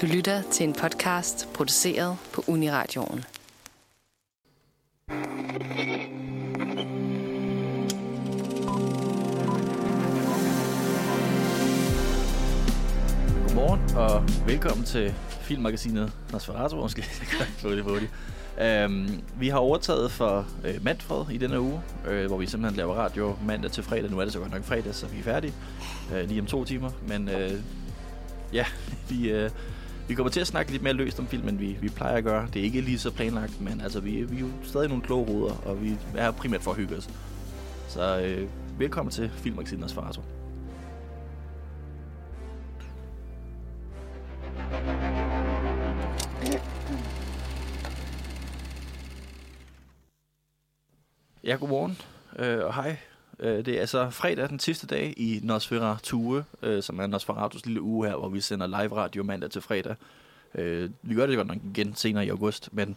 Du 0.00 0.06
lytter 0.06 0.42
til 0.42 0.68
en 0.68 0.72
podcast 0.72 1.48
produceret 1.54 2.16
på 2.34 2.44
Uniradioen. 2.48 3.24
Godmorgen 13.46 13.96
og 13.96 14.46
velkommen 14.46 14.84
til 14.86 15.14
filmmagasinet 15.40 16.12
Nosferatu. 16.32 16.76
Måske 16.76 17.04
jeg 17.20 17.46
kan 17.60 17.70
det 17.70 17.84
hurtigt. 17.84 18.12
Um, 18.86 19.22
vi 19.38 19.48
har 19.48 19.58
overtaget 19.58 20.10
for 20.10 20.46
uh, 20.64 20.84
Manfred 20.84 21.24
i 21.32 21.38
denne 21.38 21.60
uge, 21.60 21.80
uh, 22.10 22.26
hvor 22.26 22.36
vi 22.36 22.46
simpelthen 22.46 22.76
laver 22.76 22.94
radio 22.94 23.36
mandag 23.46 23.70
til 23.70 23.82
fredag. 23.82 24.10
Nu 24.10 24.18
er 24.18 24.24
det 24.24 24.32
så 24.32 24.38
godt 24.38 24.52
nok 24.52 24.64
fredag, 24.64 24.94
så 24.94 25.06
vi 25.06 25.18
er 25.18 25.22
færdige 25.22 25.54
uh, 26.12 26.28
lige 26.28 26.40
om 26.40 26.46
to 26.46 26.64
timer. 26.64 26.90
Men 27.08 27.28
uh, 27.28 27.52
ja, 28.52 28.64
vi, 29.10 29.44
uh, 29.44 29.50
vi 30.08 30.14
kommer 30.14 30.30
til 30.30 30.40
at 30.40 30.46
snakke 30.46 30.72
lidt 30.72 30.82
mere 30.82 30.92
løst 30.92 31.18
om 31.18 31.26
filmen, 31.26 31.60
vi, 31.60 31.76
vi 31.80 31.88
plejer 31.88 32.16
at 32.16 32.24
gøre. 32.24 32.48
Det 32.54 32.60
er 32.60 32.64
ikke 32.64 32.80
lige 32.80 32.98
så 32.98 33.10
planlagt, 33.10 33.60
men 33.60 33.80
altså, 33.80 34.00
vi, 34.00 34.22
vi 34.22 34.36
er 34.36 34.40
jo 34.40 34.48
stadig 34.62 34.88
nogle 34.88 35.02
kloge 35.02 35.26
hoveder, 35.26 35.54
og 35.54 35.82
vi 35.82 35.96
er 36.16 36.22
her 36.22 36.30
primært 36.30 36.62
for 36.62 36.70
at 36.70 36.76
hygge 36.76 36.96
os. 36.96 37.10
Så 37.88 38.20
øh, 38.20 38.48
velkommen 38.78 39.12
til 39.12 39.30
filmmagasinet 39.30 39.80
Nosferatu. 39.80 40.20
Ja, 51.44 51.56
godmorgen 51.56 51.98
øh, 52.38 52.64
og 52.64 52.74
hej. 52.74 52.96
Øh, 53.40 53.64
det 53.64 53.76
er 53.76 53.80
altså 53.80 54.10
fredag 54.10 54.48
den 54.48 54.58
sidste 54.58 54.86
dag 54.86 55.14
i 55.16 55.40
Nosferatu, 55.42 56.42
øh, 56.62 56.82
som 56.82 56.98
er 56.98 57.06
Nosferatus 57.06 57.66
lille 57.66 57.82
uge 57.82 58.08
her, 58.08 58.16
hvor 58.16 58.28
vi 58.28 58.40
sender 58.40 58.66
live 58.66 58.96
radio 58.96 59.22
mandag 59.22 59.50
til 59.50 59.62
fredag. 59.62 59.94
Øh, 60.54 60.90
vi 61.02 61.14
gør 61.14 61.26
det 61.26 61.36
godt 61.36 61.48
nok 61.48 61.58
igen 61.64 61.94
senere 61.94 62.26
i 62.26 62.28
august, 62.28 62.68
men 62.72 62.96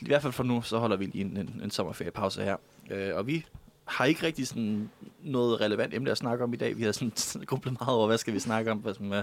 i 0.00 0.06
hvert 0.06 0.22
fald 0.22 0.32
for 0.32 0.44
nu, 0.44 0.62
så 0.62 0.78
holder 0.78 0.96
vi 0.96 1.04
lige 1.04 1.24
en, 1.24 1.36
en, 1.36 1.60
en 1.64 1.70
sommerferiepause 1.70 2.42
her. 2.42 2.56
Øh, 2.90 3.14
og 3.14 3.26
vi 3.26 3.44
har 3.84 4.04
ikke 4.04 4.26
rigtig 4.26 4.48
sådan 4.48 4.90
noget 5.22 5.60
relevant 5.60 5.94
emne 5.94 6.10
at 6.10 6.18
snakke 6.18 6.44
om 6.44 6.54
i 6.54 6.56
dag. 6.56 6.78
Vi 6.78 6.82
har 6.82 6.92
sådan 6.92 7.12
grublet 7.46 7.80
meget 7.80 7.96
over, 7.96 8.06
hvad 8.06 8.18
skal 8.18 8.34
vi 8.34 8.38
snakke 8.38 8.70
om, 8.70 8.78
hvad 8.78 8.94
som, 8.94 9.14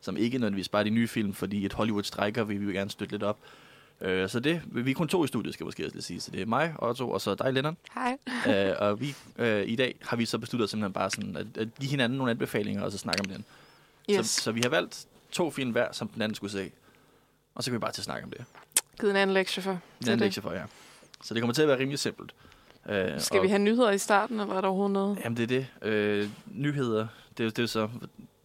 som 0.00 0.16
ikke 0.16 0.38
nødvendigvis 0.38 0.68
bare 0.68 0.84
de 0.84 0.90
nye 0.90 1.08
film, 1.08 1.34
fordi 1.34 1.66
et 1.66 1.72
Hollywood 1.72 2.02
strækker, 2.02 2.44
vi 2.44 2.56
vil 2.56 2.74
gerne 2.74 2.90
støtte 2.90 3.12
lidt 3.12 3.22
op. 3.22 3.38
Øh, 4.00 4.28
så 4.28 4.40
det, 4.40 4.62
vi 4.66 4.90
er 4.90 4.94
kun 4.94 5.08
to 5.08 5.24
i 5.24 5.28
studiet, 5.28 5.54
skal 5.54 5.64
jeg 5.64 5.66
måske 5.66 5.86
også 5.86 6.00
sige. 6.00 6.20
Så 6.20 6.30
det 6.30 6.42
er 6.42 6.46
mig, 6.46 6.74
Otto, 6.78 7.10
og 7.10 7.20
så 7.20 7.34
dig, 7.34 7.52
Lennon. 7.52 7.76
Hej. 7.94 8.18
øh, 8.70 8.74
og 8.78 9.00
vi, 9.00 9.14
øh, 9.38 9.68
i 9.68 9.76
dag 9.76 9.94
har 10.02 10.16
vi 10.16 10.24
så 10.24 10.38
besluttet 10.38 10.70
simpelthen 10.70 10.92
bare 10.92 11.10
sådan, 11.10 11.36
at, 11.36 11.46
at 11.56 11.68
give 11.80 11.90
hinanden 11.90 12.18
nogle 12.18 12.30
anbefalinger, 12.30 12.82
og 12.82 12.92
så 12.92 12.98
snakke 12.98 13.20
om 13.20 13.26
den. 13.26 13.44
Yes. 14.10 14.26
Så, 14.26 14.42
så 14.42 14.52
vi 14.52 14.60
har 14.60 14.68
valgt 14.68 15.06
to 15.30 15.50
film 15.50 15.70
hver, 15.70 15.92
som 15.92 16.08
den 16.08 16.22
anden 16.22 16.34
skulle 16.34 16.52
se. 16.52 16.70
Og 17.54 17.64
så 17.64 17.70
kan 17.70 17.74
vi 17.74 17.80
bare 17.80 17.92
til 17.92 18.00
at 18.00 18.04
snakke 18.04 18.24
om 18.24 18.30
det. 18.30 18.44
Givet 19.00 19.10
en 19.10 19.16
anden 19.16 19.34
lektie 19.34 19.62
for. 19.62 19.80
Til 20.02 20.10
anden 20.10 20.24
lektie 20.24 20.42
for, 20.42 20.52
ja. 20.52 20.62
Så 21.22 21.34
det 21.34 21.42
kommer 21.42 21.54
til 21.54 21.62
at 21.62 21.68
være 21.68 21.78
rimelig 21.78 21.98
simpelt. 21.98 22.34
Øh, 22.88 23.20
Skal 23.20 23.38
og, 23.38 23.42
vi 23.42 23.48
have 23.48 23.58
nyheder 23.58 23.90
i 23.90 23.98
starten, 23.98 24.40
eller 24.40 24.54
er 24.54 24.60
der 24.60 24.68
overhovedet 24.68 24.92
noget? 24.92 25.18
Jamen, 25.24 25.36
det 25.36 25.42
er 25.42 25.46
det. 25.46 25.88
Øh, 25.88 26.28
nyheder, 26.54 27.06
det 27.38 27.46
er, 27.46 27.50
det 27.50 27.62
er 27.62 27.66
så... 27.66 27.88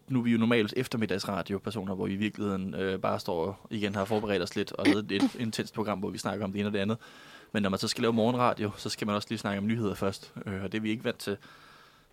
Nu 0.08 0.18
er 0.18 0.22
vi 0.22 0.32
jo 0.32 0.38
normalt 0.38 0.74
eftermiddagsradio-personer, 0.76 1.94
hvor 1.94 2.06
vi 2.06 2.12
i 2.12 2.16
virkeligheden 2.16 2.74
øh, 2.74 2.98
bare 2.98 3.20
står 3.20 3.46
og 3.46 3.56
igen 3.70 3.94
har 3.94 4.04
forberedt 4.04 4.42
os 4.42 4.56
lidt 4.56 4.72
og 4.72 4.86
lavet 4.86 5.12
et 5.12 5.34
intenst 5.38 5.74
program, 5.74 5.98
hvor 5.98 6.10
vi 6.10 6.18
snakker 6.18 6.44
om 6.44 6.52
det 6.52 6.58
ene 6.58 6.68
og 6.68 6.72
det 6.72 6.78
andet. 6.78 6.98
Men 7.52 7.62
når 7.62 7.70
man 7.70 7.78
så 7.78 7.88
skal 7.88 8.02
lave 8.02 8.12
morgenradio, 8.12 8.70
så 8.76 8.88
skal 8.88 9.06
man 9.06 9.16
også 9.16 9.28
lige 9.30 9.38
snakke 9.38 9.58
om 9.58 9.66
nyheder 9.66 9.94
først. 9.94 10.32
Øh, 10.46 10.62
og 10.62 10.72
det 10.72 10.78
er 10.78 10.82
vi 10.82 10.90
ikke 10.90 11.04
vant 11.04 11.18
til. 11.18 11.36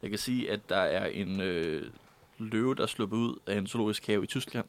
Jeg 0.01 0.09
kan 0.09 0.19
sige, 0.19 0.51
at 0.51 0.69
der 0.69 0.77
er 0.77 1.05
en 1.05 1.41
øh, 1.41 1.89
løve, 2.37 2.75
der 2.75 2.83
er 2.83 2.87
sluppet 2.87 3.17
ud 3.17 3.39
af 3.47 3.57
en 3.57 3.67
zoologisk 3.67 4.07
have 4.07 4.23
i 4.23 4.27
Tyskland. 4.27 4.65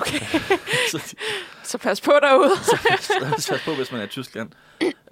Okay. 0.00 0.20
så 0.92 1.16
Så 1.62 1.78
pas 1.78 2.00
på 2.00 2.12
derude. 2.22 2.50
så 3.38 3.52
pas 3.52 3.64
på, 3.64 3.74
hvis 3.74 3.92
man 3.92 4.00
er 4.00 4.04
i 4.04 4.08
Tyskland. 4.08 4.50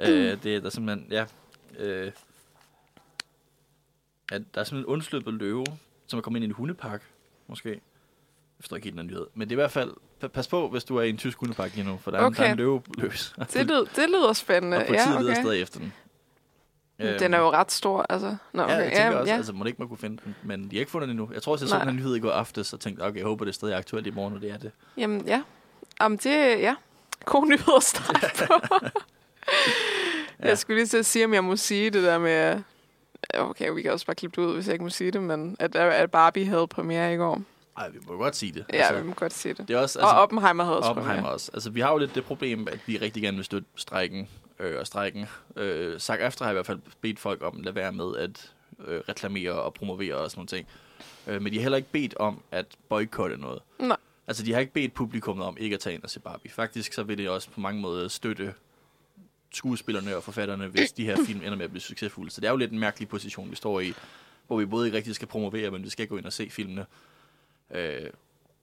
øh, 0.01 0.43
det 0.43 0.57
er 0.57 0.61
der 0.61 0.71
simpelthen, 0.71 1.07
ja. 1.11 1.25
Øh, 1.79 2.13
at 4.33 4.43
der 4.55 4.61
er 4.61 4.65
simpelthen 4.65 4.79
en 4.79 4.85
undsluppet 4.85 5.35
løve, 5.35 5.65
som 6.07 6.19
er 6.19 6.21
kommet 6.21 6.39
ind 6.39 6.45
i 6.45 6.47
en 6.47 6.53
hundepark, 6.53 7.03
måske. 7.49 7.69
Jeg 7.71 8.63
forstår 8.63 8.77
ikke 8.77 8.87
helt 8.87 8.99
den 8.99 9.07
nyhed. 9.07 9.27
Men 9.35 9.49
det 9.49 9.55
er 9.55 9.57
i 9.57 9.61
hvert 9.63 9.71
fald, 9.71 9.93
pa- 10.25 10.27
pas 10.29 10.49
på, 10.49 10.69
hvis 10.69 10.85
du 10.85 10.97
er 10.97 11.03
i 11.03 11.09
en 11.11 11.17
tysk 11.17 11.39
hundepark 11.39 11.75
lige 11.75 11.87
nu, 11.87 11.99
for 12.03 12.11
der 12.11 12.19
er, 12.19 12.23
okay. 12.25 12.35
Okay. 12.35 12.43
der 12.43 12.49
er 12.49 12.53
en 12.53 12.59
løve 12.59 12.83
løs. 12.99 13.35
Det 13.53 13.67
lyder, 13.67 13.85
det 13.97 14.09
lyder 14.09 14.33
spændende. 14.33 14.77
og 14.77 14.87
politiet 14.87 15.15
ja, 15.15 15.21
leder 15.21 15.31
okay. 15.33 15.43
stadig 15.43 15.63
efter 15.63 15.79
den. 15.81 15.93
Øhm, 16.99 17.19
Den 17.19 17.35
er 17.35 17.39
jo 17.39 17.51
ret 17.51 17.73
stor, 17.73 18.07
altså. 18.09 18.37
Nå, 18.53 18.63
okay. 18.63 18.73
Ja, 18.75 18.79
jeg 18.79 18.93
tænker 18.93 19.05
ja, 19.13 19.19
også, 19.19 19.33
ja. 19.33 19.37
altså 19.37 19.53
må 19.53 19.65
det 19.65 19.69
ikke 19.71 19.79
man 19.83 19.89
kunne 19.89 19.99
finde 19.99 20.21
den, 20.25 20.37
men 20.43 20.71
de 20.71 20.77
har 20.77 20.81
ikke 20.81 20.91
fundet 20.91 21.09
den 21.09 21.19
endnu. 21.19 21.31
Jeg 21.35 21.43
tror 21.43 21.53
også, 21.53 21.65
jeg 21.65 21.71
så 21.71 21.85
den 21.85 21.97
nyhed 21.97 22.17
i 22.17 22.21
går 22.21 22.31
aftes, 22.31 22.73
og 22.73 22.81
tænkte, 22.81 23.03
okay, 23.03 23.17
jeg 23.17 23.25
håber, 23.25 23.45
det 23.45 23.53
er 23.53 23.55
stadig 23.55 23.75
aktuelt 23.77 24.07
i 24.07 24.11
morgen, 24.11 24.35
og 24.35 24.41
det 24.41 24.51
er 24.51 24.57
det. 24.59 24.71
Jamen, 24.97 25.27
ja. 25.27 25.43
Jamen, 26.01 26.19
det 26.19 26.61
ja. 26.61 26.75
God 27.25 27.47
nyhed 27.47 27.75
at 27.77 27.83
starte 27.83 28.27
på. 28.47 28.55
Ja. 30.43 30.49
Jeg 30.49 30.59
skulle 30.59 30.77
lige 30.79 30.87
til 30.87 30.97
at 30.99 31.07
sige, 31.07 31.25
om 31.25 31.35
jeg 31.35 31.45
må 31.45 31.57
sige 31.57 31.91
det 31.91 32.03
der 32.03 32.19
med... 32.19 32.63
Okay, 33.35 33.71
vi 33.71 33.83
kan 33.83 33.93
også 33.93 34.07
bare 34.07 34.15
klippe 34.17 34.41
det 34.43 34.49
ud, 34.49 34.55
hvis 34.55 34.67
jeg 34.67 34.73
ikke 34.73 34.85
må 34.85 34.91
sige 34.91 35.11
det, 35.11 35.23
men 35.23 35.57
at, 35.59 35.77
at 35.77 36.11
Barbie 36.11 36.47
havde 36.47 36.67
premiere 36.69 37.15
i 37.15 37.17
går. 37.17 37.43
Ej, 37.79 37.89
vi 37.89 37.99
må 38.07 38.17
godt 38.17 38.37
sige 38.37 38.53
det. 38.53 38.65
Ja, 38.73 38.93
vi 39.01 39.03
må 39.07 39.15
godt 39.15 39.33
sige 39.33 39.55
det. 39.55 39.69
det 39.69 39.77
er 39.77 39.81
også, 39.81 39.99
Altså, 39.99 40.15
og 40.15 40.23
Oppenheimer 40.23 40.65
havde 40.65 40.77
også 40.77 40.91
Oppenheimer 40.91 41.17
premiere. 41.17 41.35
også. 41.35 41.51
Altså, 41.55 41.71
vi 41.71 41.81
har 41.81 41.93
jo 41.93 41.99
lidt 41.99 42.15
det 42.15 42.25
problem, 42.25 42.69
at 42.71 42.79
vi 42.87 42.97
rigtig 42.97 43.23
gerne 43.23 43.37
vil 43.37 43.45
støtte 43.45 43.69
strækken 43.75 44.29
øh, 44.59 44.81
og 44.81 44.87
strækken. 44.87 45.27
Øh, 45.57 45.99
Zac 46.01 46.19
After 46.21 46.45
har 46.45 46.53
i 46.53 46.55
hvert 46.55 46.67
fald 46.67 46.79
bedt 47.01 47.19
folk 47.19 47.43
om 47.43 47.59
at 47.59 47.65
lade 47.65 47.75
være 47.75 47.93
med 47.93 48.17
at 48.17 48.53
øh, 48.87 49.01
reklamere 49.09 49.53
og 49.53 49.75
promovere 49.75 50.15
og 50.15 50.31
sådan 50.31 50.39
nogle 50.39 50.49
ting. 50.49 50.67
Øh, 51.27 51.43
men 51.43 51.53
de 51.53 51.57
har 51.59 51.63
heller 51.63 51.77
ikke 51.77 51.93
bedt 51.93 52.15
om 52.17 52.43
at 52.51 52.67
boykotte 52.89 53.37
noget. 53.37 53.63
Nej. 53.79 53.97
Altså, 54.27 54.43
de 54.45 54.53
har 54.53 54.61
ikke 54.61 54.73
bedt 54.73 54.95
publikummet 54.95 55.47
om 55.47 55.57
ikke 55.61 55.75
at 55.75 55.81
tage 55.81 55.95
ind 55.95 56.03
og 56.05 56.11
se 56.11 56.21
Barbie. 56.21 56.51
Faktisk 56.51 56.93
så 56.93 57.03
vil 57.03 57.19
det 57.19 57.29
også 57.29 57.51
på 57.51 57.61
mange 57.61 57.81
måder 57.81 58.09
støtte 58.09 58.55
skuespillerne 59.53 60.17
og 60.17 60.23
forfatterne, 60.23 60.67
hvis 60.67 60.93
de 60.93 61.05
her 61.05 61.17
film 61.27 61.41
ender 61.41 61.57
med 61.57 61.65
at 61.65 61.71
blive 61.71 61.83
succesfulde. 61.83 62.31
Så 62.31 62.41
det 62.41 62.47
er 62.47 62.51
jo 62.51 62.57
lidt 62.57 62.73
en 62.73 62.79
mærkelig 62.79 63.09
position, 63.09 63.51
vi 63.51 63.57
står 63.57 63.81
i, 63.81 63.93
hvor 64.47 64.57
vi 64.59 64.67
både 64.67 64.87
ikke 64.87 64.97
rigtig 64.97 65.15
skal 65.15 65.29
promovere, 65.29 65.71
men 65.71 65.85
vi 65.85 65.91
skal 65.91 66.07
gå 66.07 66.17
ind 66.17 66.27
og 66.27 66.33
se 66.33 66.51
filmene. 66.51 66.87
Øh, 67.75 68.11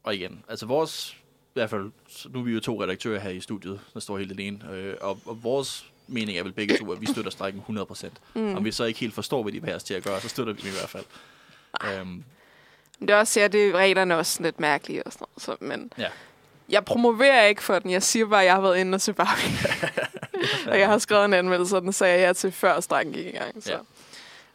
og 0.04 0.16
igen, 0.16 0.44
altså 0.50 0.66
vores, 0.66 1.18
i 1.32 1.54
hvert 1.54 1.70
fald, 1.70 1.92
nu 2.30 2.40
er 2.40 2.44
vi 2.44 2.52
jo 2.52 2.60
to 2.60 2.84
redaktører 2.84 3.20
her 3.20 3.30
i 3.30 3.40
studiet, 3.40 3.80
der 3.94 4.00
står 4.00 4.18
helt 4.18 4.32
alene, 4.32 4.60
øh, 4.72 4.96
og, 5.02 5.20
og 5.26 5.44
vores 5.44 5.92
mening 6.08 6.38
er 6.38 6.44
vel 6.44 6.52
begge 6.52 6.78
to, 6.78 6.92
at 6.92 7.02
vi 7.02 7.06
støtter 7.06 7.32
strækken 7.32 7.62
100%. 7.70 8.10
Mm. 8.34 8.56
Om 8.56 8.66
vi 8.66 8.72
så 8.72 8.84
ikke 8.84 9.00
helt 9.00 9.14
forstår, 9.14 9.44
hvad 9.44 9.54
de 9.54 9.62
vil 9.62 9.68
have 9.68 9.76
os 9.76 9.84
til 9.84 9.94
at 9.94 10.04
gøre, 10.04 10.22
så 10.22 10.30
støtter 10.30 10.54
vi 10.54 10.62
dem 10.62 10.70
i 10.70 10.74
hvert 10.74 10.90
fald. 10.90 11.06
Øhm, 11.84 12.24
Men 13.00 13.08
det 13.08 13.10
er 13.10 13.18
også, 13.18 13.40
ja, 13.40 13.48
det 13.48 13.68
er 13.68 13.74
reglerne 13.74 14.18
også 14.18 14.44
lidt 14.44 14.60
mærkelige 14.60 15.04
og 15.04 15.14
sådan 15.14 15.28
noget. 15.36 15.42
Så, 15.42 15.66
men 15.66 15.92
ja. 15.98 16.10
jeg 16.70 16.86
promoverer 16.86 17.46
ikke 17.46 17.64
for 17.64 17.80
den. 17.80 17.92
Jeg 17.92 18.04
siger 18.04 18.26
bare, 18.26 18.42
at 18.42 18.46
jeg 18.46 18.54
har 18.54 18.62
været 18.62 18.78
inde 18.78 18.96
og 18.96 19.02
se 19.02 19.14
Barbie. 19.14 19.52
og 20.72 20.80
jeg 20.80 20.88
har 20.88 20.98
skrevet 20.98 21.26
en 21.26 21.34
anmeldelse, 21.34 21.76
og 21.76 21.82
den 21.82 21.94
sagde 21.94 22.22
jeg 22.22 22.36
til 22.36 22.52
før 22.52 22.80
strækken 22.80 23.14
gik 23.14 23.26
i 23.26 23.32
gang. 23.32 23.64
Så 23.64 23.72
Ja. 23.72 23.78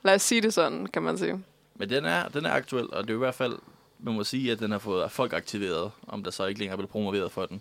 lad 0.03 0.15
os 0.15 0.23
sige 0.23 0.41
det 0.41 0.55
sådan, 0.55 0.87
kan 0.87 1.03
man 1.03 1.19
sige. 1.19 1.43
Men 1.75 1.91
den 1.91 2.05
er, 2.05 2.29
den 2.29 2.47
er 2.47 2.51
aktuel, 2.53 2.95
og 2.95 3.03
det 3.03 3.11
er 3.11 3.15
i 3.15 3.19
hvert 3.19 3.35
fald, 3.35 3.59
man 3.99 4.15
må 4.15 4.25
sige, 4.25 4.53
at 4.53 4.59
den 4.59 4.71
har 4.71 4.79
fået 4.79 5.13
folk 5.13 5.33
aktiveret, 5.33 5.91
om 6.09 6.25
der 6.25 6.31
så 6.31 6.47
ikke 6.47 6.59
længere 6.61 6.73
er 6.73 6.77
blevet 6.77 6.91
promoveret 6.91 7.33
for 7.33 7.47
den. 7.47 7.61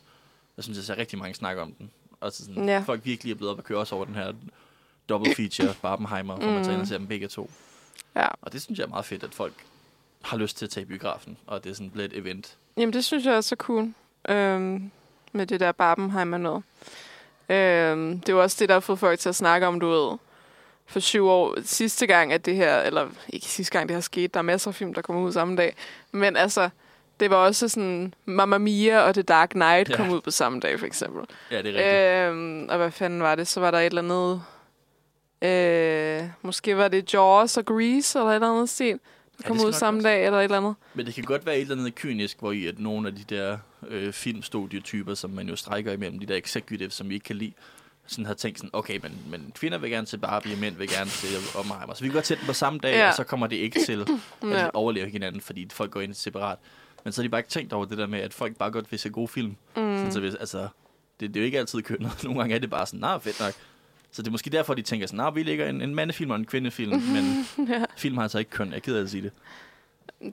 Jeg 0.57 0.63
synes, 0.63 0.77
jeg 0.77 0.85
ser 0.85 0.97
rigtig 0.97 1.19
mange 1.19 1.33
snakke 1.35 1.61
om 1.61 1.71
den. 1.71 1.91
Og 2.21 2.31
så 2.31 2.45
sådan, 2.45 2.69
Ja. 2.69 2.83
folk 2.85 3.01
virkelig 3.05 3.31
er 3.31 3.35
blevet 3.35 3.51
op 3.51 3.57
at 3.59 3.63
køre 3.65 3.77
også 3.79 3.95
over 3.95 4.05
den 4.05 4.15
her 4.15 4.33
double 5.09 5.35
feature, 5.35 5.73
Barbenheimer, 5.81 6.35
hvor 6.35 6.51
man 6.51 6.63
tager 6.63 6.73
ind 6.73 6.81
og 6.81 6.87
ser 6.87 6.97
dem 6.97 7.07
begge 7.07 7.27
to. 7.27 7.49
Ja. 8.15 8.27
Og 8.41 8.53
det 8.53 8.61
synes 8.61 8.79
jeg 8.79 8.85
er 8.85 8.89
meget 8.89 9.05
fedt, 9.05 9.23
at 9.23 9.33
folk 9.33 9.53
har 10.21 10.37
lyst 10.37 10.57
til 10.57 10.65
at 10.65 10.69
tage 10.71 10.81
i 10.81 10.85
biografen, 10.85 11.37
og 11.47 11.63
det 11.63 11.69
er 11.69 11.73
sådan 11.73 11.89
blevet 11.89 12.13
et 12.13 12.19
event. 12.19 12.55
Jamen, 12.77 12.93
det 12.93 13.05
synes 13.05 13.25
jeg 13.25 13.33
også 13.33 13.55
er 13.55 13.57
cool. 13.57 13.93
Øhm, 14.29 14.91
med 15.31 15.45
det 15.47 15.59
der 15.59 15.71
Barbenheimer 15.71 16.37
noget. 16.37 16.63
Øhm, 17.49 18.19
det 18.19 18.29
er 18.29 18.33
jo 18.33 18.41
også 18.41 18.57
det, 18.59 18.69
der 18.69 18.75
har 18.75 18.79
fået 18.79 18.99
folk 18.99 19.19
til 19.19 19.29
at 19.29 19.35
snakke 19.35 19.67
om, 19.67 19.79
du 19.79 19.89
ved, 19.89 20.17
for 20.85 20.99
syv 20.99 21.25
år. 21.27 21.55
Sidste 21.63 22.07
gang, 22.07 22.33
at 22.33 22.45
det 22.45 22.55
her, 22.55 22.77
eller 22.81 23.07
ikke 23.29 23.45
sidste 23.45 23.71
gang, 23.77 23.89
det 23.89 23.95
her 23.95 24.01
skete, 24.01 24.27
der 24.27 24.37
er 24.37 24.43
masser 24.43 24.71
af 24.71 24.75
film, 24.75 24.93
der 24.93 25.01
kommer 25.01 25.21
ud 25.21 25.31
samme 25.31 25.55
dag. 25.55 25.75
Men 26.11 26.35
altså, 26.35 26.69
det 27.19 27.29
var 27.29 27.35
også 27.35 27.67
sådan, 27.69 28.13
Mamma 28.25 28.57
Mia 28.57 28.99
og 28.99 29.13
The 29.13 29.21
Dark 29.21 29.49
Knight 29.49 29.89
Ja. 29.89 29.95
kom 29.95 30.09
ud 30.09 30.21
på 30.21 30.31
samme 30.31 30.59
dag, 30.59 30.79
for 30.79 30.85
eksempel. 30.85 31.23
Ja, 31.51 31.61
det 31.61 31.75
er 31.75 31.79
rigtigt. 31.79 32.39
Øhm, 32.39 32.69
og 32.69 32.77
hvad 32.77 32.91
fanden 32.91 33.21
var 33.23 33.35
det? 33.35 33.47
Så 33.47 33.59
var 33.59 33.71
der 33.71 33.79
et 33.79 33.85
eller 33.85 34.01
andet... 34.01 34.41
Øh, 35.41 36.23
måske 36.41 36.77
var 36.77 36.87
det 36.87 37.13
Jaws 37.13 37.57
og 37.57 37.65
Grease, 37.65 38.19
eller 38.19 38.31
et 38.31 38.35
eller 38.35 38.49
andet 38.53 38.69
stil. 38.69 38.99
Der 39.37 39.47
kom 39.47 39.57
ud 39.65 39.73
samme 39.73 39.97
passe. 39.99 40.09
dag, 40.09 40.25
eller 40.25 40.39
et 40.39 40.43
eller 40.43 40.57
andet. 40.57 40.75
Men 40.93 41.05
det 41.05 41.13
kan 41.15 41.23
godt 41.23 41.45
være 41.45 41.55
et 41.55 41.61
eller 41.61 41.75
andet 41.75 41.95
kynisk, 41.95 42.39
hvor 42.39 42.51
i 42.51 42.67
at 42.67 42.79
nogle 42.79 43.07
af 43.07 43.15
de 43.15 43.23
der 43.35 43.57
øh, 43.87 44.13
filmstudietyper, 44.13 45.13
som 45.13 45.29
man 45.29 45.49
jo 45.49 45.55
strækker 45.55 45.91
imellem, 45.91 46.19
de 46.19 46.25
der 46.25 46.35
executives, 46.35 46.93
som 46.93 47.09
vi 47.09 47.13
ikke 47.13 47.23
kan 47.23 47.35
lide, 47.35 47.53
sådan 48.07 48.25
har 48.25 48.33
tænkt 48.33 48.57
sådan, 48.57 48.69
okay, 48.73 48.99
men, 49.03 49.17
men 49.29 49.51
kvinder 49.55 49.77
vil 49.77 49.89
gerne 49.89 50.05
til 50.05 50.17
Barbie, 50.17 50.55
mænd 50.55 50.75
vil 50.75 50.89
gerne 50.89 51.09
til 51.09 51.29
Oppenheimer. 51.55 51.93
Så 51.93 52.01
vi 52.01 52.07
kan 52.07 52.13
godt 52.13 52.27
sætte 52.27 52.41
dem 52.41 52.47
på 52.47 52.53
samme 52.53 52.79
dag, 52.79 52.93
ja. 52.95 53.07
Og 53.07 53.13
så 53.13 53.23
kommer 53.23 53.47
det 53.47 53.55
ikke 53.55 53.85
til 53.85 54.01
at 54.01 54.09
Ja. 54.51 54.59
ja. 54.59 54.69
overleve 54.73 55.09
hinanden, 55.09 55.41
fordi 55.41 55.67
folk 55.71 55.91
går 55.91 56.01
ind 56.01 56.13
separat. 56.13 56.57
Men 57.03 57.13
så 57.13 57.21
har 57.21 57.23
de 57.23 57.29
bare 57.29 57.39
ikke 57.39 57.49
tænkt 57.49 57.73
over 57.73 57.85
det 57.85 57.97
der 57.97 58.07
med, 58.07 58.19
at 58.19 58.33
folk 58.33 58.57
bare 58.57 58.71
godt 58.71 58.91
vil 58.91 58.99
se 58.99 59.09
gode 59.09 59.27
film. 59.27 59.47
Mm. 59.49 59.55
Sådan, 59.75 60.11
så 60.11 60.19
hvis, 60.19 60.35
altså, 60.35 60.67
det, 61.19 61.33
det, 61.33 61.35
er 61.35 61.39
jo 61.39 61.45
ikke 61.45 61.59
altid 61.59 61.81
kønnet. 61.81 62.11
Nogle 62.23 62.39
gange 62.39 62.55
er 62.55 62.59
det 62.59 62.69
bare 62.69 62.85
sådan, 62.85 62.99
nej, 62.99 63.19
fedt 63.19 63.39
nok. 63.39 63.53
Så 64.11 64.21
det 64.21 64.27
er 64.27 64.31
måske 64.31 64.49
derfor, 64.49 64.73
de 64.73 64.81
tænker 64.81 65.07
sådan, 65.07 65.17
nej, 65.17 65.29
vi 65.29 65.43
lægger 65.43 65.69
en, 65.69 65.81
en 65.81 65.95
mandefilm 65.95 66.31
og 66.31 66.35
en 66.37 66.45
kvindefilm, 66.45 67.01
men 67.01 67.45
ja. 67.69 67.85
film 67.97 68.15
har 68.15 68.23
altså 68.23 68.39
ikke 68.39 68.51
køn. 68.51 68.69
Jeg 68.69 68.75
er 68.75 68.79
ked 68.79 68.95
af 68.95 69.01
at 69.01 69.09
sige 69.09 69.23
det. 69.23 69.31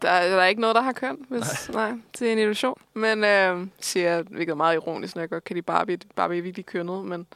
Der, 0.02 0.08
er- 0.10 0.28
der 0.30 0.42
er 0.42 0.46
ikke 0.46 0.60
noget, 0.60 0.76
der 0.76 0.82
har 0.82 0.92
køn, 0.92 1.16
hvis... 1.28 1.70
Nej, 1.72 1.92
det 2.18 2.28
er 2.28 2.32
en 2.32 2.38
illusion. 2.38 2.80
Men 2.94 3.24
øh, 3.24 3.66
siger 3.80 4.10
jeg, 4.10 4.22
hvilket 4.22 4.52
er 4.52 4.56
meget 4.56 4.74
ironisk, 4.74 5.14
når 5.14 5.22
jeg 5.22 5.30
godt 5.30 5.44
kan 5.44 5.54
lide 5.54 5.62
Barbie. 5.64 5.98
Barbie 6.16 6.38
er 6.38 6.42
virkelig 6.42 6.66
kønnet, 6.66 7.04
men... 7.04 7.26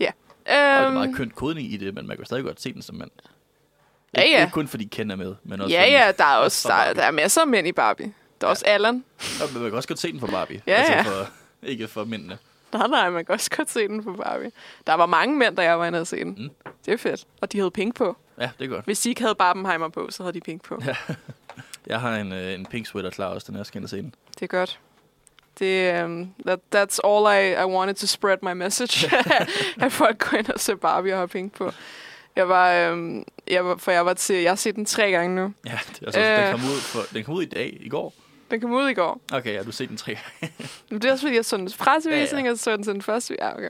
Ja. 0.00 0.10
Og 0.10 0.46
det 0.46 0.54
er 0.54 0.84
Øhm, 0.86 0.94
meget 0.94 1.16
kønt 1.16 1.34
kodning 1.34 1.72
i 1.72 1.76
det, 1.76 1.94
men 1.94 2.06
man 2.06 2.16
kan 2.16 2.26
stadig 2.26 2.44
godt 2.44 2.60
se 2.60 2.72
den 2.72 2.82
som 2.82 2.96
mand. 2.96 3.10
Ja, 4.16 4.20
ja. 4.22 4.40
ikke 4.40 4.52
kun 4.52 4.68
fordi 4.68 4.84
Ken 4.84 5.10
er 5.10 5.16
med, 5.16 5.34
men 5.44 5.60
også 5.60 5.74
ja, 5.74 5.80
fordi, 5.82 5.92
ja, 5.92 6.12
der 6.18 6.24
er 6.24 6.36
også 6.36 6.62
for 6.62 6.68
der, 6.68 6.76
er- 6.76 6.94
der 6.94 7.02
er 7.02 7.10
masser 7.10 7.40
af 7.40 7.46
mænd 7.46 7.66
i 7.68 7.72
Barbie. 7.72 8.12
Der 8.40 8.46
er 8.46 8.50
også 8.50 8.64
Allan. 8.66 9.04
Ja, 9.40 9.44
men 9.52 9.62
man 9.62 9.70
kan 9.70 9.76
også 9.76 9.88
godt 9.88 9.98
se 9.98 10.12
den 10.12 10.20
for 10.20 10.26
Barbie. 10.26 10.62
Ja, 10.66 10.72
altså 10.72 10.92
ja. 10.92 11.02
For, 11.02 11.30
ikke 11.62 11.88
for 11.88 12.04
mændene. 12.04 12.38
Nej, 12.72 12.86
nej, 12.86 13.10
man 13.10 13.24
kan 13.24 13.32
også 13.32 13.50
godt 13.56 13.70
se 13.70 13.88
den 13.88 14.04
på 14.04 14.12
Barbie. 14.12 14.50
Der 14.86 14.94
var 14.94 15.06
mange 15.06 15.36
mænd, 15.36 15.56
da 15.56 15.62
jeg 15.62 15.78
var 15.78 15.86
inde 15.86 16.00
og 16.00 16.06
se 16.06 16.16
den. 16.16 16.34
Mm. 16.38 16.72
Det 16.86 16.92
er 16.94 16.96
fedt. 16.98 17.24
Og 17.40 17.52
de 17.52 17.58
havde 17.58 17.70
pink 17.70 17.94
på. 17.94 18.16
Ja, 18.40 18.50
det 18.58 18.64
er 18.64 18.68
godt. 18.68 18.84
Hvis 18.84 19.00
de 19.00 19.08
ikke 19.08 19.20
havde 19.20 19.34
Barbenheimer 19.34 19.88
på, 19.88 20.08
så 20.10 20.22
havde 20.22 20.34
de 20.34 20.40
pink 20.40 20.62
på. 20.64 20.82
Jeg 21.90 22.00
har 22.00 22.16
en, 22.16 22.32
øh, 22.32 22.52
en 22.54 22.66
pink 22.66 22.86
sweater 22.86 23.10
klar 23.10 23.26
også, 23.26 23.46
den 23.50 23.56
her 23.56 23.62
skal 23.62 23.78
ind 23.78 23.84
og 23.84 23.90
se 23.90 23.96
den. 23.96 24.14
Det 24.34 24.42
er 24.42 24.46
godt. 24.46 24.78
Det, 25.58 26.04
um, 26.04 26.34
that, 26.46 26.58
that's 26.74 26.98
all 27.04 27.26
I, 27.44 27.52
I 27.62 27.64
wanted 27.76 27.94
to 27.94 28.06
spread 28.06 28.36
my 28.42 28.52
message. 28.52 29.10
at 29.84 29.92
folk 29.92 30.18
går 30.18 30.38
ind 30.38 30.48
og 30.48 30.60
ser 30.60 30.74
Barbie 30.74 31.12
og 31.12 31.18
har 31.18 31.26
pink 31.26 31.52
på. 31.52 31.72
Jeg 32.36 32.48
var, 32.48 32.90
um, 32.92 33.24
jeg 33.48 33.64
var, 33.64 33.76
for 33.76 33.90
jeg 33.90 34.06
var 34.06 34.14
til, 34.14 34.36
jeg 34.36 34.50
har 34.50 34.56
set 34.56 34.76
den 34.76 34.84
tre 34.84 35.10
gange 35.10 35.34
nu. 35.36 35.52
Ja, 35.66 35.78
det 35.98 36.06
også, 36.06 36.20
Øh. 36.20 36.42
den, 36.42 36.50
kom 36.50 36.60
ud 36.64 36.80
for, 36.80 37.00
den 37.14 37.24
kom 37.24 37.34
ud 37.34 37.42
i 37.42 37.46
dag, 37.46 37.78
i 37.80 37.88
går. 37.88 38.14
Den 38.50 38.60
kom 38.60 38.72
ud 38.72 38.88
i 38.88 38.94
går. 38.94 39.20
Okay, 39.32 39.52
ja, 39.54 39.58
du 39.58 39.64
har 39.64 39.72
set 39.72 39.88
den 39.88 39.96
tre 39.96 40.14
gange. 40.40 40.54
Det 40.90 41.04
er 41.04 41.12
også 41.12 41.22
fordi, 41.24 41.36
jeg 41.36 41.44
så 41.44 41.56
den 41.56 41.70
pressevisning, 41.78 42.46
Ja, 42.46 42.52
og 42.52 42.58
så 42.58 42.64
så 42.64 42.76
den 42.76 42.82
til 42.82 42.92
den 42.92 43.02
første. 43.02 43.36
Ja, 43.38 43.52
okay. 43.54 43.68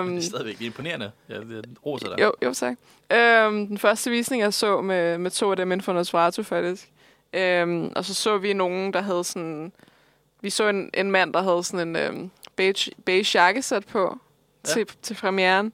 Um, 0.00 0.08
Det 0.14 0.18
er 0.18 0.28
stadigvæk 0.28 0.60
imponerende. 0.60 1.10
Ja, 1.28 1.34
det 1.34 1.64
roser 1.86 2.08
dig. 2.08 2.20
Jo, 2.20 2.32
jo 2.42 2.54
tak. 2.54 2.76
Øhm, 3.12 3.66
den 3.66 3.78
første 3.78 4.10
visning, 4.10 4.42
jeg 4.42 4.54
så 4.54 4.80
med, 4.80 5.18
med 5.18 5.30
to 5.30 5.50
af 5.50 5.56
dem 5.56 5.72
inden 5.72 5.84
for 5.84 5.92
Nosferatu, 5.92 6.42
faktisk. 6.42 6.88
Øhm, 7.32 7.92
og 7.96 8.04
så 8.04 8.14
så 8.14 8.38
vi 8.38 8.52
nogen, 8.52 8.92
der 8.92 9.00
havde 9.00 9.24
sådan... 9.24 9.72
Vi 10.40 10.50
så 10.50 10.68
en, 10.68 10.90
en 10.94 11.10
mand, 11.10 11.32
der 11.32 11.42
havde 11.42 11.64
sådan 11.64 11.88
en 11.88 11.96
øhm, 11.96 12.30
beige, 12.56 12.92
beige 13.04 13.38
jakkesæt 13.40 13.86
på 13.86 14.18
Ja. 14.66 14.72
til, 14.72 14.86
til 15.02 15.14
premieren. 15.14 15.72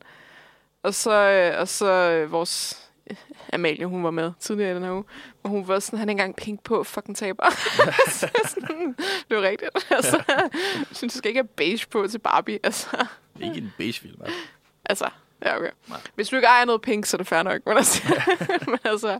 Og 0.83 0.95
så, 0.95 1.13
øh, 1.13 1.61
og 1.61 1.69
så 1.69 1.87
øh, 1.87 2.33
vores... 2.33 2.79
Amalie, 3.53 3.87
hun 3.87 4.05
var 4.05 4.11
med 4.11 4.33
tidligere 4.41 4.71
i 4.73 4.75
den 4.75 4.83
her 4.83 4.93
uge. 4.93 5.05
Og 5.43 5.51
hun 5.51 5.69
var 5.69 5.79
sådan, 5.79 5.99
han 5.99 6.09
ikke 6.09 6.21
engang 6.21 6.37
pink 6.37 6.63
på, 6.65 6.85
fucking 6.85 7.17
taber. 7.17 7.51
så 8.11 8.29
sådan, 8.49 8.97
det 9.29 9.37
var 9.37 9.43
rigtigt. 9.43 9.71
Altså, 9.91 10.23
jeg 10.29 10.51
synes, 10.93 11.13
du 11.13 11.19
skal 11.19 11.29
ikke 11.29 11.39
have 11.39 11.49
beige 11.49 11.87
på 11.91 12.07
til 12.09 12.19
Barbie. 12.19 12.59
Altså. 12.65 13.07
Ikke 13.41 13.59
en 13.59 13.73
beige 13.79 14.01
film, 14.01 14.21
altså. 14.25 14.39
Altså, 14.85 15.09
ja, 15.45 15.57
okay. 15.57 15.71
Nej. 15.89 16.01
Hvis 16.15 16.29
du 16.29 16.37
ikke 16.37 16.49
ejer 16.49 16.65
noget 16.65 16.83
pink, 16.83 17.07
så 17.07 17.17
er 17.17 17.19
det 17.19 17.27
fair 17.27 17.43
nok, 17.43 17.67
men 17.67 17.77
altså... 17.77 18.03
men 18.67 18.79
altså 18.85 19.19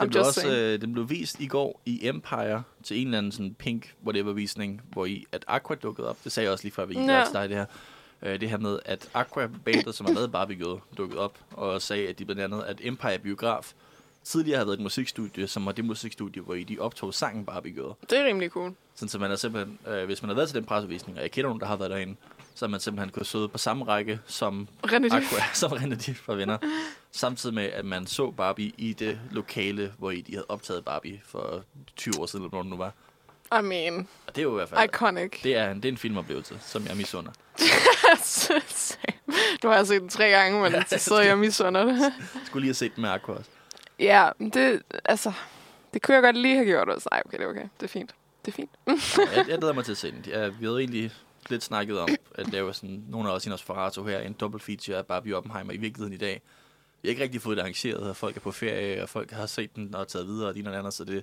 Den 0.00 0.10
blev, 0.10 0.22
også, 0.22 0.40
saying. 0.40 0.56
øh, 0.58 0.80
den 0.80 0.92
blev 0.92 1.10
vist 1.10 1.40
i 1.40 1.46
går 1.46 1.80
i 1.84 2.08
Empire 2.08 2.62
til 2.82 3.00
en 3.00 3.06
eller 3.06 3.18
anden 3.18 3.32
sådan 3.32 3.54
pink 3.54 3.94
whatever 4.04 4.32
visning, 4.32 4.82
hvor 4.92 5.06
i 5.06 5.24
at 5.32 5.44
Aqua 5.48 5.76
dukkede 5.76 6.08
op. 6.08 6.16
Det 6.24 6.32
sagde 6.32 6.44
jeg 6.44 6.52
også 6.52 6.64
lige 6.64 6.72
før, 6.74 6.84
vi 6.84 6.94
gik 6.94 7.06
Ja. 7.08 7.24
dig 7.32 7.48
det 7.48 7.56
her. 7.56 7.66
Øh, 8.22 8.40
det 8.40 8.50
her 8.50 8.58
med, 8.58 8.78
at 8.84 9.08
Aqua 9.14 9.48
bandet, 9.64 9.94
som 9.94 10.06
har 10.06 10.14
lavet 10.14 10.32
Barbie 10.32 10.58
dukkede 10.98 11.20
op 11.20 11.38
og 11.50 11.82
sagde, 11.82 12.08
at 12.08 12.18
de 12.18 12.24
blandt 12.24 12.42
andet, 12.42 12.62
at 12.62 12.80
Empire 12.84 13.18
Biograf 13.18 13.72
tidligere 14.26 14.58
har 14.58 14.64
været 14.64 14.76
et 14.76 14.82
musikstudie, 14.82 15.48
som 15.48 15.66
var 15.66 15.72
det 15.72 15.84
musikstudie, 15.84 16.42
hvor 16.42 16.54
i 16.54 16.64
de 16.64 16.78
optog 16.78 17.14
sangen 17.14 17.46
Barbie 17.46 17.72
Girl. 17.72 17.94
Det 18.10 18.18
er 18.18 18.24
rimelig 18.24 18.50
cool. 18.50 18.74
Sådan, 18.94 19.08
så 19.08 19.18
man 19.18 19.30
er 19.30 19.36
simpelthen, 19.36 19.78
øh, 19.86 20.04
hvis 20.04 20.22
man 20.22 20.28
har 20.28 20.34
været 20.34 20.48
til 20.48 20.56
den 20.56 20.64
pressevisning, 20.64 21.16
og 21.16 21.22
jeg 21.22 21.30
kender 21.30 21.48
nogen, 21.48 21.60
der 21.60 21.66
har 21.66 21.76
været 21.76 21.90
derinde, 21.90 22.16
så 22.54 22.64
er 22.64 22.68
man 22.68 22.80
simpelthen 22.80 23.10
kunnet 23.10 23.26
sidde 23.26 23.48
på 23.48 23.58
samme 23.58 23.84
række 23.84 24.20
som 24.26 24.68
René. 24.86 25.16
Aqua, 25.16 25.42
som 25.54 25.72
René 25.72 26.14
fra 26.14 26.34
venner. 26.34 26.58
Samtidig 27.10 27.54
med, 27.54 27.64
at 27.64 27.84
man 27.84 28.06
så 28.06 28.30
Barbie 28.30 28.72
i 28.78 28.92
det 28.92 29.20
lokale, 29.30 29.92
hvor 29.98 30.10
i 30.10 30.20
de 30.20 30.32
havde 30.32 30.46
optaget 30.48 30.84
Barbie 30.84 31.20
for 31.24 31.64
20 31.96 32.20
år 32.20 32.26
siden, 32.26 32.44
eller 32.44 32.50
hvornår 32.50 32.62
det 32.62 32.70
nu 32.70 32.76
var. 32.76 32.92
I 33.60 33.62
mean, 33.62 34.08
Og 34.26 34.36
det 34.36 34.38
er 34.38 34.42
jo 34.42 34.52
i 34.52 34.54
hvert 34.54 34.68
fald... 34.68 34.84
iconic. 34.84 35.42
Det 35.42 35.56
er, 35.56 35.70
en, 35.70 35.76
det 35.76 35.84
er 35.84 35.92
en 35.92 35.98
filmoplevelse, 35.98 36.58
som 36.60 36.86
jeg 36.86 36.96
misunder. 36.96 37.32
nu 39.62 39.68
har 39.68 39.76
jeg 39.76 39.86
set 39.86 40.00
den 40.00 40.08
tre 40.08 40.28
gange, 40.28 40.62
men 40.62 40.72
så 40.86 40.98
sidder 40.98 41.22
jeg 41.22 41.38
misunder 41.38 41.84
det. 41.84 42.12
Skulle 42.46 42.62
lige 42.62 42.68
have 42.68 42.74
set 42.74 42.94
den 42.94 43.02
med 43.02 43.10
Aqua 43.10 43.34
også. 43.34 43.50
Ja, 43.98 44.30
det, 44.38 44.82
altså, 45.04 45.32
det 45.94 46.02
kunne 46.02 46.14
jeg 46.14 46.22
godt 46.22 46.36
lige 46.36 46.54
have 46.54 46.66
gjort 46.66 46.88
også. 46.88 47.08
Nej, 47.12 47.22
okay, 47.26 47.38
det 47.38 47.44
er 47.44 47.48
okay. 47.48 47.68
Det 47.80 47.86
er 47.86 47.88
fint. 47.88 48.14
Det 48.44 48.52
er 48.52 48.56
fint. 48.56 48.70
Jeg, 49.36 49.48
jeg 49.48 49.58
glæder 49.58 49.72
mig 49.72 49.84
til 49.84 49.92
at 49.92 49.98
se 49.98 50.10
den. 50.10 50.24
Ja, 50.28 50.48
vi 50.48 50.66
havde 50.66 50.78
egentlig 50.78 51.12
lidt 51.50 51.62
snakket 51.64 52.00
om 52.00 52.08
at 52.34 52.52
lave 52.52 52.74
sådan, 52.74 53.04
nogle 53.08 53.28
af 53.30 53.34
os 53.34 53.46
i 53.46 53.48
Nosferatu 53.48 54.04
her, 54.04 54.18
en 54.18 54.32
dobbelt 54.32 54.62
feature 54.62 54.96
af 54.96 55.06
Barbie 55.06 55.36
Oppenheimer 55.36 55.72
i 55.72 55.76
virkeligheden 55.76 56.12
i 56.12 56.16
dag. 56.16 56.42
Vi 57.02 57.08
har 57.08 57.10
ikke 57.10 57.22
rigtig 57.22 57.42
fået 57.42 57.56
det 57.56 57.62
arrangeret, 57.62 58.10
og 58.10 58.16
folk 58.16 58.36
er 58.36 58.40
på 58.40 58.50
ferie, 58.52 59.02
og 59.02 59.08
folk 59.08 59.30
har 59.30 59.46
set 59.46 59.76
den 59.76 59.94
og 59.94 60.08
taget 60.08 60.26
videre 60.26 60.48
og 60.48 60.54
din 60.54 60.66
og 60.66 60.76
andet, 60.78 60.94
så 60.94 61.04
det, 61.04 61.14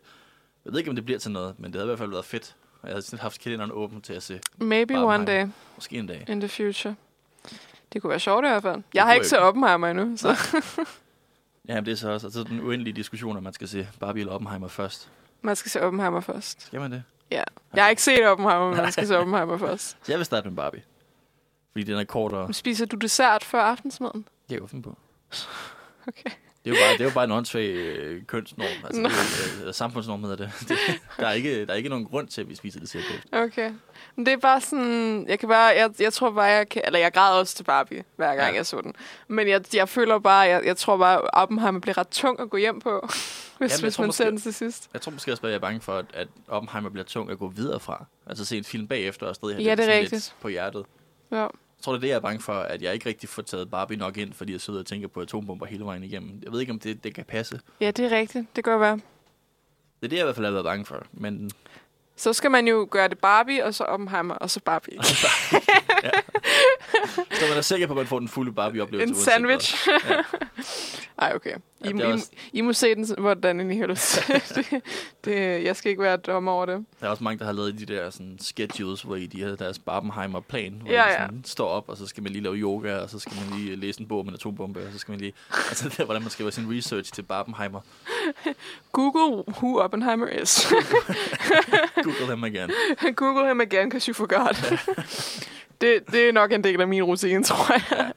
jeg 0.66 0.74
ved 0.74 0.80
ikke, 0.80 0.90
om 0.90 0.96
det 0.96 1.06
bliver 1.06 1.20
til 1.20 1.32
noget, 1.32 1.56
men 1.60 1.66
det 1.74 1.76
havde 1.76 1.86
i 1.86 1.90
hvert 1.90 2.00
fald 2.00 2.10
været 2.12 2.26
fedt. 2.26 2.56
Jeg 2.84 2.92
havde 2.92 3.02
sådan 3.02 3.20
haft 3.20 3.42
kalenderen 3.42 3.72
åben 3.72 4.02
til 4.02 4.14
at 4.14 4.24
se, 4.24 4.40
Maybe 4.58 4.98
one 4.98 5.26
day 5.26 5.46
måske 5.76 5.96
en 5.98 6.08
dag. 6.08 6.26
in 6.30 6.40
the 6.40 6.50
future. 6.50 6.96
Det 7.94 8.02
kunne 8.02 8.10
være 8.10 8.20
sjovt 8.20 8.46
i 8.46 8.48
hvert 8.48 8.62
fald. 8.64 8.84
Jeg 8.94 9.04
har 9.04 9.14
ikke 9.14 9.24
jeg 9.24 9.30
set. 9.30 9.40
Oppenheimer 9.40 9.88
endnu, 9.88 10.18
så... 10.18 10.36
Ja, 11.68 11.80
det 11.80 11.88
er 11.88 11.96
så 11.96 12.10
også 12.12 12.28
altså, 12.28 12.44
den 12.44 12.60
uendelige 12.60 12.94
diskussion, 12.94 13.38
at 13.38 13.44
man 13.44 13.54
skal 13.54 13.68
se 13.68 13.88
Barbie 14.00 14.22
eller 14.22 14.34
Oppenheimer 14.34 14.68
først. 14.68 15.10
Man 15.42 15.56
skal 15.56 15.72
se 15.72 15.82
Oppenheimer 15.82 16.20
først. 16.20 16.62
Skal 16.62 16.80
man 16.80 16.92
det? 16.92 17.04
Ja. 17.32 17.44
Jeg 17.74 17.84
har 17.84 17.90
ikke 17.90 18.02
set 18.02 18.26
Oppenheimer, 18.28 18.68
men 18.70 18.78
man 18.78 18.92
skal 18.92 19.08
se 19.08 19.18
Oppenheimer 19.22 19.58
først. 19.58 19.98
Så 20.02 20.12
jeg 20.12 20.18
vil 20.18 20.26
starte 20.26 20.48
med 20.50 20.56
Barbie. 20.56 20.84
Fordi 21.72 21.84
den 21.84 22.00
er 22.00 22.04
kortere. 22.04 22.46
Men 22.48 22.54
Spiser 22.54 22.86
du 22.86 22.96
dessert 22.96 23.44
før 23.44 23.62
aftensmaden? 23.62 24.28
Det 24.50 24.60
godt 24.60 24.70
finde 24.72 24.84
på. 24.84 24.98
Okay. 26.08 26.30
Det 26.66 26.72
er 26.72 26.76
jo 26.76 26.82
bare, 26.86 26.94
det 26.94 27.02
er 27.02 27.06
jo 27.06 27.12
bare 27.14 27.24
en 27.24 27.32
åndssvag 27.32 27.66
øh, 27.70 28.24
kønsnorm. 28.26 28.86
Altså, 28.86 29.02
det 29.02 29.62
er, 29.62 29.68
øh, 29.68 29.74
samfundsnorm 29.74 30.22
hedder 30.24 30.36
det. 30.36 30.52
det. 30.70 30.78
der, 31.20 31.28
er 31.28 31.32
ikke, 31.34 31.66
der 31.66 31.72
er 31.74 31.78
ikke 31.78 31.90
nogen 31.90 32.06
grund 32.06 32.28
til, 32.28 32.42
at 32.42 32.50
vi 32.50 32.56
spiser 32.56 32.80
det 32.80 32.90
selv. 32.90 33.04
Okay. 33.32 33.72
Men 34.16 34.26
det 34.26 34.34
er 34.34 34.38
bare 34.38 34.62
sådan... 34.62 35.26
Jeg 35.30 35.40
kan 35.40 35.50
bare... 35.50 35.68
Jeg, 35.68 35.90
jeg 36.00 36.14
tror 36.14 36.32
bare, 36.32 36.44
jeg 36.46 36.70
kan... 36.70 36.82
Eller 36.86 37.00
jeg 37.00 37.14
græd 37.14 37.40
også 37.40 37.56
til 37.56 37.64
Barbie, 37.64 38.04
hver 38.16 38.36
gang 38.36 38.52
Ja. 38.52 38.56
jeg 38.56 38.66
så 38.66 38.82
den. 38.82 38.94
Men 39.28 39.48
jeg, 39.48 39.76
jeg 39.76 39.90
føler 39.90 40.20
bare... 40.20 40.40
Jeg, 40.40 40.62
jeg 40.66 40.78
tror 40.78 40.98
bare, 40.98 41.22
Oppenheimer 41.22 41.80
bliver 41.80 41.98
ret 41.98 42.08
tung 42.08 42.40
at 42.40 42.50
gå 42.50 42.58
hjem 42.58 42.80
på. 42.80 43.08
hvis, 43.60 43.72
jeg 43.72 43.80
hvis 43.82 44.00
man 44.00 44.06
måske- 44.08 44.18
ser 44.18 44.30
den 44.30 44.42
til 44.42 44.54
sidst. 44.54 44.90
Jeg 44.94 45.02
tror 45.02 45.12
måske 45.12 45.32
også, 45.32 45.44
at 45.44 45.50
jeg 45.50 45.56
er 45.56 45.60
bange 45.60 45.82
for, 45.82 45.98
at, 45.98 46.06
at 46.14 46.28
Oppenheimer 46.48 46.90
bliver 46.90 47.06
tung 47.06 47.32
at 47.32 47.40
gå 47.40 47.48
videre 47.48 47.80
fra. 47.80 48.06
Altså 48.28 48.46
se 48.46 48.58
en 48.58 48.64
film 48.64 48.88
bagefter 48.88 49.28
og 49.28 49.36
stadig 49.36 49.56
have 49.56 49.64
Ja, 49.64 49.72
det 49.76 49.80
sådan 49.86 49.96
rigtigt. 50.00 50.12
lidt 50.12 50.36
på 50.42 50.48
hjertet. 50.48 50.86
Ja. 51.32 51.48
Jeg 51.84 51.86
tror, 51.86 51.94
det 51.94 51.98
er 51.98 52.02
det, 52.02 52.08
jeg 52.10 52.16
er 52.16 52.20
bange 52.20 52.42
for, 52.42 52.54
at 52.54 52.82
jeg 52.82 52.94
ikke 52.94 53.10
rigtig 53.10 53.30
får 53.30 53.42
taget 53.42 53.72
Barbie 53.72 53.98
nok 53.98 54.18
ind, 54.18 54.34
fordi 54.34 54.52
jeg 54.52 54.62
sidder 54.62 54.80
og 54.80 54.86
tænker 54.86 55.08
på 55.08 55.22
atombomber 55.22 55.66
hele 55.66 55.86
vejen 55.86 56.04
igennem. 56.04 56.40
Jeg 56.44 56.52
ved 56.52 56.60
ikke, 56.60 56.72
om 56.72 56.80
det, 56.80 57.04
det 57.04 57.16
kan 57.16 57.26
passe. 57.26 57.60
ja, 57.80 57.92
det 57.92 58.06
er 58.14 58.18
rigtigt. 58.18 58.56
Det 58.56 58.64
kan 58.64 58.80
være. 58.80 58.94
Det 58.94 59.02
er 60.02 60.08
det, 60.08 60.12
jeg 60.16 60.20
i 60.20 60.24
hvert 60.24 60.36
fald 60.36 60.46
har 60.46 60.52
været 60.52 60.66
bange 60.66 60.86
for. 60.86 61.04
Men 61.12 61.52
Så 62.16 62.34
skal 62.34 62.52
man 62.52 62.68
jo 62.68 62.88
gøre 62.92 63.08
det 63.08 63.20
Barbie, 63.20 63.66
og 63.66 63.74
så 63.74 63.84
Oppenheimer, 63.84 64.36
og 64.36 64.50
så 64.50 64.60
Barbie. 64.60 65.04
så 65.04 65.28
man 67.50 67.58
er 67.58 67.62
sikker 67.62 67.88
på, 67.88 67.94
at 67.94 67.98
man 67.98 68.08
får 68.08 68.20
den 68.20 68.28
fulde 68.28 68.52
Barbie-oplevelse. 68.54 69.10
en 69.10 69.16
sandwich. 69.16 69.88
Ja. 70.10 70.24
Ej, 71.20 71.32
okay. 71.36 71.56
I, 71.86 71.88
Ja, 71.90 71.96
I, 71.96 72.02
er 72.02 72.08
I, 72.10 72.12
også- 72.14 72.30
I 72.54 72.62
må 72.62 72.74
se 72.74 72.96
den, 72.96 73.08
hvordan 73.18 73.72
i 73.72 73.76
helvede. 73.76 74.00
det, 74.56 74.82
det, 75.26 75.64
jeg 75.64 75.76
skal 75.76 75.90
ikke 75.90 76.02
være 76.04 76.18
dommer 76.18 76.52
over 76.52 76.66
det. 76.66 76.86
Der 77.00 77.06
er 77.06 77.10
også 77.10 77.24
mange, 77.24 77.40
der 77.40 77.46
har 77.46 77.52
lavet 77.52 77.80
de 77.80 77.86
der 77.86 78.10
sådan, 78.10 78.38
schedules, 78.40 79.02
hvor 79.02 79.16
i 79.16 79.26
de 79.26 79.42
har 79.44 79.56
deres 79.56 79.80
Barbenheimer-plan, 79.80 80.74
hvor 80.82 80.92
Ja, 80.92 80.98
de 80.98 81.04
ja. 81.12 81.26
sådan, 81.26 81.44
står 81.46 81.68
op, 81.68 81.90
og 81.90 81.98
så 81.98 82.08
skal 82.08 82.24
man 82.24 82.32
lige 82.32 82.44
lave 82.44 82.56
yoga, 82.56 82.98
og 82.98 83.10
så 83.10 83.20
skal 83.20 83.34
man 83.50 83.60
lige 83.60 83.76
læse 83.76 84.02
en 84.02 84.08
bog 84.08 84.20
om 84.20 84.28
en 84.28 84.34
atombombe, 84.34 84.80
og 84.86 84.92
så 84.94 85.00
skal 85.00 85.12
man 85.12 85.20
lige... 85.20 85.34
Altså 85.70 85.90
det 85.90 86.00
er, 86.00 86.06
hvordan 86.06 86.22
man 86.22 86.32
skriver 86.32 86.50
sin 86.52 86.78
research 86.78 87.14
til 87.14 87.22
Barbenheimer. 87.22 87.80
Google 88.92 89.44
who 89.48 89.78
Oppenheimer 89.80 90.28
is. 90.28 90.68
Google 92.04 92.26
ham 92.28 92.46
igen. 92.46 92.70
Google 93.16 93.48
him 93.48 93.62
again, 93.62 93.90
because 93.90 94.08
you 94.08 94.14
forgot. 94.14 94.74
det, 95.82 96.00
det 96.12 96.28
er 96.28 96.32
nok 96.32 96.52
en 96.52 96.64
del 96.64 96.82
af 96.82 96.88
min 96.88 97.04
rutine, 97.04 97.44
tror 97.44 97.74
jeg. 97.74 98.12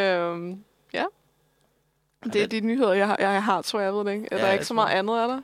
øhm, 0.00 0.50
ja. 0.50 0.54
Det 2.24 2.42
er 2.42 2.46
de 2.46 2.60
nyheder, 2.60 2.92
jeg 2.92 3.06
har, 3.06 3.16
jeg 3.20 3.42
har 3.44 3.62
tror 3.62 3.80
jeg, 3.80 3.86
jeg 3.86 3.94
ved 3.94 4.04
det 4.04 4.12
ikke. 4.12 4.28
Er 4.30 4.36
Ja, 4.36 4.42
der 4.42 4.46
jeg 4.46 4.54
ikke 4.54 4.66
så 4.66 4.74
meget 4.74 4.90
andet, 4.98 5.16
er 5.18 5.26
der? 5.26 5.40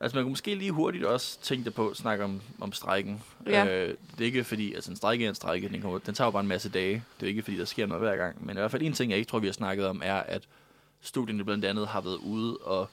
Altså 0.00 0.16
man 0.16 0.24
kunne 0.24 0.30
måske 0.30 0.54
lige 0.54 0.70
hurtigt 0.70 1.04
også 1.04 1.38
tænke 1.42 1.70
på 1.70 1.88
at 1.88 1.96
snakke 1.96 2.24
om, 2.24 2.40
om 2.60 2.72
strækken. 2.72 3.22
Ja. 3.46 3.64
Øh, 3.66 3.88
det 3.88 4.20
er 4.20 4.24
ikke 4.24 4.44
fordi, 4.44 4.74
altså 4.74 4.90
en 4.90 4.96
strække 4.96 5.24
er 5.24 5.28
en 5.28 5.34
strække, 5.34 5.68
den, 5.68 5.82
kommer, 5.82 5.98
den 5.98 6.14
tager 6.14 6.26
jo 6.26 6.30
bare 6.30 6.42
en 6.42 6.48
masse 6.48 6.68
dage. 6.68 7.04
Det 7.20 7.26
er 7.26 7.30
ikke 7.30 7.42
fordi, 7.42 7.58
der 7.58 7.64
sker 7.64 7.86
noget 7.86 8.02
hver 8.02 8.16
gang. 8.16 8.46
Men 8.46 8.56
i 8.56 8.60
hvert 8.60 8.70
fald 8.70 8.82
en 8.82 8.92
ting, 8.92 9.10
jeg 9.10 9.18
ikke 9.18 9.30
tror, 9.30 9.38
vi 9.38 9.46
har 9.46 9.52
snakket 9.52 9.86
om, 9.86 10.02
er, 10.04 10.14
at 10.14 10.42
studierne 11.02 11.44
blandt 11.44 11.64
andet 11.64 11.88
har 11.88 12.00
været 12.00 12.16
ude 12.16 12.56
og, 12.56 12.88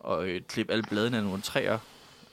og 0.00 0.28
øh, 0.28 0.40
klippe 0.48 0.72
alle 0.72 0.82
bladene 0.82 1.16
af 1.16 1.22
nogle 1.22 1.42
træer. 1.42 1.78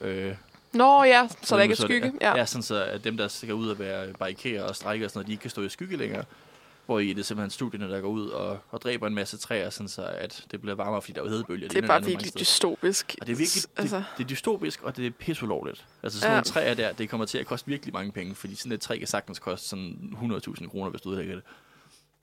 Øh, 0.00 0.34
Nå 0.72 1.02
ja, 1.02 1.28
så 1.42 1.54
der 1.54 1.56
nu 1.56 1.62
ikke 1.62 1.72
er 1.72 1.76
så 1.76 1.82
skygge. 1.82 2.12
Ja. 2.20 2.36
Ja. 2.36 2.44
sådan 2.44 2.62
så 2.62 2.84
at 2.84 3.04
dem, 3.04 3.16
der 3.16 3.28
skal 3.28 3.54
ud 3.54 3.68
og 3.68 3.78
være 3.78 4.12
barrikerer 4.18 4.62
og 4.64 4.76
strække 4.76 5.04
og 5.04 5.10
sådan 5.10 5.18
noget, 5.18 5.26
de 5.26 5.32
ikke 5.32 5.42
kan 5.42 5.50
stå 5.50 5.62
i 5.62 5.68
skygge 5.68 5.96
længere. 5.96 6.24
Hvor 6.86 6.98
i 6.98 7.08
det 7.08 7.18
er 7.18 7.22
simpelthen 7.22 7.50
studierne, 7.50 7.92
der 7.92 8.00
går 8.00 8.08
ud 8.08 8.28
og, 8.28 8.58
og 8.70 8.82
dræber 8.82 9.06
en 9.06 9.14
masse 9.14 9.36
træer, 9.38 9.70
sådan 9.70 9.88
så 9.88 10.02
at 10.04 10.44
det 10.50 10.60
bliver 10.60 10.74
varmere, 10.74 11.02
fordi 11.02 11.12
der 11.12 11.22
er 11.24 11.28
hedebølger. 11.28 11.68
Det 11.68 11.84
er 11.84 11.86
bare 11.86 12.04
virkelig 12.04 12.38
dystopisk. 12.38 13.14
Og 13.20 13.26
det 13.26 13.32
er 13.32 13.36
virkelig 13.36 13.62
det, 13.62 13.70
Altså, 13.76 14.02
det 14.18 14.24
er 14.24 14.28
dystopisk, 14.28 14.82
og 14.82 14.96
det 14.96 15.06
er 15.06 15.10
pisseulovligt. 15.10 15.84
Altså 16.02 16.18
sådan 16.20 16.30
Ja. 16.30 16.34
nogle 16.34 16.44
træer 16.44 16.74
der, 16.74 16.92
det 16.92 17.08
kommer 17.10 17.26
til 17.26 17.38
at 17.38 17.46
koste 17.46 17.68
virkelig 17.68 17.94
mange 17.94 18.12
penge, 18.12 18.34
fordi 18.34 18.54
sådan 18.54 18.72
et 18.72 18.80
træ 18.80 18.98
kan 18.98 19.06
sagtens 19.06 19.38
koste 19.38 19.68
sådan 19.68 20.16
100.000 20.22 20.68
kroner, 20.68 20.90
hvis 20.90 21.00
du 21.00 21.08
udlægger 21.10 21.34
det. 21.34 21.44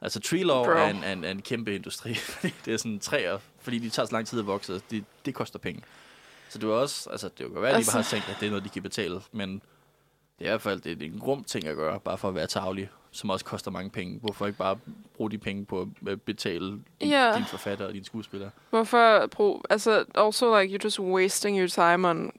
Altså 0.01 0.19
tree 0.19 0.43
law 0.43 0.63
Bro. 0.63 0.71
er 0.71 0.87
en, 0.89 1.03
en, 1.03 1.23
en 1.25 1.41
kæmpe 1.41 1.75
industri. 1.75 2.13
fordi 2.39 2.53
det 2.65 2.73
er 2.73 2.77
sådan 2.77 2.99
træer, 2.99 3.37
fordi 3.61 3.79
de 3.79 3.89
tager 3.89 4.05
så 4.05 4.13
lang 4.13 4.27
tid 4.27 4.39
at 4.39 4.47
vokse, 4.47 4.81
det, 4.91 5.03
det 5.25 5.33
koster 5.35 5.59
penge. 5.59 5.81
Så 6.49 6.57
det 6.59 6.69
er 6.69 6.73
også, 6.73 7.09
altså 7.09 7.27
det 7.37 7.51
kan 7.53 7.61
være, 7.61 7.67
at 7.69 7.73
de 7.73 7.77
Altså- 7.77 7.91
bare 7.91 8.01
har 8.03 8.09
tænkt, 8.09 8.29
at 8.29 8.35
det 8.39 8.45
er 8.45 8.49
noget, 8.49 8.63
de 8.63 8.69
kan 8.69 8.81
betale, 8.83 9.21
men 9.31 9.61
det 10.41 10.47
er 10.47 10.51
i 10.51 10.53
hvert 10.53 10.61
fald 10.61 10.81
det 10.81 11.01
er 11.03 11.05
en 11.05 11.19
grum 11.19 11.43
ting 11.43 11.67
at 11.67 11.75
gøre, 11.75 11.99
bare 11.99 12.17
for 12.17 12.27
at 12.27 12.35
være 12.35 12.47
tavlig, 12.47 12.89
som 13.11 13.29
også 13.29 13.45
koster 13.45 13.71
mange 13.71 13.89
penge. 13.89 14.19
Hvorfor 14.21 14.45
ikke 14.45 14.57
bare 14.57 14.77
bruge 15.17 15.31
de 15.31 15.37
penge 15.37 15.65
på 15.65 15.87
at 16.07 16.21
betale 16.21 16.69
din, 16.69 16.83
Ja. 17.09 17.33
din 17.35 17.45
forfatter 17.45 17.85
og 17.85 17.93
dine 17.93 18.05
skuespillere? 18.05 18.49
Hvorfor 18.69 19.27
brug... 19.27 19.65
Altså, 19.69 20.05
also, 20.15 20.59
like, 20.61 20.75
you're 20.75 20.83
just 20.83 20.99
wasting 20.99 21.57
your 21.59 21.67
time 21.67 22.07
on 22.07 22.31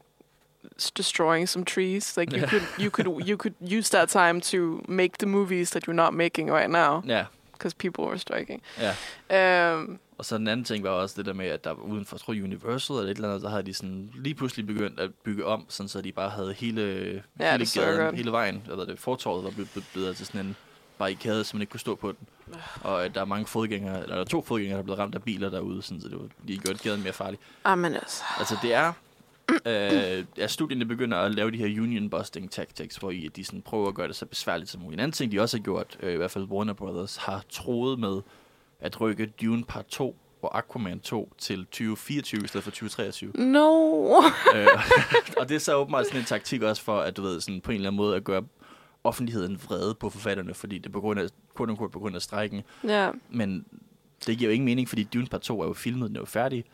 destroying 0.99 1.49
some 1.49 1.64
trees. 1.64 2.16
Like, 2.16 2.32
you 2.32 2.38
Yeah. 2.38 2.50
could, 2.50 2.62
you 2.85 2.90
could, 2.90 3.28
you 3.28 3.37
could 3.37 3.54
use 3.78 3.90
that 3.90 4.09
time 4.09 4.40
to 4.40 4.80
make 4.88 5.12
the 5.18 5.26
movies 5.26 5.71
that 5.71 5.82
you're 5.85 5.92
not 6.04 6.14
making 6.14 6.50
right 6.50 6.71
now. 6.71 7.02
Ja, 7.06 7.25
Because 7.62 7.76
people 7.78 8.04
were 8.04 8.19
striking. 8.19 8.62
ja. 9.31 9.75
Um, 9.75 9.99
Og 10.19 10.25
så 10.25 10.38
den 10.38 10.49
anden 10.49 10.64
ting 10.64 10.85
var 10.85 10.90
også 10.90 11.14
det 11.19 11.26
der 11.26 11.33
med, 11.33 11.47
at 11.47 11.64
der 11.64 11.73
uden 11.73 12.04
for, 12.04 12.16
tror 12.19 12.33
Universal 12.33 12.97
eller 12.97 13.11
et 13.11 13.14
eller 13.16 13.28
andet, 13.28 13.42
der 13.42 13.49
havde 13.50 13.62
de 13.62 13.75
sådan 13.75 14.11
lige 14.14 14.35
pludselig 14.35 14.66
begyndt 14.66 15.00
at 15.00 15.11
bygge 15.25 15.45
om, 15.47 15.66
sådan 15.69 15.88
så 15.88 16.00
de 16.00 16.12
bare 16.12 16.31
havde 16.31 16.52
hele, 16.52 16.83
Ja, 17.40 17.52
hele 17.52 17.66
gaden, 17.75 18.00
godt. 18.00 18.16
hele 18.16 18.33
vejen, 18.33 18.62
eller 18.71 18.85
det 18.85 18.99
fortorvet 18.99 19.45
var 19.45 19.50
blevet 19.50 19.85
bedre 19.95 20.14
til 20.14 20.26
sådan 20.26 20.47
en 20.47 20.57
barrikade, 20.99 21.45
så 21.45 21.57
man 21.57 21.61
ikke 21.62 21.71
kunne 21.71 21.81
stå 21.81 21.95
på 21.95 22.12
den. 22.12 22.28
Og 22.83 23.04
at 23.04 23.14
der 23.14 23.21
er 23.21 23.25
mange 23.25 23.47
fodgængere, 23.47 24.02
eller 24.02 24.14
der 24.14 24.23
er 24.23 24.26
to 24.26 24.42
fodgængere, 24.42 24.76
der 24.76 24.81
er 24.83 24.85
blevet 24.85 24.99
ramt 24.99 25.14
af 25.14 25.23
biler 25.23 25.50
derude, 25.50 25.83
sådan, 25.83 26.00
så 26.00 26.09
det 26.09 26.19
var, 26.19 26.26
de 26.49 26.59
gjorde 26.59 26.78
gaden 26.78 27.02
mere 27.02 27.12
farlig. 27.12 27.38
amen, 27.64 27.95
altså. 27.95 28.23
Altså 28.38 28.57
det 28.62 28.75
er, 28.75 28.92
øh, 29.66 30.25
ja, 30.38 30.46
studierne 30.46 30.84
begynder 30.84 31.18
at 31.18 31.34
lave 31.34 31.50
de 31.50 31.56
her 31.56 31.82
union 31.82 32.11
busting 32.11 32.50
tactics, 32.50 32.96
hvor 32.96 33.11
I, 33.11 33.28
de 33.37 33.44
sådan 33.44 33.62
prøver 33.62 33.88
at 33.88 33.94
gøre 33.94 34.08
det 34.08 34.16
så 34.16 34.26
besværligt 34.26 34.70
som 34.70 34.80
muligt. 34.80 34.96
En 34.99 35.00
anden 35.00 35.12
ting, 35.12 35.32
de 35.32 35.40
også 35.40 35.56
har 35.56 35.62
gjort, 35.62 35.96
øh, 36.00 36.12
i 36.12 36.16
hvert 36.16 36.30
fald 36.30 36.44
Warner 36.44 36.72
Brothers, 36.72 37.16
har 37.16 37.44
troet 37.50 37.99
med 37.99 38.20
at 38.80 39.00
rykke 39.00 39.26
Dune 39.26 39.64
Part 39.64 39.87
2 39.87 40.16
og 40.42 40.58
Aquaman 40.58 41.00
2 41.00 41.32
til 41.38 41.64
2024 41.64 42.44
i 42.44 42.46
stedet 42.46 42.64
for 42.64 42.70
2023. 42.70 43.32
No. 43.34 44.22
øh, 44.54 44.66
og 45.38 45.49
det 45.49 45.54
er 45.54 45.58
så 45.58 45.75
åbenbart 45.76 46.06
sådan 46.06 46.20
en 46.20 46.26
taktik 46.26 46.62
også 46.62 46.82
for, 46.82 47.00
at 47.00 47.16
du 47.16 47.22
ved, 47.22 47.40
sådan 47.40 47.61
på 47.61 47.70
en 47.70 47.75
eller 47.75 47.88
anden 47.88 47.96
måde 47.96 48.16
at 48.16 48.25
gøre 48.25 48.42
offentligheden 49.04 49.61
vrede 49.68 49.94
på 49.94 50.11
forfatterne, 50.11 50.54
fordi 50.54 50.78
det 50.78 50.87
er 50.87 50.90
på 50.90 51.00
grund 51.00 51.20
af, 51.20 51.26
quote 51.56 51.70
unquote, 51.70 51.92
på 51.92 51.99
grund 51.99 52.16
af 52.16 52.22
strækken. 52.22 52.62
ja. 52.84 53.11
Men 53.30 53.64
det 54.26 54.38
giver 54.38 54.50
jo 54.50 54.54
ingen 54.54 54.64
mening, 54.64 54.88
fordi 54.88 55.02
Dune 55.02 55.26
Part 55.26 55.40
2 55.40 55.61
er 55.61 55.66
jo 55.66 55.72
filmet, 55.72 56.08
den 56.08 56.16
er 56.16 56.20
jo 56.20 56.26
færdig. 56.26 56.64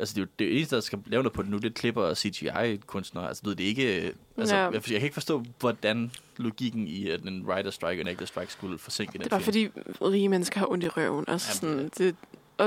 Altså, 0.00 0.14
det 0.14 0.20
er 0.20 0.24
jo 0.24 0.28
det 0.38 0.56
eneste, 0.56 0.74
der 0.76 0.80
skal 0.82 0.98
lave 1.06 1.22
noget 1.22 1.32
på 1.32 1.42
det 1.42 1.50
nu, 1.50 1.56
det 1.56 1.64
er 1.64 1.72
klipper 1.72 2.02
og 2.02 2.16
CGI-kunstnere. 2.16 3.28
Altså, 3.28 3.42
ved, 3.44 3.54
det 3.54 3.64
ikke... 3.64 4.12
Altså, 4.38 4.56
Ja. 4.56 4.62
jeg, 4.62 4.72
jeg 4.74 4.82
kan 4.82 5.02
ikke 5.02 5.14
forstå, 5.14 5.44
hvordan 5.60 6.10
logikken 6.36 6.88
i, 6.88 7.10
at 7.10 7.20
en 7.22 7.44
writer 7.46 7.70
strike 7.70 8.00
og 8.02 8.06
en 8.06 8.08
actor 8.08 8.26
strike 8.26 8.52
skulle 8.52 8.78
forsinke 8.78 9.12
den 9.12 9.20
Det 9.20 9.26
er 9.26 9.30
bare 9.30 9.40
fordi 9.40 9.68
rige 10.02 10.28
mennesker 10.28 10.58
har 10.60 10.70
ondt 10.70 10.84
i 10.84 10.88
røven. 10.88 11.24
Altså 11.28 11.66
Jamen, 11.66 11.90
sådan, 11.98 12.06
det, 12.08 12.16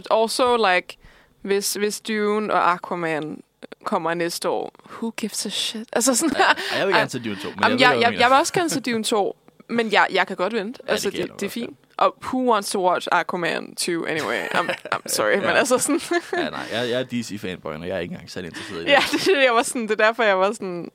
og 0.10 0.22
also, 0.24 0.74
like, 0.76 0.98
hvis, 1.42 1.74
hvis 1.74 2.02
Dune 2.02 2.54
og 2.54 2.72
Aquaman 2.72 3.42
kommer 3.84 4.14
næste 4.14 4.50
år, 4.50 4.74
who 4.92 5.10
gives 5.18 5.46
a 5.46 5.50
shit? 5.50 5.88
Altså 5.94 6.16
sådan 6.16 6.36
Ja, 6.74 6.78
jeg 6.80 6.88
vil 6.88 6.96
gerne 6.96 7.10
til 7.10 7.24
Dune 7.26 7.36
2, 7.36 7.50
men 7.50 7.56
Jamen, 7.64 7.80
jeg, 7.80 7.90
jeg, 7.90 7.96
jeg, 7.96 8.02
jeg, 8.02 8.12
mener. 8.12 8.28
vil 8.30 8.38
også 8.38 8.54
gerne 8.54 8.70
se 8.70 8.80
Dune 8.82 9.04
2, 9.04 9.38
men 9.70 9.92
jeg, 9.92 10.08
jeg 10.12 10.28
kan 10.28 10.36
godt 10.36 10.54
vente. 10.54 10.80
Ja, 10.88 10.92
altså, 10.92 11.10
det 11.10 11.18
det, 11.30 11.40
det 11.40 11.46
er 11.46 11.50
fint. 11.50 11.78
Og 11.98 12.16
who 12.24 12.52
wants 12.54 12.72
to 12.72 12.90
watch 12.90 13.08
Aquaman 13.12 13.76
2 13.76 14.06
anyway? 14.06 14.46
I'm, 14.46 14.70
I'm 14.96 15.02
sorry, 15.06 15.36
men 15.36 15.44
Ja. 15.44 15.54
altså 15.54 15.78
sådan... 15.78 16.02
Ja, 16.34 16.50
nej, 16.50 16.60
jeg, 16.72 16.90
jeg 16.90 17.00
er 17.02 17.06
DC-fanboy, 17.06 17.66
og 17.80 17.88
jeg 17.88 17.96
er 17.96 18.00
ikke 18.00 18.12
engang 18.14 18.32
særlig 18.32 18.48
interesseret 18.48 18.82
i 18.82 18.86
det. 18.86 18.92
ja, 18.92 19.00
det, 19.12 19.28
er 19.30 19.36
det, 19.38 19.44
jeg 19.44 19.54
var 19.54 19.64
sådan, 19.64 19.82
det 19.82 19.92
er 19.92 19.96
derfor, 20.06 20.24
jeg 20.24 20.40
var 20.40 20.52
sådan, 20.52 20.92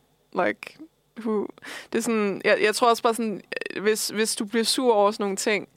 like, 0.46 0.76
who... 1.20 1.46
Det 1.92 1.98
er 1.98 2.02
sådan, 2.02 2.40
jeg, 2.44 2.58
jeg 2.62 2.74
tror 2.74 2.88
også 2.90 3.02
bare 3.02 3.14
sådan, 3.14 3.40
hvis, 3.80 4.08
hvis 4.08 4.36
du 4.36 4.44
bliver 4.44 4.64
sur 4.64 4.94
over 4.94 5.10
sådan 5.10 5.24
nogle 5.24 5.36
ting, 5.36 5.68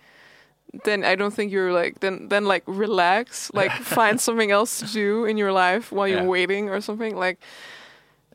then 0.85 1.03
I 1.03 1.15
don't 1.23 1.33
think 1.35 1.53
you're 1.53 1.83
like, 1.83 1.99
then, 2.01 2.29
then 2.29 2.43
like, 2.43 2.63
relax, 2.67 3.51
like, 3.53 3.71
find 3.83 4.19
something 4.27 4.51
else 4.51 4.85
to 4.85 4.99
do 4.99 5.25
in 5.25 5.39
your 5.39 5.51
life 5.73 5.95
while 5.95 6.13
you're 6.15 6.23
Ja. 6.23 6.29
waiting 6.29 6.69
or 6.71 6.79
something, 6.79 7.23
like, 7.25 7.37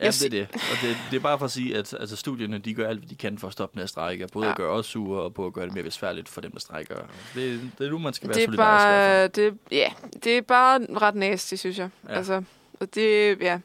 Ja, 0.03 0.07
Jeg 0.07 0.15
det 0.15 0.25
er 0.25 0.29
det. 0.31 0.49
Og 0.53 0.77
det, 0.83 0.97
det 1.11 1.17
er 1.17 1.21
bare 1.21 1.39
for 1.39 1.45
at 1.45 1.51
sige, 1.51 1.77
at 1.77 1.95
altså, 2.01 2.17
studierne 2.17 2.59
de 2.59 2.75
gør 2.75 2.89
alt, 2.89 2.99
hvad 2.99 3.09
de 3.09 3.15
kan 3.15 3.39
for 3.39 3.47
at 3.47 3.53
stoppe 3.53 3.75
den 3.75 3.81
her 3.81 3.87
strække. 3.87 4.27
Både 4.33 4.47
Ja. 4.47 4.51
at 4.51 4.57
gøre 4.57 4.71
os 4.71 4.87
sure, 4.87 5.23
og 5.23 5.35
på 5.35 5.47
at 5.47 5.53
gøre 5.53 5.65
det 5.67 5.75
mere 5.75 5.85
besværligt 5.85 6.29
for 6.29 6.41
dem, 6.41 6.51
der 6.53 6.61
strækker. 6.61 6.97
Det, 7.35 7.71
det 7.79 7.87
er 7.87 7.91
nu, 7.91 7.99
man 7.99 8.13
skal 8.13 8.29
være 8.29 8.35
det 8.35 8.43
er 8.43 8.47
solidarisk. 8.47 8.85
bare, 8.85 9.29
det, 9.29 9.59
ja, 9.71 9.93
det 10.25 10.37
er 10.39 10.43
bare 10.43 10.81
ret 11.01 11.15
nasty, 11.15 11.55
synes 11.55 11.79
jeg. 11.79 11.89
Ja. 12.09 12.15
Altså, 12.15 12.43
og 12.81 12.95
det, 12.95 13.41
ja. 13.41 13.59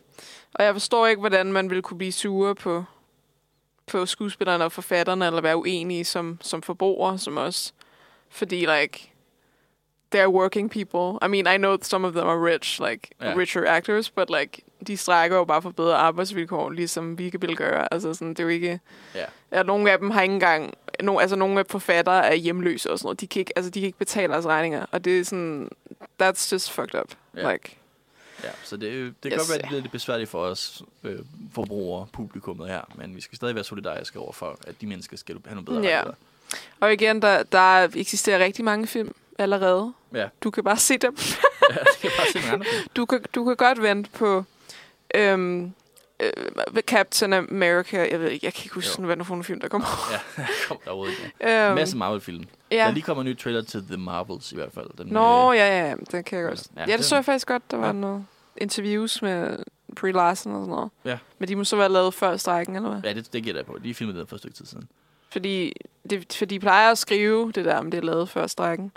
Og 0.54 0.64
jeg 0.64 0.74
forstår 0.74 1.08
ikke, 1.08 1.20
hvordan 1.20 1.54
man 1.54 1.70
ville 1.70 1.82
kunne 1.82 1.98
blive 1.98 2.12
sure 2.12 2.56
på, 2.56 2.84
på 3.88 4.06
skuespillerne 4.06 4.64
og 4.64 4.72
forfatterne, 4.72 5.26
eller 5.28 5.42
være 5.42 5.58
uenige 5.58 6.06
som, 6.06 6.38
som 6.42 6.62
forbrugere, 6.62 7.18
som 7.20 7.38
os. 7.38 7.74
Fordi, 8.30 8.56
like, 8.66 9.12
they're 10.16 10.30
working 10.30 10.72
people. 10.72 11.20
I 11.22 11.28
mean, 11.28 11.56
I 11.56 11.58
know 11.58 11.78
some 11.82 12.08
of 12.08 12.14
them 12.14 12.28
are 12.28 12.54
rich, 12.54 12.82
like, 12.90 13.10
Ja. 13.22 13.34
richer 13.38 13.66
actors, 13.68 14.10
but, 14.10 14.30
like, 14.40 14.62
de 14.88 14.98
strækker 14.98 15.38
jo 15.38 15.44
bare 15.46 15.62
for 15.62 15.70
bedre 15.70 15.96
arbejdsvilkår, 15.98 16.70
ligesom 16.70 17.18
vi 17.18 17.30
kan 17.30 17.40
gøre. 17.56 17.94
Altså, 17.94 18.14
sådan, 18.14 18.30
det 18.30 18.40
er 18.40 18.44
jo 18.44 18.50
ikke... 18.50 18.80
Ja. 19.16 19.26
Ja, 19.52 19.64
nogle 19.64 19.92
af 19.92 20.00
dem 20.00 20.10
har 20.12 20.22
ikke 20.22 20.34
engang... 20.34 20.74
No, 21.04 21.18
altså, 21.20 21.36
nogle 21.36 21.60
af 21.60 21.66
forfattere 21.70 22.26
er 22.26 22.34
hjemløse 22.36 22.92
og 22.92 23.00
sådan 23.00 23.06
noget. 23.08 23.22
De 23.22 23.28
kan 23.28 23.40
ikke, 23.40 23.54
altså, 23.56 23.70
de 23.72 23.80
kan 23.80 23.88
ikke 23.88 23.98
betale 24.00 24.34
deres 24.34 24.46
regninger. 24.46 24.86
Og 24.92 25.06
det 25.06 25.20
er 25.20 25.24
sådan... 25.26 25.70
That's 26.24 26.50
just 26.52 26.72
fucked 26.72 27.00
up. 27.00 27.12
Ja. 27.38 27.52
Like, 27.52 27.78
Ja, 28.44 28.50
så 28.64 28.78
det, 28.78 29.14
det 29.24 29.32
kan 29.32 29.32
Yes. 29.32 29.38
godt 29.40 29.50
være, 29.50 29.56
at 29.58 29.62
det 29.62 29.68
bliver 29.70 29.82
lidt 29.82 29.92
besværligt 29.92 30.30
for 30.30 30.40
os 30.44 30.82
øh, 31.04 31.20
forbrugere, 31.54 32.08
publikummet 32.14 32.68
her, 32.68 32.82
men 32.96 33.16
vi 33.16 33.22
skal 33.22 33.36
stadig 33.36 33.56
være 33.56 33.64
solidariske 33.64 34.20
over 34.20 34.32
for, 34.32 34.60
at 34.68 34.82
de 34.82 34.88
mennesker 34.88 35.18
skal 35.18 35.36
have 35.46 35.56
nogle 35.56 35.66
bedre 35.66 35.82
Ja. 35.82 36.04
og 36.80 36.94
igen, 36.94 37.22
der, 37.22 37.44
der 37.44 37.88
eksisterer 37.96 38.40
rigtig 38.44 38.66
mange 38.66 38.88
film 38.88 39.14
allerede. 39.38 39.94
Ja. 40.14 40.28
Du 40.44 40.52
kan 40.52 40.64
bare 40.64 40.78
se 40.78 40.98
dem. 40.98 41.16
ja, 41.70 41.76
det 41.76 41.98
kan 42.02 42.12
bare 42.18 42.28
se 42.32 42.40
nogle 42.40 42.52
andre 42.54 42.66
film. 42.66 42.88
Du 42.96 43.06
kan, 43.06 43.22
du 43.36 43.46
kan 43.46 43.56
godt 43.56 43.82
vente 43.82 44.10
på 44.10 44.44
øhm, 45.16 45.74
øh, 46.20 46.30
Captain 46.82 47.34
America. 47.34 48.08
Jeg 48.12 48.20
ved 48.20 48.30
ikke, 48.32 48.46
jeg 48.46 48.54
kan 48.54 48.64
ikke 48.66 48.76
huske, 48.76 48.90
sådan, 48.90 49.06
hvad 49.06 49.18
for 49.18 49.34
nogle 49.34 49.44
film, 49.44 49.60
der 49.62 49.68
kommer. 49.68 49.88
Ja, 50.38 50.46
kom 50.68 50.78
der 50.86 50.90
overhovedet 50.92 51.16
ikke. 51.42 51.56
Øhm, 51.64 51.70
En 51.70 51.76
masse 51.76 51.98
Marvel-film. 51.98 52.44
Ja. 52.72 52.78
Der 52.78 52.92
lige 52.92 53.04
kommer 53.04 53.24
en 53.24 53.30
ny 53.30 53.38
trailer 53.38 53.62
til 53.62 53.84
The 53.88 53.98
Marvels 53.98 54.52
i 54.52 54.56
hvert 54.56 54.72
fald. 54.74 54.88
Den, 54.98 55.08
Nå, 55.08 55.52
øh, 55.52 55.58
ja, 55.58 55.88
ja, 55.88 55.96
den 56.12 56.24
kan 56.24 56.40
jeg 56.40 56.48
godt. 56.48 56.68
Ja, 56.76 56.82
Ja, 56.82 56.86
det 56.86 56.94
den- 56.94 57.04
så 57.04 57.16
jeg 57.16 57.26
faktisk 57.26 57.48
godt. 57.48 57.72
Der 57.72 57.78
var 57.78 57.86
Ja. 57.88 57.92
noget 57.92 58.26
interviews 58.58 59.22
med 59.22 59.58
Brie 59.96 60.12
Larson 60.12 60.54
og 60.56 60.60
sådan 60.62 60.70
noget. 60.76 60.90
Ja. 61.06 61.18
Men 61.40 61.50
de 61.50 61.56
må 61.56 61.64
så 61.64 61.76
være 61.76 61.90
lavet 61.90 62.14
før 62.14 62.38
strækken, 62.38 62.76
eller 62.76 62.90
hvad? 62.90 63.00
Ja, 63.04 63.14
det, 63.14 63.34
det 63.34 63.44
gætter 63.44 63.62
jeg 63.62 63.66
på. 63.66 63.78
De 63.84 63.94
filmede 63.94 64.20
den 64.20 64.28
for 64.28 64.36
et 64.36 64.40
stykke 64.42 64.58
tid 64.58 64.66
siden. 64.66 64.88
Fordi, 65.32 65.74
det, 66.10 66.34
fordi 66.38 66.56
de 66.56 66.60
plejer 66.60 66.92
at 66.92 66.98
skrive 66.98 67.52
det 67.52 67.66
der, 67.66 67.78
om 67.78 67.92
det 67.92 67.98
er 67.98 68.02
lavet 68.02 68.30
før 68.30 68.48
strækken. 68.48 68.92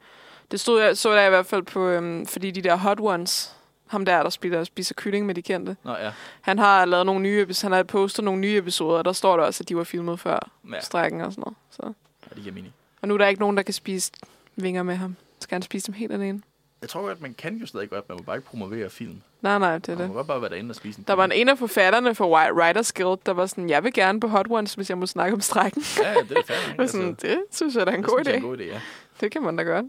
Det 0.50 0.60
stod 0.60 0.82
jeg, 0.82 0.96
så 0.96 1.14
der 1.14 1.26
i 1.26 1.28
hvert 1.30 1.46
fald 1.46 1.62
på, 1.62 1.86
øhm, 1.88 2.26
fordi 2.26 2.50
de 2.50 2.62
der 2.62 2.76
Hot 2.76 2.98
Ones, 3.00 3.56
ham 3.86 4.04
der, 4.04 4.22
der 4.22 4.30
spiser, 4.30 4.64
spiser 4.64 4.94
kylling 4.94 5.26
med 5.26 5.34
de 5.34 5.42
kendte, 5.42 5.76
Nå 5.84 5.92
ja, 5.96 6.12
han 6.40 6.58
har 6.58 6.84
lavet 6.84 7.06
nogle 7.06 7.20
nye, 7.22 7.46
han 7.62 7.72
har 7.72 7.82
postet 7.82 8.24
nogle 8.24 8.40
nye 8.40 8.56
episoder, 8.58 8.98
og 8.98 9.04
der 9.04 9.12
står 9.12 9.36
der 9.36 9.44
også, 9.44 9.62
at 9.62 9.68
de 9.68 9.76
var 9.76 9.84
filmet 9.84 10.20
før 10.20 10.50
ja. 10.72 10.80
strækken 10.80 11.20
og 11.20 11.32
sådan 11.32 11.42
noget. 11.42 11.56
Så. 11.70 11.82
ja 12.30 12.34
det 12.34 12.42
giver 12.42 12.54
mening. 12.54 12.74
Og 13.02 13.08
nu 13.08 13.14
er 13.14 13.18
der 13.18 13.26
ikke 13.26 13.40
nogen, 13.40 13.56
der 13.56 13.62
kan 13.62 13.74
spise 13.74 14.12
vinger 14.56 14.82
med 14.82 14.94
ham. 14.96 15.16
Skal 15.40 15.54
han 15.54 15.62
spise 15.62 15.86
dem 15.86 15.94
helt 15.94 16.12
alene? 16.12 16.42
Jeg 16.80 16.88
tror 16.88 17.00
godt, 17.02 17.20
man 17.22 17.34
kan 17.34 17.56
jo 17.56 17.66
stadig 17.66 17.90
godt, 17.90 18.08
man 18.08 18.16
må 18.18 18.22
bare 18.24 18.36
ikke 18.36 18.48
promovere 18.48 18.90
film. 18.90 19.20
Nej, 19.40 19.58
nej, 19.58 19.78
det 19.78 19.88
er 19.88 19.92
Man 19.92 19.98
det. 20.00 20.08
må 20.08 20.14
godt 20.14 20.26
bare 20.26 20.40
være 20.40 20.50
derinde 20.50 20.70
og 20.72 20.76
spise 20.76 20.98
en 20.98 21.04
Der 21.08 21.12
var 21.14 21.24
en, 21.24 21.32
en 21.32 21.48
af 21.48 21.58
forfatterne 21.58 22.14
for 22.14 22.26
Wi- 22.38 22.52
Writers 22.52 22.92
Guild, 22.92 23.18
der 23.26 23.32
var 23.32 23.46
sådan, 23.46 23.68
jeg 23.70 23.84
vil 23.84 23.92
gerne 23.92 24.20
på 24.20 24.28
Hot 24.28 24.46
Ones, 24.50 24.74
hvis 24.74 24.90
jeg 24.90 24.98
må 24.98 25.06
snakke 25.06 25.34
om 25.34 25.40
strækken. 25.40 25.82
Ja, 25.98 26.14
det 26.28 26.38
er 26.38 26.76
var 26.78 26.86
sådan, 26.86 27.14
det 27.22 27.38
synes 27.50 27.74
jeg 27.76 27.86
da 27.86 27.90
er 27.90 27.94
en 27.94 28.02
det 28.02 28.10
god 28.10 28.18
synes 28.18 28.26
jeg 28.28 28.34
er 28.34 28.38
idé. 28.38 28.44
en 28.44 28.48
god 28.50 28.58
idé, 28.58 28.62
ja. 28.62 28.80
Det 29.20 29.32
kan 29.32 29.42
man 29.42 29.56
da 29.56 29.62
godt. 29.62 29.86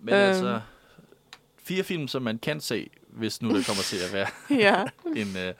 Men 0.00 0.14
Øhm. 0.14 0.22
altså, 0.22 0.60
fire 1.56 1.82
film, 1.84 2.08
som 2.08 2.22
man 2.22 2.38
kan 2.38 2.60
se, 2.60 2.90
hvis 3.08 3.42
nu 3.42 3.48
der 3.48 3.62
kommer 3.66 3.82
til 3.82 3.96
at 3.96 4.12
være 4.12 4.26
ja. 4.64 4.84
en, 5.22 5.36
øh, 5.36 5.54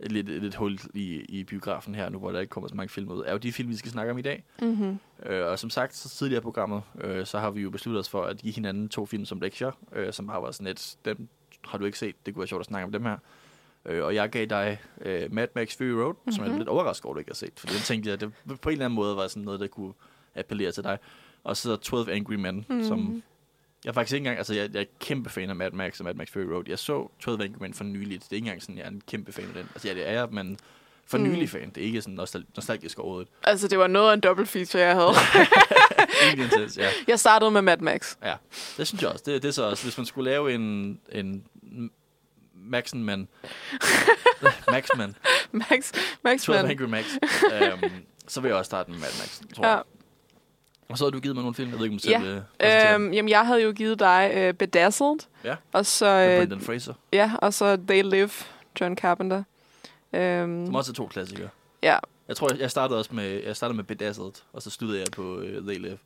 et, 0.00 0.12
lidt, 0.12 0.28
et 0.28 0.42
lidt 0.42 0.54
hul 0.54 0.78
i, 0.94 1.14
i 1.28 1.44
biografen 1.44 1.94
her, 1.94 2.08
nu 2.08 2.18
hvor 2.18 2.32
der 2.32 2.40
ikke 2.40 2.50
kommer 2.50 2.68
så 2.68 2.74
mange 2.74 2.88
film 2.88 3.08
ud, 3.08 3.22
er 3.26 3.32
jo 3.32 3.38
de 3.38 3.52
film, 3.52 3.68
vi 3.68 3.76
skal 3.76 3.90
snakke 3.90 4.12
om 4.12 4.18
i 4.18 4.22
dag. 4.22 4.44
Mm-hmm. 4.62 4.98
Øh, 5.26 5.46
og 5.46 5.58
som 5.58 5.70
sagt, 5.70 5.96
så 5.96 6.08
tidligere 6.08 6.40
i 6.40 6.42
programmet, 6.42 6.82
øh, 7.00 7.26
så 7.26 7.38
har 7.38 7.50
vi 7.50 7.60
jo 7.60 7.70
besluttet 7.70 8.00
os 8.00 8.08
for 8.08 8.24
at 8.24 8.36
give 8.38 8.54
hinanden 8.54 8.88
to 8.88 9.06
film 9.06 9.24
som 9.24 9.40
lektier, 9.40 9.70
øh, 9.92 10.12
som 10.12 10.28
har 10.28 10.40
været 10.40 10.54
sådan 10.54 10.66
et, 10.72 10.96
dem 11.04 11.28
har 11.64 11.78
du 11.78 11.84
ikke 11.84 11.98
set, 11.98 12.26
det 12.26 12.34
kunne 12.34 12.40
være 12.40 12.48
sjovt 12.48 12.60
at 12.60 12.66
snakke 12.66 12.84
om 12.84 12.92
dem 12.92 13.02
her. 13.04 13.16
Øh, 13.84 14.04
og 14.04 14.14
jeg 14.14 14.30
gav 14.30 14.44
dig 14.46 14.78
øh, 15.00 15.32
Mad 15.32 15.48
Max 15.54 15.76
Fury 15.76 15.86
Road, 15.86 16.14
mm-hmm. 16.14 16.32
som 16.32 16.42
jeg 16.44 16.48
er 16.48 16.52
Mhm. 16.52 16.58
lidt 16.58 16.68
overrasket 16.68 17.04
over, 17.04 17.14
du 17.14 17.18
ikke 17.18 17.30
har 17.30 17.34
set. 17.34 17.52
For 17.56 17.66
den 17.66 17.76
tænkte 17.76 18.08
jeg, 18.10 18.14
at 18.14 18.20
det 18.20 18.60
på 18.60 18.68
en 18.68 18.72
eller 18.72 18.84
anden 18.84 18.94
måde 18.94 19.16
var 19.16 19.28
sådan 19.28 19.42
noget, 19.42 19.60
der 19.60 19.66
kunne 19.66 19.92
appellere 20.34 20.72
til 20.72 20.84
dig. 20.84 20.98
Og 21.44 21.56
så 21.56 21.76
12 21.76 22.10
Angry 22.10 22.34
Men, 22.34 22.54
mm-hmm. 22.68 22.84
som 22.84 22.98
Mhm. 22.98 23.22
Jeg 23.84 23.90
er 23.90 23.94
faktisk 23.94 24.14
ikke 24.14 24.20
engang, 24.20 24.38
altså 24.38 24.54
jeg, 24.54 24.70
jeg 24.74 24.80
er 24.80 24.84
kæmpe 25.00 25.30
fan 25.30 25.50
af 25.50 25.56
Mad 25.56 25.70
Max 25.70 25.98
og 26.00 26.04
Mad 26.04 26.14
Max 26.14 26.30
Fury 26.32 26.42
Road. 26.42 26.64
Jeg 26.68 26.78
så 26.78 27.10
12 27.20 27.42
Angry 27.42 27.56
Men 27.60 27.74
for 27.74 27.84
nyligt. 27.84 28.24
Det 28.24 28.32
er 28.32 28.36
ikke 28.36 28.44
engang 28.46 28.62
sådan, 28.62 28.78
jeg 28.78 28.84
er 28.84 28.88
en 28.90 29.02
kæmpe 29.08 29.32
fan 29.32 29.44
af 29.44 29.54
den. 29.54 29.68
Altså 29.74 29.88
ja, 29.88 29.94
det 29.94 30.08
er 30.08 30.12
jeg, 30.12 30.28
men 30.30 30.58
for 31.06 31.18
Mm. 31.18 31.24
nylig 31.24 31.50
fan. 31.50 31.70
Det 31.70 31.80
er 31.82 31.84
ikke 31.86 32.02
sådan 32.02 32.20
nostal- 32.20 32.44
nostalgisk 32.56 32.98
overhovedet. 32.98 33.28
Altså, 33.42 33.68
det 33.68 33.78
var 33.78 33.86
noget 33.86 34.10
af 34.10 34.14
en 34.14 34.20
dobbelt 34.20 34.48
feature, 34.48 34.82
jeg 34.82 34.94
havde. 34.94 35.12
Intens, 36.44 36.78
ja. 36.78 36.88
jeg 37.08 37.20
startede 37.20 37.50
med 37.50 37.62
Mad 37.62 37.76
Max. 37.78 38.16
Ja, 38.24 38.34
det 38.76 38.86
synes 38.86 39.02
jeg 39.02 39.10
også. 39.10 39.22
Det, 39.26 39.42
det 39.42 39.48
er 39.48 39.52
så 39.52 39.62
også, 39.62 39.84
hvis 39.84 39.96
man 39.98 40.06
skulle 40.06 40.30
lave 40.30 40.54
en, 40.54 41.00
en 41.12 41.44
Maxenman, 42.54 43.28
Maxman, 44.70 45.14
Max, 45.52 45.92
Max 46.24 46.42
12 46.44 46.62
Man. 46.62 46.70
Angry 46.70 46.84
Max, 46.84 47.04
øhm, 47.62 47.92
så 48.28 48.40
vil 48.40 48.48
jeg 48.48 48.56
også 48.56 48.68
starte 48.68 48.90
med 48.90 48.98
Mad 48.98 49.08
Max, 49.20 49.40
tror 49.56 49.66
Ja. 49.66 49.74
jeg. 49.74 49.82
Og 50.88 50.98
så 50.98 51.04
har 51.04 51.10
du 51.10 51.20
givet 51.20 51.36
mig 51.36 51.42
nogle 51.42 51.54
film, 51.54 51.70
jeg 51.70 51.78
ved 51.78 51.84
ikke, 51.86 51.94
om 51.94 51.98
du 51.98 52.10
Ja. 52.10 52.20
selv 52.20 52.88
øh, 52.88 52.94
Øhm, 52.94 53.12
jamen, 53.12 53.28
jeg 53.28 53.46
havde 53.46 53.62
jo 53.62 53.72
givet 53.72 53.98
dig 53.98 54.32
øh, 54.34 54.54
Bedazzled. 54.54 55.18
Ja. 55.44 55.56
Og 55.72 55.86
så, 55.86 56.06
øh, 56.06 56.32
øh, 56.32 56.38
Brendan 56.38 56.60
Fraser, 56.60 56.94
ja, 57.12 57.32
og 57.38 57.54
så 57.54 57.78
They 57.88 58.02
Live, 58.02 58.30
John 58.80 58.96
Carpenter. 58.96 59.42
Øhm, 60.12 60.66
som 60.66 60.74
også 60.74 60.92
er 60.92 60.94
to 60.94 61.06
klassikere. 61.06 61.48
ja, 61.82 61.96
Jeg 62.28 62.36
tror, 62.36 62.50
jeg 62.58 62.70
startede 62.70 62.98
også 62.98 63.14
med, 63.14 63.42
jeg 63.46 63.56
startede 63.56 63.76
med 63.76 63.84
Bedazzled, 63.84 64.32
og 64.52 64.62
så 64.62 64.70
sluttede 64.70 65.00
jeg 65.00 65.08
på 65.12 65.22
uh, 65.36 65.42
They 65.44 65.78
Live. 65.78 65.98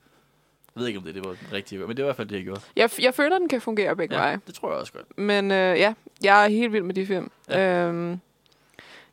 Jeg 0.75 0.81
ved 0.81 0.87
ikke, 0.87 0.99
om 0.99 1.05
det, 1.05 1.15
det 1.15 1.25
var 1.25 1.31
den 1.31 1.49
rigtige, 1.53 1.79
men 1.79 1.89
det 1.89 1.99
var 1.99 2.03
i 2.03 2.07
hvert 2.09 2.17
fald 2.17 2.29
det, 2.29 2.37
jeg 2.37 2.45
gjorde. 2.45 2.61
jeg, 2.77 2.91
jeg 2.99 3.15
føler, 3.15 3.39
den 3.39 3.49
kan 3.49 3.61
fungere 3.61 3.97
begge 3.97 4.15
veje. 4.17 4.41
det 4.47 4.55
tror 4.55 4.71
jeg 4.71 4.79
også 4.81 4.93
godt. 4.93 5.19
Men 5.19 5.51
øh, 5.51 5.79
ja, 5.79 5.95
jeg 6.25 6.45
er 6.45 6.49
helt 6.49 6.73
vild 6.73 6.83
med 6.83 6.95
de 6.95 7.07
film. 7.07 7.31
Ja. 7.49 7.59
Ja. 7.83 7.87
Øhm, 7.89 8.21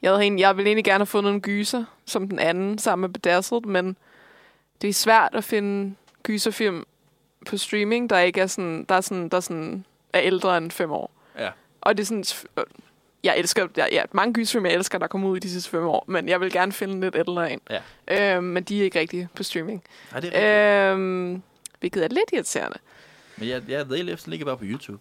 jeg, 0.02 0.12
havde 0.12 0.22
egentlig, 0.22 0.42
jeg 0.42 0.58
ville 0.58 0.70
egentlig 0.70 0.86
gerne 0.86 1.00
have 1.02 1.06
fundet 1.06 1.34
en 1.34 1.42
gyser, 1.42 1.84
som 2.06 2.28
den 2.30 2.40
anden, 2.40 2.78
sammen 2.78 3.02
med 3.02 3.10
Bedazzled, 3.10 3.62
men 3.62 3.98
det 4.82 4.90
er 4.90 4.94
svært 4.94 5.36
at 5.36 5.44
finde 5.44 5.96
gyserfilm 6.24 6.86
på 7.46 7.58
streaming, 7.58 8.10
der 8.10 8.20
ikke 8.20 8.42
er 8.42 8.48
sådan, 8.48 8.86
der 8.90 8.96
er 8.96 9.02
sådan, 9.02 9.30
der 9.30 9.38
er 9.38 9.42
sådan, 9.42 9.86
er 10.14 10.22
ældre 10.22 10.58
end 10.58 10.72
fem 10.72 10.92
år. 10.92 11.12
Ja. 11.40 11.50
Og 11.82 11.98
det 11.98 12.04
er 12.04 12.06
sådan, 12.06 12.24
øh, 12.58 12.64
jeg 13.24 13.38
elsker, 13.38 13.68
jeg, 13.78 13.90
ja, 13.92 14.04
mange 14.12 14.34
gyserfilm, 14.34 14.66
jeg 14.66 14.74
elsker, 14.74 14.98
der 14.98 15.08
kommer 15.08 15.30
ud 15.30 15.38
i 15.38 15.40
de 15.40 15.50
sidste 15.50 15.70
fem 15.70 15.84
år, 15.84 16.04
men 16.08 16.30
jeg 16.30 16.42
vil 16.42 16.52
gerne 16.52 16.72
finde 16.72 17.02
lidt 17.02 17.16
ældre 17.16 17.52
en. 17.52 17.62
Ja. 18.08 18.36
Øhm, 18.36 18.44
men 18.44 18.64
de 18.64 18.80
er 18.80 18.84
ikke 18.84 19.00
rigtig 19.00 19.28
på 19.36 19.44
streaming. 19.44 19.84
Nej, 20.12 20.20
det 20.20 20.30
er 20.34 20.88
rigtigt. 20.90 21.00
Øhm, 21.00 21.42
hvilket 21.80 22.04
er 22.04 22.08
lidt 22.08 22.30
irriterende. 22.34 22.78
Men 23.38 23.48
ja, 23.48 23.60
They 23.84 24.04
Live 24.04 24.16
den 24.16 24.30
ligger 24.30 24.46
bare 24.46 24.58
på 24.58 24.64
YouTube. 24.66 25.00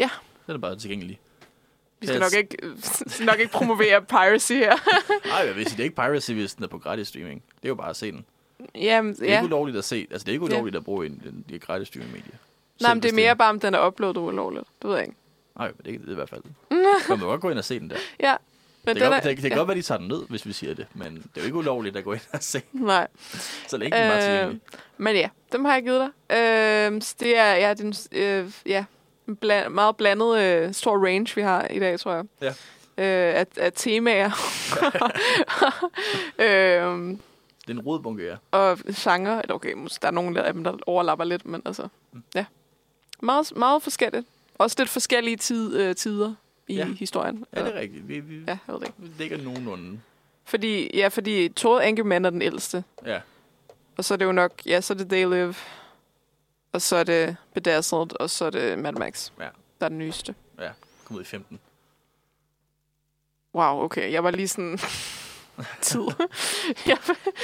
Ja. 0.00 0.10
Den 0.46 0.54
er 0.54 0.58
bare 0.58 0.76
tilgængelig. 0.78 1.20
Vi 2.00 2.06
skal 2.06 2.22
Yes. 2.22 2.32
nok 2.32 2.38
ikke, 2.38 2.56
nok 3.30 3.38
ikke 3.38 3.52
promovere 3.52 4.02
piracy 4.02 4.52
her. 4.52 4.76
Nej, 5.28 5.46
jeg 5.46 5.56
vil 5.56 5.64
sige, 5.66 5.76
det 5.76 5.80
er 5.80 5.84
ikke 5.84 5.96
piracy, 5.96 6.32
hvis 6.32 6.54
den 6.54 6.64
er 6.64 6.68
på 6.68 6.78
gratis 6.78 7.08
streaming. 7.08 7.42
Det 7.56 7.64
er 7.64 7.68
jo 7.68 7.74
bare 7.74 7.90
at 7.90 7.96
se 7.96 8.12
den. 8.12 8.24
Jamen, 8.74 9.14
Det 9.14 9.22
er 9.22 9.32
ja. 9.32 9.38
ikke 9.38 9.46
ulovligt 9.46 9.78
at 9.78 9.84
se. 9.84 10.06
Altså, 10.10 10.24
det 10.24 10.28
er 10.28 10.32
ikke 10.32 10.46
Ja. 10.46 10.52
ulovligt 10.52 10.76
at 10.76 10.84
bruge 10.84 11.06
en, 11.06 11.22
en, 11.26 11.44
en 11.52 11.58
gratis 11.60 11.88
streaming-medie. 11.88 12.30
Nej, 12.32 12.88
Selv 12.88 12.94
men 12.96 13.02
det 13.02 13.08
er 13.10 13.14
mere 13.14 13.36
bare, 13.36 13.50
om 13.50 13.60
den 13.60 13.74
er 13.74 13.86
uploadet 13.86 14.16
ulovligt. 14.16 14.64
Det 14.82 14.88
ved 14.90 14.96
jeg 14.96 15.04
ikke. 15.06 15.16
Nej, 15.58 15.68
men 15.68 15.76
det 15.84 15.94
er, 15.94 15.98
det 15.98 16.08
er 16.08 16.12
i 16.12 16.14
hvert 16.14 16.28
fald. 16.30 16.42
Man 17.08 17.18
må 17.18 17.26
godt 17.26 17.40
gå 17.40 17.50
ind 17.50 17.58
og 17.58 17.64
se 17.64 17.80
den 17.80 17.90
der. 17.90 17.96
Ja. 18.20 18.36
Men 18.84 18.94
Det 18.96 19.02
kan, 19.02 19.12
den 19.12 19.12
godt, 19.12 19.24
det, 19.24 19.30
det 19.36 19.42
kan 19.42 19.50
ja. 19.50 19.56
godt 19.56 19.68
være, 19.68 19.76
de 19.76 19.82
tager 19.82 19.98
den 19.98 20.08
ned, 20.08 20.22
hvis 20.28 20.46
vi 20.46 20.52
siger 20.52 20.74
det. 20.74 20.86
Men 20.94 21.14
det 21.16 21.22
er 21.36 21.40
jo 21.40 21.44
ikke 21.44 21.56
ulovligt 21.58 21.96
at 21.96 22.04
gå 22.04 22.12
ind 22.12 22.20
og 22.32 22.42
se, 22.42 22.62
Nej. 22.72 23.06
så 23.68 23.76
længe 23.76 23.96
den 23.98 24.08
bare 24.08 24.18
er 24.18 24.32
Øh, 24.34 24.38
tilgængelig. 24.40 24.60
men 24.98 25.16
ja, 25.16 25.28
dem 25.52 25.64
har 25.64 25.74
jeg 25.74 25.82
givet 25.82 26.10
dig. 26.30 26.36
Øh, 26.36 27.02
så 27.02 27.14
det 27.20 27.38
er 27.38 27.54
ja, 27.54 27.74
den, 27.74 27.94
øh, 28.12 28.52
ja, 28.66 28.84
en 29.28 29.36
bland, 29.36 29.68
meget 29.68 29.96
blandet 29.96 30.38
øh, 30.38 30.74
stor 30.74 31.06
range, 31.06 31.34
vi 31.34 31.42
har 31.42 31.66
i 31.66 31.78
dag, 31.78 31.98
tror 32.00 32.12
jeg. 32.14 32.24
Ja. 32.42 32.48
Øh, 32.98 33.34
af, 33.40 33.46
af 33.56 33.72
temaer. 33.72 34.30
øh, 36.38 37.16
Det 37.70 37.76
er 37.76 37.80
en 37.80 37.86
rodbunke, 37.86 38.24
ja. 38.24 38.36
og 38.50 38.78
genre. 38.94 39.42
Eller 39.42 39.54
okay, 39.54 39.72
måske 39.72 40.02
der 40.02 40.08
er 40.08 40.12
nogle 40.12 40.42
af 40.44 40.52
dem, 40.52 40.64
der 40.64 40.76
overlapper 40.86 41.24
lidt, 41.24 41.46
men 41.46 41.62
altså, 41.64 41.88
ja. 42.34 42.44
Meget, 43.22 43.52
meget 43.56 43.82
forskelligt. 43.82 44.26
Også 44.58 44.76
lidt 44.78 44.88
forskellige 44.88 45.36
tid, 45.36 45.76
øh, 45.76 45.94
tider 45.96 46.34
i 46.68 46.74
Ja. 46.74 46.86
ja. 46.86 46.92
historien. 46.94 47.44
Ja, 47.56 47.64
det 47.64 47.74
er 47.76 47.80
rigtigt. 47.80 48.08
Vi, 48.08 48.20
vi, 48.20 48.38
Ja, 48.48 48.58
jeg 48.66 48.74
ved 48.74 48.80
det 48.80 48.92
vi 48.98 49.08
ligger 49.18 49.38
nogenlunde. 49.38 50.00
Fordi, 50.44 50.96
ja, 50.96 51.08
fordi 51.08 51.48
Thor 51.48 51.80
Angry 51.80 52.02
Man 52.02 52.24
er 52.24 52.30
den 52.30 52.42
ældste. 52.42 52.84
Ja. 53.06 53.20
Og 53.96 54.04
så 54.04 54.14
er 54.14 54.18
det 54.18 54.24
jo 54.24 54.32
nok, 54.32 54.52
ja, 54.66 54.80
så 54.80 54.92
er 54.94 54.96
det 54.96 55.08
They 55.08 55.24
Live. 55.24 55.54
Og 56.72 56.82
så 56.82 56.96
er 56.96 57.04
det 57.04 57.36
Bedazzled, 57.54 58.20
og 58.20 58.30
så 58.30 58.44
er 58.44 58.50
det 58.50 58.78
Mad 58.78 58.92
Max. 58.92 59.30
Ja. 59.38 59.48
Der 59.80 59.84
er 59.84 59.88
den 59.88 59.98
nyeste. 59.98 60.34
Kom 61.04 61.16
ud 61.16 61.22
i 61.22 61.24
15. 61.24 61.60
Wow, 63.54 63.82
okay. 63.84 64.12
Jeg 64.12 64.24
var 64.24 64.30
lige 64.30 64.48
sådan... 64.48 64.78
tid. 65.80 66.00
jeg, 66.86 66.98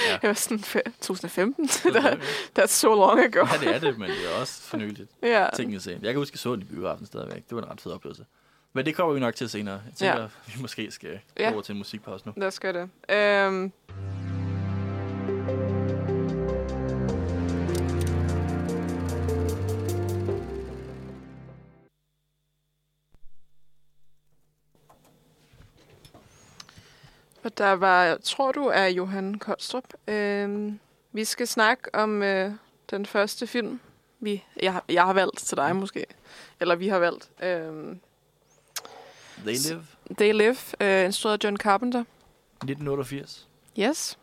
Ja. 0.06 0.10
jeg 0.22 0.28
var 0.28 0.32
sådan... 0.32 0.58
fe- 0.58 0.92
2015? 1.00 1.66
der, 1.66 2.16
that's 2.58 2.66
so 2.66 2.94
long 2.94 3.20
ago. 3.20 3.46
Ja, 3.52 3.58
det 3.60 3.74
er 3.74 3.78
det, 3.80 3.98
men 3.98 4.10
det 4.10 4.16
er 4.34 4.40
også 4.40 4.62
fornyeligt. 4.62 5.10
ja. 5.22 5.46
Teknisk 5.56 5.84
set. 5.84 5.92
Jeg 6.02 6.12
kan 6.12 6.16
huske, 6.16 6.32
at 6.32 6.34
jeg 6.34 6.40
så 6.40 6.52
den 6.54 6.62
i 6.62 6.64
biografen 6.64 7.06
stadigvæk. 7.06 7.48
Det 7.48 7.56
var 7.56 7.62
en 7.62 7.70
ret 7.70 7.80
fed 7.80 7.92
oplevelse. 7.92 8.24
Men 8.72 8.86
det 8.86 8.94
kommer 8.94 9.14
vi 9.14 9.20
nok 9.20 9.34
til 9.34 9.48
senere. 9.48 9.80
Jeg 9.86 9.94
tænker, 9.96 10.20
ja. 10.22 10.28
vi 10.54 10.60
måske 10.60 10.90
skal 10.90 11.18
Ja. 11.38 11.52
over 11.52 11.62
til 11.62 11.72
en 11.72 11.78
musikpause 11.78 12.26
nu. 12.26 12.32
Lad 12.36 12.46
os 12.48 12.60
gøre 12.60 12.72
det. 13.08 13.46
Um, 13.48 13.72
der 27.58 27.72
var, 27.72 28.16
tror 28.16 28.52
du, 28.52 28.66
er 28.66 28.86
Johan 28.86 29.34
Koldstrup. 29.34 29.84
Um, 30.08 30.80
vi 31.12 31.24
skal 31.24 31.46
snakke 31.46 31.94
om 31.94 32.22
uh, 32.22 32.52
den 32.90 33.06
første 33.06 33.46
film, 33.46 33.80
vi, 34.20 34.44
jeg, 34.62 34.72
har- 34.72 34.84
jeg 34.88 35.04
har 35.04 35.12
valgt 35.12 35.38
til 35.38 35.56
dig 35.56 35.76
måske. 35.76 36.06
Eller 36.60 36.74
vi 36.76 36.88
har 36.88 36.98
valgt. 36.98 37.30
Um, 37.70 38.00
They 39.46 39.56
Live, 39.68 39.84
They 40.18 40.32
Live, 40.32 40.56
uh, 40.80 41.04
instrueret 41.04 41.38
af 41.38 41.44
John 41.44 41.56
Carpenter. 41.56 42.00
1988. 42.00 43.48
Yes. 43.78 44.18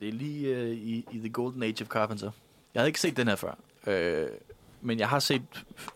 Det 0.00 0.08
er 0.08 0.12
lige 0.12 0.56
øh, 0.56 0.68
i, 0.70 1.06
i 1.12 1.18
The 1.18 1.28
Golden 1.30 1.62
Age 1.62 1.82
of 1.82 1.88
Carpenter. 1.88 2.30
Jeg 2.74 2.80
havde 2.80 2.88
ikke 2.88 3.00
set 3.00 3.16
den 3.16 3.28
her 3.28 3.36
før. 3.36 3.54
Øh, 3.86 4.26
men 4.80 4.98
jeg 4.98 5.08
har 5.08 5.18
set 5.18 5.42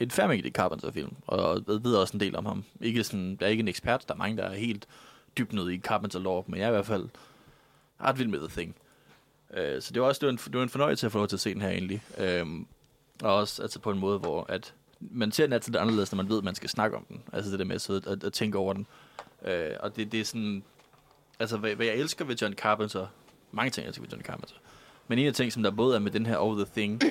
en 0.00 0.10
mængde 0.28 0.50
Carpenter-film, 0.50 1.12
og 1.26 1.62
ved, 1.66 1.80
ved 1.80 1.94
også 1.96 2.14
en 2.16 2.20
del 2.20 2.36
om 2.36 2.46
ham. 2.46 2.64
Ikke 2.80 3.04
sådan, 3.04 3.36
jeg 3.40 3.46
er 3.46 3.50
ikke 3.50 3.60
en 3.60 3.68
ekspert, 3.68 4.08
der 4.08 4.14
er 4.14 4.18
mange, 4.18 4.36
der 4.36 4.42
er 4.44 4.54
helt 4.54 4.86
dybt 5.38 5.53
ned 5.53 5.70
i 5.70 5.79
Carpenter 5.79 6.18
Law, 6.18 6.42
men 6.46 6.61
jeg 6.61 6.64
er 6.64 6.68
i 6.68 6.72
hvert 6.72 6.87
fald 6.87 7.09
ret 8.01 8.18
vild 8.18 8.29
med 8.29 8.38
The 8.38 8.49
Thing. 8.49 8.77
Øh, 9.55 9.83
så 9.83 9.92
det 9.92 10.03
var 10.03 10.09
også 10.09 10.18
det 10.18 10.27
var 10.27 10.33
en, 10.33 10.38
det 10.38 10.57
var 10.57 10.62
en 10.62 10.68
fornøjelse 10.68 11.07
at 11.07 11.12
få 11.12 11.18
lov 11.18 11.29
til 11.29 11.37
at 11.37 11.40
se 11.40 11.55
den 11.55 11.62
her 11.62 11.70
egentlig. 11.70 12.03
Øh, 12.18 12.46
og 13.22 13.35
også 13.35 13.62
altså 13.62 13.79
på 13.79 13.90
en 13.90 13.99
måde, 13.99 14.18
hvor 14.18 14.46
at 14.49 14.75
man 15.01 15.33
ser 15.33 15.46
den 15.46 15.53
altid 15.53 15.72
lidt 15.72 15.81
anderledes, 15.81 16.12
når 16.12 16.16
man 16.16 16.29
ved, 16.29 16.38
at 16.38 16.44
man 16.44 16.55
skal 16.55 16.68
snakke 16.68 16.96
om 16.96 17.05
den. 17.05 17.22
Altså 17.33 17.51
det 17.51 17.59
der 17.59 17.64
med 17.64 17.75
at 17.75 17.81
sidde 17.81 18.03
og, 18.07 18.18
og 18.25 18.33
tænke 18.33 18.59
over 18.59 18.72
den. 18.72 18.87
Øh, 19.44 19.70
og 19.81 19.96
det, 19.96 20.12
det 20.12 20.20
er 20.20 20.25
sådan... 20.25 20.62
Altså, 21.38 21.57
hvad, 21.57 21.75
hvad 21.75 21.87
jeg 21.87 21.94
elsker 21.94 22.25
ved 22.25 22.37
John 22.37 22.55
Carpenter, 22.55 23.07
mange 23.53 23.70
ting, 23.70 23.85
jeg 23.85 23.88
elsker 23.88 24.03
ved 24.03 24.11
John 24.11 24.22
Carpenter, 24.22 24.55
men 25.09 25.18
en 25.18 25.27
af 25.27 25.35
ting, 25.35 25.53
som 25.53 25.62
der 25.62 25.70
både 25.70 25.96
er 25.96 26.01
med 26.01 26.11
den 26.11 26.27
her 26.27 26.37
Over 26.37 26.55
the 26.55 26.66
Thing, 26.77 27.03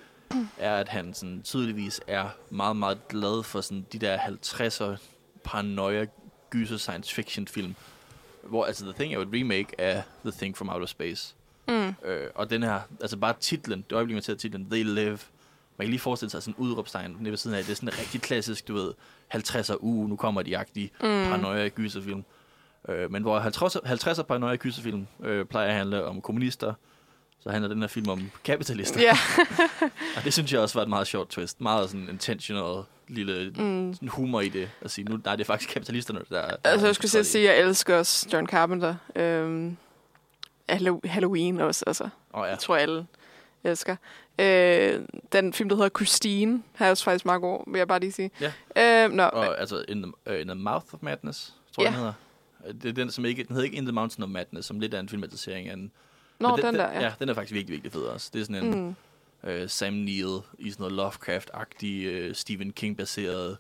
er, 0.58 0.76
at 0.76 0.90
han 0.90 1.14
sådan, 1.14 1.42
tydeligvis 1.44 2.02
er 2.08 2.30
meget, 2.50 2.76
meget 2.76 3.08
glad 3.08 3.44
for 3.44 3.62
sådan, 3.62 3.86
de 3.94 4.00
der 4.00 4.18
50'er 4.18 4.98
paranoia 5.44 6.06
gyser 6.50 6.78
science 6.78 7.16
fiction 7.16 7.48
film. 7.48 7.76
Hvor 8.46 8.66
altså 8.66 8.84
The 8.84 8.94
Thing 8.94 9.14
er 9.14 9.18
jo 9.18 9.22
et 9.22 9.30
remake 9.34 9.82
af 9.82 10.04
The 10.26 10.32
Thing 10.32 10.58
from 10.58 10.70
Outer 10.70 10.86
Space. 10.88 11.36
Mm. 11.68 11.96
Øh, 12.06 12.28
og 12.36 12.50
den 12.50 12.64
her, 12.64 12.80
altså 13.02 13.18
bare 13.18 13.34
titlen, 13.40 13.86
det 13.90 13.96
øjeblik, 13.96 14.16
man 14.16 14.24
ser 14.24 14.36
titlen, 14.36 14.70
They 14.72 14.84
Live, 14.84 15.20
man 15.78 15.86
kan 15.86 15.90
lige 15.90 16.00
forestille 16.00 16.32
sig 16.32 16.44
sådan 16.44 16.56
en 16.60 16.66
udråbstegn 16.68 17.16
nede 17.20 17.30
ved 17.32 17.38
siden 17.38 17.58
af. 17.58 17.64
Det 17.64 17.72
er 17.72 17.76
sådan 17.76 17.90
en 17.90 18.00
rigtig 18.00 18.22
klassisk, 18.22 18.68
du 18.68 18.74
ved, 18.74 18.94
50'er 19.36 19.76
uge, 19.80 20.10
nu 20.10 20.16
kommer 20.16 20.42
de 20.42 20.58
agtige 20.58 20.92
Mm. 20.94 21.08
paranoia 21.08 21.68
gyserfilm. 21.68 22.24
Øh, 22.90 23.12
men 23.12 23.22
hvor 23.24 23.40
50'er, 23.40 23.80
50'er 24.20 24.24
paranoia 24.24 24.56
gyserfilm 24.56 25.08
øh, 25.24 25.46
plejer 25.46 25.68
at 25.68 25.74
handle 25.76 26.06
om 26.06 26.22
kommunister, 26.22 26.74
så 27.40 27.50
handler 27.50 27.68
den 27.70 27.82
her 27.82 27.88
film 27.88 28.10
om 28.10 28.32
kapitalister. 28.44 29.02
Ja. 29.02 29.18
Og 30.18 30.24
det 30.24 30.34
synes 30.34 30.54
jeg 30.54 30.62
også 30.62 30.78
var 30.78 30.84
et 30.84 30.90
meget 30.90 31.08
sjovt 31.08 31.30
twist. 31.30 31.62
Meget 31.62 31.90
sådan 31.90 32.10
intentional 32.10 32.84
lille 33.08 33.54
Mm. 33.58 33.96
humor 34.08 34.42
i 34.42 34.50
det. 34.50 34.70
At 34.82 34.92
sige, 34.92 35.06
nu, 35.06 35.20
nej, 35.26 35.36
det 35.36 35.44
er 35.44 35.46
faktisk 35.46 35.70
kapitalisterne, 35.74 36.20
der... 36.30 36.48
der 36.48 36.56
Altså, 36.64 36.86
jeg 36.86 36.96
skulle 36.96 37.24
sige, 37.24 37.52
at 37.52 37.58
jeg 37.58 37.68
elsker 37.68 37.98
også 37.98 38.30
John 38.34 38.48
Carpenter. 38.48 38.96
Øhm, 39.16 39.78
Hallo- 40.72 41.00
Halloween 41.08 41.60
også, 41.62 41.84
altså. 41.88 42.04
Oh, 42.34 42.44
ja. 42.44 42.50
Jeg 42.50 42.60
tror, 42.60 42.76
alle 42.76 43.06
elsker. 43.64 43.96
Øh, 44.40 45.00
den 45.32 45.54
film, 45.54 45.70
der 45.70 45.76
hedder 45.76 45.90
Christine, 45.90 46.64
har 46.76 46.86
jeg 46.86 46.92
også 46.92 47.04
faktisk 47.04 47.26
meget 47.26 47.42
god, 47.42 47.72
vil 47.72 47.78
jeg 47.78 47.88
bare 47.88 48.00
lige 48.00 48.12
sige. 48.12 48.32
Ja. 48.76 49.06
Øh, 49.06 49.12
nå, 49.12 49.24
Og 49.24 49.60
altså, 49.60 49.86
in 49.88 50.04
the, 50.04 50.12
uh, 50.34 50.42
in 50.42 50.48
the 50.48 50.56
Mouth 50.56 50.86
of 50.94 51.00
Madness, 51.02 51.54
tror 51.76 51.84
jeg, 51.84 51.92
Ja. 51.92 51.98
den 51.98 52.00
hedder. 52.00 52.14
Det 52.82 52.90
er 52.90 52.94
den, 52.94 53.12
som 53.12 53.26
ikke, 53.26 53.44
den 53.44 53.56
hedder 53.56 53.66
ikke 53.66 53.78
In 53.78 53.86
the 53.86 53.92
Mountain 53.92 54.24
of 54.24 54.30
Madness, 54.30 54.68
som 54.68 54.80
lidt 54.80 54.94
er 54.94 55.00
en 55.00 55.10
filmatisering 55.10 55.70
af 55.70 55.74
en... 55.74 55.92
nå 56.40 56.56
Men 56.56 56.66
den, 56.66 56.76
der, 56.76 56.92
ja. 56.92 57.02
ja. 57.02 57.14
den 57.20 57.30
er 57.30 57.34
faktisk 57.34 57.54
virkelig, 57.54 57.72
virkelig 57.74 57.92
fed 57.92 58.02
også. 58.02 58.30
Det 58.34 58.42
er 58.42 58.46
sådan 58.46 58.64
en 58.64 58.86
Mm. 58.86 58.96
Øh, 59.46 59.70
Sam 59.70 59.94
Neill 59.94 60.40
i 60.58 60.72
sådan 60.72 60.92
noget 60.92 61.14
Lovecraft-agtig, 61.14 61.86
øh, 62.06 62.36
Stephen 62.36 62.72
King-baseret... 62.74 63.58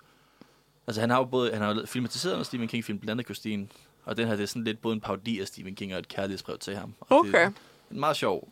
Altså, 0.87 1.01
han 1.01 1.09
har 1.09 1.17
jo 1.17 1.25
både... 1.25 1.51
Han 1.53 1.61
har 1.61 1.73
jo 1.75 1.85
filmatiseret 1.85 2.33
noget 2.33 2.45
Stephen 2.47 2.67
King-film, 2.67 2.99
blandt 2.99 3.11
andet 3.11 3.25
Christine. 3.25 3.67
Og 4.05 4.17
den 4.17 4.27
her, 4.27 4.35
det 4.35 4.43
er 4.43 4.47
sådan 4.47 4.63
lidt 4.63 4.81
både 4.81 4.93
en 4.93 5.01
parodi 5.01 5.39
af 5.39 5.47
Stephen 5.47 5.75
King 5.75 5.93
og 5.93 5.99
et 5.99 6.07
kærlighedsbrev 6.07 6.57
til 6.57 6.75
ham. 6.75 6.93
Og 6.99 7.25
Det 7.25 7.35
Okay. 7.35 7.45
er 7.45 7.51
en 7.91 7.99
meget 7.99 8.17
sjov 8.17 8.49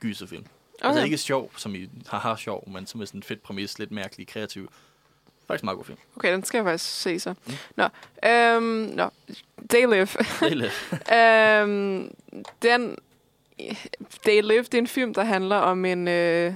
gyserfilm. 0.00 0.40
Okay. 0.40 0.84
okay. 0.84 0.88
Altså 0.88 1.04
ikke 1.04 1.18
sjov, 1.18 1.52
som 1.56 1.74
i 1.74 1.88
haha 2.06 2.36
sjov, 2.36 2.68
men 2.70 2.86
som 2.86 3.00
er 3.00 3.04
sådan 3.04 3.18
en 3.18 3.22
fedt 3.22 3.42
præmis, 3.42 3.78
lidt 3.78 3.90
mærkelig, 3.90 4.26
kreativ. 4.26 4.72
Faktisk 5.46 5.62
en 5.62 5.66
meget 5.66 5.76
god 5.76 5.84
film. 5.84 5.98
okay, 6.16 6.32
den 6.32 6.44
skal 6.44 6.58
jeg 6.58 6.64
faktisk 6.64 7.00
se 7.00 7.20
så. 7.20 7.34
Mm. 7.46 7.52
Nå, 7.76 7.84
øhm, 8.28 8.64
nå. 8.94 9.10
Det 9.70 9.82
er 9.82 10.54
lidt. 10.54 10.72
øhm, 11.12 12.14
den... 12.62 12.96
They 14.24 14.42
Live, 14.42 14.62
det 14.62 14.74
er 14.74 14.78
en 14.78 14.86
film, 14.86 15.14
der 15.14 15.24
handler 15.24 15.56
om 15.56 15.84
en... 15.84 16.08
Øh, 16.08 16.52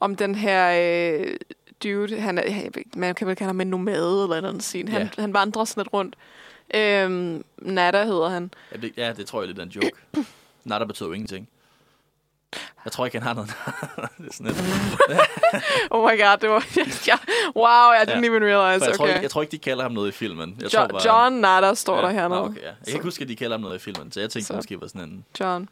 om 0.00 0.16
den 0.16 0.34
her 0.34 0.72
øh, 1.20 1.36
dude, 1.84 2.20
han 2.20 2.38
er, 2.38 2.42
man 2.96 3.14
kan 3.14 3.26
vel 3.26 3.36
kalde 3.36 3.48
ham 3.48 3.60
en 3.60 3.66
nomade 3.66 4.22
eller 4.22 4.40
noget 4.40 4.62
sin. 4.62 4.88
Han, 4.88 5.10
han 5.18 5.32
vandrer 5.34 5.64
sådan 5.64 5.80
lidt 5.80 5.92
rundt. 5.92 6.16
Øhm, 6.74 7.44
Nada 7.58 8.04
hedder 8.04 8.28
han. 8.28 8.50
Ja 8.72 8.76
det, 8.76 8.92
ja, 8.96 9.12
det 9.12 9.26
tror 9.26 9.40
jeg 9.40 9.46
lidt 9.48 9.58
er 9.58 9.62
en 9.62 9.68
joke. 9.68 9.92
Der 10.68 10.84
betyder 10.86 11.08
jo 11.08 11.12
ingenting. 11.12 11.48
Jeg 12.84 12.92
tror 12.92 13.04
ikke, 13.04 13.18
han 13.18 13.26
har 13.26 13.34
noget. 13.34 13.50
det 14.18 14.28
er 14.28 14.32
sådan 14.32 14.46
lidt. 14.46 14.58
Oh 15.90 16.10
my 16.10 16.20
god, 16.22 16.38
det 16.40 16.50
var... 16.50 16.66
ja, 17.06 17.16
wow, 17.56 17.92
I 17.92 18.04
didn't 18.10 18.24
Ja. 18.24 18.30
even 18.30 18.42
realize. 18.44 18.78
For 18.84 18.86
jeg, 18.90 18.96
tror 18.96 19.04
Okay. 19.04 19.14
ikke, 19.14 19.22
jeg 19.22 19.30
tror 19.30 19.42
ikke, 19.42 19.52
de 19.52 19.58
kalder 19.58 19.82
ham 19.82 19.92
noget 19.92 20.08
i 20.08 20.12
filmen. 20.12 20.56
Jeg 20.60 20.74
John, 20.74 20.90
tror 20.90 20.98
bare, 20.98 21.22
John 21.24 21.36
Nada 21.40 21.74
står 21.74 21.96
ja. 21.96 22.02
der 22.02 22.10
hernede. 22.10 22.40
Okay, 22.44 22.60
ja. 22.60 22.66
Jeg 22.66 22.74
kan 22.86 22.94
ikke 22.94 23.04
huske, 23.04 23.22
at 23.22 23.28
de 23.28 23.36
kalder 23.36 23.56
ham 23.56 23.60
noget 23.60 23.76
i 23.76 23.78
filmen, 23.78 24.12
så 24.12 24.20
jeg 24.20 24.30
tænkte, 24.30 24.46
Så. 24.46 24.52
det 24.52 24.58
måske 24.58 24.80
var 24.80 24.86
sådan 24.86 25.08
en... 25.08 25.24
John. 25.40 25.68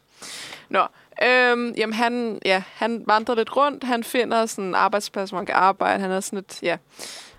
Nå, 0.69 0.87
øhm, 1.23 1.73
jamen 1.77 1.93
han, 1.93 2.39
ja, 2.45 2.63
han 2.73 3.03
vandrer 3.07 3.35
lidt 3.35 3.55
rundt. 3.55 3.83
Han 3.83 4.03
finder 4.03 4.45
sådan 4.45 4.65
en 4.65 4.75
arbejdsplads, 4.75 5.29
hvor 5.29 5.37
han 5.37 5.45
kan 5.45 5.55
arbejde. 5.55 6.01
Han 6.01 6.11
er 6.11 6.19
sådan 6.19 6.37
lidt, 6.37 6.59
ja, 6.63 6.77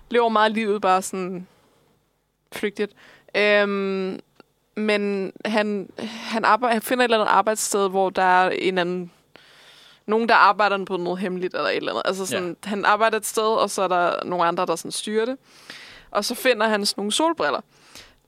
lever 0.09 0.29
meget 0.29 0.51
livet 0.51 0.81
bare 0.81 1.01
sådan 1.01 1.47
flygtigt. 2.51 2.91
Øhm, 3.35 4.19
men 4.75 5.33
han, 5.45 5.89
han, 6.03 6.45
arbejder, 6.45 6.73
han 6.73 6.81
finder 6.81 7.03
et 7.03 7.05
eller 7.05 7.19
andet 7.19 7.31
arbejdssted, 7.31 7.89
hvor 7.89 8.09
der 8.09 8.21
er 8.21 8.49
en 8.49 8.77
anden 8.77 9.11
nogen, 10.05 10.29
der 10.29 10.35
arbejder 10.35 10.85
på 10.85 10.97
noget 10.97 11.19
hemmeligt 11.19 11.53
eller 11.53 11.69
et 11.69 11.75
eller 11.75 11.91
andet. 11.91 12.03
Altså 12.05 12.25
sådan, 12.25 12.57
ja. 12.65 12.69
han 12.69 12.85
arbejder 12.85 13.17
et 13.17 13.25
sted, 13.25 13.43
og 13.43 13.69
så 13.69 13.81
er 13.81 13.87
der 13.87 14.23
nogle 14.25 14.45
andre, 14.45 14.65
der 14.65 14.75
sådan 14.75 14.91
styrer 14.91 15.25
det. 15.25 15.37
Og 16.11 16.25
så 16.25 16.35
finder 16.35 16.67
han 16.67 16.85
sådan 16.85 17.01
nogle 17.01 17.11
solbriller. 17.11 17.61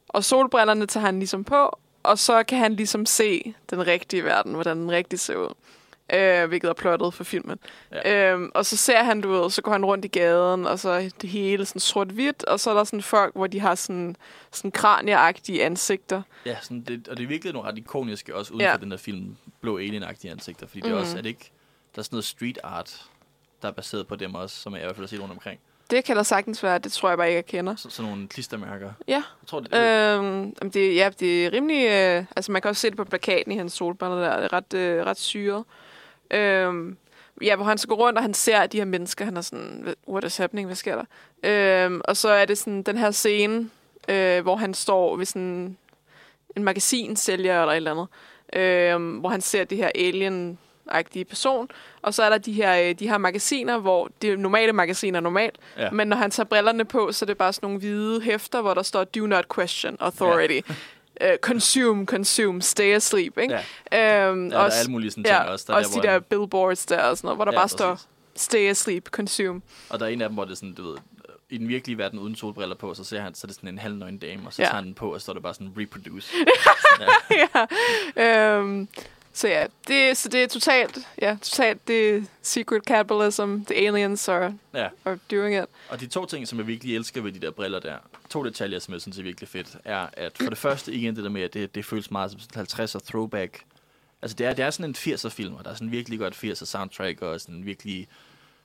Og 0.09 0.23
solbrillerne 0.23 0.85
tager 0.85 1.05
han 1.05 1.19
ligesom 1.19 1.43
på, 1.43 1.79
og 2.03 2.19
så 2.19 2.43
kan 2.43 2.57
han 2.57 2.75
ligesom 2.75 3.05
se 3.05 3.53
den 3.69 3.87
rigtige 3.87 4.23
verden, 4.23 4.53
hvordan 4.53 4.77
den 4.77 4.91
rigtig 4.91 5.19
ser 5.19 5.35
ud. 5.35 5.53
Øh, 6.13 6.47
hvilket 6.47 6.69
er 6.69 6.73
plottet 6.73 7.13
for 7.13 7.23
filmen. 7.23 7.59
Ja. 7.91 8.31
Øhm, 8.33 8.51
og 8.55 8.65
så 8.65 8.77
ser 8.77 9.03
han, 9.03 9.21
du 9.21 9.29
ved, 9.31 9.49
så 9.49 9.61
går 9.61 9.71
han 9.71 9.85
rundt 9.85 10.05
i 10.05 10.07
gaden, 10.07 10.67
og 10.67 10.79
så 10.79 10.89
er 10.89 11.09
det 11.21 11.29
hele 11.29 11.65
sådan 11.65 11.79
sort-hvidt, 11.79 12.43
og 12.43 12.59
så 12.59 12.69
er 12.69 12.73
der 12.73 12.83
sådan 12.83 13.01
folk, 13.01 13.35
hvor 13.35 13.47
de 13.47 13.59
har 13.59 13.75
sådan, 13.75 14.15
sådan 14.51 14.71
kranieagtige 14.71 15.65
ansigter. 15.65 16.21
Ja, 16.45 16.57
sådan 16.61 16.81
det, 16.81 17.07
og 17.07 17.17
det 17.17 17.23
er 17.23 17.27
virkelig 17.27 17.53
nogle 17.53 17.69
ret 17.69 17.77
ikoniske 17.77 18.35
også 18.35 18.53
uden 18.53 18.61
Ja. 18.61 18.73
for 18.73 18.77
den 18.77 18.91
der 18.91 18.97
film, 18.97 19.35
blå 19.61 19.79
alien-agtige 19.79 20.29
ansigter, 20.31 20.67
fordi 20.67 20.79
det 20.81 20.87
er 20.87 20.91
Mhm. 20.93 21.01
også, 21.01 21.17
er 21.17 21.21
det 21.21 21.29
ikke, 21.29 21.51
der 21.95 21.99
er 21.99 22.03
sådan 22.03 22.15
noget 22.15 22.25
street 22.25 22.59
art, 22.63 23.01
der 23.61 23.67
er 23.67 23.71
baseret 23.71 24.07
på 24.07 24.15
dem 24.15 24.35
også, 24.35 24.55
som 24.59 24.73
jeg 24.73 24.81
i 24.81 24.85
hvert 24.85 24.95
fald 24.95 25.05
har 25.05 25.09
set 25.09 25.19
rundt 25.21 25.33
omkring. 25.33 25.59
Det 25.93 26.06
kan 26.06 26.15
der 26.15 26.23
sagtens 26.23 26.63
være, 26.63 26.77
det 26.77 26.91
tror 26.91 27.10
jeg 27.10 27.17
bare 27.17 27.27
ikke, 27.27 27.36
jeg 27.36 27.45
kender. 27.45 27.75
Så, 27.75 27.89
sådan 27.89 28.12
nogle 28.12 28.27
klistermærker. 28.27 28.91
Ja. 29.08 29.13
Jeg 29.13 29.47
tror, 29.47 29.60
det, 29.60 29.73
øh, 29.73 30.17
Øhm, 30.17 30.71
det, 30.71 30.95
ja, 30.95 31.10
det 31.19 31.45
er 31.45 31.53
rimelig... 31.53 31.86
Øh, 31.86 32.25
altså, 32.36 32.51
man 32.51 32.62
kan 32.62 32.69
også 32.69 32.82
se 32.82 32.89
det 32.89 32.97
på 32.97 33.03
plakaten 33.03 33.51
i 33.51 33.56
hans 33.56 33.73
solbriller 33.73 34.21
der. 34.21 34.36
Det 34.36 34.45
er 34.45 34.53
ret, 34.53 34.73
øh, 34.73 35.06
ret 35.06 35.19
syret. 35.19 35.63
Øhm, 36.32 36.97
ja, 37.41 37.56
hvor 37.56 37.65
han 37.65 37.77
så 37.77 37.88
går 37.88 37.95
rundt, 37.95 38.17
og 38.17 38.23
han 38.23 38.34
ser 38.34 38.65
de 38.65 38.77
her 38.77 38.86
mennesker. 38.86 39.25
Han 39.25 39.38
er 39.38 39.41
sådan, 39.41 39.95
what 40.08 40.23
is 40.23 40.38
happening? 40.38 40.65
Hvad 40.65 40.75
sker 40.75 40.95
der? 40.95 41.06
Øhm, 41.86 42.01
og 42.06 42.17
så 42.17 42.29
er 42.29 42.45
det 42.45 42.58
sådan 42.58 42.84
den 42.84 42.97
her 42.97 43.12
scene, 43.12 43.69
øh, 44.10 44.41
hvor 44.41 44.56
han 44.56 44.73
står 44.73 45.15
ved 45.15 45.25
sådan 45.25 45.77
en 46.56 46.63
magasinsælger 46.63 47.62
eller 47.62 47.71
et 47.71 47.75
eller 47.75 47.91
andet. 47.91 48.08
Øhm, 48.53 49.17
hvor 49.17 49.29
han 49.29 49.41
ser 49.41 49.63
det 49.63 49.77
her 49.77 49.91
alien 49.95 50.60
agtige 50.89 51.26
person, 51.26 51.69
og 52.02 52.13
så 52.13 52.24
er 52.24 52.30
der 52.30 52.38
de 52.38 52.54
her, 52.54 52.89
øh, 52.89 52.96
de 53.00 53.10
her 53.10 53.17
magasiner, 53.17 53.78
hvor 53.78 54.10
det 54.22 54.39
normale 54.39 54.74
magasiner 54.74 55.19
er 55.19 55.24
normalt, 55.24 55.56
Ja. 55.78 55.91
men 55.91 56.08
når 56.08 56.17
han 56.17 56.32
tager 56.32 56.48
brillerne 56.48 56.86
på, 56.86 57.12
så 57.12 57.26
er 57.26 57.28
det 57.28 57.38
bare 57.38 57.54
sådan 57.54 57.65
nogle 57.67 57.80
hvide 57.80 58.22
hæfter, 58.22 58.62
hvor 58.62 58.74
der 58.74 58.82
står, 58.84 59.04
do 59.04 59.26
not 59.28 59.46
question 59.56 59.98
authority. 60.00 60.60
Uh, 61.22 61.28
consume, 61.50 62.06
consume, 62.06 62.62
stay 62.62 62.96
asleep, 62.96 63.38
ikke? 63.38 63.60
ja, 63.91 64.30
Øhm, 64.30 64.50
der 64.50 64.60
er 64.60 64.63
alle 64.80 64.91
mulige 64.91 65.12
sådan 65.12 65.24
ting 65.24 65.36
ja, 65.36 65.43
også. 65.43 65.65
Der 65.67 65.74
er 65.74 65.78
også 65.78 65.91
der, 65.96 66.02
de 66.02 66.08
der 66.08 66.19
billboards 66.19 66.86
der 66.86 67.02
og 67.02 67.17
sådan 67.17 67.28
noget, 67.28 67.38
hvor 67.38 67.46
der 67.46 67.52
Ja, 67.52 67.58
bare 67.60 67.69
står, 67.69 67.89
præcis. 67.91 68.08
stay 68.36 68.69
asleep, 68.69 69.10
consume. 69.10 69.62
Og 69.89 70.00
der 70.00 70.06
er 70.06 70.10
en 70.10 70.22
af 70.22 70.30
dem, 70.30 70.34
hvor 70.34 70.43
det 70.46 70.52
er 70.52 70.56
sådan, 70.56 70.74
du 70.74 70.89
ved, 70.89 70.98
i 71.50 71.58
den 71.58 71.67
virkelige 71.67 71.98
verden 71.98 72.19
uden 72.19 72.36
solbriller 72.36 72.76
på, 72.76 72.93
så 72.93 73.04
ser 73.04 73.22
han, 73.22 73.34
så 73.36 73.41
er 73.46 73.48
det 73.48 73.56
sådan 73.56 73.69
en 73.69 73.78
halvnøgen 73.80 74.17
dame, 74.17 74.41
og 74.48 74.54
så 74.54 74.62
Ja. 74.62 74.65
tager 74.67 74.76
han 74.76 74.86
den 74.86 74.93
på, 74.93 75.13
og 75.13 75.22
så 75.22 75.24
står 75.24 75.34
det 75.34 75.43
bare 75.43 75.54
sådan, 75.54 75.74
reproduce. 75.78 76.34
ja. 78.17 78.58
Øhm, 78.58 78.88
så 79.36 79.48
ja, 79.48 79.65
det, 79.88 80.17
så 80.17 80.30
det 80.30 80.43
er 80.43 80.48
totalt, 80.48 81.00
ja, 81.22 81.38
totalt 81.41 81.88
det 81.88 82.28
secret 82.41 82.84
capitalism, 82.84 83.63
the 83.65 83.88
aliens 83.88 84.30
are, 84.30 84.58
ja. 84.74 84.89
are 85.06 85.19
doing 85.32 85.63
it. 85.63 85.65
Og 85.89 86.00
de 86.00 86.08
to 86.08 86.26
ting, 86.26 86.48
som 86.48 86.58
jeg 86.58 86.67
virkelig 86.67 86.96
elsker 86.96 87.22
ved 87.22 87.32
de 87.32 87.39
der 87.39 87.52
briller 87.52 87.80
der, 87.80 87.98
to 88.30 88.43
detaljer, 88.43 88.80
som 88.80 88.93
jeg 88.93 89.02
synes 89.02 89.17
er 89.17 89.24
virkelig 89.24 89.50
fedt, 89.50 89.78
er, 89.86 90.08
at 90.13 90.38
for 90.41 90.50
det 90.50 90.58
første 90.58 90.93
igen 90.93 91.15
det 91.15 91.24
der 91.24 91.30
med, 91.30 91.41
at 91.41 91.54
det, 91.54 91.76
det 91.76 91.86
føles 91.86 92.12
meget 92.12 92.32
som 92.32 92.39
sådan 92.39 92.86
50'er 92.86 93.00
throwback. 93.06 93.63
Altså 94.22 94.36
det 94.36 94.46
er, 94.46 94.54
det 94.54 94.65
er 94.65 94.69
sådan 94.69 94.89
en 94.89 95.13
80'er 95.13 95.30
film, 95.30 95.54
og 95.54 95.63
der 95.63 95.72
er 95.72 95.76
sådan 95.76 95.91
virkelig 95.91 96.19
godt 96.19 96.34
80'er 96.34 96.65
soundtrack, 96.65 97.22
og 97.22 97.41
sådan 97.41 97.65
virkelig... 97.65 98.08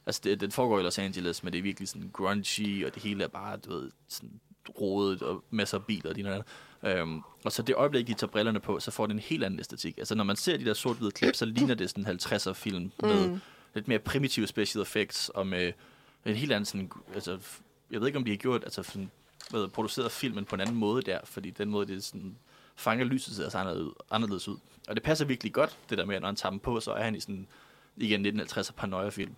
Altså 0.07 0.21
det, 0.25 0.41
det 0.41 0.55
foregår 0.55 0.81
i 0.81 0.83
Los 0.83 0.99
Angeles, 0.99 1.43
men 1.43 1.53
det 1.53 1.59
er 1.59 1.63
virkelig 1.63 1.89
sådan 1.89 2.11
grungy, 2.13 2.87
og 2.87 2.95
det 2.95 3.03
hele 3.03 3.25
er 3.25 3.29
bare, 3.29 3.57
du 3.57 3.71
ved, 3.71 3.91
sådan 4.09 4.41
rodet 4.81 5.23
og 5.23 5.45
masser 5.51 5.79
af 5.79 5.85
biler 5.85 6.11
og 6.11 6.17
de 6.17 6.23
noget 6.23 6.45
Øhm, 6.83 7.23
og 7.45 7.53
så 7.53 7.63
det 7.63 7.75
øjeblik, 7.75 8.07
de 8.07 8.15
tager 8.15 8.31
brillerne 8.31 8.61
på, 8.61 8.81
så 8.81 8.91
får 8.91 9.07
det 9.07 9.15
en 9.15 9.19
helt 9.19 9.45
anden 9.45 9.61
æstetik. 9.61 9.99
Altså 9.99 10.15
når 10.15 10.25
man 10.25 10.37
ser 10.37 10.57
de 10.57 10.65
der 10.65 10.75
sort-hvide 10.75 11.11
klip, 11.11 11.35
så 11.35 11.45
ligner 11.45 11.75
det 11.75 11.91
sådan 11.91 12.07
en 12.07 12.11
50'er 12.11 12.53
film 12.53 12.93
med 13.03 13.29
Mm. 13.29 13.41
lidt 13.75 13.89
mere 13.89 13.99
primitive 13.99 14.47
special 14.47 14.83
effects, 14.83 15.29
og 15.29 15.47
med 15.47 15.73
en 16.27 16.35
helt 16.35 16.53
anden 16.53 16.65
sådan, 16.65 16.91
altså, 17.15 17.39
jeg 17.91 18.01
ved 18.01 18.07
ikke, 18.07 18.19
om 18.19 18.25
de 18.25 18.31
har 18.31 18.37
gjort, 18.37 18.65
altså 18.65 18.83
sådan, 18.83 19.11
hvad, 19.51 19.69
produceret 19.69 20.13
filmen 20.13 20.45
på 20.45 20.55
en 20.55 20.61
anden 20.61 20.77
måde 20.77 21.03
der, 21.03 21.19
fordi 21.25 21.51
den 21.51 21.71
måde, 21.71 21.87
det 21.87 22.05
sådan, 22.05 22.37
fanger 22.77 23.05
lyset 23.05 23.37
ser 23.37 23.49
så 23.49 23.59
anderledes 23.59 23.87
ud, 23.87 23.93
anderledes 24.11 24.49
ud. 24.49 24.57
Og 24.89 24.95
det 24.95 25.03
passer 25.03 25.25
virkelig 25.25 25.53
godt, 25.53 25.79
det 25.91 25.99
der 25.99 26.05
med, 26.05 26.15
at 26.17 26.23
når 26.23 26.29
han 26.29 26.37
tager 26.37 26.51
dem 26.51 26.59
på, 26.61 26.81
så 26.81 26.93
er 26.93 27.05
han 27.05 27.15
i 27.15 27.21
sådan, 27.21 27.47
igen 27.97 28.27
1950'er 28.27 28.73
paranoia-film. 28.73 29.35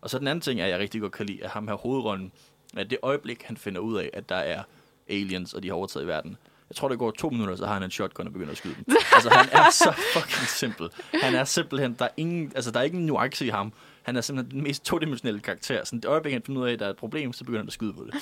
Og 0.00 0.10
så 0.10 0.18
den 0.18 0.28
anden 0.28 0.42
ting, 0.42 0.60
er, 0.60 0.66
jeg 0.66 0.78
rigtig 0.78 1.00
godt 1.00 1.12
kan 1.12 1.26
lide, 1.26 1.44
at 1.44 1.50
ham 1.50 1.68
her 1.68 1.74
hovedrollen, 1.74 2.32
at 2.76 2.90
det 2.90 2.98
øjeblik, 3.02 3.42
han 3.42 3.56
finder 3.56 3.80
ud 3.80 3.96
af, 3.96 4.10
at 4.12 4.28
der 4.28 4.36
er 4.36 4.62
aliens, 5.08 5.54
og 5.54 5.62
de 5.62 5.68
har 5.68 5.74
overtaget 5.74 6.06
verden, 6.06 6.36
jeg 6.70 6.76
tror, 6.76 6.88
det 6.88 6.98
går 6.98 7.10
to 7.10 7.30
minutter, 7.30 7.56
så 7.56 7.66
har 7.66 7.74
han 7.74 7.82
en 7.82 7.90
shotgun 7.90 8.26
og 8.26 8.32
begynder 8.32 8.52
at 8.52 8.58
skyde 8.58 8.74
dem. 8.74 8.84
altså, 9.14 9.30
han 9.30 9.48
er 9.52 9.70
så 9.70 9.92
fucking 10.12 10.48
simpel. 10.48 10.88
Han 11.14 11.34
er 11.34 11.44
simpelthen, 11.44 11.96
der 11.98 12.04
er 12.04 12.08
ingen, 12.16 12.52
altså, 12.54 12.70
der 12.70 12.78
er 12.78 12.84
ikke 12.84 12.96
en 12.96 13.06
nuance 13.06 13.46
i 13.46 13.48
ham. 13.48 13.72
Han 14.02 14.16
er 14.16 14.20
simpelthen 14.20 14.56
den 14.56 14.62
mest 14.62 14.84
todimensionelle 14.84 15.40
karakter. 15.40 15.84
Sådan 15.84 16.00
det 16.00 16.08
øjeblik, 16.08 16.32
han 16.32 16.42
finder 16.46 16.60
ud 16.60 16.68
af, 16.68 16.72
at 16.72 16.78
der 16.78 16.86
er 16.86 16.90
et 16.90 16.96
problem, 16.96 17.32
så 17.32 17.44
begynder 17.44 17.60
han 17.60 17.66
at 17.66 17.72
skyde 17.72 17.92
på 17.92 18.04
det. 18.04 18.14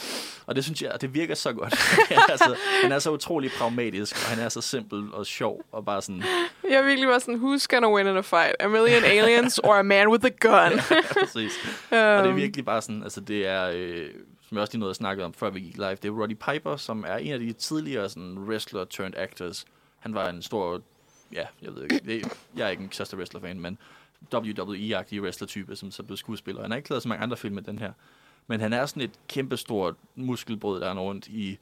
Og 0.46 0.56
det 0.56 0.64
synes 0.64 0.82
jeg, 0.82 0.92
det 1.00 1.14
virker 1.14 1.34
så 1.34 1.52
godt. 1.52 1.74
han, 2.08 2.18
er 2.28 2.36
så, 2.36 2.56
han 2.82 2.92
er 2.92 2.98
så 2.98 3.10
utrolig 3.10 3.50
pragmatisk, 3.58 4.16
og 4.16 4.30
han 4.30 4.44
er 4.44 4.48
så 4.48 4.60
simpel 4.60 5.04
og 5.12 5.26
sjov, 5.26 5.64
og 5.72 5.84
bare 5.84 6.02
sådan, 6.02 6.22
Jeg 6.70 6.84
virkelig 6.84 7.08
var 7.08 7.18
sådan, 7.18 7.34
who's 7.34 7.66
gonna 7.68 7.92
win 7.94 8.06
in 8.06 8.16
a 8.16 8.20
fight? 8.20 8.54
A 8.60 8.68
million 8.68 9.04
aliens 9.04 9.58
or 9.58 9.74
a 9.74 9.82
man 9.82 10.08
with 10.08 10.24
a 10.26 10.30
gun? 10.40 10.80
præcis. 11.20 11.52
Og 11.90 11.96
det 11.96 12.00
er 12.00 12.28
Um, 12.28 12.36
virkelig 12.36 12.64
bare 12.64 12.82
sådan, 12.82 13.02
altså 13.02 13.20
det 13.20 13.46
er, 13.46 13.70
øh, 13.74 14.08
som 14.48 14.56
jeg 14.56 14.62
også 14.62 14.72
lige 14.72 14.80
nåede 14.80 14.90
at 14.90 14.96
snakke 14.96 15.24
om, 15.24 15.32
før 15.32 15.50
vi 15.50 15.60
gik 15.60 15.76
live, 15.76 15.90
det 15.90 16.04
er 16.04 16.10
Roddy 16.10 16.36
Piper, 16.50 16.76
som 16.76 17.04
er 17.06 17.16
en 17.16 17.32
af 17.32 17.38
de 17.38 17.52
tidligere 17.52 18.08
sådan, 18.08 18.38
wrestler 18.38 18.84
turned 18.84 19.14
actors. 19.16 19.64
Han 19.98 20.14
var 20.14 20.28
en 20.28 20.42
stor, 20.42 20.80
ja, 21.32 21.46
jeg 21.62 21.74
ved 21.74 21.82
ikke, 21.82 22.00
det, 22.04 22.38
jeg 22.56 22.66
er 22.66 22.70
ikke 22.70 22.82
en 22.82 22.92
største 22.92 23.16
wrestler-fan, 23.16 23.60
men 23.60 23.78
WWE-agtig 24.34 25.20
wrestler-type, 25.20 25.76
som 25.76 25.90
så 25.90 26.02
blev 26.02 26.16
skuespiller. 26.16 26.62
Han 26.62 26.70
har 26.70 26.76
ikke 26.76 26.90
lavet 26.90 27.02
så 27.02 27.08
mange 27.08 27.22
andre 27.22 27.36
film 27.36 27.54
med 27.54 27.62
den 27.62 27.78
her. 27.78 27.92
Men 28.46 28.60
han 28.60 28.72
er 28.72 28.86
sådan 28.86 29.02
et 29.02 29.10
kæmpestort 29.28 29.94
muskelbrød, 30.14 30.80
der 30.80 30.90
er 30.90 30.98
rundt 30.98 31.28
i... 31.28 31.58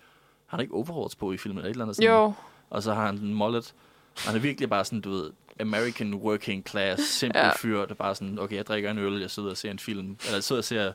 Han 0.47 0.57
har 0.57 0.63
ikke 0.63 0.75
overalls 0.75 1.17
på 1.17 1.33
i 1.33 1.37
filmen, 1.37 1.59
eller 1.59 1.69
et 1.69 1.71
eller 1.71 1.85
andet 1.85 1.97
sådan. 1.97 2.11
jo, 2.11 2.33
Og 2.71 2.83
så 2.83 2.95
har 2.95 3.07
han 3.07 3.19
en 3.19 3.35
mullet. 3.35 3.75
Og 4.17 4.23
han 4.23 4.35
er 4.37 4.41
virkelig 4.41 4.69
bare 4.69 4.85
sådan, 4.85 5.01
du 5.01 5.11
ved, 5.11 5.31
American 5.61 6.15
working 6.15 6.67
class, 6.69 7.03
simpel 7.03 7.41
ja. 7.41 7.57
fyr, 7.57 7.85
der 7.85 7.95
bare 7.95 8.15
sådan, 8.15 8.39
okay, 8.39 8.57
jeg 8.57 8.67
drikker 8.67 8.91
en 8.91 8.99
øl, 8.99 9.21
jeg 9.21 9.31
sidder 9.31 9.51
og 9.51 9.57
ser 9.57 9.71
en 9.71 9.79
film, 9.79 10.17
eller 10.21 10.35
jeg 10.35 10.45
sidder 10.45 10.61
og 10.61 10.65
ser, 10.65 10.93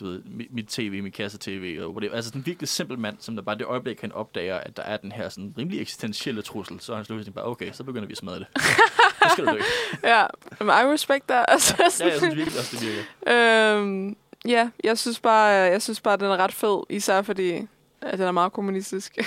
du 0.00 0.04
ved, 0.04 0.22
mit, 0.50 0.66
tv, 0.68 1.02
min 1.02 1.12
kasse-tv, 1.12 1.78
og 1.82 1.90
whatever. 1.90 2.14
Altså 2.14 2.28
sådan 2.28 2.40
en 2.40 2.46
virkelig 2.46 2.68
simpel 2.68 2.98
mand, 2.98 3.16
som 3.20 3.36
der 3.36 3.42
bare 3.42 3.58
det 3.58 3.64
øjeblik, 3.64 4.00
han 4.00 4.12
opdager, 4.12 4.56
at 4.56 4.76
der 4.76 4.82
er 4.82 4.96
den 4.96 5.12
her 5.12 5.28
sådan 5.28 5.54
rimelig 5.58 5.80
eksistentielle 5.80 6.42
trussel, 6.42 6.80
så 6.80 6.92
er 6.92 6.96
han 6.96 7.04
sluttelig 7.04 7.34
bare, 7.34 7.46
okay, 7.46 7.72
så 7.72 7.84
begynder 7.84 8.06
vi 8.06 8.12
at 8.12 8.18
smadre 8.18 8.38
det. 8.38 8.46
Nu 9.24 9.30
skal 9.32 9.46
du 9.46 9.50
dø. 9.52 9.60
ja. 10.04 10.26
Men 10.60 10.68
I 10.68 10.92
respect 10.92 11.28
that. 11.28 11.44
Altså, 11.48 11.74
Ja, 11.78 11.84
jeg 11.84 11.92
sådan, 11.92 12.18
synes 12.18 12.36
virkelig 12.36 12.58
også, 12.58 12.76
det 12.76 12.88
virker. 13.26 13.76
øhm, 13.76 14.16
ja, 14.46 14.70
jeg 14.84 14.98
synes 14.98 15.20
bare, 15.20 15.44
jeg 15.48 15.82
synes 15.82 16.00
bare, 16.00 16.16
den 16.16 16.26
er 16.26 16.36
ret 16.36 16.52
fed, 16.52 16.82
især 16.90 17.22
fordi 17.22 17.66
at 18.00 18.18
den 18.18 18.26
er 18.26 18.32
meget 18.32 18.52
kommunistisk. 18.52 19.18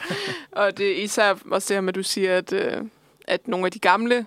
og 0.52 0.78
det 0.78 0.98
er 0.98 1.02
især 1.04 1.34
også 1.50 1.68
det 1.68 1.76
her 1.76 1.80
med, 1.80 1.88
at 1.88 1.94
du 1.94 2.02
siger, 2.02 2.36
at, 2.36 2.52
øh, 2.52 2.82
at 3.28 3.48
nogle 3.48 3.66
af 3.66 3.72
de 3.72 3.78
gamle 3.78 4.26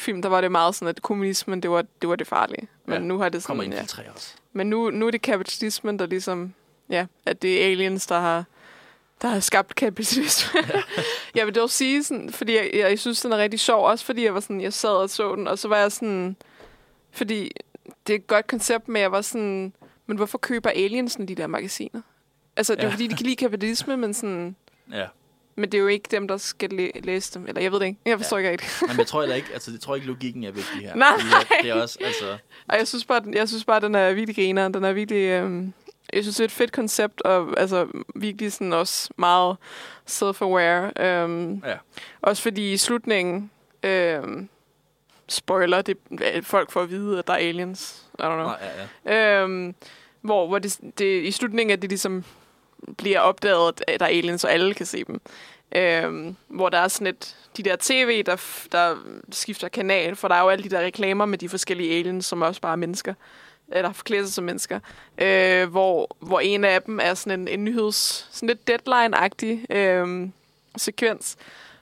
film, 0.00 0.22
der 0.22 0.28
var 0.28 0.40
det 0.40 0.52
meget 0.52 0.74
sådan, 0.74 0.88
at 0.88 1.02
kommunismen, 1.02 1.62
det 1.62 1.70
var 1.70 1.84
det, 2.02 2.08
var 2.08 2.16
det 2.16 2.26
farlige. 2.26 2.68
Men 2.86 2.92
Ja, 2.94 2.98
nu 3.00 3.18
har 3.18 3.28
det 3.28 3.44
Kommer 3.44 3.62
sådan, 3.64 3.72
ja. 3.72 3.78
infiltrere 3.78 4.10
os. 4.16 4.36
Men 4.52 4.66
nu, 4.70 4.90
nu 4.90 5.06
er 5.06 5.10
det 5.10 5.22
kapitalismen, 5.22 5.98
der 5.98 6.06
ligesom, 6.06 6.54
ja, 6.90 7.06
at 7.26 7.42
det 7.42 7.62
er 7.62 7.70
aliens, 7.70 8.06
der 8.06 8.20
har, 8.20 8.44
der 9.22 9.28
har 9.28 9.40
skabt 9.40 9.74
kapitalisme. 9.74 10.60
jeg 11.34 11.46
vil 11.46 11.54
dog 11.54 11.70
sige 11.70 12.04
sådan, 12.04 12.30
fordi 12.32 12.54
jeg, 12.56 12.70
jeg, 12.74 12.90
jeg 12.90 12.98
synes, 12.98 13.20
den 13.22 13.32
er 13.32 13.36
rigtig 13.38 13.60
sjov, 13.60 13.86
også 13.86 14.04
fordi 14.04 14.24
jeg 14.24 14.34
var 14.34 14.40
sådan, 14.40 14.60
jeg 14.60 14.72
sad 14.72 14.90
og 14.90 15.10
så 15.10 15.34
den, 15.36 15.48
og 15.48 15.58
så 15.58 15.68
var 15.68 15.76
jeg 15.76 15.92
sådan, 15.92 16.36
fordi 17.10 17.50
det 18.06 18.12
er 18.14 18.18
et 18.18 18.26
godt 18.26 18.46
koncept, 18.46 18.88
men 18.88 19.02
jeg 19.02 19.12
var 19.12 19.20
sådan, 19.20 19.72
men 20.06 20.16
hvorfor 20.16 20.38
køber 20.38 20.70
aliensen 20.70 21.28
de 21.28 21.34
der 21.34 21.46
magasiner? 21.46 22.00
Altså, 22.56 22.74
det 22.74 22.80
er 22.82 22.86
Ja. 22.86 22.92
fordi, 22.92 23.06
de 23.06 23.16
kan 23.16 23.24
lide 23.26 23.36
kapitalisme, 23.36 23.96
men 23.96 24.14
sådan, 24.14 24.56
Ja. 24.92 25.06
Men 25.58 25.72
det 25.72 25.78
er 25.78 25.82
jo 25.82 25.86
ikke 25.88 26.08
dem, 26.10 26.28
der 26.28 26.36
skal 26.36 26.70
læ- 26.70 26.90
læse 27.04 27.34
dem. 27.34 27.46
Eller 27.48 27.60
jeg 27.62 27.72
ved 27.72 27.80
det 27.80 27.86
ikke. 27.86 27.98
Jeg 28.06 28.18
forstår 28.18 28.38
Ja. 28.38 28.50
ikke 28.50 28.50
rigtigt. 28.52 28.82
Men 28.88 28.98
jeg 28.98 29.06
tror 29.06 29.20
heller 29.20 29.36
ikke, 29.36 29.48
altså 29.52 29.70
jeg 29.70 29.80
tror 29.80 29.94
ikke, 29.94 30.06
logikken 30.06 30.44
er 30.44 30.50
vigtig 30.50 30.80
her. 30.80 30.94
Nej. 30.94 31.08
Det 31.62 31.70
er 31.70 31.74
også, 31.82 31.98
altså, 32.04 32.36
Og 32.68 32.78
jeg 32.78 32.88
synes 32.88 33.04
bare, 33.04 33.20
den, 33.20 33.34
jeg 33.34 33.48
synes 33.48 33.64
bare, 33.64 33.80
den 33.80 33.94
er 33.94 34.12
virkelig 34.12 34.36
griner. 34.36 34.68
Den 34.68 34.84
er 34.84 34.92
virkelig... 34.92 35.22
Øhm, 35.28 35.72
jeg 36.12 36.24
synes, 36.24 36.36
det 36.36 36.40
er 36.40 36.44
et 36.44 36.50
fedt 36.52 36.72
koncept, 36.72 37.20
og 37.22 37.60
altså, 37.60 37.86
virkelig 38.14 38.52
sådan 38.52 38.72
også 38.72 39.10
meget 39.16 39.56
self-aware. 40.10 41.02
Øhm, 41.04 41.62
Ja. 41.66 41.74
Også 42.22 42.42
fordi 42.42 42.72
i 42.72 42.76
slutningen... 42.76 43.50
Øhm, 43.82 44.48
spoiler, 45.28 45.82
det 45.82 45.96
folk 46.42 46.70
får 46.70 46.82
at 46.82 46.90
vide, 46.90 47.18
at 47.18 47.26
der 47.26 47.32
er 47.32 47.36
aliens. 47.36 48.06
I 48.18 48.22
don't 48.22 48.24
know. 48.26 48.36
Nej, 48.46 48.56
ja, 49.06 49.14
ja. 49.14 49.42
Øhm, 49.42 49.74
hvor 50.20 50.46
hvor 50.46 50.58
det, 50.58 50.78
det, 50.98 51.22
i 51.22 51.30
slutningen 51.30 51.70
af 51.72 51.80
det 51.80 51.90
ligesom 51.90 52.24
bliver 52.98 53.20
opdaget, 53.20 53.82
at 53.86 54.00
der 54.00 54.06
er 54.06 54.10
aliens, 54.10 54.44
og 54.44 54.52
alle 54.52 54.74
kan 54.74 54.86
se 54.86 55.04
dem. 55.04 55.20
Øhm, 55.74 56.36
hvor 56.48 56.68
der 56.68 56.78
er 56.78 56.88
sådan 56.88 57.06
et, 57.06 57.36
de 57.56 57.62
der 57.62 57.76
tv, 57.80 58.22
der, 58.22 58.36
der 58.72 58.96
skifter 59.32 59.68
kanal, 59.68 60.16
for 60.16 60.28
der 60.28 60.34
er 60.34 60.42
jo 60.42 60.48
alle 60.48 60.64
de 60.64 60.68
der 60.68 60.80
reklamer 60.80 61.26
med 61.26 61.38
de 61.38 61.48
forskellige 61.48 61.98
aliens, 61.98 62.26
som 62.26 62.42
også 62.42 62.60
bare 62.60 62.72
er 62.72 62.76
mennesker, 62.76 63.14
eller 63.72 63.92
forklæder 63.92 64.24
sig 64.24 64.34
som 64.34 64.44
mennesker, 64.44 64.80
øh, 65.18 65.70
hvor, 65.70 66.16
hvor 66.20 66.40
en 66.40 66.64
af 66.64 66.82
dem 66.82 67.00
er 67.02 67.14
sådan 67.14 67.40
en, 67.40 67.48
en 67.48 67.64
nyheds, 67.64 68.28
sådan 68.32 68.46
lidt 68.46 68.70
deadline-agtig 68.70 69.76
øh, 69.76 70.28
sekvens, 70.76 71.36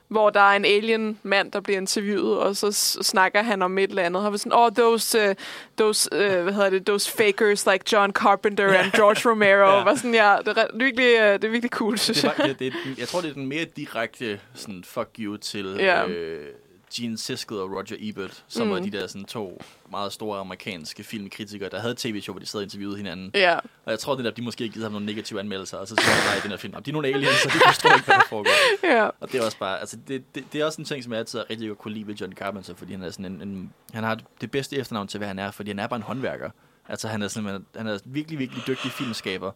hvor 0.09 0.31
der 0.31 0.41
er 0.41 0.57
en 0.57 0.65
alien-mand, 0.65 1.53
der 1.53 1.61
bliver 1.61 1.81
interviewet, 1.81 2.39
og 2.39 2.57
så 2.57 2.73
snakker 3.03 3.43
han 3.43 3.63
om 3.63 3.79
et 3.79 3.91
eller 3.91 4.03
andet. 4.03 4.23
Han 4.23 4.33
var 4.33 4.39
sådan, 4.39 4.53
oh, 4.53 4.71
those, 4.73 5.29
uh, 5.29 5.35
those, 5.79 6.09
uh, 6.13 6.43
hvad 6.43 6.53
hedder 6.53 6.71
det, 6.71 6.87
those 6.87 7.11
fakers 7.11 7.67
like 7.67 7.85
John 7.93 8.13
Carpenter 8.13 8.79
and 8.79 8.93
George 8.93 9.31
Romero. 9.31 9.71
Ja. 9.77 9.85
Var 9.85 9.95
sådan, 9.95 10.15
ja, 10.15 10.37
det 10.47 10.59
er 10.59 10.67
virkelig, 10.75 11.15
uh, 11.15 11.21
det 11.23 11.45
er 11.45 11.49
virkelig 11.49 11.71
cool, 11.71 11.99
synes 11.99 12.19
Det 12.21 12.25
jeg. 12.25 12.35
var, 12.39 12.47
det, 12.47 12.59
det, 12.59 12.73
jeg 12.99 13.09
tror, 13.09 13.21
det 13.21 13.31
er 13.31 13.35
den 13.35 13.47
mere 13.47 13.65
direkte 13.65 14.41
sådan, 14.55 14.85
fuck 14.87 15.09
you 15.19 15.37
til 15.37 15.77
Ja. 15.79 16.07
øh, 16.07 16.47
Gene 16.97 17.19
Siskel 17.19 17.57
og 17.57 17.71
Roger 17.71 17.97
Ebert, 18.01 18.45
som 18.49 18.67
mm. 18.67 18.73
Var 18.73 18.79
de 18.81 18.91
der 18.91 19.07
sådan, 19.07 19.25
to 19.25 19.63
meget 19.91 20.13
store 20.13 20.39
amerikanske 20.41 21.05
filmkritikere, 21.05 21.69
der 21.71 21.79
havde 21.81 21.95
tv-show, 21.99 22.33
hvor 22.33 22.41
de 22.41 22.47
sad 22.47 22.61
og 22.61 22.65
interviewede 22.65 22.97
hinanden. 22.97 23.31
Ja, 23.35 23.57
Og 23.59 23.91
jeg 23.91 23.99
tror, 23.99 24.15
det 24.15 24.25
der, 24.25 24.31
de 24.31 24.43
måske 24.43 24.69
givet 24.69 24.83
ham 24.85 24.93
nogle 24.93 25.07
negative 25.07 25.41
anmeldelser, 25.41 25.79
og 25.79 25.89
så 25.89 25.97
siger 25.97 26.29
bare 26.29 26.39
i 26.39 26.41
den 26.41 26.51
her 26.51 26.57
film, 26.59 26.75
"Nå, 26.75 26.81
de 26.81 26.91
er 26.91 26.93
nogle 26.93 27.09
aliens, 27.09 27.35
så 27.37 27.49
de 27.49 27.61
forstår 27.67 27.95
ikke, 27.95 28.05
hvad 28.05 28.15
der 28.15 28.23
foregår. 28.29 28.87
ja. 28.97 29.05
Og 29.21 29.33
det 29.33 29.41
er 29.41 29.45
også 29.45 29.59
bare, 29.59 29.81
altså 29.81 29.97
det, 30.09 30.35
det, 30.35 30.45
det 30.53 30.61
er 30.61 30.65
også 30.65 30.81
en 30.81 30.85
ting, 30.85 31.05
som 31.05 31.13
jeg 31.13 31.19
altid 31.19 31.39
har 31.39 31.47
rigtig 31.51 31.69
godt 31.69 31.79
kunne 31.79 31.95
lide 31.95 32.07
ved 32.07 32.15
John 32.15 32.33
Carpenter, 32.33 32.75
fordi 32.75 32.93
han 32.93 33.03
er 33.03 33.11
sådan 33.11 33.27
en, 33.33 33.43
en 33.49 33.73
han 33.93 34.05
har 34.05 34.19
det 34.41 34.51
bedste 34.51 34.77
efternavn 34.77 35.09
til, 35.09 35.19
hvad 35.19 35.29
han 35.29 35.39
er, 35.39 35.51
fordi 35.51 35.71
han 35.71 35.79
er 35.79 35.87
bare 35.87 35.97
en 35.97 36.03
håndværker. 36.03 36.51
Altså 36.89 37.09
han 37.09 37.23
er 37.23 37.29
simpelthen, 37.29 37.67
han 37.77 37.87
er 37.87 37.99
virkelig, 38.05 38.39
virkelig 38.39 38.63
dygtig 38.67 38.91
filmskaber. 38.91 39.53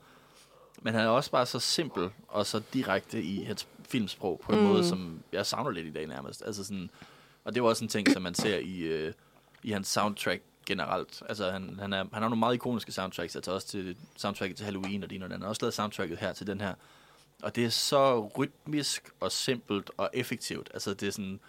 Men 0.82 0.94
han 0.94 1.02
er 1.04 1.08
også 1.08 1.30
bare 1.30 1.46
så 1.46 1.58
simpel 1.58 2.08
og 2.28 2.46
så 2.46 2.62
direkte 2.74 3.22
i 3.22 3.44
hans 3.44 3.66
filmsprog 3.88 4.40
på 4.44 4.52
en. 4.52 4.58
Mm. 4.58 4.64
måde, 4.64 4.84
som 4.88 5.20
jeg 5.32 5.46
savner 5.46 5.70
lidt 5.70 5.86
i 5.86 5.90
dag 5.90 6.06
nærmest. 6.06 6.42
Altså 6.46 6.64
sådan, 6.64 6.90
og 7.44 7.54
det 7.54 7.60
er 7.60 7.64
også 7.64 7.84
en 7.84 7.88
ting, 7.88 8.12
som 8.12 8.22
man 8.22 8.34
ser 8.34 8.58
i, 8.58 8.78
øh, 8.78 9.12
i 9.62 9.70
hans 9.70 9.88
soundtrack 9.88 10.42
generelt. 10.66 11.22
Altså 11.28 11.50
han, 11.50 11.78
han, 11.80 11.92
er, 11.92 11.96
han 11.96 12.08
har 12.12 12.20
nogle 12.20 12.36
meget 12.36 12.54
ikoniske 12.54 12.92
soundtracks, 12.92 13.36
altså 13.36 13.52
også 13.52 13.68
til 13.68 13.96
soundtracket 14.16 14.56
til 14.56 14.64
Halloween 14.64 15.02
og 15.02 15.10
det 15.10 15.16
ene 15.16 15.24
og 15.24 15.28
det 15.28 15.34
andet. 15.34 15.42
Han 15.42 15.46
har 15.46 15.48
også 15.48 15.62
lavet 15.62 15.74
soundtracket 15.74 16.18
her 16.18 16.32
til 16.32 16.46
den 16.46 16.60
her. 16.60 16.74
Og 17.42 17.56
det 17.56 17.64
er 17.64 17.68
så 17.68 18.26
rytmisk 18.38 19.10
og 19.20 19.32
simpelt 19.32 19.90
og 19.96 20.10
effektivt. 20.12 20.70
Altså 20.74 20.94
det 20.94 21.08
er 21.08 21.12
sådan, 21.12 21.40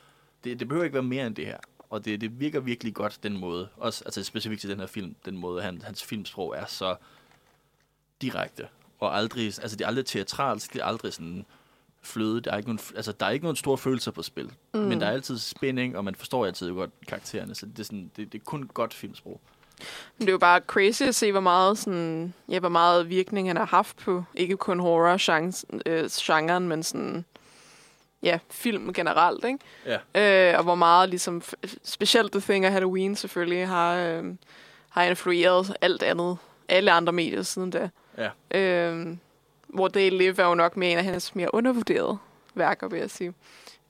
det, 0.44 0.60
det 0.60 0.68
behøver 0.68 0.84
ikke 0.84 0.94
være 0.94 1.04
mere 1.04 1.28
end 1.28 1.36
det 1.36 1.46
her. 1.46 1.58
Og 1.90 2.06
det, 2.06 2.22
det 2.22 2.40
virker 2.40 2.60
virkelig 2.60 2.94
godt, 2.94 3.20
den 3.24 3.38
måde. 3.38 3.70
Også 3.78 4.04
altså 4.06 4.24
specifikt 4.24 4.62
til 4.62 4.70
den 4.70 4.80
her 4.80 4.88
film, 4.88 5.16
den 5.26 5.38
måde, 5.38 5.62
han, 5.62 5.82
hans 5.82 6.04
filmsprog 6.04 6.58
er 6.58 6.66
så 6.66 6.96
direkte. 8.22 8.68
Og 9.00 9.18
aldrig, 9.18 9.46
altså 9.46 9.78
det 9.78 9.82
er 9.82 9.88
aldrig 9.88 10.06
teatralsk, 10.06 10.74
det 10.74 10.82
er 10.82 10.86
aldrig 10.86 11.14
sådan 11.14 11.46
fløde. 12.04 12.42
Der 12.42 12.52
er 12.52 12.58
ikke 12.58 12.70
nogen, 12.70 12.80
altså 12.96 13.12
der 13.12 13.26
er 13.26 13.30
ikke 13.30 13.46
nogen 13.46 13.56
store 13.56 13.78
følelser 13.78 14.12
på 14.12 14.24
spil. 14.24 14.52
Mm. 14.74 14.80
Men 14.80 15.02
der 15.02 15.08
er 15.08 15.12
altid 15.12 15.38
spænding, 15.38 15.98
og 15.98 16.06
man 16.06 16.16
forstår 16.16 16.46
altid 16.46 16.72
godt 16.72 16.92
karaktererne. 17.08 17.56
Så 17.56 17.66
det 17.66 17.80
er, 17.80 17.84
sådan, 17.84 18.12
det, 18.18 18.34
det 18.34 18.40
er 18.40 18.44
kun 18.46 18.70
godt 18.74 18.94
filmsprog. 18.94 19.42
Men 20.18 20.26
det 20.26 20.28
er 20.28 20.32
jo 20.32 20.38
bare 20.38 20.62
crazy 20.68 21.04
at 21.04 21.16
se, 21.16 21.32
hvor 21.32 21.42
meget, 21.42 21.78
sådan, 21.78 22.34
ja, 22.50 22.60
hvor 22.60 22.70
meget 22.70 23.10
virkning 23.10 23.50
han 23.50 23.58
har 23.58 23.66
haft 23.66 23.98
på, 23.98 24.24
ikke 24.36 24.58
kun 24.58 24.80
horror-genren, 24.80 25.54
øh, 25.86 26.62
men 26.62 26.84
sådan, 26.84 27.26
ja, 28.24 28.40
film 28.50 28.94
generelt, 28.94 29.46
ikke? 29.46 29.60
Ja. 30.16 30.52
Øh, 30.52 30.58
og 30.58 30.64
hvor 30.64 30.76
meget, 30.76 31.10
ligesom, 31.10 31.42
specielt 31.84 32.32
The 32.32 32.42
Thing 32.42 32.66
og 32.66 32.72
Halloween 32.72 33.16
selvfølgelig, 33.16 33.68
har, 33.68 33.96
øh, 33.96 34.24
har 34.90 35.04
influeret 35.04 35.76
alt 35.82 36.04
andet, 36.04 36.38
alle 36.70 36.92
andre 36.92 37.14
medier 37.14 37.42
siden 37.42 37.70
da. 37.70 37.90
Ja. 38.18 38.60
Øh, 38.60 39.08
hvor 39.74 39.88
They 39.88 40.10
Live 40.10 40.40
er 40.42 40.46
jo 40.48 40.56
nok 40.56 40.78
mere 40.78 40.92
en 40.92 40.98
af 40.98 41.04
hans 41.04 41.36
mere 41.36 41.54
undervurderede 41.54 42.18
værker, 42.56 42.88
vil 42.88 43.00
jeg 43.00 43.10
sige. 43.10 43.34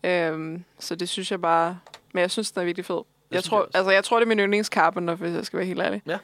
Øh, 0.04 0.60
så 0.80 0.96
det 0.96 1.10
synes 1.10 1.32
jeg 1.32 1.42
bare, 1.42 1.80
men 2.14 2.22
jeg 2.22 2.32
synes, 2.32 2.52
den 2.52 2.62
er 2.62 2.66
virkelig 2.66 2.86
fed. 2.86 3.02
Jeg 3.32 3.40
synes 3.40 3.50
tror, 3.50 3.58
jeg 3.58 3.66
også. 3.66 3.78
altså, 3.78 3.92
jeg 3.92 4.04
tror, 4.04 4.20
det 4.20 4.26
er 4.26 4.28
min 4.28 4.40
yndlings 4.40 4.68
Carpenter, 4.70 5.16
hvis 5.16 5.34
jeg 5.34 5.46
skal 5.46 5.58
være 5.58 5.68
helt 5.68 5.82
ærlig. 5.82 6.02
Ja. 6.06 6.18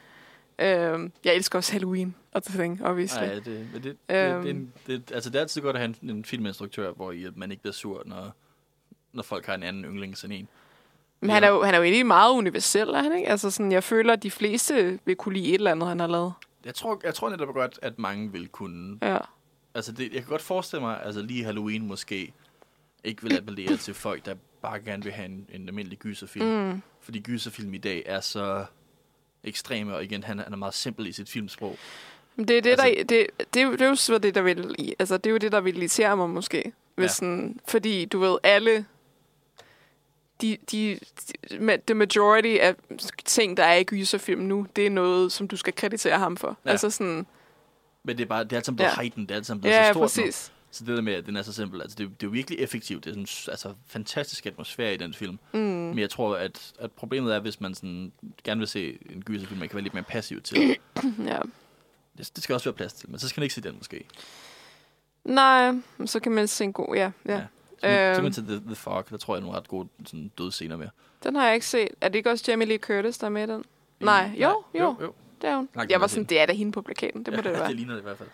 Øhm, 0.60 1.12
jeg 1.26 1.36
elsker 1.36 1.60
også 1.60 1.72
Halloween 1.74 2.15
og 2.32 2.43
The 2.43 2.60
Thing, 2.60 2.86
obviously. 2.86 3.20
Nej, 3.20 3.34
det, 3.34 3.67
men 3.74 3.84
det, 3.84 3.98
det, 4.10 4.15
Øhm. 4.15 4.43
det, 4.43 4.56
det, 4.88 5.08
det, 5.10 5.15
altså 5.15 5.30
det 5.30 5.36
er 5.36 5.41
altid 5.41 5.62
godt 5.62 5.76
at 5.76 5.80
have 5.82 5.96
en, 6.02 6.10
en 6.10 6.26
filminstruktør, 6.26 6.91
hvor 6.91 7.12
i, 7.12 7.28
man 7.36 7.52
ikke 7.52 7.62
bliver 7.63 7.74
sur, 7.74 8.04
når, 8.06 8.32
når 9.13 9.24
folk 9.24 9.46
har 9.46 9.54
en 9.56 9.63
anden 9.63 9.86
yndling 9.86 10.15
end 10.24 10.34
en. 10.34 10.48
Men 11.20 11.30
han 11.30 11.43
er, 11.43 11.50
jo, 11.50 11.63
han 11.63 11.74
er 11.74 11.78
jo 11.78 11.84
egentlig 11.84 12.06
meget 12.06 12.34
universel, 12.34 12.89
er 12.89 13.02
han 13.04 13.13
ikke? 13.17 13.30
Altså 13.30 13.52
sådan, 13.52 13.72
jeg 13.72 13.84
føler, 13.84 14.13
at 14.13 14.24
de 14.24 14.32
fleste 14.32 15.00
vil 15.06 15.15
kunne 15.15 15.34
lide 15.34 15.48
et 15.48 15.54
eller 15.54 15.72
andet, 15.72 15.89
han 15.89 16.00
har 16.00 16.08
lavet. 16.08 16.34
Jeg 16.65 16.76
tror, 16.76 17.02
jeg 17.04 17.13
tror 17.15 17.30
netop 17.30 17.54
godt, 17.54 17.80
at 17.82 18.00
mange 18.00 18.32
vil 18.32 18.48
kunne... 18.48 18.98
Ja. 19.02 19.17
Altså, 19.78 19.92
det, 19.92 20.04
jeg 20.13 20.22
kan 20.22 20.30
godt 20.30 20.42
forestille 20.42 20.82
mig, 20.82 21.04
altså 21.04 21.22
lige 21.22 21.44
Halloween 21.44 21.88
måske 21.88 22.34
ikke 23.04 23.24
vil 23.24 23.38
appellere 23.38 23.78
til 23.78 23.94
folk, 23.94 24.26
der 24.26 24.36
bare 24.62 24.80
gerne 24.80 25.04
vil 25.04 25.12
have 25.13 25.26
en, 25.26 25.48
en 25.54 25.68
almindelig 25.68 26.00
gyserfilm. 26.00 26.46
Mm. 26.46 26.82
Fordi 27.02 27.20
gyserfilm 27.20 27.74
i 27.74 27.78
dag 27.78 28.04
er 28.06 28.20
så 28.22 28.66
ekstreme, 29.44 29.96
og 29.96 30.04
igen, 30.04 30.24
han, 30.24 30.40
er- 30.40 30.44
han 30.44 30.54
er 30.54 30.58
meget 30.58 30.74
simpel 30.74 31.08
i 31.08 31.12
sit 31.12 31.30
filmsprog. 31.30 31.78
Men 32.36 32.48
det 32.48 32.58
er 32.58 32.62
det, 32.62 32.70
Altså- 32.70 32.86
der, 32.86 33.04
det, 33.04 33.28
det, 33.54 33.60
er 33.60 33.63
jo, 33.66 33.72
det 33.72 33.82
er 33.82 34.12
jo 34.12 34.18
det, 34.18 34.36
der 34.36 34.42
vil, 34.42 34.76
altså, 35.00 35.18
det 35.18 35.26
er 35.30 35.32
jo 35.32 35.38
det, 35.38 35.52
der 35.52 35.62
vil 35.62 35.78
irritere 35.78 36.18
mig 36.18 36.30
måske. 36.30 36.72
Hvis 36.96 37.04
Ja. 37.04 37.13
sådan, 37.13 37.60
fordi 37.68 38.06
du 38.06 38.20
ved, 38.20 38.38
alle 38.44 38.86
de, 40.42 40.58
de, 40.72 41.00
de, 41.50 41.78
the 41.88 41.94
majority 41.94 42.58
af 42.62 42.76
ting, 43.26 43.58
der 43.58 43.63
er 43.63 43.76
i 43.76 43.84
gyserfilm 43.84 44.42
nu, 44.42 44.68
det 44.76 44.86
er 44.86 44.90
noget, 44.90 45.32
som 45.32 45.48
du 45.48 45.58
skal 45.58 45.74
kreditere 45.76 46.18
ham 46.20 46.38
for. 46.38 46.58
Ja. 46.66 46.70
Altså 46.72 46.90
sådan, 46.90 47.28
Men 48.08 48.17
det 48.17 48.24
er 48.24 48.28
bare, 48.28 48.43
det 48.43 48.52
er 48.52 48.56
alt 48.58 48.65
sammen 48.65 48.76
blevet 48.78 48.89
Ja. 48.91 48.96
heightened, 49.02 49.28
det 49.28 49.34
er 49.34 49.38
alt 49.38 49.46
sammen 49.46 49.62
blevet 49.62 49.76
ja, 49.76 49.84
så 49.88 49.93
stort 49.93 50.02
nu. 50.17 50.24
præcis. 50.24 50.52
Så 50.72 50.86
det 50.86 50.96
der 50.96 51.02
med, 51.02 51.13
at 51.13 51.26
den 51.26 51.36
er 51.38 51.41
så 51.41 51.54
simpel, 51.54 51.82
altså 51.82 51.96
det, 51.98 52.10
det 52.10 52.24
er 52.24 52.28
jo 52.28 52.32
virkelig 52.32 52.60
effektivt. 52.60 53.04
Det 53.06 53.10
er 53.10 53.13
sådan 53.26 53.52
altså, 53.54 53.74
fantastisk 53.88 54.46
atmosfære 54.46 54.93
i 54.93 54.98
den 54.98 55.13
film. 55.13 55.39
Mm. 55.54 55.60
Men 55.60 56.00
jeg 56.00 56.10
tror, 56.10 56.36
at, 56.36 56.74
at 56.80 56.91
problemet 56.91 57.36
er, 57.36 57.39
hvis 57.39 57.62
man 57.62 57.76
sådan, 57.76 58.12
gerne 58.43 58.60
vil 58.60 58.67
se 58.67 58.98
en 59.10 59.22
gyserfilm, 59.24 59.60
man 59.60 59.70
kan 59.70 59.76
være 59.76 59.84
lidt 59.84 59.93
mere 59.93 60.04
passiv 60.04 60.41
til. 60.41 60.58
Ja. 61.26 61.39
Det, 62.17 62.32
det 62.36 62.43
skal 62.43 62.54
også 62.54 62.70
være 62.70 62.76
plads 62.76 62.93
til, 62.93 63.10
men 63.10 63.20
så 63.20 63.30
skal 63.30 63.39
man 63.41 63.43
ikke 63.43 63.56
se 63.56 63.62
den 63.62 63.76
måske. 63.78 64.06
Nej, 65.26 65.72
så 66.06 66.20
kan 66.20 66.32
man 66.32 66.48
se 66.48 66.63
en 66.63 66.74
god, 66.74 66.96
ja. 66.96 67.12
ja. 67.26 67.41
Ja. 67.84 68.15
Så, 68.15 68.22
Øhm. 68.22 68.32
til 68.34 68.43
The, 68.46 68.60
The 68.65 68.76
Fog, 68.76 69.10
der 69.10 69.17
tror 69.17 69.36
jeg 69.36 69.39
er 69.39 69.46
nogle 69.46 69.58
ret 69.58 69.67
gode 69.67 69.88
sådan, 70.06 70.32
døde 70.38 70.52
scener 70.52 70.78
med. 70.78 70.88
Den 71.24 71.36
har 71.36 71.46
jeg 71.46 71.54
ikke 71.54 71.65
set. 71.67 71.88
Er 72.02 72.10
det 72.10 72.15
ikke 72.15 72.32
også 72.32 72.46
Jamie 72.48 72.67
Lee 72.67 72.78
Curtis, 72.78 73.17
der 73.17 73.26
er 73.26 73.30
med 73.32 73.43
i 73.43 73.52
den? 73.52 73.63
Nej, 74.00 74.32
jo, 74.38 74.50
jo. 74.50 74.80
jo, 74.80 74.96
jo. 75.02 75.13
Det 75.41 75.50
er 75.50 75.56
hun. 75.56 75.69
Langt 75.76 75.91
Jeg 75.91 76.02
var 76.02 76.08
sådan, 76.08 76.23
det 76.23 76.39
er 76.39 76.45
da 76.45 76.54
hende 76.54 76.71
på 76.71 76.82
plakaten. 76.82 77.23
Det 77.26 77.34
må 77.34 77.41
det 77.41 77.45
ja, 77.45 77.52
være. 77.52 77.67
det 77.67 77.76
ligner 77.76 77.93
det 77.93 78.00
i 78.02 78.04
hvert 78.04 78.17
fald. 78.17 78.30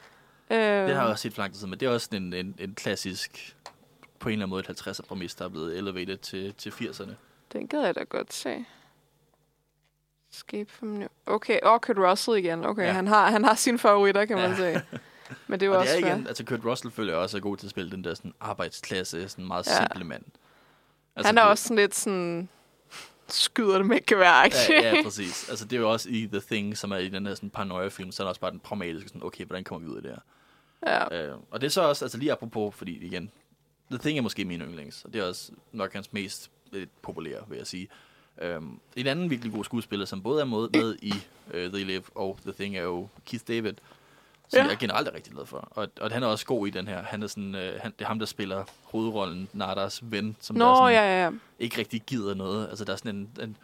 Øh, 0.52 0.58
Det 0.58 0.96
har 0.96 1.02
jeg 1.02 1.12
også 1.12 1.22
set 1.22 1.34
for 1.34 1.42
lang 1.42 1.54
tid 1.54 1.68
men 1.68 1.80
det 1.80 1.86
er 1.86 1.90
også 1.90 2.10
en, 2.14 2.34
en, 2.34 2.56
en 2.60 2.76
klassisk, 2.76 3.56
på 4.20 4.30
en 4.30 4.34
eller 4.34 4.46
anden 4.46 4.50
måde 4.50 4.64
et 4.70 4.82
50'er 4.88 5.06
præmis, 5.08 5.36
der 5.36 5.46
er 5.46 5.50
blevet 5.50 5.78
elevated 5.78 6.18
til, 6.18 6.54
til 6.54 6.70
80'erne. 6.70 7.12
Den 7.54 7.68
gad 7.68 7.82
jeg 7.82 7.96
da 7.96 8.04
godt 8.04 8.34
se. 8.34 8.66
Escape 10.34 10.72
from 10.72 10.88
New... 10.90 11.08
Okay, 11.26 11.60
og 11.64 11.82
Kurt 11.82 11.98
Russell 11.98 12.38
igen. 12.38 12.66
Okay, 12.66 12.86
Ja. 12.86 12.92
han, 12.92 13.08
har, 13.08 13.32
han 13.32 13.44
har 13.44 13.56
sine 13.56 13.80
favoritter, 13.80 14.26
kan 14.26 14.38
man 14.38 14.50
Ja. 14.50 14.56
sige. 14.56 14.82
Men 15.48 15.60
det 15.60 15.66
er 15.66 15.68
jo 15.68 15.74
Og 15.74 15.80
også 15.80 15.94
det 15.96 16.00
er 16.04 16.06
fair. 16.08 16.16
igen, 16.16 16.28
altså 16.28 16.46
Kurt 16.46 16.66
Russell 16.66 16.92
føler 16.92 17.14
jeg 17.14 17.22
også 17.22 17.38
er 17.38 17.42
god 17.42 17.58
til 17.58 17.68
at 17.68 17.72
spille 17.72 17.92
den 17.92 18.04
der 18.04 18.14
sådan 18.14 18.34
arbejdsklasse, 18.40 19.30
sådan 19.30 19.46
meget 19.48 19.68
Ja. 19.68 19.78
simple 19.78 20.04
mand. 20.04 20.24
Altså, 21.16 21.28
Han 21.28 21.38
er 21.38 21.42
det- 21.42 21.50
også 21.50 21.64
sådan 21.64 21.76
lidt 21.78 21.96
sådan... 21.96 22.50
Skyder 23.34 23.78
det 23.78 23.88
med 23.88 23.98
et 23.98 24.06
gevær, 24.06 24.44
ikke? 24.44 24.58
Ja, 24.70 24.96
ja, 24.96 25.04
præcis. 25.04 25.50
Altså, 25.50 25.66
det 25.66 25.76
er 25.76 25.80
jo 25.82 25.92
også 25.92 26.10
i 26.10 26.28
The 26.32 26.40
Thing, 26.40 26.78
som 26.78 26.92
er 26.92 26.98
i 26.98 27.10
den 27.10 27.26
her 27.26 27.36
sådan 27.36 27.50
paranoia-film, 27.50 28.12
så 28.12 28.24
er 28.24 28.26
der 28.26 28.30
også 28.30 28.42
bare 28.42 28.52
den 28.52 28.60
pragmatiske, 28.60 29.10
sådan, 29.10 29.24
okay, 29.24 29.46
hvordan 29.46 29.64
kommer 29.64 29.88
vi 29.88 29.92
ud 29.92 29.98
af 29.98 30.02
det 30.02 30.12
her? 30.12 30.20
ja. 30.88 31.28
Øh, 31.28 31.38
og 31.52 31.62
det 31.62 31.68
er 31.68 31.72
så 31.72 31.82
også, 31.82 32.06
altså 32.06 32.18
lige 32.18 32.32
apropos, 32.32 32.76
fordi 32.76 33.06
igen, 33.06 33.32
The 33.92 33.98
Thing 33.98 34.18
er 34.18 34.22
måske 34.22 34.46
min 34.46 34.62
yndlings, 34.62 35.06
og 35.06 35.14
det 35.14 35.22
er 35.22 35.26
også 35.26 35.52
nok 35.72 35.94
hans 35.94 36.14
mest 36.14 36.52
lidt 36.72 37.02
populære, 37.02 37.44
vil 37.48 37.58
jeg 37.58 37.68
sige. 37.68 37.88
Um, 38.58 38.80
en 38.96 39.08
anden 39.08 39.30
virkelig 39.30 39.54
god 39.54 39.64
skuespiller, 39.64 40.06
som 40.06 40.24
både 40.24 40.42
er 40.42 40.46
med, 40.46 40.70
med 40.74 40.96
i 41.02 41.14
uh, 41.48 41.54
The 41.54 41.84
Live 41.84 42.04
og 42.16 42.38
The 42.42 42.52
Thing, 42.52 42.78
er 42.78 42.82
jo 42.82 43.08
Keith 43.26 43.44
David, 43.48 43.74
som 44.50 44.58
Ja. 44.60 44.68
jeg 44.68 44.78
generelt 44.78 45.08
er 45.08 45.14
rigtig 45.14 45.34
glad 45.34 45.46
for. 45.46 45.68
Og, 45.72 45.88
og 46.02 46.12
han 46.12 46.24
er 46.24 46.28
også 46.28 46.46
god 46.46 46.68
i 46.68 46.70
den 46.70 46.88
her. 46.88 47.04
Han 47.04 47.24
er 47.24 47.28
sådan, 47.28 47.56
uh, 47.56 47.62
han, 47.82 47.94
det 48.00 48.02
er 48.02 48.06
ham, 48.06 48.20
der 48.20 48.26
spiller 48.26 48.64
hovedrollen, 48.84 49.50
Nadas 49.54 50.00
ven, 50.04 50.36
som 50.42 50.56
der 50.60 50.66
Nå, 50.66 50.76
sådan, 50.76 50.94
ja, 50.94 51.24
ja, 51.24 51.32
ikke 51.60 51.78
rigtig 51.78 52.02
gider 52.08 52.34
noget. 52.34 52.68
Altså, 52.70 52.86
der 52.86 52.94
er 52.94 52.98
sådan 52.98 53.16
en, 53.16 53.30
en, 53.42 53.58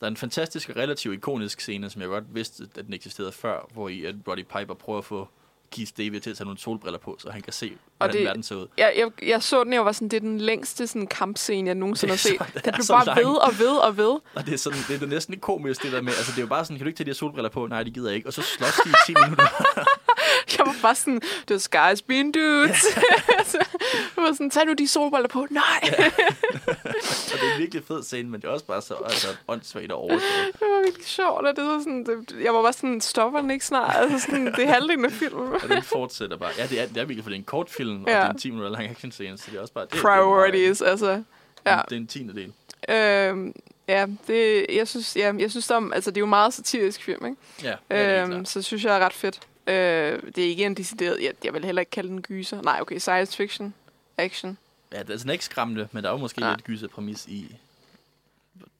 der 0.00 0.06
er 0.06 0.10
en 0.10 0.16
fantastisk 0.16 0.68
og 0.68 0.76
relativt 0.76 1.14
ikonisk 1.14 1.60
scene, 1.60 1.90
som 1.90 2.00
jeg 2.02 2.08
godt 2.08 2.24
vidste, 2.34 2.68
at 2.78 2.86
den 2.86 2.94
eksisterede 2.94 3.32
før, 3.32 3.68
hvor 3.72 3.88
i 3.88 4.04
at 4.04 4.14
Roddy 4.28 4.44
Piper 4.58 4.74
prøver 4.74 4.98
at 4.98 5.04
få 5.04 5.28
Keith 5.70 5.92
David 5.98 6.20
til 6.20 6.30
at 6.30 6.36
tage 6.36 6.44
nogle 6.44 6.58
solbriller 6.58 6.98
på, 6.98 7.16
så 7.20 7.30
han 7.30 7.42
kan 7.42 7.52
se, 7.52 7.72
hvordan 7.98 8.16
det- 8.16 8.24
verden 8.26 8.42
ser 8.42 8.56
ud. 8.56 8.66
Jeg, 8.78 8.92
jeg, 8.96 9.28
jeg 9.28 9.42
så 9.42 9.64
den, 9.64 9.72
jeg 9.72 9.84
var 9.84 9.92
sådan, 9.92 10.08
det 10.08 10.16
er 10.16 10.20
den 10.20 10.38
længste 10.40 10.86
sådan, 10.86 11.06
kampscene, 11.06 11.66
jeg 11.68 11.74
nogensinde 11.74 12.12
har 12.12 12.16
Det 12.18 12.22
set. 12.22 12.64
den 12.64 12.72
blev 12.74 12.84
bare 12.88 13.06
lang. 13.06 13.18
ved 13.18 13.24
og 13.36 13.58
ved 13.58 13.76
og 13.76 13.96
ved. 13.96 14.18
Og 14.34 14.46
det 14.46 14.54
er, 14.54 14.58
sådan, 14.58 14.78
det 14.88 15.02
er 15.02 15.06
næsten 15.06 15.34
ikke 15.34 15.42
komisk, 15.42 15.82
det 15.82 15.92
der 15.92 16.00
med, 16.02 16.12
altså 16.12 16.30
det 16.32 16.38
er 16.38 16.42
jo 16.42 16.48
bare 16.48 16.64
sådan, 16.64 16.76
kan 16.76 16.84
du 16.84 16.88
ikke 16.88 16.96
tage 16.96 17.04
de 17.04 17.10
her 17.10 17.14
solbriller 17.14 17.48
på? 17.50 17.66
Nej, 17.66 17.82
de 17.82 17.90
gider 17.90 18.10
ikke. 18.10 18.26
Og 18.28 18.32
så 18.32 18.42
slås 18.42 18.70
de 18.84 18.90
i 18.90 18.92
10 19.06 19.14
minutter. 19.24 19.46
Jeg 20.58 20.66
var 20.66 20.76
bare 20.82 20.94
sådan, 20.94 21.20
the 21.46 21.56
sky's 21.56 22.00
been 22.06 22.32
dudes. 22.32 22.84
jeg 24.16 24.24
var 24.24 24.32
sådan, 24.32 24.50
tag 24.50 24.66
nu 24.66 24.72
de 24.72 24.88
solbriller 24.88 25.28
på. 25.28 25.46
Nej. 25.50 25.64
Og 27.32 27.40
det 27.40 27.48
er 27.48 27.54
en 27.54 27.60
virkelig 27.60 27.82
fed 27.88 28.02
scene, 28.02 28.28
men 28.30 28.40
det 28.40 28.48
er 28.48 28.52
også 28.52 28.64
bare 28.64 28.82
så 28.82 28.94
altså, 28.94 29.28
åndssvagt 29.48 29.92
og 29.92 29.98
overdrevet. 29.98 30.22
det 30.52 30.60
var 30.60 30.82
virkelig 30.84 31.06
sjovt, 31.06 31.46
og 31.46 31.56
det 31.56 31.64
var 31.64 31.78
sådan, 31.78 32.04
det, 32.06 32.36
jeg 32.44 32.54
var 32.54 32.62
bare 32.62 32.72
sådan, 32.72 33.00
stopper 33.00 33.40
den 33.40 33.50
ikke 33.50 33.66
snart? 33.66 33.96
Altså 33.96 34.18
sådan, 34.18 34.46
det 34.46 34.58
er 34.64 34.72
halvdelen 34.72 35.04
af 35.04 35.12
filmen. 35.12 35.52
Og 35.62 35.68
den 35.68 35.82
fortsætter 35.82 36.36
bare. 36.36 36.50
Ja, 36.58 36.66
det 36.66 36.80
er, 36.80 36.86
det 36.86 36.96
er 36.96 37.04
virkelig, 37.04 37.24
for 37.24 37.30
det 37.30 37.36
er 37.36 37.40
en 37.40 37.44
kort 37.44 37.70
film, 37.70 38.04
og 38.04 38.10
Ja. 38.10 38.16
det 38.16 38.24
er 38.24 38.30
en 38.30 38.38
10 38.38 38.50
minutter 38.50 38.70
lang 38.72 38.90
action 38.90 39.12
scene, 39.12 39.38
så 39.38 39.44
det 39.50 39.56
er 39.56 39.60
også 39.60 39.74
bare... 39.74 39.86
Det, 39.92 40.00
Priorities, 40.00 40.82
altså. 40.82 41.06
Det 41.06 41.14
er, 41.64 41.70
Ja. 41.70 41.74
meget- 41.76 41.88
det 41.88 41.96
er 41.96 42.00
en 42.00 42.06
tiende 42.06 42.34
del. 42.34 42.52
Øhm, 42.88 43.54
ja, 43.88 44.06
det, 44.26 44.66
jeg 44.72 44.88
synes, 44.88 45.16
ja, 45.16 45.32
jeg 45.38 45.50
synes 45.50 45.70
om, 45.70 45.92
altså 45.92 46.10
det 46.10 46.16
er 46.16 46.20
jo 46.20 46.26
meget 46.26 46.54
satirisk 46.54 47.02
film, 47.04 47.26
ikke? 47.26 47.36
Ja, 47.62 47.74
er 47.90 48.20
helt 48.24 48.34
Øhm, 48.34 48.44
så 48.44 48.62
synes 48.62 48.84
jeg 48.84 48.96
er 48.96 49.00
ret 49.04 49.12
fedt. 49.12 49.40
Øh, 49.66 50.22
det 50.34 50.38
er 50.38 50.48
ikke 50.48 50.64
en 50.64 50.74
decideret, 50.74 51.22
jeg, 51.22 51.32
jeg 51.44 51.54
vil 51.54 51.64
heller 51.64 51.80
ikke 51.80 51.90
kalde 51.90 52.08
den 52.08 52.22
gyser. 52.22 52.62
Nej, 52.62 52.78
okay, 52.80 52.98
science 52.98 53.36
fiction, 53.36 53.74
action. 54.18 54.58
Ja, 54.92 55.02
det 55.02 55.10
er 55.10 55.18
sådan 55.18 55.32
ikke 55.32 55.44
skræmmende, 55.44 55.88
men 55.92 56.02
der 56.04 56.08
er 56.10 56.14
jo 56.14 56.18
måske 56.18 56.40
Nej. 56.40 56.50
lidt 56.50 56.64
gyser 56.64 56.88
præmis 56.88 57.26
i... 57.26 57.56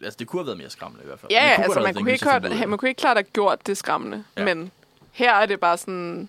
Altså, 0.03 0.17
det 0.19 0.27
kunne 0.27 0.41
have 0.41 0.47
været 0.47 0.59
mere 0.59 0.71
skræmmende 0.71 1.05
i 1.05 1.07
hvert 1.07 1.21
fald. 1.21 1.33
Ja, 1.33 1.45
ja 1.49 1.57
det 1.57 1.63
altså 1.63 1.81
man 1.81 1.95
kunne, 1.95 2.13
ikke 2.13 2.23
klart, 2.23 2.43
man 2.69 2.79
kunne 2.79 2.89
ikke 2.89 2.99
klart 3.01 3.17
have 3.17 3.25
gjort 3.25 3.67
det 3.67 3.77
skræmmende, 3.77 4.25
Ja. 4.37 4.45
men 4.45 4.71
her 5.13 5.35
er 5.35 5.47
det 5.47 5.61
bare 5.61 5.79
sådan 5.79 6.29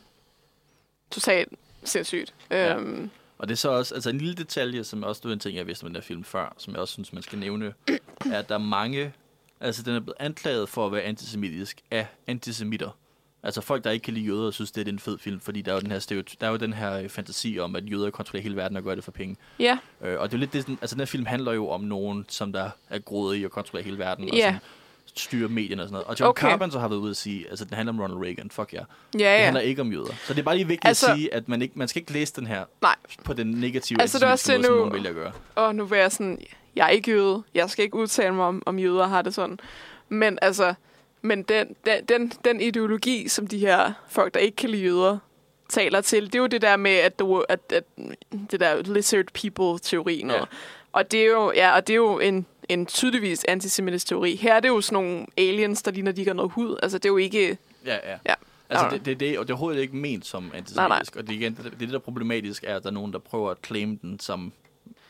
totalt 1.12 1.54
sindssygt. 1.84 2.34
Ja. 2.52 2.76
Øhm, 2.76 3.10
Og 3.38 3.48
det 3.48 3.54
er 3.54 3.58
så 3.58 3.70
også, 3.70 3.96
altså 3.96 4.10
en 4.10 4.18
lille 4.18 4.36
detalje, 4.36 4.84
som 4.84 5.04
også 5.04 5.22
du 5.24 5.32
en 5.32 5.40
ting, 5.40 5.58
jeg 5.58 5.68
vidste 5.68 5.84
om 5.84 5.88
den 5.90 5.96
der 5.96 6.02
film 6.02 6.24
før, 6.24 6.54
som 6.58 6.74
jeg 6.74 6.82
også 6.82 6.92
synes, 6.94 7.14
man 7.14 7.24
skal 7.24 7.40
nævne, 7.40 7.74
er, 7.88 8.38
at 8.40 8.50
der 8.50 8.56
er 8.56 8.60
mange, 8.60 9.14
altså 9.60 9.84
den 9.84 9.96
er 9.96 10.00
blevet 10.00 10.18
anklaget 10.20 10.70
for 10.70 10.86
at 10.86 10.92
være 10.92 11.02
antisemitisk 11.02 11.82
af 11.92 12.08
antisemitter. 12.28 12.90
Altså 13.46 13.62
folk, 13.62 13.84
der 13.84 13.92
ikke 13.92 14.04
kan 14.04 14.14
lide 14.14 14.26
jøder, 14.26 14.52
synes, 14.52 14.72
det 14.72 14.88
er 14.88 14.92
en 14.92 15.00
fed 15.00 15.18
film, 15.18 15.40
fordi 15.40 15.62
der 15.62 15.72
er 15.72 15.76
jo 15.76 15.82
den 15.82 15.92
her, 15.92 16.00
stereoty- 16.00 16.36
der 16.42 16.48
er 16.48 16.52
jo 16.52 16.58
den 16.58 16.74
her 16.74 16.94
øh, 17.00 17.10
fantasi 17.10 17.60
om, 17.60 17.76
at 17.76 17.92
jøder 17.92 18.10
kontrollerer 18.10 18.44
hele 18.44 18.56
verden 18.56 18.78
og 18.78 18.84
gør 18.84 18.96
det 18.96 19.04
for 19.04 19.12
penge. 19.12 19.36
ja, 19.60 19.78
Øh, 20.02 20.20
og 20.20 20.30
det 20.32 20.36
er 20.38 20.40
lidt 20.40 20.54
det, 20.54 20.62
sådan- 20.62 20.78
altså 20.82 20.96
den 20.96 21.02
her 21.02 21.06
film 21.06 21.26
handler 21.26 21.54
jo 21.54 21.70
om 21.70 21.82
nogen, 21.82 22.26
som 22.30 22.54
der 22.54 22.70
er 22.90 23.00
grådige 23.00 23.42
i 23.42 23.46
at 23.46 23.52
kontrollere 23.52 23.84
hele 23.86 23.98
verden, 23.98 24.30
og 24.30 24.36
Ja. 24.36 24.52
som 24.52 24.60
styrer 25.18 25.50
medierne 25.50 25.82
og 25.82 25.88
sådan 25.88 25.94
noget. 25.94 26.08
Og 26.08 26.16
John 26.20 26.30
Okay. 26.30 26.48
Carpenter 26.50 26.80
har 26.80 26.88
været 26.88 27.00
ude 27.00 27.10
at 27.10 27.18
sige, 27.18 27.50
altså 27.50 27.66
den 27.66 27.74
handler 27.74 27.94
om 27.94 28.00
Ronald 28.00 28.20
Reagan, 28.26 28.50
fuck 28.52 28.74
ja. 28.74 28.78
Yeah. 28.78 28.86
ja, 29.14 29.20
Det 29.20 29.40
ja. 29.40 29.44
handler 29.44 29.62
ikke 29.62 29.82
om 29.82 29.92
jøder. 29.92 30.14
Så 30.28 30.34
det 30.34 30.40
er 30.40 30.44
bare 30.44 30.56
lige 30.56 30.68
vigtigt 30.68 30.88
Altså- 30.88 31.12
at 31.12 31.18
sige, 31.18 31.34
at 31.34 31.50
man, 31.50 31.62
ikke, 31.62 31.80
man 31.80 31.88
skal 31.88 32.02
ikke 32.02 32.14
læse 32.14 32.34
den 32.36 32.48
her 32.48 32.66
Nej. 32.82 32.96
på 33.24 33.34
den 33.34 33.48
negative 33.52 34.02
Altså, 34.02 34.20
det 34.20 34.26
er 34.28 34.32
også 34.32 34.54
det 34.54 34.66
som 34.66 34.72
nu- 34.74 34.78
nogen 34.80 34.94
vælger 34.94 35.10
at 35.10 35.16
gøre. 35.16 35.32
Og 35.56 35.76
nu 35.76 35.86
vil 35.86 36.00
jeg 36.00 36.12
sådan, 36.12 36.40
jeg 36.76 36.86
er 36.86 36.90
ikke 36.90 37.12
jøde. 37.12 37.44
Jeg 37.54 37.70
skal 37.70 37.84
ikke 37.86 37.96
udtale 37.98 38.34
mig 38.36 38.46
om, 38.46 38.64
om 38.66 38.80
jøder 38.80 39.08
har 39.08 39.22
det 39.22 39.34
sådan. 39.34 39.60
Men 40.10 40.40
altså, 40.42 40.74
men 41.26 41.44
den, 41.44 41.76
den, 41.86 42.06
den, 42.06 42.32
den 42.46 42.62
ideologi, 42.62 43.28
som 43.28 43.48
de 43.48 43.58
her 43.58 43.94
folk, 44.10 44.34
der 44.34 44.40
ikke 44.40 44.56
kan 44.56 44.70
lide 44.70 44.84
jøder, 44.84 45.18
taler 45.70 46.02
til, 46.02 46.26
det 46.26 46.36
er 46.36 46.40
jo 46.40 46.48
det 46.48 46.62
der 46.62 46.78
med, 46.78 46.92
at, 46.92 47.20
du, 47.20 47.46
at, 47.50 47.60
at 47.70 47.84
det 48.52 48.60
der 48.60 48.82
lizard 48.94 49.26
people-teorien. 49.34 50.30
Ja. 50.30 50.44
Og 50.92 51.12
det 51.12 51.22
er 51.22 51.26
jo, 51.26 51.52
ja, 51.56 51.76
og 51.76 51.88
det 51.88 51.94
er 51.94 51.98
jo 51.98 52.20
en, 52.20 52.46
en 52.70 52.86
tydeligvis 52.86 53.46
antisemitisk 53.48 54.08
teori. 54.08 54.36
Her 54.36 54.54
er 54.54 54.60
det 54.60 54.68
jo 54.68 54.82
sådan 54.82 55.04
nogle 55.04 55.26
aliens, 55.38 55.84
der 55.84 55.92
ligner, 55.92 56.12
de 56.12 56.22
ikke 56.22 56.30
har 56.30 56.36
noget 56.36 56.52
hud. 56.52 56.78
Altså, 56.84 56.98
det 56.98 57.06
er 57.06 57.10
jo 57.10 57.18
ikke... 57.18 57.58
Ja, 57.86 57.96
ja. 58.12 58.18
Ja. 58.26 58.34
Altså, 58.70 58.88
det, 58.92 59.06
det, 59.06 59.20
det, 59.20 59.40
og 59.40 59.48
det 59.48 59.52
er 59.52 59.56
overhovedet 59.56 59.82
ikke 59.82 59.96
ment 59.96 60.26
som 60.26 60.44
antisemitisk. 60.44 60.76
Nej, 60.76 60.88
nej. 60.88 61.02
Og 61.18 61.28
det, 61.28 61.30
er 61.30 61.34
igen, 61.34 61.58
det, 61.64 61.74
det, 61.80 61.90
der 61.90 61.96
er 61.96 62.00
problematisk, 62.00 62.64
er, 62.68 62.76
at 62.76 62.84
der 62.84 62.90
er 62.90 62.94
nogen, 62.94 63.14
der 63.14 63.20
prøver 63.20 63.52
at 63.52 63.58
claim 63.66 63.98
den 63.98 64.20
som... 64.20 64.54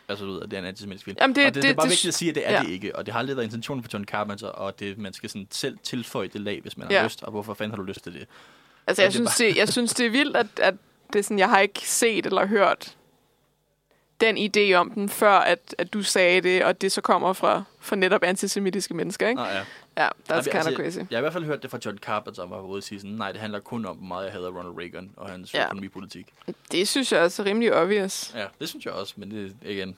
Altså, 0.09 0.25
du 0.25 0.31
ved, 0.31 0.41
at 0.41 0.51
det 0.51 0.57
er 0.57 0.61
en 0.61 0.67
antisemitisk 0.67 1.05
film. 1.05 1.17
Jamen, 1.21 1.35
det- 1.35 1.45
og 1.45 1.47
det, 1.47 1.55
det, 1.55 1.63
det- 1.63 1.69
er 1.69 1.75
bare 1.75 1.85
det- 1.85 1.91
vigtigt 1.91 2.07
at 2.07 2.13
sige, 2.13 2.29
at 2.29 2.35
det 2.35 2.47
er 2.49 2.51
ja. 2.53 2.59
det 2.63 2.69
ikke. 2.69 2.95
Og 2.95 3.05
det 3.05 3.11
har 3.13 3.19
aldrig 3.19 3.35
været 3.37 3.45
intentionen 3.45 3.83
for 3.83 3.89
John 3.93 4.05
Carpenter, 4.05 4.47
og 4.47 4.79
det, 4.79 4.97
man 4.97 5.13
skal 5.13 5.29
sådan 5.29 5.47
selv 5.51 5.77
tilføje 5.83 6.27
det 6.27 6.41
lag, 6.41 6.59
hvis 6.61 6.77
man 6.77 6.91
Ja. 6.91 6.97
har 6.97 7.05
lyst. 7.05 7.23
Og 7.23 7.31
hvorfor 7.31 7.53
fanden 7.53 7.71
har 7.71 7.77
du 7.77 7.83
lyst 7.83 8.03
til 8.03 8.13
det? 8.13 8.27
Altså, 8.87 9.01
jeg, 9.01 9.07
det 9.07 9.15
synes, 9.15 9.35
det, 9.35 9.57
jeg 9.57 9.69
synes, 9.69 9.93
det 9.93 10.05
er 10.05 10.09
vildt, 10.09 10.37
at, 10.37 10.47
at 10.61 10.73
det 11.13 11.19
er 11.19 11.23
sådan, 11.23 11.39
jeg 11.39 11.49
har 11.49 11.59
ikke 11.59 11.79
set 11.89 12.25
eller 12.25 12.45
hørt 12.47 12.95
den 14.21 14.37
idé 14.37 14.73
om 14.73 14.91
den, 14.91 15.09
før 15.09 15.31
at, 15.39 15.75
at 15.77 15.93
du 15.93 16.03
sagde 16.03 16.41
det, 16.41 16.63
og 16.63 16.81
det 16.81 16.91
så 16.91 17.01
kommer 17.01 17.33
fra, 17.33 17.63
fra 17.79 17.95
netop 17.95 18.23
antisemitiske 18.23 18.93
mennesker, 18.93 19.27
ikke? 19.27 19.41
Nej, 19.41 19.51
ja. 19.51 19.61
Ja, 19.97 20.07
that's 20.07 20.33
Nej, 20.33 20.41
kind 20.41 20.67
of 20.67 20.73
crazy. 20.73 20.97
Jeg 20.97 21.05
har 21.11 21.17
i 21.17 21.21
hvert 21.21 21.33
fald 21.33 21.45
hørt 21.45 21.63
det 21.63 21.71
fra 21.71 21.77
John 21.85 21.97
Carpenter, 21.97 22.41
som 22.41 22.49
var 22.49 22.61
ude 22.61 22.77
at 22.77 22.83
sige 22.83 22.99
sådan, 22.99 23.15
nej, 23.15 23.31
det 23.31 23.41
handler 23.41 23.59
kun 23.59 23.85
om, 23.85 23.95
hvor 23.97 24.07
meget 24.07 24.23
jeg 24.25 24.33
hader 24.33 24.49
Ronald 24.51 24.77
Reagan 24.79 25.11
og 25.17 25.29
hans 25.29 25.53
Ja. 25.53 25.59
ja. 25.59 25.65
økonomipolitik. 25.65 26.27
Det 26.71 26.87
synes 26.87 27.11
jeg 27.11 27.21
også 27.21 27.41
er 27.41 27.45
rimelig 27.45 27.73
obvious. 27.75 28.31
Ja, 28.35 28.45
det 28.59 28.69
synes 28.69 28.85
jeg 28.85 28.93
også, 28.93 29.13
men 29.17 29.31
det 29.31 29.55
er 29.65 29.69
igen, 29.69 29.97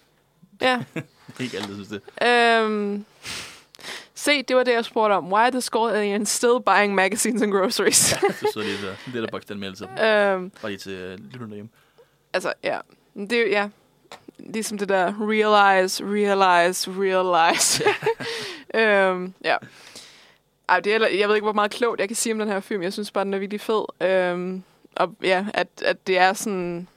Ja. 0.61 0.83
ikke 1.39 1.57
alle, 1.57 1.73
synes 1.85 1.87
det. 1.87 2.27
Øhm, 2.27 3.05
se, 4.15 4.43
det 4.43 4.55
var 4.55 4.63
det, 4.63 4.71
jeg 4.73 4.85
spurgte 4.85 5.13
om. 5.13 5.33
Why 5.33 5.39
are 5.41 5.51
the 5.51 5.61
skull 5.61 5.91
aliens 5.95 6.29
still 6.29 6.59
buying 6.65 6.95
magazines 6.95 7.41
and 7.41 7.51
groceries? 7.51 8.15
Det 8.41 8.49
stod 8.49 8.63
lige 8.63 8.87
der. 8.87 8.95
Det 9.05 9.15
er 9.15 9.21
der 9.21 9.27
boks 9.31 9.45
den 9.45 9.59
med 9.59 9.67
altid. 9.67 9.85
øhm, 9.85 10.49
Bare 10.61 10.71
lige 10.71 10.77
til 10.77 11.13
uh, 11.13 11.19
lytterne 11.31 11.47
derhjemme. 11.49 11.69
altså, 12.33 12.53
ja. 12.63 12.79
Det 13.15 13.33
er 13.33 13.49
ja. 13.49 13.69
Ligesom 14.39 14.77
det 14.77 14.89
der 14.89 15.13
realize, 15.19 16.03
realize, 16.03 16.91
realize. 16.91 17.83
øhm, 18.77 19.33
ja. 19.43 19.55
Ej, 20.69 20.79
det 20.79 20.95
er, 20.95 21.07
jeg 21.07 21.27
ved 21.27 21.35
ikke, 21.35 21.45
hvor 21.45 21.53
meget 21.53 21.71
klogt 21.71 21.99
jeg 21.99 22.09
kan 22.09 22.15
sige 22.15 22.33
om 22.33 22.39
den 22.39 22.47
her 22.47 22.59
film. 22.59 22.83
Jeg 22.83 22.93
synes 22.93 23.11
bare, 23.11 23.23
den 23.23 23.33
er 23.33 23.37
virkelig 23.37 23.61
fed. 23.61 23.85
Øhm, 24.01 24.63
og 24.95 25.15
ja, 25.23 25.45
at, 25.53 25.67
at 25.85 26.07
det 26.07 26.17
er 26.17 26.33
sådan... 26.33 26.87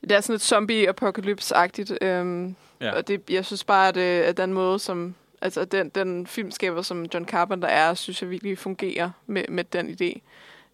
Det 0.00 0.12
er 0.12 0.20
sådan 0.20 0.32
lidt 0.32 0.42
zombie-apocalypse-agtigt. 0.42 2.04
Øhm, 2.06 2.56
Ja. 2.80 2.92
Og 2.92 3.08
det, 3.08 3.30
jeg 3.30 3.44
synes 3.44 3.64
bare, 3.64 3.88
at, 3.88 3.96
øh, 3.96 4.28
at 4.28 4.36
den 4.36 4.52
måde, 4.52 4.78
som... 4.78 5.14
Altså, 5.42 5.64
den, 5.64 5.88
den 5.88 6.26
filmskaber, 6.26 6.82
som 6.82 7.06
John 7.14 7.26
Carpenter 7.26 7.68
er, 7.68 7.94
synes 7.94 8.22
jeg 8.22 8.30
virkelig 8.30 8.58
fungerer 8.58 9.10
med, 9.26 9.44
med 9.48 9.64
den 9.64 9.88
idé. 9.88 10.20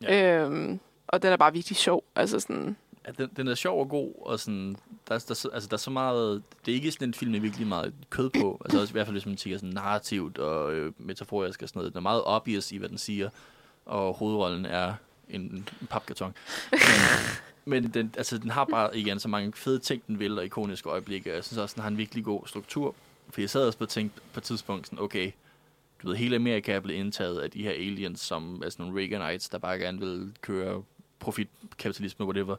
Ja. 0.03 0.43
Øhm, 0.43 0.81
og 1.07 1.23
den 1.23 1.33
er 1.33 1.37
bare 1.37 1.53
virkelig 1.53 1.77
sjov. 1.77 2.05
Altså 2.17 2.41
sådan... 2.41 2.77
Den, 3.19 3.31
den 3.37 3.49
er 3.49 3.55
sjov 3.55 3.81
og 3.81 3.89
god, 3.89 4.13
og 4.27 4.41
sådan, 4.41 4.77
der, 5.09 5.15
er- 5.15 5.19
der, 5.19 5.31
er 5.31 5.35
så- 5.35 5.49
altså, 5.49 5.69
der 5.69 5.75
er 5.75 5.79
så 5.79 5.91
meget, 5.91 6.43
det 6.67 6.73
er 6.73 6.77
ikke 6.77 6.91
sådan 6.93 7.09
en 7.09 7.15
film 7.15 7.31
med 7.33 7.41
virkelig 7.41 7.67
meget 7.67 7.95
kød 8.11 8.31
på, 8.31 8.61
altså 8.65 8.81
også 8.81 8.93
i 8.93 8.95
hvert 8.95 9.07
fald 9.07 9.15
hvis 9.15 9.27
man 9.27 9.37
tænker 9.37 9.59
sådan 9.59 9.73
narrativt 9.75 10.39
og 10.39 10.75
øh, 10.75 10.93
metaforisk 10.99 11.63
og 11.63 11.69
sådan 11.69 11.81
noget, 11.81 11.93
den 11.93 11.99
er 11.99 12.03
meget 12.03 12.23
obvious 12.25 12.73
i, 12.73 12.77
hvad 12.77 12.89
den 12.89 12.99
siger, 12.99 13.31
og 13.87 14.15
hovedrollen 14.15 14.67
er 14.67 14.95
en, 15.31 15.41
en 15.41 15.69
papkarton. 15.91 16.35
Men, 17.67 17.83
men 17.83 17.91
den, 17.95 18.15
altså, 18.17 18.39
den 18.39 18.51
har 18.51 18.65
bare 18.65 18.99
igen 18.99 19.21
så 19.21 19.29
mange 19.29 19.53
fede 19.53 19.79
ting, 19.79 20.03
den 20.07 20.19
vil, 20.19 20.39
og 20.39 20.45
ikoniske 20.45 20.89
øjeblikke, 20.89 21.31
og 21.31 21.35
jeg 21.37 21.45
synes 21.45 21.59
også, 21.59 21.75
den 21.75 21.83
har 21.83 21.89
en 21.91 21.99
virkelig 21.99 22.25
god 22.25 22.47
struktur, 22.47 22.95
for 23.31 23.41
jeg 23.41 23.51
sad 23.51 23.67
også 23.67 23.79
på 23.79 23.87
tænkt 23.87 24.15
på 24.33 24.41
et 24.41 24.45
tidspunkt 24.45 24.87
sådan, 24.87 24.99
okay, 25.01 25.31
du 26.03 26.09
ved, 26.09 26.17
hele 26.17 26.37
Amerika 26.37 26.73
er 26.73 26.81
blevet 26.81 26.99
indtaget 27.01 27.39
af 27.41 27.51
de 27.51 27.63
her 27.63 27.71
aliens, 27.71 28.21
som 28.21 28.63
er 28.65 28.71
sådan 28.71 28.87
nogle 28.87 29.01
Reaganites, 29.01 29.49
der 29.49 29.59
bare 29.59 29.79
gerne 29.79 30.01
vil 30.01 30.33
køre 30.41 30.83
profitkapitalisme, 31.19 32.25
whatever. 32.27 32.57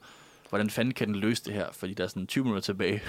Hvordan 0.50 0.70
fanden 0.70 0.94
kan 0.94 1.08
den 1.08 1.16
løse 1.16 1.44
det 1.46 1.54
her? 1.54 1.72
Fordi 1.72 1.94
der 1.94 2.04
er 2.04 2.08
sådan 2.08 2.28
20 2.28 2.44
minutter 2.44 2.62
tilbage. 2.62 3.02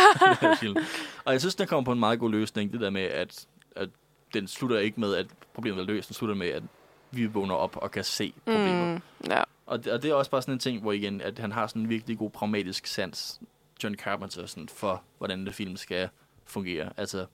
film. 0.60 0.76
Og 1.24 1.32
jeg 1.32 1.40
synes, 1.40 1.54
den 1.54 1.66
kommer 1.66 1.84
på 1.84 1.92
en 1.92 2.00
meget 2.00 2.18
god 2.18 2.30
løsning. 2.30 2.72
Det 2.72 2.80
der 2.80 2.90
med, 2.90 3.02
at, 3.02 3.46
at 3.76 3.88
den 4.34 4.48
slutter 4.48 4.78
ikke 4.78 5.00
med, 5.00 5.14
at 5.14 5.26
problemet 5.54 5.80
er 5.80 5.84
løst. 5.86 6.08
Den 6.08 6.14
slutter 6.14 6.36
med, 6.36 6.48
at 6.48 6.62
vi 7.10 7.26
vågner 7.26 7.54
op 7.54 7.76
og 7.76 7.90
kan 7.90 8.04
se 8.04 8.32
problemet. 8.46 8.94
Mm, 8.94 9.30
ja. 9.30 9.42
Og, 9.66 9.84
det, 9.84 9.92
og 9.92 10.02
det 10.02 10.10
er 10.10 10.14
også 10.14 10.30
bare 10.30 10.42
sådan 10.42 10.54
en 10.54 10.58
ting, 10.58 10.80
hvor 10.82 10.92
igen, 10.92 11.20
at 11.20 11.38
han 11.38 11.52
har 11.52 11.66
sådan 11.66 11.82
en 11.82 11.88
virkelig 11.88 12.18
god 12.18 12.30
pragmatisk 12.30 12.86
sans, 12.86 13.40
John 13.84 13.94
Carpenter, 13.94 14.46
sådan, 14.46 14.68
for 14.68 15.02
hvordan 15.18 15.46
det 15.46 15.54
film 15.54 15.76
skal 15.76 16.08
fungere. 16.44 16.90
Altså, 16.96 17.26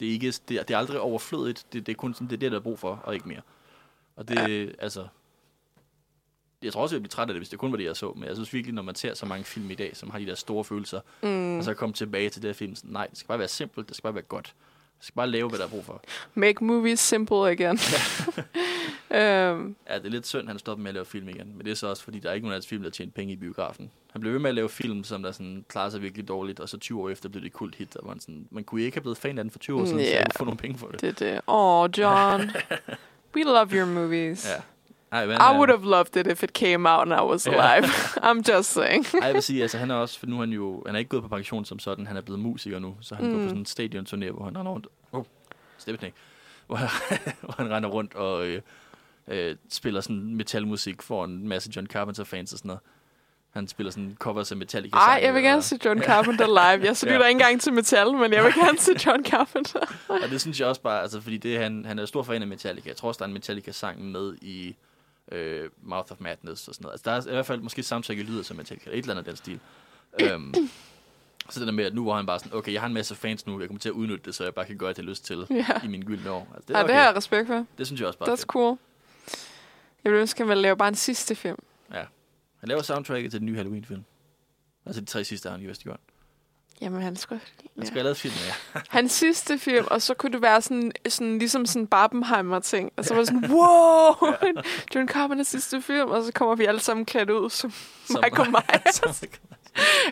det 0.00 0.08
er, 0.08 0.12
ikke, 0.12 0.32
det, 0.48 0.56
er- 0.56 0.62
det 0.62 0.74
er 0.74 0.78
aldrig 0.78 1.00
overflødigt. 1.00 1.66
Det, 1.72 1.86
det 1.86 1.92
er 1.92 1.96
kun 1.96 2.14
sådan, 2.14 2.26
det 2.28 2.34
er 2.36 2.40
det, 2.40 2.52
der 2.52 2.58
er 2.58 2.62
brug 2.62 2.78
for, 2.78 3.00
og 3.04 3.14
ikke 3.14 3.28
mere. 3.28 3.40
Og 4.16 4.28
det, 4.28 4.36
ja. 4.66 4.66
altså... 4.78 5.06
Jeg 6.64 6.72
tror 6.72 6.82
også, 6.82 6.94
jeg 6.94 6.98
ville 6.98 7.02
blive 7.02 7.10
træt 7.10 7.28
af 7.28 7.34
det, 7.34 7.36
hvis 7.40 7.48
det 7.48 7.58
kun 7.58 7.70
var 7.72 7.76
det, 7.76 7.84
jeg 7.84 7.96
så. 7.96 8.12
Men 8.16 8.24
jeg 8.24 8.34
synes 8.36 8.52
virkelig, 8.54 8.74
når 8.74 8.82
man 8.82 8.94
ser 8.94 9.14
så 9.14 9.26
mange 9.26 9.44
film 9.44 9.70
i 9.70 9.74
dag, 9.74 9.96
som 9.96 10.10
har 10.10 10.18
de 10.18 10.26
der 10.26 10.34
store 10.34 10.64
følelser, 10.64 11.00
Mm. 11.22 11.58
og 11.58 11.64
så 11.64 11.74
komme 11.74 11.92
tilbage 11.92 12.30
til 12.30 12.42
det 12.42 12.48
her 12.48 12.54
film, 12.54 12.74
sådan, 12.76 12.90
nej, 12.90 13.06
det 13.06 13.18
skal 13.18 13.28
bare 13.28 13.38
være 13.38 13.48
simpelt, 13.48 13.88
det 13.88 13.96
skal 13.96 14.02
bare 14.02 14.14
være 14.14 14.22
godt. 14.24 14.54
Det 14.98 15.06
skal 15.06 15.14
bare 15.16 15.30
lave, 15.30 15.48
hvad 15.48 15.58
der 15.58 15.64
er 15.64 15.68
brug 15.68 15.84
for. 15.84 16.02
Make 16.34 16.64
movies 16.64 17.00
simple 17.00 17.50
again. 17.50 17.78
øhm, 19.10 19.76
Ja, 19.90 19.98
det 19.98 20.06
er 20.06 20.08
lidt 20.10 20.26
synd, 20.26 20.48
han 20.48 20.58
stopper 20.58 20.82
med 20.82 20.88
at 20.90 20.94
lave 20.94 21.04
film 21.06 21.28
igen. 21.28 21.52
Men 21.56 21.64
det 21.66 21.70
er 21.70 21.74
så 21.74 21.86
også, 21.86 22.02
fordi 22.04 22.18
der 22.18 22.30
er 22.30 22.34
ikke 22.34 22.44
nogen 22.46 22.52
af 22.52 22.56
hans 22.56 22.66
film, 22.66 22.82
der 22.82 22.90
tjent 22.90 23.14
penge 23.14 23.32
i 23.32 23.36
biografen. 23.36 23.90
Han 24.12 24.20
blev 24.20 24.32
ved 24.32 24.40
med 24.40 24.48
at 24.48 24.54
lave 24.54 24.68
film, 24.68 25.04
som 25.04 25.22
der 25.22 25.32
sådan 25.32 25.64
klarer 25.68 25.90
sig 25.90 26.02
virkelig 26.02 26.28
dårligt, 26.28 26.60
og 26.60 26.68
så 26.68 26.78
20 26.78 27.00
år 27.00 27.08
efter 27.10 27.28
blev 27.28 27.40
det 27.42 27.46
et 27.46 27.52
kult 27.52 27.74
hit. 27.74 27.96
Og 27.96 28.08
man, 28.08 28.20
sådan, 28.20 28.46
man 28.50 28.64
kunne 28.64 28.82
ikke 28.82 28.96
have 28.96 29.02
blevet 29.02 29.18
fan 29.18 29.38
af 29.38 29.44
den 29.44 29.50
for 29.50 29.58
20 29.58 29.80
år 29.80 29.84
siden, 29.84 30.00
yeah. 30.00 30.26
så 30.32 30.38
få 30.38 30.44
nogle 30.44 30.58
penge 30.58 30.78
for 30.78 30.86
det. 30.86 31.00
det 31.00 31.08
er 31.22 31.32
det. 31.32 31.40
Åh, 31.48 31.88
John. 31.98 32.50
We 33.36 33.42
love 33.42 33.68
your 33.72 33.86
movies. 33.86 34.48
Ja. 34.56 34.62
Ej, 35.14 35.26
men, 35.26 35.36
I 35.36 35.56
would 35.56 35.70
have 35.70 35.84
loved 35.84 36.16
it 36.16 36.26
if 36.26 36.42
it 36.42 36.52
came 36.52 36.88
out 36.90 37.12
and 37.12 37.20
I 37.20 37.24
was 37.24 37.46
alive. 37.46 37.84
I'm 38.28 38.52
just 38.54 38.70
saying. 38.72 39.06
Ej, 39.14 39.26
jeg 39.26 39.34
vil 39.34 39.42
sige, 39.42 39.62
altså 39.62 39.78
han 39.78 39.90
er 39.90 39.94
også, 39.94 40.18
for 40.18 40.26
nu 40.26 40.36
er 40.36 40.40
han 40.40 40.50
jo, 40.50 40.82
han 40.86 40.94
er 40.94 40.98
ikke 40.98 41.08
gået 41.08 41.22
på 41.22 41.28
pension 41.28 41.64
som 41.64 41.78
sådan, 41.78 42.06
han 42.06 42.16
er 42.16 42.20
blevet 42.20 42.40
musiker 42.40 42.78
nu, 42.78 42.96
så 43.00 43.14
han 43.14 43.24
mm. 43.24 43.30
går 43.32 43.38
på 43.38 43.42
Mm. 43.42 43.48
sådan 43.48 43.58
en 43.60 43.66
stadion-turné, 43.66 44.30
hvor 44.32 44.44
han 44.44 44.58
render 44.58 44.72
rundt, 44.72 44.86
oh, 45.12 45.24
steppeknæk, 45.78 46.12
hvor, 46.66 46.76
hvor 47.44 47.54
han 47.58 47.70
render 47.70 47.88
rundt 47.88 48.14
og 48.14 48.46
øh, 48.46 48.60
øh, 49.28 49.56
spiller 49.70 50.00
sådan 50.00 50.34
metalmusik 50.36 51.02
for 51.02 51.24
en 51.24 51.48
masse 51.48 51.70
John 51.76 51.86
Carpenter-fans 51.86 52.52
og 52.52 52.58
sådan 52.58 52.68
noget. 52.68 52.80
Han 53.52 53.68
spiller 53.68 53.90
sådan 53.90 54.16
covers 54.18 54.50
af 54.50 54.56
metallica 54.56 54.96
Ej, 54.96 55.20
jeg 55.22 55.34
vil 55.34 55.42
gerne 55.42 55.62
se 55.62 55.78
John 55.84 56.02
Carpenter 56.02 56.46
live. 56.60 56.86
Jeg 56.86 56.96
lytter 57.02 57.06
Ja. 57.12 57.16
ikke 57.18 57.30
engang 57.30 57.60
til 57.60 57.72
metal, 57.72 58.12
men 58.12 58.32
jeg 58.32 58.44
vil 58.44 58.52
gerne 58.54 58.78
se 58.78 58.92
John 59.06 59.24
Carpenter. 59.24 59.80
Og 60.08 60.30
det 60.30 60.40
synes 60.40 60.60
jeg 60.60 60.68
også 60.68 60.80
bare, 60.80 61.02
altså 61.02 61.20
fordi 61.20 61.36
det, 61.36 61.58
han, 61.58 61.84
han 61.84 61.98
er 61.98 62.06
stor 62.06 62.22
fan 62.22 62.42
af 62.42 62.48
Metallica. 62.48 62.88
Jeg 62.88 62.96
tror 62.96 63.08
også, 63.08 63.18
der 63.18 63.24
er 63.24 63.26
en 63.28 63.32
Metallica-sang 63.32 64.04
med 64.12 64.34
i 64.42 64.76
øh, 65.32 65.70
Mouth 65.82 66.12
of 66.12 66.20
Madness 66.20 66.68
og 66.68 66.74
sådan 66.74 66.82
noget. 66.84 66.92
Altså, 66.92 67.10
der 67.10 67.16
er 67.16 67.32
i 67.32 67.34
hvert 67.34 67.46
fald 67.46 67.60
måske 67.60 67.82
i 68.18 68.22
lyder 68.22 68.42
som 68.42 68.56
Metallica, 68.56 68.90
eller 68.90 68.98
et 68.98 69.02
eller 69.02 69.14
andet 69.14 69.28
af 69.28 69.34
den 69.34 69.36
stil. 69.36 69.60
øhm, 70.20 70.54
så 71.50 71.60
det 71.60 71.66
der 71.66 71.72
med, 71.72 71.84
at 71.84 71.94
nu 71.94 72.02
hvor 72.02 72.16
han 72.16 72.26
bare 72.26 72.38
sådan, 72.38 72.54
okay, 72.58 72.72
jeg 72.72 72.80
har 72.80 72.86
en 72.88 72.94
masse 72.94 73.14
fans 73.14 73.46
nu, 73.46 73.60
jeg 73.60 73.68
kommer 73.68 73.80
til 73.80 73.88
at 73.88 73.92
udnytte 73.92 74.24
det, 74.24 74.34
så 74.34 74.44
jeg 74.44 74.54
bare 74.54 74.64
kan 74.66 74.78
gøre 74.78 74.88
det, 74.88 74.98
jeg 74.98 75.04
har 75.04 75.10
lyst 75.10 75.24
til 75.24 75.46
Ja. 75.50 75.66
i 75.84 75.88
mine 75.88 76.04
gyldne 76.04 76.30
år. 76.30 76.48
Altså, 76.54 76.64
Det, 76.68 76.74
ja, 76.74 76.78
okay. 76.80 76.88
det 76.88 76.96
har 76.96 77.04
jeg 77.06 77.16
respekt 77.16 77.46
for. 77.46 77.66
det 77.78 77.86
synes 77.86 78.00
jeg 78.00 78.06
også 78.06 78.18
bare 78.18 78.28
er 78.28 78.32
That's 78.32 78.36
fedt. 78.36 78.46
cool. 78.48 78.78
Jeg 80.04 80.12
ville 80.12 80.20
ønske, 80.20 80.42
at 80.42 80.46
man 80.48 80.58
lave 80.58 80.76
bare 80.76 80.88
en 80.88 80.94
sidste 80.94 81.34
film. 81.34 81.58
Han 82.60 82.68
laver 82.68 82.82
soundtracket 82.82 83.30
til 83.30 83.40
den 83.40 83.46
nye 83.46 83.56
Halloween-film. 83.56 84.04
Altså 84.86 85.00
de 85.00 85.06
tre 85.06 85.24
sidste 85.24 85.46
har 85.48 85.56
han 85.56 85.64
jo 85.64 85.68
vist 85.68 85.82
gjort. 85.82 86.00
Jamen, 86.80 87.02
han 87.02 87.16
skulle... 87.16 87.40
Han 87.60 87.70
Ja. 87.82 87.84
skal 87.86 87.94
have 87.94 88.02
lavet 88.04 88.16
filmen, 88.16 88.38
ja. 88.46 88.80
Hans 88.98 89.12
sidste 89.12 89.58
film, 89.58 89.86
og 89.90 90.02
så 90.02 90.14
kunne 90.14 90.32
det 90.32 90.42
være 90.42 90.62
sådan, 90.62 90.92
sådan 91.08 91.38
ligesom 91.38 91.66
sådan 91.66 91.86
Barbenheimer-ting. 91.86 92.92
Og 92.96 93.04
så 93.04 93.14
var 93.14 93.20
det 93.20 93.28
sådan, 93.28 93.50
wow, 93.50 94.32
John 94.94 95.08
Carpenters 95.08 95.46
sidste 95.48 95.82
film, 95.82 96.10
og 96.10 96.24
så 96.24 96.32
kommer 96.32 96.54
vi 96.54 96.64
alle 96.64 96.80
sammen 96.80 97.06
klædt 97.06 97.30
ud 97.30 97.50
som 97.50 97.72
Som- 98.06 98.24
Michael 98.24 98.50
Myers. 98.50 98.94
Som- 98.94 99.28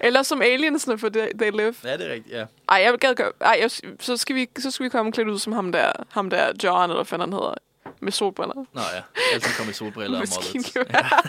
Eller 0.01 0.23
som 0.23 0.43
aliensene 0.43 0.99
for 0.99 1.09
They, 1.09 1.29
They 1.39 1.51
Live. 1.51 1.75
ja, 1.85 1.97
det 1.97 2.07
er 2.09 2.13
rigtigt, 2.13 2.35
ja. 2.35 2.45
Ej, 2.69 2.77
jeg 2.83 2.99
gad 2.99 3.15
godt. 3.15 3.37
Ej, 3.41 3.59
jeg, 3.61 3.71
så, 4.01 4.17
skal 4.17 4.37
vi, 4.37 4.49
så 4.59 4.71
skal 4.71 4.85
vi 4.85 4.89
komme 4.89 5.13
klædt 5.13 5.29
ud 5.29 5.39
som 5.39 5.53
ham 5.53 5.73
der, 5.73 5.93
ham 6.11 6.31
der 6.31 6.53
John, 6.65 6.91
eller 6.91 7.05
hvad 7.05 7.19
han 7.19 7.33
hedder, 7.33 7.55
med 8.01 8.13
solbriller. 8.13 8.55
Nå 8.55 8.81
ja, 8.81 9.03
altid 9.33 9.51
komme 9.57 9.71
i 9.71 9.73
solbriller 9.75 10.21
og 10.21 10.27
mullets. 10.29 10.55
Maskingevær. 10.55 11.23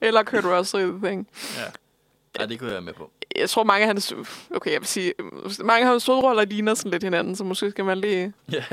eller 0.00 0.22
Kurt 0.22 0.44
Russell 0.44 0.82
i 0.88 0.90
The 0.90 1.00
Thing. 1.06 1.28
Ja, 1.56 1.62
det 2.46 2.58
kunne 2.58 2.66
jeg 2.68 2.72
være 2.74 2.82
med 2.82 2.92
på. 2.92 3.10
Jeg 3.36 3.50
tror, 3.50 3.64
mange 3.64 3.82
af 3.82 3.86
hans... 3.88 4.14
Okay, 4.54 4.72
jeg 4.72 4.80
vil 4.80 4.86
sige... 4.88 5.12
Mange 5.64 5.84
af 5.86 5.90
hans 5.90 6.06
hovedroller 6.06 6.44
ligner 6.44 6.74
sådan 6.74 6.90
lidt 6.90 7.02
hinanden, 7.02 7.36
så 7.36 7.44
måske 7.44 7.70
skal 7.70 7.84
man 7.84 7.98
lige 7.98 8.32
Ja. 8.52 8.64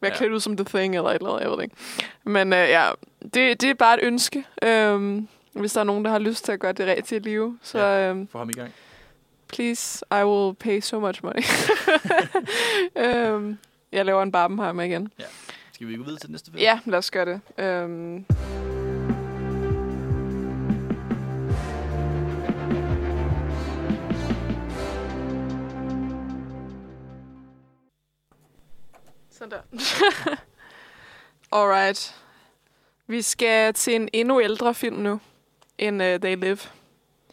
være 0.00 0.12
Ja. 0.12 0.16
klædt 0.16 0.32
ud 0.32 0.40
som 0.40 0.56
The 0.56 0.64
Thing, 0.64 0.96
eller 0.96 1.10
et 1.10 1.14
eller 1.14 1.28
andet, 1.28 1.40
jeg 1.42 1.50
ved 1.50 1.56
det 1.56 1.62
ikke. 1.62 1.76
Men 2.24 2.52
øh, 2.52 2.58
ja, 2.58 2.90
det, 3.22 3.60
det 3.60 3.64
er 3.70 3.74
bare 3.74 4.02
et 4.02 4.06
ønske. 4.06 4.44
Øhm, 4.62 5.28
hvis 5.52 5.72
der 5.72 5.80
er 5.80 5.84
nogen, 5.84 6.04
der 6.04 6.10
har 6.10 6.18
lyst 6.18 6.44
til 6.44 6.52
at 6.52 6.60
gøre 6.60 6.72
det 6.72 6.86
rigtigt 6.86 7.26
i 7.26 7.28
live, 7.28 7.58
så 7.62 7.78
Ja. 7.78 8.10
øhm, 8.10 8.28
Få 8.32 8.38
ham 8.38 8.50
i 8.50 8.52
gang. 8.52 8.72
please, 9.48 10.04
I 10.20 10.24
will 10.24 10.54
pay 10.54 10.80
so 10.80 11.00
much 11.00 11.20
money. 11.24 11.42
øhm, 13.06 13.58
jeg 13.92 14.04
laver 14.04 14.22
en 14.22 14.32
Barbenheimer 14.32 14.82
igen. 14.82 15.08
Skal 15.72 15.88
vi 15.88 15.96
gå 15.96 16.02
videre 16.02 16.18
til 16.18 16.26
den 16.26 16.32
næste 16.32 16.50
film? 16.50 16.60
Ja, 16.62 16.78
lad 16.86 16.98
os 16.98 17.10
gøre 17.10 17.24
det. 17.24 17.64
Øhm, 17.64 18.24
Sådan 29.40 29.50
der. 29.50 30.36
Alright. 31.58 32.14
Vi 33.06 33.22
skal 33.22 33.74
til 33.74 33.94
en 33.94 34.08
endnu 34.12 34.40
ældre 34.40 34.74
film 34.74 34.96
nu, 34.96 35.20
end 35.78 36.02
uh, 36.02 36.06
They 36.08 36.36
Live. 36.36 36.50
Det 36.50 36.58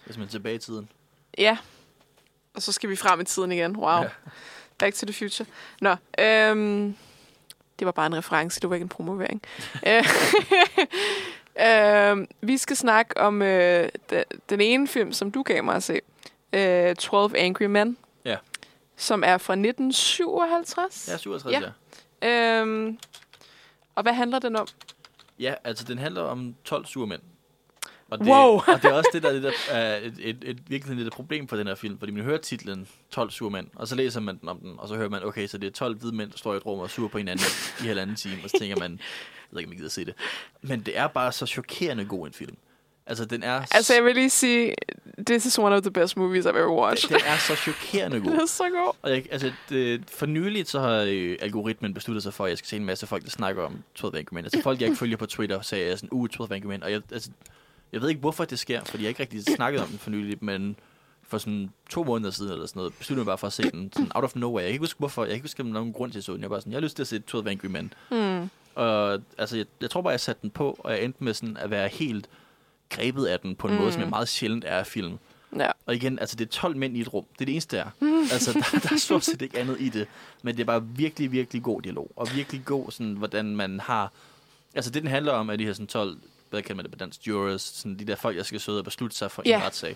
er 0.06 0.14
simpelthen 0.14 0.28
tilbage 0.28 0.56
i 0.56 0.60
tiden. 0.60 0.90
Ja. 1.38 1.58
Og 2.56 2.62
så 2.62 2.72
skal 2.72 2.90
vi 2.90 2.96
frem 2.96 3.20
i 3.22 3.24
tiden 3.24 3.52
igen. 3.52 3.78
Wow. 3.78 4.02
Ja. 4.02 4.10
Back 4.78 4.96
to 4.96 5.06
the 5.06 5.14
future. 5.14 5.48
Nå, 5.82 5.96
øhm, 6.20 6.96
det 7.80 7.86
var 7.86 7.92
bare 7.92 8.06
en 8.08 8.18
reference, 8.18 8.60
det 8.60 8.70
var 8.70 8.76
ikke 8.76 8.84
en 8.84 8.90
promovering. 8.90 9.42
Øh, 9.88 10.04
øhm, 12.12 12.28
vi 12.42 12.58
skal 12.58 12.76
snakke 12.78 13.18
om 13.18 13.42
øh, 13.42 13.90
de, 14.10 14.24
den 14.50 14.62
ene 14.62 14.88
film, 14.88 15.14
som 15.14 15.32
du 15.32 15.44
gav 15.44 15.64
mig 15.64 15.76
at 15.76 15.84
se. 15.84 16.00
Øh, 16.54 16.96
12 16.96 17.36
Angry 17.36 17.64
Men. 17.64 17.98
Ja. 18.26 18.38
Som 18.96 19.24
er 19.24 19.38
fra 19.38 19.54
1957. 19.54 21.08
Ja, 21.08 21.18
67, 21.18 21.54
Ja. 21.54 21.60
ja. 21.60 21.70
Øhm, 22.22 22.98
og 23.96 24.04
hvad 24.04 24.14
handler 24.14 24.40
den 24.40 24.56
om? 24.56 24.68
Ja, 25.40 25.54
altså 25.64 25.84
den 25.84 25.98
handler 25.98 26.22
om 26.22 26.56
12 26.64 26.86
sure 26.86 27.08
mænd. 27.08 27.22
Og 28.10 28.20
det, 28.20 28.28
Wow. 28.28 28.54
og 28.68 28.82
det 28.82 28.86
er 28.86 28.94
også 28.94 29.10
det, 29.14 29.24
der, 29.24 29.32
det 29.32 29.44
der 29.44 29.52
er 29.72 29.98
et, 29.98 30.16
et, 30.20 30.38
et, 30.42 30.70
virkelig 30.70 30.98
lidt 30.98 31.14
problem 31.14 31.48
på 31.48 31.58
den 31.58 31.68
her 31.68 31.76
film, 31.76 32.00
fordi 32.00 32.12
man 32.12 32.24
hører 32.24 32.38
titlen 32.38 32.88
12 33.12 33.32
sure 33.32 33.52
mænd, 33.52 33.68
og 33.76 33.88
så 33.88 33.96
læser 33.96 34.20
man 34.20 34.38
den 34.40 34.50
om 34.50 34.60
den, 34.60 34.80
og 34.80 34.88
så 34.88 34.96
hører 34.96 35.10
man, 35.10 35.24
okay, 35.24 35.48
så 35.48 35.58
det 35.58 35.68
er 35.68 35.72
12 35.72 35.98
hvide 35.98 36.16
mænd, 36.16 36.32
der 36.32 36.38
står 36.38 36.54
i 36.54 36.58
et 36.58 36.66
rum 36.66 36.80
og 36.80 36.84
er 36.84 36.88
sure 36.90 37.10
på 37.10 37.18
hinanden 37.18 37.46
i 37.84 37.88
halvanden 37.88 38.16
time, 38.16 38.44
og 38.44 38.50
så 38.50 38.58
tænker 38.60 38.76
man, 38.80 38.92
jeg 38.92 39.00
ved 39.52 39.60
ikke, 39.60 39.68
om 39.68 39.72
jeg 39.72 39.78
gider 39.78 39.90
se 39.90 40.06
det. 40.06 40.14
Men 40.62 40.82
det 40.82 40.98
er 40.98 41.08
bare 41.08 41.32
så 41.32 41.46
chokerende 41.46 42.06
god 42.06 42.28
en 42.28 42.34
film. 42.34 42.58
Altså, 43.10 43.26
den 43.26 43.44
er, 43.44 43.62
Altså, 43.72 43.94
jeg 43.94 44.04
vil 44.04 44.16
lige 44.16 44.30
sige, 44.30 44.74
this 45.28 45.46
is 45.46 45.60
one 45.60 45.76
of 45.76 45.82
the 45.82 45.92
best 45.92 46.18
movies 46.18 46.46
I've 46.46 46.50
ever 46.58 46.72
watched. 46.82 47.10
den 47.10 47.20
er 47.28 47.38
så 47.38 47.56
chokerende 47.56 48.20
god. 48.22 48.32
Den 48.32 48.40
er 48.40 48.46
så 48.46 48.64
god. 48.64 48.94
Og 49.02 49.10
jeg, 49.12 49.26
altså, 49.32 49.52
det, 49.70 50.02
for 50.10 50.26
nyligt 50.26 50.70
så 50.70 50.80
har 50.80 51.06
øh, 51.08 51.38
algoritmen 51.42 51.94
besluttet 51.94 52.24
sig 52.24 52.34
for, 52.34 52.46
at 52.46 52.50
jeg 52.50 52.58
skal 52.58 52.68
se 52.68 52.76
en 52.76 52.86
masse 52.86 53.08
folk, 53.08 53.24
der 53.24 53.30
snakker 53.30 53.64
om 53.64 53.84
12 53.96 54.16
Angry 54.18 54.36
Men. 54.36 54.46
Altså 54.46 54.62
folk, 54.62 54.80
jeg 54.82 54.88
ikke 54.88 55.00
følger 55.00 55.18
på 55.18 55.26
Twitter, 55.26 55.62
sagde 55.62 55.88
jeg 55.88 55.98
sådan, 55.98 56.10
uh, 56.12 56.28
12 56.30 56.54
Angry 56.54 56.68
Men. 56.68 56.84
Og 56.84 56.92
jeg, 56.92 57.02
altså, 57.12 57.30
jeg 57.94 58.02
ved 58.02 58.10
ikke, 58.10 58.22
hvorfor 58.22 58.46
det 58.46 58.60
sker, 58.60 58.84
fordi 58.84 59.04
jeg 59.04 59.10
ikke 59.10 59.22
rigtig 59.22 59.44
snakket 59.44 59.82
om 59.82 59.88
den 59.88 60.00
for 60.00 60.10
nyligt, 60.10 60.42
men 60.42 60.76
for 61.28 61.38
sådan 61.38 61.70
to 61.90 62.04
måneder 62.04 62.32
siden 62.32 62.52
eller 62.52 62.66
sådan 62.66 62.80
noget, 62.80 62.94
besluttede 62.94 63.22
jeg 63.22 63.26
mig 63.26 63.32
bare 63.32 63.38
for 63.38 63.48
at 63.48 63.54
se 63.54 63.64
den 63.72 63.92
sådan 63.94 64.12
out 64.16 64.24
of 64.24 64.36
nowhere. 64.36 64.64
Jeg 64.64 64.70
kan 64.70 64.74
ikke 64.74 64.84
huske, 64.84 64.98
hvorfor. 65.00 65.22
Jeg 65.22 65.30
kan 65.30 65.36
ikke 65.36 65.44
huske, 65.44 65.62
om 65.64 65.68
der 65.68 65.74
er 65.74 65.80
nogen 65.80 65.94
grund 65.94 66.12
til 66.12 66.20
at 66.20 66.24
så 66.24 66.34
den. 66.34 66.42
Jeg 66.42 66.50
var 66.50 66.60
sådan, 66.60 66.72
jeg 66.72 66.78
har 66.78 66.82
lyst 66.82 66.96
til 66.96 67.04
at 67.04 67.08
se 67.08 67.20
12 67.20 67.48
Angry 67.48 67.66
Men. 67.68 67.94
Hmm. 68.10 68.50
Og 68.76 69.22
altså, 69.38 69.58
jeg, 69.58 69.66
jeg 69.82 69.90
tror 69.90 70.02
bare, 70.02 70.12
jeg 70.12 70.20
satte 70.20 70.42
den 70.42 70.50
på, 70.50 70.78
og 70.80 70.92
jeg 70.92 71.04
endte 71.04 71.24
med 71.24 71.34
sådan 71.34 71.58
at 71.58 71.70
være 71.70 71.88
helt 71.88 72.30
grebet 72.90 73.26
af 73.26 73.40
den 73.40 73.56
på 73.56 73.68
en 73.68 73.74
mm. 73.74 73.80
måde, 73.80 73.92
som 73.92 74.02
jeg 74.02 74.10
meget 74.10 74.28
sjældent 74.28 74.66
er 74.68 74.78
af 74.78 74.88
film. 74.88 75.18
Ja. 75.58 75.72
Og 75.86 75.96
igen, 75.96 76.20
altså 76.20 76.36
det 76.36 76.46
er 76.46 76.50
12 76.50 76.76
mænd 76.78 76.98
i 76.98 77.02
et 77.02 77.14
rum. 77.14 77.26
Det 77.34 77.42
er 77.42 77.46
det 77.46 77.52
eneste, 77.52 77.78
der 77.78 77.84
er. 77.84 77.90
altså, 78.32 78.54
der, 78.54 78.80
der 78.80 78.94
er 78.94 78.98
stort 78.98 79.26
set 79.26 79.42
ikke 79.48 79.60
andet 79.60 79.78
i 79.80 79.90
det. 79.90 80.08
Men 80.42 80.56
det 80.56 80.62
er 80.62 80.66
bare 80.66 80.84
virkelig, 80.86 81.32
virkelig 81.32 81.64
god 81.64 81.82
dialog. 81.82 82.12
Og 82.16 82.28
virkelig 82.36 82.66
god, 82.66 82.92
sådan, 82.92 83.14
hvordan 83.14 83.56
man 83.56 83.80
har... 83.80 84.12
Altså 84.76 84.92
det, 84.92 85.02
den 85.02 85.12
handler 85.12 85.32
om, 85.32 85.50
er 85.50 85.56
de 85.56 85.66
her 85.66 85.74
sådan 85.74 85.88
12, 85.88 86.18
hvad 86.50 86.62
kalder 86.62 86.76
man 86.76 86.84
det 86.86 86.92
på 86.92 86.98
dansk, 86.98 87.28
jurors, 87.28 87.62
sådan 87.62 88.00
de 88.00 88.06
der 88.06 88.16
folk, 88.16 88.38
der 88.38 88.44
skal 88.44 88.60
sidde 88.60 88.78
og 88.80 88.86
beslutte 88.86 89.16
sig 89.18 89.32
for 89.32 89.44
Ja. 89.46 89.58
en 89.58 89.64
retssag. 89.64 89.96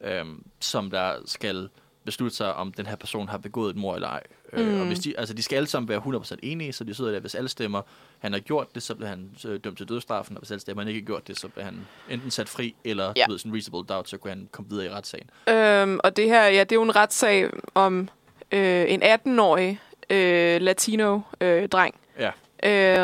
Øhm, 0.00 0.42
som 0.60 0.90
der 0.90 1.16
skal 1.26 1.68
beslutte 2.04 2.36
sig, 2.36 2.54
om 2.54 2.72
den 2.72 2.86
her 2.86 2.96
person 2.96 3.28
har 3.28 3.38
begået 3.38 3.70
et 3.70 3.76
mor 3.76 3.94
eller 3.94 4.08
ej. 4.08 4.22
Øh, 4.52 4.66
Mm. 4.74 4.80
og 4.80 4.86
hvis 4.86 4.98
de, 4.98 5.18
altså 5.18 5.34
de 5.34 5.42
skal 5.42 5.56
alle 5.56 5.66
sammen 5.66 5.88
være 5.88 5.98
100% 6.00 6.36
enige, 6.42 6.72
så 6.72 6.84
de 6.84 6.94
sidder 6.94 7.12
der, 7.12 7.20
hvis 7.20 7.34
alle 7.34 7.48
stemmer, 7.48 7.82
han 8.18 8.32
har 8.32 8.40
gjort 8.40 8.74
det, 8.74 8.82
så 8.82 8.94
bliver 8.94 9.08
han 9.08 9.30
øh, 9.46 9.60
dømt 9.64 9.78
til 9.78 9.88
dødsstraffen, 9.88 10.36
og 10.36 10.40
hvis 10.40 10.50
alle 10.50 10.60
stemmer, 10.60 10.82
han 10.82 10.88
ikke 10.88 11.00
har 11.00 11.06
gjort 11.06 11.28
det, 11.28 11.38
så 11.38 11.48
bliver 11.48 11.64
han 11.64 11.86
enten 12.10 12.30
sat 12.30 12.48
fri, 12.48 12.74
eller 12.84 13.12
Ja. 13.16 13.24
ved 13.28 13.38
sådan 13.38 13.54
reasonable 13.54 13.86
doubt, 13.94 14.08
så 14.08 14.16
kunne 14.18 14.30
han 14.30 14.48
komme 14.52 14.70
videre 14.70 14.86
i 14.86 14.90
retssagen. 14.90 15.30
Øhm, 15.48 16.00
og 16.04 16.16
det 16.16 16.24
her, 16.28 16.44
ja, 16.46 16.60
det 16.60 16.72
er 16.72 16.76
jo 16.76 16.82
en 16.82 16.96
retssag 16.96 17.50
om 17.74 18.08
øh, 18.52 18.84
en 18.88 19.02
18-årig 19.02 19.80
øh, 20.10 20.60
latino-dreng, 20.60 21.94
Ja. 22.18 22.30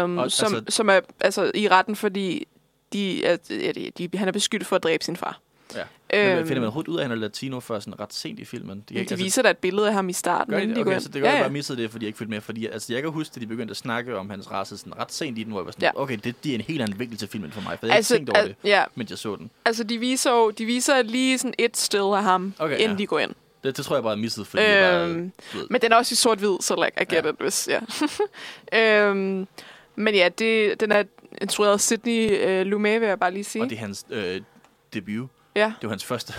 øhm, 0.03 0.19
Og, 0.19 0.33
som, 0.33 0.55
altså- 0.55 0.77
som 0.77 0.89
er 0.91 1.01
altså, 1.21 1.51
i 1.55 1.69
retten, 1.69 1.97
fordi 1.97 2.47
de, 2.93 3.39
de, 3.49 3.91
de, 3.99 4.19
han 4.19 4.29
er 4.29 4.33
beskyldt 4.33 4.67
for 4.67 4.77
at 4.77 4.83
dræbe 4.83 5.05
sin 5.05 5.17
far. 5.17 5.39
Ja. 5.75 5.83
Men 6.13 6.21
Øhm, 6.21 6.39
øhm, 6.39 6.47
finder 6.47 6.61
man 6.61 6.65
overhovedet 6.67 6.89
ud 6.89 6.97
af, 6.97 7.01
at 7.03 7.09
han 7.09 7.17
er 7.19 7.21
latino 7.21 7.61
før 7.61 7.81
sådan 7.81 8.01
ret 8.01 8.13
sent 8.15 8.39
i 8.41 8.45
filmen? 8.45 8.85
de, 8.89 9.05
de 9.05 9.17
viser 9.17 9.43
da 9.43 9.51
et 9.51 9.59
billede 9.59 9.89
af 9.89 9.95
ham 9.95 10.09
i 10.09 10.13
starten, 10.13 10.51
Gør 10.51 10.57
de 10.59 10.63
inden 10.63 10.77
de 10.77 10.83
går 10.83 10.91
Okay, 10.91 10.97
ind. 10.97 11.03
så 11.03 11.09
det 11.09 11.15
kan 11.15 11.23
ja, 11.25 11.31
ja, 11.31 11.37
ja. 11.37 11.43
bare 11.43 11.53
misset 11.53 11.79
det, 11.79 11.91
fordi 11.91 12.05
jeg 12.05 12.09
ikke 12.09 12.19
følte 12.19 12.31
med. 12.31 12.41
Fordi 12.41 12.67
altså, 12.67 12.93
jeg 12.93 13.03
kan 13.03 13.11
huske, 13.11 13.33
at 13.37 13.41
de 13.43 13.47
begyndte 13.47 13.71
at 13.71 13.77
snakke 13.77 14.17
om 14.19 14.31
hans 14.31 14.51
race 14.51 14.77
sådan 14.79 14.99
ret 14.99 15.13
sent 15.13 15.39
i 15.39 15.43
den, 15.43 15.51
hvor 15.53 15.61
jeg 15.61 15.67
var 15.67 15.73
sådan, 15.73 15.83
Ja. 15.97 16.03
okay, 16.03 16.19
det, 16.25 16.45
det 16.45 16.51
er 16.51 16.55
en 16.55 16.61
helt 16.61 16.83
anden 16.83 16.99
vinkel 16.99 17.19
til 17.19 17.29
filmen 17.29 17.53
for 17.53 17.61
mig, 17.61 17.79
for 17.79 17.87
jeg 17.87 17.97
Altså, 17.97 18.15
ikke 18.15 18.19
tænkt 18.27 18.31
over 18.31 18.39
al- 18.43 18.49
det, 18.49 18.57
ja, 18.65 18.85
mens 18.95 19.11
jeg 19.11 19.19
så 19.19 19.37
den. 19.37 19.51
altså 19.65 19.85
de 19.85 19.99
viser 19.99 20.31
jo 20.33 20.51
de 20.51 20.65
viser 20.65 21.03
lige 21.03 21.39
sådan 21.39 21.55
et 21.59 21.77
sted 21.77 22.01
af 22.17 22.23
ham, 22.23 22.55
Okay, 22.59 22.75
inden 22.79 22.91
ja. 22.91 22.97
de 23.03 23.07
går 23.07 23.19
ind. 23.19 23.31
Det, 23.65 23.77
det 23.77 23.85
tror 23.85 23.97
jeg 23.97 24.03
bare 24.03 24.13
er 24.13 24.17
misset, 24.17 24.47
fordi 24.47 24.63
øhm, 24.63 24.71
jeg 24.73 24.93
bare, 24.93 25.09
ved, 25.61 25.67
Men 25.71 25.81
den 25.81 25.93
er 25.93 25.97
også 25.97 26.13
i 26.13 26.17
sort-hvid, 26.17 26.57
så 26.61 26.75
like, 26.85 27.03
I 27.03 27.15
get 27.17 27.25
Ja. 27.25 27.31
it, 27.31 27.37
hvis, 27.41 27.69
ja. 27.69 27.81
øhm, 29.09 29.47
men 29.97 30.15
ja, 30.15 30.29
det, 30.39 30.81
den 30.81 30.93
er 30.93 31.03
instrueret 31.41 31.73
af 31.73 31.81
Sidney 31.81 32.31
øh, 32.47 32.67
Lumet, 32.67 33.01
vil 33.01 33.09
jeg 33.09 33.21
bare 33.21 33.33
lige 33.33 33.45
sige. 33.45 33.63
og 33.63 33.71
det 33.71 33.77
er 33.77 33.81
hans 33.81 34.07
øh, 34.11 34.41
debut. 34.95 35.29
Ja, 35.57 35.73
Det 35.81 35.83
var 35.89 35.89
hans 35.89 36.05
første. 36.05 36.35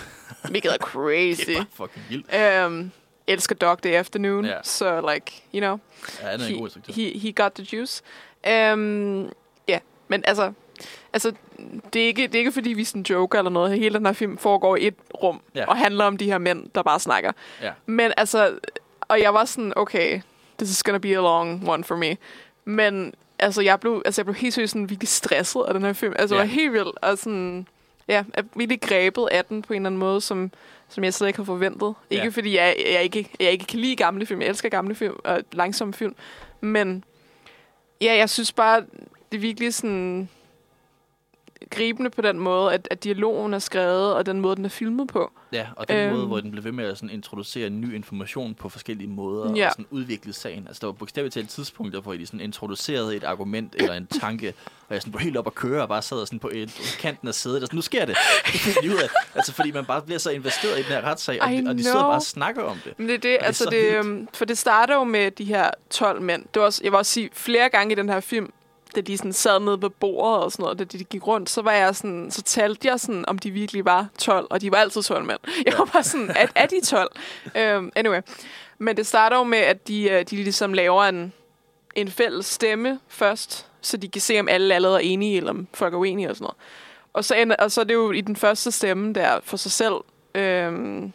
hvilket 0.50 0.72
er 0.72 0.76
crazy. 0.78 1.40
det 1.46 1.56
er 1.56 1.64
bare 1.64 1.66
fucking 1.88 2.04
vildt. 2.08 2.34
øhm, 2.34 2.90
elsker 3.26 3.54
Dog 3.54 3.84
Day 3.84 3.92
Afternoon, 3.92 4.44
Ja. 4.44 4.62
så 4.62 5.12
like, 5.14 5.42
you 5.54 5.60
know, 5.60 5.78
Ja, 6.22 6.26
han 6.28 6.40
er 6.40 6.46
en 6.46 6.52
god 6.52 6.58
he, 6.58 6.64
instruktør. 6.64 6.92
he, 6.92 7.18
he 7.18 7.32
got 7.32 7.52
the 7.52 7.66
juice. 7.72 8.02
Øhm, 8.48 9.28
ja, 9.68 9.78
men 10.08 10.24
altså, 10.26 10.52
altså 11.12 11.32
det, 11.92 12.02
er 12.02 12.06
ikke, 12.06 12.22
det 12.22 12.34
er 12.34 12.38
ikke 12.38 12.52
fordi, 12.52 12.72
vi 12.72 12.82
er 12.82 12.86
sådan 12.86 13.02
joker 13.10 13.38
eller 13.38 13.50
noget. 13.50 13.78
Hele 13.78 13.94
den 13.98 14.06
her 14.06 14.12
film 14.12 14.38
foregår 14.38 14.76
i 14.76 14.86
et 14.86 14.94
rum, 15.22 15.40
Ja. 15.54 15.64
og 15.66 15.76
handler 15.76 16.04
om 16.04 16.16
de 16.16 16.24
her 16.24 16.38
mænd, 16.38 16.66
der 16.74 16.82
bare 16.82 17.00
snakker. 17.00 17.32
Ja. 17.62 17.72
Men 17.86 18.12
altså, 18.16 18.58
og 19.00 19.20
jeg 19.20 19.34
var 19.34 19.44
sådan, 19.44 19.72
okay, 19.76 20.20
this 20.58 20.70
is 20.70 20.82
gonna 20.82 20.98
be 20.98 21.08
a 21.08 21.20
long 21.20 21.68
one 21.68 21.84
for 21.84 21.96
me. 21.96 22.16
Men 22.64 23.14
altså, 23.38 23.62
jeg 23.62 23.80
blev, 23.80 24.02
altså, 24.04 24.20
jeg 24.20 24.26
blev 24.26 24.34
helt 24.34 24.54
seriøst 24.54 24.72
sådan 24.72 24.90
virkelig 24.90 25.08
stresset 25.08 25.62
af 25.68 25.74
den 25.74 25.82
her 25.82 25.92
film. 25.92 26.14
Altså, 26.18 26.34
Ja. 26.34 26.40
jeg 26.40 26.48
var 26.48 26.54
helt 26.54 26.72
vildt, 26.72 26.98
og 27.02 27.18
sådan, 27.18 27.68
ja, 28.08 28.24
er 28.34 28.42
virkelig 28.56 28.80
grebet 28.80 29.28
af 29.30 29.44
den 29.44 29.62
på 29.62 29.72
en 29.72 29.76
eller 29.76 29.88
anden 29.88 29.98
måde, 29.98 30.20
som, 30.20 30.50
som 30.88 31.04
jeg 31.04 31.14
slet 31.14 31.28
ikke 31.28 31.36
har 31.36 31.44
forventet. 31.44 31.94
Ja. 32.10 32.16
Ikke 32.16 32.32
fordi 32.32 32.56
jeg, 32.56 32.76
jeg, 32.92 33.02
ikke, 33.02 33.30
jeg 33.40 33.52
ikke 33.52 33.64
kan 33.64 33.78
lide 33.78 33.96
gamle 33.96 34.26
film, 34.26 34.40
jeg 34.40 34.48
elsker 34.48 34.68
gamle 34.68 34.94
film 34.94 35.14
og 35.24 35.42
langsomme 35.52 35.94
film, 35.94 36.14
men 36.60 37.04
ja, 38.00 38.16
jeg 38.16 38.30
synes 38.30 38.52
bare, 38.52 38.80
det 39.32 39.36
er 39.36 39.40
virkelig 39.40 39.74
sådan 39.74 40.28
gribende 41.70 42.10
på 42.10 42.22
den 42.22 42.38
måde, 42.38 42.72
at, 42.74 42.88
at 42.90 43.04
dialogen 43.04 43.54
er 43.54 43.58
skrevet, 43.58 44.14
og 44.14 44.26
den 44.26 44.40
måde, 44.40 44.56
den 44.56 44.64
er 44.64 44.68
filmet 44.68 45.08
på. 45.08 45.32
Ja, 45.52 45.66
og 45.76 45.88
den 45.88 45.96
øhm. 45.96 46.14
Måde, 46.16 46.26
hvor 46.26 46.40
den 46.40 46.50
blev 46.50 46.64
ved 46.64 46.72
med 46.72 46.84
at 46.84 46.96
sådan 46.98 47.10
introducere 47.10 47.70
ny 47.70 47.94
information 47.94 48.54
på 48.54 48.68
forskellige 48.68 49.08
måder, 49.08 49.56
Ja. 49.56 49.66
og 49.66 49.72
sådan 49.72 49.86
udvikle 49.90 50.32
sagen. 50.32 50.64
Altså, 50.66 50.80
der 50.80 50.86
var 50.86 50.92
bogstaveligt 50.92 51.34
talt 51.34 51.48
tidspunkter, 51.50 52.00
hvor 52.00 52.12
de 52.12 52.26
sådan 52.26 52.40
introducerede 52.40 53.16
et 53.16 53.24
argument 53.24 53.74
eller 53.78 53.94
en 53.94 54.06
tanke, 54.06 54.54
og 54.88 54.94
jeg 54.94 55.02
sådan 55.02 55.14
var 55.14 55.20
helt 55.20 55.36
op 55.36 55.46
at 55.46 55.54
køre 55.54 55.82
og 55.82 55.88
bare 55.88 56.02
sad 56.02 56.26
sådan 56.26 56.38
på 56.38 56.50
et, 56.52 56.96
kanten 57.00 57.28
af 57.28 57.34
sædet, 57.34 57.56
og 57.62 57.66
sådan, 57.66 57.76
nu 57.76 57.82
sker 57.82 58.04
det. 58.04 58.16
Det 58.82 58.90
ud 58.92 58.98
af. 59.02 59.08
Altså, 59.34 59.52
fordi 59.52 59.70
man 59.72 59.84
bare 59.84 60.02
bliver 60.02 60.18
så 60.18 60.30
investeret 60.30 60.74
i 60.78 60.82
den 60.82 60.90
her 60.92 61.00
retssag, 61.00 61.42
og, 61.42 61.48
de, 61.50 61.64
og 61.68 61.74
de 61.74 61.82
sidder 61.82 62.00
bare 62.02 62.14
og 62.14 62.22
snakker 62.22 62.62
om 62.62 62.76
det. 62.84 62.98
Men 62.98 63.08
det 63.08 63.14
er 63.14 63.18
det, 63.18 63.22
det 63.22 63.34
er 63.34 63.38
altså 63.46 63.64
så 63.64 63.70
det, 63.70 63.78
vildt. 63.82 63.96
øhm, 64.06 64.28
for 64.34 64.44
det 64.44 64.58
starter 64.58 64.94
jo 64.94 65.04
med 65.04 65.30
de 65.30 65.44
her 65.44 65.70
12 65.90 66.22
mænd. 66.22 66.44
Det 66.54 66.60
var 66.60 66.66
også, 66.66 66.80
jeg 66.84 66.92
vil 66.92 66.98
også 66.98 67.12
sige, 67.12 67.30
flere 67.32 67.68
gange 67.68 67.92
i 67.92 67.94
den 67.94 68.08
her 68.08 68.20
film, 68.20 68.52
da 68.96 69.00
de 69.00 69.18
sådan 69.18 69.32
sad 69.32 69.60
nede 69.60 69.82
ved 69.82 69.90
bordet 69.90 70.44
og 70.44 70.52
sådan 70.52 70.62
noget, 70.62 70.78
da 70.78 70.84
de 70.84 71.04
gik 71.04 71.26
rundt, 71.26 71.50
så 71.50 71.62
var 71.62 71.72
jeg 71.72 71.96
sådan, 71.96 72.30
så 72.30 72.42
talte 72.42 72.88
jeg 72.88 73.00
sådan, 73.00 73.24
om 73.28 73.38
de 73.38 73.50
virkelig 73.50 73.84
var 73.84 74.06
12, 74.18 74.46
og 74.50 74.60
de 74.60 74.72
var 74.72 74.78
altid 74.78 75.02
12 75.02 75.24
mænd. 75.24 75.38
Jeg 75.66 75.74
var 75.78 75.84
bare 75.84 76.02
sådan, 76.02 76.30
er, 76.30 76.46
er 76.54 76.66
de 76.66 76.80
12? 76.80 77.10
Um, 77.44 77.60
øhm, 77.60 77.92
anyway. 77.96 78.20
Men 78.78 78.96
det 78.96 79.06
starter 79.06 79.36
jo 79.36 79.44
med, 79.44 79.58
at 79.58 79.88
de, 79.88 80.10
øh, 80.10 80.24
de 80.30 80.36
ligesom 80.36 80.72
laver 80.72 81.04
en, 81.04 81.32
en 81.94 82.08
fælles 82.08 82.46
stemme 82.46 83.00
først, 83.08 83.66
så 83.80 83.96
de 83.96 84.08
kan 84.08 84.20
se, 84.20 84.40
om 84.40 84.48
alle 84.48 84.74
allerede 84.74 84.96
er 84.96 85.04
enige, 85.04 85.36
eller 85.36 85.50
om 85.50 85.66
folk 85.74 85.94
er 85.94 85.98
uenige 85.98 86.30
og 86.30 86.36
sådan 86.36 86.44
noget. 86.44 86.56
Og 87.12 87.24
så, 87.24 87.34
ender, 87.34 87.56
og 87.56 87.72
så 87.72 87.80
er 87.80 87.84
det 87.84 87.94
jo 87.94 88.10
i 88.10 88.20
den 88.20 88.36
første 88.36 88.72
stemme 88.72 89.12
der 89.12 89.40
for 89.44 89.56
sig 89.56 89.72
selv, 89.72 89.94
øhm, 90.34 91.12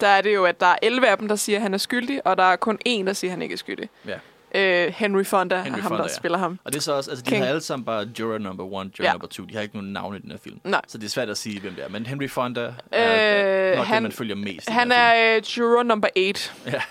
der 0.00 0.08
er 0.08 0.20
det 0.20 0.34
jo, 0.34 0.44
at 0.44 0.60
der 0.60 0.66
er 0.66 0.76
11 0.82 1.08
af 1.08 1.18
dem, 1.18 1.28
der 1.28 1.36
siger, 1.36 1.56
at 1.58 1.62
han 1.62 1.74
er 1.74 1.78
skyldig, 1.78 2.26
og 2.26 2.36
der 2.36 2.42
er 2.42 2.56
kun 2.56 2.78
én, 2.88 3.06
der 3.06 3.12
siger, 3.12 3.30
at 3.30 3.32
han 3.32 3.42
ikke 3.42 3.52
er 3.52 3.56
skyldig. 3.58 3.88
Ja. 4.06 4.18
Øh, 4.54 4.92
Henry 4.96 5.24
Fonda 5.24 5.62
Henry 5.62 5.78
ham, 5.78 5.88
Fonda, 5.88 6.02
der 6.02 6.08
ja. 6.10 6.14
spiller 6.14 6.38
ham. 6.38 6.58
Og 6.64 6.72
det 6.72 6.78
er 6.78 6.82
så 6.82 6.92
også, 6.92 7.10
altså 7.10 7.24
de 7.24 7.30
King. 7.30 7.42
har 7.42 7.48
alle 7.48 7.60
sammen 7.60 7.84
bare 7.84 8.08
juror 8.18 8.38
number 8.38 8.64
one, 8.64 8.90
juror 8.98 9.06
Ja. 9.06 9.12
number 9.12 9.26
two. 9.26 9.44
De 9.46 9.54
har 9.54 9.60
ikke 9.62 9.76
nogen 9.76 9.92
navne 9.92 10.18
i 10.18 10.20
den 10.20 10.30
her 10.30 10.38
film. 10.38 10.60
Nej. 10.64 10.80
Så 10.88 10.98
det 10.98 11.04
er 11.04 11.08
svært 11.10 11.30
at 11.30 11.38
sige, 11.38 11.60
hvem 11.60 11.74
det 11.74 11.84
er. 11.84 11.88
Men 11.88 12.06
Henry 12.06 12.28
Fonda 12.28 12.74
er 12.92 13.70
Øh, 13.72 13.76
nok 13.76 13.86
han- 13.86 13.94
den, 13.96 14.02
man 14.02 14.12
følger 14.12 14.34
mest. 14.36 14.70
Han 14.70 14.92
er 14.92 15.36
uh, 15.36 15.58
juror 15.58 15.82
number 15.82 16.08
8. 16.16 16.40
film. 16.40 16.74
Ja. 16.74 16.82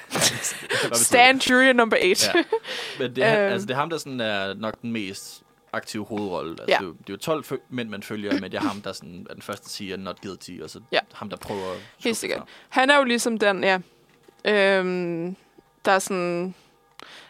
Stan 0.93 1.38
juror 1.38 1.74
number 1.74 1.97
8. 2.03 2.28
Ja. 2.36 2.43
Men 2.99 3.16
det 3.16 3.24
er, 3.24 3.39
Øhm. 3.45 3.51
altså, 3.53 3.68
det 3.68 3.74
er 3.74 3.78
ham, 3.78 3.89
der 3.89 3.97
sådan 3.97 4.20
er 4.22 4.53
nok 4.53 4.82
den 4.82 4.91
mest 4.91 5.41
aktive 5.74 6.05
hovedrolle. 6.05 6.51
Altså, 6.51 6.66
Ja. 6.68 6.74
det, 6.78 6.82
er 6.82 6.86
jo, 6.86 6.91
det 6.91 7.09
er 7.09 7.14
jo 7.14 7.18
12 7.18 7.45
fø- 7.51 7.66
mænd, 7.70 7.89
man 7.89 8.03
følger, 8.03 8.34
men 8.34 8.43
det 8.51 8.53
er 8.53 8.61
ham, 8.61 8.82
der 8.82 8.93
sådan, 8.93 9.28
er 9.30 9.34
den 9.34 9.41
første, 9.41 9.64
der 9.64 9.70
siger 9.70 9.97
not 9.97 10.22
guilty, 10.22 10.51
og 10.64 10.70
så 10.70 10.80
Ja. 10.91 10.99
ham, 11.14 11.30
der 11.30 11.38
prøver 11.38 11.72
at 11.72 11.78
Helt 12.03 12.18
sikkert. 12.18 12.41
Han 12.70 12.89
er 12.89 12.97
jo 12.97 13.03
ligesom 13.03 13.38
den, 13.38 13.64
ja. 13.64 13.80
Øhm, 14.45 15.36
der 15.86 15.91
er 15.91 15.99
sådan... 15.99 16.55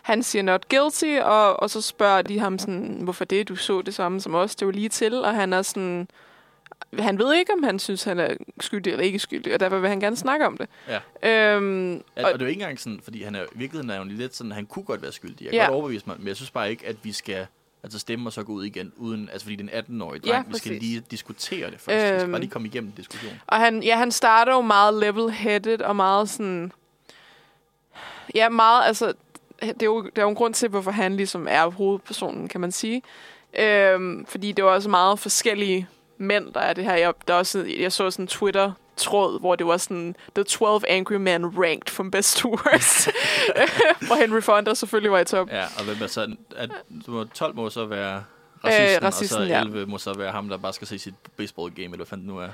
Han 0.02 0.24
siger 0.24 0.44
not 0.44 0.70
guilty, 0.70 1.18
og, 1.22 1.60
og 1.60 1.70
så 1.70 1.82
spørger 1.82 2.22
de 2.22 2.40
ham 2.40 2.60
sådan, 2.60 3.00
hvorfor 3.04 3.26
det, 3.26 3.48
du 3.50 3.56
så 3.56 3.82
det 3.82 3.94
samme 3.94 4.22
som 4.22 4.36
os, 4.36 4.56
det 4.56 4.66
var 4.66 4.72
lige 4.72 4.90
til, 4.90 5.14
og 5.24 5.36
han 5.36 5.54
er 5.54 5.62
sådan... 5.62 6.08
Han 7.00 7.20
ved 7.20 7.34
ikke, 7.34 7.54
om 7.54 7.64
han 7.64 7.80
synes, 7.80 8.04
han 8.04 8.20
er 8.20 8.36
skyldig 8.60 8.92
eller 8.92 9.06
ikke 9.06 9.20
skyldig, 9.20 9.54
og 9.54 9.60
derfor 9.60 9.78
vil 9.80 9.90
han 9.90 10.00
gerne 10.00 10.16
snakke 10.16 10.46
om 10.48 10.58
det. 10.58 10.68
Ja. 11.24 11.54
Øhm, 11.56 11.94
Ja, 11.94 11.98
og, 11.98 12.04
og 12.18 12.34
det 12.34 12.42
er 12.42 12.46
jo 12.46 12.50
ikke 12.50 12.62
engang 12.62 12.80
sådan, 12.80 13.00
fordi 13.04 13.24
han 13.24 13.36
er, 13.36 13.44
i 13.44 13.46
virkeligheden 13.56 13.90
er 13.90 13.98
jo 13.98 14.04
lidt 14.04 14.36
sådan, 14.36 14.52
han 14.52 14.66
kunne 14.66 14.86
godt 14.86 15.02
være 15.02 15.12
skyldig. 15.12 15.42
Jeg 15.42 15.50
kan 15.52 15.60
Ja. 15.60 15.66
godt 15.66 15.76
overbevise 15.76 16.04
mig, 16.08 16.16
men 16.20 16.28
jeg 16.28 16.36
synes 16.36 16.52
bare 16.52 16.70
ikke, 16.70 16.88
at 16.88 16.96
vi 17.04 17.12
skal 17.12 17.48
altså 17.84 18.00
stemme 18.00 18.30
og 18.30 18.34
så 18.34 18.44
gå 18.44 18.52
ud 18.54 18.64
igen, 18.66 18.94
uden, 18.98 19.30
altså 19.32 19.46
fordi 19.46 19.56
det 19.56 19.70
er 19.74 19.78
en 19.82 19.86
18-årig 20.02 20.24
dreng. 20.24 20.46
Ja, 20.46 20.52
vi 20.52 20.58
skal 20.58 20.70
præcis. 20.70 20.82
lige 20.82 21.04
diskutere 21.12 21.72
det 21.72 21.80
først. 21.82 21.90
Øhm. 22.06 22.14
Vi 22.14 22.20
skal 22.20 22.22
Øhm. 22.22 22.32
bare 22.32 22.42
lige 22.42 22.52
komme 22.52 22.68
igennem 22.68 22.92
diskussionen. 22.92 23.42
Og 23.48 23.58
han, 23.60 23.84
ja, 23.84 23.98
han 23.98 24.12
starter 24.12 24.54
jo 24.54 24.62
meget 24.62 24.94
level-headed 25.04 25.84
og 25.86 25.96
meget 25.96 26.30
sådan... 26.30 26.72
Ja, 28.36 28.50
meget, 28.50 28.86
altså... 28.88 29.14
Det 29.74 29.82
er, 29.82 29.86
jo, 29.86 30.02
der 30.02 30.22
er 30.22 30.22
jo 30.22 30.30
en 30.30 30.36
grund 30.36 30.54
til, 30.54 30.70
hvorfor 30.70 30.92
han 30.92 31.16
ligesom 31.16 31.48
er 31.50 31.66
hovedpersonen, 31.72 32.48
kan 32.48 32.62
man 32.62 32.72
sige. 32.72 33.02
Øhm, 33.60 34.26
fordi 34.26 34.52
det 34.52 34.64
var 34.64 34.72
også 34.72 34.90
meget 34.90 35.20
forskellige 35.20 35.88
mænd, 36.18 36.54
der 36.54 36.60
er 36.60 36.74
det 36.74 36.84
her. 36.86 36.96
Jeg, 36.96 37.14
der 37.28 37.34
er 37.34 37.38
også, 37.38 37.66
jeg 37.80 37.92
så 37.92 38.12
sådan 38.12 38.24
en 38.24 38.28
Twitter-tråd, 38.28 39.40
hvor 39.40 39.56
det 39.56 39.68
var 39.68 39.78
sådan 39.78 40.16
The 40.36 40.44
12 40.44 40.84
Angry 40.88 41.14
Men 41.14 41.46
Ranked 41.46 41.90
from 41.90 42.12
Best 42.12 42.38
to 42.38 42.50
Worst. 42.50 43.10
hvor 44.08 44.16
Henry 44.16 44.42
Fonda 44.42 44.74
selvfølgelig 44.74 45.12
var 45.12 45.20
i 45.20 45.26
top. 45.26 45.50
Ja, 45.50 45.66
og 45.78 45.84
hvem 45.86 45.98
er 46.02 46.08
så, 46.08 46.36
at, 46.56 46.70
så 47.06 47.28
12 47.34 47.56
må 47.56 47.70
så 47.70 47.86
være 47.86 48.24
racisten, 48.66 48.98
Øh, 48.98 49.04
racisten, 49.04 49.38
og 49.38 49.48
så 49.48 49.54
ja. 49.54 49.62
11 49.62 49.86
må 49.86 49.98
så 49.98 50.14
være 50.14 50.32
ham, 50.32 50.50
der 50.50 50.58
bare 50.58 50.74
skal 50.74 50.88
se 50.88 51.00
sit 51.00 51.14
baseball 51.38 51.72
game, 51.72 51.86
eller 51.86 51.98
hvad 51.98 52.06
fanden 52.06 52.28
nu 52.28 52.38
er. 52.38 52.50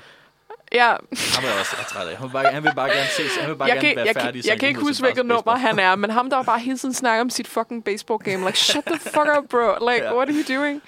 Ja, 0.72 0.86
Ham 0.86 1.44
er 1.44 1.48
jeg 1.48 1.60
også 1.60 1.76
træt 1.88 2.08
af. 2.08 2.16
Han 2.16 2.26
vil 2.28 2.32
bare, 2.32 2.44
han 2.52 2.62
vil 2.64 2.72
bare 2.76 2.88
gerne 2.88 3.06
se, 3.16 3.22
han 3.40 3.50
vil 3.50 3.56
bare 3.56 3.68
jeg 3.68 3.76
gerne 3.76 3.88
kan, 3.88 3.96
være 3.96 4.06
jeg, 4.06 4.14
færdig. 4.22 4.42
kan, 4.42 4.50
jeg 4.50 4.60
kan 4.60 4.68
ikke 4.68 4.80
huske, 4.80 5.02
hvilket 5.02 5.26
nummer 5.26 5.56
han 5.56 5.78
er, 5.78 5.96
men 5.96 6.10
ham, 6.10 6.30
der 6.30 6.42
bare 6.42 6.58
hele 6.58 6.78
tiden 6.78 6.94
snakker 6.94 7.20
om 7.20 7.30
sit 7.30 7.48
fucking 7.48 7.84
baseball 7.84 8.18
game. 8.18 8.46
Like, 8.46 8.58
shut 8.58 8.84
the 8.84 8.98
fuck 8.98 9.28
up, 9.38 9.48
bro. 9.50 9.90
Like, 9.90 10.04
Ja. 10.04 10.14
what 10.16 10.28
are 10.28 10.34
you 10.48 10.58
doing? 10.58 10.82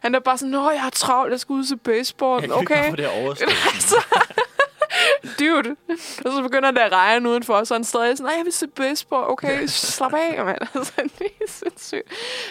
Han 0.00 0.14
er 0.14 0.18
bare 0.20 0.38
sådan, 0.38 0.50
nå, 0.50 0.70
jeg 0.70 0.80
har 0.82 0.90
travlt, 0.90 1.30
jeg 1.32 1.40
skal 1.40 1.52
ud 1.52 1.64
til 1.64 1.76
baseball. 1.76 2.40
Jeg 2.42 2.50
kan 2.50 2.60
ikke 2.60 2.72
Okay, 2.74 2.82
bare 2.82 2.90
få 2.90 2.96
det 2.96 3.04
her 3.04 3.22
overstået. 3.22 3.50
dude. 5.38 5.76
Og 6.24 6.32
så 6.32 6.42
begynder 6.42 6.70
det 6.70 6.78
at 6.80 6.92
regne 6.92 7.28
udenfor, 7.28 7.54
og 7.54 7.66
så 7.66 7.74
er 7.74 7.78
han 7.78 7.84
stadig 7.84 8.16
sådan, 8.18 8.28
nej, 8.30 8.34
jeg 8.36 8.44
vil 8.44 8.52
se 8.52 8.66
baseball. 8.66 9.24
Okay, 9.28 9.66
slap 9.66 10.14
af, 10.14 10.44
mand. 10.44 10.58
Altså, 10.74 10.92
det 11.18 11.26
er 11.40 11.44
sindssygt. 11.48 12.02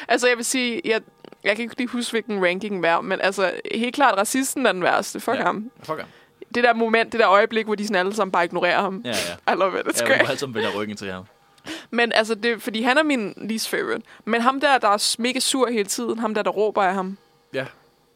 Altså, 0.08 0.28
jeg 0.28 0.38
vil 0.38 0.46
sige, 0.46 0.82
jeg, 0.86 1.02
jeg 1.44 1.56
kan 1.56 1.64
ikke 1.64 1.78
lige 1.78 1.88
huske, 1.88 2.12
hvilken 2.12 2.46
ranking 2.46 2.82
var, 2.82 3.02
men 3.02 3.22
altså, 3.22 3.52
helt 3.76 3.96
klart, 3.96 4.18
racisten 4.18 4.66
er 4.66 4.72
den 4.72 4.84
værste. 4.84 5.20
Fuck 5.20 5.38
Ja. 5.38 5.44
ham. 5.44 5.72
Fuck 5.84 6.00
ham. 6.00 6.08
Det 6.56 6.64
der 6.64 6.74
moment, 6.74 7.12
det 7.12 7.20
der 7.20 7.30
øjeblik, 7.30 7.66
hvor 7.66 7.76
de 7.76 7.88
sådan 7.88 7.96
alle 8.00 8.16
sammen 8.16 8.32
bare 8.32 8.46
ignorerer 8.46 8.82
ham. 8.82 9.02
Ja, 9.06 9.10
ja. 9.46 9.54
I 9.54 9.56
love 9.58 9.80
it, 9.80 9.86
it's 9.88 10.00
Jeg 10.00 10.08
great. 10.08 10.22
må 10.22 10.28
altid 10.32 10.48
vende 10.48 10.70
ryggen 10.78 10.98
til 10.98 11.12
ham. 11.12 11.24
Men 11.90 12.12
altså, 12.12 12.36
det, 12.36 12.62
fordi 12.62 12.82
han 12.82 12.98
er 12.98 13.04
min 13.04 13.34
least 13.38 13.70
favorite. 13.70 14.02
Men 14.26 14.42
ham 14.42 14.60
der, 14.62 14.78
der 14.78 14.88
er 14.88 15.16
mega 15.20 15.40
sur 15.40 15.68
hele 15.70 15.86
tiden, 15.86 16.20
ham 16.20 16.34
der, 16.34 16.42
der 16.44 16.52
råber 16.52 16.84
af 16.84 16.94
ham. 16.94 17.18
Ja. 17.54 17.66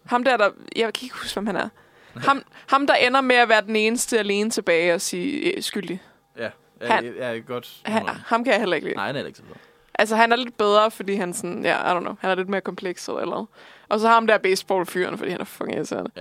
Ham 0.05 0.23
der, 0.23 0.37
der, 0.37 0.49
jeg 0.75 0.93
kan 0.93 1.03
ikke 1.03 1.15
huske, 1.15 1.33
hvem 1.33 1.45
han 1.45 1.55
er. 1.55 1.69
Ham, 2.15 2.43
ham 2.67 2.87
der 2.87 2.93
ender 2.95 3.21
med 3.21 3.35
at 3.35 3.49
være 3.49 3.61
den 3.61 3.75
eneste 3.75 4.19
alene 4.19 4.49
tilbage 4.49 4.93
og 4.93 5.01
sige 5.01 5.55
øh, 5.55 5.63
skyldig. 5.63 6.01
Ja, 6.37 6.49
Han- 6.81 7.05
jeg, 7.05 7.13
jeg 7.19 7.37
er 7.37 7.41
godt. 7.41 7.69
Han, 7.85 8.07
ham 8.25 8.43
kan 8.43 8.53
jeg 8.53 8.59
heller 8.59 8.75
ikke 8.75 8.87
lide. 8.87 8.95
Nej, 8.95 9.05
han 9.05 9.15
er 9.15 9.25
ikke 9.25 9.37
så 9.37 9.43
fed. 9.47 9.55
Altså, 9.95 10.15
han 10.15 10.31
er 10.31 10.35
lidt 10.35 10.57
bedre, 10.57 10.91
fordi 10.91 11.15
han 11.15 11.33
sådan, 11.33 11.63
ja, 11.65 11.91
I 11.93 11.97
don't 11.97 11.99
know, 11.99 12.15
han 12.19 12.29
er 12.29 12.35
lidt 12.35 12.49
mere 12.49 12.61
kompleks 12.61 13.07
eller 13.07 13.19
eller 13.21 13.35
andet. 13.35 13.47
Og 13.89 13.99
så 13.99 14.07
ham 14.07 14.27
der 14.27 14.37
baseballfyren, 14.37 15.17
fordi 15.17 15.31
han 15.31 15.41
er 15.41 15.45
fucking 15.45 15.75
irriterende. 15.75 16.11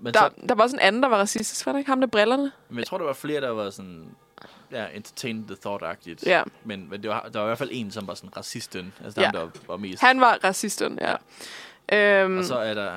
Men, 0.00 0.14
Der, 0.14 0.20
så, 0.20 0.30
der 0.48 0.54
var 0.54 0.62
også 0.62 0.76
en 0.76 0.80
anden, 0.80 1.02
der 1.02 1.08
var 1.08 1.16
racistisk, 1.16 1.66
var 1.66 1.72
det 1.72 1.78
ikke? 1.78 1.90
Ham 1.90 1.98
med 1.98 2.08
brillerne? 2.08 2.52
men 2.68 2.78
jeg 2.78 2.86
tror, 2.86 2.98
der 2.98 3.04
var 3.04 3.12
flere, 3.12 3.40
der 3.40 3.50
var 3.50 3.70
sådan... 3.70 4.10
Ja, 4.72 4.86
entertain 4.94 5.46
the 5.46 5.56
thought-agtigt. 5.66 6.22
Ja. 6.26 6.42
Men, 6.64 6.90
men 6.90 7.02
det 7.02 7.10
var, 7.10 7.28
der 7.32 7.38
var 7.38 7.46
i 7.46 7.48
hvert 7.48 7.58
fald 7.58 7.70
en, 7.72 7.90
som 7.90 8.06
var 8.06 8.14
sådan 8.14 8.36
racisten. 8.36 8.92
Altså 9.04 9.20
Ja. 9.20 9.26
ham, 9.26 9.34
der 9.34 9.60
var 9.66 9.76
mest. 9.76 10.02
Han 10.02 10.20
var 10.20 10.38
racisten, 10.44 10.98
ja. 11.00 11.14
Øhm, 12.22 12.38
Og 12.38 12.44
så 12.44 12.58
er 12.58 12.74
der... 12.74 12.92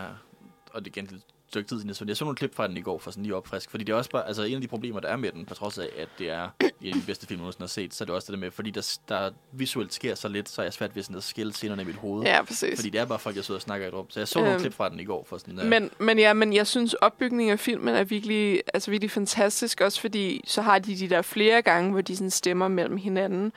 Og 0.73 0.85
det 0.85 0.87
igen 0.97 1.21
stykke 1.49 1.69
tid 1.69 1.77
siden, 1.77 1.87
jeg 1.87 1.95
så. 1.95 2.05
Jeg 2.07 2.17
så 2.17 2.23
nogle 2.25 2.35
klip 2.35 2.55
fra 2.55 2.67
den 2.67 2.77
i 2.77 2.81
går, 2.81 2.99
for 2.99 3.11
sådan 3.11 3.23
lige 3.23 3.35
opfrisk. 3.35 3.71
Fordi 3.71 3.83
det 3.83 3.93
er 3.93 3.97
også 3.97 4.09
bare... 4.09 4.27
Altså, 4.27 4.43
en 4.43 4.55
af 4.55 4.61
de 4.61 4.67
problemer, 4.67 4.99
der 4.99 5.07
er 5.07 5.17
med 5.17 5.31
den, 5.31 5.45
på 5.45 5.53
trods 5.53 5.77
af, 5.77 5.87
at 5.97 6.07
det 6.19 6.29
er 6.29 6.49
en 6.81 6.87
af 6.87 6.93
de 6.93 7.05
bedste 7.05 7.27
film, 7.27 7.37
jeg 7.37 7.41
nogensinde 7.41 7.63
har 7.63 7.67
set, 7.67 7.93
så 7.93 8.03
er 8.03 8.05
det 8.05 8.15
også 8.15 8.25
det 8.25 8.33
der 8.33 8.39
med, 8.39 8.51
fordi 8.51 8.69
der, 8.71 8.97
der 9.09 9.31
visuelt 9.51 9.93
sker 9.93 10.15
så 10.15 10.27
lidt, 10.27 10.49
så 10.49 10.61
er 10.61 10.65
jeg 10.65 10.73
svært 10.73 10.95
ved 10.95 11.03
sådan 11.03 11.15
at 11.17 11.23
skille 11.23 11.53
scenerne 11.53 11.81
i 11.81 11.85
mit 11.85 11.95
hoved. 11.95 12.23
ja, 12.23 12.43
præcis. 12.43 12.79
Fordi 12.79 12.89
det 12.89 13.01
er 13.01 13.05
bare 13.05 13.19
folk, 13.19 13.35
jeg 13.35 13.43
sidder 13.45 13.57
og 13.57 13.61
snakker 13.61 13.85
i 13.85 13.89
et 13.89 13.93
rum. 13.95 14.05
Så 14.09 14.19
jeg 14.19 14.27
så 14.27 14.39
nogle 14.39 14.53
Øhm, 14.53 14.61
klip 14.61 14.73
fra 14.73 14.89
den 14.89 14.99
i 14.99 15.03
går, 15.05 15.25
for 15.29 15.37
sådan... 15.37 15.59
øh, 15.59 15.65
Men, 15.65 15.89
men 15.99 16.19
ja, 16.19 16.33
men 16.33 16.53
jeg 16.53 16.67
synes, 16.67 16.93
opbygningen 16.93 17.51
af 17.51 17.59
filmen 17.59 17.95
er 17.95 18.03
virkelig, 18.03 18.61
altså 18.73 18.91
virkelig 18.91 19.11
fantastisk, 19.11 19.81
også 19.81 20.01
fordi 20.01 20.41
så 20.47 20.61
har 20.61 20.79
de 20.79 20.95
de 20.97 21.09
der 21.09 21.21
flere 21.21 21.61
gange, 21.61 21.91
hvor 21.91 22.01
de 22.01 22.15
sådan 22.15 22.31
stemmer 22.31 22.67
mellem 22.67 22.97
hinanden. 22.97 23.53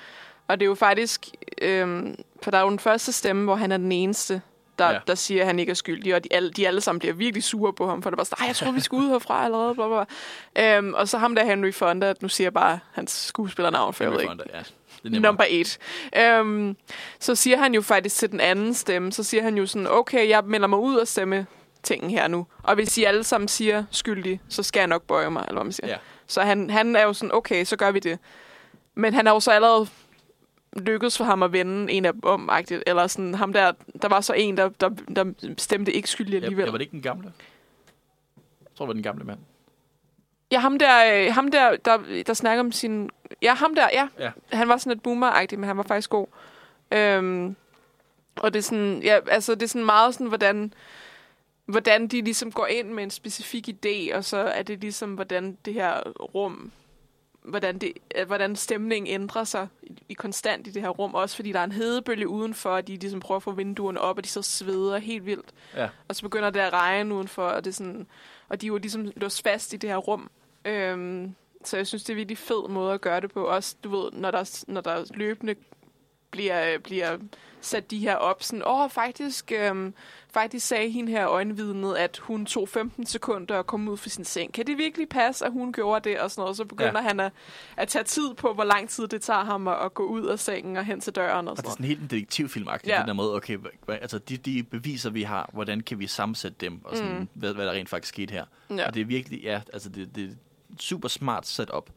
Og 0.48 0.60
det 0.60 0.64
er 0.66 0.68
jo 0.68 0.74
faktisk, 0.74 1.26
øhm, 1.62 2.14
for 2.42 2.50
der 2.50 2.58
er 2.58 2.62
jo 2.62 2.70
den 2.70 2.78
første 2.78 3.12
stemme, 3.12 3.44
hvor 3.44 3.54
han 3.54 3.72
er 3.72 3.76
den 3.76 3.92
eneste, 3.92 4.42
der, 4.82 4.92
Ja. 4.92 4.98
der 5.06 5.14
siger, 5.14 5.40
at 5.40 5.46
han 5.46 5.58
ikke 5.58 5.70
er 5.70 5.74
skyldig, 5.74 6.14
og 6.14 6.24
de 6.24 6.28
alle, 6.32 6.50
de 6.50 6.66
alle 6.68 6.80
sammen 6.80 6.98
bliver 6.98 7.14
virkelig 7.14 7.42
sure 7.44 7.72
på 7.72 7.86
ham, 7.88 8.02
for 8.02 8.10
det 8.10 8.16
var 8.18 8.24
sådan, 8.24 8.42
"Ej, 8.42 8.46
jeg 8.46 8.56
tror, 8.56 8.70
vi 8.70 8.80
skal 8.80 8.96
ud 8.96 9.08
herfra 9.08 9.44
allerede, 9.44 9.74
bla, 9.74 9.86
bla, 9.88 10.04
bla. 10.54 10.76
Øhm, 10.78 10.94
og 10.94 11.08
så 11.08 11.18
ham 11.18 11.34
der 11.34 11.44
Henry 11.44 11.72
Fonda, 11.72 12.14
nu 12.20 12.28
siger 12.28 12.46
jeg 12.46 12.52
bare 12.52 12.78
hans 12.92 13.10
skuespillernavn, 13.12 13.94
for 13.94 14.04
jeg 14.04 14.12
ved 14.12 14.18
Henry 14.20 14.32
ikke, 14.32 14.42
Fonda, 14.42 14.58
ja. 14.58 15.16
Er. 15.16 15.20
Number 15.20 15.44
8. 16.14 16.40
Um, 16.40 16.76
så 17.20 17.34
siger 17.34 17.58
han 17.58 17.74
jo 17.74 17.82
faktisk 17.82 18.16
til 18.16 18.30
den 18.30 18.40
anden 18.40 18.74
stemme, 18.74 19.12
så 19.12 19.22
siger 19.22 19.42
han 19.42 19.56
jo 19.58 19.66
sådan, 19.66 19.86
okay, 19.90 20.28
jeg 20.28 20.44
melder 20.44 20.66
mig 20.66 20.78
ud 20.78 20.96
og 20.96 21.08
stemme 21.08 21.46
tingen 21.82 22.10
her 22.10 22.28
nu. 22.28 22.46
Og 22.62 22.74
hvis 22.74 22.98
I 22.98 23.04
alle 23.04 23.24
sammen 23.24 23.48
siger 23.48 23.84
skyldig, 23.90 24.40
så 24.48 24.62
skal 24.62 24.80
jeg 24.80 24.86
nok 24.88 25.02
bøje 25.02 25.30
mig, 25.30 25.40
eller 25.48 25.54
hvad 25.54 25.64
man 25.64 25.72
siger. 25.72 25.88
Ja. 25.88 25.96
Så 26.26 26.40
han, 26.40 26.70
han 26.70 26.96
er 26.96 27.02
jo 27.02 27.12
sådan, 27.12 27.34
okay, 27.34 27.64
så 27.64 27.76
gør 27.76 27.90
vi 27.90 27.98
det. 27.98 28.18
Men 28.94 29.14
han 29.14 29.26
er 29.26 29.30
jo 29.30 29.40
så 29.40 29.50
allerede 29.50 29.86
lykkedes 30.76 31.16
for 31.16 31.24
ham 31.24 31.42
at 31.42 31.52
vende 31.52 31.92
en 31.92 32.04
af 32.04 32.12
dem 32.12 32.24
om, 32.24 32.50
eller 32.86 33.06
sådan 33.06 33.34
ham 33.34 33.52
der, 33.52 33.72
der 34.02 34.08
var 34.08 34.20
så 34.20 34.32
en, 34.32 34.56
der, 34.56 34.68
der, 34.68 34.88
der 35.16 35.32
stemte 35.58 35.92
ikke 35.92 36.10
skyldig 36.10 36.34
alligevel. 36.34 36.64
ja, 36.64 36.70
var 36.70 36.78
det 36.78 36.82
ikke 36.82 36.92
den 36.92 37.02
gamle? 37.02 37.32
Jeg 38.60 38.76
tror, 38.76 38.84
det 38.84 38.88
var 38.88 38.94
den 38.94 39.02
gamle 39.02 39.24
mand. 39.24 39.38
Ja, 40.52 40.58
ham 40.58 40.78
der, 40.78 41.24
øh, 41.26 41.34
ham 41.34 41.50
der, 41.50 41.76
der, 41.76 42.22
der 42.26 42.34
snakker 42.34 42.64
om 42.64 42.72
sin... 42.72 43.10
Ja, 43.42 43.54
ham 43.54 43.74
der, 43.74 43.88
ja. 43.92 44.08
Ja. 44.18 44.30
Han 44.52 44.68
var 44.68 44.76
sådan 44.76 44.92
lidt 44.92 45.02
boomer 45.02 45.56
men 45.56 45.64
han 45.64 45.76
var 45.76 45.82
faktisk 45.82 46.10
god. 46.10 46.26
Øhm, 46.92 47.56
og 48.36 48.52
det 48.52 48.58
er 48.58 48.62
sådan, 48.62 49.02
ja, 49.02 49.18
altså 49.30 49.54
det 49.54 49.62
er 49.62 49.66
sådan 49.66 49.84
meget 49.84 50.14
sådan, 50.14 50.26
hvordan, 50.26 50.74
hvordan 51.66 52.08
de 52.08 52.22
ligesom 52.22 52.52
går 52.52 52.66
ind 52.66 52.88
med 52.88 53.02
en 53.02 53.10
specifik 53.10 53.68
idé, 53.68 54.16
og 54.16 54.24
så 54.24 54.36
er 54.36 54.62
det 54.62 54.80
ligesom, 54.80 55.14
hvordan 55.14 55.58
det 55.64 55.74
her 55.74 56.00
rum 56.20 56.72
hvordan, 57.44 57.78
det, 57.78 57.92
øh, 58.16 58.26
hvordan 58.26 58.56
stemningen 58.56 59.14
ændrer 59.14 59.44
sig 59.44 59.68
i, 59.82 59.92
i 60.08 60.14
konstant 60.14 60.66
i 60.66 60.70
det 60.70 60.82
her 60.82 60.88
rum. 60.88 61.14
Også 61.14 61.36
fordi 61.36 61.52
der 61.52 61.60
er 61.60 61.64
en 61.64 61.72
hedebølge 61.72 62.28
udenfor, 62.28 62.70
og 62.70 62.86
de 62.88 62.96
ligesom 62.96 63.20
prøver 63.20 63.36
at 63.36 63.42
få 63.42 63.52
vinduerne 63.52 64.00
op, 64.00 64.16
og 64.16 64.24
de 64.24 64.28
så 64.28 64.42
sveder 64.42 64.98
helt 64.98 65.26
vildt. 65.26 65.52
Ja. 65.76 65.88
Og 66.08 66.16
så 66.16 66.22
begynder 66.22 66.50
det 66.50 66.60
at 66.60 66.72
regne 66.72 67.14
udenfor, 67.14 67.42
og, 67.42 67.64
det 67.64 67.70
er 67.70 67.74
sådan, 67.74 68.06
og 68.48 68.60
de 68.60 68.66
er 68.66 68.68
jo 68.68 68.76
ligesom 68.76 69.12
låst 69.16 69.42
fast 69.42 69.72
i 69.72 69.76
det 69.76 69.90
her 69.90 69.96
rum. 69.96 70.30
Øhm, 70.64 71.34
så 71.64 71.76
jeg 71.76 71.86
synes, 71.86 72.02
det 72.02 72.10
er 72.10 72.14
en 72.14 72.18
virkelig 72.18 72.38
fed 72.38 72.68
måde 72.68 72.94
at 72.94 73.00
gøre 73.00 73.20
det 73.20 73.32
på. 73.32 73.44
Også, 73.44 73.76
du 73.84 73.88
ved, 73.88 74.10
når 74.12 74.30
der, 74.30 74.64
når 74.68 74.80
der 74.80 75.04
løbende 75.14 75.54
bliver, 76.30 76.78
bliver 76.78 77.18
sat 77.60 77.90
de 77.90 77.98
her 77.98 78.16
op. 78.16 78.42
Sådan, 78.42 78.62
åh, 78.66 78.90
faktisk, 78.90 79.52
øhm, 79.52 79.94
faktisk 80.32 80.66
sagde 80.66 80.90
hende 80.90 81.12
her 81.12 81.28
øjenvidnet, 81.28 81.96
at 81.96 82.18
hun 82.18 82.46
tog 82.46 82.68
15 82.68 83.06
sekunder 83.06 83.58
at 83.58 83.66
komme 83.66 83.90
ud 83.90 83.96
fra 83.96 84.08
sin 84.08 84.24
seng. 84.24 84.52
Kan 84.52 84.66
det 84.66 84.78
virkelig 84.78 85.08
passe, 85.08 85.44
at 85.46 85.52
hun 85.52 85.72
gjorde 85.72 86.10
det? 86.10 86.20
Og 86.20 86.30
sådan 86.30 86.42
noget. 86.42 86.56
Så 86.56 86.64
begynder 86.64 87.02
ja. 87.02 87.08
han 87.08 87.20
at, 87.20 87.32
at 87.76 87.88
tage 87.88 88.04
tid 88.04 88.34
på, 88.34 88.52
hvor 88.54 88.64
lang 88.64 88.88
tid 88.88 89.08
det 89.08 89.22
tager 89.22 89.44
ham 89.44 89.68
at, 89.68 89.76
at 89.84 89.94
gå 89.94 90.06
ud 90.06 90.26
af 90.26 90.38
sengen 90.38 90.76
og 90.76 90.84
hen 90.84 91.00
til 91.00 91.12
døren. 91.12 91.48
Og, 91.48 91.50
Og 91.50 91.56
det 91.56 91.64
sådan 91.64 91.68
er 91.68 91.72
sådan 91.72 91.86
helt 91.86 92.00
en 92.00 92.06
detektivfilmagtigt, 92.06 92.92
Ja. 92.94 92.98
den 93.00 93.08
der 93.08 93.14
måde, 93.14 93.34
okay, 93.34 93.58
altså 93.88 94.18
de, 94.18 94.36
de 94.36 94.62
beviser, 94.62 95.10
vi 95.10 95.22
har, 95.22 95.50
hvordan 95.52 95.80
kan 95.80 95.98
vi 95.98 96.06
sammensætte 96.06 96.56
dem, 96.60 96.84
og 96.84 96.96
sådan, 96.96 97.18
Mm. 97.18 97.28
hvad, 97.34 97.54
hvad 97.54 97.66
der 97.66 97.72
rent 97.72 97.88
faktisk 97.88 98.08
skete 98.14 98.32
her. 98.32 98.44
Ja. 98.70 98.86
Og 98.86 98.94
det 98.94 99.00
er 99.00 99.04
virkelig, 99.04 99.40
ja, 99.42 99.60
altså 99.72 99.88
det, 99.88 100.14
det 100.16 100.24
er 100.24 100.34
super 100.78 101.08
smart 101.08 101.46
setup, 101.46 101.90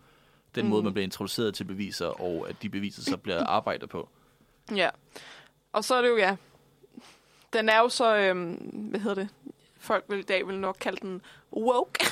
den 0.56 0.64
mm. 0.66 0.70
måde, 0.70 0.84
man 0.84 0.94
bliver 0.94 1.04
introduceret 1.04 1.54
til 1.54 1.64
beviser, 1.64 2.22
og 2.22 2.46
at 2.50 2.56
de 2.62 2.70
beviser 2.70 3.02
så 3.02 3.18
bliver 3.18 3.44
arbejdet 3.44 3.90
på. 3.90 4.10
Ja. 4.76 4.90
Og 5.74 5.84
så 5.84 5.96
er 5.96 6.02
det 6.02 6.10
jo, 6.10 6.18
ja, 6.18 6.36
den 7.56 7.70
er 7.70 7.80
jo 7.80 7.90
så, 7.90 8.16
øhm, 8.16 8.54
hvad 8.90 9.00
hedder 9.00 9.16
det, 9.16 9.30
folk 9.78 10.06
vil 10.08 10.20
i 10.20 10.24
dag 10.24 10.48
vil 10.48 10.60
nok 10.60 10.78
kalde 10.80 10.98
den 11.02 11.22
woke. 11.54 12.06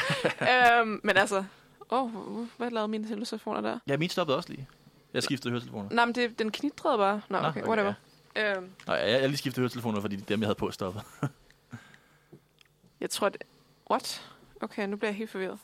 øhm, 0.50 1.00
men 1.02 1.16
altså, 1.16 1.44
åh, 1.90 2.16
oh, 2.16 2.46
hvad 2.56 2.70
lavede 2.70 2.88
mine 2.88 3.24
telefoner 3.24 3.60
der? 3.60 3.78
Ja, 3.86 3.96
min 3.96 4.08
stoppede 4.08 4.36
også 4.36 4.48
lige. 4.48 4.68
Jeg 5.14 5.22
skiftede 5.22 5.50
høretelefoner. 5.50 5.88
Nej, 5.90 6.04
men 6.04 6.14
det, 6.14 6.38
den 6.38 6.52
knitrede 6.52 6.98
bare. 6.98 7.20
Nå, 7.28 7.40
Nå, 7.40 7.48
okay, 7.48 7.60
okay, 7.60 7.68
whatever. 7.68 7.92
Øhm, 8.36 8.70
Nej, 8.86 8.96
jeg, 8.96 9.20
jeg 9.20 9.28
lige 9.28 9.38
skiftet 9.38 9.60
høretelefoner, 9.60 10.00
fordi 10.00 10.16
dem, 10.16 10.40
jeg 10.40 10.46
havde 10.46 10.54
på, 10.54 10.70
stoppede. 10.70 11.04
jeg 13.00 13.10
tror, 13.10 13.28
det... 13.28 13.42
What? 13.90 14.30
Okay, 14.60 14.88
nu 14.88 14.96
bliver 14.96 15.10
jeg 15.10 15.16
helt 15.16 15.30
forvirret. 15.30 15.58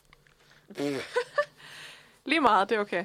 Lige 2.26 2.40
meget, 2.40 2.68
det 2.68 2.76
er 2.76 2.80
okay. 2.80 3.04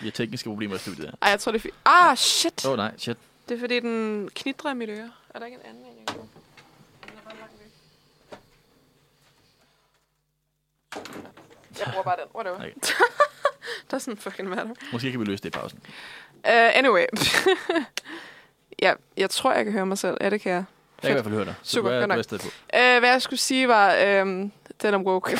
Vi 0.00 0.06
har 0.06 0.10
tekniske 0.10 0.48
problemer 0.48 0.74
i 0.74 0.78
studiet. 0.78 1.14
Ej, 1.22 1.30
jeg 1.30 1.40
tror, 1.40 1.52
det 1.52 1.58
er 1.58 1.62
fint. 1.62 1.74
Ah, 1.84 2.16
shit! 2.16 2.66
Åh 2.66 2.72
oh, 2.72 2.76
nej, 2.76 2.94
shit. 2.96 3.16
Det 3.48 3.54
er 3.54 3.58
fordi, 3.58 3.80
den 3.80 4.28
knitrer 4.34 4.70
i 4.70 4.74
mit 4.74 4.88
øre. 4.90 5.12
Er 5.34 5.38
der 5.38 5.46
ikke 5.46 5.58
en 5.58 5.66
anden 5.68 5.84
en, 5.84 5.98
jeg 5.98 6.06
kan? 6.06 6.16
Den 6.16 6.22
er. 11.74 11.78
Jeg 11.78 11.88
bruger 11.90 12.04
bare 12.04 12.16
den. 12.16 12.28
Whatever. 12.34 12.56
Okay. 12.56 12.72
er 13.96 13.98
sådan 13.98 14.16
fucking 14.16 14.48
matter. 14.48 14.74
Måske 14.92 15.10
kan 15.10 15.20
vi 15.20 15.24
løse 15.24 15.42
det 15.42 15.48
i 15.48 15.58
pausen. 15.58 15.78
Uh, 16.34 16.78
anyway. 16.78 17.04
ja, 18.82 18.94
jeg 19.16 19.30
tror, 19.30 19.52
jeg 19.52 19.64
kan 19.64 19.72
høre 19.72 19.86
mig 19.86 19.98
selv. 19.98 20.16
Ja, 20.20 20.30
det 20.30 20.40
kan 20.40 20.52
jeg. 20.52 20.64
Jeg 21.02 21.08
kan 21.08 21.10
i 21.10 21.12
hvert 21.12 21.24
fald 21.24 21.34
høre 21.34 21.44
dig. 21.44 21.54
Så 21.62 21.72
Super, 21.72 21.90
er, 21.90 22.06
godt 22.06 22.32
er 22.32 22.32
nok. 22.32 22.40
på. 22.40 22.46
Uh, 22.46 22.98
hvad 22.98 23.10
jeg 23.10 23.22
skulle 23.22 23.40
sige 23.40 23.68
var, 23.68 24.20
um, 24.22 24.52
den 24.82 24.94
er 24.94 24.98
woke. 24.98 25.38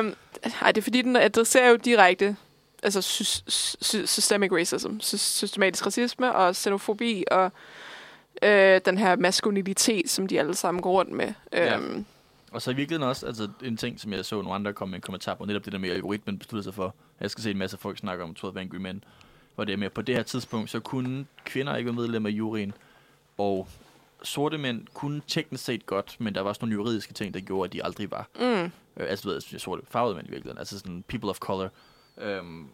um, 0.00 0.16
ej, 0.62 0.72
det 0.72 0.78
er 0.78 0.82
fordi, 0.82 1.02
den 1.02 1.16
adresserer 1.16 1.68
jo 1.68 1.76
direkte 1.76 2.36
altså 2.82 3.02
sy- 3.02 3.40
sy- 3.48 4.04
systemic 4.06 4.52
racism, 4.52 4.98
sy- 5.00 5.16
systematisk 5.16 5.86
racisme 5.86 6.34
og 6.34 6.56
xenofobi 6.56 7.24
og 7.30 7.52
øh, 8.42 8.80
den 8.84 8.98
her 8.98 9.16
maskulinitet, 9.16 10.10
som 10.10 10.26
de 10.26 10.38
alle 10.38 10.54
sammen 10.54 10.82
går 10.82 10.90
rundt 10.92 11.12
med. 11.12 11.32
Ja. 11.52 11.78
Øhm, 11.78 12.04
Og 12.50 12.62
så 12.62 12.70
i 12.70 12.74
virkeligheden 12.74 13.08
også, 13.08 13.26
altså 13.26 13.48
en 13.64 13.76
ting, 13.76 14.00
som 14.00 14.12
jeg 14.12 14.24
så 14.24 14.34
nogle 14.36 14.54
andre 14.54 14.72
komme 14.72 14.90
med 14.90 14.98
en 14.98 15.02
kommentar 15.02 15.34
på, 15.34 15.44
netop 15.44 15.64
det 15.64 15.72
der 15.72 15.78
med, 15.78 15.88
at 15.88 15.94
algoritmen 15.94 16.38
besluttede 16.38 16.64
sig 16.64 16.74
for, 16.74 16.86
at 16.86 16.92
jeg 17.20 17.30
skal 17.30 17.42
se 17.44 17.50
en 17.50 17.58
masse 17.58 17.76
folk 17.76 17.98
snakke 17.98 18.24
om 18.24 18.34
12 18.34 18.58
Angry 18.58 18.76
Men, 18.76 19.04
hvor 19.54 19.64
det 19.64 19.72
er 19.72 19.76
med, 19.76 19.90
på 19.90 20.02
det 20.02 20.14
her 20.14 20.22
tidspunkt, 20.22 20.70
så 20.70 20.80
kunne 20.80 21.26
kvinder 21.44 21.76
ikke 21.76 21.86
være 21.86 21.94
medlemmer 21.94 22.28
af 22.28 22.32
juryen, 22.32 22.72
og 23.38 23.68
sorte 24.22 24.58
mænd 24.58 24.86
kunne 24.94 25.22
teknisk 25.28 25.64
set 25.64 25.86
godt, 25.86 26.16
men 26.18 26.34
der 26.34 26.40
var 26.40 26.48
også 26.48 26.58
nogle 26.62 26.74
juridiske 26.74 27.12
ting, 27.14 27.34
der 27.34 27.40
gjorde, 27.40 27.68
at 27.68 27.72
de 27.72 27.84
aldrig 27.84 28.10
var. 28.10 28.28
mm, 28.40 28.70
Øh, 28.98 29.06
altså, 29.10 29.22
du 29.28 29.34
ved, 29.34 29.58
sorte 29.58 29.82
farvede 29.90 30.14
mænd 30.14 30.26
i 30.26 30.30
virkeligheden, 30.30 30.58
altså 30.58 30.78
sådan 30.78 31.04
people 31.08 31.30
of 31.30 31.38
color. 31.38 31.68
Øhm, 32.20 32.66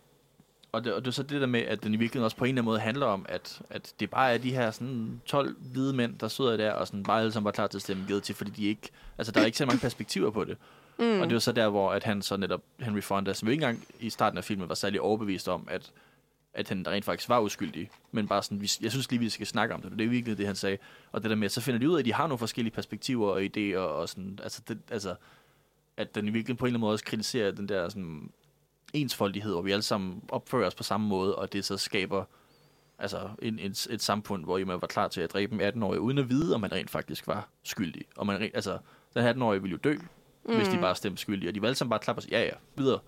og, 0.73 0.85
det, 0.85 0.95
og 0.95 1.01
det 1.01 1.07
er 1.09 1.13
så 1.13 1.23
det 1.23 1.41
der 1.41 1.47
med, 1.47 1.61
at 1.61 1.83
den 1.83 1.95
i 1.95 1.97
virkeligheden 1.97 2.25
også 2.25 2.37
på 2.37 2.45
en 2.45 2.49
eller 2.49 2.63
anden 2.63 2.65
måde 2.71 2.81
handler 2.81 3.07
om, 3.07 3.27
at, 3.29 3.63
at 3.71 3.95
det 4.01 4.11
bare 4.11 4.35
er 4.35 4.39
de 4.39 4.51
her 4.51 4.71
sådan 4.71 5.21
12 5.27 5.57
hvide 5.61 5.93
mænd, 5.93 6.19
der 6.19 6.29
sidder 6.29 6.57
der, 6.57 6.73
og 6.73 6.87
sådan 6.87 7.03
bare 7.03 7.21
alle 7.21 7.33
sammen 7.33 7.45
var 7.45 7.51
klar 7.51 7.67
til 7.67 7.79
at 7.79 7.83
stemme 7.83 8.05
givet 8.07 8.23
til, 8.23 8.35
fordi 8.35 8.51
de 8.51 8.65
ikke, 8.65 8.89
altså 9.19 9.33
der 9.33 9.41
er 9.41 9.45
ikke 9.45 9.59
så 9.59 9.67
mange 9.67 9.81
perspektiver 9.81 10.31
på 10.31 10.45
det. 10.45 10.57
mm, 10.99 11.21
Og 11.21 11.27
det 11.27 11.33
var 11.35 11.41
så 11.41 11.53
der, 11.53 11.69
hvor 11.69 11.93
at 11.93 12.05
han 12.05 12.23
så 12.23 12.37
netop, 12.37 12.63
Henry 12.81 13.01
Fonda, 13.01 13.33
som 13.35 13.49
jo 13.49 13.53
ikke 13.53 13.65
engang 13.65 13.85
i 14.01 14.11
starten 14.11 14.39
af 14.39 14.45
filmen 14.45 14.69
var 14.69 14.75
særlig 14.75 15.01
overbevist 15.01 15.49
om, 15.49 15.69
at, 15.71 15.93
at 16.55 16.69
han 16.69 16.85
rent 16.87 17.05
faktisk 17.05 17.29
var 17.29 17.41
uskyldig. 17.41 17.91
Men 18.13 18.29
bare 18.29 18.43
sådan, 18.43 18.61
vi, 18.61 18.71
jeg 18.81 18.91
synes 18.91 19.11
lige, 19.11 19.21
vi 19.21 19.29
skal 19.29 19.47
snakke 19.47 19.75
om 19.75 19.83
det. 19.83 19.93
Det 19.93 20.05
er 20.05 20.09
virkelig 20.09 20.39
det, 20.39 20.47
han 20.47 20.57
sagde. 20.57 20.79
Og 21.13 21.23
det 21.23 21.31
der 21.31 21.37
med, 21.37 21.49
så 21.49 21.61
finder 21.61 21.81
de 21.81 21.89
ud 21.89 21.95
af, 21.95 21.99
at 21.99 22.05
de 22.05 22.13
har 22.13 22.27
nogle 22.27 22.39
forskellige 22.39 22.75
perspektiver 22.75 23.29
og 23.31 23.43
idéer, 23.43 23.79
og 23.79 24.09
sådan, 24.09 24.39
altså, 24.43 24.63
det, 24.69 24.79
altså 24.91 25.15
at 25.97 26.15
den 26.15 26.25
i 26.25 26.31
virkeligheden 26.31 26.57
på 26.57 26.65
en 26.65 26.69
eller 26.69 26.77
anden 26.77 26.87
måde 26.87 26.93
også 26.93 27.05
kritiserer 27.05 27.51
den 27.51 27.69
der 27.69 27.89
sådan, 27.89 28.31
ensfoldighed, 28.93 29.53
hvor 29.53 29.63
vi 29.63 29.73
alle 29.73 29.83
sammen 29.83 30.23
opfører 30.29 30.67
os 30.67 30.75
på 30.75 30.83
samme 30.83 31.09
måde, 31.09 31.37
og 31.37 31.53
det 31.53 31.65
så 31.65 31.77
skaber 31.77 32.25
altså 32.99 33.31
en, 33.43 33.59
et, 33.59 33.87
et 33.91 34.03
samfund, 34.03 34.45
hvor 34.45 34.59
man 34.59 34.81
var 34.81 34.87
klar 34.87 35.09
til 35.09 35.21
at 35.21 35.33
dræbe 35.33 35.55
en 35.55 35.61
18-årig, 35.61 36.01
uden 36.01 36.19
at 36.19 36.29
vide, 36.29 36.55
om 36.55 36.61
man 36.61 36.73
rent 36.73 36.91
faktisk 36.91 37.27
var 37.27 37.49
skyldig. 37.63 38.05
Og 38.17 38.27
man, 38.27 38.51
altså, 38.55 38.79
den 39.15 39.29
18-årige 39.29 39.63
ville 39.63 39.73
jo 39.73 39.79
dø, 39.85 39.95
mm. 40.45 40.57
hvis 40.57 40.69
de 40.69 40.79
bare 40.79 40.97
stemte 40.97 41.21
skyldige. 41.21 41.51
Og 41.51 41.55
de 41.55 41.63
var 41.63 41.69
alle 41.69 41.77
sammen 41.77 41.91
bare 41.91 42.01
klappe 42.01 42.23
sig 42.23 42.29
sige, 42.29 42.39
ja, 42.39 42.45
ja, 42.45 42.55
videre. 42.77 43.01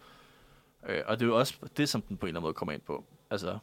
Øh, 0.88 1.02
og 1.06 1.18
det 1.18 1.24
er 1.24 1.28
jo 1.28 1.38
også 1.38 1.54
det, 1.76 1.88
som 1.88 2.02
den 2.02 2.16
på 2.16 2.26
en 2.26 2.28
eller 2.28 2.40
anden 2.40 2.46
måde 2.46 2.54
kommer 2.54 2.72
ind 2.72 2.82
på. 2.82 3.04
Altså, 3.30 3.58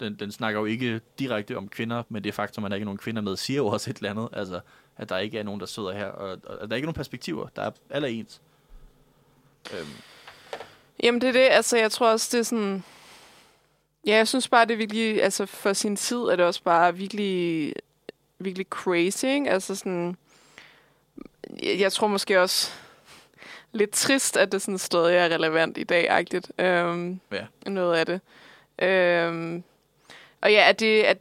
den, 0.00 0.14
den 0.14 0.32
snakker 0.32 0.60
jo 0.60 0.66
ikke 0.66 1.00
direkte 1.18 1.56
om 1.56 1.68
kvinder, 1.68 2.02
men 2.08 2.24
det 2.24 2.34
faktum, 2.34 2.64
at 2.64 2.70
der 2.70 2.74
ikke 2.74 2.82
er 2.82 2.86
nogen 2.86 2.98
kvinder 2.98 3.22
med, 3.22 3.36
siger 3.36 3.56
jo 3.56 3.66
også 3.66 3.90
et 3.90 3.96
eller 3.96 4.10
andet. 4.10 4.28
Altså, 4.32 4.60
at 4.96 5.08
der 5.08 5.18
ikke 5.18 5.38
er 5.38 5.42
nogen, 5.42 5.60
der 5.60 5.66
sidder 5.66 5.92
her, 5.92 6.06
og, 6.06 6.38
og 6.44 6.62
at 6.62 6.68
der 6.68 6.74
er 6.74 6.76
ikke 6.76 6.86
nogen 6.86 6.94
perspektiver. 6.94 7.48
Der 7.56 7.62
er 7.62 7.70
alle 7.90 8.10
ens. 8.10 8.42
Øhm, 9.74 9.88
Jamen, 11.02 11.20
det 11.20 11.28
er 11.28 11.32
det. 11.32 11.40
Altså, 11.40 11.76
jeg 11.76 11.92
tror 11.92 12.08
også, 12.10 12.28
det 12.32 12.38
er 12.38 12.42
sådan... 12.42 12.84
Ja, 14.06 14.16
jeg 14.16 14.28
synes 14.28 14.48
bare, 14.48 14.64
det 14.64 14.72
er 14.72 14.76
virkelig... 14.76 15.22
Altså, 15.22 15.46
for 15.46 15.72
sin 15.72 15.96
tid 15.96 16.16
er 16.16 16.36
det 16.36 16.44
også 16.44 16.62
bare 16.62 16.96
virkelig... 16.96 17.72
Virkelig 18.38 18.66
crazy, 18.70 19.24
ikke? 19.24 19.50
Altså, 19.50 19.74
sådan... 19.74 20.16
Jeg, 21.62 21.80
jeg 21.80 21.92
tror 21.92 22.06
måske 22.06 22.40
også... 22.40 22.70
Lidt 23.72 23.90
trist, 23.90 24.36
at 24.36 24.52
det 24.52 24.62
sådan 24.62 24.78
stadig 24.78 25.16
er 25.16 25.28
relevant 25.28 25.78
i 25.78 25.84
dag-agtigt. 25.84 26.52
Øhm, 26.58 27.20
Ja. 27.32 27.46
Noget 27.66 27.96
af 27.96 28.06
det. 28.06 28.20
Øhm, 28.78 29.62
og 30.40 30.52
ja, 30.52 30.68
at 30.68 30.80
det... 30.80 31.02
At 31.02 31.18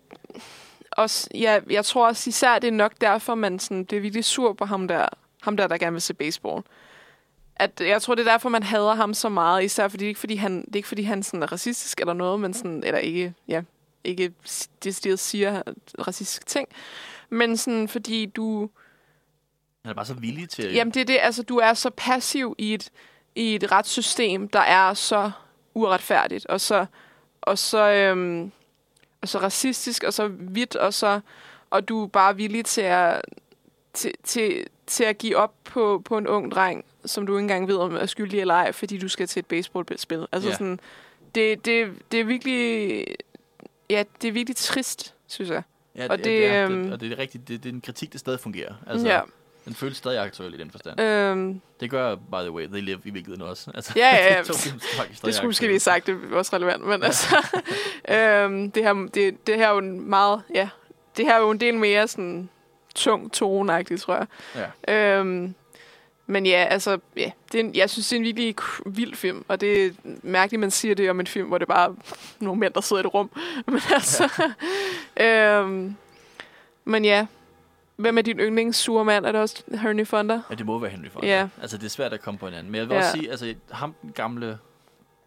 også, 0.92 1.30
ja, 1.34 1.60
jeg 1.70 1.86
tror 1.86 2.08
også 2.08 2.30
især, 2.30 2.60
det 2.60 2.68
er 2.68 2.72
nok 2.72 2.92
derfor, 3.02 3.36
man 3.36 3.60
sådan, 3.60 3.86
bliver 3.86 4.02
virkelig 4.02 4.26
sur 4.26 4.54
på 4.54 4.66
ham 4.66 4.88
der, 4.88 5.06
ham 5.42 5.58
der, 5.58 5.68
der 5.68 5.78
gerne 5.78 5.92
vil 5.92 6.02
se 6.02 6.14
baseball 6.14 6.64
at 7.56 7.82
jeg 7.82 8.02
tror, 8.02 8.16
det 8.16 8.28
er 8.28 8.32
derfor, 8.32 8.50
man 8.50 8.64
hader 8.64 8.94
ham 8.94 9.14
så 9.14 9.30
meget, 9.30 9.64
især 9.64 9.88
fordi 9.88 10.04
det 10.04 10.08
ikke 10.08 10.20
fordi 10.20 10.36
han, 10.36 10.62
det 10.66 10.72
er 10.74 10.76
ikke 10.76 10.88
fordi 10.88 11.04
han 11.04 11.24
sådan 11.24 11.44
er 11.44 11.52
racistisk 11.52 12.00
eller 12.00 12.14
noget, 12.14 12.40
men 12.40 12.54
sådan, 12.54 12.84
eller 12.84 13.00
ikke, 13.00 13.34
ja, 13.48 13.62
ikke 14.04 14.34
decideret 14.84 15.20
siger 15.20 15.62
racistiske 16.08 16.46
ting, 16.46 16.68
men 17.30 17.58
sådan, 17.58 17.88
fordi 17.88 18.26
du, 18.26 18.70
han 19.86 19.90
er 19.90 19.96
bare 19.96 20.06
så 20.06 20.14
villig 20.14 20.50
til... 20.50 20.74
jamen 20.74 20.94
det 20.94 21.02
er 21.02 21.06
det, 21.06 21.18
altså 21.22 21.44
du 21.44 21.58
er 21.58 21.74
så 21.74 21.90
passiv 21.98 22.56
i 22.58 22.74
et, 22.74 22.90
i 23.36 23.56
et 23.56 23.72
retssystem, 23.72 24.48
der 24.48 24.60
er 24.60 24.94
så 24.94 25.32
uretfærdigt, 25.74 26.46
og 26.46 26.62
så, 26.62 26.86
og 27.42 27.58
så, 27.58 27.92
øhm, 27.92 28.52
og 29.22 29.28
så 29.28 29.40
racistisk, 29.40 30.04
og 30.04 30.14
så 30.14 30.28
hvidt, 30.28 30.76
og 30.76 30.94
så, 30.94 31.20
og 31.70 31.90
du 31.90 32.04
er 32.04 32.08
bare 32.08 32.36
villig 32.36 32.66
til 32.66 32.82
at, 32.82 33.22
til, 33.94 34.12
til, 34.24 34.68
til 34.88 35.04
at 35.04 35.18
give 35.18 35.38
op 35.38 35.54
på, 35.64 36.02
på 36.06 36.18
en 36.18 36.28
ung 36.28 36.52
dreng, 36.52 36.86
som 37.06 37.26
du 37.28 37.34
ikke 37.38 37.42
engang 37.44 37.68
ved, 37.68 37.76
om 37.78 37.96
er 37.96 38.06
skyldig 38.06 38.40
eller 38.42 38.54
ej, 38.54 38.72
fordi 38.72 38.98
du 38.98 39.08
skal 39.08 39.28
til 39.28 39.40
et 39.40 39.46
baseballspil. 39.46 40.28
Altså 40.32 40.50
Ja. 40.50 40.54
sådan, 40.56 40.80
det, 41.36 41.66
det, 41.66 41.92
det 42.12 42.20
er 42.20 42.24
virkelig, 42.24 43.06
ja, 43.90 44.04
det 44.22 44.28
er 44.28 44.32
virkelig 44.32 44.56
trist, 44.56 45.14
synes 45.28 45.50
jeg. 45.52 45.64
Ja, 45.96 46.08
Og 46.10 46.18
det, 46.18 46.26
det, 46.26 46.46
er, 46.46 46.66
øhm, 46.70 46.84
det, 46.84 46.94
og 46.94 47.00
det 47.00 47.12
er 47.12 47.18
rigtigt, 47.18 47.48
det, 47.48 47.64
det 47.64 47.70
er 47.70 47.74
en 47.74 47.82
kritik, 47.82 48.14
der 48.14 48.20
stadig 48.20 48.40
fungerer. 48.40 48.74
Altså, 48.88 49.08
ja. 49.08 49.22
Den 49.66 49.76
føles 49.76 49.98
stadig 49.98 50.20
aktuel 50.20 50.54
i 50.54 50.58
den 50.58 50.72
forstand. 50.72 51.00
Øhm, 51.02 51.62
Det 51.80 51.90
gør, 51.90 52.16
by 52.16 52.36
the 52.42 52.52
way, 52.52 52.68
They 52.68 52.82
Live 52.82 53.00
i 53.04 53.10
virkeligheden 53.10 53.42
også. 53.50 53.72
Altså, 53.76 53.94
Ja, 53.96 54.10
ja, 54.16 54.34
ja. 54.38 54.44
to 54.44 54.54
film 54.54 54.80
er 55.00 55.04
det 55.26 55.36
skulle 55.36 55.48
måske 55.48 55.68
lige 55.68 55.80
sagt, 55.80 56.08
det 56.08 56.32
var 56.32 56.38
også 56.38 56.56
relevant, 56.56 56.84
men 56.86 57.04
altså, 57.04 57.36
øhm, 58.16 58.72
det, 58.72 58.84
her, 58.84 58.94
det, 59.14 59.48
det 59.48 59.56
her 59.56 59.68
er 59.68 59.72
jo 59.72 59.78
en 59.78 60.10
meget, 60.10 60.42
ja, 60.56 60.70
det 61.18 61.26
her 61.26 61.34
er 61.36 61.40
jo 61.42 61.52
en 61.52 61.60
del 61.60 61.76
mere 61.78 62.08
sådan 62.08 62.50
tung 62.96 63.32
toneagtigt, 63.34 64.02
tror 64.02 64.16
jeg. 64.16 64.28
Ja. 64.88 65.18
Øhm, 65.20 65.56
men 66.28 66.46
ja, 66.46 66.68
altså, 66.70 67.00
ja, 67.18 67.32
det 67.52 67.60
er 67.60 67.64
en, 67.64 67.76
jeg 67.76 67.90
synes, 67.90 68.10
det 68.10 68.16
er 68.16 68.20
en 68.20 68.24
virkelig 68.26 68.56
vild 68.86 69.16
film, 69.16 69.46
og 69.48 69.62
det 69.62 69.86
er 69.86 69.92
mærkeligt, 70.24 70.60
man 70.60 70.72
siger 70.72 70.96
det 70.96 71.10
om 71.10 71.20
en 71.20 71.28
film, 71.28 71.48
hvor 71.48 71.58
det 71.58 71.68
bare 71.68 71.90
er 71.90 71.96
nogle 72.40 72.60
mænd, 72.60 72.74
der 72.74 72.82
sidder 72.82 73.04
i 73.04 73.06
et 73.08 73.14
rum. 73.14 73.30
Men 73.68 73.82
altså, 73.94 74.30
øhm, 75.26 75.96
men 76.86 77.06
ja, 77.06 77.28
Hvem 77.96 78.18
er 78.18 78.22
din 78.22 78.40
yndlings 78.40 78.78
sure 78.78 79.06
mand? 79.06 79.26
Er 79.26 79.32
det 79.32 79.42
også 79.42 79.64
Henry 79.82 80.06
Fonda? 80.06 80.42
Ja, 80.50 80.56
det 80.56 80.66
må 80.66 80.80
være 80.80 80.92
Henry 80.92 81.10
Fonda. 81.10 81.28
Ja. 81.28 81.48
Altså, 81.62 81.78
det 81.78 81.86
er 81.86 81.90
svært 81.90 82.14
at 82.14 82.22
komme 82.22 82.38
på 82.38 82.46
hinanden. 82.46 82.72
Men 82.72 82.80
jeg 82.80 82.90
vil 82.90 82.96
Ja. 82.96 83.00
også 83.00 83.12
sige, 83.12 83.32
altså, 83.32 83.56
ham 83.72 83.96
den 84.02 84.12
gamle, 84.12 84.58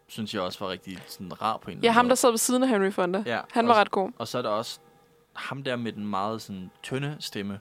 synes 0.07 0.33
jeg 0.33 0.41
også 0.41 0.59
var 0.65 0.71
rigtig 0.71 0.97
sådan 1.07 1.41
rar 1.41 1.57
på 1.57 1.71
en 1.71 1.77
eller 1.77 1.87
Ja, 1.87 1.91
ham, 1.91 2.07
der 2.07 2.15
sad 2.15 2.29
ved 2.29 2.37
siden 2.37 2.63
af 2.63 2.69
Henry 2.69 2.91
Fonda. 2.91 3.23
Ja, 3.25 3.39
Han 3.51 3.67
var 3.67 3.73
og, 3.73 3.79
ret 3.79 3.91
god. 3.91 4.11
Og 4.17 4.27
så 4.27 4.37
er 4.37 4.41
der 4.41 4.49
også 4.49 4.79
ham 5.33 5.63
der 5.63 5.75
med 5.75 5.91
den 5.91 6.07
meget 6.07 6.41
sådan 6.41 6.71
tynde 6.83 7.17
stemme. 7.19 7.59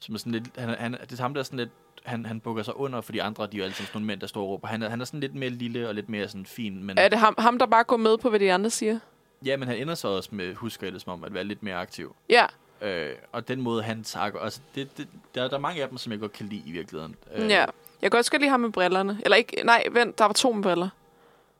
Som 0.00 0.14
er 0.14 0.18
sådan 0.18 0.32
lidt, 0.32 0.44
han, 0.58 0.68
han, 0.78 0.92
det 0.92 1.12
er 1.18 1.22
ham 1.22 1.34
der 1.34 1.40
er 1.40 1.44
sådan 1.44 1.58
lidt, 1.58 1.70
han, 2.08 2.26
han 2.26 2.40
bukker 2.40 2.62
sig 2.62 2.76
under, 2.76 3.00
for 3.00 3.12
de 3.12 3.22
andre, 3.22 3.46
de 3.46 3.56
er 3.56 3.58
jo 3.58 3.64
altid 3.64 3.84
sådan 3.84 3.90
nogle 3.94 4.06
mænd, 4.06 4.20
der 4.20 4.26
står 4.26 4.42
og 4.42 4.48
råber. 4.48 4.68
Han 4.68 4.82
er, 4.82 4.88
han 4.88 5.00
er 5.00 5.04
sådan 5.04 5.20
lidt 5.20 5.34
mere 5.34 5.50
lille 5.50 5.88
og 5.88 5.94
lidt 5.94 6.08
mere 6.08 6.28
sådan 6.28 6.46
fin, 6.46 6.84
men, 6.84 6.98
Er 6.98 7.08
det 7.08 7.18
ham, 7.18 7.34
ham, 7.38 7.58
der 7.58 7.66
bare 7.66 7.84
går 7.84 7.96
med 7.96 8.18
på, 8.18 8.28
hvad 8.30 8.40
de 8.40 8.52
andre 8.52 8.70
siger? 8.70 8.98
ja, 9.44 9.56
men 9.56 9.68
han 9.68 9.76
ender 9.76 9.94
så 9.94 10.08
også 10.08 10.28
med, 10.32 10.54
husker 10.54 10.86
jeg 10.86 10.92
det 10.94 11.02
som 11.02 11.12
om, 11.12 11.24
at 11.24 11.34
være 11.34 11.44
lidt 11.44 11.62
mere 11.62 11.74
aktiv. 11.74 12.16
Ja. 12.28 12.46
Øh, 12.82 13.12
og 13.32 13.48
den 13.48 13.60
måde, 13.60 13.82
han 13.82 14.04
takker, 14.04 14.40
altså, 14.40 14.60
det, 14.74 14.96
det, 14.98 15.08
der, 15.34 15.48
der 15.48 15.56
er 15.56 15.60
mange 15.60 15.82
af 15.82 15.88
dem, 15.88 15.98
som 15.98 16.12
jeg 16.12 16.20
godt 16.20 16.32
kan 16.32 16.46
lide 16.46 16.62
i 16.66 16.72
virkeligheden. 16.72 17.16
Øh, 17.34 17.48
Ja. 17.50 17.64
Jeg 18.02 18.10
kan 18.10 18.18
også 18.18 18.30
godt 18.30 18.42
lide 18.42 18.50
ham 18.50 18.60
med 18.60 18.70
brillerne. 18.72 19.18
Eller 19.24 19.36
ikke, 19.36 19.62
nej, 19.64 19.84
vent, 19.92 20.18
der 20.18 20.24
var 20.24 20.32
to 20.32 20.52
med 20.52 20.62
briller. 20.62 20.88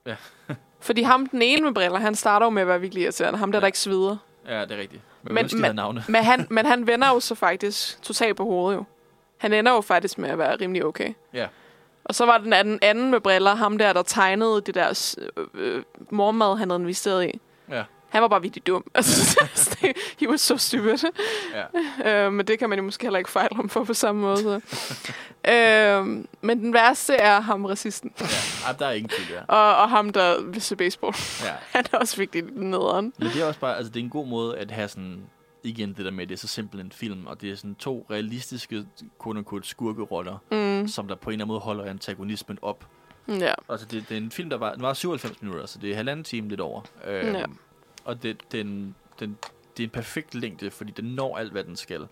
Ja. 0.07 0.17
Fordi 0.81 1.03
ham, 1.03 1.27
den 1.27 1.43
ene 1.43 1.63
med 1.65 1.73
briller, 1.75 1.99
han 1.99 2.15
starter 2.15 2.47
jo 2.47 2.51
med 2.51 2.63
at 2.63 2.69
være 2.69 2.81
virkelig 2.81 3.03
irriterende. 3.03 3.39
Ham 3.39 3.53
der, 3.53 3.57
Ja. 3.59 3.61
der 3.61 3.67
ikke 3.67 3.79
sveder. 3.79 4.17
Ja, 4.49 4.61
det 4.63 4.73
er 4.73 4.77
rigtigt. 4.81 5.03
Men, 5.23 5.35
Men- 5.35 5.61
men. 5.61 6.01
Men 6.09 6.25
han, 6.25 6.47
men 6.51 6.67
han 6.67 6.87
vender 6.87 7.09
jo 7.09 7.21
så 7.21 7.35
faktisk 7.35 8.03
totalt 8.03 8.37
på 8.37 8.45
hovedet 8.45 8.77
jo. 8.79 8.85
Han 9.39 9.53
ender 9.53 9.73
jo 9.73 9.81
faktisk 9.81 10.19
med 10.19 10.29
at 10.31 10.39
være 10.39 10.57
rimelig 10.61 10.85
okay. 10.85 11.13
Ja. 11.35 11.47
Og 12.05 12.15
så 12.15 12.27
var 12.27 12.39
den 12.39 12.53
anden, 12.53 12.79
anden 12.83 13.11
med 13.11 13.21
briller, 13.21 13.55
ham 13.55 13.79
der, 13.79 13.93
der 13.93 14.03
tegnede 14.03 14.61
det 14.61 14.75
der 14.75 15.17
øh, 15.37 15.47
øh, 15.55 15.83
mormad, 16.11 16.57
han 16.59 16.71
havde 16.71 16.81
investeret 16.81 17.25
i. 17.27 17.41
Ja. 17.71 17.83
Han 18.09 18.23
var 18.23 18.29
bare 18.29 18.43
virkelig 18.43 18.67
dum. 18.67 18.85
Altså, 18.95 19.87
he 20.19 20.29
was 20.31 20.41
so 20.41 20.57
stupid. 20.57 20.97
Ja. 21.55 21.65
Øh, 22.27 22.33
men 22.33 22.47
det 22.47 22.59
kan 22.59 22.69
man 22.69 22.79
jo 22.79 22.85
måske 22.85 23.03
heller 23.05 23.19
ikke 23.19 23.31
fejle 23.31 23.57
ham 23.57 23.69
for 23.69 23.85
på 23.85 23.95
samme 23.95 24.21
måde. 24.21 24.37
Så. 24.37 24.61
øh, 25.49 26.07
men 26.41 26.59
den 26.61 26.73
værste 26.73 27.15
er 27.15 27.41
ham, 27.41 27.65
racisten. 27.65 28.13
ja. 28.21 28.73
Der 28.79 28.87
er 28.87 28.93
ingen 28.93 29.09
tvivl, 29.09 29.29
ja. 29.31 29.55
Og, 29.55 29.77
og 29.77 29.91
ham, 29.91 30.11
der 30.11 30.43
vil 30.43 30.63
se 30.63 30.77
baseball. 30.77 31.15
ja. 31.45 31.53
Han 31.79 31.85
er 31.93 31.99
også 31.99 32.17
virkelig 32.17 32.45
nederen. 32.45 33.13
Men 33.19 33.29
det 33.29 33.43
er 33.43 33.47
også 33.47 33.61
bare, 33.61 33.77
altså 33.77 33.93
det 33.93 34.01
er 34.01 34.05
en 34.05 34.11
god 34.11 34.27
måde 34.27 34.59
at 34.59 34.71
have 34.71 34.89
sådan, 34.89 35.23
igen 35.65 35.89
det 35.95 36.05
der 36.05 36.11
med, 36.11 36.23
at 36.23 36.29
det 36.29 36.35
er 36.35 36.39
så 36.39 36.49
simpelt 36.49 36.83
en 36.83 36.93
film, 36.93 37.27
og 37.27 37.41
det 37.41 37.51
er 37.51 37.57
sådan 37.57 37.75
to 37.75 38.07
realistiske, 38.11 38.87
quote 39.23 39.39
unquote, 39.39 39.69
skurkeroller, 39.69 40.39
Mm. 40.83 40.89
som 40.89 41.09
der 41.09 41.15
på 41.15 41.31
en 41.31 41.33
eller 41.35 41.45
anden 41.45 41.49
måde 41.53 41.61
holder 41.61 41.85
antagonismen 41.85 42.59
op. 42.63 42.87
Ja. 43.29 43.55
Altså 43.69 43.87
det, 43.87 44.09
det 44.09 44.15
er 44.17 44.21
en 44.21 44.31
film, 44.31 44.51
der 44.51 44.57
var, 44.57 44.73
den 44.75 44.83
var 44.83 44.93
97 44.95 45.43
minutter, 45.43 45.67
så 45.67 45.79
det 45.79 45.91
er 45.91 45.97
halvanden 45.97 46.25
time 46.25 46.49
lidt 46.49 46.61
over. 46.61 46.83
Øhm, 47.07 47.35
Ja. 47.35 47.45
Og 48.05 48.23
det, 48.23 48.53
den, 48.53 48.95
den, 49.21 49.37
det 49.77 49.83
er 49.83 49.87
en 49.87 49.91
perfekt 49.91 50.35
længde, 50.35 50.71
fordi 50.71 50.91
den 50.93 51.05
når 51.05 51.37
alt, 51.37 51.53
hvad 51.53 51.65
den 51.65 51.77
skal. 51.77 52.09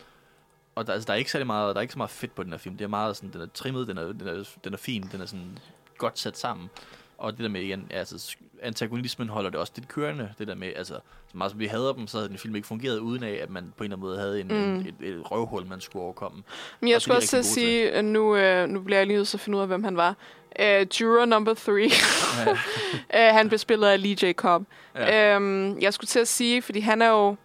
Og 0.74 0.86
der, 0.86 0.92
altså, 0.92 1.07
der 1.07 1.12
er 1.12 1.16
ikke 1.16 1.30
særlig 1.30 1.47
meget, 1.47 1.74
der 1.74 1.78
er 1.78 1.82
ikke 1.82 1.92
så 1.92 1.99
meget 1.99 2.11
fedt 2.11 2.34
på 2.34 2.42
den 2.42 2.51
her 2.51 2.59
film. 2.59 2.76
Det 2.76 2.84
er 2.84 2.88
meget 2.88 3.16
sådan, 3.16 3.32
den 3.32 3.40
er 3.40 3.47
trimmet, 3.47 3.88
den 3.88 3.99
er, 3.99 4.05
den 4.12 4.28
er, 4.28 4.44
den 4.64 4.72
er 4.72 4.76
fin, 4.78 5.09
den 5.12 5.20
er 5.20 5.26
sådan 5.26 5.59
godt 5.99 6.18
sat 6.18 6.38
sammen. 6.38 6.70
Og 7.18 7.32
det 7.32 7.40
der 7.40 7.48
med, 7.48 7.60
igen, 7.60 7.86
altså, 7.90 8.36
antagonismen 8.62 9.28
holder 9.28 9.50
det 9.50 9.60
også 9.60 9.72
lidt 9.76 9.88
kørende. 9.88 10.32
Det 10.38 10.48
der 10.48 10.54
med, 10.54 10.72
altså, 10.76 10.94
så 11.30 11.36
meget 11.36 11.50
som 11.50 11.60
vi 11.60 11.66
hader 11.66 11.92
dem, 11.92 12.06
så 12.06 12.16
havde 12.18 12.28
den 12.28 12.38
film 12.38 12.56
ikke 12.56 12.68
fungeret, 12.68 12.98
uden 12.98 13.22
af, 13.22 13.38
at 13.42 13.50
man 13.50 13.72
på 13.76 13.84
en 13.84 13.92
eller 13.92 13.96
anden 13.96 14.08
måde 14.08 14.18
havde 14.18 14.40
en, 14.40 14.48
Mm. 14.48 14.54
en, 14.54 14.94
et, 15.00 15.08
et 15.08 15.30
røvhul, 15.30 15.66
man 15.66 15.80
skulle 15.80 16.02
overkomme. 16.04 16.42
Men 16.80 16.88
jeg 16.88 16.96
Og 16.96 17.02
skulle 17.02 17.16
også 17.16 17.42
sige, 17.42 17.90
at 17.90 18.04
nu, 18.04 18.36
øh, 18.36 18.68
nu 18.68 18.80
bliver 18.80 18.98
jeg 18.98 19.06
lige 19.06 19.16
nødt 19.16 19.28
til 19.28 19.36
at 19.36 19.40
finde 19.40 19.56
ud 19.56 19.62
af, 19.62 19.68
hvem 19.68 19.84
han 19.84 19.96
var. 19.96 20.16
Uh, 20.60 21.00
juror 21.00 21.24
number 21.24 21.54
three. 21.54 21.90
Uh, 22.50 22.56
han 23.38 23.48
blev 23.48 23.58
spillet 23.58 23.86
af 23.86 24.02
Lee 24.02 24.16
J. 24.22 24.32
Cobb. 24.32 24.64
Ja. 24.94 25.36
Um, 25.36 25.80
jeg 25.80 25.94
skulle 25.94 26.08
til 26.08 26.18
at 26.18 26.28
sige, 26.28 26.62
fordi 26.62 26.80
han 26.80 27.02
er 27.02 27.08
jo... 27.08 27.36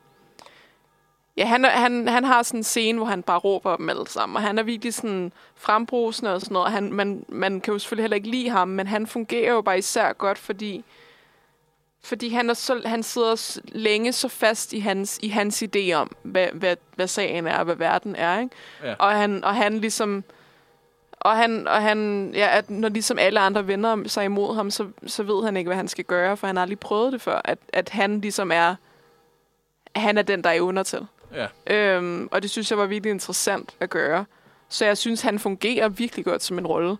Ja, 1.37 1.45
han, 1.45 1.65
han, 1.65 2.07
han 2.07 2.23
har 2.23 2.43
sådan 2.43 2.59
en 2.59 2.63
scene, 2.63 2.97
hvor 2.97 3.07
han 3.07 3.23
bare 3.23 3.39
råber 3.39 3.75
dem 3.75 3.89
alle 3.89 4.07
sammen, 4.07 4.35
og 4.35 4.41
han 4.41 4.57
er 4.57 4.63
virkelig 4.63 4.93
sådan 4.93 5.31
frembrusende 5.55 6.33
og 6.33 6.41
sådan 6.41 6.53
noget. 6.53 6.65
og 6.65 6.71
Han, 6.71 6.93
man, 6.93 7.25
man 7.29 7.61
kan 7.61 7.73
jo 7.73 7.79
selvfølgelig 7.79 8.03
heller 8.03 8.15
ikke 8.15 8.29
lide 8.29 8.49
ham, 8.49 8.67
men 8.67 8.87
han 8.87 9.07
fungerer 9.07 9.53
jo 9.53 9.61
bare 9.61 9.77
især 9.77 10.13
godt, 10.13 10.37
fordi, 10.37 10.83
fordi 12.03 12.29
han, 12.29 12.49
er 12.49 12.53
så, 12.53 12.81
han 12.85 13.03
sidder 13.03 13.59
længe 13.65 14.11
så 14.11 14.27
fast 14.27 14.73
i 14.73 14.79
hans, 14.79 15.19
i 15.21 15.29
hans 15.29 15.63
idé 15.63 15.93
om, 15.93 16.15
hvad, 16.23 16.47
hvad, 16.53 16.75
hvad 16.95 17.07
sagen 17.07 17.47
er, 17.47 17.57
og 17.57 17.65
hvad 17.65 17.75
verden 17.75 18.15
er, 18.15 18.39
ikke? 18.39 18.55
Ja. 18.83 18.93
Og 18.99 19.11
han, 19.11 19.43
og 19.43 19.55
han 19.55 19.77
ligesom... 19.79 20.23
Og 21.23 21.37
han, 21.37 21.67
og 21.67 21.81
han 21.81 22.31
ja, 22.35 22.57
at 22.57 22.69
når 22.69 22.89
ligesom 22.89 23.19
alle 23.19 23.39
andre 23.39 23.67
vender 23.67 24.07
sig 24.07 24.25
imod 24.25 24.55
ham, 24.55 24.71
så, 24.71 24.87
så 25.07 25.23
ved 25.23 25.45
han 25.45 25.57
ikke, 25.57 25.67
hvad 25.67 25.77
han 25.77 25.87
skal 25.87 26.03
gøre, 26.03 26.37
for 26.37 26.47
han 26.47 26.55
har 26.55 26.61
aldrig 26.61 26.79
prøvet 26.79 27.13
det 27.13 27.21
før. 27.21 27.41
At, 27.45 27.59
at 27.73 27.89
han 27.89 28.21
ligesom 28.21 28.51
er, 28.51 28.75
han 29.95 30.17
er 30.17 30.21
den, 30.21 30.43
der 30.43 30.49
er 30.49 30.53
i 30.53 30.59
undertal. 30.59 31.07
Ja. 31.33 31.47
Øhm, 31.95 32.27
og 32.31 32.41
det 32.41 32.49
synes 32.49 32.71
jeg 32.71 32.77
var 32.77 32.85
virkelig 32.85 33.11
interessant 33.11 33.75
at 33.79 33.89
gøre. 33.89 34.25
Så 34.69 34.85
jeg 34.85 34.97
synes, 34.97 35.21
han 35.21 35.39
fungerer 35.39 35.89
virkelig 35.89 36.25
godt 36.25 36.43
som 36.43 36.57
en 36.57 36.67
rolle. 36.67 36.97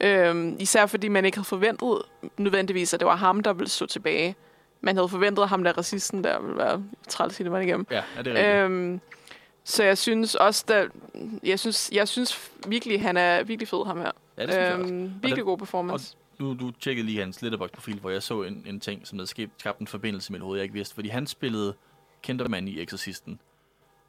Øhm, 0.00 0.56
især 0.58 0.86
fordi 0.86 1.08
man 1.08 1.24
ikke 1.24 1.38
havde 1.38 1.48
forventet 1.48 2.02
nødvendigvis, 2.36 2.94
at 2.94 3.00
det 3.00 3.06
var 3.06 3.16
ham, 3.16 3.42
der 3.42 3.52
ville 3.52 3.70
stå 3.70 3.86
tilbage. 3.86 4.34
Man 4.80 4.96
havde 4.96 5.08
forventet, 5.08 5.42
at 5.42 5.48
ham 5.48 5.64
der 5.64 5.72
racisten 5.78 6.24
der 6.24 6.40
ville 6.40 6.56
være 6.56 6.82
træls 7.08 7.38
hele 7.38 7.50
vejen 7.50 7.68
igennem. 7.68 7.86
Ja, 7.90 8.02
ja, 8.16 8.22
det 8.22 8.26
er 8.26 8.34
rigtigt. 8.34 8.46
Øhm, 8.46 9.00
så 9.64 9.84
jeg 9.84 9.98
synes 9.98 10.34
også, 10.34 10.64
der, 10.68 10.86
jeg 11.42 11.58
synes, 11.58 11.90
jeg 11.92 12.08
synes 12.08 12.50
virkelig, 12.66 13.02
han 13.02 13.16
er 13.16 13.42
virkelig 13.42 13.68
fed, 13.68 13.86
ham 13.86 13.98
her. 13.98 14.10
ja, 14.38 14.46
det 14.46 14.72
øhm, 14.72 15.12
virkelig 15.22 15.44
god 15.44 15.58
performance. 15.58 16.16
Nu, 16.38 16.56
du 16.60 16.70
tjekkede 16.70 17.06
lige 17.06 17.20
hans 17.20 17.42
Letterboxd-profil, 17.42 18.00
hvor 18.00 18.10
jeg 18.10 18.22
så 18.22 18.42
en, 18.42 18.64
en 18.66 18.80
ting, 18.80 19.06
som 19.06 19.18
havde 19.18 19.26
skabt, 19.26 19.52
skabt 19.58 19.78
en 19.78 19.86
forbindelse 19.86 20.32
med 20.32 20.40
hovedet, 20.40 20.58
jeg 20.58 20.62
ikke 20.62 20.74
vidste. 20.74 20.94
Fordi 20.94 21.08
han 21.08 21.26
spillede 21.26 21.74
Kinderman 22.22 22.68
i 22.68 22.82
Exorcisten. 22.82 23.40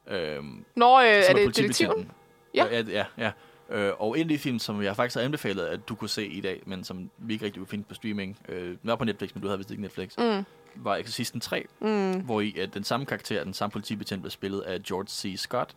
Øhm, 0.08 0.66
Når 0.76 0.98
øh, 0.98 1.24
som 1.24 1.36
er 1.36 1.40
det 1.46 1.56
detektiven? 1.58 2.12
Ja. 2.54 2.66
Ja, 2.72 2.84
ja, 2.88 3.06
ja. 3.18 3.32
Øh, 3.70 3.94
og 4.00 4.18
en 4.18 4.24
af 4.24 4.30
de 4.30 4.38
film, 4.38 4.60
som 4.60 4.84
jeg 4.84 4.96
faktisk 4.96 5.16
har 5.16 5.22
anbefalet, 5.26 5.66
at 5.66 5.90
du 5.90 5.96
kunne 5.96 6.10
se 6.10 6.28
i 6.28 6.42
dag, 6.42 6.62
men 6.66 6.84
som 6.84 7.10
vi 7.18 7.34
ikke 7.34 7.46
rigtig 7.46 7.60
kunne 7.60 7.68
finde 7.68 7.84
på 7.84 7.94
streaming, 7.94 8.38
øh, 8.50 8.68
den 8.70 8.80
var 8.84 8.96
på 8.96 9.06
Netflix, 9.06 9.30
men 9.36 9.42
du 9.42 9.48
havde 9.48 9.58
vist 9.58 9.72
ikke 9.72 9.82
Netflix, 9.84 10.18
Mm, 10.18 10.46
var 10.76 10.96
Exorcisten 10.96 11.40
3, 11.42 11.66
mm, 11.80 12.12
hvor 12.20 12.42
i 12.42 12.56
at 12.60 12.74
den 12.74 12.84
samme 12.84 13.06
karakter, 13.06 13.44
den 13.44 13.54
samme 13.54 13.72
politibetjent, 13.72 14.22
blev 14.22 14.32
spillet 14.32 14.62
af 14.62 14.84
George 14.84 15.08
C. 15.08 15.34
Scott. 15.38 15.76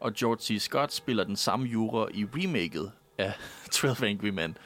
Og 0.00 0.14
George 0.14 0.38
C. 0.40 0.62
Scott 0.62 0.92
spiller 0.92 1.24
den 1.24 1.36
samme 1.36 1.66
jura 1.66 2.08
i 2.14 2.24
remaket 2.36 2.92
af 3.18 3.32
12 3.72 4.04
Angry 4.04 4.28
Men. 4.28 4.56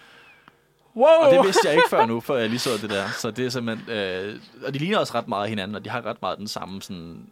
Wow! 0.97 1.07
Og 1.07 1.33
det 1.35 1.45
vidste 1.45 1.69
jeg 1.69 1.75
ikke 1.75 1.89
før 1.91 2.07
nu, 2.07 2.21
før 2.21 2.37
jeg 2.37 2.49
lige 2.49 2.59
så 2.59 2.71
det 2.83 2.91
der. 2.91 3.09
Så 3.09 3.31
det 3.31 3.47
er 3.47 3.51
simpelthen... 3.51 3.91
Øh, 3.97 4.41
og 4.67 4.75
de 4.75 4.79
ligner 4.79 4.99
også 4.99 5.15
ret 5.15 5.29
meget 5.29 5.49
hinanden, 5.49 5.75
og 5.75 5.85
de 5.85 5.91
har 5.91 6.07
ret 6.07 6.23
meget 6.23 6.39
den 6.39 6.49
samme 6.49 6.83
sådan... 6.83 7.27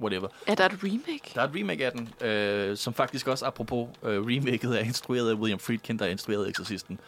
Whatever. 0.00 0.28
Er 0.46 0.54
der 0.54 0.64
et 0.66 0.78
remake? 0.84 1.30
Der 1.34 1.40
er 1.40 1.44
et 1.44 1.50
remake 1.54 1.86
af 1.86 1.92
den, 1.92 2.28
øh, 2.28 2.76
som 2.76 2.94
faktisk 2.94 3.28
også, 3.28 3.46
apropos 3.46 3.88
øh, 4.02 4.20
remaket, 4.26 4.78
er 4.80 4.84
instrueret 4.84 5.30
af 5.30 5.34
William 5.34 5.58
Friedkin, 5.58 5.98
der 5.98 6.04
er 6.04 6.08
instrueret 6.10 6.48
Exorcisten. 6.50 6.98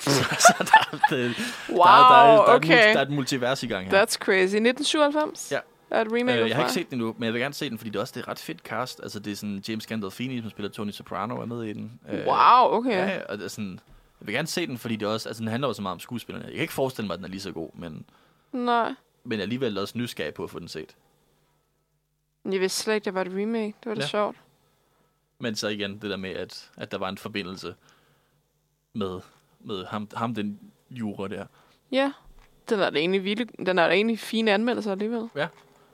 så, 0.00 0.54
der, 0.58 1.16
er- 1.16 1.32
Wow, 1.68 1.78
der, 1.78 1.92
der, 1.92 2.08
der, 2.08 2.16
er 2.16 2.34
et, 2.50 2.56
okay. 2.56 2.92
der 2.92 2.98
er 2.98 3.02
et 3.02 3.10
multivers 3.10 3.62
i 3.62 3.66
gang 3.66 3.90
her. 3.90 4.02
That's 4.04 4.14
crazy. 4.18 4.56
1997? 4.56 5.52
Ja. 5.52 5.58
Der 5.90 5.96
er 5.96 6.00
et 6.00 6.08
remake 6.12 6.40
Øh, 6.42 6.48
jeg 6.48 6.56
har 6.56 6.62
ikke 6.62 6.72
set 6.72 6.90
den 6.90 6.94
endnu, 6.98 7.14
men 7.18 7.24
jeg 7.24 7.32
vil 7.32 7.40
gerne 7.40 7.54
se 7.54 7.70
den, 7.70 7.78
fordi 7.78 7.90
det 7.90 7.96
er 7.96 8.00
også 8.00 8.12
det 8.12 8.20
er 8.20 8.24
et 8.24 8.28
ret 8.28 8.38
fedt 8.38 8.58
cast. 8.60 9.00
Altså, 9.02 9.18
det 9.20 9.30
er 9.32 9.36
sådan 9.36 9.62
James 9.68 9.86
Gandolfini, 9.86 10.40
som 10.40 10.50
spiller 10.50 10.70
Tony 10.70 10.90
Soprano, 10.90 11.40
er 11.40 11.44
med 11.46 11.62
i 11.64 11.72
den. 11.72 12.00
Øh, 12.12 12.26
Wow, 12.26 12.78
okay. 12.78 12.90
Ja, 12.90 13.06
ja, 13.08 13.20
og 13.28 13.38
det 13.38 13.44
er 13.44 13.48
sådan, 13.48 13.80
jeg 14.20 14.26
vil 14.26 14.34
gerne 14.34 14.48
se 14.48 14.66
den, 14.66 14.78
fordi 14.78 14.96
det 14.96 15.08
også, 15.08 15.28
altså, 15.28 15.40
den 15.40 15.48
handler 15.48 15.68
jo 15.68 15.74
så 15.74 15.82
meget 15.82 15.92
om 15.94 16.00
skuespillerne. 16.00 16.44
Jeg 16.46 16.54
kan 16.54 16.62
ikke 16.62 16.72
forestille 16.72 17.06
mig, 17.06 17.14
at 17.14 17.18
den 17.18 17.24
er 17.24 17.28
lige 17.30 17.40
så 17.40 17.52
god, 17.52 17.70
men, 17.74 18.04
Nej. 18.52 18.94
men 19.24 19.40
alligevel 19.40 19.78
også 19.78 19.98
nysgerrig 19.98 20.34
på 20.34 20.44
at 20.44 20.50
få 20.50 20.58
den 20.58 20.68
set. 20.68 20.94
Jeg 22.44 22.60
vidste 22.60 22.82
slet 22.82 22.94
ikke, 22.94 23.04
det 23.04 23.14
var 23.14 23.20
et 23.20 23.26
remake. 23.32 23.74
Det 23.84 23.86
var 23.90 23.94
da 23.94 24.00
Ja. 24.00 24.06
sjovt. 24.06 24.36
Men 25.38 25.56
så 25.56 25.68
igen, 25.68 25.92
det 25.98 26.10
der 26.10 26.16
med, 26.16 26.30
at, 26.30 26.70
at 26.76 26.92
der 26.92 26.98
var 26.98 27.08
en 27.08 27.18
forbindelse 27.18 27.74
med, 28.92 29.20
med 29.60 29.84
ham, 29.86 30.08
ham, 30.14 30.34
den 30.34 30.60
jura 30.90 31.28
der. 31.28 31.46
Ja. 31.92 32.12
Den 32.68 32.80
er 32.80 32.90
da 32.90 32.98
egentlig, 32.98 33.24
vildt, 33.24 33.50
den 33.66 33.78
er 33.78 33.86
da 33.88 33.94
egentlig 33.94 34.18
fine 34.18 34.52
anmeldelser 34.52 34.92
alligevel. 34.92 35.28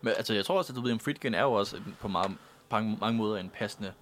Men 0.01 0.13
altså, 0.17 0.35
jeg 0.35 0.45
tror 0.45 0.59
også, 0.59 0.73
at 0.73 0.79
William 0.79 0.99
Friedkin 1.01 1.35
er 1.35 1.43
jo 1.43 1.53
også 1.53 1.77
en- 1.77 1.97
på 2.01 2.09
meget, 2.09 2.31
på 2.31 2.37
mange, 2.77 2.99
mange 3.01 3.17
måder 3.19 3.37
en 3.41 3.49
passende 3.51 3.93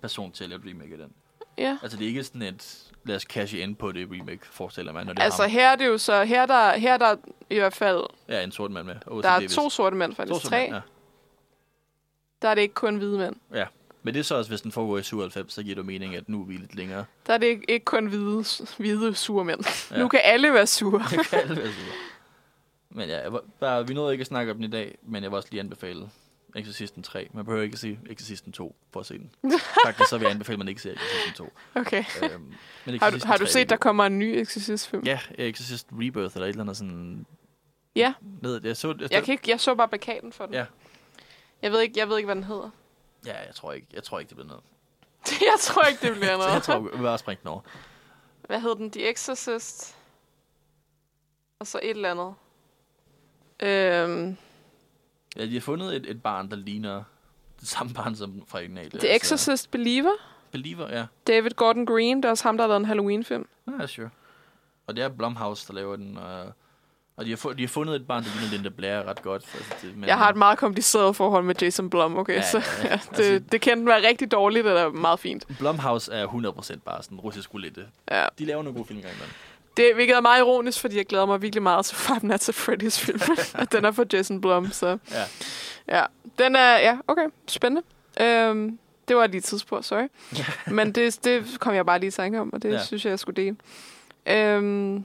person 0.00 0.32
til 0.32 0.44
at 0.44 0.50
lave 0.50 0.60
et 0.64 0.66
remake 0.70 0.92
af 0.92 0.98
den. 0.98 1.12
Ja. 1.58 1.78
Altså, 1.82 1.98
det 1.98 2.04
er 2.04 2.08
ikke 2.08 2.24
sådan 2.24 2.42
et, 2.42 2.92
lad 3.04 3.16
os 3.16 3.22
cashe 3.22 3.58
ind 3.58 3.76
på 3.76 3.92
det 3.92 4.08
remake, 4.10 4.40
forestiller 4.46 4.92
man, 4.92 5.06
når 5.06 5.12
det 5.12 5.22
Altså 5.22 5.42
er 5.42 5.46
ham. 5.48 5.52
her 5.52 5.68
er 5.68 5.76
det 5.76 5.86
jo 5.86 5.98
så, 5.98 6.24
her 6.24 6.42
er 6.42 6.46
der, 6.46 6.76
her 6.78 6.92
er 6.94 6.98
der 6.98 7.16
i 7.50 7.54
hvert 7.58 7.74
fald, 7.74 8.02
Ja, 8.28 8.44
en 8.44 8.52
sort 8.52 8.70
mand 8.70 8.86
med. 8.86 8.94
O.C. 9.06 9.22
der 9.22 9.28
er 9.30 9.38
Davis. 9.38 9.54
to 9.54 9.70
sorte 9.70 9.96
mænd 9.96 10.14
faktisk. 10.14 10.34
sorte 10.34 10.48
Tre. 10.48 10.60
mænd, 10.60 10.74
ja. 10.74 10.80
Der 12.42 12.48
er 12.48 12.54
det 12.54 12.62
ikke 12.62 12.74
kun 12.74 12.96
hvide 12.96 13.18
mænd. 13.18 13.36
Men 14.04 14.14
det 14.14 14.20
er 14.20 14.24
så 14.24 14.34
også, 14.36 14.50
hvis 14.50 14.60
den 14.60 14.72
foregår 14.72 14.98
i 14.98 15.02
97, 15.02 15.52
så 15.52 15.62
giver 15.62 15.74
det 15.74 15.86
mening, 15.86 16.16
at 16.16 16.28
nu 16.28 16.40
er 16.40 16.46
vi 16.46 16.56
lidt 16.56 16.74
længere. 16.74 17.04
Der 17.26 17.34
er 17.34 17.38
det 17.38 17.46
ikke, 17.46 17.64
ikke 17.70 17.84
kun 17.84 18.06
hvide, 18.06 18.44
hvide 18.78 19.14
sure 19.14 19.44
mænd. 19.44 19.60
Ja. 19.90 19.96
Ja. 19.96 20.02
Nu 20.02 20.08
kan 20.08 20.20
alle 20.24 20.52
være 20.52 20.66
sure. 20.66 21.04
Det 21.10 21.28
kan 21.28 21.38
alle 21.38 21.56
være 21.56 21.72
sure. 21.72 21.94
Men 22.90 23.08
ja, 23.08 23.20
der, 23.60 23.82
vi 23.82 23.94
nåede 23.94 24.12
ikke 24.12 24.22
at 24.22 24.26
snakke 24.26 24.52
om 24.52 24.56
den 24.56 24.64
i 24.64 24.70
dag, 24.70 24.98
men 25.02 25.22
jeg 25.22 25.30
vil 25.30 25.36
også 25.36 25.48
lige 25.50 25.60
anbefale 25.60 26.10
Exorcisten 26.56 27.02
3. 27.02 27.28
Man 27.32 27.44
behøver 27.44 27.64
ikke 27.64 27.74
at 27.74 27.78
se 27.78 27.98
Exorcisten 28.10 28.52
2 28.52 28.76
for 28.92 29.00
at 29.00 29.06
se 29.06 29.18
den. 29.18 29.30
Faktisk 29.86 30.10
så 30.10 30.18
vil 30.18 30.24
jeg 30.24 30.32
anbefale, 30.32 30.54
at 30.54 30.58
man 30.58 30.68
ikke 30.68 30.82
ser 30.82 30.92
Exorcisten 30.92 31.34
2. 31.34 31.52
Okay. 31.74 32.04
Øhm, 32.22 32.54
men 32.84 32.98
Har 33.00 33.10
du, 33.10 33.18
har 33.24 33.36
du 33.36 33.44
3 33.44 33.50
set, 33.50 33.70
der 33.70 33.76
kommer 33.76 34.06
en 34.06 34.18
ny 34.18 34.24
Exorcist-film? 34.24 35.02
Ja, 35.04 35.18
Exorcist 35.38 35.88
Rebirth 35.92 36.36
eller 36.36 36.46
et 36.46 36.50
eller 36.50 36.62
andet 36.62 36.76
sådan... 36.76 37.26
Ja. 37.96 38.12
Ned, 38.42 38.60
jeg 38.64 38.76
så, 38.76 38.94
jeg, 39.00 39.12
Jeg, 39.12 39.22
kan 39.24 39.32
ikke, 39.32 39.50
jeg 39.50 39.60
så 39.60 39.74
bare 39.74 39.88
plakaten 39.88 40.32
for 40.32 40.46
den. 40.46 40.54
Ja. 40.54 40.64
Jeg 41.62 41.72
ved, 41.72 41.80
ikke, 41.80 41.98
jeg 41.98 42.08
ved 42.08 42.16
ikke, 42.16 42.26
hvad 42.26 42.34
den 42.36 42.44
hedder. 42.44 42.70
Ja, 43.26 43.46
jeg 43.46 43.54
tror 43.54 43.72
ikke, 43.72 43.86
jeg 43.92 44.02
tror 44.02 44.18
ikke 44.18 44.28
det 44.28 44.36
bliver 44.36 44.48
noget. 44.48 44.62
jeg 45.52 45.58
tror 45.60 45.82
ikke, 45.82 46.06
det 46.08 46.14
bliver 46.16 46.36
noget. 46.42 46.52
jeg 46.52 46.62
tror, 46.62 46.78
vi 46.78 47.02
bare 47.02 47.18
springe 47.18 47.40
den 47.42 47.48
over. 47.48 47.60
Hvad 48.46 48.60
hed 48.60 48.76
den? 48.76 48.90
The 48.90 49.10
Exorcist. 49.10 49.96
Og 51.58 51.66
så 51.66 51.80
et 51.82 51.90
eller 51.90 52.10
andet. 52.10 52.34
Øhm, 53.60 54.36
Ja, 55.36 55.46
de 55.46 55.52
har 55.54 55.60
fundet 55.60 55.96
et, 55.96 56.10
et 56.10 56.22
barn, 56.22 56.50
der 56.50 56.56
ligner 56.56 57.04
det 57.60 57.68
samme 57.68 57.94
barn 57.94 58.16
som 58.16 58.42
fra 58.48 58.58
originalen. 58.58 58.98
The 58.98 59.16
Exorcist 59.16 59.70
Believer. 59.70 60.12
Believer, 60.50 60.88
ja. 60.98 61.06
David 61.26 61.50
Gordon 61.50 61.86
Green, 61.86 62.16
det 62.16 62.24
er 62.24 62.30
også 62.30 62.44
ham, 62.44 62.56
der 62.56 62.64
har 62.64 62.68
lavet 62.68 62.80
en 62.80 62.84
Halloween-film. 62.86 63.48
Ja, 63.80 63.86
sure. 63.86 64.10
Og 64.86 64.96
det 64.96 65.04
er 65.04 65.08
Blumhouse, 65.08 65.68
der 65.68 65.74
laver 65.74 65.96
den. 65.96 66.16
Og, 66.18 66.52
og 67.16 67.24
de, 67.24 67.30
har 67.30 67.36
fu- 67.36 67.52
de 67.52 67.62
har 67.62 67.68
fundet 67.68 67.96
et 67.96 68.06
barn, 68.06 68.22
der 68.24 68.28
ligner 68.40 68.50
Linda 68.56 68.68
Blair 68.68 69.08
ret 69.08 69.22
godt. 69.22 69.42
Altså, 69.54 69.72
det, 69.82 69.96
men, 69.96 70.08
Jeg 70.08 70.18
har 70.18 70.28
et 70.28 70.36
meget 70.36 70.58
kompliceret 70.58 71.16
forhold 71.16 71.44
med 71.44 71.54
Jason 71.62 71.90
Blum, 71.90 72.16
okay? 72.16 72.34
Ja, 72.34 72.42
så 72.50 72.58
ja, 72.58 72.88
ja, 72.88 72.94
det, 73.10 73.18
altså- 73.18 73.42
det 73.52 73.60
kan 73.60 73.86
være 73.86 74.08
rigtig 74.08 74.32
dårligt, 74.32 74.66
eller 74.66 74.90
meget 74.90 75.20
fint. 75.20 75.46
Blumhouse 75.58 76.12
er 76.12 76.26
100% 76.26 76.78
bare 76.84 77.02
sådan 77.02 77.18
russisk 77.18 77.54
roulette. 77.54 77.86
Ja. 78.10 78.26
De 78.38 78.44
laver 78.44 78.62
nogle 78.62 78.76
gode 78.76 78.86
film 78.86 78.96
engang 78.98 79.14
imellem. 79.14 79.34
Det, 79.76 79.94
hvilket 79.94 80.16
er 80.16 80.20
meget 80.20 80.40
ironisk, 80.40 80.80
fordi 80.80 80.96
jeg 80.96 81.06
glæder 81.06 81.26
mig 81.26 81.42
virkelig 81.42 81.62
meget 81.62 81.86
til 81.86 81.96
Five 81.96 82.18
Nights 82.22 82.48
at 82.48 82.54
Freddy's 82.54 82.98
film. 83.04 83.20
og 83.60 83.72
den 83.72 83.84
er 83.84 83.90
for 83.90 84.04
Jason 84.12 84.40
Blum, 84.40 84.70
så... 84.70 84.98
Ja. 85.10 85.24
Ja, 85.88 86.04
den 86.38 86.56
er... 86.56 86.78
Ja, 86.78 86.96
okay. 87.08 87.26
Spændende. 87.48 87.82
Øhm, 88.20 88.78
det 89.08 89.16
var 89.16 89.26
lige 89.26 89.38
et 89.38 89.44
tidsspur, 89.44 89.80
sorry. 89.80 90.08
Men 90.76 90.92
det, 90.92 91.24
det 91.24 91.60
kom 91.60 91.74
jeg 91.74 91.86
bare 91.86 91.98
lige 91.98 92.08
i 92.08 92.10
tanke 92.10 92.40
om, 92.40 92.52
og 92.52 92.62
det 92.62 92.72
ja. 92.72 92.84
synes 92.84 93.04
jeg, 93.04 93.10
jeg 93.10 93.18
skulle 93.18 93.42
dele. 93.42 93.56
Øhm, 94.26 95.04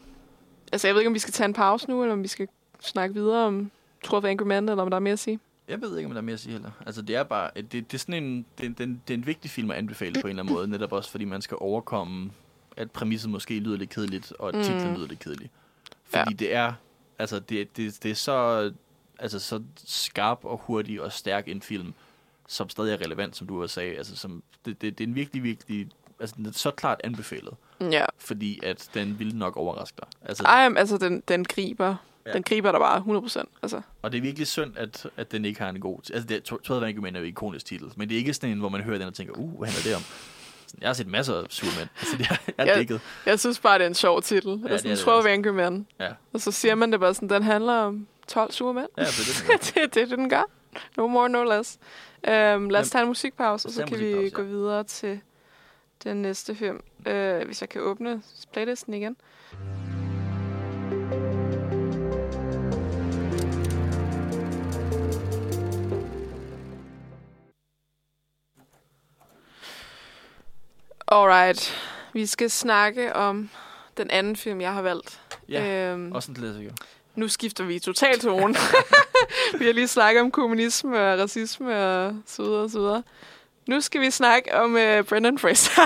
altså, 0.72 0.88
jeg 0.88 0.96
ved 0.96 1.02
ikke, 1.02 1.08
om 1.08 1.14
vi 1.14 1.20
skal 1.20 1.34
tage 1.34 1.46
en 1.46 1.54
pause 1.54 1.90
nu, 1.90 2.02
eller 2.04 2.14
om 2.14 2.24
vi 2.24 2.28
skal 2.28 2.48
snakke 2.80 3.16
videre 3.16 3.46
om 3.46 3.72
Tror 4.04 4.22
for 4.22 4.28
Angry 4.28 4.46
Man, 4.46 4.70
eller 4.70 4.84
om 4.84 4.90
der 4.90 4.96
er 4.96 5.02
mere 5.02 5.14
at 5.14 5.20
sige. 5.20 5.40
Jeg 5.68 5.82
ved 5.82 5.98
ikke, 5.98 6.06
om 6.08 6.12
der 6.14 6.22
er 6.22 6.26
mere 6.26 6.34
at 6.34 6.40
sige 6.40 6.52
heller. 6.54 6.72
Altså, 6.86 7.02
det 7.02 7.16
er 7.16 7.24
bare... 7.24 7.52
Det, 7.56 7.72
det 7.72 7.94
er 7.94 7.98
sådan 7.98 8.24
en... 8.24 8.46
Det, 8.62 8.78
det, 8.78 9.00
det 9.08 9.14
er 9.14 9.18
en 9.18 9.26
vigtig 9.26 9.52
film 9.52 9.72
at 9.72 9.78
anbefale 9.78 10.22
på 10.22 10.28
en 10.28 10.30
eller 10.30 10.44
anden 10.44 10.56
måde. 10.56 10.68
Netop 10.68 10.92
også, 10.92 11.12
fordi 11.12 11.26
man 11.26 11.42
skal 11.42 11.58
overkomme, 11.60 12.32
at 12.78 12.92
præmisset 12.92 13.30
måske 13.30 13.60
lyder 13.60 13.78
lidt 13.78 13.90
kedeligt, 13.90 14.34
og 14.40 14.50
at 14.50 14.56
Mm. 14.56 14.62
titlen 14.64 14.96
lyder 14.96 15.08
lidt 15.08 15.20
kedelig. 15.20 15.50
Fordi 16.04 16.34
det 16.34 16.54
er... 16.54 16.74
Altså, 17.20 17.40
det, 17.40 17.78
det, 17.78 18.04
det 18.04 18.12
er 18.12 18.16
så... 18.16 18.72
Altså, 19.20 19.40
så 19.40 19.62
skarp 19.86 20.40
og 20.44 20.58
hurtig 20.64 21.02
og 21.02 21.12
stærk 21.12 21.48
en 21.48 21.62
film, 21.62 21.94
som 22.48 22.70
stadig 22.70 22.94
er 22.94 23.02
relevant, 23.06 23.36
som 23.36 23.48
du 23.48 23.62
også 23.62 23.74
sagde. 23.74 23.98
Altså, 23.98 24.16
som, 24.16 24.44
det, 24.66 24.82
det, 24.82 24.98
det 24.98 25.04
er 25.04 25.08
en 25.08 25.16
virkelig, 25.16 25.44
virkelig... 25.44 25.88
Altså, 26.20 26.36
den 26.38 26.46
er 26.46 26.52
så 26.52 26.72
klart 26.72 27.02
anbefalet, 27.04 27.54
Ja. 27.82 28.06
fordi 28.18 28.60
at 28.64 28.90
den 28.94 29.20
vil 29.20 29.36
nok 29.36 29.58
overraske 29.58 29.96
dig. 30.00 30.08
Altså, 30.26 30.44
Ej, 30.44 30.74
altså, 30.78 30.98
den, 30.98 31.24
den 31.28 31.46
griber... 31.46 31.96
Ja. 32.26 32.34
Den 32.34 32.44
griber 32.44 32.72
der 32.72 32.80
bare 32.80 33.20
100% 33.44 33.44
Altså, 33.62 33.82
Og 34.02 34.12
det 34.12 34.18
er 34.18 34.22
virkelig 34.22 34.48
synd, 34.48 34.78
at, 34.78 35.08
at 35.18 35.32
den 35.32 35.46
ikke 35.46 35.62
har 35.62 35.70
en 35.70 35.80
god... 35.80 36.00
Altså, 36.14 36.28
det, 36.28 36.44
Tredje 36.66 36.82
Vankerman 36.82 37.16
er 37.16 37.20
jo 37.20 37.26
ikonisk 37.26 37.66
titel, 37.66 37.88
men 37.96 38.10
det 38.10 38.16
er 38.16 38.20
ikke 38.20 38.34
sådan 38.34 38.50
en, 38.50 38.60
hvor 38.60 38.70
man 38.70 38.82
hører 38.82 38.98
den 38.98 39.08
og 39.08 39.14
tænker, 39.14 39.34
uh, 39.34 39.58
hvad 39.60 39.68
handler 39.70 39.84
det 39.84 39.96
om? 39.96 40.02
Sådan, 40.68 40.82
jeg 40.82 40.90
har 40.90 40.94
set 40.94 41.08
masser 41.08 41.36
af 41.36 41.44
Superman. 41.50 41.88
Altså, 42.00 42.18
det 42.18 42.28
er, 42.30 42.36
jeg 42.58 42.68
er 42.68 42.76
dækket. 42.78 43.02
jeg 43.26 43.40
synes 43.40 43.60
bare, 43.60 43.78
det 43.78 43.84
er 43.84 43.88
en 43.88 43.94
sjov 43.96 44.22
titel. 44.22 44.50
Ja, 44.50 44.56
det 44.56 44.66
er 44.66 44.70
altså, 44.72 44.88
det 44.88 45.00
Tror 45.00 45.12
også. 45.14 45.28
for 45.28 45.34
Angry 45.34 45.50
Man. 45.50 45.88
Ja, 46.00 46.10
Og 46.34 46.42
så 46.42 46.52
siger 46.52 46.76
man 46.76 46.92
det 46.92 47.00
bare 47.00 47.14
sådan, 47.14 47.30
den 47.30 47.44
handler 47.44 47.74
om 47.74 48.08
12 48.28 48.52
sure 48.52 48.74
mænd. 48.74 48.88
ja 48.98 49.02
det 49.04 49.48
er 49.50 49.56
det. 49.58 49.66
det 49.76 49.84
er 49.84 50.06
det, 50.06 50.18
den 50.18 50.30
gør. 50.30 50.44
No 50.98 51.08
more, 51.08 51.30
no 51.30 51.44
less. 51.44 51.78
Um, 52.28 52.32
lad 52.34 52.52
os 52.52 52.70
Men- 52.70 52.84
tage 52.90 53.02
en 53.02 53.08
musikpause, 53.08 53.68
og 53.68 53.72
så 53.72 53.86
kan 53.86 54.00
vi 54.00 54.30
gå 54.30 54.42
videre 54.44 54.84
til 54.84 55.20
den 56.04 56.22
næste 56.22 56.56
film. 56.56 56.80
Uh, 57.00 57.38
hvis 57.46 57.62
jeg 57.62 57.70
kan 57.70 57.82
åbne 57.82 58.22
playlisten 58.54 58.94
igen. 58.94 59.18
Alright. 71.08 71.74
Vi 72.14 72.26
skal 72.26 72.50
snakke 72.50 73.16
om 73.16 73.50
den 73.98 74.10
anden 74.12 74.36
film, 74.36 74.62
jeg 74.62 74.74
har 74.74 74.82
valgt. 74.82 75.20
Ja, 75.50 75.92
Øhm, 75.94 76.12
også 76.12 76.32
en 76.32 76.36
klassiker. 76.38 76.74
nu 77.16 77.28
skifter 77.28 77.64
vi 77.64 77.80
totalt 77.80 78.22
tone. 78.22 78.56
vi 79.60 79.66
har 79.66 79.74
lige 79.74 79.88
snakket 79.88 80.22
om 80.22 80.32
kommunisme 80.32 80.98
og 81.14 81.20
racisme 81.20 81.78
og 81.86 82.16
så 82.26 82.44
videre 82.44 82.62
og 82.64 82.70
så 82.70 82.80
videre. 82.80 83.04
Nu 83.68 83.82
skal 83.82 84.02
vi 84.02 84.12
snakke 84.12 84.56
om 84.56 84.72
uh, 84.74 85.06
Brendan 85.06 85.40
Fraser. 85.40 85.82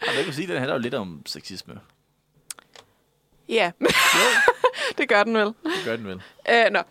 Og 0.00 0.14
jeg 0.16 0.24
kan 0.24 0.32
sige, 0.32 0.44
at 0.44 0.48
den 0.48 0.58
handler 0.58 0.74
jo 0.74 0.80
lidt 0.80 0.94
om 0.94 1.22
sexisme. 1.26 1.80
ja, 3.48 3.70
det 4.98 5.08
gør 5.08 5.24
den 5.24 5.34
vel. 5.34 5.46
Det 5.46 5.84
gør 5.84 5.96
den 5.96 6.06
vel. 6.06 6.22
Uh, 6.48 6.72
nå. 6.72 6.82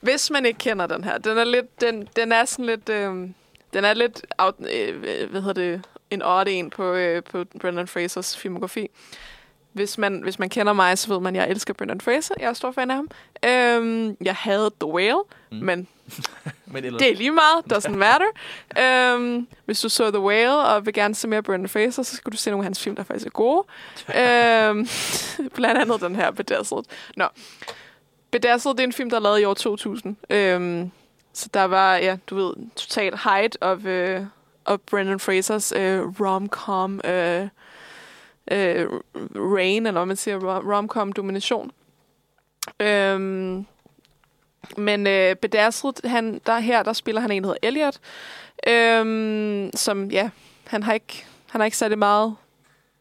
Hvis 0.00 0.30
man 0.30 0.46
ikke 0.46 0.58
kender 0.58 0.86
den 0.86 1.04
her, 1.04 1.18
den 1.18 1.38
er 1.38 1.44
lidt, 1.44 1.80
den, 1.80 2.08
den 2.16 2.32
er 2.32 2.44
sådan 2.44 2.64
lidt, 2.64 2.88
øh, 2.88 3.14
den 3.72 3.84
er 3.84 3.94
lidt, 3.94 4.26
out, 4.38 4.54
øh, 4.72 5.00
hvad 5.30 5.40
hedder 5.40 5.52
det, 5.52 5.86
en 6.10 6.22
odd 6.22 6.48
en 6.48 6.70
på, 6.70 6.92
øh, 6.92 7.22
på 7.22 7.44
Brendan 7.60 7.88
Frasers 7.88 8.36
filmografi. 8.36 8.90
Hvis 9.72 9.98
man, 9.98 10.20
hvis 10.22 10.38
man 10.38 10.48
kender 10.48 10.72
mig, 10.72 10.98
så 10.98 11.08
ved 11.08 11.20
man, 11.20 11.36
at 11.36 11.42
jeg 11.42 11.50
elsker 11.50 11.74
Brendan 11.74 12.00
Fraser. 12.00 12.34
Jeg 12.40 12.48
er 12.48 12.52
stor 12.52 12.72
fan 12.72 12.90
af 12.90 12.96
ham. 12.96 13.08
Øhm, 13.44 14.16
jeg 14.20 14.34
havde 14.34 14.70
The 14.80 14.88
Whale, 14.92 15.18
Mm. 15.50 15.56
men 15.58 15.88
Men 16.66 16.84
ellers, 16.84 16.98
det 17.02 17.10
er 17.10 17.14
lige 17.16 17.30
meget. 17.30 17.64
Doesn't 17.72 17.96
matter. 17.96 18.26
øhm, 18.78 19.48
hvis 19.64 19.80
du 19.80 19.88
så 19.88 20.10
The 20.10 20.20
Whale 20.20 20.58
og 20.58 20.86
vil 20.86 20.94
gerne 20.94 21.14
se 21.14 21.28
mere 21.28 21.42
Brendan 21.42 21.68
Fraser, 21.68 22.02
så 22.02 22.16
skal 22.16 22.32
du 22.32 22.36
se 22.36 22.50
nogle 22.50 22.62
af 22.62 22.64
hans 22.66 22.80
film, 22.82 22.96
der 22.96 23.02
faktisk 23.02 23.26
er 23.26 23.30
gode. 23.30 23.64
øhm, 24.08 24.88
blandt 25.54 25.80
andet 25.80 26.00
den 26.00 26.16
her, 26.16 26.30
Bedazzled. 26.30 26.82
Nå. 27.16 27.24
Bedazzled, 28.30 28.74
det 28.74 28.80
er 28.80 28.86
en 28.86 28.92
film, 28.92 29.10
der 29.10 29.16
er 29.16 29.20
lavet 29.20 29.40
i 29.40 29.44
år 29.44 29.54
2000. 29.54 30.16
Øhm, 30.30 30.90
så 31.32 31.48
der 31.54 31.64
var, 31.64 31.96
ja, 31.96 32.16
du 32.26 32.36
ved, 32.36 32.54
total 32.76 33.18
height 33.24 33.58
of, 33.60 33.84
øh, 33.84 34.20
of 34.64 34.78
Brendan 34.90 35.20
Frasers 35.20 35.72
øh, 35.72 36.00
rom-com 36.20 37.00
øh, 37.04 37.48
øh, 38.50 38.86
reign, 39.34 39.86
eller 39.86 40.00
hvad 40.00 40.06
man 40.06 40.16
siger, 40.16 40.36
rom- 40.38 40.66
rom-com 40.72 41.12
domination. 41.12 41.70
Øhm, 42.80 43.66
men 44.76 45.06
øh, 45.06 45.36
Bedazzled, 45.36 46.08
han, 46.08 46.40
der 46.46 46.58
her, 46.58 46.82
der 46.82 46.92
spiller 46.92 47.20
han 47.20 47.30
en, 47.30 47.42
der 47.44 47.48
hedder 47.48 47.66
Elliot, 47.68 47.98
øhm, 48.68 49.70
som, 49.74 50.10
ja, 50.10 50.30
han 50.66 50.82
har 50.82 50.92
ikke, 50.92 51.24
han 51.50 51.60
har 51.60 51.64
ikke 51.64 51.76
særlig 51.76 51.98
meget 51.98 52.36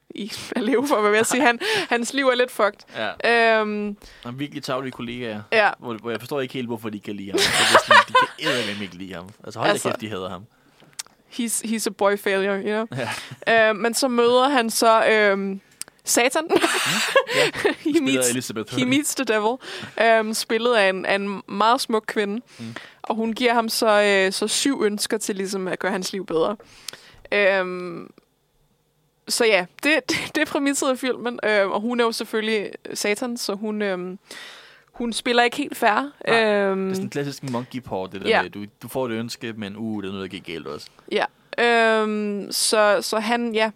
i 0.09 0.31
at 0.55 0.63
leve 0.63 0.87
for, 0.87 1.01
hvad 1.01 1.11
jeg 1.11 1.25
sige. 1.25 1.41
Han, 1.41 1.59
hans 1.89 2.13
liv 2.13 2.27
er 2.27 2.35
lidt 2.35 2.51
fucked. 2.51 2.79
ja, 3.23 3.59
Øhm, 3.61 3.97
han 4.23 4.33
er 4.33 4.37
virkelig 4.37 4.63
tavlige 4.63 4.91
kollegaer. 4.91 5.41
ja, 5.51 5.69
Hvor, 5.79 5.93
hvor 5.93 6.09
jeg 6.11 6.19
forstår 6.19 6.41
ikke 6.41 6.53
helt, 6.53 6.67
hvorfor 6.67 6.89
de 6.89 6.99
kan 6.99 7.15
lide 7.15 7.29
ham. 7.31 7.37
Det 7.39 7.45
er 7.47 7.79
sådan, 7.85 8.01
de 8.07 8.13
kan 8.13 8.49
eddermame 8.51 8.83
ikke 8.83 8.95
lide 8.95 9.13
ham. 9.13 9.29
Altså 9.43 9.59
hold 9.59 9.71
Altså- 9.71 9.89
kæft, 9.89 10.01
de 10.01 10.09
hader 10.09 10.29
ham. 10.29 10.45
He's, 11.29 11.61
he's 11.61 11.87
a 11.87 11.91
boy 11.91 12.17
failure, 12.17 12.57
you 12.57 12.85
know. 12.85 12.87
Ja. 13.47 13.69
Øh, 13.69 13.75
men 13.75 13.93
så 13.93 14.07
møder 14.07 14.49
han 14.49 14.69
så 14.69 15.05
øhm, 15.05 15.61
Satan. 16.07 16.43
Ja, 17.35 17.71
he, 17.91 18.01
meets, 18.01 18.29
Elizabeth 18.29 18.75
he 18.75 18.85
meets 18.85 19.15
the 19.15 19.25
devil. 19.25 19.57
Øhm, 20.01 20.33
spillet 20.33 20.75
af 20.75 20.89
en, 20.89 21.05
af 21.05 21.15
en 21.15 21.41
meget 21.47 21.81
smuk 21.81 22.03
kvinde. 22.07 22.41
Mm. 22.59 22.75
Og 23.01 23.15
hun 23.15 23.33
giver 23.33 23.53
ham 23.53 23.69
så, 23.69 24.01
øh, 24.01 24.31
så 24.31 24.47
syv 24.47 24.83
ønsker 24.83 25.17
til 25.17 25.35
ligesom 25.35 25.67
at 25.67 25.79
gøre 25.79 25.91
hans 25.91 26.11
liv 26.13 26.25
bedre. 26.25 26.55
Øhm, 27.31 28.09
så 29.27 29.45
ja, 29.45 29.65
det, 29.83 29.93
det, 30.09 30.17
det 30.35 30.41
er 30.41 30.45
præmisset 30.45 30.87
af 30.89 30.97
filmen. 30.97 31.39
Øhm, 31.43 31.71
og 31.71 31.81
hun 31.81 31.99
er 31.99 32.03
jo 32.03 32.11
selvfølgelig 32.11 32.71
Satan, 32.93 33.37
så 33.37 33.53
hun, 33.53 33.81
øhm, 33.81 34.19
hun 34.97 35.13
spiller 35.13 35.43
ikke 35.43 35.57
helt 35.57 35.77
fair. 35.77 36.11
Nej, 36.27 36.43
øhm, 36.43 36.79
Det 36.83 36.89
er 36.89 36.93
sådan 36.93 37.05
en 37.05 37.09
klassisk 37.09 37.43
monkey 37.51 37.79
paw, 37.79 38.05
det 38.05 38.21
der 38.21 38.27
Ja. 38.29 38.41
med, 38.41 38.49
du, 38.49 38.65
du 38.81 38.87
får 38.87 39.05
et 39.05 39.11
ønske, 39.11 39.53
men 39.53 39.75
uh, 39.77 40.03
det 40.03 40.07
er 40.07 40.11
noget, 40.11 40.31
der 40.31 40.37
gik 40.37 40.45
galt 40.53 40.67
også. 40.67 40.87
Ja. 41.11 41.25
Øhm, 41.59 42.47
så, 42.51 42.97
så 43.01 43.19
han, 43.19 43.55
ja, 43.55 43.71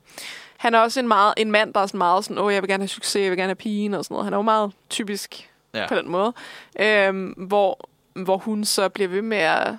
han 0.58 0.76
er 0.76 0.80
også 0.80 1.00
en, 1.00 1.08
meget, 1.08 1.34
en 1.38 1.52
mand, 1.52 1.74
der 1.74 1.80
er 1.80 1.86
sådan 1.86 1.98
meget 1.98 2.24
sådan, 2.26 2.38
åh, 2.38 2.54
jeg 2.54 2.62
vil 2.62 2.70
gerne 2.70 2.82
have 2.84 2.88
succes, 2.88 3.22
jeg 3.24 3.30
vil 3.32 3.38
gerne 3.38 3.50
have 3.50 3.56
pigen 3.56 3.94
og 3.94 4.04
sådan 4.06 4.14
noget. 4.14 4.26
Han 4.26 4.34
er 4.34 4.38
jo 4.38 4.42
meget 4.42 4.72
typisk 4.90 5.48
Ja. 5.74 5.88
på 5.88 5.96
den 5.96 6.10
måde. 6.10 6.34
Øhm, 6.80 7.28
hvor, 7.38 7.90
hvor 8.14 8.38
hun 8.38 8.66
så 8.66 8.90
bliver 8.90 9.08
ved 9.08 9.22
med 9.22 9.38
at 9.38 9.74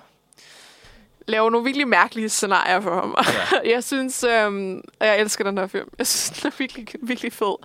lave 1.27 1.51
nogle 1.51 1.65
virkelig 1.65 1.87
mærkelige 1.87 2.29
scenarier 2.29 2.81
for 2.81 2.95
ham. 2.95 3.15
Ja. 3.63 3.69
jeg 3.73 3.83
synes, 3.83 4.23
øhm, 4.23 4.81
jeg 4.99 5.19
elsker 5.19 5.43
den 5.43 5.57
her 5.57 5.67
film. 5.67 5.89
Jeg 5.97 6.07
synes, 6.07 6.39
den 6.39 6.47
er 6.47 6.53
virkelig, 6.57 6.87
virkelig 7.01 7.33
fed. 7.33 7.55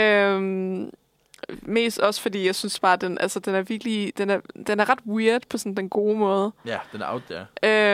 Øhm, 0.00 0.90
mest 1.62 1.98
også 1.98 2.20
fordi, 2.22 2.46
jeg 2.46 2.54
synes 2.54 2.80
bare, 2.80 2.96
den, 2.96 3.18
altså, 3.20 3.40
den 3.40 3.54
er 3.54 3.62
virkelig, 3.62 4.12
den 4.18 4.30
er, 4.30 4.40
den 4.66 4.80
er 4.80 4.88
ret 4.88 4.98
weird 5.06 5.42
på 5.48 5.58
sådan 5.58 5.74
den 5.74 5.88
gode 5.88 6.18
måde. 6.18 6.52
Ja, 6.66 6.78
den 6.92 7.02
er 7.02 7.12
out 7.12 7.22
der. 7.28 7.44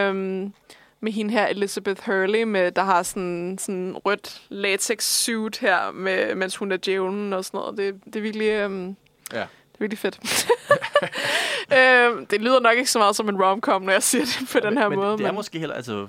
Øhm, 0.09 0.53
med 1.01 1.13
hende 1.13 1.33
her, 1.33 1.47
Elizabeth 1.47 2.03
Hurley, 2.07 2.43
med, 2.43 2.73
der 2.73 2.83
har 2.83 3.03
sådan, 3.03 3.59
sådan 3.61 3.97
rødt 3.97 4.43
latex 4.49 5.05
suit 5.05 5.59
her, 5.59 5.93
med, 5.93 6.35
mens 6.35 6.57
hun 6.57 6.73
er 6.73 6.77
djævlen 6.77 7.33
og 7.33 7.45
sådan 7.45 7.59
noget. 7.59 7.79
Det, 7.79 8.01
det 8.05 8.17
er 8.17 8.21
virkelig... 8.21 8.49
Øhm, 8.49 8.97
Ja. 9.33 9.39
Det 9.39 9.75
er 9.75 9.79
virkelig 9.79 9.99
fedt. 9.99 10.49
øhm, 11.79 12.27
det 12.27 12.41
lyder 12.41 12.61
nok 12.61 12.77
ikke 12.77 12.91
så 12.91 12.99
meget 12.99 13.17
som 13.17 13.29
en 13.29 13.43
rom-com, 13.43 13.83
når 13.83 13.93
jeg 13.93 14.03
siger 14.03 14.25
det 14.25 14.49
på 14.53 14.61
den 14.61 14.79
her 14.79 14.89
men, 14.89 14.99
måde. 14.99 15.11
Men 15.11 15.19
det 15.19 15.25
er 15.25 15.29
men 15.31 15.35
måske 15.35 15.59
heller, 15.59 15.75
altså, 15.75 16.09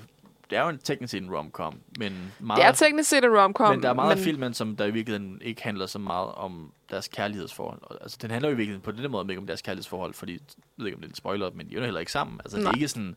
det 0.50 0.58
er 0.58 0.62
jo 0.62 0.68
en 0.68 0.78
teknisk 0.78 1.10
set 1.10 1.22
en 1.22 1.30
rom-com, 1.30 1.74
men 1.98 2.32
meget, 2.38 2.58
det 2.58 2.66
er 2.66 2.72
teknisk 2.72 3.08
set 3.10 3.24
en 3.24 3.30
rom-com. 3.38 3.70
men 3.70 3.82
der 3.82 3.88
er 3.88 3.92
meget 3.94 4.12
af 4.12 4.18
filmen, 4.18 4.54
som 4.54 4.76
der 4.76 4.84
i 4.84 4.90
virkeligheden 4.90 5.38
ikke 5.44 5.62
handler 5.62 5.86
så 5.86 5.98
meget 5.98 6.28
om 6.32 6.72
deres 6.90 7.08
kærlighedsforhold. 7.08 7.78
Og, 7.82 7.98
Altså, 8.02 8.18
den 8.22 8.30
handler 8.30 8.48
jo 8.48 8.54
i 8.54 8.56
virkeligheden 8.56 8.82
på 8.82 8.92
den 8.92 9.10
måde 9.10 9.26
ikke 9.28 9.40
om 9.40 9.46
deres 9.46 9.62
kærlighedsforhold, 9.62 10.14
fordi, 10.14 10.32
jeg 10.32 10.40
ved 10.76 10.86
ikke, 10.86 10.96
om 10.96 11.00
det 11.00 11.08
er 11.08 11.12
en 11.12 11.16
spoiler, 11.16 11.50
men 11.54 11.68
de 11.68 11.72
er 11.74 11.78
jo 11.78 11.84
heller 11.84 12.00
ikke 12.00 12.12
sammen. 12.12 12.40
Altså, 12.44 12.56
det 12.56 12.62
er 12.62 12.66
Nej. 12.66 12.74
ikke 12.76 12.88
sådan, 12.88 13.16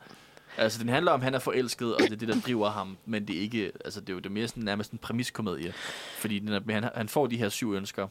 Altså, 0.58 0.80
den 0.80 0.90
handler 0.90 1.12
om, 1.12 1.20
at 1.20 1.24
han 1.24 1.34
er 1.34 1.40
forelsket, 1.40 1.96
og 1.96 2.00
det 2.00 2.12
er 2.12 2.16
det, 2.16 2.28
der 2.28 2.42
driver 2.46 2.70
ham, 2.70 2.98
men 3.06 3.28
det 3.28 3.38
er 3.38 3.42
ikke, 3.42 3.72
altså, 3.86 4.02
det 4.02 4.10
er 4.10 4.14
jo 4.14 4.20
det 4.20 4.26
er 4.26 4.30
mere 4.30 4.48
sådan, 4.48 4.64
nærmest 4.64 4.92
en 4.92 4.98
præmiskomedie, 4.98 5.74
fordi 6.20 6.40
den 6.40 6.50
er, 6.50 6.62
han, 6.74 6.90
han 6.96 7.10
får 7.10 7.28
de 7.28 7.38
her 7.38 7.50
syv 7.50 7.74
ønsker, 7.74 8.08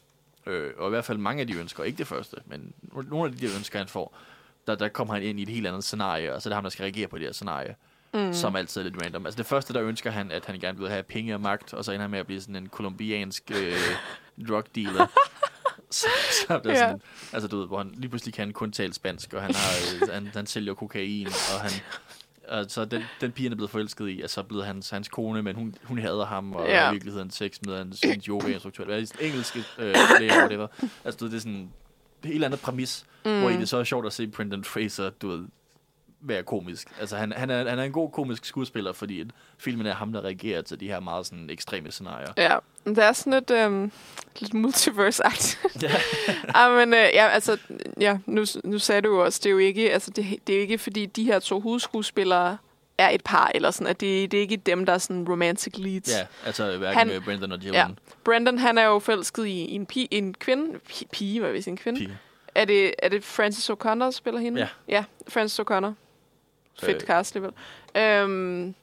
øh, 0.46 0.70
og 0.78 0.88
i 0.88 0.90
hvert 0.90 1.04
fald 1.04 1.18
mange 1.18 1.40
af 1.40 1.46
de 1.46 1.54
ønsker, 1.54 1.84
ikke 1.84 1.98
det 1.98 2.06
første, 2.06 2.36
men 2.46 2.72
nogle 3.10 3.30
af 3.30 3.36
de 3.36 3.46
der 3.46 3.56
ønsker, 3.56 3.78
han 3.78 3.88
får, 3.88 4.16
der, 4.66 4.74
der 4.74 4.88
kommer 4.88 5.14
han 5.14 5.22
ind 5.22 5.40
i 5.40 5.42
et 5.42 5.48
helt 5.48 5.66
andet 5.66 5.84
scenarie, 5.84 6.34
og 6.34 6.42
så 6.42 6.48
er 6.48 6.50
det 6.50 6.54
ham, 6.54 6.64
der 6.64 6.70
skal 6.70 6.82
reagere 6.82 7.08
på 7.08 7.18
det 7.18 7.26
her 7.26 7.32
scenarie, 7.32 7.74
mm. 8.14 8.32
som 8.32 8.56
altid 8.56 8.80
er 8.80 8.84
lidt 8.84 9.02
random. 9.04 9.26
Altså 9.26 9.38
det 9.38 9.46
første, 9.46 9.74
der 9.74 9.82
ønsker 9.82 10.10
han, 10.10 10.30
at 10.30 10.46
han 10.46 10.60
gerne 10.60 10.78
vil 10.78 10.88
have 10.88 11.02
penge 11.02 11.34
og 11.34 11.40
magt, 11.40 11.74
og 11.74 11.84
så 11.84 11.92
ender 11.92 12.02
han 12.02 12.10
med 12.10 12.18
at 12.18 12.26
blive 12.26 12.40
sådan 12.40 12.56
en 12.56 12.68
kolumbiansk 12.68 13.50
øh, 13.54 13.72
drug 14.48 14.64
dealer. 14.74 15.06
så, 15.90 16.06
så 16.30 16.54
er 16.54 16.58
det 16.58 16.70
Ja. 16.70 16.76
sådan, 16.76 17.00
altså 17.32 17.48
du 17.48 17.58
ved, 17.58 17.66
hvor 17.66 17.78
han 17.78 17.92
lige 17.96 18.08
pludselig 18.08 18.34
kan 18.34 18.46
han 18.46 18.52
kun 18.52 18.72
tale 18.72 18.92
spansk, 18.94 19.32
og 19.32 19.42
han, 19.42 19.54
har, 19.54 19.70
øh, 20.02 20.08
han, 20.14 20.26
han 20.34 20.46
sælger 20.46 20.74
kokain, 20.74 21.26
og 21.26 21.60
han, 21.60 21.70
og 22.48 22.64
så 22.68 22.84
den, 22.84 23.02
den 23.20 23.32
pige, 23.32 23.44
han 23.44 23.52
er 23.52 23.56
blevet 23.56 23.70
forelsket 23.70 24.08
i, 24.08 24.22
er 24.22 24.26
så 24.26 24.42
blevet 24.42 24.66
hans, 24.66 24.90
hans 24.90 25.08
kone, 25.08 25.42
men 25.42 25.56
hun, 25.56 25.74
hun 25.84 25.98
hader 25.98 26.26
ham, 26.26 26.52
og 26.52 26.66
Ja. 26.66 26.88
i 26.88 26.92
virkeligheden 26.92 27.30
sex 27.30 27.58
med 27.66 27.76
hans, 27.78 28.00
hans 28.04 28.24
yoga-instruktør, 28.24 28.84
eller 28.84 29.12
engelske 29.20 29.64
øh, 29.78 29.94
læger, 30.20 30.38
whatever. 30.38 30.66
Altså 31.04 31.18
du 31.18 31.26
det 31.26 31.34
er 31.36 31.38
sådan 31.40 31.52
en 31.52 31.72
helt 32.24 32.44
andet 32.44 32.60
præmis, 32.60 33.04
mm. 33.24 33.40
hvor 33.40 33.50
i 33.50 33.56
det 33.56 33.68
så 33.68 33.76
er 33.76 33.84
sjovt 33.84 34.06
at 34.06 34.12
se 34.12 34.26
Brendan 34.26 34.64
Fraser, 34.64 35.10
du 35.10 35.28
ved, 35.28 35.44
være 36.22 36.42
komisk. 36.42 36.88
Altså, 37.00 37.16
han, 37.16 37.32
han, 37.32 37.50
er, 37.50 37.68
han 37.70 37.78
er 37.78 37.82
en 37.84 37.92
god 37.92 38.10
komisk 38.10 38.44
skuespiller, 38.44 38.92
fordi 38.92 39.24
filmen 39.58 39.86
er 39.86 39.94
ham, 39.94 40.12
der 40.12 40.24
reagerer 40.24 40.62
til 40.62 40.80
de 40.80 40.86
her 40.88 41.00
meget 41.00 41.26
sådan 41.26 41.50
ekstreme 41.50 41.90
scenarier. 41.90 42.28
Ja, 42.36 42.56
det 42.86 42.98
er 42.98 43.12
sådan 43.12 43.32
lidt, 43.32 43.50
øhm, 43.50 43.92
lidt 44.38 44.54
multiverse-agtigt. 44.54 45.82
Ja. 45.82 45.90
ah, 46.60 46.76
men 46.76 46.94
øh, 46.94 47.00
ja, 47.14 47.28
altså, 47.28 47.58
ja, 48.00 48.18
nu, 48.26 48.44
nu 48.64 48.78
sagde 48.78 49.02
du 49.02 49.20
også, 49.20 49.40
det 49.42 49.46
er 49.46 49.50
jo 49.52 49.58
ikke, 49.58 49.92
altså, 49.92 50.10
det, 50.10 50.26
det 50.46 50.52
er 50.52 50.56
jo 50.56 50.62
ikke, 50.62 50.78
fordi 50.78 51.06
de 51.06 51.24
her 51.24 51.38
to 51.38 51.60
hovedskuespillere 51.60 52.56
er 52.98 53.08
et 53.10 53.22
par, 53.24 53.50
eller 53.54 53.70
sådan, 53.70 53.86
at 53.86 54.00
det, 54.00 54.30
det 54.32 54.36
er 54.36 54.40
ikke 54.42 54.56
dem, 54.56 54.86
der 54.86 54.92
er 54.92 54.98
sådan 54.98 55.28
romantic 55.28 55.74
leads. 55.78 56.08
ja, 56.18 56.26
altså 56.46 56.78
hverken 56.78 56.98
Han- 56.98 57.08
med 57.08 57.20
Brendan 57.20 57.52
og 57.52 57.58
Jillian. 57.58 57.88
Ja. 57.88 57.94
Brandon, 58.24 58.58
han 58.58 58.78
er 58.78 58.84
jo 58.84 58.98
forelsket 58.98 59.46
i 59.46 59.70
en, 59.74 59.86
pige, 59.86 60.08
en 60.14 60.34
kvinde, 60.34 60.78
pi- 60.90 61.06
pige, 61.12 61.40
hvad 61.40 61.48
vil 61.50 61.56
jeg 61.56 61.64
sige, 61.64 61.72
en 61.72 61.76
kvinde? 61.76 61.98
Pige. 62.00 62.18
Er 62.54 62.64
det, 62.64 62.94
er 62.98 63.08
det 63.08 63.24
Frances 63.24 63.70
O'Connor, 63.70 63.88
der 64.04 64.10
spiller 64.10 64.40
hende? 64.40 64.60
Ja. 64.60 64.68
Ja, 64.88 65.04
Frances 65.28 65.60
O'Connor. 65.60 65.90
Fedt 66.86 67.02
Øh. 67.02 67.06
cast 67.06 67.36
alligevel. 67.36 67.54
Øhm, 67.96 68.74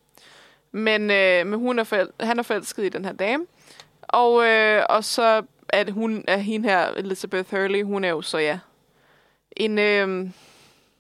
men 0.71 1.11
øh, 1.11 1.47
men 1.47 1.59
hun 1.59 1.79
er 1.79 1.83
forel- 1.83 2.25
han 2.25 2.39
er 2.39 2.43
forelsket 2.43 2.85
i 2.85 2.89
den 2.89 3.05
her 3.05 3.13
dame. 3.13 3.45
Og, 4.01 4.45
øh, 4.47 4.83
og 4.89 5.03
så 5.03 5.41
er 5.69 5.83
det 5.83 5.93
hun, 5.93 6.23
er 6.27 6.37
hende 6.37 6.69
her, 6.69 6.87
Elizabeth 6.87 7.49
Hurley, 7.55 7.83
hun 7.83 8.03
er 8.03 8.09
jo 8.09 8.21
så, 8.21 8.37
ja, 8.37 8.59
en, 9.51 9.79
øh, 9.79 10.27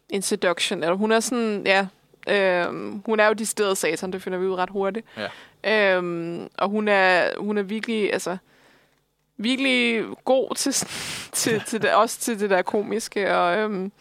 en 0.09 0.21
seduction. 0.21 0.83
Eller 0.83 0.95
hun 0.95 1.11
er 1.11 1.19
sådan, 1.19 1.63
ja, 1.65 1.87
øh, 2.29 2.65
hun 3.05 3.19
er 3.19 3.27
jo 3.27 3.33
de 3.33 3.45
steder 3.45 3.73
satan, 3.73 4.13
det 4.13 4.21
finder 4.21 4.39
vi 4.39 4.45
ud 4.47 4.55
ret 4.55 4.69
hurtigt. 4.69 5.05
Ja. 5.63 5.95
Øhm, 5.97 6.47
og 6.57 6.69
hun 6.69 6.87
er, 6.87 7.29
hun 7.37 7.57
er 7.57 7.61
virkelig, 7.61 8.13
altså, 8.13 8.37
virkelig 9.37 10.05
god 10.25 10.55
til, 10.55 10.73
til, 11.39 11.61
til 11.67 11.81
det, 11.81 11.93
også 11.93 12.19
til 12.19 12.39
det 12.39 12.49
der 12.49 12.61
komiske, 12.61 13.35
og, 13.37 13.57
øhm, 13.57 13.91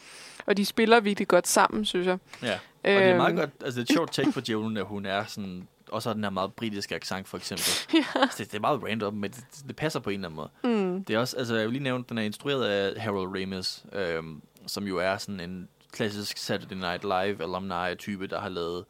og 0.48 0.56
de 0.56 0.64
spiller 0.64 1.00
virkelig 1.00 1.28
godt 1.28 1.48
sammen, 1.48 1.84
synes 1.84 2.06
jeg. 2.06 2.18
Ja. 2.42 2.52
Og 2.54 2.60
det 2.84 2.92
er 3.02 3.16
meget 3.16 3.30
Øhm, 3.30 3.38
godt, 3.38 3.50
altså 3.64 3.80
det 3.80 3.88
er 3.88 3.92
et 3.92 3.96
sjovt 3.96 4.12
take 4.12 4.32
på 4.32 4.40
Jillian, 4.48 4.76
at 4.76 4.84
hun 4.84 5.06
er 5.06 5.24
sådan, 5.24 5.68
også 5.90 6.08
har 6.08 6.14
den 6.14 6.24
her 6.24 6.30
meget 6.30 6.52
britiske 6.52 6.94
accent, 6.94 7.28
for 7.28 7.36
eksempel. 7.36 7.66
ja. 8.14 8.20
det, 8.22 8.38
det, 8.38 8.54
er 8.54 8.60
meget 8.60 8.82
random, 8.82 9.14
men 9.14 9.30
det, 9.30 9.44
det, 9.68 9.76
passer 9.76 10.00
på 10.00 10.10
en 10.10 10.24
eller 10.24 10.28
anden 10.28 10.36
måde. 10.64 10.82
Mm, 10.84 11.04
Det 11.04 11.14
er 11.14 11.18
også, 11.18 11.36
altså 11.36 11.54
jeg 11.54 11.64
vil 11.64 11.72
lige 11.72 11.82
nævne, 11.82 12.04
den 12.08 12.18
er 12.18 12.22
instrueret 12.22 12.64
af 12.64 13.00
Harold 13.02 13.40
Ramis, 13.42 13.84
øhm, 13.92 14.42
som 14.66 14.84
jo 14.86 14.96
er 14.98 15.16
sådan 15.16 15.40
en 15.40 15.68
klassisk 15.92 16.36
Saturday 16.36 16.76
Night 16.76 17.02
Live 17.02 17.42
alumni-type, 17.42 18.26
der 18.26 18.40
har 18.40 18.48
lavet, 18.48 18.84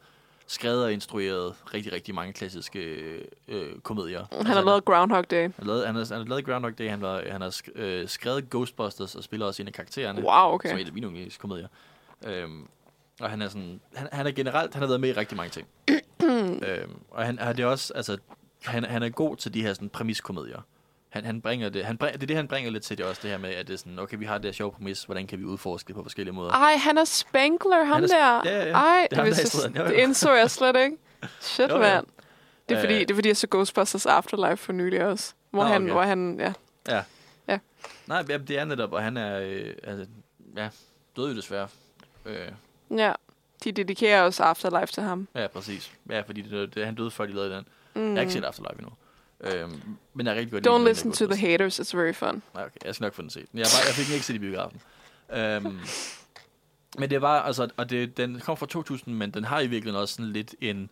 skrevet 0.49 0.83
og 0.83 0.93
instrueret 0.93 1.55
rigtig, 1.73 1.93
rigtig 1.93 2.15
mange 2.15 2.33
klassiske 2.33 2.79
øh, 3.47 3.79
komedier. 3.83 4.25
han 4.31 4.45
har 4.45 4.61
lavet 4.63 4.85
Groundhog 4.85 5.31
Day. 5.31 5.41
Han 5.41 5.53
har 5.59 5.65
lavet, 5.65 5.85
han 5.85 5.95
har, 5.95 6.05
han 6.09 6.17
har 6.17 6.25
lavet 6.29 6.45
Groundhog 6.45 6.77
Day, 6.79 6.89
han, 6.89 7.01
var, 7.01 7.23
han 7.31 7.41
har 7.41 7.49
sk- 7.49 7.79
øh, 7.79 8.07
skrevet 8.07 8.49
Ghostbusters 8.49 9.15
og 9.15 9.23
spiller 9.23 9.45
også 9.45 9.61
en 9.63 9.67
af 9.67 9.73
karaktererne, 9.73 10.21
Wow, 10.21 10.25
som 10.25 10.35
er 10.35 10.53
okay. 10.53 10.79
en 10.79 10.87
af 10.87 10.93
mine 10.93 11.07
yndlingskomedier. 11.07 11.67
Øhm, 12.27 12.67
og 13.21 13.29
han 13.29 13.41
er 13.41 13.47
sådan, 13.47 13.81
han, 13.95 14.07
han 14.11 14.27
er 14.27 14.31
generelt, 14.31 14.73
han 14.73 14.81
har 14.81 14.87
været 14.87 15.01
med 15.01 15.09
i 15.09 15.13
rigtig 15.13 15.37
mange 15.37 15.49
ting. 15.49 15.67
øhm, 16.67 16.99
og 17.11 17.25
han, 17.25 17.39
han 17.39 17.59
er 17.59 17.65
også, 17.65 17.93
altså, 17.93 18.17
han, 18.65 18.83
han 18.83 19.03
er 19.03 19.09
god 19.09 19.35
til 19.35 19.53
de 19.53 19.61
her 19.61 19.73
sådan 19.73 19.89
præmiskomedier. 19.89 20.61
Han, 21.09 21.25
han 21.25 21.41
bringer 21.41 21.69
det, 21.69 21.85
han 21.85 21.97
bring, 21.97 22.13
det 22.13 22.23
er 22.23 22.27
det, 22.27 22.35
han 22.35 22.47
bringer 22.47 22.71
lidt 22.71 22.83
til 22.83 22.97
det 22.97 23.05
også, 23.05 23.19
det 23.23 23.31
her 23.31 23.37
med, 23.37 23.49
at 23.49 23.67
det 23.67 23.73
er 23.73 23.77
sådan, 23.77 23.99
okay, 23.99 24.17
vi 24.17 24.25
har 24.25 24.37
det 24.37 24.45
her 24.45 24.51
sjove 24.51 24.71
præmis, 24.71 25.03
hvordan 25.03 25.27
kan 25.27 25.39
vi 25.39 25.45
udforske 25.45 25.87
det 25.87 25.95
på 25.95 26.03
forskellige 26.03 26.33
måder? 26.35 26.51
Ej, 26.51 26.75
han 26.77 26.97
er 26.97 27.03
Spangler, 27.05 27.83
ham 27.83 27.87
Han 27.95 28.03
er 28.03 28.07
der. 28.07 28.41
ja, 28.45 28.65
ja. 28.67 28.71
Ej, 28.73 29.07
Det 29.11 29.17
er 29.17 29.23
ham, 29.23 29.31
der 29.33 29.69
er. 29.69 29.71
Jo, 29.75 29.83
jo. 29.83 29.89
det 29.89 29.93
indså 30.03 30.33
jeg 30.33 30.51
slet 30.51 30.75
ikke. 30.75 30.97
Shit, 31.39 31.69
Jo, 31.69 31.77
mand. 31.77 32.05
Det 32.69 32.77
er, 32.77 32.79
fordi, 32.81 32.93
Øh. 32.93 32.99
det 32.99 33.11
er 33.11 33.15
fordi, 33.15 33.27
jeg 33.27 33.37
så 33.37 33.47
Ghostbusters 33.51 34.05
Afterlife 34.05 34.57
for 34.57 34.71
nylig 34.73 35.05
også. 35.05 35.33
Hvor, 35.51 35.63
Nå, 35.63 35.69
han, 35.69 35.83
okay. 35.83 35.91
hvor 35.93 36.01
han, 36.03 36.39
ja. 36.39 36.53
Ja. 36.89 37.03
Ja. 37.47 37.59
Nej, 38.07 38.21
det 38.21 38.51
er 38.57 38.65
netop, 38.65 38.93
og 38.93 39.03
han 39.03 39.17
er, 39.17 39.39
øh, 39.39 39.73
altså, 39.83 40.05
ja, 40.57 40.69
døde 41.17 41.29
jo 41.29 41.35
desværre. 41.35 41.67
Øh, 42.25 42.51
ja. 42.97 43.13
De 43.63 43.71
dedikerer 43.71 44.21
også 44.21 44.43
Afterlife 44.43 44.93
til 44.93 45.03
ham. 45.03 45.27
ja, 45.35 45.47
præcis. 45.47 45.91
Ja, 46.09 46.21
fordi 46.21 46.41
det, 46.41 46.75
det, 46.75 46.85
han 46.85 46.95
døde 46.95 47.11
før, 47.11 47.25
de 47.25 47.33
lavede 47.33 47.55
den. 47.55 47.65
Mm. 47.95 48.01
Jeg 48.07 48.13
har 48.13 48.21
ikke 48.21 48.33
set 48.33 48.43
Afterlife 48.43 48.75
endnu. 48.79 48.91
Øhm, 49.43 49.81
men 50.13 50.25
jeg 50.25 50.35
er 50.35 50.39
rigtig 50.39 50.51
godt 50.51 50.67
Don't 50.67 50.87
listen 50.87 51.11
to 51.11 51.25
the 51.25 51.35
haters, 51.47 51.79
it's 51.79 51.97
very 51.97 52.13
fun. 52.13 52.41
Nej, 52.53 52.65
okay, 52.65 52.85
jeg 52.85 52.95
skal 52.95 53.05
nok 53.05 53.13
få 53.13 53.21
den 53.21 53.29
set. 53.29 53.45
Jeg, 53.53 53.65
bare, 53.75 53.85
jeg 53.87 53.95
fik 53.95 54.05
den 54.05 54.13
ikke 54.13 54.25
set 54.25 54.35
i 54.35 54.39
biografen. 54.39 54.81
Øhm, 55.33 55.79
men 56.99 57.09
det 57.09 57.21
var, 57.21 57.41
altså, 57.41 57.69
og 57.77 57.89
det, 57.89 58.17
den 58.17 58.39
kom 58.39 58.57
fra 58.57 58.65
2000, 58.65 59.15
men 59.15 59.31
den 59.31 59.43
har 59.43 59.59
i 59.59 59.67
virkeligheden 59.67 60.01
også 60.01 60.15
sådan 60.15 60.31
lidt 60.31 60.55
en, 60.61 60.89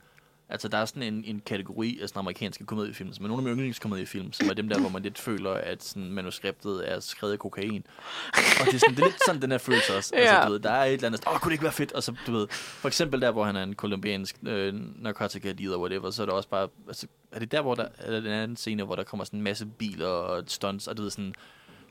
altså 0.50 0.68
der 0.68 0.78
er 0.78 0.86
sådan 0.86 1.04
en, 1.04 1.24
en 1.26 1.42
kategori 1.46 2.00
af 2.02 2.10
sådan 2.10 2.20
amerikanske 2.20 2.66
komediefilm, 2.66 3.14
som 3.14 3.26
er 3.26 3.28
nogle 3.28 3.42
af 3.42 3.44
mine 3.44 3.56
yndlingskomediefilm, 3.56 4.34
som 4.34 4.50
er 4.50 4.54
dem 4.54 4.70
der, 4.70 4.80
hvor 4.80 4.90
man 4.90 5.02
lidt 5.02 5.18
føler, 5.18 5.52
at 5.52 5.84
sådan 5.84 6.12
manuskriptet 6.12 6.92
er 6.92 7.00
skrevet 7.00 7.34
af 7.34 7.40
kokain. 7.40 7.86
Og 8.34 8.66
det 8.66 8.74
er, 8.74 8.80
sådan, 8.80 8.96
det 8.96 9.02
er 9.02 9.08
lidt 9.08 9.26
sådan, 9.26 9.42
den 9.42 9.52
her 9.52 9.58
følelse 9.58 9.96
også. 9.96 10.16
Ja. 10.16 10.22
Altså, 10.22 10.46
du 10.46 10.52
ved, 10.52 10.60
der 10.60 10.72
er 10.72 10.86
et 10.86 10.94
eller 10.94 11.08
andet, 11.08 11.24
åh, 11.28 11.40
kunne 11.40 11.50
det 11.50 11.54
ikke 11.54 11.64
være 11.64 11.74
fedt? 11.74 11.92
Og 11.92 12.04
så, 12.04 12.16
du 12.28 12.32
ved, 12.32 12.48
for 12.52 12.88
eksempel 12.88 13.22
der, 13.22 13.32
hvor 13.32 13.44
han 13.44 13.56
er 13.56 13.64
en 13.64 13.76
kolumbiansk 13.76 14.36
øh, 14.48 14.74
narkotika 15.04 15.52
dealer, 15.52 15.78
whatever, 15.78 16.12
så 16.12 16.22
er 16.22 16.26
det 16.26 16.36
også 16.36 16.50
bare, 16.50 16.68
altså, 16.88 17.08
er 17.32 17.40
det 17.40 17.52
der, 17.52 17.62
hvor 17.62 17.76
der, 17.76 17.88
er 17.98 18.12
den 18.12 18.32
anden 18.32 18.58
scene, 18.58 18.84
hvor 18.84 18.96
der 18.96 19.04
kommer 19.04 19.24
sådan 19.24 19.40
en 19.40 19.44
masse 19.44 19.66
biler 19.66 20.08
og 20.08 20.44
stunts, 20.48 20.88
og 20.88 20.98
du 20.98 21.02
ved 21.02 21.12
sådan, 21.12 21.34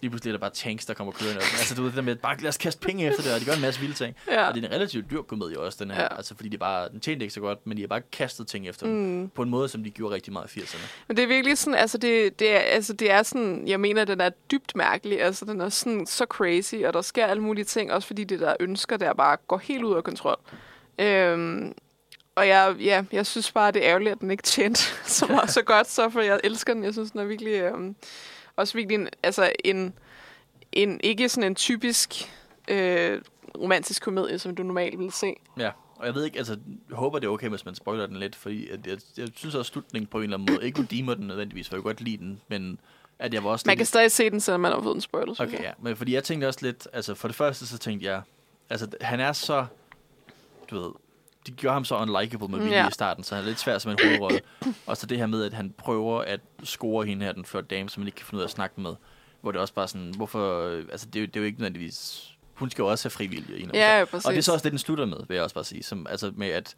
lige 0.01 0.11
pludselig 0.11 0.30
er 0.30 0.36
der 0.36 0.40
bare 0.40 0.51
tanks, 0.51 0.86
der 0.86 0.94
kommer 0.94 1.12
kørende. 1.12 1.40
Altså, 1.40 1.74
du 1.74 1.82
ved, 1.82 1.90
det 1.90 1.97
der 1.97 2.03
med, 2.03 2.16
bare 2.16 2.36
lad 2.40 2.49
os 2.49 2.57
kaste 2.57 2.80
penge 2.80 3.07
efter 3.07 3.22
det, 3.22 3.34
og 3.34 3.40
de 3.40 3.44
gør 3.44 3.53
en 3.53 3.61
masse 3.61 3.80
vilde 3.80 3.94
ting. 3.94 4.16
Ja. 4.28 4.49
Og 4.49 4.55
det 4.55 4.64
er 4.64 4.68
en 4.68 4.74
relativt 4.74 5.11
dyr 5.11 5.22
komedie 5.22 5.61
også, 5.61 5.84
den 5.84 5.90
her. 5.90 6.03
Ja. 6.03 6.16
Altså, 6.16 6.36
fordi 6.36 6.49
de 6.49 6.59
bare, 6.59 6.88
den 6.88 7.01
tjente 7.01 7.24
ikke 7.24 7.34
så 7.34 7.40
godt, 7.40 7.66
men 7.66 7.76
de 7.76 7.82
har 7.82 7.88
bare 7.88 8.03
kastet 8.12 8.47
ting 8.47 8.68
efter 8.68 8.86
mm. 8.86 8.92
dem. 8.92 9.28
På 9.28 9.42
en 9.42 9.51
måde, 9.51 9.68
som 9.68 9.84
de 9.84 9.90
gjorde 9.90 10.14
rigtig 10.14 10.32
meget 10.32 10.57
i 10.57 10.61
80'erne. 10.61 10.88
Men 11.09 11.16
det 11.16 11.22
er 11.22 11.28
virkelig 11.28 11.59
sådan, 11.59 11.78
altså 11.78 11.99
det, 11.99 12.38
det, 12.38 12.55
er, 12.55 12.59
altså 12.59 12.92
det 12.92 13.11
er 13.11 13.22
sådan, 13.22 13.68
jeg 13.68 13.80
mener, 13.80 14.05
den 14.05 14.20
er 14.20 14.30
dybt 14.51 14.76
mærkelig. 14.76 15.22
Altså 15.22 15.44
den 15.44 15.61
er 15.61 15.68
sådan 15.68 16.07
så 16.07 16.24
crazy, 16.24 16.74
og 16.74 16.92
der 16.92 17.03
sker 17.03 17.26
alle 17.26 17.42
mulige 17.42 17.64
ting, 17.64 17.92
også 17.92 18.07
fordi 18.07 18.24
det 18.24 18.40
der 18.40 18.55
ønsker, 18.61 18.97
der 18.97 19.14
bare 19.14 19.36
går 19.47 19.59
helt 19.59 19.84
ud 19.84 19.97
af 19.97 20.05
kontrol. 20.05 20.36
Øhm, 20.99 21.74
og 22.34 22.49
jeg, 22.49 22.76
ja, 22.80 23.05
jeg 23.12 23.26
synes 23.26 23.53
bare, 23.53 23.72
det 23.72 23.84
er 23.84 23.88
ærgerligt, 23.90 24.12
at 24.12 24.20
den 24.20 24.30
ikke 24.30 24.42
tjente 24.42 24.80
så, 25.16 25.26
meget, 25.26 25.51
så 25.51 25.62
godt, 25.62 25.90
så 25.90 26.11
for 26.11 26.20
jeg 26.20 26.40
elsker 26.44 26.74
den. 26.74 26.84
Jeg 26.84 26.92
synes, 26.92 27.11
den 27.11 27.20
er 27.20 27.24
virkelig, 27.24 27.53
øhm, 27.53 27.97
også 28.57 28.74
virkelig 28.74 28.94
en, 28.94 29.09
altså 29.22 29.52
en, 29.64 29.94
en, 30.72 31.00
ikke 31.04 31.28
sådan 31.28 31.50
en 31.50 31.54
typisk 31.54 32.32
øh, 32.68 33.22
romantisk 33.59 34.02
komedie, 34.02 34.38
som 34.38 34.54
du 34.54 34.62
normalt 34.62 34.98
vil 34.98 35.12
se. 35.12 35.34
Ja, 35.59 35.70
og 35.96 36.07
jeg 36.07 36.14
ved 36.14 36.24
ikke, 36.24 36.38
altså, 36.38 36.59
jeg 36.88 36.96
håber 36.96 37.18
det 37.18 37.26
er 37.26 37.30
okay, 37.30 37.48
hvis 37.48 37.64
man 37.64 37.74
spoiler 37.74 38.07
den 38.07 38.16
lidt, 38.16 38.36
fordi 38.36 38.68
at 38.68 38.86
jeg, 38.86 38.98
jeg 39.16 39.28
synes 39.36 39.54
også, 39.54 39.72
slutningen 39.72 40.07
på 40.07 40.18
en 40.18 40.24
eller 40.24 40.36
anden 40.36 40.54
måde, 40.54 40.66
ikke 40.66 40.80
redeemer 40.80 41.14
den 41.14 41.26
nødvendigvis, 41.26 41.68
for 41.68 41.76
jeg 41.76 41.82
kunne 41.82 41.92
godt 41.92 42.00
lide 42.00 42.16
den, 42.16 42.40
men 42.48 42.78
at 43.18 43.34
jeg 43.34 43.44
var 43.44 43.50
også 43.50 43.62
Man 43.66 43.72
lidt... 43.72 43.78
kan 43.78 43.86
stadig 43.86 44.11
se 44.12 44.30
den, 44.30 44.40
selvom 44.40 44.61
man 44.61 44.72
har 44.72 44.82
fået 44.82 44.94
en 44.94 45.00
spoiler. 45.00 45.34
synes 45.34 45.52
Okay, 45.54 45.62
ja. 45.62 45.72
Men 45.78 45.96
fordi 45.96 46.14
jeg 46.14 46.24
tænkte 46.24 46.46
også 46.46 46.59
lidt, 46.62 46.88
altså 46.92 47.14
for 47.14 47.28
det 47.28 47.34
første 47.34 47.66
så 47.66 47.78
tænkte 47.78 48.07
jeg, 48.07 48.22
altså 48.70 48.88
han 49.00 49.20
er 49.20 49.32
så, 49.32 49.66
du 50.70 50.80
ved, 50.80 50.90
de 51.47 51.53
gjorde 51.53 51.72
ham 51.72 51.84
så 51.84 51.97
unlikable 51.97 52.49
med 52.49 52.59
vilje 52.59 52.76
Ja. 52.76 52.88
i 52.88 52.92
starten, 52.92 53.24
så 53.24 53.34
han 53.34 53.44
er 53.44 53.49
lidt 53.49 53.59
svær 53.61 53.78
som 53.78 53.90
en 53.92 53.99
hovedrolle. 54.05 54.40
og 54.86 54.97
så 54.97 55.07
det 55.07 55.18
her 55.18 55.26
med, 55.26 55.44
at 55.44 55.53
han 55.53 55.74
prøver 55.78 56.20
at 56.22 56.40
score 56.64 57.07
hende 57.07 57.24
her, 57.26 57.32
den 57.32 57.44
flotte 57.44 57.68
dame, 57.76 57.88
som 57.88 58.01
man 58.01 58.09
ikke 58.09 58.16
kan 58.16 58.26
finde 58.26 58.36
ud 58.38 58.42
af 58.42 58.47
at 58.47 58.51
snakke 58.51 58.80
med. 58.80 58.94
Hvor 59.40 59.53
det 59.53 59.61
også 59.61 59.74
bare 59.74 59.88
sådan, 59.88 60.12
hvorfor, 60.16 60.66
øh, 60.66 60.84
altså 60.92 61.07
det 61.07 61.16
er, 61.16 61.20
jo, 61.20 61.26
det 61.26 61.36
er 61.36 61.40
jo 61.40 61.47
ikke 61.47 61.59
nødvendigvis, 61.59 62.28
hun 62.55 62.70
skal 62.70 62.82
jo 62.82 62.86
også 62.90 63.05
have 63.05 63.11
frivillige. 63.11 63.59
en 63.61 63.70
Ja, 63.74 63.99
ja, 63.99 64.05
præcis. 64.05 64.26
og 64.26 64.32
det 64.32 64.38
er 64.38 64.42
så 64.42 64.53
også 64.53 64.64
det, 64.64 64.72
den 64.72 64.78
slutter 64.78 65.07
med, 65.07 65.16
vil 65.28 65.34
jeg 65.34 65.42
også 65.44 65.55
bare 65.55 65.64
sige. 65.64 65.82
Som, 65.82 66.07
altså 66.11 66.32
med 66.36 66.49
at, 66.49 66.76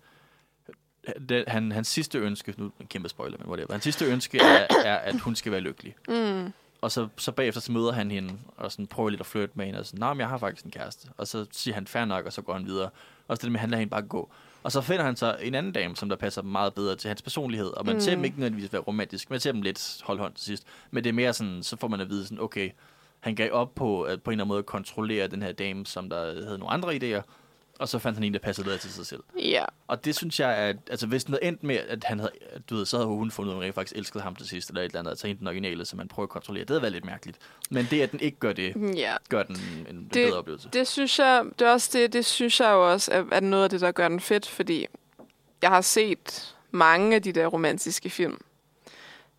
det, 1.29 1.45
han, 1.49 1.73
hans 1.73 1.89
sidste 1.89 2.19
ønske, 2.19 2.55
nu 2.57 2.71
en 2.81 2.87
kæmpe 2.87 3.09
spoiler, 3.09 3.39
men 3.39 3.47
whatever. 3.49 3.73
Hans 3.73 3.85
sidste 3.85 4.05
ønske 4.05 4.39
er, 4.41 4.67
er, 4.85 4.97
at 4.97 5.21
hun 5.21 5.37
skal 5.37 5.53
være 5.53 5.61
lykkelig. 5.61 5.95
Mm. 6.09 6.53
Og 6.81 6.91
så, 6.93 7.09
så 7.17 7.33
bagefter 7.33 7.61
så 7.61 7.73
møder 7.73 7.93
han 7.93 8.11
hende, 8.11 8.35
og 8.57 8.73
sådan 8.73 8.87
prøver 8.87 9.11
lidt 9.11 9.21
at 9.21 9.27
flirte 9.27 9.53
med 9.55 9.67
hende, 9.67 9.81
og 9.81 9.87
sådan, 9.87 10.01
nej, 10.01 10.13
men 10.15 10.21
jeg 10.21 10.29
har 10.29 10.39
faktisk 10.39 10.65
en 10.65 10.71
kæreste. 10.71 11.09
Og 11.17 11.27
så 11.29 11.47
siger 11.53 11.75
han, 11.75 11.87
fair 11.87 12.05
nok, 12.05 12.27
og 12.27 12.33
så 12.33 12.43
går 12.43 12.53
han 12.53 12.67
videre. 12.67 12.91
Og 13.29 13.37
så 13.37 13.41
det 13.43 13.53
med, 13.53 13.59
at 13.59 13.61
han 13.61 13.71
lader 13.71 13.79
hende 13.81 13.91
bare 13.91 14.03
gå. 14.03 14.31
Og 14.69 14.73
så 14.73 14.81
finder 14.81 15.05
han 15.05 15.17
så 15.17 15.37
en 15.43 15.55
anden 15.55 15.73
dame, 15.73 15.97
som 15.97 16.09
der 16.09 16.17
passer 16.17 16.43
meget 16.43 16.75
bedre 16.75 16.97
til 16.97 17.09
hans 17.09 17.23
personlighed. 17.23 17.67
Og 17.67 17.87
man 17.87 17.95
mm. 17.95 18.01
ser 18.01 18.15
dem 18.15 18.25
ikke 18.25 18.39
nødvendigvis 18.39 18.73
være 18.73 18.83
romantisk, 18.83 19.31
man 19.31 19.41
ser 19.41 19.53
dem 19.53 19.63
lidt 19.63 20.01
hold 20.05 20.19
hånd 20.19 20.35
til 20.35 20.45
sidst. 20.45 20.65
Men 20.91 21.05
det 21.05 21.11
er 21.11 21.15
mere 21.15 21.33
sådan, 21.33 21.63
så 21.63 21.77
får 21.77 21.89
man 21.89 22.01
at 22.01 22.09
vide 22.09 22.25
sådan, 22.25 22.41
okay, 22.41 22.71
han 23.21 23.35
gav 23.35 23.53
op 23.53 23.75
på, 23.75 24.03
at 24.03 24.23
på 24.23 24.31
en 24.31 24.33
eller 24.33 24.45
anden 24.45 24.55
måde 24.55 24.63
kontrollere 24.63 25.27
den 25.27 25.43
her 25.43 25.53
dame, 25.53 25.87
som 25.87 26.09
der 26.11 26.45
havde 26.45 26.59
nogle 26.59 26.71
andre 26.71 26.95
idéer. 26.95 27.23
Og 27.79 27.89
så 27.89 27.99
fandt 27.99 28.17
han 28.19 28.25
en, 28.25 28.33
der 28.33 28.39
passede 28.39 28.65
bedre 28.65 28.79
til 28.79 28.93
sig 28.93 29.07
selv. 29.07 29.23
Ja. 29.43 29.65
Og 29.87 30.05
det 30.05 30.17
synes 30.17 30.41
jeg, 30.41 30.55
at 30.57 30.77
altså, 30.91 31.07
hvis 31.07 31.25
den 31.25 31.35
havde 31.35 31.45
endt 31.45 31.63
med, 31.63 31.77
at 31.77 32.05
han 32.05 32.19
havde, 32.19 32.33
du 32.71 32.75
ved, 32.77 32.87
så 32.87 32.97
havde 32.97 33.09
hun 33.09 33.31
fundet 33.31 33.51
ud 33.53 33.55
af, 33.57 33.59
at 33.61 33.65
rent 33.65 33.75
faktisk 33.75 33.97
elskede 33.99 34.23
ham 34.25 34.37
til 34.37 34.49
sidst, 34.49 34.69
eller 34.69 34.81
et 34.83 34.85
eller 34.87 34.99
andet, 34.99 35.11
altså 35.11 35.27
hende 35.27 35.39
den 35.39 35.47
originale, 35.49 35.85
som 35.85 35.97
man 35.97 36.09
prøver 36.09 36.25
at 36.27 36.31
kontrollere. 36.31 36.61
Det 36.65 36.71
havde 36.71 36.83
været 36.83 36.93
lidt 36.93 37.05
mærkeligt. 37.05 37.39
Men 37.71 37.87
det, 37.91 38.01
at 38.03 38.13
den 38.13 38.21
ikke 38.21 38.39
gør 38.39 38.53
det, 38.53 38.97
Ja. 38.97 39.15
gør 39.29 39.43
den 39.43 39.57
en, 39.57 39.97
en 39.97 40.05
Det- 40.05 40.13
bedre 40.13 40.39
oplevelse. 40.39 40.69
Det 40.73 40.89
synes 40.89 41.19
jeg, 41.19 41.45
det 41.59 41.67
er 41.67 41.73
også 41.73 41.91
det, 41.99 42.13
det 42.13 42.25
synes 42.25 42.61
jeg 42.61 42.71
jo 42.71 42.93
også 42.93 43.13
er, 43.13 43.25
er 43.33 43.41
noget 43.41 43.65
af 43.65 43.71
det, 43.71 43.81
der 43.81 43.93
gør 43.93 44.09
den 44.09 44.21
fedt, 44.21 44.49
fordi 44.49 44.87
jeg 45.63 45.71
har 45.71 45.81
set 45.81 46.57
mange 46.71 47.15
af 47.15 47.23
de 47.23 47.33
der 47.33 47.47
romantiske 47.47 48.11
film. 48.11 48.41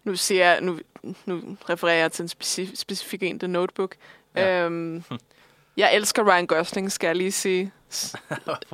Nu 0.04 0.16
siger 0.16 0.46
jeg, 0.52 0.62
nu, 0.62 0.80
nu 1.26 1.58
refererer 1.70 1.96
jeg 2.00 2.12
til 2.12 2.24
en 2.24 2.30
specif- 2.30 2.76
specifik 2.76 3.24
en, 3.24 3.40
The 3.40 3.48
Notebook. 3.48 3.96
Ja. 4.36 4.66
Øhm, 4.66 5.04
jeg 5.78 5.96
elsker 5.96 6.24
Ryan 6.32 6.48
Gosling, 6.48 6.92
skal 6.92 7.08
jeg 7.08 7.16
lige 7.16 7.32
sige. 7.32 7.72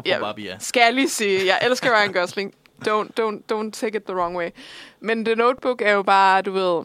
Ja. 0.06 0.20
Barbie, 0.20 0.46
ja. 0.46 0.56
Skal 0.60 0.82
jeg 0.82 0.94
lige 0.94 1.10
sige. 1.10 1.46
Jeg 1.46 1.60
elsker 1.62 1.90
Ryan 2.00 2.14
Gosling. 2.14 2.54
Don't, 2.88 3.08
don't, 3.20 3.54
don't 3.54 3.72
take 3.72 3.98
it 3.98 4.04
the 4.04 4.16
wrong 4.16 4.38
way. 4.38 4.50
Men 5.00 5.26
The 5.26 5.36
Notebook 5.36 5.82
er 5.82 5.92
jo 5.92 6.04
bare, 6.04 6.42
du 6.42 6.52
ved, 6.52 6.84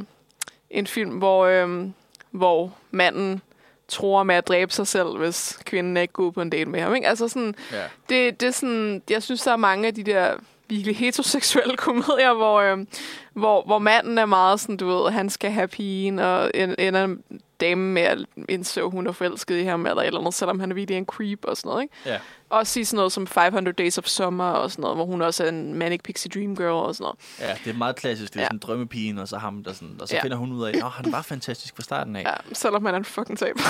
en 0.70 0.87
film, 0.87 1.11
hvor, 1.11 1.47
øhm, 1.47 1.93
hvor 2.31 2.72
manden 2.91 3.43
tror 3.89 4.22
med 4.22 4.35
at 4.35 4.49
dræbe 4.49 4.72
sig 4.72 4.87
selv, 4.87 5.09
hvis 5.18 5.59
kvinden 5.64 5.97
ikke 5.97 6.12
går 6.12 6.31
på 6.31 6.41
en 6.43 6.51
date 6.51 6.64
med 6.70 6.81
ham. 6.81 6.95
Ikke? 6.95 7.09
Altså 7.09 7.28
sådan, 7.28 7.55
ja. 7.72 7.83
det, 8.09 8.41
det 8.41 8.47
er 8.47 8.51
sådan, 8.53 9.03
jeg 9.11 9.22
synes, 9.22 9.43
der 9.43 9.53
er 9.53 9.57
mange 9.57 9.87
af 9.87 9.95
de 9.95 10.03
der 10.05 10.35
virkelig 10.68 10.97
heteroseksuelle 10.97 11.76
komedier, 11.76 12.33
hvor, 12.35 12.61
øhm, 12.61 12.89
hvor, 13.33 13.62
hvor 13.62 13.78
manden 13.78 14.18
er 14.18 14.26
meget 14.26 14.61
sådan, 14.61 14.76
du 14.76 14.87
ved, 14.89 15.11
han 15.12 15.31
skal 15.31 15.51
have 15.51 15.68
pigen, 15.68 16.18
og 16.18 16.51
en- 16.55 16.74
ender 16.78 17.16
dame 17.61 17.93
med 17.93 18.03
at 18.03 18.19
indse, 18.49 18.81
at 18.81 18.91
hun 18.91 19.07
er 19.07 19.13
forelsket 19.13 19.57
i 19.57 19.63
ham, 19.63 19.87
eller 19.87 20.03
et 20.03 20.07
eller 20.07 20.21
andet, 20.21 20.35
selvom 20.35 20.61
han 20.61 20.71
er 20.71 20.75
virkelig 20.75 20.99
en 20.99 21.07
creep 21.07 21.45
og 21.45 21.57
sådan 21.57 21.69
noget. 21.69 21.83
Ikke? 21.83 21.95
Ja. 22.07 22.19
Også 22.51 22.72
sige 22.72 22.84
sådan 22.84 22.96
noget 22.96 23.12
som 23.12 23.26
500 23.26 23.74
Days 23.74 23.98
of 23.98 24.05
Summer 24.07 24.44
og 24.44 24.70
sådan 24.70 24.82
noget, 24.82 24.96
hvor 24.96 25.05
hun 25.05 25.22
også 25.22 25.44
er 25.44 25.48
en 25.48 25.74
Manic 25.74 26.01
Pixie 26.05 26.30
Dream 26.34 26.57
Girl 26.57 26.70
og 26.72 26.94
sådan 26.94 27.05
noget. 27.05 27.18
ja, 27.51 27.57
det 27.64 27.74
er 27.74 27.78
meget 27.78 27.96
klassisk. 27.96 28.32
Det 28.32 28.38
er 28.38 28.42
Ja. 28.42 28.46
sådan 28.46 28.59
drømmepigen, 28.59 29.18
og 29.18 29.28
så 29.28 29.38
ham, 29.38 29.64
der 29.64 29.72
sådan, 29.72 29.96
og 30.01 30.09
så 30.09 30.14
Ja. 30.14 30.22
finder 30.22 30.36
hun 30.36 30.53
ud 30.53 30.64
af, 30.64 30.70
at 30.76 30.82
han 30.90 31.12
var 31.12 31.22
fantastisk 31.22 31.76
fra 31.76 31.82
starten 31.82 32.16
af. 32.16 32.22
Ja, 32.22 32.34
selvom 32.53 32.82
man 32.82 32.94
er 32.94 32.98
en 32.98 33.05
fucking 33.05 33.38
taber. 33.38 33.61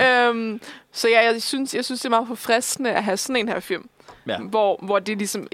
øhm, 0.28 0.60
så 0.92 1.08
ja, 1.08 1.24
jeg 1.32 1.42
synes, 1.42 1.74
jeg 1.74 1.84
synes, 1.84 2.00
det 2.00 2.06
er 2.06 2.10
meget 2.10 2.28
forfriskende 2.28 2.90
at 2.92 3.04
have 3.04 3.16
sådan 3.16 3.36
en 3.36 3.48
her 3.48 3.60
film. 3.60 3.88
Ja. 4.26 4.38
Hvor, 4.38 4.78
hvor 4.82 4.98
det 4.98 5.18
ligesom, 5.18 5.46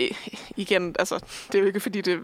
igen, 0.57 0.97
altså, 0.99 1.19
det 1.47 1.55
er 1.55 1.59
jo 1.59 1.67
ikke 1.67 1.81
fordi, 1.81 2.01
det 2.01 2.15
er 2.15 2.19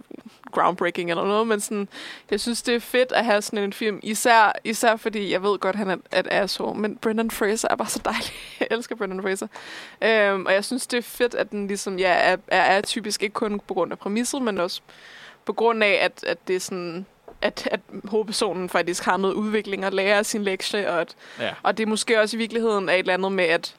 groundbreaking 0.52 1.10
eller 1.10 1.24
noget, 1.24 1.46
men 1.46 1.60
sådan, 1.60 1.88
jeg 2.30 2.40
synes, 2.40 2.62
det 2.62 2.74
er 2.74 2.80
fedt 2.80 3.12
at 3.12 3.24
have 3.24 3.42
sådan 3.42 3.58
en 3.58 3.72
film. 3.72 4.00
Især, 4.02 4.52
især 4.64 4.96
fordi, 4.96 5.32
jeg 5.32 5.42
ved 5.42 5.58
godt, 5.58 5.76
han 5.76 5.90
er 5.90 6.20
et 6.20 6.26
asshole, 6.30 6.80
men 6.80 6.96
Brendan 6.96 7.30
Fraser 7.30 7.68
er 7.70 7.76
bare 7.76 7.88
så 7.88 8.00
dejlig. 8.04 8.32
jeg 8.60 8.68
elsker 8.70 8.96
Brendan 8.96 9.22
Fraser. 9.22 9.46
Øhm, 10.06 10.46
og 10.46 10.52
jeg 10.52 10.64
synes, 10.64 10.86
det 10.86 10.98
er 10.98 11.02
fedt, 11.02 11.34
at 11.34 11.50
den 11.50 11.66
ligesom, 11.66 11.98
ja, 11.98 12.12
er, 12.12 12.36
er, 12.48 12.80
typisk 12.80 13.22
ikke 13.22 13.32
kun 13.32 13.60
på 13.60 13.74
grund 13.74 13.92
af 13.92 13.98
præmisset, 13.98 14.42
men 14.42 14.58
også 14.60 14.80
på 15.44 15.52
grund 15.52 15.84
af, 15.84 15.98
at, 16.02 16.24
at 16.26 16.38
det 16.48 16.56
er 16.56 16.60
sådan, 16.60 17.06
at, 17.42 17.68
at 17.70 17.80
hovedpersonen 18.04 18.68
faktisk 18.68 19.04
har 19.04 19.16
noget 19.16 19.34
udvikling 19.34 19.86
og 19.86 19.92
lærer 19.92 20.22
sin 20.22 20.42
lektie, 20.42 20.90
og, 20.90 21.00
at, 21.00 21.16
Ja. 21.40 21.50
og 21.62 21.76
det 21.78 21.82
er 21.82 21.86
måske 21.86 22.20
også 22.20 22.36
i 22.36 22.38
virkeligheden 22.38 22.88
er 22.88 22.92
et 22.92 22.98
eller 22.98 23.14
andet 23.14 23.32
med, 23.32 23.44
at, 23.44 23.74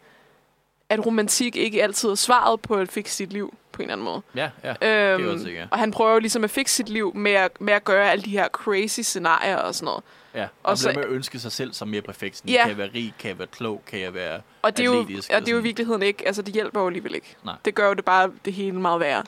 at 0.90 1.06
romantik 1.06 1.56
ikke 1.56 1.84
altid 1.84 2.10
er 2.10 2.16
svaret 2.16 2.62
på 2.62 2.76
at 2.76 2.90
fikse 2.90 3.16
sit 3.16 3.34
liv 3.34 3.54
på 3.72 3.82
en 3.82 3.90
eller 3.90 3.94
anden 3.94 4.06
måde. 4.06 4.22
Ja, 4.36 4.50
ja. 4.64 5.14
Øhm, 5.14 5.28
er 5.28 5.32
også, 5.34 5.50
ja. 5.50 5.66
Og 5.72 5.80
han 5.80 5.92
prøver 5.92 6.12
jo 6.14 6.20
ligesom 6.20 6.44
at 6.44 6.50
fikse 6.50 6.76
sit 6.76 6.90
liv 6.90 7.16
med 7.16 7.32
at, 7.32 7.62
med 7.62 7.74
at 7.74 7.84
gøre 7.84 8.12
alle 8.12 8.24
de 8.26 8.30
her 8.30 8.48
crazy 8.48 9.00
scenarier 9.00 9.58
og 9.58 9.76
sådan 9.76 9.86
noget. 9.86 10.04
Ja. 10.36 10.42
Og, 10.44 10.50
og 10.64 10.72
og 10.72 10.78
så- 10.78 10.92
med 10.96 11.04
at 11.04 11.10
ønske 11.10 11.40
sig 11.40 11.52
selv 11.52 11.74
som 11.74 11.88
mere 11.88 12.02
perfekt. 12.02 12.38
Sådan, 12.38 12.52
Ja. 12.52 12.62
Kan 12.62 12.70
jeg 12.70 12.78
være 12.78 12.90
rig? 12.96 13.14
Kan 13.20 13.30
jeg 13.30 13.40
være 13.40 13.48
klog? 13.48 13.84
Kan 13.88 14.00
jeg 14.00 14.14
være... 14.14 14.42
Og 14.62 14.78
det, 14.78 14.84
er 14.84 14.86
jo, 14.86 14.94
og 14.94 15.00
Atletisk 15.00 15.28
det 15.30 15.36
er 15.38 15.42
og 15.42 15.52
jo 15.52 15.58
i 15.58 15.62
virkeligheden 15.62 16.02
ikke, 16.04 16.28
altså 16.28 16.42
det 16.42 16.54
hjælper 16.54 16.82
jo 16.82 16.88
alligevel 16.88 17.16
ikke. 17.16 17.36
Nej. 17.46 17.56
Det 17.66 17.76
gør 17.76 17.88
jo 17.88 17.94
det 17.94 18.06
bare 18.06 18.32
det 18.46 18.54
hele 18.54 18.80
meget 18.82 19.00
værre. 19.00 19.24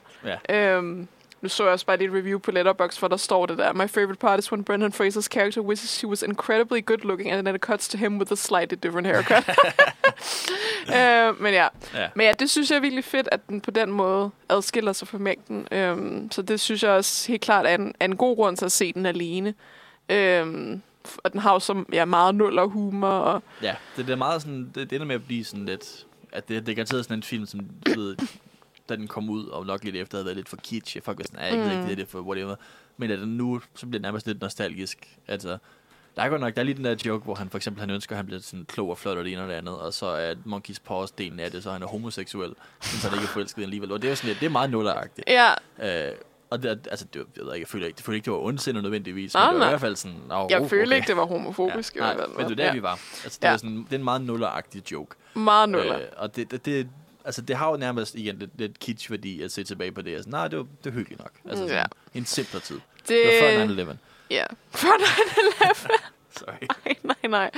Ja. 0.49 0.75
Øhm, 0.75 1.07
nu 1.41 1.49
så 1.49 1.63
jeg 1.63 1.73
også 1.73 1.85
bare 1.85 1.97
lidt 1.97 2.11
review 2.13 2.39
på 2.39 2.51
Letterboxd, 2.51 2.99
hvor 2.99 3.07
der 3.07 3.17
står 3.17 3.45
det 3.45 3.57
der. 3.57 3.73
My 3.73 3.89
favorite 3.89 4.19
part 4.19 4.39
is 4.39 4.51
when 4.51 4.63
Brendan 4.63 4.93
Fraser's 4.93 5.27
character 5.27 5.61
wishes 5.61 5.89
she 5.89 6.07
was 6.07 6.21
incredibly 6.23 6.85
good 6.85 6.97
looking, 6.97 7.31
and 7.31 7.45
then 7.45 7.55
it 7.55 7.61
cuts 7.61 7.87
to 7.87 7.97
him 7.97 8.17
with 8.17 8.31
a 8.31 8.35
slightly 8.35 8.77
different 8.83 9.07
haircut. 9.07 9.49
øh, 10.97 11.41
men 11.41 11.53
ja. 11.53 11.67
Ja. 11.93 12.07
Men 12.15 12.25
ja, 12.27 12.33
det 12.39 12.49
synes 12.49 12.69
jeg 12.71 12.77
er 12.77 12.81
virkelig 12.81 13.03
fedt, 13.03 13.29
at 13.31 13.39
den 13.49 13.61
på 13.61 13.71
den 13.71 13.91
måde 13.91 14.29
adskiller 14.49 14.93
sig 14.93 15.07
fra 15.07 15.17
mængden. 15.17 15.67
Øhm, 15.71 16.31
så 16.31 16.41
det 16.41 16.59
synes 16.59 16.83
jeg 16.83 16.91
også 16.91 17.27
helt 17.31 17.41
klart 17.41 17.65
er 17.65 17.75
en, 17.75 17.93
er 17.99 18.05
en 18.05 18.17
god 18.17 18.35
grund 18.35 18.57
til 18.57 18.65
at 18.65 18.71
se 18.71 18.93
den 18.93 19.05
alene. 19.05 19.53
Øhm, 20.09 20.81
og 21.23 21.33
den 21.33 21.39
har 21.41 21.53
jo 21.53 21.59
så 21.59 21.83
ja, 21.93 22.05
meget 22.05 22.35
nul 22.35 22.59
og 22.59 22.69
humor. 22.69 23.07
Og, 23.09 23.43
Ja, 23.61 23.75
det, 23.97 24.05
det 24.07 24.13
er 24.13 24.17
meget 24.17 24.41
sådan, 24.41 24.71
det, 24.75 24.89
det 24.89 24.93
ender 24.93 25.07
med 25.07 25.15
at 25.15 25.25
blive 25.25 25.43
sådan 25.45 25.65
lidt, 25.65 26.05
at 26.31 26.47
det, 26.49 26.65
det 26.65 26.71
er 26.71 26.75
garanteret 26.75 27.03
sådan 27.05 27.19
en 27.19 27.23
film, 27.23 27.45
som 27.45 27.59
du 27.59 27.99
ved, 27.99 28.15
da 28.89 28.95
den 28.95 29.07
kom 29.07 29.29
ud, 29.29 29.45
og 29.45 29.65
nok 29.65 29.83
lidt 29.83 29.95
efter 29.95 30.17
havde 30.17 30.25
været 30.25 30.35
lidt 30.37 30.49
for 30.49 30.57
kitsch, 30.57 30.97
folk 31.03 31.17
var 31.17 31.23
sådan, 31.25 31.39
"Ej, 31.39 31.45
jeg 31.45 31.53
gider 31.53 31.71
ikke 31.71 31.81
Mm. 31.81 31.87
det, 31.89 31.97
det 31.97 32.07
for 32.07 32.19
whatever. 32.21 32.55
Men 32.97 33.11
at 33.11 33.19
den 33.19 33.37
nu, 33.37 33.61
så 33.75 33.85
bliver 33.85 33.91
det 33.99 34.01
nærmest 34.01 34.27
lidt 34.27 34.41
nostalgisk. 34.41 35.17
Altså, 35.27 35.57
der 36.15 36.21
er 36.23 36.29
godt 36.29 36.41
nok, 36.41 36.55
der 36.55 36.61
er 36.61 36.65
lige 36.65 36.75
den 36.75 36.85
der 36.85 36.95
joke, 37.05 37.23
hvor 37.23 37.35
han 37.35 37.49
for 37.49 37.57
eksempel, 37.57 37.79
han 37.81 37.89
ønsker, 37.89 38.15
at 38.15 38.17
han 38.17 38.25
bliver 38.25 38.41
sådan 38.41 38.65
klog 38.65 38.89
og 38.89 38.97
flot 38.97 39.17
og 39.17 39.23
det 39.23 39.33
ene 39.33 39.41
og 39.41 39.47
det 39.49 39.53
andet, 39.53 39.77
og 39.77 39.93
så 39.93 40.05
er 40.05 40.35
Monkeys 40.45 40.79
Paws 40.79 41.11
delen 41.11 41.39
af 41.39 41.51
det, 41.51 41.63
så 41.63 41.71
han 41.71 41.83
er 41.83 41.87
homoseksuel, 41.87 42.53
så 42.81 43.09
han 43.09 43.17
ikke 43.17 43.23
er 43.23 43.27
forelsket 43.27 43.63
alligevel. 43.63 43.91
Og 43.91 44.01
det 44.01 44.07
er 44.07 44.11
jo 44.11 44.15
sådan 44.15 44.27
lidt, 44.27 44.39
det 44.39 44.45
er 44.45 44.49
meget 44.49 44.69
nulleragtigt. 44.69 45.29
ja, 45.29 45.53
Øh, 46.07 46.13
og 46.49 46.63
det, 46.63 46.87
altså, 46.91 47.05
det, 47.13 47.15
jeg 47.37 47.45
ved 47.45 47.53
ikke, 47.53 47.63
jeg 47.63 47.67
føler 47.67 47.85
ikke, 47.87 47.97
det 47.97 48.05
føler 48.05 48.15
ikke, 48.15 48.25
det 48.25 48.33
var 48.33 48.39
ondsindet 48.39 48.83
nødvendigvis, 48.83 49.33
Nej, 49.33 49.43
men 49.45 49.49
det 49.53 49.59
var 49.59 49.65
nej. 49.65 49.69
i 49.69 49.71
hvert 49.71 49.81
fald 49.81 49.95
sådan, 49.95 50.17
oh, 50.31 50.47
jeg 50.51 50.59
okay. 50.59 50.69
føler 50.69 50.95
ikke, 50.95 51.07
det 51.07 51.17
var 51.17 51.25
homofobisk. 51.25 51.95
Ja, 51.95 51.99
nej, 52.01 52.15
men 52.37 52.45
det 52.45 52.51
er 52.51 52.55
der, 52.55 52.65
ja. 52.65 52.73
vi 52.73 52.81
var. 52.81 52.91
Altså, 53.23 53.39
det, 53.41 53.47
Ja. 53.47 53.53
er 53.53 53.57
sådan, 53.57 53.77
det 53.77 53.91
er 53.91 53.95
en 53.97 54.03
meget 54.03 54.21
nulleragtig 54.21 54.91
joke. 54.91 55.15
Meget 55.33 55.69
nuller. 55.69 55.95
Øh, 55.99 56.05
og 56.17 56.35
det, 56.35 56.51
det, 56.51 56.65
det, 56.65 56.89
altså, 57.25 57.41
det 57.41 57.55
har 57.55 57.69
jo 57.69 57.77
nærmest 57.77 58.15
igen 58.15 58.39
lidt, 58.39 58.51
lidt 58.59 58.79
kitsch-værdi 58.79 59.41
at 59.41 59.51
se 59.51 59.63
tilbage 59.63 59.91
på 59.91 60.01
det. 60.01 60.15
Altså, 60.15 60.29
nej, 60.29 60.47
det 60.47 60.57
var, 60.59 60.65
det 60.83 60.93
var 60.93 60.97
hyggeligt 60.99 61.19
nok. 61.21 61.31
Altså, 61.49 61.63
Mm, 61.63 61.69
sådan, 61.69 61.83
ja. 62.15 62.19
En 62.19 62.25
simplere 62.25 62.61
tid. 62.63 62.75
det, 62.75 63.07
Det 63.07 63.17
var 63.25 63.67
før 63.67 63.93
9-11. 63.93 63.97
Ja. 64.29 64.43
Før 64.71 64.87
9-11. 64.89 65.91
Sorry. 66.37 66.53
nej, 66.85 66.95
nej, 67.03 67.15
nej. 67.29 67.51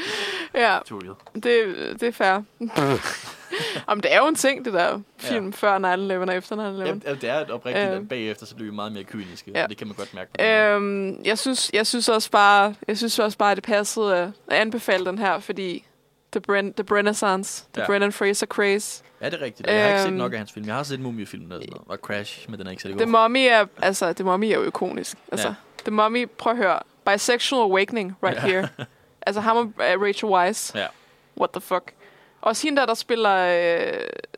Ja, 0.56 0.78
Too 0.86 1.00
real. 1.00 1.16
det, 1.44 2.02
det 2.02 2.08
er 2.08 2.12
fair. 2.12 2.42
Om 3.88 4.02
det 4.02 4.14
er 4.14 4.18
jo 4.18 4.28
en 4.28 4.36
ting, 4.36 4.66
det 4.66 4.74
der 4.74 5.00
film 5.18 5.46
ja. 5.46 5.52
før 5.56 5.78
9-11 6.26 6.30
og 6.30 6.36
efter 6.36 6.56
9-11. 6.56 6.60
Jamen, 6.60 7.02
det 7.06 7.24
er 7.24 7.40
et 7.40 7.52
oprigtigt, 7.52 7.90
Øh. 7.90 7.96
at 7.96 8.10
bagefter 8.10 8.46
så 8.46 8.56
bliver 8.56 8.72
vi 8.72 8.76
meget 8.76 8.92
mere 8.92 9.04
kyniske. 9.04 9.52
Ja. 9.52 9.58
Ja. 9.58 9.64
Og 9.64 9.70
det 9.70 9.78
kan 9.78 9.88
man 9.88 9.96
godt 9.96 10.14
mærke. 10.14 10.74
Øhm, 10.74 11.22
jeg 11.24 11.38
synes, 11.40 11.70
jeg 11.74 11.88
synes 11.88 12.10
også 12.10 12.32
bare, 12.32 12.76
jeg 12.88 12.98
synes 12.98 13.20
også 13.20 13.38
bare, 13.38 13.52
at 13.52 13.58
det 13.58 13.64
passede 13.64 14.18
at, 14.18 14.30
anbefale 14.52 15.06
den 15.06 15.18
her, 15.18 15.40
fordi 15.40 15.86
The, 16.32 16.42
Bren, 16.42 16.74
the 16.74 16.96
Renaissance, 16.96 17.64
The 17.74 17.82
Ja. 17.82 17.88
Brendan 17.88 18.12
Fraser 18.12 18.46
Craze. 18.48 19.04
Ja, 19.22 19.26
det 19.30 19.34
er 19.34 19.42
rigtigt. 19.42 19.68
Jeg 19.70 19.82
har 19.84 19.90
ikke 19.90 20.02
set 20.02 20.08
øhm, 20.08 20.18
nok 20.18 20.32
af 20.34 20.38
hans 20.38 20.52
film. 20.52 20.66
Jeg 20.68 20.76
har 20.76 20.84
set 20.84 21.00
Mumie-filmen 21.00 21.52
og 21.52 21.56
sådan 21.62 21.70
noget. 21.72 21.88
Og 21.88 21.98
Crash, 21.98 22.50
men 22.50 22.60
den 22.60 22.68
er 22.68 22.72
ikke 22.72 22.84
særlig 22.84 22.98
The 22.98 23.06
god. 23.12 23.22
Mummy 23.24 23.48
er, 23.50 23.66
altså, 23.82 24.14
The 24.14 24.24
Mummy 24.24 24.46
er 24.46 24.54
jo 24.56 24.64
ikonisk. 24.64 25.18
Altså, 25.32 25.48
Ja. 25.48 25.54
The 25.86 25.92
Mummy, 25.92 26.30
prøv 26.38 26.52
at 26.52 26.58
høre. 26.58 26.80
Bisexual 27.06 27.62
Awakening, 27.62 28.16
right 28.24 28.44
Ja. 28.44 28.48
here. 28.50 28.70
Altså, 29.28 29.42
ham 29.42 29.58
og 29.58 29.64
uh, 29.64 30.02
Rachel 30.04 30.30
Weisz. 30.30 30.76
Ja. 30.76 30.86
What 31.38 31.50
the 31.52 31.62
fuck. 31.62 31.94
Også 32.42 32.68
hende 32.68 32.80
der, 32.82 32.86
der 32.88 32.94
spiller... 32.94 33.36
Øh, 33.36 33.94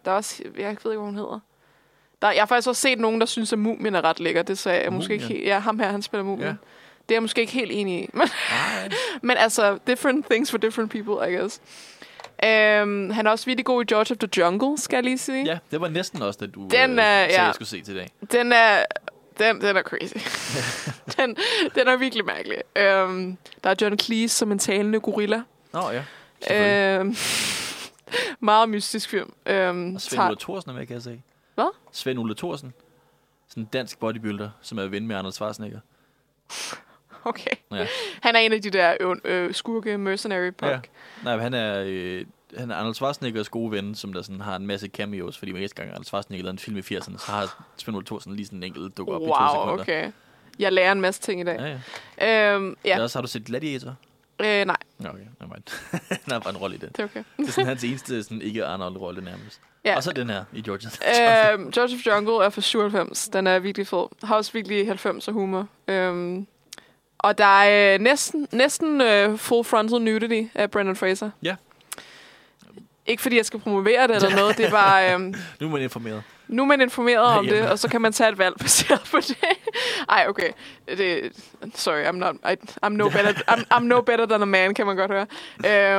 der 0.05 0.11
er 0.11 0.15
også, 0.15 0.43
jeg 0.45 0.51
ved 0.65 0.69
ikke, 0.69 0.81
hvad 0.83 0.95
hun 0.97 1.15
hedder. 1.15 1.39
Der, 2.21 2.31
jeg 2.31 2.41
har 2.41 2.45
faktisk 2.45 2.67
også 2.67 2.81
set 2.81 2.99
nogen, 2.99 3.19
der 3.19 3.25
synes, 3.25 3.53
at 3.53 3.59
Mumien 3.59 3.95
er 3.95 4.01
ret 4.03 4.19
lækker. 4.19 4.43
Det 4.43 4.57
sagde 4.57 4.83
jeg 4.83 4.93
måske 4.93 5.13
ikke 5.13 5.23
Mumien? 5.25 5.37
helt. 5.37 5.47
Ja, 5.49 5.59
ham 5.59 5.79
her, 5.79 5.87
han 5.91 6.01
spiller 6.01 6.23
Mumien. 6.23 6.47
Ja. 6.47 6.55
Det 7.09 7.11
er 7.11 7.15
jeg 7.15 7.21
måske 7.21 7.41
ikke 7.41 7.53
helt 7.53 7.71
enig 7.71 8.03
i. 8.03 8.09
Men, 8.17 8.27
men 9.21 9.37
altså, 9.37 9.77
different 9.87 10.25
things 10.31 10.51
for 10.51 10.57
different 10.57 10.91
people, 10.91 11.31
I 11.31 11.35
guess. 11.35 11.61
Um, 12.43 13.09
han 13.09 13.27
er 13.27 13.31
også 13.31 13.45
virkelig 13.45 13.65
god 13.65 13.83
i 13.83 13.85
George 13.93 14.11
of 14.11 14.17
the 14.17 14.29
Jungle, 14.37 14.77
skal 14.77 14.95
jeg 14.97 15.03
lige 15.03 15.17
sige. 15.17 15.45
Ja, 15.45 15.57
det 15.71 15.81
var 15.81 15.87
næsten 15.89 16.21
også 16.21 16.39
det, 16.41 16.55
du 16.55 16.67
Den 16.71 16.99
øh, 16.99 17.05
er- 17.05 17.27
sagde, 17.27 17.33
ja. 17.33 17.43
jeg 17.45 17.53
skulle 17.53 17.67
se 17.69 17.81
til 17.81 17.95
i 17.95 17.97
dag. 17.97 18.09
Den 18.31 18.51
er, 18.51 18.83
den, 19.39 19.61
den 19.61 19.77
er 19.77 19.81
crazy. 19.81 20.13
den, 21.17 21.37
den 21.75 21.87
er 21.87 21.97
virkelig 21.97 22.25
mærkelig. 22.25 22.57
Um, 23.03 23.37
der 23.63 23.69
er 23.69 23.75
John 23.81 23.99
Cleese 23.99 24.35
som 24.37 24.51
en 24.51 24.59
talende 24.59 24.99
gorilla. 24.99 25.41
Nå 25.73 25.89
ja, 25.89 26.03
selvfølgelig. 26.41 26.99
Um, 27.01 27.15
meget 28.47 28.69
mystisk 28.69 29.09
film. 29.09 29.33
Um, 29.49 29.95
Og 29.95 30.01
Svend 30.01 30.23
Ulle 30.23 30.37
Thorsen 30.39 30.69
er 30.71 30.75
med, 30.75 30.85
kan 30.85 30.93
jeg 30.93 31.03
se. 31.03 31.21
Hvad? 31.55 31.73
Svend 31.91 32.19
Ulle 32.19 32.35
Thorsen. 32.35 32.73
Sådan 33.49 33.63
en 33.63 33.69
dansk 33.73 33.99
bodybuilder, 33.99 34.49
som 34.61 34.77
er 34.77 34.85
ven 34.87 35.07
med 35.07 35.15
Arnold 35.15 35.33
Schwarzenegger. 35.33 35.79
Okay. 37.25 37.51
Ja. 37.71 37.87
Han 38.21 38.35
er 38.35 38.39
en 38.39 38.53
af 38.53 38.61
de 38.61 38.69
der 38.69 38.97
ø- 38.99 39.15
ø- 39.25 39.51
skurke 39.51 39.97
mercenary 39.97 40.49
punk. 40.49 40.71
Ja. 40.71 40.79
Nej, 41.23 41.35
men 41.35 41.43
han 41.43 41.53
er, 41.53 41.83
øh, 41.87 42.25
han 42.57 42.71
er 42.71 42.75
Arnold 42.75 42.95
Schwarzeneggers 42.95 43.49
gode 43.49 43.71
ven, 43.71 43.95
som 43.95 44.13
der 44.13 44.21
sådan 44.21 44.41
har 44.41 44.55
en 44.55 44.67
masse 44.67 44.87
cameos, 44.87 45.37
fordi 45.37 45.51
hver 45.51 45.59
eneste 45.59 45.75
gang 45.75 45.89
Arnold 45.89 46.05
Schwarzenegger 46.05 46.43
lavede 46.43 46.53
en 46.53 46.59
film 46.59 46.77
i 46.77 46.81
80'erne, 46.81 47.17
så 47.17 47.31
har 47.31 47.65
Svend 47.77 47.95
Ulle 47.97 48.05
Thorsen 48.05 48.35
lige 48.35 48.45
sådan 48.45 48.59
en 48.59 48.63
enkelt 48.63 48.97
dukker 48.97 49.13
op 49.13 49.21
i 49.21 49.25
to 49.25 49.31
Wow, 49.31 49.49
sekunder. 49.49 49.83
okay. 49.83 50.11
Jeg 50.59 50.73
lærer 50.73 50.91
en 50.91 51.01
masse 51.01 51.21
ting 51.21 51.41
i 51.41 51.43
dag. 51.43 51.59
Ja, 51.59 51.77
ja. 52.27 52.53
Øhm, 52.55 52.75
ja. 52.85 52.93
Ellers 52.93 53.13
har 53.13 53.21
du 53.21 53.27
set 53.27 53.45
Gladiator? 53.45 53.95
øh, 54.39 54.45
nej, 54.65 54.77
Ja, 55.03 55.09
okay. 55.09 55.19
Nevermind. 55.41 55.63
han 56.09 56.31
har 56.31 56.39
bare 56.39 56.49
en 56.53 56.57
rolle 56.57 56.75
i 56.75 56.79
det. 56.79 56.97
det 56.97 56.99
er 56.99 57.03
okay. 57.03 57.23
Det 57.37 57.47
er 57.47 57.51
sådan 57.51 57.67
hans 57.67 57.83
eneste 57.83 58.23
sådan, 58.23 58.41
ikke 58.41 58.65
Arnold-rolle 58.65 59.21
nærmest. 59.23 59.61
Ja. 59.85 59.95
Og 59.95 60.03
så 60.03 60.11
den 60.11 60.29
her 60.29 60.43
i 60.53 60.61
Georgia. 60.61 60.89
øhm, 61.53 61.71
George 61.75 61.95
of 61.95 62.05
Jungle 62.07 62.45
er 62.45 62.49
fra 62.49 62.61
97. 62.61 63.27
Den 63.29 63.47
er 63.47 63.59
virkelig 63.59 63.87
fed. 63.87 64.05
Har 64.23 64.35
også 64.35 64.51
virkelig 64.53 64.91
90'er 64.91 65.31
humor. 65.31 65.67
Øhm, 65.87 66.47
og 67.17 67.37
der 67.37 67.45
er 67.45 67.93
øh, 67.93 67.99
næsten, 67.99 68.47
næsten 68.51 69.01
øh, 69.01 69.37
full 69.37 69.63
frontal 69.63 70.01
nudity 70.01 70.49
af 70.55 70.71
Brendan 70.71 70.95
Fraser. 70.95 71.29
Ja. 71.43 71.55
Ikke 73.05 73.21
fordi 73.21 73.37
jeg 73.37 73.45
skal 73.45 73.59
promovere 73.59 74.07
det 74.07 74.15
eller 74.15 74.35
noget, 74.41 74.57
det 74.57 74.65
er 74.65 74.71
bare... 74.71 75.13
Øhm, 75.13 75.33
Nu 75.59 75.67
er 75.67 75.71
man 75.71 75.81
informeret. 75.81 76.23
nu 76.47 76.61
er 76.61 76.65
man 76.67 76.81
informeret 76.81 77.19
om 77.19 77.33
Herhjemme. 77.45 77.61
det, 77.61 77.71
og 77.71 77.79
så 77.79 77.89
kan 77.89 78.01
man 78.01 78.13
tage 78.13 78.29
et 78.29 78.37
valg 78.37 78.55
baseret 78.59 79.01
på 79.11 79.17
det. 79.17 79.37
Ej, 80.09 80.25
okay. 80.29 80.49
Det, 80.87 81.31
sorry, 81.75 82.03
I'm, 82.03 82.11
not, 82.11 82.35
I, 82.35 82.55
I'm, 82.85 82.89
no 82.89 83.09
better, 83.09 83.31
I'm, 83.51 83.63
I'm 83.73 83.83
no 83.83 84.01
better 84.01 84.25
than 84.25 84.41
a 84.41 84.45
man, 84.45 84.73
kan 84.73 84.85
man 84.85 84.95
godt 84.95 85.11
høre. 85.11 85.25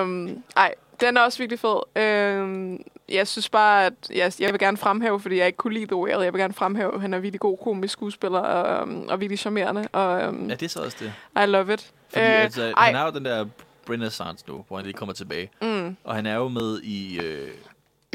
Øhm, 0.01 0.43
ej, 0.57 0.75
den 1.01 1.17
er 1.17 1.21
også 1.21 1.39
virkelig 1.39 1.61
fed. 1.61 2.03
Øhm, 2.03 2.79
jeg 3.09 3.29
synes 3.29 3.49
bare, 3.49 3.87
at 3.87 3.93
jeg, 4.15 4.33
jeg 4.41 4.53
vil 4.53 4.59
gerne 4.59 4.77
fremhæve, 4.77 5.21
fordi 5.21 5.39
jeg 5.39 5.47
ikke 5.47 5.57
kunne 5.57 5.75
lide 5.75 5.87
The 5.87 5.97
Whale, 5.97 6.21
jeg 6.25 6.33
vil 6.33 6.41
gerne 6.41 6.55
fremhæve, 6.55 6.95
at 6.95 7.01
han 7.01 7.15
er 7.15 7.19
virkelig 7.19 7.41
god 7.41 7.59
komisk 7.65 7.93
skuespiller 7.93 8.39
og, 8.41 8.83
øhm, 8.89 9.03
og 9.09 9.21
virkelig 9.21 9.39
charmerende. 9.39 9.89
Og, 9.93 10.23
øhm, 10.23 10.49
Ja, 10.49 10.55
det 10.55 10.63
er 10.63 10.69
så 10.69 10.81
også 10.81 10.97
det. 11.01 11.13
I 11.43 11.47
love 11.47 11.75
it. 11.75 11.91
Fordi 12.13 12.25
Øh, 12.25 12.43
altså, 12.43 12.73
han 12.77 12.95
har 12.95 13.05
jo 13.07 13.13
den 13.13 13.25
der 13.25 13.47
renaissance 13.91 14.45
nu, 14.49 14.65
hvor 14.69 14.77
han 14.77 14.87
lige 14.87 14.95
kommer 14.97 15.13
tilbage. 15.13 15.51
Mm. 15.63 15.97
Og 16.05 16.15
han 16.15 16.27
er 16.27 16.35
jo 16.35 16.49
med 16.49 16.81
i... 16.83 17.21
Øh, 17.21 17.49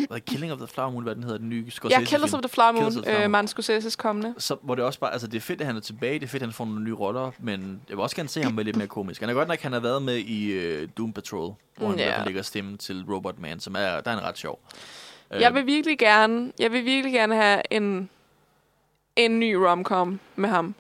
hvad 0.08 0.18
er 0.18 0.22
Killing 0.22 0.52
of 0.52 0.58
the 0.58 0.68
Flower 0.68 0.92
Moon, 0.92 1.04
hvad 1.04 1.16
den 1.16 1.24
hedder, 1.24 1.38
den 1.38 1.50
nye 1.50 1.64
Ja, 1.66 1.70
Scorsese 1.70 2.06
Killers 2.06 2.30
film. 2.30 2.38
of 2.38 2.42
the 2.42 2.50
Flower 2.50 2.72
Killers 2.74 2.94
Moon, 2.96 3.04
the 3.04 3.12
Flower 3.12 3.24
øh. 3.26 3.32
Martin 3.32 3.60
Scorsese's 3.60 3.96
kommende. 3.98 4.34
Så, 4.38 4.56
hvor 4.62 4.76
det 4.76 4.84
også 4.84 5.00
bare, 5.00 5.12
altså 5.12 5.28
det 5.28 5.38
er 5.38 5.42
fedt, 5.42 5.62
at 5.62 5.68
han 5.68 5.76
er 5.76 5.80
tilbage, 5.82 6.14
det 6.20 6.24
er 6.24 6.28
fedt, 6.28 6.44
at 6.44 6.48
han 6.48 6.54
får 6.54 6.66
nogle 6.66 6.82
nye 6.84 6.94
roller, 6.94 7.32
men 7.40 7.82
jeg 7.90 7.98
vil 7.98 8.04
også 8.04 8.16
gerne 8.16 8.30
se 8.30 8.44
ham 8.44 8.54
med 8.54 8.64
lidt 8.64 8.76
mere 8.76 8.88
komisk. 8.88 9.22
Han 9.22 9.30
er 9.30 9.34
godt 9.34 9.48
nok, 9.48 9.60
han 9.60 9.74
har 9.74 9.80
været 9.80 10.02
med 10.02 10.16
i 10.16 10.52
øh, 10.52 10.90
Doom 10.98 11.14
Patrol, 11.14 11.54
hvor 11.78 11.90
han 11.90 11.98
Ja. 12.00 12.18
fald 12.18 12.26
lægger 12.26 12.42
stemme 12.42 12.78
til 12.78 13.06
Robot 13.10 13.40
Man, 13.40 13.60
som 13.60 13.76
er, 13.76 13.80
der 14.02 14.12
er 14.12 14.18
en 14.18 14.24
ret 14.24 14.38
sjov. 14.38 14.60
Øh, 15.34 15.42
Jeg 15.42 15.54
vil 15.54 15.66
virkelig 15.66 15.98
gerne, 16.00 16.52
jeg 16.60 16.72
vil 16.72 16.86
virkelig 16.86 17.14
gerne 17.14 17.36
have 17.36 17.62
en, 17.72 18.10
en 19.16 19.40
ny 19.40 19.54
romcom 19.54 20.20
med 20.36 20.50
ham. 20.50 20.76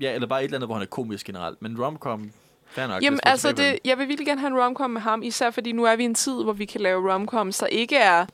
Ja, 0.00 0.14
eller 0.14 0.26
bare 0.28 0.40
et 0.40 0.44
eller 0.44 0.56
andet, 0.58 0.68
hvor 0.68 0.74
han 0.74 0.82
er 0.82 0.86
komisk 0.86 1.26
generelt. 1.26 1.62
Men 1.62 1.84
romcom, 1.84 2.30
fair 2.70 2.86
nok. 2.86 3.02
Jamen 3.02 3.16
det 3.24 3.28
altså, 3.28 3.52
det, 3.52 3.78
jeg 3.84 3.98
vil 3.98 4.08
virkelig 4.08 4.26
gerne 4.26 4.40
have 4.40 4.50
en 4.50 4.58
romcom 4.62 4.90
med 4.90 5.00
ham, 5.00 5.22
især 5.22 5.50
fordi 5.50 5.72
nu 5.72 5.84
er 5.84 5.96
vi 5.96 6.02
i 6.02 6.06
en 6.06 6.14
tid, 6.14 6.42
hvor 6.42 6.52
vi 6.52 6.64
kan 6.64 6.80
lave 6.80 7.12
romcoms, 7.12 7.58
der 7.58 7.66
ikke 7.66 7.96
er 7.96 8.26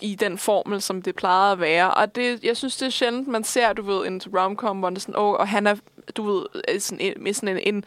i 0.00 0.14
den 0.14 0.38
formel, 0.38 0.82
som 0.82 1.02
det 1.02 1.16
plejede 1.16 1.52
at 1.52 1.60
være. 1.60 1.94
Og 1.94 2.14
det, 2.14 2.44
jeg 2.44 2.56
synes, 2.56 2.76
det 2.76 2.86
er 2.86 2.90
sjældent, 2.90 3.28
man 3.28 3.44
ser, 3.44 3.72
du 3.72 3.82
ved, 3.82 4.06
en 4.06 4.20
romcom, 4.36 4.78
hvor 4.78 4.90
det 4.90 4.96
er 4.96 5.00
sådan, 5.00 5.16
åh, 5.16 5.32
og 5.32 5.48
han 5.48 5.66
er, 5.66 5.74
du 6.16 6.22
ved, 6.32 6.46
er 6.68 6.78
sådan 6.78 7.00
en, 7.00 7.14
med 7.22 7.34
sådan 7.34 7.56
en, 7.56 7.74
en, 7.74 7.84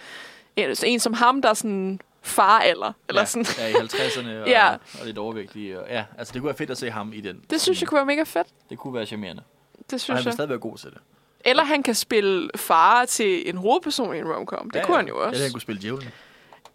en, 0.70 0.76
en 0.86 1.00
som 1.00 1.14
ham, 1.14 1.42
der 1.42 1.50
er 1.50 1.54
sådan 1.54 2.00
far 2.22 2.60
eller, 2.60 2.94
eller 3.10 3.22
ja, 3.22 3.26
sådan. 3.26 3.46
Ja, 3.58 3.68
i 3.68 3.72
50'erne 3.74 4.30
og, 4.42 4.48
Ja. 4.48 4.70
og 5.00 5.06
lidt 5.06 5.18
overvægtig. 5.18 5.80
Og, 5.80 5.86
ja, 5.90 6.04
altså 6.18 6.34
det 6.34 6.42
kunne 6.42 6.48
være 6.48 6.58
fedt 6.58 6.70
at 6.72 6.78
se 6.78 6.90
ham 6.92 7.14
i 7.14 7.22
den. 7.22 7.42
Det 7.50 7.62
synes 7.62 7.82
jeg 7.82 7.90
kunne 7.90 7.96
være 7.98 8.06
mega 8.06 8.24
fedt. 8.24 8.48
Det 8.70 8.78
kunne 8.78 8.94
være 8.94 9.06
charmerende. 9.06 9.44
Det 9.86 9.94
Og 9.94 10.00
synes 10.00 10.08
han 10.08 10.18
vil 10.18 10.26
jeg. 10.26 10.34
stadig 10.34 10.50
være 10.50 10.60
god 10.60 10.78
til 10.78 10.90
det. 10.90 10.98
Eller 11.46 11.64
han 11.64 11.84
kan 11.84 11.96
spille 11.96 12.50
far 12.56 13.06
til 13.06 13.50
en 13.50 13.58
hovedperson 13.58 14.16
i 14.16 14.20
en 14.20 14.32
romcom. 14.32 14.70
Det 14.70 14.80
ja, 14.80 14.86
kunne 14.86 14.96
ja. 14.96 15.02
han 15.02 15.08
jo 15.08 15.18
også. 15.18 15.30
Eller 15.30 15.44
han 15.44 15.52
kunne 15.52 15.62
spille 15.62 15.82
djævlen. 15.82 16.10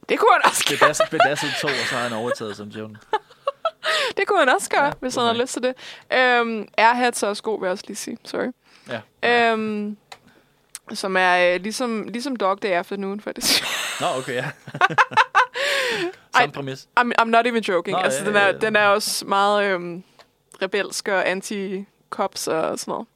Det 0.08 0.18
kunne 0.18 0.32
han 0.32 0.42
også 0.44 0.64
gøre. 0.68 0.78
Bedasset, 0.78 1.06
bedasset 1.10 1.50
to, 1.60 1.66
og 1.66 1.86
så 1.88 1.94
har 1.94 2.02
han 2.02 2.12
overtaget 2.12 2.56
som 2.56 2.70
djævlen. 2.70 2.96
Det 4.16 4.26
kunne 4.26 4.38
han 4.38 4.48
også 4.48 4.70
gøre, 4.70 4.84
Ja, 4.84 4.92
hvis 5.00 5.14
han 5.14 5.24
har 5.24 5.32
lyst 5.32 5.52
til 5.52 5.62
det. 5.62 5.74
Øhm, 6.12 6.68
Airheads 6.78 7.22
er 7.22 7.28
også 7.28 7.42
god, 7.42 7.60
vil 7.60 7.66
jeg 7.66 7.72
også 7.72 7.84
lige 7.86 7.96
sige. 7.96 8.18
Sorry. 8.24 8.52
Ja. 9.22 9.52
Øhm, 9.52 9.96
som 10.94 11.16
er 11.16 11.54
øh, 11.54 11.60
ligesom, 11.60 12.08
ligesom 12.08 12.36
Dog 12.36 12.62
Day 12.62 12.68
Afternoon, 12.68 13.20
faktisk. 13.20 13.64
Nå, 14.00 14.06
okay, 14.18 14.34
ja. 14.34 14.50
Samme 16.36 16.52
præmis. 16.52 16.88
I'm, 17.00 17.10
I'm 17.20 17.24
not 17.24 17.46
even 17.46 17.62
joking. 17.62 17.96
Nå, 17.96 18.02
altså, 18.02 18.20
ja, 18.20 18.26
den, 18.28 18.36
er, 18.36 18.40
ja, 18.40 18.46
ja. 18.46 18.58
den 18.58 18.76
er 18.76 18.86
også 18.86 19.26
meget 19.26 19.64
øhm, 19.64 20.02
rebelsk 20.62 21.08
og 21.08 21.28
anti-cops 21.28 22.50
og 22.50 22.78
sådan 22.78 22.92
noget. 22.92 23.06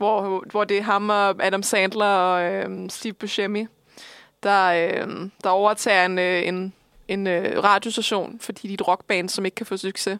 Hvor, 0.00 0.44
hvor 0.50 0.64
det 0.64 0.78
er 0.78 0.82
ham 0.82 1.10
og 1.10 1.44
Adam 1.44 1.62
Sandler 1.62 2.06
og 2.06 2.52
øhm, 2.52 2.88
Steve 2.90 3.12
Buscemi, 3.12 3.66
der, 4.42 4.66
øhm, 4.66 5.30
der 5.44 5.50
overtager 5.50 6.06
en, 6.06 6.18
øh, 6.18 6.46
en, 6.48 6.72
en 7.08 7.26
øh, 7.26 7.64
radiostation, 7.64 8.40
fordi 8.40 8.68
de 8.68 8.72
er 8.72 8.74
et 8.74 8.88
rockband, 8.88 9.28
som 9.28 9.44
ikke 9.44 9.54
kan 9.54 9.66
få 9.66 9.76
succes. 9.76 10.18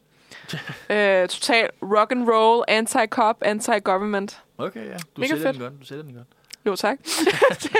øh, 0.90 1.28
total 1.28 1.70
rock 1.82 2.12
and 2.12 2.28
roll, 2.31 2.65
anti-cop, 2.69 3.39
anti-government. 3.44 4.43
Okay, 4.59 4.86
ja. 4.86 4.97
Du 5.16 5.20
Mega 5.20 5.28
sælger 5.28 5.43
fedt. 5.43 5.55
den 5.55 5.62
godt. 5.62 5.81
Du 5.81 5.86
sælger 5.86 6.02
den 6.02 6.15
godt. 6.15 6.27
Jo, 6.66 6.77
tak. 6.77 6.98
det, 7.62 7.77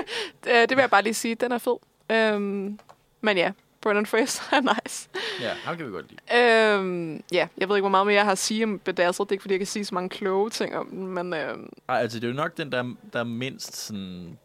øh, 0.47 0.55
det 0.55 0.71
vil 0.71 0.79
jeg 0.79 0.91
bare 0.91 1.03
lige 1.03 1.15
sige. 1.15 1.35
Den 1.35 1.53
er 1.53 1.59
fed. 1.59 1.77
Øhm, 2.11 2.79
men 3.21 3.37
ja, 3.37 3.53
Brendan 3.81 4.07
Fraser 4.07 4.43
er 4.57 4.61
nice. 4.85 5.09
Ja, 5.41 5.55
ham 5.55 5.77
kan 5.77 5.87
vi 5.87 5.91
godt 5.91 6.07
lide. 6.11 6.39
Øhm, 6.41 7.23
ja, 7.33 7.49
jeg 7.59 7.69
ved 7.69 7.77
ikke, 7.77 7.83
hvor 7.83 7.89
meget 7.89 8.07
mere 8.07 8.15
jeg 8.15 8.25
har 8.25 8.33
at 8.33 8.39
sige 8.39 8.65
om 8.65 8.79
Bedazzled. 8.79 9.27
Det 9.27 9.31
er 9.31 9.35
ikke, 9.35 9.43
fordi 9.43 9.53
jeg 9.55 9.61
kan 9.61 9.67
sige 9.67 9.85
så 9.85 9.95
mange 9.95 10.09
kloge 10.09 10.51
ting 10.51 10.77
om 10.77 10.87
den, 10.91 11.07
men 11.07 11.35
øhm, 11.35 11.73
Ej, 11.89 11.97
altså 12.01 12.19
det 12.21 12.25
er 12.25 12.29
jo 12.31 12.37
nok 12.37 12.57
den, 12.57 12.73
der, 12.73 12.95
der 13.13 13.21
er 13.21 13.25
mindst 13.25 13.77
sådan 13.77 14.39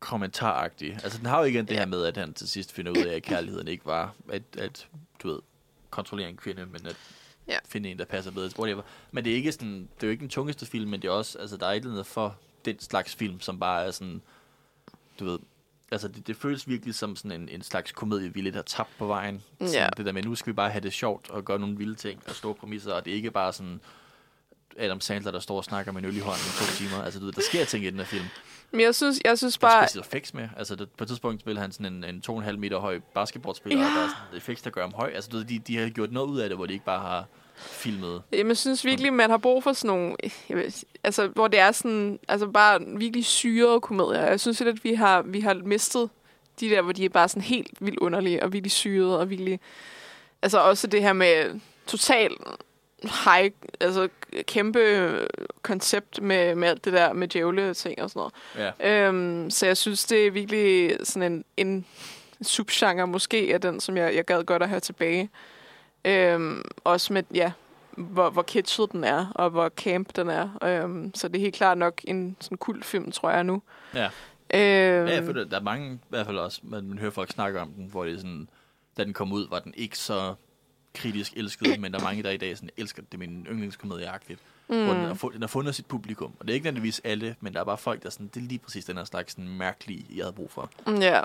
kommentaragtig. 0.00 0.92
Altså 1.02 1.18
den 1.18 1.26
har 1.26 1.38
jo 1.38 1.44
igen 1.44 1.66
det 1.66 1.76
her 1.78 1.86
med, 1.86 2.04
at 2.04 2.16
han 2.16 2.34
til 2.34 2.48
sidst 2.48 2.72
finder 2.72 2.92
ud 2.92 2.96
af, 3.06 3.16
at 3.16 3.22
kærligheden 3.22 3.68
ikke 3.68 3.86
var 3.86 4.14
at, 4.32 4.42
at 4.58 4.88
du 5.22 5.28
ved, 5.28 5.38
kontrollere 5.90 6.28
en 6.28 6.36
kvinde, 6.36 6.66
men 6.66 6.86
at 6.86 6.96
Ja. 7.48 7.58
finde 7.68 7.90
en, 7.90 7.98
der 7.98 8.04
passer 8.04 8.30
bedre. 8.30 8.50
Whatever. 8.58 8.82
Men 9.10 9.24
det 9.24 9.32
er 9.32 9.36
ikke 9.36 9.52
sådan, 9.52 9.88
det 9.96 10.02
er 10.02 10.06
jo 10.06 10.10
ikke 10.10 10.20
den 10.20 10.28
tungeste 10.28 10.66
film, 10.66 10.90
men 10.90 11.02
det 11.02 11.08
er 11.08 11.12
også, 11.12 11.38
altså 11.38 11.56
der 11.56 11.66
er 11.66 11.70
et 11.70 11.76
eller 11.76 11.90
andet 11.90 12.06
for 12.06 12.36
den 12.64 12.80
slags 12.80 13.14
film, 13.14 13.40
som 13.40 13.60
bare 13.60 13.84
er 13.86 13.90
sådan, 13.90 14.22
du 15.20 15.24
ved, 15.24 15.38
altså 15.90 16.08
det, 16.08 16.26
det 16.26 16.36
føles 16.36 16.68
virkelig 16.68 16.94
som 16.94 17.16
sådan 17.16 17.40
en, 17.40 17.48
en 17.48 17.62
slags 17.62 17.92
komedie, 17.92 18.34
vi 18.34 18.40
lidt 18.40 18.54
har 18.54 18.62
tabt 18.62 18.90
på 18.98 19.06
vejen. 19.06 19.42
Sådan 19.60 19.72
Ja. 19.74 19.88
Det 19.96 20.06
der 20.06 20.12
med, 20.12 20.22
nu 20.22 20.34
skal 20.34 20.52
vi 20.52 20.54
bare 20.54 20.70
have 20.70 20.80
det 20.82 20.92
sjovt 20.92 21.30
og 21.30 21.44
gøre 21.44 21.58
nogle 21.58 21.76
vilde 21.76 21.94
ting 21.94 22.22
og 22.28 22.34
store 22.34 22.54
præmisser, 22.54 22.92
og 22.92 23.04
det 23.04 23.10
er 23.10 23.14
ikke 23.14 23.30
bare 23.30 23.52
sådan 23.52 23.80
Adam 24.78 25.00
Sandler, 25.00 25.30
der 25.30 25.40
står 25.40 25.56
og 25.56 25.64
snakker 25.64 25.92
med 25.92 26.02
en 26.02 26.08
øl 26.08 26.16
i 26.16 26.20
hånden 26.20 26.42
i 26.46 26.52
to 26.64 26.64
timer. 26.76 27.02
Altså, 27.02 27.20
du 27.20 27.24
ved, 27.24 27.32
der 27.32 27.42
sker 27.42 27.64
ting 27.64 27.84
i 27.84 27.90
den 27.90 27.98
her 27.98 28.04
film. 28.04 28.24
men 28.70 28.80
jeg 28.80 28.94
synes, 28.94 29.20
jeg 29.24 29.38
synes 29.38 29.58
bare... 29.58 29.88
specielt 29.88 30.06
effects 30.06 30.34
med. 30.34 30.48
Altså, 30.56 30.74
det, 30.76 30.88
på 30.90 31.04
et 31.04 31.08
tidspunkt 31.08 31.40
spiller 31.40 31.62
han 31.62 31.72
sådan 31.72 32.04
en, 32.04 32.04
en 32.04 32.22
2,5 32.42 32.56
meter 32.56 32.78
høj 32.78 33.00
basketballspiller, 33.14 33.78
Ja. 33.84 33.88
og 33.90 33.94
der 33.96 34.02
er 34.04 34.08
sådan 34.08 34.36
effects, 34.36 34.62
der 34.62 34.70
gør 34.70 34.80
ham 34.80 34.92
høj. 34.94 35.10
Altså, 35.14 35.30
du 35.30 35.36
ved, 35.36 35.44
de, 35.44 35.58
de 35.58 35.76
har 35.76 35.88
gjort 35.88 36.12
noget 36.12 36.28
ud 36.28 36.38
af 36.40 36.48
det, 36.48 36.58
hvor 36.58 36.66
de 36.66 36.72
ikke 36.72 36.84
bare 36.84 37.00
har 37.00 37.26
filmet. 37.60 38.22
Jamen, 38.32 38.48
jeg 38.48 38.56
synes 38.56 38.84
virkelig, 38.84 39.12
man 39.12 39.30
har 39.30 39.38
brug 39.38 39.62
for 39.62 39.72
sådan 39.72 39.88
nogle... 39.96 40.16
Ved, 40.48 40.84
altså, 41.04 41.26
hvor 41.26 41.48
det 41.48 41.58
er 41.58 41.72
sådan... 41.72 42.18
Altså, 42.28 42.46
bare 42.46 42.80
virkelig 42.86 43.24
syrede 43.24 43.80
komedier. 43.80 44.26
Jeg 44.26 44.40
synes 44.40 44.60
lidt, 44.60 44.78
at 44.78 44.84
vi 44.84 44.94
har, 44.94 45.22
vi 45.22 45.40
har 45.40 45.54
mistet 45.54 46.10
de 46.60 46.70
der, 46.70 46.82
hvor 46.82 46.92
de 46.92 47.04
er 47.04 47.08
bare 47.08 47.28
sådan 47.28 47.42
helt 47.42 47.70
vildt 47.80 47.98
underlige, 47.98 48.42
og 48.42 48.52
virkelig 48.52 48.72
syrede, 48.72 49.18
og 49.18 49.30
virkelig... 49.30 49.60
Altså, 50.42 50.58
også 50.58 50.86
det 50.86 51.02
her 51.02 51.12
med 51.12 51.60
total 51.86 52.36
high, 53.02 53.50
altså 53.80 54.08
kæmpe 54.42 55.10
koncept 55.62 56.22
med, 56.22 56.54
med 56.54 56.68
alt 56.68 56.84
det 56.84 56.92
der 56.92 57.12
med 57.12 57.28
djævle 57.28 57.74
ting 57.74 58.02
og 58.02 58.10
sådan 58.10 58.30
noget. 58.56 58.74
Ja. 58.80 59.06
Øhm, 59.06 59.50
så 59.50 59.66
jeg 59.66 59.76
synes, 59.76 60.04
det 60.04 60.26
er 60.26 60.30
virkelig 60.30 60.96
sådan 61.02 61.32
en, 61.32 61.44
en 61.56 61.86
subgenre 62.42 63.06
måske 63.06 63.50
af 63.52 63.60
den, 63.60 63.80
som 63.80 63.96
jeg, 63.96 64.14
jeg 64.14 64.24
gad 64.24 64.44
godt 64.44 64.62
at 64.62 64.68
have 64.68 64.80
tilbage. 64.80 65.30
Øhm, 66.04 66.62
også 66.84 67.12
med, 67.12 67.22
ja, 67.34 67.52
hvor, 67.90 68.30
hvor 68.30 68.42
kitschet 68.42 68.92
den 68.92 69.04
er, 69.04 69.26
og 69.34 69.50
hvor 69.50 69.68
camp 69.68 70.16
den 70.16 70.28
er. 70.28 70.48
Øhm, 70.62 71.14
så 71.14 71.28
det 71.28 71.36
er 71.36 71.40
helt 71.40 71.54
klart 71.54 71.78
nok 71.78 72.00
en 72.04 72.36
sådan 72.40 72.58
kult 72.58 72.84
film, 72.84 73.12
tror 73.12 73.30
jeg 73.30 73.44
nu. 73.44 73.62
Ja. 73.94 74.04
Øhm, 74.54 75.06
Ja, 75.08 75.14
jeg 75.14 75.24
føler, 75.24 75.44
der 75.44 75.56
er 75.58 75.62
mange, 75.62 75.94
i 75.94 75.98
hvert 76.08 76.26
fald 76.26 76.38
også, 76.38 76.60
man, 76.62 76.84
man 76.84 76.98
hører 76.98 77.10
folk 77.10 77.30
snakke 77.30 77.60
om 77.60 77.68
den, 77.72 77.86
hvor 77.86 78.04
det 78.04 78.12
er 78.14 78.16
sådan, 78.16 78.48
da 78.96 79.04
den 79.04 79.12
kom 79.12 79.32
ud, 79.32 79.48
var 79.50 79.58
den 79.58 79.74
ikke 79.76 79.98
så 79.98 80.34
kritisk 80.94 81.32
elsket, 81.36 81.80
men 81.80 81.92
der 81.92 81.98
er 81.98 82.02
mange, 82.04 82.22
der 82.22 82.30
i 82.30 82.36
dag 82.36 82.56
sådan, 82.56 82.70
elsker 82.76 83.02
det, 83.12 83.18
min 83.18 83.46
yndlingskomedie-agtigt. 83.50 84.38
Mm. 84.68 84.84
Hvor 84.84 84.94
den 84.94 85.04
har, 85.04 85.14
fu- 85.14 85.32
den 85.32 85.40
har 85.42 85.48
fundet 85.48 85.74
sit 85.74 85.86
publikum. 85.86 86.32
Og 86.40 86.46
det 86.46 86.50
er 86.52 86.54
ikke 86.54 86.64
nødvendigvis 86.64 87.00
alle, 87.04 87.34
men 87.40 87.54
der 87.54 87.60
er 87.60 87.64
bare 87.64 87.78
folk, 87.78 88.00
der 88.02 88.06
er 88.06 88.10
sådan, 88.10 88.30
det 88.34 88.42
er 88.42 88.46
lige 88.46 88.58
præcis 88.58 88.84
den 88.84 88.96
her 88.96 89.04
slags 89.04 89.32
sådan, 89.32 89.48
mærkelige, 89.48 90.06
jeg 90.16 90.24
havde 90.24 90.32
brug 90.32 90.50
for. 90.50 90.70
Ja, 91.00 91.20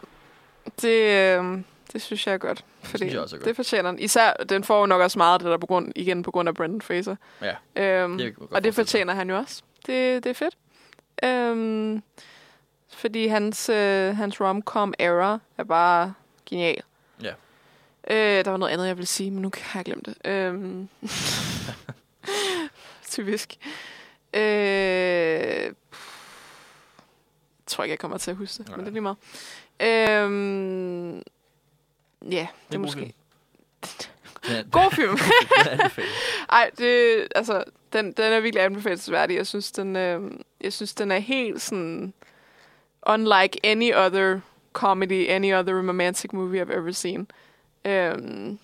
det, 0.82 1.02
øh, 1.40 1.62
det 1.94 2.02
synes 2.02 2.28
jeg 2.28 2.34
er 2.34 2.38
godt. 2.38 2.66
Fordi 2.84 2.98
synes 2.98 3.14
jeg 3.14 3.22
også 3.22 3.36
er 3.36 3.40
godt. 3.40 3.48
Det 3.48 3.56
fortjener 3.56 3.92
den. 3.92 4.00
Især, 4.00 4.34
den 4.34 4.64
får 4.64 4.80
jo 4.80 4.86
nok 4.86 5.02
også 5.02 5.20
meget 5.20 5.34
af 5.34 5.40
det 5.40 5.50
der 5.50 5.58
på 5.58 5.66
grund, 5.68 5.92
igen 5.96 6.24
på 6.24 6.32
grund 6.32 6.50
af 6.50 6.56
Brendan 6.56 6.82
Fraser. 6.82 7.16
Ja. 7.42 7.56
Øhm, 8.04 8.18
Det 8.18 8.36
kan 8.36 8.48
og 8.52 8.64
det 8.64 8.76
fortjener 8.76 9.14
han 9.14 9.30
jo 9.30 9.38
også. 9.38 9.62
Det, 9.86 10.24
det 10.24 10.30
er 10.30 10.34
fedt. 10.34 10.58
Øhm, 11.24 12.04
fordi 12.94 13.28
hans, 13.28 13.70
øh, 13.70 14.16
hans 14.18 14.42
rom-com 14.42 14.94
era 15.00 15.40
er 15.58 15.64
bare 15.64 16.14
genial. 16.46 16.82
Ja. 17.24 17.34
Øh, 18.10 18.46
der 18.46 18.52
var 18.52 18.58
noget 18.58 18.74
andet, 18.74 18.88
jeg 18.88 18.98
ville 18.98 19.08
sige, 19.08 19.32
men 19.32 19.42
nu 19.42 19.52
har 19.62 19.80
jeg 19.80 19.86
glemt 19.86 20.06
det. 20.06 20.16
Øhm, 20.32 20.90
typisk. 23.10 23.58
Øh, 24.34 24.42
jeg 24.42 25.72
tror 27.68 27.84
ikke, 27.84 27.92
jeg 27.92 28.00
kommer 28.00 28.18
til 28.18 28.32
at 28.32 28.38
huske 28.38 28.58
det, 28.58 28.68
Nej. 28.68 28.76
men 28.78 28.86
det 28.86 28.90
er 28.90 28.94
lige 28.94 29.02
meget. 29.02 29.18
Øhm, 29.82 31.16
ja, 31.16 31.22
det 32.22 32.32
er 32.32 32.48
en 32.72 32.78
god 32.78 32.80
måske... 32.80 33.00
film. 33.00 33.12
God 34.72 34.92
film. 34.92 35.18
Ej, 36.50 36.70
det, 36.78 37.28
altså, 37.36 37.64
den, 37.94 38.06
den 38.12 38.26
er 38.34 38.40
virkelig 38.40 38.64
anbefalesværdig. 38.64 39.36
Jeg 39.38 39.48
synes, 39.48 39.72
den, 39.72 39.96
øh, 39.96 40.32
jeg 40.62 40.74
synes, 40.74 40.94
den 40.94 41.12
er 41.12 41.20
helt 41.20 41.62
sådan... 41.62 42.14
Unlike 43.08 43.60
any 43.64 43.94
other 43.96 44.40
comedy, 44.74 45.30
any 45.30 45.54
other 45.54 45.74
romantic 45.90 46.34
movie 46.34 46.62
I've 46.62 46.74
ever 46.74 46.92
seen. 46.92 47.28
Øhm, 47.86 48.60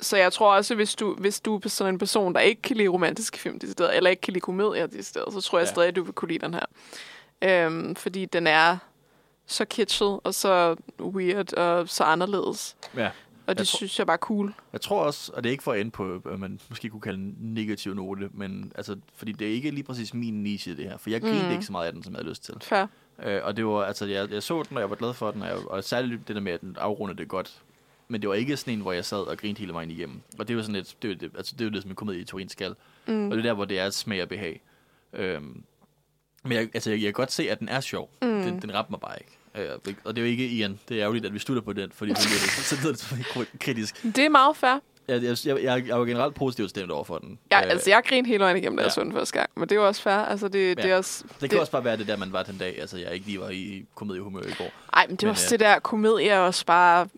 så 0.00 0.16
jeg 0.16 0.32
tror 0.32 0.54
også, 0.54 0.74
hvis 0.74 0.94
du, 0.94 1.14
hvis 1.14 1.40
du 1.40 1.56
er 1.56 1.68
sådan 1.68 1.94
en 1.94 1.98
person, 1.98 2.34
der 2.34 2.40
ikke 2.40 2.62
kan 2.62 2.76
lide 2.76 2.88
romantiske 2.88 3.38
film, 3.38 3.58
decideret, 3.58 3.96
eller 3.96 4.10
ikke 4.10 4.20
kan 4.20 4.32
lide 4.32 4.40
komedier, 4.40 4.86
decideret, 4.86 5.32
så 5.32 5.40
tror 5.40 5.58
jeg 5.58 5.66
Ja. 5.66 5.70
stadig, 5.72 5.88
at 5.88 5.96
du 5.96 6.02
vil 6.02 6.12
kunne 6.12 6.28
lide 6.32 6.46
den 6.46 6.54
her. 6.54 6.64
Øhm, 7.42 7.94
fordi 7.96 8.24
den 8.24 8.46
er 8.46 8.76
så 9.52 9.64
kitschet, 9.64 10.20
og 10.24 10.34
så 10.34 10.76
weird, 11.00 11.52
og 11.54 11.88
så 11.88 12.04
anderledes. 12.04 12.76
Ja. 12.96 13.10
Og 13.46 13.54
det 13.54 13.58
Jeg 13.60 13.66
synes 13.66 13.98
jeg 13.98 14.06
bare 14.06 14.14
er 14.14 14.18
cool. 14.18 14.54
Jeg 14.72 14.80
tror 14.80 15.02
også, 15.02 15.32
og 15.34 15.42
det 15.44 15.50
er 15.50 15.52
ikke 15.52 15.62
for 15.64 15.72
at 15.72 15.80
ende 15.80 15.90
på, 15.90 16.18
hvad 16.18 16.36
man 16.38 16.60
måske 16.68 16.88
kunne 16.88 17.00
kalde 17.00 17.18
en 17.18 17.36
negativ 17.40 17.94
note, 17.94 18.28
men 18.32 18.72
altså, 18.74 18.96
fordi 19.16 19.32
det 19.32 19.48
er 19.48 19.52
ikke 19.52 19.70
lige 19.70 19.84
præcis 19.84 20.14
min 20.14 20.42
niche, 20.42 20.76
det 20.76 20.84
her. 20.84 20.96
For 20.96 21.10
jeg 21.10 21.20
grinede 21.20 21.44
Mm. 21.46 21.52
ikke 21.52 21.64
så 21.64 21.72
meget 21.72 21.86
af 21.86 21.92
den, 21.92 22.02
som 22.02 22.12
jeg 22.12 22.18
havde 22.18 22.28
lyst 22.30 22.44
til. 22.44 22.54
Fair. 22.62 22.86
Øh, 23.22 23.40
og 23.44 23.56
det 23.56 23.66
var, 23.66 23.84
altså, 23.84 24.06
jeg, 24.06 24.30
jeg 24.30 24.42
så 24.42 24.62
den, 24.62 24.76
og 24.76 24.80
jeg 24.80 24.90
var 24.90 24.96
glad 24.96 25.14
for 25.14 25.30
den, 25.30 25.42
og, 25.42 25.48
jeg, 25.48 25.56
og 25.66 25.84
særligt 25.84 26.28
det 26.28 26.36
der 26.36 26.42
med, 26.42 26.52
at 26.52 26.60
den 26.60 26.76
afrundede 26.80 27.18
det 27.18 27.28
godt. 27.28 27.62
Men 28.08 28.20
det 28.22 28.28
var 28.28 28.34
ikke 28.34 28.56
sådan 28.56 28.74
en, 28.74 28.80
hvor 28.80 28.92
jeg 28.92 29.04
sad 29.04 29.18
og 29.18 29.38
grinede 29.38 29.58
hele 29.60 29.72
vejen 29.72 29.90
igennem. 29.90 30.20
Og 30.38 30.48
det 30.48 30.56
var 30.56 30.62
sådan 30.62 30.76
et, 30.76 30.96
det 31.02 31.10
var 31.10 31.16
det, 31.16 31.30
altså, 31.36 31.54
det 31.58 31.64
jo 31.64 31.70
det, 31.70 31.82
som 31.82 31.90
en 31.90 31.94
komedie 31.94 32.20
i 32.20 32.24
Turin 32.24 32.48
skal. 32.48 32.74
Mm. 33.06 33.24
Og 33.24 33.30
det 33.30 33.38
er 33.38 33.42
der, 33.42 33.52
hvor 33.54 33.64
det 33.64 33.78
er 33.78 33.90
smag 33.90 34.22
og 34.22 34.28
behag. 34.28 34.60
Øhm, 35.12 35.62
men 36.42 36.52
jeg, 36.52 36.68
altså, 36.74 36.90
jeg, 36.90 36.98
jeg 36.98 37.06
kan 37.06 37.12
godt 37.12 37.32
se, 37.32 37.50
at 37.50 37.60
den 37.60 37.68
er 37.68 37.80
sjov. 37.80 38.10
Mm. 38.22 38.28
Den, 38.28 38.62
den 38.62 38.74
ramte 38.74 38.90
mig 38.90 39.00
bare 39.00 39.16
ikke. 39.20 39.38
Øh, 39.56 39.68
og 40.04 40.16
det 40.16 40.22
er 40.22 40.26
jo 40.26 40.30
ikke 40.30 40.46
Ian. 40.48 40.78
Det 40.88 40.96
er 40.96 41.02
ærgerligt, 41.02 41.26
at 41.26 41.34
vi 41.34 41.38
slutter 41.38 41.62
på 41.62 41.72
den, 41.72 41.90
fordi 41.94 42.14
så, 42.16 42.28
lyder 42.28 42.40
det, 42.92 43.00
så 43.00 43.14
lyder 43.16 43.44
det 43.52 43.60
kritisk. 43.60 44.02
Det 44.02 44.18
er 44.18 44.28
meget 44.28 44.56
fair. 44.56 44.78
Jeg, 45.08 45.22
jeg, 45.22 45.36
jeg, 45.46 45.62
jeg, 45.62 45.86
jeg 45.88 45.98
var 45.98 46.04
generelt 46.04 46.34
positivt 46.34 46.70
stemt 46.70 46.90
over 46.90 47.04
for 47.04 47.18
den. 47.18 47.38
Ja, 47.52 47.64
Øh, 47.64 47.70
altså, 47.70 47.90
jeg 47.90 48.02
grinede 48.06 48.28
hele 48.28 48.44
vejen 48.44 48.56
igennem, 48.56 48.76
da 48.76 48.82
jeg 48.82 48.88
ja. 48.88 48.94
så 48.94 49.00
den 49.04 49.12
første 49.12 49.38
gang. 49.38 49.50
Men 49.56 49.62
det 49.68 49.72
er 49.72 49.76
jo 49.80 49.86
også 49.86 50.02
fair. 50.02 50.12
Altså, 50.14 50.48
det, 50.48 50.76
det 50.76 50.84
Ja. 50.84 50.88
er 50.88 50.96
også... 50.96 51.24
det 51.24 51.38
kan 51.40 51.50
det- 51.50 51.60
også 51.60 51.72
bare 51.72 51.84
være 51.84 51.96
det 51.96 52.06
der, 52.08 52.16
man 52.16 52.32
var 52.32 52.42
den 52.42 52.58
dag. 52.58 52.80
Altså, 52.80 52.98
jeg 52.98 53.12
ikke 53.14 53.26
lige 53.26 53.40
var 53.40 53.48
i 53.50 53.84
komediehumør 53.94 54.40
i 54.42 54.52
går. 54.58 54.70
Ej, 54.92 55.06
men 55.06 55.16
det 55.16 55.22
er 55.22 55.26
Men, 55.26 55.30
også 55.30 55.46
øh, 55.46 55.50
det 55.50 55.60
der, 55.60 55.78
komedie 55.78 56.28
er 56.28 56.38
også 56.38 56.66
bare... 56.66 57.08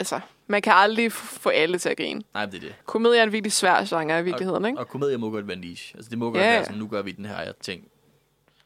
Altså, 0.00 0.20
man 0.46 0.62
kan 0.62 0.72
aldrig 0.76 1.12
få 1.12 1.48
alle 1.48 1.78
til 1.78 1.88
at 1.88 1.96
grine. 1.96 2.22
Nej, 2.34 2.44
det 2.46 2.54
er 2.54 2.60
det. 2.60 2.74
Komedie 2.86 3.18
er 3.18 3.22
en 3.24 3.32
virkelig 3.32 3.52
svær 3.52 3.84
genre 3.84 4.20
i 4.20 4.22
virkeligheden, 4.24 4.64
ikke? 4.64 4.78
Og 4.78 4.88
komedie 4.88 5.16
må 5.16 5.30
godt 5.30 5.48
være 5.48 5.56
niche. 5.56 5.96
Altså, 5.96 6.10
det 6.10 6.18
må 6.18 6.24
godt 6.24 6.36
Ja, 6.36 6.40
være 6.46 6.54
ja. 6.58 6.64
sådan, 6.64 6.78
nu 6.78 6.86
gør 6.86 7.02
vi 7.02 7.12
den 7.12 7.24
her 7.24 7.52
ting. 7.62 7.82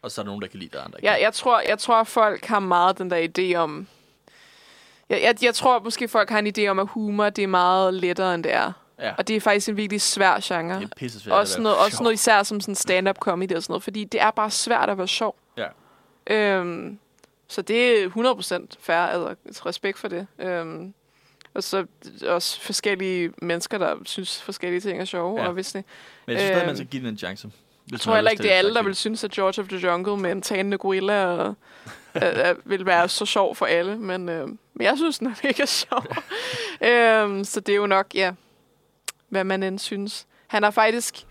Og 0.02 0.10
så 0.10 0.20
er 0.20 0.22
der 0.22 0.26
nogen, 0.30 0.42
der 0.42 0.48
kan 0.48 0.58
lide 0.58 0.70
det, 0.70 0.78
og 0.78 0.84
andre 0.84 0.98
ikke 0.98 1.06
Jeg, 1.08 1.16
kan. 1.16 1.22
jeg, 1.24 1.32
tror, 1.34 1.60
jeg 1.68 1.78
tror, 1.78 2.04
folk 2.04 2.44
har 2.44 2.60
meget 2.60 2.98
den 2.98 3.10
der 3.10 3.28
idé 3.38 3.54
om... 3.56 3.86
Jeg, 5.08 5.22
jeg, 5.22 5.34
jeg 5.42 5.54
tror 5.54 5.78
måske, 5.78 6.08
folk 6.08 6.30
har 6.30 6.38
en 6.38 6.52
idé 6.58 6.66
om, 6.66 6.78
at 6.78 6.88
humor 6.88 7.30
det 7.30 7.42
er 7.44 7.46
meget 7.48 7.94
lettere, 7.94 8.34
end 8.34 8.44
det 8.44 8.52
er. 8.52 8.72
Ja, 8.98 9.14
Og 9.18 9.28
det 9.28 9.36
er 9.36 9.40
faktisk 9.40 9.68
en 9.68 9.76
virkelig 9.76 10.00
svær 10.00 10.40
genre. 10.42 10.76
det 10.80 10.84
er 10.84 10.88
pisse 10.96 11.20
svært 11.20 11.34
Også 11.34 11.60
noget, 11.60 11.78
også 11.78 12.02
noget 12.02 12.14
især 12.14 12.42
som 12.42 12.60
sådan 12.60 12.74
stand-up 12.74 13.18
comedy 13.18 13.52
og 13.52 13.62
sådan 13.62 13.72
noget, 13.72 13.82
fordi 13.82 14.04
det 14.04 14.20
er 14.20 14.30
bare 14.30 14.50
svært 14.50 14.90
at 14.90 14.98
være 14.98 15.08
sjov. 15.08 15.36
Ja. 15.56 15.66
Øhm, 16.26 16.98
så 17.48 17.62
det 17.62 18.02
er 18.02 18.08
100% 18.08 18.66
fair, 18.80 18.96
altså 18.96 19.62
respekt 19.66 19.98
for 19.98 20.08
det. 20.08 20.26
Øhm, 20.38 20.94
og 21.54 21.62
så 21.62 21.86
også 22.26 22.60
forskellige 22.60 23.32
mennesker, 23.42 23.78
der 23.78 23.96
synes 24.04 24.42
forskellige 24.42 24.80
ting 24.80 25.00
er 25.00 25.04
sjove, 25.04 25.36
Ja. 25.38 25.42
ja. 25.42 25.48
obviously. 25.48 25.76
Men 25.76 25.84
jeg 26.26 26.38
synes 26.40 26.48
stadig, 26.48 26.56
man 26.62 26.68
øhm, 26.68 26.76
skal 26.76 26.86
give 26.88 27.02
den 27.02 27.08
en 27.08 27.18
chance. 27.18 27.50
Jeg 27.90 28.00
tror 28.00 28.14
heller 28.14 28.30
ikke, 28.30 28.42
det 28.42 28.52
er 28.52 28.56
alle, 28.56 28.74
der 28.74 28.82
vil 28.82 28.94
synes, 28.94 29.24
at 29.24 29.30
George 29.30 29.62
of 29.62 29.68
the 29.68 29.78
Jungle 29.88 30.16
med 30.16 30.32
en 30.32 30.42
talende 30.42 30.78
gorilla 30.78 31.26
og, 31.26 31.54
øh, 32.14 32.22
vil 32.70 32.86
være 32.86 33.08
så 33.08 33.26
sjov 33.26 33.54
for 33.54 33.66
alle. 33.66 33.96
Men, 33.96 34.28
øh, 34.28 34.48
men 34.48 34.84
jeg 34.84 34.96
synes, 34.96 35.18
den 35.18 35.26
er 35.26 35.34
mega 35.44 35.66
sjov. 35.66 36.04
øhm, 36.90 37.44
så 37.44 37.60
det 37.60 37.72
er 37.72 37.76
jo 37.76 37.86
nok, 37.86 38.06
ja, 38.14 38.32
hvad 39.28 39.44
man 39.44 39.62
end 39.62 39.78
synes. 39.78 40.26
Han 40.46 40.62
har 40.62 40.70
faktisk... 40.70 41.26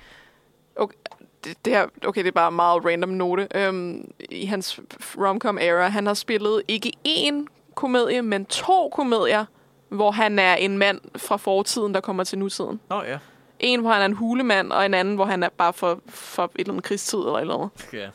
Okay, 0.75 0.97
det, 1.43 1.65
det 1.65 1.73
her, 1.73 1.87
okay, 2.05 2.21
det 2.21 2.27
er 2.27 2.31
bare 2.31 2.47
en 2.47 2.55
meget 2.55 2.85
random 2.85 3.09
note. 3.09 3.47
Øhm, 3.55 4.11
I 4.29 4.45
hans 4.45 4.79
romcom 5.17 5.57
era, 5.57 5.87
han 5.87 6.05
har 6.07 6.13
spillet 6.13 6.63
ikke 6.67 6.91
én 7.07 7.45
komedie, 7.75 8.21
men 8.21 8.45
to 8.45 8.89
komedier, 8.89 9.45
hvor 9.89 10.11
han 10.11 10.39
er 10.39 10.55
en 10.55 10.77
mand 10.77 11.01
fra 11.17 11.37
fortiden, 11.37 11.93
der 11.93 12.01
kommer 12.01 12.23
til 12.23 12.39
nutiden. 12.39 12.79
Nå, 12.89 13.03
ja. 13.03 13.17
En, 13.59 13.79
hvor 13.81 13.91
han 13.91 14.01
er 14.01 14.05
en 14.05 14.13
hulemand, 14.13 14.71
og 14.71 14.85
en 14.85 14.93
anden, 14.93 15.15
hvor 15.15 15.25
han 15.25 15.43
er 15.43 15.49
bare 15.49 15.73
for, 15.73 16.01
for 16.07 16.43
et 16.43 16.51
eller 16.59 16.73
andet 16.73 16.83
krigstid 16.83 17.19
eller 17.19 17.33
et 17.33 17.41
eller 17.41 17.53
andet. 17.55 17.69
ja. 17.93 18.09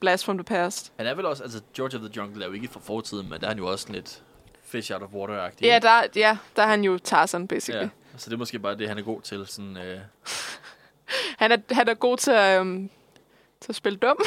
Blast 0.00 0.24
from 0.24 0.36
the 0.38 0.44
past. 0.44 0.92
Han 0.96 1.06
er 1.06 1.14
vel 1.14 1.26
også, 1.26 1.42
altså 1.42 1.60
George 1.76 1.96
of 1.96 2.00
the 2.02 2.10
Jungle 2.16 2.42
er 2.44 2.48
jo 2.48 2.52
ikke 2.54 2.68
fra 2.68 2.80
fortiden, 2.80 3.28
men 3.30 3.40
der 3.40 3.46
er 3.46 3.50
han 3.50 3.58
jo 3.58 3.66
også 3.66 3.92
lidt 3.92 4.22
fish 4.64 4.92
out 4.92 5.02
of 5.02 5.08
water-agtig. 5.14 5.62
Ja, 5.66 5.78
der, 5.82 6.02
ja, 6.16 6.38
der 6.56 6.62
er 6.62 6.66
han 6.66 6.84
jo 6.84 6.98
Tarzan, 6.98 7.48
basically. 7.48 7.82
ja. 7.84 7.88
Så 8.16 8.30
det 8.30 8.34
er 8.34 8.38
måske 8.38 8.58
bare 8.58 8.76
det, 8.76 8.88
han 8.88 8.98
er 8.98 9.02
god 9.02 9.20
til. 9.22 9.46
Sådan, 9.46 9.76
øh... 9.76 9.98
Han, 11.38 11.52
er, 11.52 11.56
han 11.74 11.88
er 11.88 11.94
god 11.94 12.16
til 12.16 12.32
øhm, 12.32 12.90
til 13.60 13.72
at 13.72 13.76
spille 13.76 13.98
dum. 13.98 14.16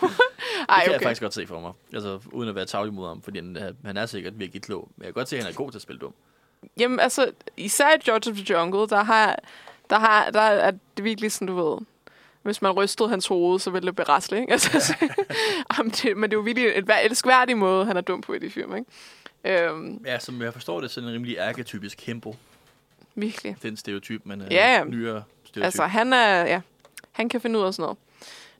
Det 0.00 0.10
Ej, 0.68 0.80
kan 0.84 0.90
jeg 0.90 0.96
okay. 0.96 1.04
faktisk 1.06 1.22
godt 1.22 1.34
se 1.34 1.46
for 1.46 1.60
mig. 1.60 1.72
Altså, 1.92 2.20
uden 2.32 2.48
at 2.48 2.54
være 2.54 2.66
tavlig 2.66 2.94
mod 2.94 3.08
ham, 3.08 3.22
fordi 3.22 3.38
han, 3.38 3.56
er- 3.56 3.72
han 3.84 3.96
er 3.96 4.06
sikkert 4.06 4.38
virkelig 4.38 4.62
klog. 4.62 4.88
Men 4.96 5.04
jeg 5.04 5.06
kan 5.06 5.20
godt 5.20 5.28
se, 5.28 5.36
at 5.36 5.42
han 5.44 5.52
er 5.52 5.56
god 5.56 5.70
til 5.70 5.78
at 5.78 5.82
spille 5.82 6.00
dum. 6.00 6.14
Jamen, 6.78 7.00
altså, 7.00 7.32
især 7.56 7.88
i 7.94 7.98
George 8.04 8.30
of 8.30 8.36
the 8.36 8.46
Jungle, 8.54 8.88
der 8.88 9.02
har, 9.04 9.38
der 9.90 9.98
har, 9.98 10.30
der 10.30 10.40
er 10.40 10.70
det 10.96 11.04
virkelig 11.04 11.32
sådan, 11.32 11.46
du 11.48 11.54
ved, 11.70 11.78
hvis 12.42 12.62
man 12.62 12.72
rystede 12.72 13.08
hans 13.08 13.26
hoved, 13.26 13.58
så 13.60 13.70
ville 13.70 13.86
det 13.86 13.96
berasle, 13.96 14.40
ikke? 14.40 14.52
Altså, 14.52 14.80
så, 14.80 14.94
Jamen, 15.78 15.90
det, 15.90 16.16
men 16.16 16.30
det 16.30 16.36
er 16.36 16.38
jo 16.38 16.42
virkelig 16.44 16.72
et 16.74 16.88
vær- 16.88 16.98
elskværdig 17.04 17.56
måde, 17.56 17.84
han 17.86 17.96
er 17.96 18.00
dum 18.00 18.20
på 18.20 18.32
i 18.34 18.38
de 18.38 18.50
film, 18.50 18.76
ikke? 18.76 18.90
Øhm, 19.64 20.02
Ja, 20.06 20.18
som 20.18 20.42
jeg 20.42 20.52
forstår 20.52 20.80
det, 20.80 20.90
så 20.90 21.00
er 21.00 21.02
det 21.02 21.08
en 21.08 21.14
rimelig 21.14 21.40
arketypisk 21.40 22.00
hempo. 22.06 22.36
virkelig. 23.14 23.56
Den 23.62 23.76
stereotyp, 23.76 24.20
men 24.24 24.40
øh, 24.40 24.52
Ja, 24.52 24.72
ja. 24.78 24.84
nyere 24.84 25.22
stereotyp. 25.44 25.64
Altså, 25.64 25.82
han 25.86 26.12
er, 26.12 26.44
ja, 26.46 26.60
han 27.12 27.28
kan 27.28 27.40
finde 27.40 27.58
ud 27.58 27.64
af 27.64 27.74
sådan 27.74 27.82
noget. 27.82 27.98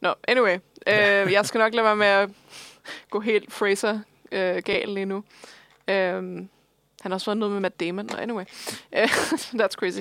Nå, 0.00 0.14
anyway. 0.28 0.58
Øh, 0.86 1.32
jeg 1.32 1.46
skal 1.46 1.58
nok 1.58 1.74
lade 1.74 1.84
være 1.84 1.96
med 1.96 2.06
at 2.06 2.30
gå 3.10 3.20
helt 3.20 3.52
Fraser 3.52 4.00
øh, 4.32 4.62
gal 4.64 4.88
lige 4.88 5.04
nu. 5.06 5.24
Øh, 5.88 6.22
han 7.08 7.12
har 7.12 7.16
også 7.16 7.26
været 7.30 7.38
noget 7.38 7.52
med 7.52 7.60
Matt 7.60 7.80
Damon. 7.80 8.06
Nå, 8.06 8.16
anyway. 8.18 8.44
Øh, 8.96 9.04
that's 9.54 9.74
crazy. 9.76 10.00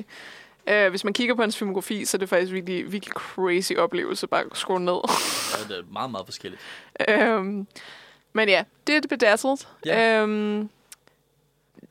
Øh, 0.68 0.90
hvis 0.90 1.04
man 1.04 1.14
kigger 1.14 1.36
på 1.36 1.42
hans 1.42 1.58
filmografi, 1.58 2.06
så 2.06 2.18
er 2.18 2.20
det 2.20 2.30
faktisk 2.30 2.54
virkelig, 2.54 2.92
virkelig 2.92 3.14
crazy 3.14 3.74
oplevelse 3.74 4.28
bare 4.28 4.42
at 4.42 4.48
scrolle 4.58 4.86
ned. 4.86 4.94
Ja, 5.70 5.74
det 5.74 5.80
er 5.80 5.92
meget, 5.92 6.12
meget 6.12 6.26
forskelligt. 6.28 6.62
øhm, 7.10 7.68
men 8.34 8.50
ja, 8.50 8.64
det 8.88 8.96
er 8.96 9.00
det 9.00 9.10
bedazzled. 9.10 9.58
Ja. 9.86 10.22
Øhm, 10.22 10.70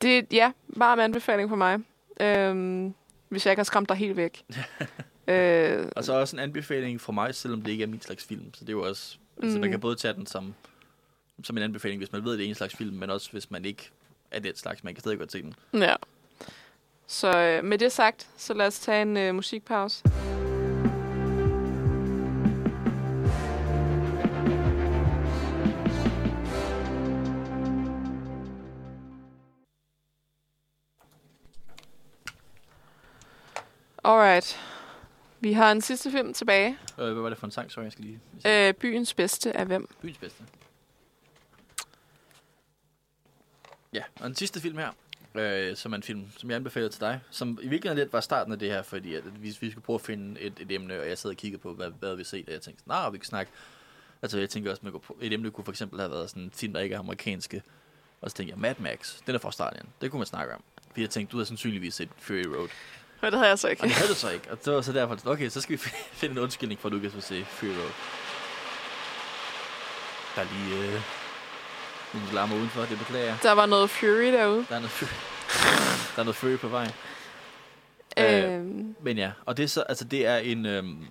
det 0.02 0.26
ja, 0.32 0.52
varm 0.68 0.98
anbefaling 1.00 1.48
for 1.48 1.56
mig. 1.56 1.78
Øhm, 2.20 2.94
hvis 3.28 3.46
jeg 3.46 3.52
ikke 3.52 3.60
har 3.60 3.64
skræmt 3.64 3.88
dig 3.88 3.96
helt 3.96 4.16
væk. 4.16 4.44
øh, 5.28 5.86
Og 5.96 6.04
så 6.04 6.12
også 6.12 6.36
en 6.36 6.40
anbefaling 6.40 7.00
fra 7.00 7.12
mig, 7.12 7.34
selvom 7.34 7.62
det 7.62 7.72
ikke 7.72 7.82
er 7.84 7.88
min 7.88 8.00
slags 8.00 8.24
film. 8.24 8.54
Så 8.54 8.60
det 8.60 8.68
er 8.68 8.72
jo 8.72 8.82
også... 8.82 9.16
Altså, 9.42 9.58
man 9.58 9.68
Mm. 9.68 9.70
kan 9.72 9.80
både 9.80 9.96
tage 9.96 10.14
den 10.14 10.26
som, 10.26 10.54
som 11.44 11.56
en 11.56 11.62
anbefaling, 11.62 11.98
hvis 12.00 12.12
man 12.12 12.24
ved, 12.24 12.32
at 12.32 12.38
det 12.38 12.44
er 12.44 12.48
en 12.48 12.54
slags 12.54 12.76
film, 12.76 12.96
men 12.96 13.10
også 13.10 13.32
hvis 13.32 13.50
man 13.50 13.64
ikke 13.64 13.90
er 14.30 14.40
den 14.40 14.56
slags. 14.56 14.84
Man 14.84 14.94
kan 14.94 15.00
stadig 15.00 15.18
godt 15.18 15.32
se 15.32 15.42
den. 15.42 15.54
ja. 15.74 15.94
Så 17.08 17.38
øh, 17.38 17.64
med 17.64 17.78
det 17.78 17.92
sagt, 17.92 18.28
så 18.36 18.54
lad 18.54 18.66
os 18.66 18.78
tage 18.78 19.02
en 19.02 19.16
øh, 19.16 19.34
musikpause. 19.34 20.02
Alright. 34.04 34.60
Vi 35.40 35.52
har 35.52 35.72
en 35.72 35.80
sidste 35.80 36.10
film 36.10 36.34
tilbage. 36.34 36.78
Øh, 36.98 37.04
hvad 37.12 37.22
var 37.22 37.28
det 37.28 37.38
for 37.38 37.46
en 37.46 37.50
sang, 37.50 37.70
så 37.72 37.80
jeg 37.80 37.92
skal 37.92 38.04
lige... 38.04 38.20
Øh, 38.68 38.74
byens 38.74 39.14
bedste 39.14 39.50
er 39.50 39.64
hvem? 39.64 39.88
Byens 40.02 40.18
bedste. 40.18 40.44
Ja, 43.96 44.02
og 44.20 44.26
den 44.28 44.34
sidste 44.36 44.60
film 44.60 44.78
her, 44.78 44.90
øh, 45.34 45.76
som 45.76 45.92
er 45.92 45.96
en 45.96 46.02
film, 46.02 46.24
som 46.38 46.50
jeg 46.50 46.56
anbefaler 46.56 46.88
til 46.88 47.00
dig, 47.00 47.20
som 47.30 47.58
i 47.62 47.68
virkeligheden 47.68 47.98
lidt 47.98 48.12
var 48.12 48.20
starten 48.20 48.52
af 48.52 48.58
det 48.58 48.68
her, 48.70 48.82
fordi 48.82 49.14
at 49.14 49.42
vi, 49.42 49.56
vi 49.60 49.70
skulle 49.70 49.84
prøve 49.84 49.94
at 49.94 50.00
finde 50.00 50.40
et, 50.40 50.52
et 50.60 50.72
emne, 50.72 51.00
og 51.00 51.08
jeg 51.08 51.18
sad 51.18 51.30
og 51.30 51.36
kiggede 51.36 51.62
på, 51.62 51.72
hvad, 51.74 51.90
hvad 52.00 52.16
vi 52.16 52.24
set, 52.24 52.46
og 52.46 52.52
jeg 52.52 52.60
tænkte, 52.60 52.88
nej, 52.88 53.10
vi 53.10 53.18
kan 53.18 53.24
snakke. 53.24 53.52
Altså, 54.22 54.38
jeg 54.38 54.50
tænker 54.50 54.70
også, 54.70 54.82
man 54.84 54.92
et 55.20 55.32
emne 55.32 55.50
kunne 55.50 55.64
for 55.64 55.72
eksempel 55.72 56.00
have 56.00 56.10
været 56.10 56.30
sådan 56.30 56.42
en 56.42 56.50
film, 56.54 56.72
der 56.72 56.80
ikke 56.80 56.94
er 56.94 56.98
amerikanske. 56.98 57.62
Og 58.20 58.30
så 58.30 58.36
tænkte 58.36 58.52
jeg, 58.52 58.60
Mad 58.60 58.74
Max, 58.78 59.16
den 59.26 59.34
er 59.34 59.38
fra 59.38 59.48
Australien. 59.48 59.86
Det 60.00 60.10
kunne 60.10 60.18
man 60.18 60.26
snakke 60.26 60.54
om. 60.54 60.62
Fordi 60.90 61.00
jeg 61.00 61.10
tænkte, 61.10 61.32
du 61.32 61.38
har 61.38 61.44
sandsynligvis 61.44 61.94
set 61.94 62.08
Fury 62.18 62.42
Road. 62.46 62.68
Men 63.22 63.30
det 63.32 63.38
havde 63.38 63.48
jeg 63.48 63.58
så 63.58 63.66
Og 63.66 63.70
ikke. 63.70 63.82
det 63.82 63.92
havde 63.92 64.08
du 64.10 64.14
så 64.14 64.30
ikke. 64.30 64.50
Og 64.50 64.64
det 64.64 64.72
var 64.72 64.80
så 64.80 64.92
derfor, 64.92 65.18
okay, 65.30 65.48
så 65.48 65.60
skal 65.60 65.72
vi 65.72 65.78
finde 66.20 66.32
en 66.32 66.38
undskyldning 66.38 66.80
for, 66.80 66.88
at 66.88 66.92
du 66.92 67.00
kan 67.00 67.10
få 67.10 67.20
se 67.20 67.44
Fury 67.44 67.68
Road. 67.68 67.92
Der 70.36 70.42
er 70.42 70.46
lige 70.52 70.94
øh, 70.94 71.00
nogle 72.16 72.34
larmer 72.34 72.56
udenfor, 72.56 72.80
det 72.80 72.98
beklager 72.98 73.24
jeg. 73.24 73.38
Der 73.42 73.52
var 73.52 73.66
noget 73.66 73.90
Fury 73.90 74.32
derude. 74.32 74.66
Der 74.68 74.74
er 74.74 74.78
noget 74.78 74.90
Fury, 74.90 75.08
der 76.14 76.20
er 76.20 76.24
noget 76.24 76.36
Fury 76.36 76.56
på 76.56 76.68
vej. 76.68 76.90
Øh, 78.18 78.54
Øhm, 78.54 78.96
Men 79.02 79.18
ja, 79.18 79.32
og 79.46 79.56
det 79.56 79.62
er 79.62 79.66
så, 79.66 79.82
altså 79.82 80.04
det 80.04 80.26
er 80.26 80.36
en, 80.36 80.66
øhm, 80.66 81.06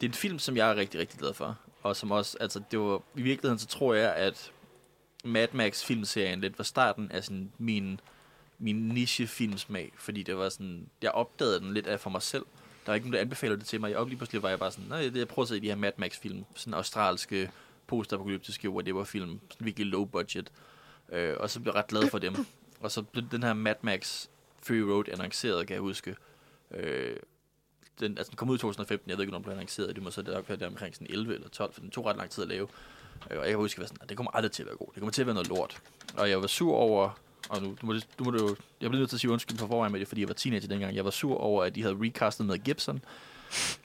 det 0.00 0.06
er 0.06 0.08
en 0.08 0.14
film, 0.14 0.38
som 0.38 0.56
jeg 0.56 0.70
er 0.70 0.76
rigtig, 0.76 1.00
rigtig 1.00 1.18
glad 1.18 1.34
for. 1.34 1.58
Og 1.82 1.96
som 1.96 2.10
også, 2.10 2.36
altså 2.40 2.60
det 2.70 2.78
var, 2.80 3.00
i 3.16 3.22
virkeligheden 3.22 3.58
så 3.58 3.66
tror 3.66 3.94
jeg, 3.94 4.14
at 4.14 4.50
Mad 5.24 5.48
Max 5.52 5.84
filmserien 5.84 6.40
lidt 6.40 6.58
var 6.58 6.64
starten 6.64 7.10
af 7.12 7.24
sådan 7.24 7.52
min, 7.58 8.00
min 8.58 8.88
niche 8.88 9.26
filmsmag. 9.26 9.92
Fordi 9.98 10.22
det 10.22 10.36
var 10.36 10.48
sådan, 10.48 10.86
jeg 11.02 11.10
opdagede 11.10 11.60
den 11.60 11.74
lidt 11.74 11.86
af 11.86 12.00
for 12.00 12.10
mig 12.10 12.22
selv. 12.22 12.44
Der 12.86 12.92
var 12.92 12.94
ikke 12.94 13.06
nogen, 13.06 13.14
der 13.14 13.20
anbefalede 13.20 13.58
det 13.58 13.66
til 13.66 13.80
mig. 13.80 13.90
Jeg 13.90 13.98
op 13.98 14.08
lige 14.08 14.16
pludselig 14.16 14.42
var 14.42 14.48
jeg 14.48 14.58
bare 14.58 14.70
sådan, 14.72 14.84
nej, 14.88 15.10
jeg 15.14 15.28
prøver 15.28 15.44
at 15.44 15.48
se 15.48 15.60
de 15.60 15.66
her 15.68 15.74
Mad 15.76 15.92
Max 15.96 16.18
film. 16.18 16.44
Sådan 16.54 16.74
australske, 16.74 17.50
postapokalyptiske, 17.86 18.70
whatever 18.70 19.04
film. 19.04 19.40
Virkelig 19.58 19.86
low 19.86 20.04
budget. 20.04 20.50
Øh, 21.12 21.34
og 21.40 21.50
så 21.50 21.60
blev 21.60 21.72
jeg 21.72 21.78
ret 21.78 21.86
glad 21.86 22.10
for 22.10 22.18
dem. 22.18 22.34
Og 22.80 22.90
så 22.90 23.02
blev 23.02 23.24
den 23.30 23.42
her 23.42 23.54
Mad 23.54 23.74
Max 23.82 24.26
Fury 24.62 24.76
Road 24.76 25.04
annonceret, 25.12 25.66
kan 25.66 25.74
jeg 25.74 25.80
huske. 25.80 26.16
Øh, 26.70 27.16
den, 28.00 28.18
altså 28.18 28.30
den 28.30 28.36
kom 28.36 28.50
ud 28.50 28.54
i 28.56 28.58
2015, 28.58 29.10
jeg 29.10 29.16
ved 29.18 29.22
ikke, 29.24 29.30
når 29.30 29.38
den 29.38 29.44
blev 29.44 29.52
annonceret, 29.52 29.94
det 29.94 30.02
må 30.02 30.10
så 30.10 30.22
nok 30.22 30.48
være 30.48 30.58
der 30.58 30.66
omkring 30.66 30.94
sådan 30.94 31.06
11 31.10 31.34
eller 31.34 31.48
12, 31.48 31.72
for 31.72 31.80
den 31.80 31.90
tog 31.90 32.06
ret 32.06 32.16
lang 32.16 32.30
tid 32.30 32.42
at 32.42 32.48
lave. 32.48 32.68
Øh, 33.30 33.38
og 33.38 33.44
jeg 33.44 33.48
kan 33.48 33.56
huske, 33.56 33.78
at 33.78 33.80
jeg 33.80 33.88
sådan, 33.88 34.02
"Ah, 34.02 34.08
det 34.08 34.16
kommer 34.16 34.30
aldrig 34.30 34.52
til 34.52 34.62
at 34.62 34.66
være 34.66 34.76
god, 34.76 34.86
det 34.86 35.00
kommer 35.00 35.12
til 35.12 35.22
at 35.22 35.26
være 35.26 35.34
noget 35.34 35.48
lort. 35.48 35.82
Og 36.16 36.30
jeg 36.30 36.40
var 36.40 36.46
sur 36.46 36.74
over, 36.74 37.18
og 37.48 37.62
nu, 37.62 37.76
du 37.80 37.86
må, 37.86 37.94
du 38.18 38.24
må 38.24 38.30
du, 38.30 38.56
jeg 38.80 38.90
bliver 38.90 39.00
nødt 39.00 39.08
til 39.10 39.16
at 39.16 39.20
sige 39.20 39.30
undskyld 39.30 39.58
på 39.58 39.66
forvejen 39.66 39.92
med 39.92 40.00
det, 40.00 40.08
fordi 40.08 40.20
jeg 40.20 40.28
var 40.28 40.34
teenager 40.34 40.68
dengang. 40.68 40.96
Jeg 40.96 41.04
var 41.04 41.10
sur 41.10 41.36
over, 41.36 41.64
at 41.64 41.74
de 41.74 41.82
havde 41.82 41.96
recastet 42.00 42.46
med 42.46 42.58
Gibson. 42.58 43.00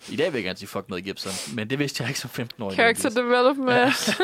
I 0.10 0.16
dag 0.16 0.34
vil 0.34 0.38
jeg 0.38 0.44
gerne 0.44 0.58
sige 0.58 0.68
fuck 0.68 0.90
med 0.90 1.02
Gibson, 1.02 1.56
men 1.56 1.70
det 1.70 1.80
vidste 1.80 2.04
jeg 2.04 2.10
ikke 2.10 2.20
som 2.20 2.30
15-årig. 2.34 2.76
Character 2.76 3.10
development. 3.10 4.20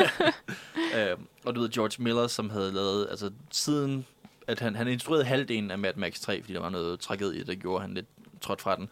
øh, 0.96 1.16
og 1.44 1.54
du 1.54 1.60
ved, 1.60 1.70
George 1.70 2.02
Miller, 2.02 2.26
som 2.26 2.50
havde 2.50 2.72
lavet, 2.72 3.06
altså 3.10 3.30
siden, 3.50 4.06
at 4.46 4.60
han, 4.60 4.76
han 4.76 4.88
instruerede 4.88 5.24
halvdelen 5.24 5.70
af 5.70 5.78
Mad 5.78 5.92
Max 5.96 6.20
3, 6.20 6.42
fordi 6.42 6.54
der 6.54 6.60
var 6.60 6.70
noget 6.70 7.00
tragedie, 7.00 7.44
der 7.44 7.54
gjorde 7.54 7.80
han 7.80 7.94
lidt 7.94 8.06
trådt 8.40 8.60
fra 8.60 8.76
den. 8.76 8.88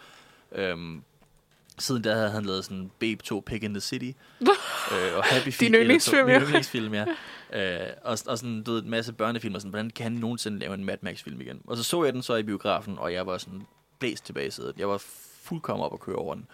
Øhm, 0.53 1.03
siden 1.79 2.03
da 2.03 2.15
havde 2.15 2.31
han 2.31 2.45
lavet 2.45 2.65
sådan 2.65 2.91
Babe 2.99 3.23
2 3.25 3.43
Pig 3.47 3.63
in 3.63 3.75
the 3.75 3.81
City. 3.81 4.11
øh, 4.93 5.17
og 5.17 5.25
Happy 5.25 5.53
Feet. 5.53 5.61
Din 5.61 5.75
yndlingsfilm, 5.75 6.27
Min 6.27 6.35
ja. 6.35 6.41
yndlingsfilm, 6.41 6.95
ja. 6.95 7.05
Øh, 7.53 7.87
og, 8.05 8.19
og 8.27 8.39
sådan, 8.39 8.63
du 8.63 8.73
ved, 8.73 8.83
en 8.83 8.91
masse 8.91 9.13
børnefilm, 9.13 9.55
og 9.55 9.61
sådan, 9.61 9.71
hvordan 9.71 9.91
kan 9.91 10.03
han 10.05 10.13
nogensinde 10.13 10.59
lave 10.59 10.75
en 10.75 10.85
Mad 10.85 10.97
Max-film 11.03 11.41
igen? 11.41 11.61
Og 11.67 11.77
så 11.77 11.83
så 11.83 12.05
jeg 12.05 12.13
den 12.13 12.23
så 12.23 12.37
i 12.37 12.43
biografen, 12.43 12.99
og 12.99 13.13
jeg 13.13 13.27
var 13.27 13.39
sådan 13.39 13.67
blæst 13.99 14.25
tilbage 14.25 14.47
i 14.47 14.51
sædet. 14.51 14.75
Jeg 14.79 14.89
var 14.89 15.03
fuldkommen 15.47 15.85
op 15.85 15.93
at 15.93 16.01
køre 16.01 16.17
over 16.17 16.35
den. 16.35 16.47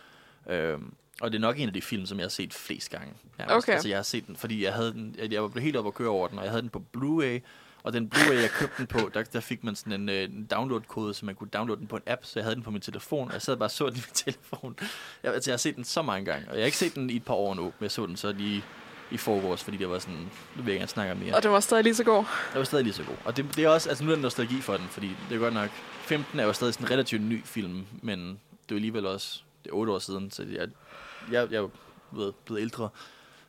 Øhm, 0.48 0.94
og 1.20 1.32
det 1.32 1.38
er 1.38 1.40
nok 1.40 1.58
en 1.58 1.68
af 1.68 1.72
de 1.72 1.82
film, 1.82 2.06
som 2.06 2.18
jeg 2.18 2.24
har 2.24 2.30
set 2.30 2.54
flest 2.54 2.90
gange. 2.90 3.12
nærmest. 3.38 3.56
Okay. 3.56 3.72
Altså, 3.72 3.88
jeg 3.88 3.98
har 3.98 4.02
set 4.02 4.26
den, 4.26 4.36
fordi 4.36 4.64
jeg 4.64 4.72
havde 4.74 4.92
den, 4.92 5.16
jeg 5.30 5.42
var 5.42 5.48
blevet 5.48 5.64
helt 5.64 5.76
op 5.76 5.86
at 5.86 5.94
køre 5.94 6.08
over 6.08 6.28
den, 6.28 6.38
og 6.38 6.44
jeg 6.44 6.50
havde 6.50 6.62
den 6.62 6.70
på 6.70 6.82
Blu-ray, 6.96 7.40
og 7.82 7.92
den 7.92 8.12
Blu-ray, 8.14 8.32
jeg 8.32 8.50
købte 8.50 8.74
den 8.78 8.86
på, 8.86 9.10
der, 9.14 9.22
der 9.22 9.40
fik 9.40 9.64
man 9.64 9.76
sådan 9.76 10.00
en, 10.00 10.08
øh, 10.08 10.24
en 10.24 10.48
download-kode, 10.50 11.14
så 11.14 11.26
man 11.26 11.34
kunne 11.34 11.50
downloade 11.50 11.80
den 11.80 11.88
på 11.88 11.96
en 11.96 12.02
app, 12.06 12.24
så 12.24 12.32
jeg 12.38 12.44
havde 12.44 12.54
den 12.54 12.62
på 12.62 12.70
min 12.70 12.80
telefon, 12.80 13.28
og 13.28 13.32
jeg 13.34 13.42
sad 13.42 13.56
bare 13.56 13.66
og 13.66 13.70
så 13.70 13.86
den 13.86 13.96
i 13.96 13.98
min 13.98 14.14
telefon. 14.24 14.76
Jeg, 15.22 15.34
altså, 15.34 15.50
jeg 15.50 15.52
har 15.52 15.58
set 15.58 15.76
den 15.76 15.84
så 15.84 16.02
mange 16.02 16.24
gange, 16.24 16.48
og 16.48 16.54
jeg 16.54 16.62
har 16.62 16.66
ikke 16.66 16.78
set 16.78 16.94
den 16.94 17.10
i 17.10 17.16
et 17.16 17.24
par 17.24 17.34
år 17.34 17.54
nu, 17.54 17.62
men 17.62 17.72
jeg 17.80 17.90
så 17.90 18.06
den 18.06 18.16
så 18.16 18.32
lige 18.32 18.64
i 19.10 19.16
forgårs, 19.16 19.64
fordi 19.64 19.76
det 19.76 19.90
var 19.90 19.98
sådan, 19.98 20.30
nu 20.56 20.62
vil 20.62 20.72
jeg 20.72 20.78
gerne 20.78 20.88
snakke 20.88 21.12
om 21.12 21.18
mere. 21.18 21.34
Og 21.34 21.42
det 21.42 21.50
var 21.50 21.60
stadig 21.60 21.84
lige 21.84 21.94
så 21.94 22.04
god. 22.04 22.24
Det 22.52 22.58
var 22.58 22.64
stadig 22.64 22.84
lige 22.84 22.94
så 22.94 23.02
god. 23.02 23.16
Og 23.24 23.36
det, 23.36 23.56
det 23.56 23.64
er 23.64 23.68
også, 23.68 23.88
altså 23.88 24.04
nu 24.04 24.10
er 24.10 24.14
der 24.14 24.22
nostalgi 24.22 24.60
for 24.60 24.76
den, 24.76 24.86
fordi 24.88 25.10
det 25.28 25.34
er 25.34 25.38
godt 25.38 25.54
nok, 25.54 25.70
15 26.02 26.40
er 26.40 26.44
jo 26.44 26.52
stadig 26.52 26.74
sådan 26.74 26.86
en 26.86 26.90
relativt 26.90 27.22
ny 27.22 27.44
film, 27.44 27.86
men 28.02 28.40
det 28.72 28.76
er 28.76 28.78
alligevel 28.78 29.06
også, 29.06 29.42
det 29.64 29.70
er 29.70 29.74
8 29.74 29.92
år 29.92 29.98
siden, 29.98 30.30
så 30.30 30.42
jeg, 30.42 30.68
jeg, 31.32 31.52
jeg 31.52 31.58
er 31.58 31.68
blevet 32.44 32.60
ældre. 32.60 32.88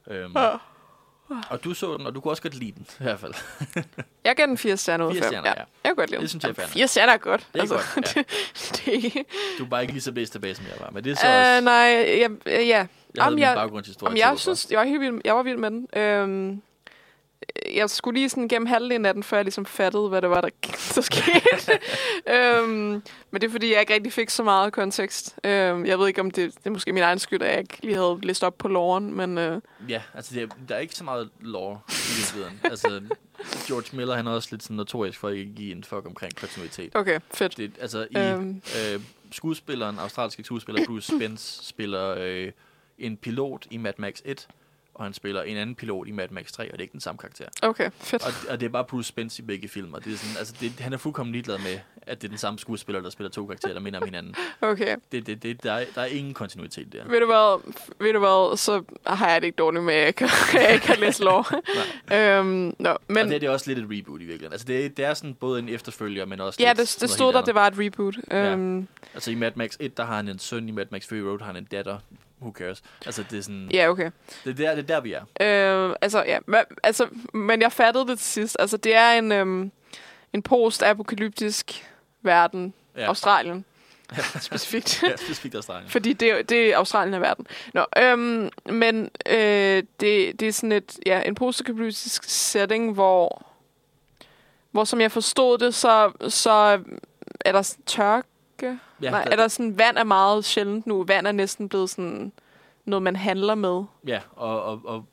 Øhm, 0.07 0.33
Ja. 0.35 0.49
og 1.49 1.63
du 1.63 1.73
så 1.73 1.97
den, 1.97 2.05
og 2.07 2.15
du 2.15 2.21
kunne 2.21 2.31
også 2.31 2.41
godt 2.43 2.55
lide 2.55 2.71
den, 2.71 2.87
i 2.99 3.03
hvert 3.03 3.19
fald. 3.19 3.33
Jeg 4.25 4.35
gav 4.35 4.47
den 4.47 4.57
fire 4.57 4.77
stjerner 4.77 5.05
ud 5.05 5.09
af 5.15 5.15
fem. 5.23 5.23
stjerner, 5.29 5.49
ja. 5.49 5.53
Jeg 5.53 5.65
kan 5.85 5.95
godt 5.95 6.09
lide 6.09 6.21
Det 6.21 6.29
synes 6.29 6.43
jeg 6.43 6.55
er. 6.57 6.67
Fire 6.67 6.87
stjerner 6.87 7.13
er 7.13 7.17
godt. 7.17 7.47
Det 7.53 7.61
er 7.61 7.67
godt, 7.67 8.15
ja. 8.15 8.21
det, 8.21 8.81
det 8.85 8.87
ikke... 8.93 9.25
Du 9.57 9.63
er 9.65 9.67
bare 9.69 9.81
ikke 9.81 9.93
lige 9.93 10.01
så 10.01 10.11
blæst 10.11 10.31
tilbage, 10.31 10.55
som 10.55 10.65
jeg 10.65 10.73
var, 10.79 10.89
men 10.89 11.03
det 11.03 11.11
er 11.11 11.15
så 11.15 11.21
også, 11.27 11.57
Uh, 11.59 11.63
nej, 11.63 11.73
jeg, 11.73 12.29
ja. 12.45 12.51
jeg 12.51 12.77
havde 12.77 12.87
Jamen, 13.17 13.35
min 13.35 13.41
jeg- 13.43 13.55
baggrundshistorie 13.55 14.13
til, 14.13 14.19
jeg 14.19 14.39
synes, 14.39 14.67
jeg 14.71 14.79
var 14.79 14.85
helt 14.85 15.01
vild, 15.01 15.21
jeg 15.25 15.35
var 15.35 15.43
vild 15.43 15.57
med 15.57 15.71
den. 15.71 15.87
Øhm, 15.95 16.61
jeg 17.75 17.89
skulle 17.89 18.19
lige 18.19 18.29
sådan 18.29 18.47
gennem 18.47 18.65
halvdelen 18.65 19.05
af 19.05 19.13
den, 19.13 19.23
før 19.23 19.37
jeg 19.37 19.45
ligesom 19.45 19.65
fattede, 19.65 20.09
hvad 20.09 20.21
det 20.21 20.29
var, 20.29 20.41
der, 20.41 20.49
der 20.95 21.01
skete. 21.01 21.79
øhm, 22.29 22.69
men 23.31 23.41
det 23.41 23.43
er, 23.43 23.49
fordi 23.51 23.71
jeg 23.73 23.79
ikke 23.79 23.93
rigtig 23.93 24.13
fik 24.13 24.29
så 24.29 24.43
meget 24.43 24.73
kontekst. 24.73 25.35
Øhm, 25.43 25.85
jeg 25.85 25.99
ved 25.99 26.07
ikke, 26.07 26.21
om 26.21 26.31
det, 26.31 26.53
det 26.55 26.65
er 26.65 26.69
måske 26.69 26.93
min 26.93 27.03
egen 27.03 27.19
skyld, 27.19 27.41
at 27.41 27.51
jeg 27.51 27.59
ikke 27.59 27.77
lige 27.83 27.95
havde 27.95 28.19
læst 28.23 28.43
op 28.43 28.57
på 28.57 28.67
loven, 28.67 29.13
men 29.13 29.37
øh, 29.37 29.61
Ja, 29.89 30.01
altså 30.13 30.35
det 30.35 30.43
er, 30.43 30.47
der 30.69 30.75
er 30.75 30.79
ikke 30.79 30.95
så 30.95 31.03
meget 31.03 31.29
lore 31.39 31.79
i 31.89 31.93
virkeligheden. 32.19 32.59
altså, 32.63 33.01
George 33.67 33.97
Miller, 33.97 34.15
han 34.15 34.27
er 34.27 34.31
også 34.31 34.47
lidt 34.51 34.63
sådan 34.63 34.77
notorisk 34.77 35.19
for 35.19 35.27
at 35.27 35.35
ikke 35.35 35.53
give 35.53 35.71
en 35.71 35.83
fuck 35.83 36.05
omkring 36.05 36.35
kontinuitet. 36.35 36.95
okay, 36.95 37.19
fedt. 37.33 37.57
Det, 37.57 37.71
altså, 37.81 38.07
i 38.11 38.17
Øhm. 38.17 38.61
øh, 38.93 39.01
skuespilleren, 39.31 39.99
australske 39.99 40.43
skuespiller 40.43 40.85
Bruce 40.87 41.15
Spence, 41.17 41.65
spiller 41.65 42.15
øh, 42.19 42.51
en 42.97 43.17
pilot 43.17 43.67
i 43.71 43.77
Mad 43.77 43.93
Max 43.97 44.19
1, 44.25 44.47
og 44.95 45.03
han 45.05 45.13
spiller 45.13 45.41
en 45.43 45.57
anden 45.57 45.75
pilot 45.75 46.07
i 46.07 46.11
Mad 46.11 46.27
Max 46.31 46.51
3, 46.51 46.63
og 46.63 46.71
det 46.71 46.77
er 46.77 46.81
ikke 46.81 46.91
den 46.91 46.99
samme 47.01 47.17
karakter. 47.19 47.45
Okay, 47.61 47.89
fedt. 47.99 48.25
Og, 48.25 48.33
og 48.49 48.59
det 48.59 48.65
er 48.65 48.69
bare 48.69 48.83
Bruce 48.85 49.07
Spence 49.07 49.41
i 49.43 49.45
begge 49.45 49.67
film, 49.67 49.93
og 49.93 50.05
det 50.05 50.13
er 50.13 50.17
sådan, 50.17 50.37
altså 50.37 50.53
det, 50.59 50.71
han 50.79 50.93
er 50.93 50.97
fuldkommen 50.97 51.31
ligeglad 51.33 51.57
med, 51.57 51.79
at 52.01 52.21
det 52.21 52.27
er 52.27 52.29
den 52.29 52.37
samme 52.37 52.59
skuespiller, 52.59 53.01
der 53.01 53.09
spiller 53.09 53.29
to 53.31 53.45
karakterer, 53.45 53.73
der 53.73 53.79
minder 53.79 53.99
om 53.99 54.05
hinanden. 54.05 54.35
Okay. 54.61 54.95
Det, 55.11 55.27
det, 55.27 55.43
det, 55.43 55.63
der, 55.63 55.71
er, 55.73 55.85
der 55.95 56.01
er 56.01 56.05
ingen 56.05 56.33
kontinuitet 56.33 56.93
der. 56.93 57.07
Ved 57.07 57.19
du 57.19 57.25
hvad, 57.25 57.71
ved 57.99 58.13
du 58.13 58.19
hvad, 58.19 58.57
så 58.57 58.83
har 59.07 59.29
jeg 59.31 59.41
det 59.41 59.47
ikke 59.47 59.55
dårligt 59.55 59.83
med, 59.83 59.93
at 59.93 60.21
jeg 60.21 60.29
at 60.55 60.69
jeg 60.71 60.79
har 60.85 60.95
læst 60.95 61.19
lov. 61.19 61.45
øhm, 62.13 62.75
no, 62.79 62.95
Men, 63.07 63.17
og 63.17 63.25
det, 63.25 63.35
er- 63.35 63.39
det 63.39 63.43
er 63.43 63.49
også 63.49 63.67
lidt 63.73 63.79
et 63.79 63.85
reboot 63.91 64.21
i 64.21 64.25
virkeligheden. 64.25 64.53
Altså 64.53 64.67
det, 64.67 64.85
er- 64.85 64.89
det 64.89 65.05
er 65.05 65.13
sådan 65.13 65.33
både 65.33 65.59
en 65.59 65.69
efterfølger, 65.69 66.25
men 66.25 66.41
også 66.41 66.57
ja, 66.63 66.73
lidt 66.73 66.77
det, 66.89 66.97
det 67.01 67.09
stod 67.09 67.33
der, 67.33 67.41
det 67.41 67.55
var 67.55 67.67
et 67.67 67.73
reboot. 67.77 68.15
Ja. 68.31 68.51
Øhm, 68.51 68.87
Altså 69.13 69.31
i 69.31 69.35
Mad 69.35 69.51
Max 69.55 69.75
1, 69.79 69.97
der 69.97 70.05
har 70.05 70.15
han 70.15 70.27
en 70.27 70.39
søn, 70.39 70.69
i 70.69 70.71
Mad 70.71 70.85
Max 70.91 71.07
Fury 71.07 71.17
Road 71.17 71.39
har 71.39 71.45
han 71.45 71.55
en 71.55 71.63
datter. 71.71 71.97
Who 72.43 72.51
cares? 72.51 72.81
Altså 73.05 73.23
det 73.31 73.37
er 73.39 73.41
sådan, 73.43 73.69
ja, 73.73 73.89
okay. 73.89 74.11
det, 74.43 74.49
er 74.51 74.53
der, 74.53 74.75
det 74.75 74.83
er 74.91 74.95
der, 74.95 75.01
vi 75.01 75.13
er. 75.13 75.89
Øh, 75.89 75.95
altså, 76.01 76.23
ja, 76.23 76.39
hva- 76.51 76.75
altså, 76.83 77.07
men 77.33 77.61
jeg 77.61 77.71
fattede 77.71 78.07
det 78.07 78.19
til 78.19 78.27
sidst. 78.27 78.55
Altså, 78.59 78.77
det 78.77 78.95
er 78.95 79.11
en, 79.11 79.31
øhm, 79.31 79.71
en 80.33 80.41
post-apokalyptisk 80.41 81.89
verden. 82.21 82.73
Ja. 82.97 83.05
Australien, 83.07 83.65
specifikt. 84.41 85.03
ja, 85.03 85.15
specifikt 85.15 85.55
Australien. 85.55 85.89
Fordi 85.89 86.13
det, 86.13 86.49
det 86.49 86.73
er 86.73 86.77
Australien 86.77 87.13
af 87.13 87.21
verden. 87.21 87.47
Nå, 87.73 87.85
øhm, 87.97 88.49
men 88.65 89.09
øh, 89.29 89.83
det, 89.99 90.39
det 90.39 90.41
er 90.47 90.51
sådan 90.51 90.71
et, 90.71 90.97
ja, 91.05 91.21
en 91.25 91.35
post-apokalyptisk 91.35 92.23
setting, 92.27 92.93
hvor, 92.93 93.45
hvor 94.71 94.83
som 94.83 95.01
jeg 95.01 95.11
forstod 95.11 95.57
det, 95.57 95.75
så, 95.75 96.11
så 96.29 96.79
er 97.45 97.51
der 97.51 97.75
tørke. 97.85 98.27
Ja, 99.01 99.09
Nej, 99.11 99.27
er 99.31 99.35
der 99.35 99.47
sådan, 99.47 99.77
vand 99.77 99.97
er 99.97 100.03
meget 100.03 100.45
sjældent 100.45 100.87
nu. 100.87 101.03
Vand 101.03 101.27
er 101.27 101.31
næsten 101.31 101.69
blevet 101.69 101.89
sådan 101.89 102.31
noget, 102.85 103.03
man 103.03 103.15
handler 103.15 103.55
med. 103.55 103.83
ja 104.07 104.19
og, 104.35 104.63
og, 104.63 104.81
og 104.85 105.05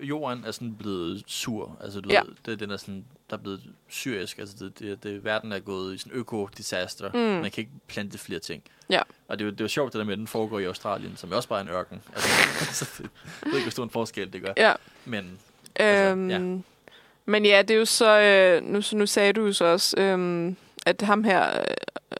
jorden 0.00 0.44
er 0.46 0.50
sådan 0.50 0.74
blevet 0.74 1.22
sur. 1.26 1.76
Altså 1.80 2.00
du 2.00 2.08
Ja. 2.10 2.20
ved, 2.20 2.32
det, 2.46 2.60
den 2.60 2.70
er 2.70 2.76
sådan, 2.76 3.04
der 3.30 3.36
er 3.36 3.40
blevet 3.40 3.60
syrisk. 3.88 4.38
Altså 4.38 4.54
det, 4.60 4.78
det, 4.78 5.02
det, 5.02 5.24
verden 5.24 5.52
er 5.52 5.58
gået 5.58 5.94
i 5.94 5.98
sådan 5.98 6.12
øko-disaster. 6.12 7.12
Mm. 7.12 7.18
Man 7.18 7.50
kan 7.50 7.60
ikke 7.60 7.70
plante 7.88 8.18
flere 8.18 8.40
ting. 8.40 8.62
Ja. 8.90 9.00
Og 9.28 9.38
det 9.38 9.46
er, 9.46 9.50
det 9.50 9.60
er 9.60 9.64
jo 9.64 9.68
sjovt, 9.68 9.92
det 9.92 9.98
der 9.98 10.04
med, 10.04 10.12
at 10.12 10.18
den 10.18 10.26
foregår 10.26 10.58
i 10.58 10.64
Australien, 10.64 11.16
som 11.16 11.30
jo 11.30 11.36
også 11.36 11.48
bare 11.48 11.58
er 11.58 11.62
en 11.64 11.68
ørken. 11.70 12.02
Altså, 12.14 12.28
så 12.84 12.90
det, 12.98 13.10
jeg 13.44 13.50
ved 13.50 13.52
ikke, 13.58 13.64
hvor 13.64 13.70
stor 13.70 13.84
en 13.84 13.90
forskel 13.90 14.32
det 14.32 14.42
gør. 14.42 14.52
Ja. 14.56 14.72
Men 15.04 15.38
Altså, 15.76 16.10
Øhm, 16.12 16.30
ja. 16.30 16.38
Men 17.26 17.46
ja, 17.46 17.62
det 17.62 17.74
er 17.74 17.78
jo 17.78 17.84
så... 17.84 18.20
Øh, 18.20 18.62
nu, 18.62 18.80
nu 18.92 19.06
sagde 19.06 19.32
du 19.32 19.46
jo 19.46 19.52
så 19.52 19.64
også, 19.64 20.00
øhm, 20.00 20.56
at 20.86 21.02
ham 21.02 21.24
her... 21.24 21.46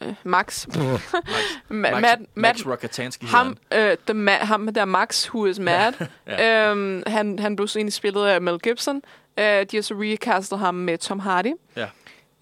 Øh, 0.02 0.14
Max... 0.24 0.66
Max, 0.68 0.76
Ma- 0.76 1.74
Max, 1.74 2.00
Matt, 2.00 2.20
Max 2.20 2.24
Matt, 2.34 2.66
Rokatansky 2.66 3.24
ham, 3.24 3.56
øh, 3.74 3.96
the 4.06 4.26
ma- 4.28 4.44
ham 4.44 4.74
der 4.74 4.84
Max, 4.84 5.28
who 5.28 5.46
is 5.46 5.58
mad, 5.58 5.92
Ja. 6.26 6.70
øhm, 6.70 7.02
han, 7.06 7.38
han 7.38 7.56
blev 7.56 7.68
så 7.68 7.78
egentlig 7.78 7.92
spillet 7.92 8.26
af 8.26 8.40
Mel 8.42 8.58
Gibson. 8.60 9.02
Øh, 9.38 9.44
de 9.44 9.76
har 9.76 9.80
så 9.82 9.94
recastet 9.94 10.58
ham 10.58 10.74
med 10.74 10.98
Tom 10.98 11.18
Hardy. 11.18 11.52
Ja, 11.76 11.86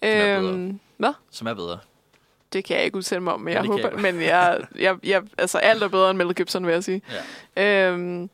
er 0.03 0.39
Øhm, 0.39 0.81
hvad? 0.97 1.13
som 1.31 1.47
er 1.47 1.55
bedre. 1.55 1.79
Det 2.53 2.65
kan 2.65 2.77
jeg 2.77 2.85
ikke 2.85 2.97
udtale 2.97 3.21
mig 3.21 3.33
om, 3.33 3.41
men 3.41 3.53
Ja, 3.53 3.59
jeg 3.61 3.67
håber... 3.67 3.89
jeg 3.91 4.01
Men 4.01 4.23
jeg, 4.23 4.61
jeg, 4.79 4.97
jeg, 5.05 5.23
altså, 5.39 5.59
alt 5.59 5.83
er 5.83 5.89
bedre 5.89 6.11
end 6.11 6.19
Mel 6.19 6.35
Gibson, 6.35 6.67
vil 6.67 6.73
jeg 6.73 6.85
sige. 6.85 7.03
Ja. 7.57 7.89
Øhm, 7.89 8.31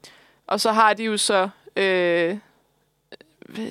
og 0.46 0.60
så 0.60 0.72
har 0.72 0.94
de 0.94 1.04
jo 1.04 1.16
så... 1.16 1.48
Øh, 1.76 2.36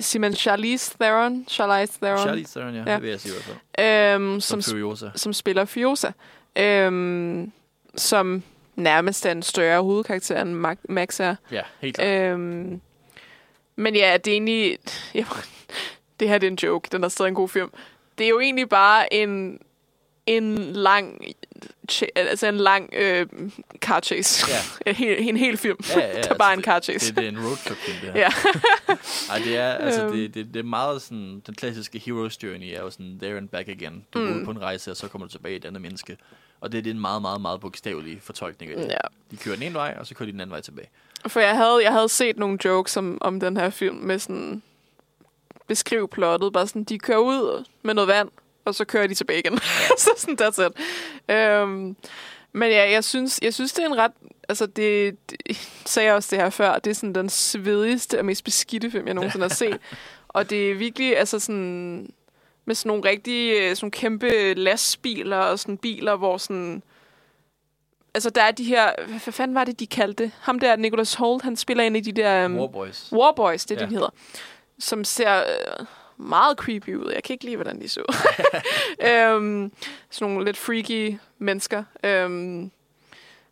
Simon 0.00 0.32
Charlize 0.34 0.94
Theron, 1.00 1.44
Charlize 1.48 1.98
Theron, 2.02 2.18
Charlize 2.18 2.60
Theron, 2.60 2.74
ja, 2.74 2.82
Ja. 2.86 2.94
det 2.94 3.02
vil 3.02 3.10
jeg 3.10 3.20
sige 3.20 3.32
i 3.32 3.34
hvert 3.34 3.44
fald. 3.78 3.86
øhm, 4.14 4.40
Som, 4.40 4.62
som, 4.62 4.72
Furiosa. 4.72 5.08
som 5.16 5.32
spiller 5.32 5.64
Fiosa, 5.64 6.10
øhm, 6.56 7.52
som 7.96 8.42
nærmest 8.76 9.26
er 9.26 9.30
en 9.30 9.42
større 9.42 9.82
hovedkarakter 9.82 10.42
end 10.42 10.66
Ma- 10.66 10.84
Max 10.88 11.20
er. 11.20 11.34
Ja, 11.50 11.62
helt 11.80 11.96
klart. 11.96 12.08
Øhm, 12.08 12.80
men 13.76 13.94
ja, 13.96 14.16
det 14.16 14.30
er 14.30 14.34
egentlig... 14.34 14.78
Ja, 15.14 15.24
det 16.20 16.28
her 16.28 16.38
det 16.38 16.46
er 16.46 16.50
en 16.50 16.58
joke, 16.62 16.88
den 16.92 17.04
er 17.04 17.08
stadig 17.08 17.28
en 17.28 17.34
god 17.34 17.48
film. 17.48 17.70
Det 18.18 18.24
er 18.24 18.28
jo 18.28 18.40
egentlig 18.40 18.68
bare 18.68 19.14
en, 19.14 19.58
en 20.28 20.72
lang... 20.72 21.24
Altså 22.16 22.46
en 22.46 22.56
lang 22.56 22.90
øh, 22.94 23.26
car 23.78 24.00
chase. 24.00 24.46
Ja. 24.48 24.58
en, 24.90 24.94
hel, 24.96 25.28
en 25.28 25.36
hel 25.36 25.56
film, 25.56 25.76
Ja, 25.96 26.00
ja, 26.16 26.22
der 26.28 26.34
bare 26.34 26.48
er 26.48 26.52
en 26.52 26.58
det- 26.58 26.64
car 26.64 26.80
chase. 26.80 27.06
Det, 27.08 27.16
det 27.16 27.24
er 27.24 27.28
en 27.28 27.38
roadtrip 27.46 27.76
film, 27.76 27.96
det 28.02 28.12
her. 28.12 28.18
Ja. 28.20 28.30
Ej, 29.30 29.38
det 29.44 29.56
er, 29.56 29.72
altså, 29.72 30.02
Øhm. 30.04 30.12
det, 30.12 30.34
det, 30.34 30.46
det 30.54 30.60
er 30.60 30.64
meget 30.64 31.02
sådan, 31.02 31.42
den 31.46 31.54
klassiske 31.54 31.98
hero's 31.98 32.36
journey 32.42 32.66
er 32.74 32.80
jo 32.80 32.90
sådan, 32.90 33.18
there 33.22 33.36
and 33.36 33.48
back 33.48 33.68
again. 33.68 34.04
Du 34.14 34.18
mm. 34.18 34.38
går 34.38 34.44
på 34.44 34.50
en 34.50 34.60
rejse, 34.60 34.90
og 34.90 34.96
så 34.96 35.08
kommer 35.08 35.26
du 35.26 35.32
tilbage 35.32 35.52
i 35.52 35.56
et 35.56 35.64
andet 35.64 35.82
menneske. 35.82 36.16
Og 36.60 36.72
det, 36.72 36.84
det 36.84 36.90
er 36.90 36.94
en 36.94 37.00
meget, 37.00 37.22
meget, 37.22 37.40
meget 37.40 37.60
bogstavelig 37.60 38.18
fortolkning 38.22 38.72
af 38.72 38.78
det. 38.78 38.86
ja. 38.88 38.96
De 39.30 39.36
kører 39.36 39.54
den 39.56 39.64
ene 39.64 39.74
vej, 39.74 39.96
og 40.00 40.06
så 40.06 40.14
kører 40.14 40.26
de 40.26 40.32
den 40.32 40.40
anden 40.40 40.52
vej 40.52 40.60
tilbage. 40.60 40.88
For 41.26 41.40
jeg 41.40 41.56
havde, 41.56 41.80
jeg 41.82 41.92
havde 41.92 42.08
set 42.08 42.38
nogle 42.38 42.58
jokes 42.64 42.96
om, 42.96 43.18
om 43.20 43.40
den 43.40 43.56
her 43.56 43.70
film 43.70 43.96
med 43.96 44.18
sådan... 44.18 44.62
Beskriv 45.66 46.08
plottet. 46.08 46.52
Bare 46.52 46.66
sådan, 46.66 46.84
de 46.84 46.98
kører 46.98 47.18
ud 47.18 47.64
med 47.82 47.94
noget 47.94 48.08
vand, 48.08 48.28
og 48.68 48.74
så 48.74 48.84
kører 48.84 49.06
de 49.06 49.14
tilbage 49.14 49.38
igen. 49.38 49.58
så 49.98 50.10
sådan, 50.16 50.38
that's 50.42 50.66
it. 50.66 50.72
Øhm, 51.36 51.96
men 52.52 52.70
ja, 52.70 52.90
jeg 52.90 53.04
synes, 53.04 53.38
jeg 53.42 53.54
synes, 53.54 53.72
det 53.72 53.82
er 53.82 53.88
en 53.88 53.96
ret... 53.98 54.12
Altså, 54.48 54.66
det, 54.66 55.16
det 55.30 55.56
sagde 55.84 56.06
jeg 56.06 56.14
også 56.14 56.28
det 56.36 56.42
her 56.42 56.50
før. 56.50 56.78
Det 56.78 56.90
er 56.90 56.94
sådan 56.94 57.14
den 57.14 57.28
svedigste 57.28 58.18
og 58.18 58.24
mest 58.24 58.44
beskidte 58.44 58.90
film, 58.90 59.06
jeg 59.06 59.14
nogensinde 59.14 59.44
har 59.44 59.54
set. 59.54 59.78
Og 60.28 60.50
det 60.50 60.70
er 60.70 60.74
virkelig, 60.74 61.18
altså 61.18 61.38
sådan... 61.38 62.12
Med 62.64 62.74
sådan 62.74 62.88
nogle 62.88 63.04
rigtige, 63.10 63.76
sådan 63.76 63.84
nogle 63.86 63.90
kæmpe 63.92 64.54
lastbiler 64.54 65.36
og 65.36 65.58
sådan 65.58 65.76
biler, 65.78 66.16
hvor 66.16 66.36
sådan... 66.36 66.82
Altså, 68.14 68.30
der 68.30 68.42
er 68.42 68.50
de 68.50 68.64
her... 68.64 68.90
Hvad, 69.06 69.20
hvad 69.24 69.32
fanden 69.32 69.54
var 69.54 69.64
det, 69.64 69.80
de 69.80 69.86
kaldte 69.86 70.24
det? 70.24 70.32
Ham 70.40 70.58
der, 70.58 70.76
Nicholas 70.76 71.14
Holt, 71.14 71.42
han 71.42 71.56
spiller 71.56 71.84
en 71.84 71.96
af 71.96 72.02
de 72.02 72.12
der... 72.12 72.44
Um, 72.44 72.58
Warboys. 72.58 73.12
Warboys, 73.12 73.64
det 73.64 73.74
er 73.74 73.80
Ja. 73.80 73.84
det, 73.84 73.90
de 73.90 73.94
hedder. 73.94 74.10
Som 74.78 75.04
ser 75.04 75.38
øh, 75.38 75.86
meget 76.18 76.58
creepy 76.58 76.94
ud. 76.94 77.12
Jeg 77.14 77.22
kan 77.22 77.34
ikke 77.34 77.44
lide, 77.44 77.56
hvordan 77.56 77.80
de 77.80 77.88
så. 77.88 78.00
øhm, 79.08 79.72
sådan 80.10 80.32
nogle 80.32 80.44
lidt 80.44 80.56
freaky 80.56 81.18
mennesker, 81.38 81.84
øhm, 82.04 82.70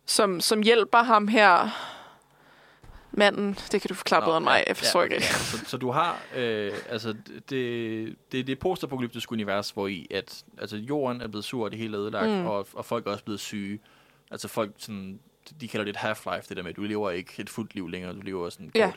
som, 0.05 0.41
som 0.41 0.61
hjælper 0.61 1.03
ham 1.03 1.27
her. 1.27 1.69
Manden, 3.11 3.57
det 3.71 3.81
kan 3.81 3.87
du 3.89 3.93
forklare 3.93 4.21
bedre 4.21 4.37
end 4.37 4.43
mig. 4.43 4.63
Jeg 4.67 4.77
forstår 4.77 4.99
ja, 4.99 5.03
ikke. 5.05 5.15
okay. 5.15 5.23
så, 5.25 5.63
så 5.65 5.77
du 5.77 5.91
har, 5.91 6.21
øh, 6.35 6.73
altså, 6.89 7.15
det, 7.49 8.15
det, 8.31 8.47
det 8.47 8.59
postapokalyptiske 8.59 9.31
univers, 9.31 9.69
hvor 9.69 9.87
i, 9.87 10.07
at 10.11 10.43
altså, 10.61 10.77
jorden 10.77 11.21
er 11.21 11.27
blevet 11.27 11.45
sur, 11.45 11.63
og 11.65 11.71
det 11.71 11.79
hele 11.79 11.97
er 11.97 12.01
ødelagt, 12.01 12.29
Mm. 12.29 12.45
og, 12.45 12.67
og 12.73 12.85
folk 12.85 13.07
er 13.07 13.11
også 13.11 13.23
blevet 13.23 13.39
syge. 13.39 13.79
Altså 14.31 14.47
folk, 14.47 14.71
sådan, 14.77 15.19
de 15.61 15.67
kalder 15.67 15.83
det 15.83 15.91
et 15.91 15.97
half-life, 15.97 16.45
det 16.49 16.57
der 16.57 16.63
med, 16.63 16.69
at 16.69 16.75
du 16.75 16.81
lever 16.81 17.11
ikke 17.11 17.33
et 17.37 17.49
fuldt 17.49 17.75
liv 17.75 17.87
længere, 17.89 18.13
du 18.13 18.21
lever 18.21 18.49
sådan 18.49 18.71
Ja. 18.75 18.91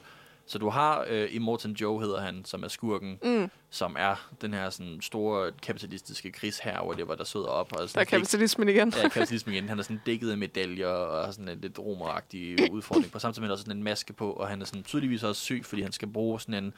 Så 0.50 0.58
du 0.58 0.68
har 0.68 1.04
øh, 1.08 1.28
Immortan 1.34 1.72
Joe, 1.72 2.00
hedder 2.00 2.20
han, 2.20 2.44
som 2.44 2.62
er 2.62 2.68
skurken, 2.68 3.18
Mm, 3.22 3.50
som 3.70 3.96
er 3.98 4.28
den 4.40 4.54
her 4.54 4.70
sådan, 4.70 4.98
store 5.02 5.52
kapitalistiske 5.62 6.32
krigsherre, 6.32 6.84
hvor 6.84 6.92
det 6.92 7.08
var, 7.08 7.14
der 7.14 7.24
sidder 7.24 7.46
op. 7.46 7.72
Og 7.72 7.76
er 7.76 7.76
der 7.76 7.82
er 7.82 7.86
sådan, 7.88 8.02
dæk- 8.06 8.10
kapitalismen 8.10 8.68
igen. 8.68 8.92
Ja, 8.96 9.08
kapitalisme 9.08 9.52
igen. 9.52 9.68
Han 9.68 9.78
er 9.78 9.82
sådan 9.82 10.00
dækket 10.06 10.30
af 10.30 10.38
medaljer 10.38 10.86
og 10.88 11.24
har 11.24 11.32
sådan 11.32 11.48
en 11.48 11.60
lidt 11.60 11.78
romeragtig 11.78 12.56
udfordring. 12.72 13.12
På 13.12 13.18
samtidig 13.18 13.40
med 13.42 13.46
han 13.46 13.50
har 13.50 13.54
også 13.54 13.62
sådan 13.64 13.76
en 13.76 13.82
maske 13.84 14.12
på, 14.12 14.32
og 14.32 14.48
han 14.48 14.60
er 14.60 14.64
sådan 14.66 14.82
tydeligvis 14.82 15.22
også 15.22 15.42
syg, 15.42 15.62
fordi 15.64 15.82
han 15.82 15.92
skal 15.92 16.08
bruge 16.08 16.40
sådan 16.40 16.64
en, 16.64 16.74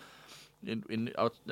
en, 0.69 0.85
en 0.91 1.09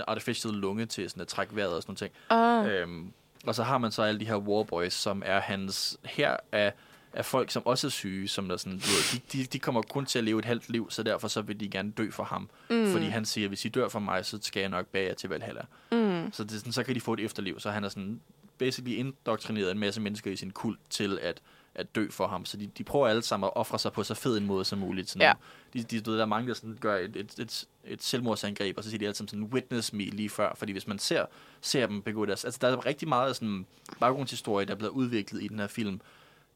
artificial 0.06 0.55
lunge 0.55 0.86
til 0.86 1.10
sådan 1.10 1.20
at 1.20 1.28
trække 1.28 1.56
vejret 1.56 1.72
og 1.74 1.82
sådan 1.82 1.90
nogle 1.90 1.97
ting. 1.98 2.12
Ah, 2.30 2.82
Øhm, 2.82 3.12
og 3.47 3.55
så 3.55 3.62
har 3.62 3.78
man 3.78 3.92
så 3.92 4.02
alle 4.02 4.20
de 4.20 4.24
her 4.26 4.36
warboys, 4.36 4.92
som 4.92 5.22
er 5.26 5.40
hans 5.40 5.98
her 6.05 6.36
af, 6.52 6.72
af 7.12 7.24
folk, 7.24 7.51
som 7.51 7.66
også 7.66 7.87
er 7.87 7.91
syge, 7.91 8.28
som 8.28 8.49
der 8.49 8.57
sådan, 8.57 8.78
du 8.78 8.87
ved, 8.87 9.20
de, 9.32 9.39
de, 9.39 9.45
de 9.45 9.59
kommer 9.59 9.82
kun 9.82 10.07
til 10.07 10.19
at 10.19 10.24
leve 10.24 10.39
et 10.39 10.45
halvt 10.45 10.69
liv, 10.70 10.91
så 10.91 11.03
derfor 11.03 11.28
så 11.28 11.43
vil 11.43 11.61
de 11.61 11.69
gerne 11.69 11.91
dø 11.91 12.11
for 12.11 12.24
ham. 12.24 12.49
Mm. 12.70 12.93
Fordi 12.93 13.05
han 13.07 13.24
siger, 13.24 13.49
hvis 13.49 13.65
I 13.65 13.69
dør 13.69 13.89
for 13.89 13.99
mig, 13.99 14.27
så 14.27 14.39
skal 14.43 14.61
jeg 14.61 14.69
nok 14.69 14.87
bage 14.87 15.09
jer 15.09 15.15
til 15.15 15.28
Valhalla. 15.28 15.62
mm, 15.93 16.32
Så, 16.32 16.45
det, 16.45 16.53
sådan, 16.53 16.73
så 16.73 16.82
kan 16.85 16.95
de 16.95 17.01
få 17.01 17.12
et 17.12 17.20
efterliv. 17.20 17.61
Så 17.61 17.70
han 17.70 17.85
er 17.85 17.89
sådan 17.89 18.20
basically 18.59 18.97
indoktrineret 18.97 19.70
en 19.70 19.78
masse 19.78 20.01
mennesker 20.01 20.31
i 20.31 20.37
sin 20.37 20.51
kult 20.51 20.78
til 20.91 21.19
at, 21.23 21.41
at 21.74 21.95
dø 21.95 22.11
for 22.11 22.27
ham. 22.27 22.45
Så 22.45 22.57
de, 22.57 22.66
de 22.78 22.85
prøver 22.85 23.09
alle 23.09 23.23
sammen 23.23 23.47
at 23.47 23.57
ofre 23.57 23.78
sig 23.78 23.93
på 23.93 24.03
så 24.03 24.15
fed 24.15 24.39
en 24.39 24.47
måde 24.47 24.65
som 24.65 24.78
muligt. 24.78 25.11
Sådan, 25.11 25.23
Ja. 25.23 25.32
de, 25.74 25.82
de, 25.82 26.01
du 26.01 26.11
ved, 26.11 26.19
der 26.19 26.24
er 26.24 26.28
mange, 26.28 26.49
der 26.49 26.55
sådan 26.55 26.78
gør 26.81 26.97
et, 26.97 27.16
et, 27.16 27.39
et, 27.39 27.65
et 27.85 28.03
selvmordsangreb, 28.03 28.78
og 28.78 28.85
så 28.85 28.91
siger 28.91 28.99
de 28.99 29.05
alle 29.05 29.15
sammen 29.16 29.28
sådan, 29.28 29.45
witness 29.45 29.93
me 29.93 30.05
lige 30.05 30.28
før. 30.31 30.55
Fordi 30.57 30.73
hvis 30.73 30.87
man 30.87 30.99
ser, 30.99 31.24
ser 31.61 31.87
dem 31.87 32.03
begå 32.03 32.27
deres... 32.27 32.45
Altså, 32.45 32.59
der 32.62 32.69
er 32.69 32.87
rigtig 32.87 33.09
meget 33.09 33.37
sådan 33.37 33.66
baggrundshistorie, 34.01 34.66
der 34.66 34.73
er 34.73 34.77
blevet 34.78 34.93
udviklet 34.93 35.43
i 35.43 35.49
den 35.49 35.59
her 35.59 35.66
film 35.66 36.01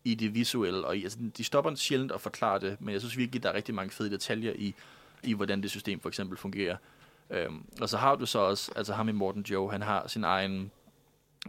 i 0.05 0.15
det 0.15 0.35
visuelle, 0.35 0.87
og 0.87 0.97
i, 0.97 1.03
altså, 1.03 1.19
de 1.37 1.45
stopper 1.45 1.75
sjældent 1.75 2.13
at 2.13 2.21
forklare 2.21 2.61
det, 2.61 2.81
men 2.81 2.93
jeg 2.93 3.01
synes 3.01 3.17
virkelig, 3.17 3.43
der 3.43 3.49
er 3.49 3.55
rigtig 3.55 3.75
mange 3.75 3.91
fede 3.91 4.11
detaljer 4.11 4.53
i, 4.57 4.75
i 5.23 5.33
hvordan 5.33 5.63
det 5.63 5.71
system 5.71 6.01
for 6.01 6.09
eksempel 6.09 6.39
fungerer. 6.39 6.77
Øhm, 7.31 7.65
og 7.81 7.89
så 7.89 7.97
har 7.97 8.17
du 8.17 8.27
så 8.27 8.39
også, 8.39 8.73
altså 8.77 8.95
ham 8.95 9.09
i 9.09 9.13
Morten 9.13 9.43
Joe, 9.43 9.71
han 9.71 9.83
har 9.83 10.07
sin 10.07 10.25
egen, 10.25 10.71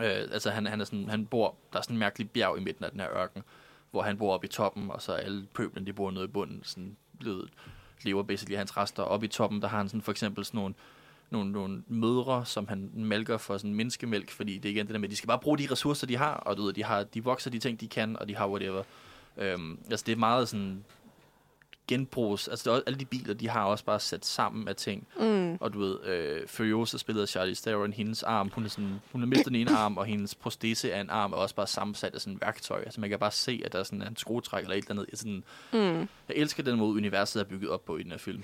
øh, 0.02 0.06
altså 0.06 0.50
han, 0.50 0.66
han, 0.66 0.82
er 0.82 0.86
sådan, 0.86 1.10
han 1.10 1.26
bor, 1.26 1.56
der 1.74 1.80
er 1.80 1.84
sådan 1.84 1.96
en 1.96 2.00
mærkelig 2.00 2.32
bjerg 2.32 2.58
i 2.58 2.62
midten 2.62 2.86
af 2.86 2.92
den 2.92 3.00
her 3.00 3.10
ørken, 3.18 3.44
hvor 3.92 4.02
han 4.02 4.18
bor 4.18 4.34
oppe 4.34 4.48
i 4.48 4.50
toppen, 4.50 4.92
og 4.92 5.02
så 5.02 5.14
alle 5.14 5.48
pøblen, 5.54 5.88
de 5.88 5.94
bor 5.94 6.12
nede 6.12 6.26
i 6.26 6.28
bunden, 6.28 6.64
sådan 6.64 6.98
blevet, 7.20 7.50
lever 8.04 8.24
basically 8.24 8.58
hans 8.58 8.78
rester. 8.78 9.04
Oppe 9.04 9.26
i 9.26 9.30
toppen, 9.30 9.62
der 9.62 9.68
har 9.68 9.78
han 9.78 9.90
sådan 9.90 10.02
for 10.02 10.12
eksempel 10.12 10.46
sådan 10.46 10.58
nogle, 10.58 10.76
nogle, 11.38 11.52
nogle 11.52 11.84
mødre, 11.88 12.46
som 12.46 12.68
han 12.68 12.90
malker 12.96 13.38
for 13.38 13.58
sådan 13.58 13.74
menneskemælk, 13.74 14.32
fordi 14.32 14.58
det 14.58 14.70
er 14.70 14.74
igen 14.74 14.86
det 14.88 14.94
der 14.94 15.00
med, 15.00 15.08
at 15.08 15.12
de 15.12 15.16
skal 15.16 15.28
bare 15.28 15.40
bruge 15.40 15.58
de 15.58 15.68
ressourcer, 15.72 16.08
de 16.08 16.18
har, 16.18 16.34
og 16.34 16.58
du 16.58 16.64
ved, 16.64 16.74
de, 16.74 16.84
har, 16.84 17.04
de 17.04 17.24
vokser 17.24 17.50
de 17.52 17.60
ting, 17.60 17.82
de 17.82 17.88
kan, 17.88 18.18
og 18.20 18.28
de 18.28 18.36
har 18.36 18.48
whatever. 18.48 18.84
Øhm, 19.38 19.80
altså 19.92 20.04
det 20.06 20.12
er 20.12 20.16
meget 20.16 20.50
sådan 20.50 20.84
genbrugs, 21.88 22.48
altså 22.48 22.70
det 22.72 22.78
er, 22.78 22.82
alle 22.88 23.00
de 23.00 23.06
biler, 23.06 23.34
de 23.34 23.50
har 23.50 23.64
også 23.66 23.86
bare 23.86 24.00
sat 24.00 24.26
sammen 24.26 24.68
af 24.68 24.76
ting, 24.76 25.08
mm. 25.20 25.56
og 25.60 25.74
du 25.74 25.80
ved, 25.80 26.04
øh, 26.06 26.48
Furiosa 26.48 26.98
spillede 26.98 27.28
Charlie 27.28 27.56
Theron, 27.56 27.94
hendes 27.94 28.24
arm, 28.24 28.52
hun 28.54 28.66
er, 28.66 28.70
sådan, 28.70 29.02
hun 29.12 29.22
har 29.22 29.26
mistet 29.28 29.46
den 29.48 29.56
ene 29.56 29.72
arm, 29.72 29.98
og 29.98 30.06
hendes 30.06 30.36
prostese 30.36 30.94
af 30.94 31.02
en 31.02 31.10
arm 31.10 31.34
er 31.34 31.38
også 31.38 31.56
bare 31.56 31.68
sammensat 31.68 32.16
af 32.16 32.22
sådan 32.22 32.34
et 32.34 32.42
værktøj. 32.42 32.82
Altså 32.82 33.02
man 33.02 33.10
kan 33.10 33.20
bare 33.20 33.32
se, 33.32 33.62
at 33.66 33.74
der 33.74 33.80
er 33.80 33.84
sådan 33.84 34.02
en 34.02 34.16
skruetræk 34.18 34.64
eller 34.64 34.76
et 34.76 34.86
eller 34.90 35.02
andet. 35.02 35.20
Sådan, 35.20 35.44
Mm. 35.74 36.00
jeg 36.00 36.36
elsker 36.36 36.64
den 36.64 36.78
måde, 36.78 36.92
universet 36.96 37.40
er 37.40 37.44
bygget 37.44 37.70
op 37.70 37.86
på 37.86 37.98
i 37.98 38.04
den 38.04 38.12
her 38.12 38.18
film. 38.18 38.44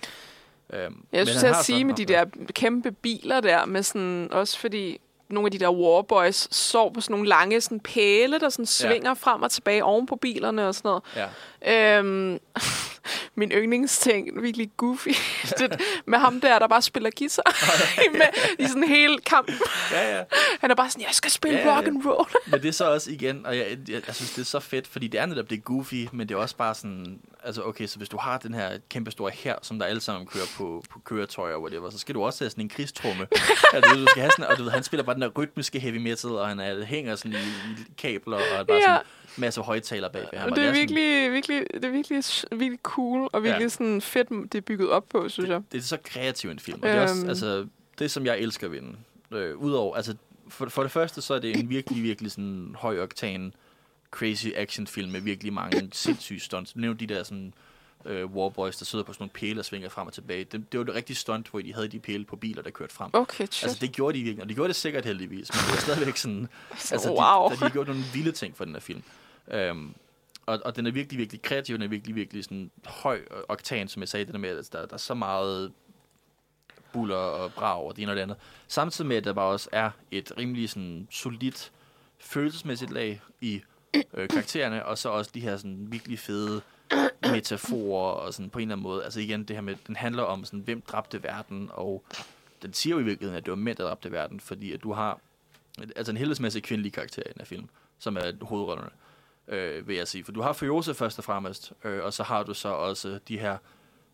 Øhm, 0.73 1.05
Jeg 1.11 1.27
synes 1.27 1.43
at 1.43 1.55
sige 1.55 1.85
med 1.85 1.93
de 1.95 2.05
der 2.05 2.25
kæmpe 2.53 2.91
biler 2.91 3.39
der, 3.39 3.65
med 3.65 3.83
sådan, 3.83 4.27
også 4.31 4.59
fordi 4.59 4.99
nogle 5.33 5.47
af 5.47 5.51
de 5.51 5.59
der 5.59 5.69
warboys 5.71 6.55
sov 6.55 6.93
på 6.93 7.01
sådan 7.01 7.13
nogle 7.13 7.29
lange 7.29 7.61
sådan 7.61 7.79
pæle, 7.79 8.39
der 8.39 8.49
sådan 8.49 8.65
svinger 8.65 9.09
ja. 9.09 9.13
frem 9.13 9.41
og 9.41 9.51
tilbage 9.51 9.83
oven 9.83 10.05
på 10.05 10.15
bilerne 10.15 10.67
og 10.67 10.75
sådan 10.75 10.89
noget. 10.89 11.03
Ja, 11.15 11.27
Øhm, 11.67 12.39
min 13.35 13.51
yndlingsting, 13.51 14.41
virkelig 14.41 14.71
goofy, 14.77 15.09
det, 15.59 15.81
med 16.05 16.19
ham 16.19 16.41
der, 16.41 16.59
der 16.59 16.67
bare 16.67 16.81
spiller 16.81 17.09
guitar 17.17 17.55
med, 18.17 18.65
i 18.65 18.67
sådan 18.67 18.83
hele 18.83 19.17
kampen. 19.17 19.55
ja, 19.91 20.17
ja. 20.17 20.23
Han 20.59 20.71
er 20.71 20.75
bare 20.75 20.89
sådan, 20.89 21.01
jeg 21.01 21.13
skal 21.13 21.31
spille 21.31 21.57
Ja, 21.59 21.67
ja, 21.67 21.77
rock 21.77 21.87
and 21.87 22.05
roll. 22.05 22.29
Men 22.47 22.61
det 22.61 22.67
er 22.67 22.71
så 22.73 22.93
også 22.93 23.11
igen, 23.11 23.45
og 23.45 23.57
jeg, 23.57 23.77
jeg, 23.87 24.01
jeg 24.07 24.15
synes, 24.15 24.33
det 24.33 24.41
er 24.41 24.45
så 24.45 24.59
fedt, 24.59 24.87
fordi 24.87 25.07
det 25.07 25.19
er 25.19 25.25
netop 25.25 25.49
det 25.49 25.63
goofy, 25.63 26.07
men 26.11 26.29
det 26.29 26.35
er 26.35 26.39
også 26.39 26.55
bare 26.55 26.75
sådan, 26.75 27.19
altså 27.43 27.63
okay, 27.63 27.87
så 27.87 27.97
hvis 27.97 28.09
du 28.09 28.17
har 28.17 28.37
den 28.37 28.53
her 28.53 28.77
kæmpe 28.89 29.11
store 29.11 29.31
her, 29.33 29.55
som 29.61 29.79
der 29.79 29.85
alle 29.85 30.01
sammen 30.01 30.27
kører 30.27 30.45
på, 30.57 30.83
på 30.89 30.99
køretøjer 30.99 31.55
og 31.55 31.61
whatever, 31.61 31.89
så 31.89 31.97
skal 31.97 32.15
du 32.15 32.23
også 32.23 32.43
have 32.43 32.49
sådan 32.49 32.63
en 32.63 32.69
krigstrumme. 32.69 33.27
ved, 33.73 33.81
du 33.81 34.07
skal 34.07 34.21
have 34.21 34.31
sådan, 34.31 34.51
og 34.51 34.57
du 34.57 34.63
ved, 34.63 34.71
han 34.71 34.83
spiller 34.83 35.03
bare 35.03 35.15
den 35.15 35.20
der 35.21 35.27
rytmiske 35.29 35.79
heavy 35.79 35.97
metal, 35.97 36.29
og 36.31 36.47
han 36.47 36.59
er, 36.59 36.85
hænger 36.85 37.15
sådan 37.15 37.31
i, 37.33 37.35
i 37.81 37.83
kabler, 37.97 38.37
og 38.37 38.43
er 38.59 38.63
bare 38.63 38.77
Ja. 38.77 38.81
sådan 38.83 38.99
en 39.37 39.41
masse 39.41 39.61
højtaler 39.61 40.09
bag 40.09 40.21
ved 40.31 40.39
ham. 40.39 40.45
Og 40.45 40.49
og 40.51 40.55
det 40.55 40.63
er, 40.63 40.67
sådan- 40.67 40.79
virkelig, 40.79 41.31
virkelig, 41.31 41.63
det 41.73 41.85
er 41.85 41.89
virkelig, 41.89 42.23
virkelig 42.51 42.79
cool, 42.83 43.29
og 43.33 43.43
virkelig 43.43 43.63
Ja. 43.65 43.69
sådan 43.69 44.01
fedt, 44.01 44.29
det 44.29 44.55
er 44.55 44.61
bygget 44.61 44.89
op 44.89 45.09
på, 45.09 45.29
synes 45.29 45.49
jeg. 45.49 45.61
det 45.71 45.77
er 45.77 45.81
så 45.81 45.97
kreativ 46.03 46.49
en 46.49 46.59
film. 46.59 46.79
Og 46.81 46.87
det 46.89 46.95
er 46.97 47.01
også, 47.01 47.15
Øhm. 47.19 47.29
altså, 47.29 47.67
det 47.99 48.11
som 48.11 48.25
jeg 48.25 48.39
elsker 48.39 48.67
ved 48.67 48.81
den. 48.81 48.97
Øh, 49.31 49.57
Udover, 49.57 49.95
altså, 49.95 50.15
for, 50.49 50.69
for 50.69 50.81
det 50.81 50.91
første, 50.91 51.21
så 51.21 51.33
er 51.33 51.39
det 51.39 51.59
en 51.59 51.69
virkelig, 51.69 52.03
virkelig 52.03 52.31
sådan 52.31 52.75
høj 52.79 52.99
oktan, 52.99 53.53
crazy 54.11 54.47
action 54.55 54.87
film 54.87 55.11
med 55.11 55.21
virkelig 55.21 55.53
mange 55.53 55.89
sindssyge 55.91 56.39
stunts. 56.39 56.73
Du 56.73 56.79
nævnte 56.79 57.07
de 57.07 57.13
der 57.13 57.23
sådan, 57.23 57.53
øh, 58.05 58.25
warboys, 58.25 58.77
der 58.77 58.85
sidder 58.85 59.05
på 59.05 59.13
sådan 59.13 59.23
nogle 59.23 59.31
pæle 59.33 59.61
og 59.61 59.65
svinger 59.65 59.89
frem 59.89 60.07
og 60.07 60.13
tilbage. 60.13 60.43
Det, 60.43 60.71
det 60.71 60.77
var 60.77 60.83
det 60.83 60.95
rigtige 60.95 61.17
stunt, 61.17 61.47
hvor 61.47 61.59
de 61.59 61.73
havde 61.73 61.87
de 61.87 61.99
pæle 61.99 62.25
på 62.25 62.35
biler, 62.35 62.61
der 62.61 62.69
kørte 62.69 62.93
frem. 62.93 63.09
Okay, 63.13 63.47
shit. 63.51 63.63
Altså, 63.63 63.77
det 63.81 63.91
gjorde 63.91 64.17
de 64.17 64.23
virkelig, 64.23 64.43
og 64.43 64.49
de 64.49 64.53
gjorde 64.53 64.67
det 64.67 64.75
sikkert 64.75 65.05
heldigvis, 65.05 65.53
men 65.53 65.59
det 65.59 65.69
var 65.69 65.81
stadigvæk 65.81 66.17
sådan... 66.17 66.47
altså, 66.91 67.09
wow. 67.09 67.49
de, 67.49 67.55
de, 67.55 67.59
de 67.59 67.63
har 67.63 67.69
gjort 67.69 67.87
nogle 67.87 68.03
vilde 68.13 68.31
ting 68.31 68.57
for 68.57 68.65
den 68.65 68.73
her 68.73 68.81
film. 68.81 69.03
Øhm, 69.51 69.93
og, 70.45 70.61
og 70.65 70.75
den 70.75 70.87
er 70.87 70.91
virkelig, 70.91 71.19
virkelig 71.19 71.41
kreativ, 71.41 71.75
den 71.75 71.83
er 71.83 71.87
virkelig, 71.87 72.15
virkelig 72.15 72.43
sådan 72.43 72.71
høj 72.85 73.19
oktan, 73.49 73.87
som 73.87 74.01
jeg 74.01 74.09
sagde, 74.09 74.25
det 74.25 74.33
der 74.33 74.39
med, 74.39 74.57
at 74.57 74.69
der, 74.71 74.85
der 74.85 74.93
er 74.93 74.97
så 74.97 75.13
meget 75.13 75.71
buller 76.93 77.15
og 77.15 77.53
brag 77.53 77.83
og 77.83 77.95
det 77.95 78.01
ene 78.01 78.11
og 78.11 78.15
det 78.15 78.21
andet. 78.21 78.37
Samtidig 78.67 79.07
med, 79.07 79.17
at 79.17 79.23
der 79.23 79.33
bare 79.33 79.51
også 79.51 79.69
er 79.71 79.91
et 80.11 80.31
rimelig 80.37 80.69
sådan 80.69 81.07
solidt 81.11 81.71
følelsesmæssigt 82.19 82.91
lag 82.91 83.21
i 83.41 83.61
øh, 84.13 84.29
karaktererne, 84.29 84.85
og 84.85 84.97
så 84.97 85.09
også 85.09 85.31
de 85.33 85.39
her 85.39 85.57
sådan 85.57 85.87
virkelig 85.91 86.19
fede 86.19 86.61
metaforer 87.31 88.13
og 88.13 88.33
sådan 88.33 88.49
på 88.49 88.59
en 88.59 88.63
eller 88.63 88.75
anden 88.75 88.83
måde. 88.83 89.03
Altså 89.03 89.19
igen, 89.19 89.43
det 89.43 89.55
her 89.55 89.61
med, 89.61 89.75
den 89.87 89.95
handler 89.95 90.23
om 90.23 90.45
sådan, 90.45 90.59
hvem 90.59 90.81
dræbte 90.81 91.23
verden, 91.23 91.69
og 91.73 92.03
den 92.61 92.73
siger 92.73 92.93
jo 92.95 92.99
i 92.99 93.03
virkeligheden, 93.03 93.37
at 93.37 93.45
det 93.45 93.51
var 93.51 93.55
mænd, 93.57 93.77
der 93.77 93.83
dræbte 93.83 94.11
verden, 94.11 94.39
fordi 94.39 94.73
at 94.73 94.83
du 94.83 94.93
har 94.93 95.19
altså 95.95 96.11
en 96.11 96.17
helhedsmæssig 96.17 96.63
kvindelig 96.63 96.93
karakter 96.93 97.21
i 97.21 97.27
den 97.27 97.35
her 97.37 97.45
film, 97.45 97.69
som 97.99 98.17
er 98.17 98.45
hovedrollerne, 98.45 98.89
øh, 99.47 99.87
vil 99.87 99.95
jeg 99.95 100.07
sige. 100.07 100.23
For 100.23 100.31
du 100.31 100.41
har 100.41 100.53
Furiosa 100.53 100.91
først 100.91 101.17
og 101.17 101.23
fremmest, 101.23 101.73
øh, 101.83 102.03
og 102.03 102.13
så 102.13 102.23
har 102.23 102.43
du 102.43 102.53
så 102.53 102.69
også 102.69 103.19
de 103.27 103.39
her 103.39 103.57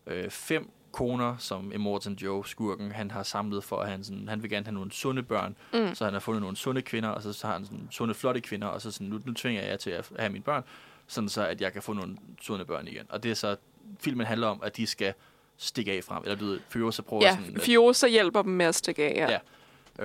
øh, 0.06 0.30
fem 0.30 0.70
koner, 0.92 1.36
som 1.38 1.72
Immortan 1.72 2.12
Joe, 2.14 2.46
skurken, 2.46 2.92
han 2.92 3.10
har 3.10 3.22
samlet 3.22 3.64
for, 3.64 3.80
at 3.80 3.90
han, 3.90 4.04
sådan, 4.04 4.28
han 4.28 4.42
vil 4.42 4.50
gerne 4.50 4.66
have 4.66 4.74
nogle 4.74 4.92
sunde 4.92 5.22
børn, 5.22 5.56
Mm. 5.72 5.94
så 5.94 6.04
han 6.04 6.12
har 6.12 6.20
fundet 6.20 6.42
nogle 6.42 6.56
sunde 6.56 6.82
kvinder, 6.82 7.08
og 7.08 7.22
så 7.22 7.46
har 7.46 7.52
han 7.52 7.64
sådan 7.64 7.88
sunde, 7.90 8.14
flotte 8.14 8.40
kvinder, 8.40 8.66
og 8.66 8.82
så 8.82 8.90
sådan, 8.90 9.06
nu, 9.06 9.20
nu 9.24 9.32
tvinger 9.32 9.62
jeg 9.62 9.70
jer 9.70 9.76
til 9.76 9.90
at 9.90 10.10
have 10.18 10.32
mine 10.32 10.44
børn, 10.44 10.64
sådan 11.08 11.28
så, 11.28 11.46
at 11.46 11.60
jeg 11.60 11.72
kan 11.72 11.82
få 11.82 11.92
nogle 11.92 12.16
sunde 12.42 12.64
børn 12.64 12.88
igen. 12.88 13.06
Og 13.08 13.22
det 13.22 13.30
er 13.30 13.34
så, 13.34 13.56
filmen 14.00 14.26
handler 14.26 14.46
om, 14.46 14.60
at 14.62 14.76
de 14.76 14.86
skal 14.86 15.14
stikke 15.56 15.92
af 15.92 16.04
frem, 16.04 16.22
eller 16.22 16.36
du 16.36 16.44
ved, 16.44 16.60
Furiosa 16.68 17.02
prøver 17.02 17.24
Ja, 17.24 17.36
sådan, 17.36 17.56
at- 17.56 17.62
Fiosa 17.62 18.06
hjælper 18.08 18.42
dem 18.42 18.52
med 18.52 18.66
at 18.66 18.74
stikke 18.74 19.04
af, 19.04 19.14
ja. 19.28 19.30
Ja. 19.30 19.38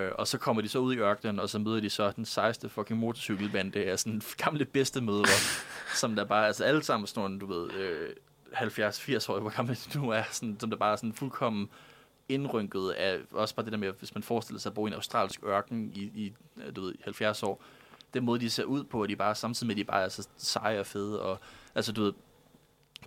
Øh, 0.02 0.12
og 0.16 0.28
så 0.28 0.38
kommer 0.38 0.62
de 0.62 0.70
så 0.70 0.80
ud 0.80 0.94
i 0.94 0.98
ørkenen, 0.98 1.40
og 1.40 1.50
så 1.50 1.60
møder 1.60 1.80
de 1.80 1.90
så 1.90 2.12
den 2.12 2.26
sejeste 2.26 2.70
fucking 2.70 3.00
motorcykelbande 3.00 3.86
af 3.86 4.00
sådan 4.00 4.22
gamle 4.44 4.66
bedstemødre, 4.66 5.28
som 6.02 6.16
der 6.16 6.26
bare, 6.26 6.48
altså 6.48 6.64
alle 6.64 6.84
sammen 6.84 7.08
sådan 7.08 7.22
nogle, 7.22 7.40
du 7.40 7.46
ved, 7.46 7.72
øh, 7.72 8.10
70-80 8.54 9.30
år, 9.32 9.40
hvor 9.40 9.50
gamle 9.56 9.76
de 9.94 10.00
nu 10.00 10.10
er, 10.10 10.24
sådan, 10.32 10.58
som 10.60 10.70
der 10.70 10.78
bare 10.78 10.92
er 10.92 10.96
sådan 10.96 11.14
fuldkommen 11.14 11.70
indrynket 12.30 12.90
af, 12.92 13.18
også 13.32 13.56
bare 13.56 13.64
det 13.66 13.72
der 13.72 13.78
med, 13.80 13.94
hvis 14.00 14.16
man 14.16 14.24
forestiller 14.24 14.60
sig 14.60 14.70
at 14.70 14.74
bo 14.74 14.86
i 14.86 14.90
en 14.90 14.94
australsk 14.94 15.40
ørken 15.46 15.92
i, 15.96 16.00
i 16.00 16.34
du 16.76 16.82
ved, 16.82 16.94
70 17.04 17.44
år, 17.44 17.64
den 18.14 18.24
måde, 18.26 18.40
de 18.40 18.50
ser 18.50 18.64
ud 18.64 18.84
på, 18.84 19.02
at 19.04 19.10
de 19.10 19.16
bare 19.16 19.36
samtidig 19.36 19.68
med, 19.68 19.76
at 19.76 19.78
de 19.78 19.84
bare 19.84 20.04
er 20.04 20.10
så 20.10 20.28
seje 20.38 20.80
og 20.80 20.86
fede, 20.86 21.22
og 21.22 21.40
altså, 21.76 21.92
du 21.92 22.04
ved, 22.04 22.14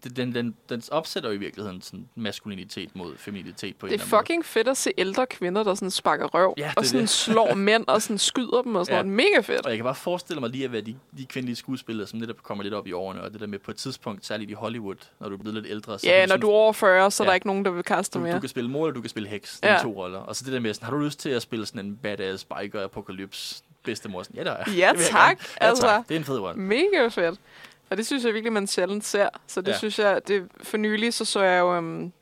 det, 0.05 0.17
den, 0.17 0.35
den, 0.35 0.55
den 0.69 0.83
opsætter 0.91 1.29
jo 1.31 1.35
i 1.35 1.39
virkeligheden 1.39 1.83
sådan 1.83 2.09
maskulinitet 2.15 2.97
mod 2.97 3.17
femininitet 3.17 3.77
på 3.77 3.87
en 3.87 3.91
Det 3.93 3.99
er 3.99 4.03
eller 4.03 4.05
anden 4.05 4.11
måde. 4.17 4.21
fucking 4.23 4.45
fedt 4.45 4.69
at 4.69 4.77
se 4.77 4.91
ældre 4.99 5.27
kvinder, 5.27 5.63
der 5.63 5.75
sådan 5.75 5.91
sparker 5.91 6.27
røv. 6.27 6.55
Ja, 6.59 6.73
og 6.77 6.83
er 6.83 6.87
sådan 6.87 7.01
det. 7.01 7.09
slår 7.25 7.55
mænd 7.55 7.85
og 7.89 8.03
sådan 8.03 8.19
skyder 8.19 8.63
dem 8.63 8.75
og 8.75 8.87
sådan 8.87 8.97
Ja. 8.99 9.03
noget. 9.03 9.17
Mega 9.17 9.41
fedt. 9.41 9.61
Og 9.67 9.71
jeg 9.71 9.79
kan 9.79 9.85
bare 9.85 9.95
forestille 9.95 10.41
mig 10.41 10.51
lige 10.51 10.65
at 10.65 10.73
være 10.73 10.81
de, 10.81 10.97
de 11.19 11.27
kvindelige 11.27 11.57
skuespillere, 11.57 12.07
som 12.07 12.19
netop 12.19 12.43
kommer 12.43 12.65
lidt 12.65 12.75
op 12.75 12.87
i 12.87 12.93
årene, 12.93 13.23
og 13.23 13.33
det 13.33 13.41
der 13.41 13.47
med 13.47 13.59
på 13.59 13.71
et 13.71 13.77
tidspunkt, 13.77 14.27
særligt 14.27 14.51
i 14.51 14.55
Hollywood, 14.55 14.97
når 15.21 15.29
du 15.29 15.35
er 15.35 15.39
blevet 15.39 15.55
lidt 15.55 15.67
ældre. 15.71 15.99
Så 15.99 16.07
Ja, 16.07 16.21
når 16.21 16.27
sådan- 16.27 16.41
du 16.41 16.49
er 16.49 16.53
over 16.53 16.73
40, 16.73 17.11
så 17.11 17.23
er 17.23 17.25
Ja. 17.25 17.29
der 17.31 17.35
ikke 17.35 17.47
nogen, 17.47 17.65
der 17.65 17.71
vil 17.71 17.83
kaste 17.83 18.19
du, 18.19 18.23
dig 18.25 18.29
du 18.29 18.33
mere. 18.33 18.41
kan 18.41 18.49
spille 18.49 18.71
mor, 18.71 18.87
eller 18.87 18.95
du 18.95 19.01
kan 19.01 19.11
spille 19.11 19.29
heks. 19.29 19.59
Er 19.63 19.73
Ja. 19.73 19.79
de 19.79 19.83
to 19.83 19.93
roller. 20.03 20.19
Og 20.19 20.37
så 20.37 20.45
det 20.45 20.53
der 20.53 20.61
med, 20.61 20.75
sådan, 20.75 20.85
har 20.85 20.93
du 20.97 21.05
lyst 21.05 21.19
til 21.21 21.29
at 21.31 21.43
spille 21.43 21.67
sådan 21.67 21.87
en 21.87 21.97
badass 21.97 22.45
biker 22.45 22.85
apocalypse 22.85 23.63
bedstemor? 23.87 24.23
Sådan, 24.23 24.37
ja, 24.39 24.45
der 24.45 24.53
er. 24.57 24.71
Ja, 24.77 24.93
tak. 25.11 25.39
Ja, 25.61 25.67
Altså. 25.67 25.83
tak. 25.87 26.09
Det 26.09 26.15
er 26.15 26.19
en 26.19 26.25
fed 26.25 26.39
rolle. 26.39 26.61
Mega 26.61 27.09
fedt. 27.09 27.41
Og 27.91 27.97
det 27.97 28.07
synes 28.07 28.25
jeg 28.25 28.35
virkelig, 28.35 28.53
man 28.53 28.67
sjældent 28.67 29.05
ser. 29.05 29.29
Så 29.47 29.61
det 29.61 29.69
Ja. 29.69 29.73
ja. 29.73 29.79
synes 29.79 29.99
jeg, 29.99 30.21
det, 30.29 30.49
for 30.63 30.77
nylig 30.77 31.15
så 31.15 31.25
så 31.25 31.43
jeg 31.43 31.61
jo 31.61 31.79
um, 31.79 32.13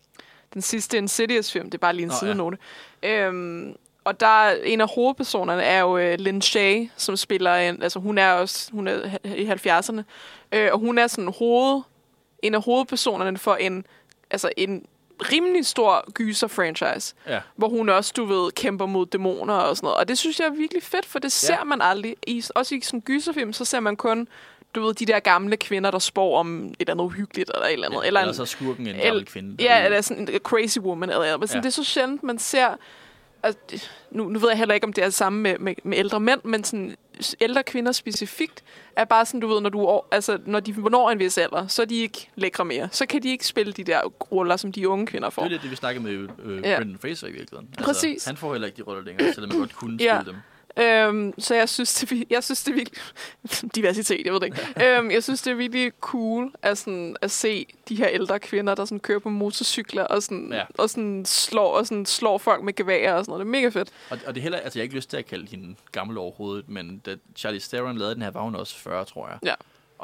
den 0.55 0.63
sidste 0.63 0.97
Insidious-film. 0.97 1.65
Det 1.65 1.75
er 1.75 1.79
bare 1.79 1.93
lige 1.93 2.03
en 2.03 2.09
Nå, 2.09 2.15
ja. 2.15 2.19
sidenote. 2.19 2.59
Øhm, 3.03 3.77
og 4.05 4.21
der 4.21 4.27
er 4.27 4.57
en 4.65 4.81
af 4.81 4.89
hovedpersonerne 4.95 5.63
er 5.63 5.81
jo 5.81 5.95
uh, 5.97 6.15
Lynn 6.19 6.43
Shay, 6.43 6.89
som 6.97 7.17
spiller 7.17 7.55
en, 7.55 7.83
altså 7.83 7.99
hun 7.99 8.19
er 8.19 8.33
også 8.33 8.73
hun 8.73 8.89
er 8.89 9.19
i 9.25 9.47
70'erne, 9.51 10.03
øh, 10.53 10.69
og 10.73 10.79
hun 10.79 10.99
er 10.99 11.07
sådan 11.07 11.33
hoved, 11.39 11.83
en 12.43 12.55
af 12.55 12.63
hovedpersonerne 12.65 13.39
for 13.39 13.55
en, 13.55 13.87
altså 14.31 14.51
en 14.57 14.87
rimelig 15.33 15.67
stor 15.67 16.05
gyser-franchise, 16.15 17.15
Ja. 17.29 17.41
hvor 17.57 17.69
hun 17.69 17.89
også, 17.89 18.13
du 18.17 18.25
ved, 18.25 18.53
kæmper 18.53 18.87
mod 18.87 19.07
dæmoner 19.07 19.55
og 19.55 19.77
sådan 19.77 19.87
noget. 19.87 19.99
Og 19.99 20.09
det 20.09 20.19
synes 20.19 20.41
jeg 20.41 20.47
er 20.47 20.53
virkelig 20.53 20.83
fedt, 20.83 21.07
for 21.07 21.19
det 21.19 21.33
ser 21.33 21.55
Ja. 21.59 21.65
man 21.65 21.83
aldrig. 21.83 22.17
I, 22.27 22.45
også 22.55 22.75
i 22.75 22.81
sådan 22.81 22.99
en 22.99 23.03
gyserfilm, 23.03 23.53
så 23.53 23.65
ser 23.65 23.81
man 23.81 23.97
kun, 23.97 24.29
du 24.75 24.83
ved, 24.87 24.95
de 24.95 25.07
der 25.07 25.21
gamle 25.21 25.57
kvinder, 25.57 25.91
der 25.91 25.99
spår 25.99 26.39
om 26.39 26.67
et 26.67 26.77
eller 26.81 26.93
andet 26.93 27.05
uhyggeligt 27.05 27.51
eller 27.55 27.67
et 27.67 27.73
eller 27.73 27.87
andet. 27.87 28.03
Ja, 28.03 28.07
eller 28.07 28.21
eller 28.21 28.31
en, 28.33 28.37
så 28.37 28.45
skurken 28.45 28.87
en 28.87 28.97
el- 28.97 29.03
gammel 29.03 29.25
kvinde. 29.27 29.63
Ja, 29.63 29.85
eller 29.85 30.01
sådan 30.01 30.29
en 30.29 30.39
crazy 30.39 30.79
woman. 30.79 31.11
Eller, 31.11 31.23
eller. 31.25 31.37
Men 31.39 31.49
sådan, 31.49 31.59
ja. 31.59 31.63
Det 31.63 31.67
er 31.79 31.83
så 31.83 31.85
sjældent, 31.85 32.23
man 32.23 32.39
ser... 32.39 32.69
Altså, 33.45 33.89
nu, 34.11 34.29
nu 34.29 34.39
ved 34.39 34.49
jeg 34.49 34.59
heller 34.59 34.75
ikke, 34.75 34.87
om 34.87 34.93
det 34.93 35.03
er 35.03 35.07
det 35.07 35.15
samme 35.15 35.41
med, 35.41 35.59
med, 35.59 35.75
med 35.85 35.99
ældre 35.99 36.21
mænd, 36.21 36.41
men 36.45 36.65
sådan, 36.65 36.97
ældre 37.41 37.63
kvinder 37.63 37.93
specifikt 37.93 38.65
er 38.97 39.05
bare 39.05 39.27
sådan, 39.27 39.41
du 39.41 39.47
ved, 39.49 39.61
når, 39.61 39.71
du, 39.71 40.01
altså, 40.11 40.39
når 40.47 40.61
de 40.61 40.73
når 40.91 41.11
en 41.11 41.19
vis 41.19 41.39
alder, 41.39 41.67
så 41.67 41.83
er 41.83 41.87
de 41.87 41.95
ikke 41.97 42.31
lækre 42.35 42.65
mere. 42.65 42.89
Så 42.93 43.07
kan 43.07 43.23
de 43.23 43.31
ikke 43.31 43.47
spille 43.47 43.73
de 43.73 43.85
der 43.85 44.03
roller, 44.33 44.57
som 44.57 44.73
de 44.73 44.89
unge 44.89 45.07
kvinder 45.07 45.31
får. 45.31 45.43
Det 45.43 45.47
er 45.47 45.51
lidt 45.51 45.63
det, 45.63 45.71
vi 45.71 45.77
snakkede 45.77 46.05
med 46.05 46.29
øh, 46.45 46.63
Ja. 46.65 46.77
Brendan 46.77 46.99
Fraser 46.99 47.27
i 47.27 47.31
virkeligheden. 47.33 47.69
Altså, 47.79 47.85
Præcis. 47.85 48.25
Han 48.25 48.37
får 48.37 48.53
heller 48.53 48.67
ikke 48.67 48.77
de 48.77 48.83
roller 48.83 49.03
længere, 49.05 49.33
selvom 49.33 49.49
man 49.51 49.59
godt 49.59 49.75
kunne 49.77 49.99
Ja. 50.03 50.19
spille 50.21 50.33
dem. 50.33 50.41
Øhm, 50.79 51.35
så 51.39 51.55
jeg 51.55 51.69
synes, 51.69 51.95
det, 51.95 52.25
jeg 52.31 52.45
synes, 52.45 52.65
det 52.65 52.71
er 52.71 52.75
virkelig... 52.75 53.01
diversitet, 53.75 54.25
jeg 54.25 54.33
ved 54.33 54.41
det 54.41 54.47
ikke. 54.47 54.97
øhm, 54.99 55.11
jeg 55.11 55.23
synes, 55.23 55.43
det 55.43 55.51
er 55.51 55.55
virkelig 55.55 55.93
cool 56.01 56.53
at, 56.63 56.79
sådan, 56.79 57.17
at 57.23 57.31
se 57.31 57.67
de 57.89 57.95
her 57.97 58.09
ældre 58.09 58.39
kvinder, 58.41 58.75
der 58.75 58.85
sådan 58.85 59.01
kører 59.01 59.19
på 59.19 59.29
motorcykler 59.29 60.05
og, 60.05 60.23
sådan, 60.23 60.49
Ja. 60.51 60.57
ja. 60.57 60.65
og, 60.79 60.91
sådan 60.91 61.25
slår, 61.25 61.77
og 61.79 61.87
sådan 61.87 62.07
slår 62.07 62.39
folk 62.39 62.63
med 62.65 62.73
geværer 62.75 63.13
og 63.15 63.25
sådan 63.25 63.31
noget. 63.33 63.47
Det 63.47 63.47
er 63.47 63.61
mega 63.63 63.69
fedt. 63.69 63.89
Og, 64.11 64.19
og 64.27 64.35
det 64.35 64.41
er 64.41 64.43
heller, 64.43 64.59
altså 64.59 64.79
jeg 64.79 64.83
har 64.83 64.85
ikke 64.85 64.97
lyst 64.97 65.11
til 65.11 65.17
at 65.17 65.27
kalde 65.27 65.47
hende 65.51 65.75
gammel 65.93 66.19
overhovedet, 66.19 66.69
men 66.69 66.99
da 66.99 67.17
Charlie 67.37 67.61
Theron 67.61 67.99
lavede 67.99 68.15
den 68.15 68.23
her, 68.23 68.31
var 68.31 68.41
hun 68.43 68.55
også 68.55 68.77
40, 68.79 69.05
tror 69.05 69.29
jeg. 69.29 69.39
Ja. 69.43 69.55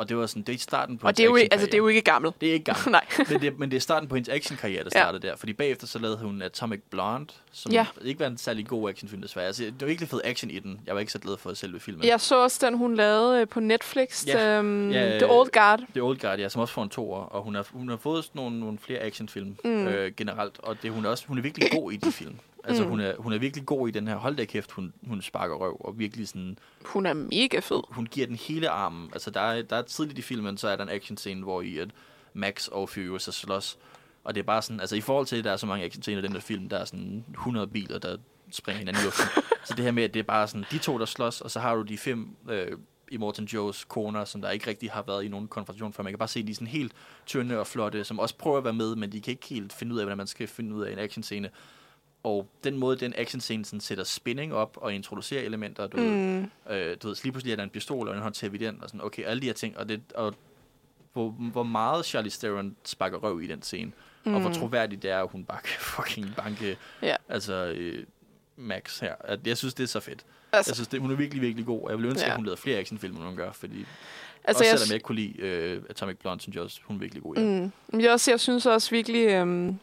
Og 0.01 0.09
det 0.09 0.17
var 0.17 0.27
sådan, 0.27 0.43
det 0.43 0.55
er 0.55 0.59
starten 0.59 0.99
på 0.99 1.07
Og 1.07 1.17
det 1.17 1.23
er, 1.23 1.29
jo, 1.29 1.37
ikke- 1.37 1.53
altså, 1.53 1.67
det 1.67 1.75
er 1.75 1.79
jo 1.79 1.89
ikke 1.89 2.01
gammelt. 2.01 2.41
Det 2.41 2.49
er 2.49 2.53
ikke 2.53 2.65
gammelt. 2.65 2.87
Nej. 2.99 3.05
men, 3.31 3.41
det, 3.41 3.59
men 3.59 3.71
det 3.71 3.77
er 3.77 3.81
starten 3.81 4.09
på 4.09 4.15
hendes 4.15 4.29
actionkarriere, 4.29 4.85
der 4.85 4.91
Ja. 4.95 5.01
startede 5.01 5.27
der. 5.27 5.37
Fordi 5.37 5.53
bagefter 5.53 5.87
så 5.87 5.99
lavede 5.99 6.19
hun 6.19 6.43
Atomic 6.43 6.81
Blonde, 6.91 7.33
som 7.53 7.73
Ja. 7.73 7.87
ikke 8.05 8.21
var 8.21 8.27
en 8.27 8.39
særlig 8.39 8.67
god 8.67 8.89
actionfilm 8.91 9.23
desværre. 9.23 9.47
Altså, 9.47 9.65
det 9.65 9.81
var 9.81 9.87
virkelig 9.87 10.09
fed 10.09 10.21
action 10.25 10.51
i 10.51 10.59
den. 10.59 10.81
Jeg 10.87 10.95
var 10.95 11.01
ikke 11.01 11.13
så 11.13 11.19
glad 11.19 11.37
for 11.39 11.55
selve 11.55 11.81
filmen. 11.81 12.05
Jeg 12.05 12.21
så 12.21 12.43
også 12.43 12.67
den, 12.67 12.79
hun 12.79 12.95
lavede 12.95 13.41
øh, 13.41 13.49
på 13.49 13.61
Netflix. 13.61 14.27
Ja. 14.27 14.59
Øhm, 14.59 14.91
Ja, 14.91 15.19
The 15.19 15.31
Old 15.31 15.51
Guard. 15.51 15.81
The 15.95 16.03
Old 16.03 16.19
Guard, 16.19 16.39
ja, 16.39 16.49
som 16.49 16.63
også 16.63 16.75
får 16.75 16.83
en 16.83 16.89
toer, 16.89 17.21
og 17.23 17.43
hun 17.43 17.55
har, 17.55 17.67
hun 17.73 17.89
har 17.89 17.97
fået 17.97 18.25
sådan 18.25 18.43
nogle, 18.43 18.61
nogle 18.61 18.79
flere 18.79 18.99
actionfilm. 19.01 19.57
Mm. 19.65 19.87
øh, 19.87 20.13
generelt, 20.17 20.55
og 20.59 20.77
det, 20.83 20.91
hun, 20.91 21.05
er 21.05 21.09
også, 21.11 21.25
hun 21.29 21.39
er 21.39 21.43
virkelig 21.43 21.71
god 21.73 21.93
i 21.93 21.97
de 21.97 22.13
film. 22.13 22.35
Altså, 22.65 22.83
Mm. 22.85 22.89
hun, 22.91 23.01
er, 23.01 23.17
hun 23.19 23.33
er 23.33 23.39
virkelig 23.39 23.67
god 23.67 23.89
i 23.89 23.91
den 23.91 24.09
her, 24.09 24.17
hold 24.17 24.37
da 24.37 24.45
kæft, 24.45 24.71
hun, 24.73 24.93
hun 25.07 25.23
sparker 25.23 25.55
røv, 25.55 25.77
og 25.81 25.99
virkelig 25.99 26.29
sådan, 26.29 26.59
Hun 26.85 27.07
er 27.07 27.13
mega 27.15 27.59
fed. 27.59 27.81
hun 27.89 28.07
giver 28.07 28.27
den 28.27 28.37
hele 28.37 28.69
armen. 28.69 29.11
Altså, 29.13 29.31
der 29.31 29.41
er, 29.41 29.63
der 29.63 29.77
er 29.77 29.83
tidligt 29.83 30.19
i 30.19 30.23
filmen, 30.23 30.57
så 30.59 30.69
er 30.69 30.77
der 30.77 30.83
en 30.83 30.91
actionscene, 30.91 31.43
hvor 31.43 31.63
i 31.63 31.79
at 31.79 31.91
Max 32.35 32.69
og 32.69 32.89
Furious 32.89 33.29
er 33.29 33.33
slås, 33.33 33.79
og 34.25 34.35
det 34.35 34.41
er 34.41 34.45
bare 34.45 34.63
sådan, 34.63 34.81
altså 34.81 34.97
i 34.97 35.01
forhold 35.01 35.27
til, 35.27 35.37
at 35.37 35.45
der 35.45 35.53
er 35.53 35.57
så 35.57 35.67
mange 35.67 35.85
actionscener 35.85 36.19
i 36.19 36.23
den 36.23 36.33
der 36.35 36.41
film, 36.41 36.69
der 36.69 36.79
er 36.79 36.85
sådan 36.85 37.25
100 37.31 37.67
biler, 37.67 37.99
der 37.99 38.17
springer 38.53 38.79
hinanden 38.79 39.03
i 39.03 39.05
luften. 39.05 39.43
så 39.67 39.75
det 39.77 39.85
her 39.85 39.93
med, 39.93 40.03
at 40.03 40.15
det 40.15 40.21
er 40.21 40.25
bare 40.25 40.49
sådan, 40.49 40.65
de 40.71 40.79
to, 40.79 40.99
der 40.99 41.05
slås, 41.05 41.41
og 41.41 41.51
så 41.51 41.61
har 41.61 41.75
du 41.75 41.83
de 41.83 41.99
fem 41.99 42.29
øh, 42.51 42.73
i 43.11 43.17
Morten 43.17 43.45
Joes 43.45 43.85
koner, 43.85 44.25
som 44.25 44.41
der 44.43 44.51
ikke 44.51 44.67
rigtig 44.67 44.91
har 44.91 45.03
været 45.07 45.25
i 45.25 45.29
nogen 45.29 45.49
konfrontation 45.49 45.93
før. 45.93 46.03
Man 46.03 46.13
kan 46.13 46.19
bare 46.19 46.29
se, 46.29 46.43
de 46.43 46.51
er 46.51 46.55
sådan 46.55 46.67
helt 46.67 46.93
tynde 47.27 47.59
og 47.59 47.67
flotte, 47.67 48.05
som 48.05 48.19
også 48.19 48.35
prøver 48.37 48.59
at 48.59 48.65
være 48.65 48.73
med, 48.73 48.97
men 48.97 49.13
de 49.13 49.21
kan 49.21 49.31
ikke 49.31 49.47
helt 49.47 49.73
finde 49.73 49.95
ud 49.95 49.99
af, 49.99 50.05
hvordan 50.05 50.19
man 50.19 50.27
skal 50.27 50.47
finde 50.49 50.75
ud 50.75 50.83
af 50.85 50.93
en 50.93 50.99
actionscene. 50.99 51.51
Og 52.23 52.49
den 52.65 52.77
måde, 52.77 52.97
den 52.97 53.15
actionscene 53.17 53.65
sådan 53.65 53.81
sætter 53.81 54.05
spænding 54.05 54.55
op 54.55 54.77
og 54.81 54.95
introducerer 54.95 55.43
elementer, 55.43 55.87
du, 55.87 55.97
mm. 55.97 56.03
ved, 56.05 56.11
Mm. 56.41 56.73
øh, 56.73 56.97
du 57.03 57.09
ved, 57.09 57.17
lige 57.23 57.33
pludselig 57.33 57.53
er 57.53 57.57
der 57.57 57.63
en 57.63 57.71
pistol, 57.71 57.99
og 57.99 58.05
hvordan 58.05 58.23
håndterer 58.23 58.51
vi 58.51 58.59
den, 58.59 58.79
og 58.83 58.89
sådan, 58.89 59.05
okay, 59.05 59.25
alle 59.25 59.41
de 59.41 59.47
her 59.47 59.53
ting, 59.53 59.79
og, 59.79 59.89
det, 59.89 60.01
og 60.15 60.35
hvor, 61.13 61.29
hvor 61.31 61.63
meget 61.63 62.05
Charlie 62.07 62.31
Theron 62.31 62.77
sparker 62.85 63.19
røv 63.19 63.41
i 63.43 63.47
den 63.47 63.63
scene, 63.63 63.93
mm. 64.25 64.35
og 64.35 64.41
hvor 64.41 64.51
troværdigt 64.53 65.03
det 65.03 65.11
er, 65.11 65.23
at 65.23 65.29
hun 65.31 65.45
bare 65.45 65.61
kan 65.65 65.81
fucking 65.97 66.27
banke, 66.37 66.77
Ja. 67.03 67.17
altså 67.29 67.55
øh, 67.77 68.05
Max 68.57 68.99
her. 69.01 69.15
At 69.21 69.47
Jeg 69.47 69.57
synes, 69.59 69.75
det 69.75 69.83
er 69.83 69.89
så 69.89 70.01
fedt. 70.01 70.25
Altså, 70.53 70.71
Jeg 70.71 70.77
synes, 70.77 70.89
det, 70.89 71.01
hun 71.01 71.11
er 71.11 71.15
virkelig, 71.17 71.43
virkelig 71.43 71.67
god, 71.67 71.83
og 71.85 71.91
jeg 71.91 71.99
vil 71.99 72.07
ønske, 72.07 72.25
Ja. 72.27 72.31
at 72.31 72.37
hun 72.37 72.45
lavede 72.45 72.61
flere 72.61 72.79
actionfilm, 72.79 73.17
end 73.17 73.25
hun 73.25 73.37
gør, 73.37 73.53
fordi 73.53 73.77
altså 74.45 74.61
også 74.63 74.65
jeg, 74.65 74.79
selvom 74.79 74.89
jeg 74.91 74.95
ikke 74.95 75.05
kunne 75.05 75.17
lide 75.21 75.39
øh, 75.39 75.83
Atomic 75.91 76.17
Blonde, 76.17 76.43
synes 76.43 76.55
jeg 76.57 76.63
også, 76.65 76.81
hun 76.85 76.97
er 76.97 77.01
virkelig 77.01 77.23
god 77.23 77.35
det. 77.35 77.73
Mm. 77.93 78.01
Jeg, 78.01 78.13
også, 78.13 78.31
jeg 78.31 78.41
synes 78.41 78.67
også 78.67 78.91
virkelig... 78.91 79.27
Øhm, 79.27 79.79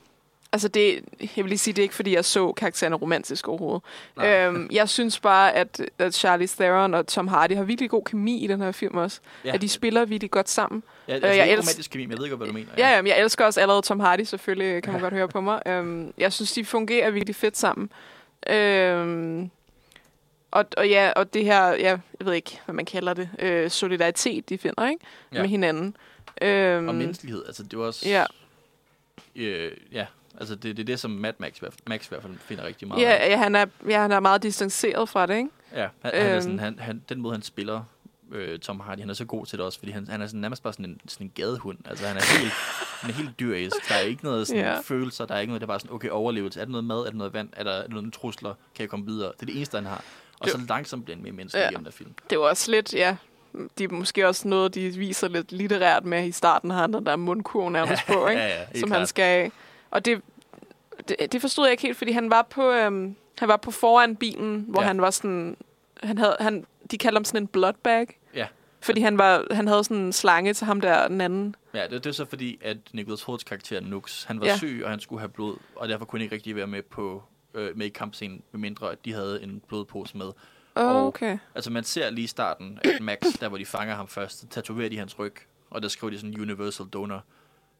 altså 0.51 0.67
det, 0.67 1.03
jeg 1.21 1.29
vil 1.35 1.45
lige 1.45 1.57
sige, 1.57 1.73
det 1.73 1.79
er 1.79 1.83
ikke, 1.83 1.95
fordi 1.95 2.15
jeg 2.15 2.25
så 2.25 2.51
karaktererne 2.51 2.95
romantisk 2.95 3.47
overhovedet. 3.47 3.83
Nej. 4.17 4.45
Øhm, 4.45 4.69
jeg 4.71 4.89
synes 4.89 5.19
bare, 5.19 5.53
at, 5.53 5.81
at 5.99 6.13
Charlie 6.15 6.47
Theron 6.47 6.93
og 6.93 7.07
Tom 7.07 7.27
Hardy 7.27 7.55
har 7.55 7.63
virkelig 7.63 7.89
god 7.89 8.03
kemi 8.03 8.43
i 8.43 8.47
den 8.47 8.61
her 8.61 8.71
film 8.71 8.97
også. 8.97 9.19
Ja. 9.45 9.53
At 9.53 9.61
de 9.61 9.69
spiller 9.69 10.05
virkelig 10.05 10.31
godt 10.31 10.49
sammen. 10.49 10.83
Ja, 11.07 11.13
altså, 11.13 11.27
Øh, 11.27 11.29
jeg 11.29 11.37
jeg 11.37 11.45
ikke 11.45 11.53
elsk- 11.61 11.67
romantisk 11.67 11.91
kemi, 11.91 12.05
men 12.05 12.11
jeg 12.11 12.19
ved 12.19 12.29
godt, 12.29 12.39
hvad 12.39 12.47
du 12.47 12.53
mener. 12.53 12.69
Ja, 12.77 12.89
ja 12.95 13.01
men 13.01 13.07
jeg 13.07 13.19
elsker 13.21 13.45
også 13.45 13.61
allerede 13.61 13.81
Tom 13.81 13.99
Hardy, 13.99 14.21
selvfølgelig 14.23 14.83
kan 14.83 14.93
man 14.93 15.01
godt 15.01 15.13
høre 15.13 15.27
på 15.27 15.41
mig. 15.41 15.61
Øhm, 15.65 16.13
jeg 16.17 16.33
synes, 16.33 16.51
de 16.51 16.65
fungerer 16.65 17.11
virkelig 17.11 17.35
fedt 17.35 17.57
sammen. 17.57 17.89
Øhm, 18.49 19.49
og, 20.51 20.65
og 20.77 20.89
ja, 20.89 21.11
og 21.15 21.33
det 21.33 21.43
her, 21.45 21.67
ja, 21.69 21.97
jeg 22.19 22.27
ved 22.27 22.33
ikke, 22.33 22.59
hvad 22.65 22.75
man 22.75 22.85
kalder 22.85 23.13
det, 23.13 23.29
øh, 23.39 23.69
solidaritet, 23.69 24.49
de 24.49 24.57
finder, 24.57 24.89
ikke? 24.89 25.05
Ja. 25.33 25.41
Med 25.41 25.49
hinanden. 25.49 25.95
Øhm, 26.41 26.87
Og 26.87 26.95
menneskelighed, 26.95 27.43
altså 27.47 27.63
det 27.63 27.73
er 27.73 27.77
også... 27.77 28.09
Ja. 28.09 28.25
Øh, 29.35 29.71
ja, 29.91 30.05
altså 30.37 30.55
det, 30.55 30.77
det 30.77 30.83
er 30.83 30.85
det, 30.85 30.99
som 30.99 31.11
Mad 31.11 31.33
Max, 31.37 31.55
i 31.57 31.59
hvert 31.59 31.73
fald- 31.73 31.81
Max 31.87 32.05
i 32.05 32.09
hvert 32.09 32.21
fald 32.21 32.33
finder 32.39 32.63
rigtig 32.65 32.87
meget 32.87 33.05
af. 33.05 33.09
Ja, 33.09 33.29
ja, 33.29 33.37
han 33.37 33.55
er, 33.55 33.65
ja, 33.89 34.01
han 34.01 34.11
er 34.11 34.19
meget 34.19 34.43
distanceret 34.43 35.09
fra 35.09 35.25
det, 35.25 35.35
ikke? 35.37 35.49
Ja, 35.75 35.87
han, 36.01 36.11
han 36.13 36.13
er 36.13 36.33
Øhm. 36.33 36.41
sådan, 36.41 36.59
han, 36.59 36.79
han, 36.79 37.03
den 37.09 37.21
måde, 37.21 37.33
han 37.33 37.41
spiller 37.41 37.83
øh, 38.31 38.59
Tom 38.59 38.79
Hardy, 38.79 38.99
han 38.99 39.09
er 39.09 39.13
så 39.13 39.25
god 39.25 39.45
til 39.45 39.57
det 39.57 39.65
også, 39.65 39.79
fordi 39.79 39.91
han, 39.91 40.07
han 40.07 40.21
er 40.21 40.27
sådan, 40.27 40.39
nærmest 40.41 40.63
bare 40.63 40.73
sådan 40.73 40.85
en, 40.85 41.01
sådan 41.07 41.27
en 41.27 41.31
gadehund. 41.35 41.77
Altså, 41.85 42.07
han 42.07 42.17
er 42.17 42.39
helt, 42.39 42.51
han 43.01 43.09
er 43.09 43.13
helt 43.13 43.39
dyrisk. 43.39 43.75
Der 43.89 43.95
er 43.95 43.99
ikke 43.99 44.23
noget 44.23 44.47
sådan, 44.47 44.63
Ja. 44.63 44.79
følelser, 44.79 45.25
der 45.25 45.35
er 45.35 45.39
ikke 45.39 45.51
noget, 45.51 45.61
der 45.61 45.65
er 45.65 45.71
bare 45.71 45.79
sådan, 45.79 45.95
okay, 45.95 46.09
overlevelse. 46.09 46.59
Er 46.61 46.65
der 46.65 46.71
noget 46.71 46.85
mad? 46.85 46.97
Er 46.99 47.03
der 47.09 47.17
noget 47.17 47.33
vand? 47.33 47.49
Er 47.53 47.63
der, 47.63 47.71
er 47.71 47.87
der 47.87 47.93
nogle 47.93 48.11
trusler? 48.11 48.49
Kan 48.75 48.81
jeg 48.83 48.89
komme 48.89 49.05
videre? 49.05 49.31
Det 49.35 49.41
er 49.41 49.45
det 49.45 49.55
eneste, 49.55 49.77
han 49.77 49.85
har. 49.85 50.03
Og 50.39 50.45
Det- 50.45 50.51
så 50.51 50.59
langsomt 50.69 51.03
bliver 51.05 51.15
han 51.17 51.23
mere 51.23 51.33
menneskelig 51.33 51.61
Ja. 51.63 51.69
gennem 51.69 51.83
der 51.83 51.91
film. 51.91 52.09
Det 52.29 52.35
jo 52.35 52.43
også 52.43 52.71
lidt, 52.71 52.93
ja, 52.93 53.15
de 53.77 53.83
er 53.83 53.87
måske 53.89 54.27
også 54.27 54.47
noget, 54.47 54.75
de 54.75 54.89
viser 54.89 55.27
lidt 55.27 55.51
litterært 55.51 56.05
med 56.05 56.27
i 56.27 56.31
starten, 56.31 56.69
har 56.71 56.81
han 56.81 56.93
den 56.93 57.05
der 57.05 57.15
mundkurv 57.15 57.69
nærmest 57.69 58.01
på, 58.13 58.27
ikke? 58.27 58.41
ja, 58.41 58.47
ja, 58.73 58.79
som 58.79 58.89
klart. 58.89 58.99
han 58.99 59.07
skal 59.07 59.51
Og 59.91 60.05
det, 60.05 60.21
det, 61.07 61.31
det 61.31 61.41
forstod 61.41 61.65
jeg 61.65 61.71
ikke 61.71 61.83
helt, 61.83 61.97
fordi 61.97 62.11
han 62.11 62.29
var 62.29 62.41
på, 62.49 62.71
øhm, 62.71 63.15
han 63.37 63.47
var 63.47 63.57
på 63.57 63.71
foran 63.71 64.15
bilen, 64.15 64.65
hvor 64.67 64.81
Ja. 64.81 64.87
han 64.87 65.01
var 65.01 65.09
sådan, 65.09 65.57
han 66.03 66.17
havde, 66.17 66.37
han, 66.39 66.65
de 66.91 66.97
kaldte 66.97 67.17
ham 67.17 67.23
sådan 67.25 67.41
en 67.43 67.47
blood 67.47 67.73
bag. 67.83 68.19
Ja. 68.35 68.47
Fordi 68.81 69.01
han, 69.01 69.17
var, 69.17 69.45
han 69.51 69.67
havde 69.67 69.83
sådan 69.83 69.97
en 70.03 70.13
slange 70.13 70.53
til 70.53 70.65
ham 70.67 70.81
der, 70.81 71.07
den 71.07 71.21
anden. 71.21 71.55
Ja, 71.73 71.83
det, 71.83 71.91
det 72.03 72.05
er 72.05 72.13
så 72.13 72.25
fordi, 72.25 72.59
at 72.61 72.77
Nicholas 72.93 73.21
Holt's 73.21 73.43
karakter 73.47 73.81
Nux, 73.81 74.23
han 74.23 74.39
var 74.39 74.45
Ja. 74.45 74.57
syg, 74.57 74.81
og 74.83 74.89
han 74.89 74.99
skulle 74.99 75.19
have 75.19 75.29
blod, 75.29 75.55
og 75.75 75.89
derfor 75.89 76.05
kunne 76.05 76.19
han 76.19 76.23
ikke 76.23 76.35
rigtig 76.35 76.55
være 76.55 76.67
med 76.67 76.81
på 76.81 77.23
øh, 77.53 77.77
med 77.77 77.85
i 77.85 77.89
kampscenen, 77.89 78.41
medmindre 78.51 78.91
at 78.91 79.05
de 79.05 79.13
havde 79.13 79.43
en 79.43 79.61
blodpose 79.67 80.17
med. 80.17 80.25
Oh, 80.75 80.85
Og- 80.95 81.07
okay. 81.07 81.37
Altså 81.55 81.71
man 81.71 81.83
ser 81.83 82.09
lige 82.09 82.23
i 82.23 82.27
starten, 82.27 82.79
at 82.83 83.01
Max, 83.01 83.17
der 83.39 83.47
hvor 83.49 83.57
de 83.57 83.65
fanger 83.65 83.95
ham 83.95 84.07
først, 84.07 84.45
tatoverer 84.49 84.89
de 84.89 84.97
hans 84.97 85.19
ryg, 85.19 85.33
og 85.69 85.81
der 85.81 85.87
skriver 85.87 86.11
de 86.11 86.19
sådan 86.19 86.41
universal 86.41 86.85
donor. 86.85 87.23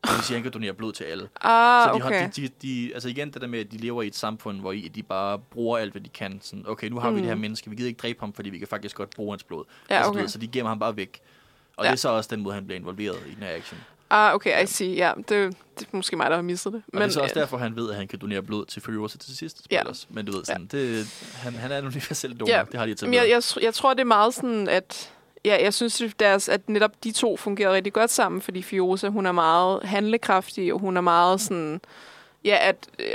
Det 0.04 0.14
vil 0.16 0.24
sige, 0.24 0.36
at 0.36 0.38
han 0.38 0.44
kan 0.44 0.52
donere 0.52 0.74
blod 0.74 0.94
til 0.94 1.04
alle. 1.04 1.30
Ah, 1.42 1.84
så 1.90 1.90
de, 1.94 2.04
okay. 2.06 2.22
har, 2.22 2.28
de, 2.28 2.42
de, 2.42 2.50
de, 2.62 2.92
altså 2.94 3.10
igen 3.10 3.32
det 3.32 3.42
der 3.42 3.48
med, 3.48 3.60
at 3.60 3.72
de 3.72 3.78
lever 3.78 4.02
i 4.04 4.08
et 4.08 4.16
samfund, 4.16 4.60
hvor 4.60 4.72
i, 4.72 4.88
de 4.96 5.04
bare 5.04 5.40
bruger 5.40 5.78
alt, 5.78 5.92
hvad 5.92 6.02
de 6.02 6.10
kan. 6.10 6.40
Sådan, 6.44 6.66
okay, 6.68 6.88
nu 6.90 7.00
har 7.00 7.10
mm. 7.10 7.16
vi 7.16 7.22
Mm. 7.22 7.28
det 7.28 7.36
her 7.36 7.42
menneske, 7.42 7.70
vi 7.70 7.76
gider 7.76 7.88
ikke 7.88 7.98
dræbe 7.98 8.20
ham, 8.20 8.34
fordi 8.34 8.50
vi 8.50 8.58
kan 8.58 8.68
faktisk 8.68 8.96
godt 8.96 9.10
bruge 9.10 9.32
hans 9.34 9.44
blod. 9.44 9.64
Ja, 9.90 9.96
altså, 9.96 10.08
du 10.08 10.12
okay. 10.14 10.22
ved, 10.22 10.28
så 10.30 10.38
de 10.38 10.48
gemmer 10.48 10.70
ham 10.70 10.80
bare 10.80 10.96
væk. 10.98 11.20
Og 11.78 11.86
Ja. 11.86 11.90
det 11.90 11.94
er 11.94 11.98
så 11.98 12.10
også 12.10 12.30
den 12.36 12.44
måde, 12.44 12.56
han 12.56 12.66
bliver 12.66 12.80
involveret 12.80 13.18
i 13.28 13.34
den 13.34 13.44
her 13.44 13.56
action. 13.56 13.80
Ah, 14.10 14.34
okay, 14.36 14.64
I 14.64 14.66
see. 14.66 14.96
Ja, 14.96 15.12
det, 15.18 15.30
det 15.30 15.56
er 15.82 15.86
måske 15.92 16.16
mig, 16.16 16.30
der 16.30 16.36
har 16.36 16.42
misset 16.44 16.74
det. 16.74 16.84
Og 16.94 17.00
det 17.00 17.06
er 17.06 17.10
så 17.10 17.20
også 17.22 17.36
øh, 17.36 17.42
derfor, 17.42 17.58
han 17.58 17.76
ved, 17.76 17.90
at 17.90 17.96
han 17.96 18.08
kan 18.08 18.20
donere 18.20 18.42
blod 18.42 18.66
til 18.66 18.82
Furiosa 18.82 19.18
til 19.18 19.38
sidst. 19.38 19.68
Ja. 19.72 19.82
Ja. 19.88 19.94
Men 20.10 20.26
du 20.26 20.32
ved, 20.32 20.46
sådan, 20.46 20.66
det, 20.66 21.08
han, 21.34 21.54
han 21.54 21.72
er 21.72 21.78
en 21.78 21.86
universel 21.86 22.40
donor. 22.40 22.52
Ja. 22.54 22.64
Det 22.72 22.80
har 22.80 22.86
de 22.86 22.96
Men 23.02 23.14
jeg, 23.14 23.30
jeg, 23.30 23.44
jeg 23.62 23.74
tror, 23.74 23.94
det 23.94 24.02
er 24.02 24.06
meget 24.06 24.34
sådan, 24.34 24.68
at 24.70 25.14
Ja, 25.46 25.58
jeg 25.64 25.74
synes, 25.74 26.02
at 26.02 26.20
deres, 26.20 26.50
at 26.50 26.70
netop 26.70 27.04
de 27.04 27.12
to 27.12 27.38
fungerer 27.38 27.74
rigtig 27.74 27.94
godt 27.94 28.12
sammen, 28.12 28.42
fordi 28.42 28.62
Fiosa, 28.62 29.08
hun 29.08 29.26
er 29.26 29.32
meget 29.32 29.84
handlekraftig, 29.84 30.74
og 30.74 30.80
hun 30.80 30.98
er 30.98 31.02
meget 31.02 31.42
sådan... 31.42 31.82
Ja, 32.46 32.58
at, 32.62 32.76
øh, 33.00 33.06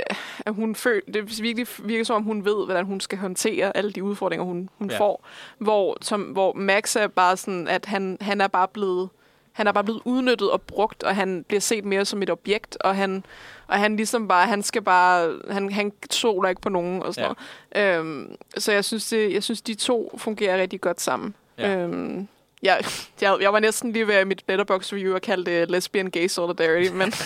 at 0.45 0.53
hun 0.53 0.75
føler, 0.75 1.01
det 1.13 1.41
virkelig 1.41 1.67
virker 1.83 2.03
som 2.03 2.15
om, 2.15 2.23
hun 2.23 2.45
ved, 2.45 2.65
hvordan 2.65 2.85
hun 2.85 2.99
skal 2.99 3.17
håndtere 3.17 3.77
alle 3.77 3.91
de 3.91 4.03
udfordringer, 4.03 4.45
hun, 4.45 4.69
hun 4.77 4.89
Ja. 4.89 4.99
får. 4.99 5.25
Hvor, 5.57 5.97
som, 6.01 6.21
hvor 6.21 6.53
Max 6.53 6.95
er 6.95 7.07
bare 7.07 7.37
sådan, 7.37 7.67
at 7.67 7.85
han, 7.85 8.17
han 8.21 8.41
er 8.41 8.47
bare 8.47 8.67
blevet 8.67 9.09
han 9.53 9.67
er 9.67 9.71
bare 9.71 9.83
blevet 9.83 10.01
udnyttet 10.05 10.51
og 10.51 10.61
brugt, 10.61 11.03
og 11.03 11.15
han 11.15 11.45
bliver 11.47 11.61
set 11.61 11.85
mere 11.85 12.05
som 12.05 12.23
et 12.23 12.29
objekt, 12.29 12.77
og 12.81 12.95
han, 12.95 13.25
og 13.67 13.79
han 13.79 13.95
ligesom 13.95 14.27
bare, 14.27 14.47
han 14.47 14.63
skal 14.63 14.81
bare, 14.81 15.39
han, 15.49 15.71
han 15.71 15.91
soler 16.11 16.49
ikke 16.49 16.61
på 16.61 16.69
nogen 16.69 17.03
og 17.03 17.13
sådan 17.13 17.35
ja. 17.75 17.81
noget. 17.81 17.99
Øhm, 17.99 18.35
så 18.57 18.71
jeg 18.71 18.85
synes, 18.85 19.09
det, 19.09 19.33
jeg 19.33 19.43
synes, 19.43 19.61
de 19.61 19.73
to 19.75 20.15
fungerer 20.17 20.61
rigtig 20.61 20.81
godt 20.81 21.01
sammen. 21.01 21.35
Ja. 21.57 21.71
Ja. 21.71 21.77
Øhm, 21.77 22.27
jeg, 22.63 22.83
jeg, 23.21 23.37
jeg 23.41 23.53
var 23.53 23.59
næsten 23.59 23.91
lige 23.91 24.07
ved 24.07 24.15
at 24.15 24.27
mit 24.27 24.43
Letterboxd 24.47 24.93
review 24.93 25.15
og 25.15 25.21
kalde 25.21 25.51
det 25.51 25.71
lesbian 25.71 26.11
gay 26.11 26.27
solidarity, 26.27 26.91
men 26.91 27.13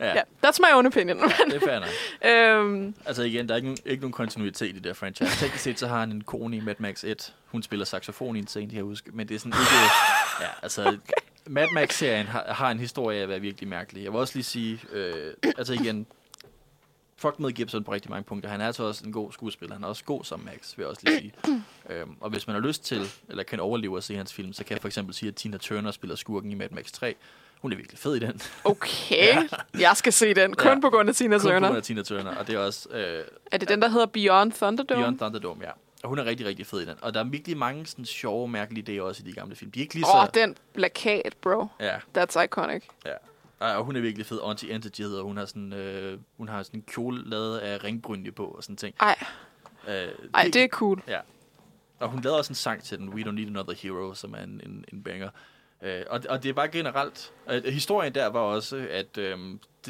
Ja, 0.00 0.06
ja, 0.06 0.14
yeah, 0.14 0.24
that's 0.46 0.58
my 0.60 0.74
own 0.74 0.86
opinion. 0.86 1.18
det 1.18 1.62
er 1.62 1.82
fair 2.22 2.58
øhm, 2.60 2.94
Altså 3.06 3.22
igen, 3.22 3.48
der 3.48 3.54
er 3.54 3.56
ikke, 3.56 3.66
nogen, 3.68 3.78
ikke 3.86 4.00
nogen 4.00 4.12
kontinuitet 4.12 4.68
i 4.68 4.72
det 4.72 4.84
der 4.84 4.92
franchise. 4.92 5.38
Teknisk 5.38 5.64
set, 5.64 5.78
så 5.78 5.86
har 5.86 6.00
han 6.00 6.12
en 6.12 6.20
kone 6.24 6.56
i 6.56 6.60
Mad 6.60 6.74
Max 6.78 7.04
1. 7.04 7.34
Hun 7.46 7.62
spiller 7.62 7.84
saxofon 7.84 8.36
i 8.36 8.38
en 8.38 8.46
scene, 8.46 8.70
de 8.70 8.76
har 8.76 8.82
huske. 8.82 9.10
Men 9.12 9.28
det 9.28 9.34
er 9.34 9.38
sådan 9.38 9.52
ikke... 9.52 9.72
Ja, 10.40 10.46
altså... 10.62 10.82
Okay. 10.82 10.96
Mad 11.46 11.66
Max-serien 11.72 12.26
har, 12.26 12.44
har 12.48 12.70
en 12.70 12.78
historie 12.78 13.18
af 13.18 13.22
at 13.22 13.28
være 13.28 13.40
virkelig 13.40 13.68
mærkelig. 13.68 14.04
Jeg 14.04 14.12
vil 14.12 14.20
også 14.20 14.34
lige 14.34 14.44
sige... 14.44 14.80
Øh, 14.92 15.34
altså 15.58 15.72
igen... 15.72 16.06
Fuck 17.16 17.40
med 17.40 17.52
Gibson 17.52 17.84
på 17.84 17.92
rigtig 17.92 18.10
mange 18.10 18.24
punkter. 18.24 18.50
Han 18.50 18.60
er 18.60 18.66
altså 18.66 18.82
også 18.84 19.04
en 19.06 19.12
god 19.12 19.32
skuespiller. 19.32 19.74
Han 19.74 19.84
er 19.84 19.88
også 19.88 20.04
god 20.04 20.24
som 20.24 20.40
Max, 20.40 20.76
vil 20.76 20.82
jeg 20.82 20.90
også 20.90 21.02
lige 21.04 21.18
sige. 21.18 21.62
øhm, 21.90 22.16
og 22.20 22.30
hvis 22.30 22.46
man 22.46 22.54
har 22.54 22.60
lyst 22.62 22.84
til, 22.84 23.02
eller 23.28 23.42
kan 23.42 23.60
overleve 23.60 23.96
at 23.96 24.04
se 24.04 24.16
hans 24.16 24.32
film, 24.32 24.52
så 24.52 24.64
kan 24.64 24.74
jeg 24.74 24.80
for 24.80 24.88
eksempel 24.88 25.14
sige, 25.14 25.28
at 25.28 25.34
Tina 25.34 25.56
Turner 25.56 25.90
spiller 25.90 26.16
skurken 26.16 26.50
i 26.50 26.54
Mad 26.54 26.68
Max 26.70 26.92
3. 26.92 27.14
Hun 27.62 27.72
er 27.72 27.76
virkelig 27.76 27.98
fed 27.98 28.14
i 28.16 28.18
den. 28.18 28.40
okay, 28.64 29.34
ja. 29.34 29.48
jeg 29.78 29.96
skal 29.96 30.12
se 30.12 30.34
den, 30.34 30.54
kun 30.54 30.68
Ja. 30.68 30.80
på 30.80 30.90
grund 30.90 31.08
af 31.08 31.14
Tina 31.14 31.38
Kun 31.38 31.42
på 31.42 31.48
grund 31.48 31.64
Turner. 31.64 31.76
af 31.76 31.82
Tina 31.82 32.02
Turner. 32.02 32.36
Og 32.36 32.46
det 32.46 32.54
er 32.54 32.58
også... 32.58 32.88
Øh, 32.90 33.24
Er 33.52 33.58
det 33.58 33.68
den, 33.68 33.82
der 33.82 33.88
hedder 33.88 34.06
Beyond 34.06 34.52
Thunderdome? 34.52 35.02
Beyond 35.02 35.18
Thunderdome, 35.18 35.64
ja. 35.64 35.70
Og 36.02 36.08
hun 36.08 36.18
er 36.18 36.24
rigtig, 36.24 36.46
rigtig 36.46 36.66
fed 36.66 36.80
i 36.80 36.84
den. 36.86 36.94
Og 37.00 37.14
der 37.14 37.20
er 37.20 37.24
virkelig 37.24 37.56
mange 37.56 37.86
sådan 37.86 38.04
sjove, 38.04 38.48
mærkelige 38.48 38.98
idéer 38.98 39.02
også 39.02 39.22
i 39.24 39.28
de 39.30 39.32
gamle 39.32 39.56
film. 39.56 39.70
De 39.70 39.80
er 39.80 39.82
ikke 39.82 39.94
lige 39.94 40.06
Åh, 40.06 40.10
så... 40.12 40.18
oh, 40.38 40.42
den 40.44 40.56
plakat, 40.74 41.34
bro. 41.40 41.66
Ja, 41.80 41.96
That's 42.18 42.42
iconic. 42.42 42.82
ja. 43.04 43.10
Og 43.58 43.84
hun 43.84 43.96
er 43.96 44.00
virkelig 44.00 44.26
fed. 44.26 44.40
Auntie 44.42 44.70
Entity 44.74 45.00
hedder 45.02 45.22
hun 45.22 45.36
har 45.36 45.44
sådan, 45.46 45.72
øh, 45.72 46.18
hun 46.36 46.48
har 46.48 46.62
sådan 46.62 46.80
en 46.80 46.84
kjole 46.86 47.30
lavet 47.30 47.58
af 47.58 47.84
ringbrynje 47.84 48.32
på 48.32 48.46
og 48.46 48.62
sådan 48.62 48.76
ting. 48.76 48.94
Ej, 49.00 49.24
Øh, 49.88 50.08
ej, 50.34 50.44
det 50.52 50.56
er 50.56 50.68
cool. 50.68 51.02
Ja. 51.08 51.20
Og 51.98 52.08
hun 52.08 52.20
lavede 52.22 52.38
også 52.38 52.50
en 52.50 52.54
sang 52.54 52.82
til 52.82 52.98
den, 52.98 53.08
We 53.08 53.22
Don't 53.22 53.30
Need 53.30 53.46
Another 53.46 53.74
Hero, 53.82 54.14
som 54.14 54.34
er 54.34 54.38
en, 54.38 54.60
en, 54.66 54.84
en 54.92 55.02
banger. 55.02 55.28
Øh, 55.82 56.02
og, 56.10 56.20
og 56.28 56.42
det 56.42 56.48
er 56.48 56.52
bare 56.52 56.68
generelt... 56.68 57.32
Øh, 57.50 57.64
historien 57.64 58.14
der 58.14 58.26
var 58.26 58.40
også, 58.40 58.86
at 58.90 59.18
øh, 59.18 59.38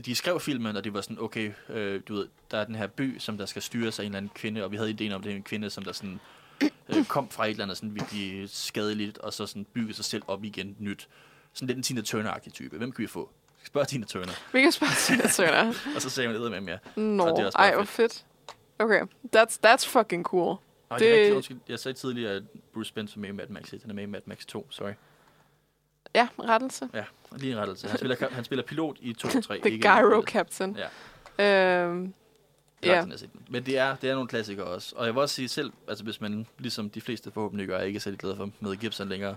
de- 0.07 0.15
skrev 0.15 0.41
filmen, 0.41 0.77
og 0.77 0.85
det 0.85 0.95
var 0.95 1.01
sådan, 1.01 1.21
okay, 1.21 1.53
øh, 1.69 2.01
du 2.09 2.15
ved, 2.15 2.29
der 2.51 2.59
er 2.59 2.65
den 2.65 2.75
her 2.75 2.87
by, 2.87 3.19
som 3.19 3.39
der 3.39 3.47
skal 3.47 3.63
styres 3.63 3.99
af 3.99 4.03
en 4.03 4.07
eller 4.07 4.17
anden 4.17 4.31
kvinde, 4.35 4.65
og 4.65 4.71
vi 4.71 4.77
havde 4.77 4.91
ideen 4.91 5.13
om, 5.13 5.23
det 5.23 5.33
er 5.33 5.37
en 5.37 5.43
kvinde, 5.43 5.71
som 5.71 5.85
der 5.85 5.93
sådan 5.93 6.21
øh, 6.89 7.05
kom 7.05 7.29
fra 7.29 7.45
et 7.47 7.51
eller 7.51 7.65
andet 7.65 7.77
sådan 7.77 7.95
virkelig 7.95 8.51
skadeligt, 8.51 9.19
og 9.19 9.33
så 9.33 9.47
sådan 9.47 9.65
bygge 9.73 9.95
sig 9.95 10.05
selv 10.05 10.23
op 10.27 10.45
igen 10.45 10.77
nyt. 10.79 11.09
Sådan 11.53 11.67
lidt 11.67 11.77
en 11.77 11.83
Tina 11.83 12.01
Turner-agtig 12.01 12.51
type. 12.53 12.77
Hvem 12.77 12.93
kan 12.93 13.03
vi 13.03 13.07
få? 13.07 13.31
Spørg 13.67 13.89
Tina 13.89 14.07
Turner. 14.07 14.33
Vi 14.53 14.61
kan 14.63 14.73
spørge 14.73 14.93
Tina 15.07 15.29
Turner. 15.29 15.73
Og 15.97 16.03
så 16.03 16.11
sagde 16.11 16.29
man 16.33 16.51
med 16.51 16.61
mere. 16.61 16.79
Nå, 16.97 17.27
det 17.29 17.35
bare 17.37 17.51
ej, 17.69 17.75
hvor 17.75 17.85
fedt. 17.85 18.25
Okay, 18.79 19.01
that's, 19.37 19.59
that's 19.67 19.87
fucking 19.89 20.25
cool. 20.25 20.49
Og 20.49 20.59
det... 20.91 21.01
det 21.01 21.09
er 21.09 21.13
Det- 21.13 21.19
rigtigt, 21.19 21.35
undskyld. 21.37 21.59
Jeg 21.69 21.79
sagde 21.79 21.99
tidligere, 21.99 22.33
at 22.33 22.43
Bruce 22.75 22.89
Spencer 22.89 23.17
er 23.17 23.21
med 23.21 23.29
i 23.29 23.33
Mad 23.33 23.47
Max 23.49 23.73
1. 23.73 23.81
Han 23.83 23.91
er 23.91 23.95
med 23.95 24.03
i 24.03 24.07
Mad 24.07 24.21
Max 24.27 24.45
2, 24.47 24.67
sorry. 24.71 24.93
Ja, 26.15 26.29
rettelse. 26.41 26.89
Ja, 26.95 27.05
lige 27.37 27.53
en 27.53 27.59
rettelse. 27.59 27.89
Han 27.89 27.99
spiller, 27.99 28.17
han 28.31 28.45
spiller 28.45 28.63
pilot 28.65 28.97
i 29.01 29.13
2 29.13 29.29
og 29.37 29.45
3. 29.45 29.59
The 29.61 29.71
ikke 29.71 29.89
Gyro 29.89 30.23
i- 30.23 30.25
Captain. 30.27 30.79
Ja. 31.39 31.85
Øhm, 31.85 32.15
Det 32.83 32.89
Ja. 32.91 33.01
den. 33.01 33.13
Men 33.49 33.67
det 33.67 33.79
er, 33.79 33.97
det 33.97 34.11
er 34.11 34.15
nogle 34.15 34.29
klassikere 34.29 34.67
også. 34.67 34.93
Og 34.97 35.07
jeg 35.07 35.15
vil 35.15 35.21
også 35.23 35.35
sige 35.35 35.49
selv, 35.49 35.73
altså 35.89 36.05
hvis 36.05 36.21
man, 36.21 36.47
ligesom 36.59 36.91
de 36.91 37.01
fleste 37.01 37.31
forhåbentlig 37.31 37.69
gør, 37.69 37.81
ikke 37.81 37.97
er 37.97 38.01
særlig 38.01 38.19
glad 38.21 38.37
for 38.37 38.51
med 38.61 38.77
Gibson 38.77 39.09
længere, 39.09 39.37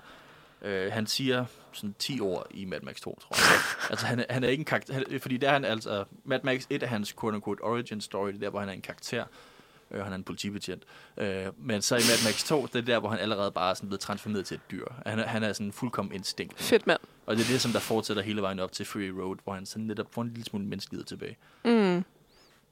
øh, 0.62 0.92
han 0.92 1.08
siger 1.08 1.46
sådan 1.72 1.96
10 2.00 2.20
ord 2.20 2.48
i 2.52 2.66
Mad 2.66 2.82
Max 2.82 3.02
2, 3.02 3.20
tror 3.20 3.36
jeg. 3.36 3.90
altså 3.92 4.06
han 4.06 4.20
er, 4.20 4.26
han 4.30 4.44
er 4.44 4.48
ikke 4.48 4.62
en 4.62 4.66
karakter, 4.66 4.94
han, 4.94 5.06
fordi 5.22 5.38
der 5.38 5.50
er 5.50 5.54
han 5.54 5.66
altså, 5.66 6.06
Mad 6.24 6.40
Max 6.44 6.66
1 6.70 6.84
er 6.84 6.88
hans 6.88 7.16
quote-unquote 7.20 7.64
origin 7.64 8.02
story, 8.02 8.28
det 8.28 8.36
er 8.36 8.40
der, 8.40 8.50
hvor 8.50 8.60
han 8.60 8.70
er 8.70 8.74
en 8.74 8.82
karakter. 8.82 9.26
Øh, 9.92 10.04
han 10.04 10.12
er 10.12 10.16
en 10.16 10.24
politibetjent. 10.24 10.84
Øh, 11.18 11.46
men 11.58 11.82
så 11.82 11.96
i 11.96 12.00
Mad 12.00 12.26
Max 12.26 12.44
2, 12.44 12.66
det 12.66 12.76
er 12.76 12.82
der, 12.82 13.00
hvor 13.00 13.10
han 13.10 13.20
allerede 13.20 13.52
bare 13.52 13.70
er 13.70 13.74
sådan 13.74 13.90
blevet 13.90 14.00
transformeret 14.00 14.46
til 14.46 14.56
et 14.56 14.62
dyr. 14.72 14.86
Han 15.06 15.20
er, 15.20 15.26
han 15.28 15.44
er 15.44 15.54
sådan 15.54 15.72
fuldkommen 15.72 16.16
instinkt. 16.16 16.60
fedt 16.60 16.88
mand. 16.88 17.00
Og 17.26 17.36
det 17.36 17.44
er 17.44 17.48
det, 17.48 17.62
som 17.62 17.72
der 17.72 17.80
fortsætter 17.80 18.24
hele 18.24 18.42
vejen 18.42 18.60
op 18.60 18.72
til 18.72 18.86
Fury 18.86 19.10
Road, 19.10 19.38
hvor 19.44 19.54
han 19.54 19.66
sådan 19.66 19.86
netop 19.86 20.08
får 20.12 20.22
en 20.22 20.28
lille 20.28 20.46
smule 20.46 20.66
menneskelighed 20.66 21.06
tilbage. 21.06 21.38
Mm. 21.66 22.04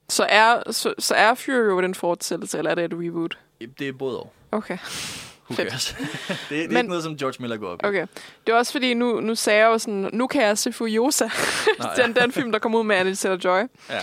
Så 0.09 0.25
er, 0.29 0.71
så, 0.71 0.93
så 0.99 1.15
er 1.15 1.33
Fury 1.33 1.71
Road 1.71 1.83
en 1.83 1.95
fortsættelse, 1.95 2.57
eller 2.57 2.71
er 2.71 2.75
det 2.75 2.85
et 2.85 2.93
reboot? 2.93 3.37
Det 3.79 3.87
er 3.87 3.93
både 3.93 4.19
og. 4.19 4.33
Okay. 4.51 4.77
Who 5.49 5.55
cares? 5.55 5.95
det, 5.97 6.39
det 6.49 6.63
er 6.63 6.67
Men- 6.67 6.77
ikke 6.77 6.89
noget, 6.89 7.03
som 7.03 7.17
George 7.17 7.35
Miller 7.39 7.57
går 7.57 7.67
op 7.69 7.79
i. 7.83 7.85
Okay. 7.85 8.07
Det 8.47 8.53
er 8.53 8.57
også 8.57 8.71
fordi, 8.71 8.93
nu, 8.93 9.19
nu 9.19 9.35
sagde 9.35 9.59
jeg 9.59 9.65
jo 9.67 9.77
sådan, 9.77 10.09
nu 10.13 10.27
kan 10.27 10.41
jeg 10.41 10.57
se 10.57 10.73
Furiosa. 10.73 11.25
Nå, 11.79 11.85
ja. 11.97 12.03
den, 12.03 12.15
den 12.15 12.31
film, 12.31 12.51
der 12.51 12.59
kom 12.59 12.75
ud 12.75 12.83
med 12.83 12.95
Anna 12.95 13.11
Taylor-Joy. 13.11 13.67
Ja. 13.89 13.99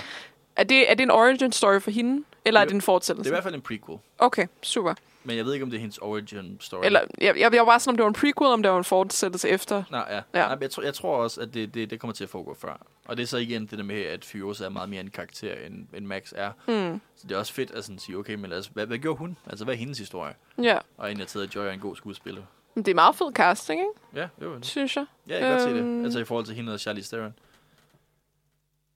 Er 0.57 0.65
det, 0.65 0.91
er 0.91 0.95
det 0.95 1.03
en 1.03 1.11
origin 1.11 1.53
story 1.53 1.81
for 1.81 1.91
hende, 1.91 2.25
eller 2.45 2.61
er 2.61 2.65
Det- 2.65 2.69
det 2.69 2.75
en 2.75 2.81
Det 2.81 2.85
fortsættelse? 2.85 3.29
er 3.29 3.33
i 3.33 3.35
hvert 3.35 3.43
fald 3.45 3.55
en 3.55 3.61
prequel. 3.61 3.99
Okay, 4.19 4.47
super. 4.63 4.95
Men 5.25 5.37
jeg 5.37 5.45
ved 5.45 5.53
ikke, 5.53 5.65
om 5.65 5.71
det 5.71 5.77
er 5.77 5.81
hendes 5.81 5.99
origin 5.99 6.57
story. 6.61 6.85
Eller, 6.85 7.01
jeg, 7.21 7.39
jeg, 7.39 7.53
jeg 7.53 7.61
var 7.61 7.67
bare 7.67 7.81
sådan, 7.81 7.91
om 7.93 7.97
det 7.97 8.03
var 8.03 8.09
en 8.09 8.15
prequel, 8.15 8.51
om 8.53 8.63
det 8.63 8.71
var 8.73 8.79
en 8.79 8.85
fortsættelse 8.85 9.49
efter. 9.49 9.83
Nå, 9.91 9.97
ja. 9.97 10.15
ja. 10.15 10.23
Nej, 10.35 10.59
jeg, 10.61 10.71
tror, 10.71 10.83
jeg 10.83 10.95
tror 10.95 11.17
også, 11.17 11.41
at 11.41 11.55
det, 11.55 11.75
det, 11.75 11.91
det 11.91 12.01
kommer 12.01 12.15
til 12.15 12.25
at 12.25 12.31
foregå 12.31 12.55
før. 12.55 12.87
Og 13.05 13.17
det 13.17 13.23
er 13.23 13.27
så 13.27 13.37
igen 13.37 13.67
det 13.67 13.79
der 13.79 13.85
med, 13.85 14.01
at 14.03 14.25
Furiosa 14.25 14.65
er 14.65 14.69
meget 14.69 14.89
mere 14.89 15.01
en 15.01 15.11
karakter, 15.11 15.55
end, 15.67 15.87
end 15.95 16.07
Max 16.07 16.33
er. 16.37 16.51
Mm. 16.69 17.01
Så 17.17 17.27
det 17.29 17.35
er 17.35 17.39
også 17.39 17.53
fedt 17.53 17.71
at 17.71 17.85
sådan 17.85 17.99
sige, 17.99 18.17
okay, 18.19 18.35
men 18.35 18.53
altså, 18.53 18.71
hvad, 18.75 18.87
hvad 18.87 18.99
gjorde 18.99 19.19
hun? 19.19 19.37
Altså, 19.47 19.65
hvad 19.65 19.75
er 19.75 19.79
hendes 19.79 19.99
historie? 19.99 20.35
Ja, 20.63 20.79
Og 20.99 21.07
egentlig 21.07 21.27
taget, 21.29 21.47
at 21.47 21.55
Joy 21.55 21.65
er 21.67 21.71
en 21.71 21.81
god 21.81 21.97
skuespiller. 21.97 22.43
men 22.75 22.85
det 22.85 22.91
er 22.91 22.95
meget 22.95 23.17
fed 23.17 23.33
casting, 23.33 23.81
ikke? 23.81 24.21
Ja, 24.23 24.29
det 24.41 24.49
var 24.49 24.55
det. 24.55 24.67
Synes 24.67 24.97
jeg. 24.97 25.07
Ja, 25.29 25.33
jeg 25.33 25.41
kan 25.41 25.51
godt 25.51 25.63
se 25.63 25.69
Øhm. 25.69 25.97
det. 25.99 26.05
Altså 26.05 26.19
i 26.19 26.25
forhold 26.25 26.47
til 26.47 26.55
hende 26.55 26.73
og 26.73 26.81
Charlize 26.81 27.17
Theron. 27.17 27.35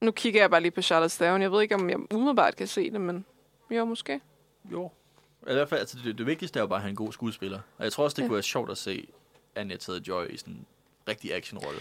Nu 0.01 0.11
kigger 0.11 0.41
jeg 0.41 0.51
bare 0.51 0.61
lige 0.61 0.71
på 0.71 0.83
Charlotte 0.83 1.17
Theron. 1.17 1.43
Jeg 1.43 1.53
ved 1.53 1.63
ikke, 1.63 1.75
om 1.75 1.91
jeg 1.91 1.99
umiddelbart 2.15 2.57
kan 2.57 2.67
se 2.67 2.91
det, 2.91 3.01
men 3.01 3.25
jo, 3.71 3.85
måske. 3.85 4.21
Jo. 4.73 4.91
I 5.51 5.53
hvert 5.53 5.69
fald, 5.69 5.81
altså, 5.81 5.97
det, 6.05 6.19
det 6.19 6.27
vigtigste 6.27 6.59
er 6.59 6.63
jo 6.63 6.67
bare 6.67 6.77
at 6.77 6.83
have 6.83 6.91
en 6.91 6.97
god 6.97 7.13
skuespiller. 7.13 7.61
Og 7.79 7.85
jeg 7.85 7.93
tror 7.93 8.05
også, 8.05 8.15
det 8.15 8.23
Ja. 8.23 8.27
kunne 8.29 8.35
være 8.35 8.43
sjovt 8.43 8.71
at 8.71 8.79
se 8.79 9.07
Anya 9.57 9.77
Taylor-Joy 9.77 10.33
i 10.35 10.37
sådan 10.37 10.53
en 10.55 10.67
rigtig 11.09 11.35
actionrolle. 11.35 11.81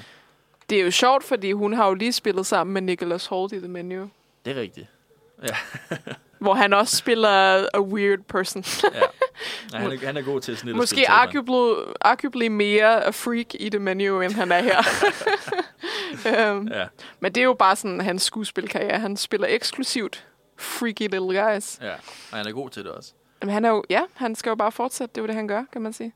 Det 0.70 0.80
er 0.80 0.84
jo 0.84 0.92
sjovt, 0.92 1.24
fordi 1.24 1.52
hun 1.52 1.74
har 1.74 1.88
jo 1.88 1.94
lige 1.94 2.14
spillet 2.14 2.46
sammen 2.46 2.74
med 2.74 2.82
Nicholas 2.82 3.26
Holt 3.26 3.54
i 3.54 3.58
The 3.60 3.68
Menu. 3.68 4.10
Det 4.46 4.58
er 4.58 4.62
rigtigt. 4.62 4.88
Hvor 6.40 6.54
han 6.54 6.74
også 6.74 6.96
spiller 6.98 7.30
a 7.74 7.80
weird 7.82 8.20
person. 8.20 8.64
Ja. 8.94 9.00
ja 9.74 9.78
han, 9.78 9.92
er, 9.92 10.06
han 10.06 10.18
er 10.18 10.22
god 10.22 10.42
til 10.42 10.58
sådan 10.58 10.68
lidt 10.68 10.78
Måske 10.78 11.10
arguably, 11.10 11.94
arguably 12.02 12.48
mere 12.48 13.06
a 13.06 13.10
freak 13.10 13.46
i 13.54 13.70
The 13.70 13.80
Menu, 13.80 14.22
end 14.22 14.34
han 14.34 14.52
er 14.52 14.62
her. 14.62 14.80
um, 16.52 16.68
Ja, 16.74 16.88
men 17.20 17.36
det 17.36 17.42
er 17.42 17.46
jo 17.46 17.54
bare 17.54 17.76
sådan 17.76 18.02
hans 18.02 18.24
skuespilkarriere. 18.24 19.00
Han 19.00 19.18
spiller 19.18 19.48
eksklusivt 19.50 20.28
freaky 20.58 21.02
little 21.02 21.42
guys. 21.44 21.80
ja. 21.82 21.94
Og 22.32 22.38
han 22.38 22.48
er 22.48 22.52
god 22.52 22.70
til 22.70 22.84
det 22.84 22.92
også. 22.92 23.14
Men 23.46 23.54
han 23.54 23.66
er 23.66 23.70
jo, 23.70 23.84
ja, 23.90 24.02
han 24.14 24.36
skal 24.36 24.50
jo 24.50 24.56
bare 24.56 24.72
fortsætte. 24.72 25.14
Det 25.16 25.18
er 25.18 25.24
jo 25.24 25.28
det, 25.28 25.36
han 25.36 25.48
gør, 25.48 25.64
kan 25.72 25.82
man 25.82 25.94
sige. 25.94 26.14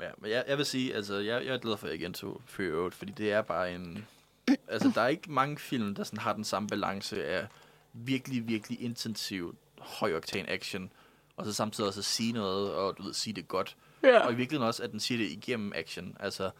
Ja, 0.00 0.08
men 0.18 0.30
jeg, 0.30 0.44
jeg 0.48 0.58
vil 0.58 0.66
sige, 0.66 0.94
altså, 0.94 1.14
jeg, 1.14 1.46
jeg 1.46 1.54
er 1.54 1.58
glad 1.58 1.76
for, 1.76 1.86
at 1.86 1.90
jeg 1.90 2.00
gentog 2.00 2.42
Fury 2.46 2.64
Road, 2.64 2.90
fordi 2.90 3.12
det 3.12 3.32
er 3.32 3.42
bare 3.42 3.74
en... 3.74 4.06
Altså, 4.68 4.92
der 4.94 5.00
er 5.00 5.08
ikke 5.08 5.32
mange 5.32 5.58
film, 5.58 5.94
der 5.94 6.04
sådan 6.04 6.18
har 6.18 6.32
den 6.32 6.44
samme 6.44 6.68
balance 6.68 7.24
af 7.24 7.46
virkelig, 7.92 8.48
virkelig 8.48 8.82
intensiv, 8.82 9.54
højoktan 9.78 10.44
action, 10.48 10.92
og 11.36 11.46
så 11.46 11.52
samtidig 11.52 11.88
også 11.88 12.00
at 12.00 12.04
sige 12.04 12.32
noget, 12.32 12.74
og 12.74 12.98
du 12.98 13.02
ved, 13.02 13.14
sige 13.14 13.34
det 13.34 13.48
godt. 13.48 13.76
Ja. 14.02 14.18
Og 14.26 14.32
i 14.32 14.34
virkeligheden 14.34 14.68
også, 14.68 14.82
at 14.82 14.92
den 14.92 15.00
siger 15.00 15.18
det 15.18 15.30
igennem 15.30 15.72
action. 15.74 16.16
Altså, 16.20 16.50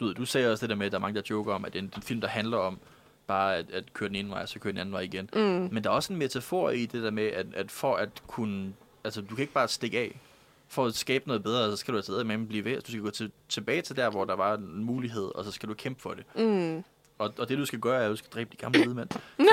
du, 0.00 0.04
ved, 0.04 0.14
du 0.14 0.24
sagde 0.24 0.52
også 0.52 0.66
det 0.66 0.70
der 0.70 0.76
med, 0.76 0.86
at 0.86 0.92
der 0.92 0.98
er 0.98 1.02
mange, 1.02 1.20
der 1.20 1.26
joker 1.30 1.54
om, 1.54 1.64
at 1.64 1.72
det 1.72 1.78
er 1.78 1.82
en, 1.82 1.92
en 1.96 2.02
film, 2.02 2.20
der 2.20 2.28
handler 2.28 2.58
om 2.58 2.78
bare 3.26 3.56
at, 3.56 3.70
at 3.70 3.92
køre 3.92 4.08
den 4.08 4.16
ene 4.16 4.30
vej, 4.30 4.42
og 4.42 4.48
så 4.48 4.58
køre 4.58 4.72
den 4.72 4.80
anden 4.80 4.92
vej 4.92 5.00
igen. 5.00 5.30
Mm. 5.34 5.40
Men 5.72 5.84
der 5.84 5.90
er 5.90 5.94
også 5.94 6.12
en 6.12 6.18
metafor 6.18 6.70
i 6.70 6.86
det 6.86 7.02
der 7.02 7.10
med, 7.10 7.26
at, 7.26 7.46
at 7.54 7.70
for 7.70 7.96
at 7.96 8.22
kunne... 8.26 8.74
Altså, 9.04 9.20
du 9.20 9.34
kan 9.34 9.42
ikke 9.42 9.52
bare 9.52 9.68
stikke 9.68 9.98
af. 9.98 10.20
For 10.68 10.86
at 10.86 10.94
skabe 10.94 11.26
noget 11.26 11.42
bedre, 11.42 11.70
så 11.70 11.76
skal 11.76 11.92
du 11.92 11.98
altså 11.98 12.24
med 12.24 12.46
blive 12.46 12.64
ved. 12.64 12.80
Du 12.80 12.90
skal 12.90 13.02
gå 13.02 13.10
til, 13.10 13.32
tilbage 13.48 13.82
til 13.82 13.96
der, 13.96 14.10
hvor 14.10 14.24
der 14.24 14.34
var 14.34 14.54
en 14.54 14.84
mulighed, 14.84 15.30
og 15.34 15.44
så 15.44 15.50
skal 15.50 15.68
du 15.68 15.74
kæmpe 15.74 16.00
for 16.00 16.14
det. 16.14 16.24
Mm. 16.36 16.84
Og, 17.18 17.34
og 17.38 17.48
det, 17.48 17.58
du 17.58 17.66
skal 17.66 17.78
gøre, 17.78 18.00
er, 18.00 18.04
at 18.04 18.10
du 18.10 18.16
skal 18.16 18.30
dræbe 18.30 18.50
de 18.52 18.56
gamle 18.56 18.82
hvide 18.82 18.94
mænd. 18.94 19.08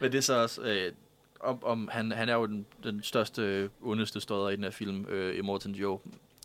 Men 0.00 0.12
det 0.12 0.18
er 0.18 0.22
så 0.22 0.42
også... 0.42 0.62
Øh, 0.62 0.92
om, 1.40 1.64
om 1.64 1.88
han, 1.92 2.12
han 2.12 2.28
er 2.28 2.34
jo 2.34 2.46
den, 2.46 2.66
den 2.84 3.02
største, 3.02 3.70
ondeste 3.82 4.20
stodder 4.20 4.48
i 4.48 4.56
den 4.56 4.64
her 4.64 4.70
film, 4.70 5.06
øh, 5.06 5.38
Immortan 5.38 5.72
Joe. 5.72 5.98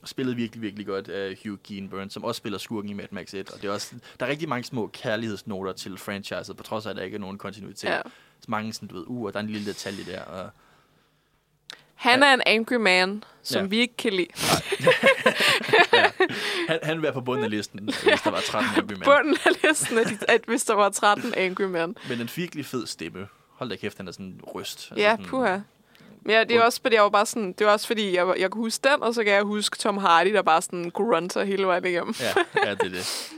Spillet 0.03 0.37
virkelig, 0.37 0.61
virkelig 0.61 0.85
godt 0.85 1.09
af 1.09 1.37
Hugh 1.43 1.57
Keenburn, 1.63 2.09
som 2.09 2.23
også 2.23 2.39
spiller 2.39 2.59
skurken 2.59 2.89
i 2.89 2.93
Mad 2.93 3.07
Max 3.11 3.33
1. 3.33 3.51
Og 3.51 3.61
det 3.61 3.67
er 3.67 3.71
også, 3.71 3.95
der 4.19 4.25
er 4.25 4.29
rigtig 4.29 4.49
mange 4.49 4.63
små 4.63 4.87
kærlighedsnoter 4.87 5.73
til 5.73 5.97
franchiset, 5.97 6.57
på 6.57 6.63
trods 6.63 6.85
af, 6.85 6.89
at 6.89 6.95
der 6.95 7.03
ikke 7.03 7.15
er 7.15 7.19
nogen 7.19 7.37
kontinuitet. 7.37 7.89
Ja. 7.89 8.01
Så 8.39 8.45
mange 8.47 8.73
sådan, 8.73 8.87
du 8.87 8.95
ved, 8.95 9.03
uh, 9.07 9.25
og 9.25 9.33
der 9.33 9.39
er 9.39 9.43
en 9.43 9.49
lille 9.49 9.67
detalje 9.67 10.03
der. 10.03 10.21
Og, 10.21 10.49
Han 11.99 12.23
er 12.23 12.33
en 12.33 12.41
angry 12.45 12.73
man, 12.75 13.23
som 13.43 13.61
Ja. 13.61 13.67
vi 13.67 13.77
ikke 13.79 13.97
kan 13.97 14.13
lide. 14.13 14.27
Han, 16.69 16.79
han 16.83 16.95
vil 16.95 17.03
være 17.03 17.13
på 17.13 17.21
bunden 17.21 17.43
af 17.45 17.49
listen, 17.51 17.79
hvis 17.85 18.21
der 18.23 18.29
var 18.31 18.39
13 18.41 18.69
Angry 18.77 18.93
Men. 18.93 19.01
Bunden 19.03 19.37
af 19.45 19.51
listen, 19.63 19.97
at, 19.97 20.07
at 20.27 20.41
hvis 20.47 20.63
der 20.63 20.73
var 20.73 20.89
13 20.89 21.33
angry 21.37 21.63
men. 21.63 21.97
Men 22.09 22.21
en 22.21 22.29
virkelig 22.35 22.65
fed 22.65 22.87
stemme. 22.87 23.27
Hold 23.55 23.69
da 23.69 23.75
kæft, 23.75 23.97
han 23.97 24.07
er 24.07 24.11
sådan 24.11 24.25
en 24.25 24.41
ryst. 24.55 24.91
Ja, 24.97 25.11
sådan, 25.11 25.25
puha. 25.25 25.57
Men 26.21 26.35
ja, 26.35 26.43
det 26.43 26.55
er 26.55 26.61
også 26.61 26.81
fordi, 26.81 26.95
jeg 26.95 27.03
var 27.03 27.09
bare 27.09 27.25
sådan, 27.25 27.53
det 27.59 27.67
var 27.67 27.73
også 27.73 27.87
fordi, 27.87 28.15
jeg, 28.15 28.33
jeg 28.39 28.51
kunne 28.51 28.63
huske 28.63 28.89
den, 28.89 29.03
og 29.03 29.13
så 29.13 29.23
kan 29.23 29.33
jeg 29.33 29.43
huske 29.43 29.77
Tom 29.77 29.97
Hardy, 29.97 30.33
der 30.33 30.41
bare 30.41 30.61
sådan 30.61 30.89
grunter 30.93 31.43
hele 31.43 31.63
vejen 31.67 31.85
igennem. 31.85 32.15
Ja, 32.19 32.33
ja, 32.65 32.71
det 32.75 32.85
er 32.85 32.89
det. 32.89 33.05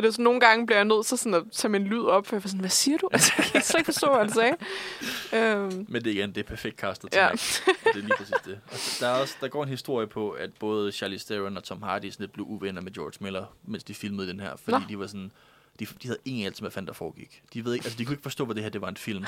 Og 0.00 0.02
det 0.02 0.08
er 0.08 0.12
sådan, 0.12 0.22
nogle 0.24 0.40
gange 0.40 0.66
bliver 0.66 0.78
jeg 0.78 0.84
nødt 0.84 1.06
til 1.06 1.18
sådan 1.18 1.34
at 1.34 1.42
tage 1.52 1.72
min 1.72 1.84
lyd 1.84 2.02
op, 2.04 2.26
for 2.26 2.36
jeg 2.36 2.44
var 2.44 2.48
sådan, 2.48 2.60
hvad 2.60 2.70
siger 2.70 2.98
du? 2.98 3.08
Altså, 3.12 3.32
jeg 3.36 3.44
kan 3.46 3.78
ikke 3.78 3.84
forstå, 3.92 4.06
hvad 4.10 4.18
han 4.18 4.32
sagde. 4.32 4.56
Øhm, 5.32 5.86
Men 5.88 6.04
det 6.04 6.06
er 6.06 6.14
igen, 6.14 6.28
det 6.28 6.38
er 6.38 6.42
perfekt 6.48 6.78
castet 6.80 7.10
til 7.12 7.18
Ja. 7.20 7.28
det 7.84 7.86
er 7.86 7.92
lige 7.94 8.12
præcis 8.18 8.34
det. 8.44 8.60
Og 8.66 8.76
der, 9.00 9.06
er 9.08 9.20
også, 9.20 9.34
der 9.40 9.48
går 9.48 9.62
en 9.62 9.68
historie 9.68 10.06
på, 10.06 10.30
at 10.30 10.50
både 10.60 10.92
Charlize 10.92 11.26
Theron 11.34 11.56
og 11.56 11.64
Tom 11.64 11.82
Hardy 11.82 12.10
sådan 12.10 12.22
lidt 12.22 12.32
blev 12.32 12.46
uvenner 12.48 12.80
med 12.80 12.92
George 12.92 13.12
Miller, 13.20 13.44
mens 13.64 13.84
de 13.84 13.94
filmede 13.94 14.28
den 14.28 14.40
her. 14.40 14.56
Fordi 14.56 14.78
Nå. 14.78 14.82
De 14.88 14.98
var 14.98 15.06
sådan... 15.06 15.32
De, 15.80 15.86
de 16.02 16.08
havde 16.08 16.18
ingen 16.24 16.46
anelse, 16.46 16.62
hvad 16.62 16.70
fanden 16.70 16.86
der 16.86 16.92
foregik. 16.94 17.42
De, 17.54 17.64
ved 17.64 17.74
ikke, 17.74 17.84
altså, 17.84 17.98
de 17.98 18.04
kunne 18.04 18.12
ikke 18.14 18.22
forstå, 18.22 18.44
hvad 18.44 18.54
det 18.54 18.62
her 18.62 18.70
det 18.70 18.80
var 18.80 18.88
en 18.88 18.96
film. 18.96 19.24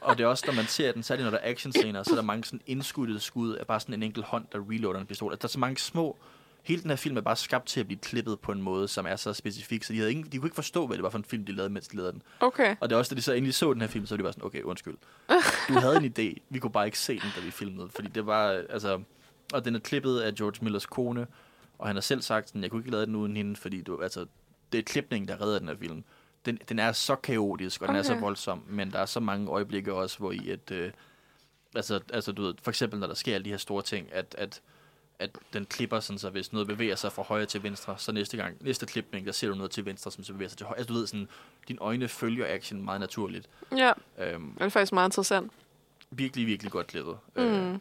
og 0.00 0.18
det 0.18 0.24
er 0.24 0.28
også, 0.28 0.44
når 0.46 0.54
man 0.54 0.66
ser 0.66 0.92
den, 0.92 1.02
særligt 1.02 1.24
når 1.24 1.30
der 1.30 1.38
er 1.38 1.50
actionscener, 1.50 2.02
så 2.02 2.10
er 2.10 2.14
der 2.14 2.22
mange 2.22 2.44
sådan 2.44 2.60
indskuddede 2.66 3.20
skud 3.20 3.54
af 3.54 3.66
bare 3.66 3.80
sådan 3.80 3.94
en 3.94 4.02
enkelt 4.02 4.24
hånd, 4.26 4.44
der 4.52 4.58
reloader 4.70 5.00
en 5.00 5.06
pistol. 5.06 5.32
Altså, 5.32 5.42
der 5.42 5.48
er 5.48 5.52
så 5.52 5.58
mange 5.58 5.78
små... 5.78 6.16
Hele 6.66 6.82
den 6.82 6.90
her 6.90 6.96
film 6.96 7.16
er 7.16 7.20
bare 7.20 7.36
skabt 7.36 7.66
til 7.66 7.80
at 7.80 7.86
blive 7.86 7.98
klippet 7.98 8.40
på 8.40 8.52
en 8.52 8.62
måde, 8.62 8.88
som 8.88 9.06
er 9.06 9.16
så 9.16 9.32
specifik, 9.32 9.84
så 9.84 9.92
de, 9.92 9.98
havde 9.98 10.12
ingen, 10.12 10.26
de 10.32 10.38
kunne 10.38 10.46
ikke 10.46 10.54
forstå, 10.54 10.86
hvad 10.86 10.96
det 10.96 11.02
var 11.02 11.10
for 11.10 11.18
en 11.18 11.24
film, 11.24 11.44
de 11.44 11.52
lavede, 11.52 11.72
mens 11.72 11.88
de 11.88 11.96
lavede 11.96 12.12
den. 12.12 12.22
okay. 12.40 12.76
Og 12.80 12.88
det 12.90 12.94
er 12.94 12.98
også, 12.98 13.14
da 13.14 13.16
de 13.16 13.22
så 13.22 13.32
endelig 13.32 13.54
så 13.54 13.72
den 13.72 13.80
her 13.80 13.88
film, 13.88 14.06
så 14.06 14.14
var 14.14 14.16
de 14.16 14.22
bare 14.22 14.32
sådan, 14.32 14.46
okay, 14.46 14.62
undskyld. 14.62 14.96
Du 15.68 15.74
havde 15.74 15.96
en 15.96 16.04
idé, 16.18 16.42
vi 16.50 16.58
kunne 16.58 16.72
bare 16.72 16.86
ikke 16.86 16.98
se 16.98 17.12
den, 17.12 17.30
da 17.36 17.40
vi 17.40 17.50
filmede. 17.50 17.88
Fordi 17.88 18.08
det 18.08 18.26
var, 18.26 18.48
altså... 18.70 19.02
Og 19.52 19.64
den 19.64 19.74
er 19.74 19.78
klippet 19.78 20.20
af 20.20 20.34
George 20.34 20.58
Millers 20.64 20.86
kone, 20.86 21.26
og 21.78 21.86
han 21.86 21.96
har 21.96 22.00
selv 22.00 22.22
sagt, 22.22 22.48
sådan, 22.48 22.62
jeg 22.62 22.70
kunne 22.70 22.80
ikke 22.80 22.90
lave 22.90 23.06
den 23.06 23.16
uden 23.16 23.36
hende, 23.36 23.56
fordi 23.56 23.82
du, 23.82 24.02
altså, 24.02 24.26
det 24.72 24.78
er 24.78 24.82
klipningen, 24.82 25.28
der 25.28 25.40
redder 25.40 25.58
den 25.58 25.68
her 25.68 25.76
film. 25.76 26.04
Den, 26.46 26.58
den 26.68 26.78
er 26.78 26.92
så 26.92 27.16
kaotisk, 27.16 27.82
og 27.82 27.88
den 27.88 27.96
er 27.96 28.02
så 28.02 28.12
Okay. 28.12 28.22
voldsom, 28.22 28.62
men 28.68 28.92
der 28.92 28.98
er 28.98 29.06
så 29.06 29.20
mange 29.20 29.48
øjeblikke 29.50 29.92
også, 29.94 30.18
hvor 30.18 30.32
i 30.32 30.50
at... 30.50 30.70
Øh, 30.70 30.92
altså, 31.74 32.00
altså, 32.12 32.32
du 32.32 32.42
ved, 32.42 32.54
for 32.62 32.70
eksempel, 32.70 33.00
når 33.00 33.06
der 33.06 33.14
sker 33.14 33.34
alle 33.34 33.44
de 33.44 33.50
her 33.50 33.56
store 33.56 33.82
ting, 33.82 34.12
at, 34.12 34.34
at 34.38 34.60
at 35.18 35.30
den 35.52 35.66
klipper 35.66 36.00
sådan, 36.00 36.18
så 36.18 36.30
hvis 36.30 36.52
noget 36.52 36.68
bevæger 36.68 36.96
sig 36.96 37.12
fra 37.12 37.22
højre 37.22 37.46
til 37.46 37.62
venstre, 37.62 37.94
så 37.98 38.12
næste 38.12 38.36
gang, 38.36 38.56
næste 38.60 38.86
klipning, 38.86 39.26
der 39.26 39.32
ser 39.32 39.48
du 39.48 39.54
noget 39.54 39.70
til 39.70 39.84
venstre, 39.86 40.10
som 40.10 40.24
så 40.24 40.32
bevæger 40.32 40.48
sig 40.48 40.58
til 40.58 40.66
højre. 40.66 40.78
Altså, 40.78 40.92
du 40.94 40.98
ved 40.98 41.06
sådan, 41.06 41.28
dine 41.68 41.78
øjne 41.82 42.08
følger 42.08 42.46
action 42.48 42.84
meget 42.84 43.00
naturligt. 43.00 43.48
Ja, 43.76 43.92
Øhm, 44.20 44.52
det 44.58 44.64
er 44.64 44.68
faktisk 44.68 44.92
meget 44.92 45.08
interessant. 45.08 45.52
virkelig, 46.10 46.46
virkelig 46.46 46.72
godt 46.72 46.86
klippet. 46.86 47.16
Mm. 47.36 47.42
Øh, 47.42 47.78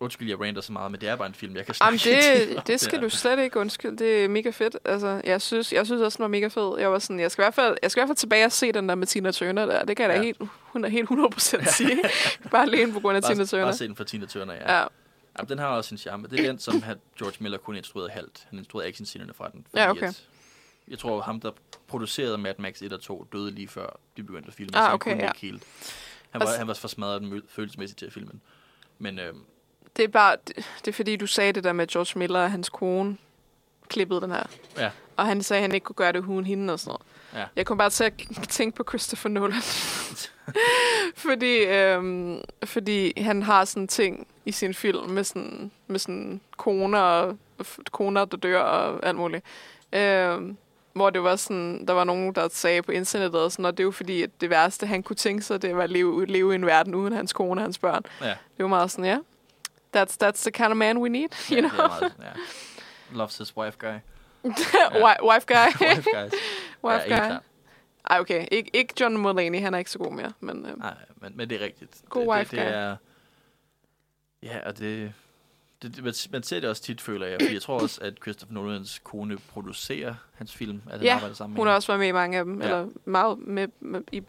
undskyld, 0.00 0.28
jeg 0.28 0.40
rander 0.40 0.60
så 0.60 0.72
meget, 0.72 0.90
men 0.90 1.00
det 1.00 1.08
er 1.08 1.16
bare 1.16 1.26
en 1.28 1.34
film, 1.34 1.56
jeg 1.56 1.66
kan 1.66 1.74
Jamen, 1.80 1.98
snakke 1.98 2.46
det, 2.48 2.56
om 2.56 2.62
det 2.66 2.80
skal 2.80 2.98
her. 2.98 3.08
du 3.08 3.08
slet 3.16 3.38
ikke 3.38 3.58
undskylde. 3.58 3.96
Det 4.04 4.24
er 4.24 4.28
mega 4.28 4.50
fedt. 4.50 4.76
Altså, 4.84 5.20
jeg 5.24 5.42
synes, 5.42 5.72
jeg 5.72 5.86
synes 5.86 6.02
også, 6.02 6.16
den 6.16 6.22
var 6.22 6.28
mega 6.28 6.46
fed. 6.46 6.78
Jeg 6.78 6.90
var 6.92 6.98
sådan, 6.98 7.20
jeg 7.20 7.30
skal 7.30 7.42
i 7.42 7.44
hvert 7.44 7.54
fald, 7.54 7.76
jeg 7.82 7.90
skal 7.90 8.00
i 8.00 8.02
hvert 8.02 8.08
fald 8.08 8.16
tilbage 8.16 8.44
og 8.44 8.52
se 8.52 8.72
den 8.72 8.88
der 8.88 8.94
med 8.94 9.06
Tina 9.06 9.30
Turner 9.30 9.66
der. 9.66 9.84
Det 9.84 9.96
kan 9.96 10.02
jeg 10.04 10.10
da 10.10 10.16
Ja. 10.16 10.22
helt, 10.24 10.42
hun 10.62 10.84
er 10.84 10.88
helt 10.88 11.08
100% 11.10 11.70
sige. 11.78 12.02
bare 12.50 12.62
alene 12.62 12.92
på 12.92 13.00
grund 13.00 13.16
af 13.16 13.22
Tina 13.22 13.34
Bare, 13.36 13.46
Turner. 13.46 13.64
bare 13.64 13.74
se 13.74 13.86
den 13.88 13.96
for 13.96 14.04
Tina 14.04 14.26
Turner, 14.26 14.54
ja. 14.54 14.78
ja. 14.78 14.84
Ja. 15.36 15.38
Jamen, 15.40 15.48
den 15.48 15.58
har 15.58 15.66
også 15.66 15.94
en 15.94 15.98
charme. 15.98 16.28
Det 16.28 16.40
er 16.40 16.46
den, 16.46 16.58
som 16.58 16.82
had- 16.82 16.96
George 17.18 17.36
Miller 17.40 17.58
kun 17.58 17.76
instruerede 17.76 18.10
halvt. 18.10 18.46
Han 18.50 18.58
instruerede 18.58 18.88
actionscenerne 18.88 19.34
fra 19.34 19.48
den. 19.48 19.66
Ja, 19.76 19.90
okay. 19.90 20.08
At, 20.08 20.28
jeg 20.88 20.98
tror, 20.98 21.20
ham, 21.20 21.40
der 21.40 21.50
producerede 21.88 22.38
Mad 22.38 22.54
Max 22.58 22.82
1 22.82 22.92
og 22.92 23.00
2, 23.00 23.26
døde 23.32 23.50
lige 23.50 23.68
før 23.68 23.98
de 24.16 24.22
begyndte 24.22 24.48
at 24.48 24.54
filme, 24.54 24.76
Ah, 24.76 24.80
så 24.82 24.84
han 24.86 24.94
okay, 24.94 25.10
kunne 25.12 25.22
ja. 25.22 25.30
ikke 25.30 25.40
helt. 25.40 25.62
Han 26.30 26.40
var, 26.40 26.46
Altså- 26.46 26.58
han 26.58 26.66
var 26.68 26.74
for 26.74 26.88
smadret 26.88 27.42
følelsesmæssigt 27.48 27.98
til 27.98 28.06
at 28.06 28.12
filme 28.12 28.30
den. 28.30 28.40
Men 28.98 29.18
øhm, 29.18 29.44
Det 29.96 30.04
er 30.04 30.08
bare, 30.08 30.36
det, 30.48 30.56
det 30.56 30.88
er 30.88 30.92
fordi, 30.92 31.16
du 31.16 31.26
sagde 31.26 31.52
det 31.52 31.64
der 31.64 31.72
med 31.72 31.86
George 31.86 32.18
Miller 32.18 32.40
og 32.40 32.50
hans 32.50 32.68
kone 32.68 33.16
klippede 33.88 34.20
den 34.20 34.30
her. 34.30 34.42
Ja. 34.78 34.90
Og 35.16 35.26
han 35.26 35.42
sagde, 35.42 35.58
at 35.58 35.62
han 35.62 35.74
ikke 35.74 35.84
kunne 35.84 35.94
gøre 35.96 36.12
det 36.12 36.24
uden 36.24 36.44
hende 36.46 36.72
og 36.72 36.80
sådan 36.80 36.88
noget. 36.90 37.02
Ja. 37.42 37.48
Jeg 37.56 37.66
kom 37.66 37.78
bare 37.78 37.90
til 37.90 38.04
at 38.04 38.12
tænke 38.48 38.76
på 38.76 38.84
Christopher 38.88 39.30
Nolan. 39.30 39.62
fordi, 41.16 41.56
øhm, 41.56 42.40
fordi 42.64 43.20
han 43.20 43.42
har 43.42 43.64
sådan 43.64 43.88
ting 43.88 44.26
i 44.44 44.52
sin 44.52 44.74
film 44.74 45.10
med 45.10 45.24
sådan, 45.24 45.70
med 45.86 45.98
sådan 45.98 46.40
koner, 46.56 46.98
og, 46.98 47.36
koner, 47.92 48.24
der 48.24 48.36
dør 48.36 48.60
og 48.60 49.06
alt 49.06 49.16
muligt. 49.16 49.44
Øhm, 49.92 50.56
hvor 50.92 51.10
det 51.10 51.22
var 51.22 51.36
sådan, 51.36 51.86
der 51.86 51.92
var 51.94 52.04
nogen, 52.04 52.34
der 52.34 52.48
sagde 52.52 52.82
på 52.82 52.92
internettet, 52.92 53.40
og 53.40 53.52
sådan, 53.52 53.64
og 53.64 53.72
det 53.72 53.82
er 53.82 53.84
jo 53.84 53.90
fordi, 53.90 54.22
at 54.22 54.30
det 54.40 54.50
værste, 54.50 54.86
han 54.86 55.02
kunne 55.02 55.16
tænke 55.16 55.42
sig, 55.42 55.62
det 55.62 55.76
var 55.76 55.82
at 55.82 55.90
leve, 55.90 56.26
leve 56.26 56.52
i 56.52 56.54
en 56.54 56.66
verden 56.66 56.94
uden 56.94 57.12
hans 57.12 57.32
kone 57.32 57.60
og 57.60 57.64
hans 57.64 57.78
børn. 57.78 58.02
ja, 58.20 58.26
Det 58.26 58.36
var 58.58 58.66
meget 58.66 58.90
sådan, 58.90 59.04
ja. 59.04 59.18
That's, 59.96 60.16
that's 60.24 60.42
the 60.42 60.50
kind 60.50 60.68
of 60.70 60.76
man 60.76 60.98
we 60.98 61.08
need, 61.08 61.28
ja 61.50 61.56
you 61.56 61.62
det 61.62 61.70
know. 61.70 61.84
er 61.84 61.88
meget, 61.88 62.14
ja. 62.22 62.30
Loves 63.14 63.38
his 63.38 63.56
wife 63.56 63.76
guy. 63.78 63.96
Wi- 65.04 65.22
Wife 65.30 65.46
guy. 65.46 65.68
wife 65.88 66.08
guys. 66.12 66.32
Wife 66.84 67.04
ja, 67.08 67.28
guy. 67.28 67.36
Ej, 68.10 68.20
okay. 68.20 68.42
Ik- 68.52 68.70
ikke 68.72 68.94
John 69.00 69.16
Mulaney, 69.16 69.60
han 69.60 69.74
er 69.74 69.78
ikke 69.78 69.90
så 69.90 69.98
god 69.98 70.12
mere. 70.12 70.32
Men, 70.40 70.66
øh, 70.66 70.78
Nej, 70.78 70.94
men, 71.16 71.36
men 71.36 71.50
det 71.50 71.60
er 71.60 71.64
rigtigt. 71.64 72.02
God 72.08 72.22
det, 72.22 72.28
wife 72.30 72.56
det, 72.56 72.64
det 72.64 72.72
guy. 72.72 72.74
er, 72.78 72.96
Ja, 74.42 74.68
og 74.68 74.78
det, 74.78 75.12
det, 75.82 75.96
det 75.96 76.04
man, 76.04 76.14
man 76.30 76.42
ser 76.42 76.60
det 76.60 76.70
også 76.70 76.82
tit, 76.82 77.00
føler 77.00 77.26
jeg. 77.26 77.36
Fordi 77.40 77.54
jeg 77.54 77.62
tror 77.62 77.80
også, 77.80 78.00
at 78.02 78.14
Christopher 78.22 78.54
Nolans 78.54 79.00
kone 79.04 79.38
producerer 79.38 80.14
hans 80.34 80.54
film. 80.54 80.82
At 80.86 80.92
han 80.92 81.02
Ja, 81.02 81.14
arbejder 81.14 81.34
sammen 81.34 81.54
med 81.54 81.60
hun 81.60 81.66
har 81.66 81.74
også 81.74 81.86
været 81.88 81.98
med 82.00 82.08
i 82.08 82.12
mange 82.12 82.38
af 82.38 82.44
dem. 82.44 82.60
Ja. 82.62 82.64
Eller 82.66 82.88
meget 83.04 83.38
med, 83.38 83.68
med 83.80 84.00
i 84.12 84.22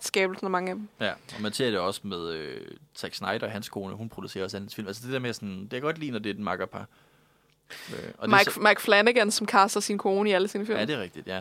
skabelsen 0.00 0.44
af 0.46 0.50
mange 0.50 0.70
af 0.70 0.76
dem. 0.76 0.88
Ja, 1.00 1.12
og 1.34 1.40
man 1.42 1.52
ser 1.52 1.70
det 1.70 1.78
også 1.78 2.00
med 2.04 2.28
øh, 2.32 2.60
Zack 2.96 3.14
Snyder, 3.14 3.48
hans 3.48 3.68
kone. 3.68 3.94
Hun 3.94 4.08
producerer 4.08 4.44
også 4.44 4.58
hans 4.58 4.74
film. 4.74 4.86
Altså 4.88 5.02
det 5.06 5.12
der 5.12 5.18
med 5.18 5.32
sådan... 5.32 5.60
Det 5.60 5.70
kan 5.70 5.80
godt 5.80 5.98
lide, 5.98 6.10
når 6.10 6.18
det 6.18 6.30
er 6.30 6.34
et 6.34 6.40
makkerpar. 6.40 6.86
Øh, 7.92 7.98
og 8.18 8.28
det 8.28 8.36
Mike, 8.38 8.50
så, 8.52 8.60
Mike 8.60 8.80
Flanagan, 8.82 9.30
som 9.30 9.46
kaster 9.46 9.80
sin 9.80 9.98
kone 9.98 10.30
i 10.30 10.32
alle 10.32 10.48
sine 10.48 10.66
film. 10.66 10.78
Ja, 10.78 10.84
det 10.84 10.94
er 10.94 11.00
rigtigt, 11.02 11.26
ja. 11.26 11.36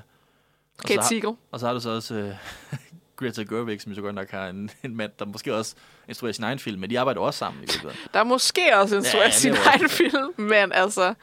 Og 0.77 0.83
Kate 0.85 0.99
har, 1.01 1.07
Siegel. 1.07 1.35
og 1.51 1.59
så 1.59 1.65
har 1.67 1.73
du 1.73 1.79
så 1.79 1.89
også 1.89 2.13
øh, 2.15 2.31
Greta 3.17 3.41
Gerwig, 3.43 3.81
som 3.81 3.91
jo 3.91 3.95
så 3.95 4.01
godt 4.01 4.15
nok 4.15 4.31
har 4.31 4.47
en, 4.47 4.69
en 4.83 4.95
mand, 4.95 5.11
der 5.19 5.25
måske 5.25 5.55
også 5.55 5.75
instruerer 6.07 6.33
sin 6.33 6.43
egen 6.43 6.59
film, 6.59 6.79
men 6.81 6.89
de 6.89 6.99
arbejder 6.99 7.21
også 7.21 7.37
sammen 7.37 7.57
i 7.63 7.65
virkeligheden. 7.65 7.97
Der 8.13 8.19
er 8.19 8.23
måske 8.23 8.77
også 8.77 8.95
en 8.97 9.03
Ja, 9.13 9.17
ja, 9.17 9.29
sin 9.31 9.53
egen 9.65 9.79
det. 9.81 9.91
film. 9.91 10.33
Men 10.37 10.71
altså... 10.73 11.13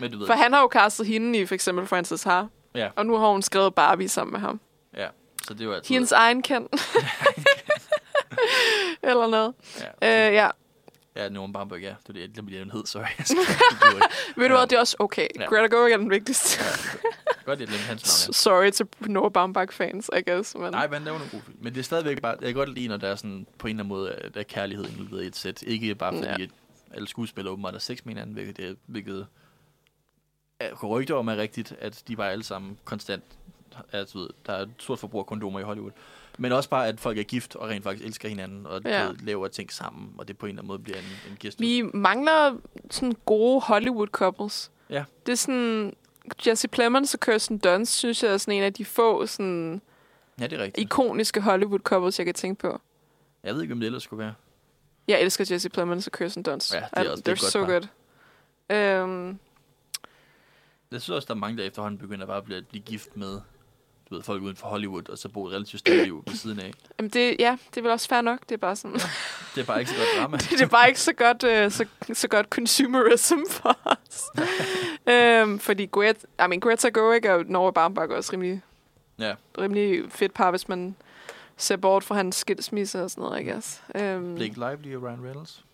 Men 0.00 0.12
du 0.12 0.18
ved, 0.18 0.26
For 0.26 0.34
han 0.34 0.52
har 0.52 0.60
jo 0.60 0.68
castet 0.72 1.06
hende 1.06 1.38
i 1.38 1.46
for 1.46 1.54
eksempel 1.54 1.86
Frances 1.86 2.22
Ha. 2.22 2.42
Ja. 2.74 2.88
Og 2.96 3.06
nu 3.06 3.16
har 3.16 3.28
hun 3.28 3.42
skrevet 3.42 3.74
Barbie 3.74 4.08
sammen 4.08 4.32
med 4.32 4.40
ham. 4.40 4.60
ja, 4.96 5.06
så 5.46 5.54
det 5.54 5.60
er 5.60 5.64
jo 5.64 5.72
altid... 5.72 5.94
Hendes 5.94 6.12
egen 6.12 6.42
kendt. 6.42 6.72
Eller 9.02 9.26
noget. 9.26 9.54
Ja, 10.02 10.28
Øh, 10.28 10.34
ja. 10.34 10.48
Ja, 11.16 11.28
Norman 11.28 11.52
Bamberg, 11.52 11.80
ja. 11.80 11.94
Det 12.06 12.08
er 12.08 12.12
det, 12.12 12.32
glemte, 12.34 12.50
lige, 12.50 12.60
den 12.60 12.70
hed, 12.70 12.86
sorry. 12.86 13.02
Ved 14.36 14.48
du 14.48 14.54
Ja. 14.54 14.58
hvad, 14.58 14.66
det 14.66 14.76
er 14.76 14.80
også 14.80 14.96
okay. 14.98 15.26
Ja. 15.38 15.44
Greta 15.44 15.76
Gerwig 15.76 15.92
er 15.92 15.96
den 15.96 16.10
vigtigste. 16.10 16.60
Godt, 17.44 17.60
jeg 17.60 17.68
glemte 17.68 17.84
hans 17.86 18.26
navn, 18.28 18.32
Sorry 18.44 18.70
til 18.70 18.86
Noah 19.00 19.32
Baumbach 19.32 19.72
fans, 19.76 20.10
I 20.18 20.30
guess. 20.30 20.54
Men... 20.54 20.64
ja. 20.64 20.70
Nej, 20.70 20.86
men 20.86 20.94
han 20.94 21.02
laver 21.02 21.18
nogle 21.18 21.30
gode 21.30 21.42
film. 21.42 21.56
Men 21.60 21.72
det 21.74 21.80
er 21.80 21.84
stadigvæk 21.84 22.22
bare... 22.22 22.36
Jeg 22.40 22.46
kan 22.46 22.54
godt 22.54 22.74
lide, 22.74 22.88
når 22.88 22.96
der 22.96 23.08
er 23.08 23.16
sådan 23.16 23.46
på 23.58 23.66
en 23.66 23.70
eller 23.70 23.84
anden 23.84 23.88
måde, 23.88 24.12
at 24.12 24.34
der 24.34 24.40
er 24.40 24.44
kærlighed 24.44 24.84
involveret 24.88 25.24
i 25.24 25.26
et 25.26 25.36
sæt. 25.36 25.62
Ikke 25.62 25.94
bare 25.94 26.12
fordi, 26.12 26.26
Ja. 26.26 26.36
ja. 26.38 26.44
at 26.44 26.50
alle 26.94 27.08
skuespillere 27.08 27.52
åbenbart 27.52 27.74
er 27.74 27.78
sex 27.78 27.98
med 28.04 28.14
hinanden, 28.14 28.34
hvilket, 28.34 28.56
det, 28.56 28.76
hvilket 28.86 29.26
er 30.60 30.74
rygter 30.86 31.14
om 31.14 31.28
er 31.28 31.36
rigtigt, 31.36 31.74
at 31.80 32.02
de 32.08 32.16
bare 32.16 32.30
alle 32.32 32.44
sammen 32.44 32.78
konstant... 32.84 33.24
Altså, 33.92 34.18
ved, 34.18 34.28
der 34.46 34.52
er 34.52 34.62
et 34.62 34.70
stort 34.78 34.98
forbrug 34.98 35.18
af 35.18 35.26
kondomer 35.26 35.60
i 35.60 35.62
Hollywood. 35.62 35.90
Men 36.38 36.52
også 36.52 36.68
bare, 36.68 36.88
at 36.88 37.00
folk 37.00 37.18
er 37.18 37.22
gift 37.22 37.56
og 37.56 37.68
rent 37.68 37.84
faktisk 37.84 38.06
elsker 38.06 38.28
hinanden, 38.28 38.66
og 38.66 38.80
Ja. 38.84 39.08
laver 39.20 39.48
ting 39.48 39.72
sammen, 39.72 40.14
og 40.18 40.28
det 40.28 40.38
på 40.38 40.46
en 40.46 40.50
eller 40.50 40.60
anden 40.60 40.68
måde 40.68 40.78
bliver 40.78 40.98
en, 40.98 41.04
en 41.30 41.36
gæst. 41.36 41.60
Vi 41.60 41.82
mangler 41.94 42.56
sådan 42.90 43.16
gode 43.24 43.60
Hollywood 43.60 44.06
couples. 44.06 44.70
Ja. 44.90 45.04
Det 45.26 45.32
er 45.32 45.36
sådan... 45.36 45.96
Jesse 46.46 46.68
Plemons 46.68 47.14
og 47.14 47.20
Kirsten 47.20 47.58
Dunst, 47.58 47.92
synes 47.92 48.22
jeg, 48.22 48.32
er 48.32 48.36
sådan 48.36 48.54
en 48.54 48.62
af 48.62 48.72
de 48.72 48.84
få 48.84 49.26
sådan, 49.26 49.82
Ja, 50.40 50.46
det 50.46 50.52
er 50.60 50.62
rigtigt. 50.62 50.84
ikoniske 50.86 51.40
Hollywood 51.40 51.78
couples, 51.78 52.18
jeg 52.18 52.26
kan 52.26 52.34
tænke 52.34 52.60
på. 52.60 52.80
Jeg 53.42 53.54
ved 53.54 53.62
ikke, 53.62 53.70
hvem 53.74 53.80
det 53.80 53.86
ellers 53.86 54.02
skulle 54.02 54.22
være. 54.24 54.34
Jeg 55.08 55.20
elsker 55.20 55.44
Jesse 55.50 55.68
Plemons 55.70 56.06
og 56.06 56.12
Kirsten 56.12 56.42
Dunst. 56.42 56.74
Ja, 56.74 56.80
det 56.80 56.88
er 56.92 57.02
I- 57.02 57.06
også- 57.08 57.22
det 57.22 57.32
er 57.32 57.42
godt 57.42 57.52
so 57.52 57.64
par. 57.64 57.66
good. 57.72 59.02
Um, 59.04 59.38
Jeg 60.90 61.00
synes 61.02 61.16
også, 61.16 61.26
der 61.26 61.34
er 61.34 61.38
mange, 61.38 61.58
der 61.58 61.64
efterhånden 61.64 61.98
begynder 61.98 62.26
bare 62.26 62.36
at 62.36 62.44
blive, 62.44 62.62
blive 62.62 62.82
gift 62.82 63.16
med 63.16 63.40
du 64.12 64.16
ved, 64.16 64.24
folk 64.24 64.42
uden 64.42 64.56
for 64.56 64.66
Hollywood, 64.66 65.08
og 65.08 65.18
så 65.18 65.28
bo 65.28 65.46
et 65.46 65.52
relativt 65.52 65.80
stille 65.80 66.04
liv 66.04 66.22
ved 66.26 66.34
siden 66.36 66.60
af. 66.60 66.72
jamen 66.98 67.10
det, 67.10 67.36
ja, 67.38 67.56
det 67.70 67.76
er 67.76 67.82
vel 67.82 67.90
også 67.90 68.08
fair 68.08 68.20
nok. 68.20 68.40
Det 68.40 68.52
er 68.52 68.56
bare 68.58 68.76
sådan... 68.76 68.96
Det 69.54 69.60
er 69.60 69.64
bare 69.64 69.78
ikke 69.80 69.90
så 69.90 69.96
godt 69.96 70.08
drama. 70.18 70.36
det 70.50 70.60
er 70.60 70.66
bare 70.66 70.88
ikke 70.88 71.00
så 71.00 71.12
godt, 71.12 71.44
øh, 71.44 71.70
så, 71.70 71.84
så 72.12 72.28
godt 72.28 72.46
consumerism 72.46 73.38
for 73.50 73.78
os. 73.84 74.22
øhm, 75.12 75.58
fordi 75.58 75.86
Greta, 75.86 76.26
I 76.26 76.48
mean, 76.48 76.60
Greta 76.60 76.88
Gerwig 76.88 77.30
og 77.34 77.44
Noah 77.46 77.72
Baumbach 77.72 78.12
er 78.12 78.16
også 78.16 78.32
rimelig, 78.32 78.62
Ja. 79.18 79.34
rimelig 79.58 80.04
fedt 80.12 80.34
par, 80.34 80.50
hvis 80.50 80.68
man 80.68 80.96
ser 81.56 81.76
bort 81.76 82.04
fra 82.04 82.14
hans 82.14 82.36
skilsmisse 82.36 83.02
og 83.02 83.10
sådan 83.10 83.22
noget, 83.22 83.40
I 83.40 83.44
guess. 83.50 83.82
Øhm, 83.94 84.34
Blake 84.34 84.54
Lively 84.54 84.96
og 84.96 85.02
Ryan 85.02 85.24
Reynolds. 85.24 85.64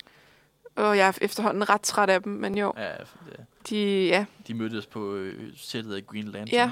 og 0.76 0.96
jeg 0.96 1.08
er 1.08 1.12
efterhånden 1.22 1.68
ret 1.68 1.80
træt 1.80 2.10
af 2.10 2.22
dem, 2.22 2.32
men 2.32 2.58
jo, 2.58 2.72
Ja, 2.76 2.88
det- 3.30 3.44
de, 3.70 4.06
ja, 4.06 4.24
de 4.48 4.54
mødtes 4.54 4.86
på 4.86 5.14
øh, 5.14 5.34
sættet 5.56 5.94
af 5.94 6.06
Green 6.06 6.24
Lantern. 6.24 6.48
ja. 6.48 6.70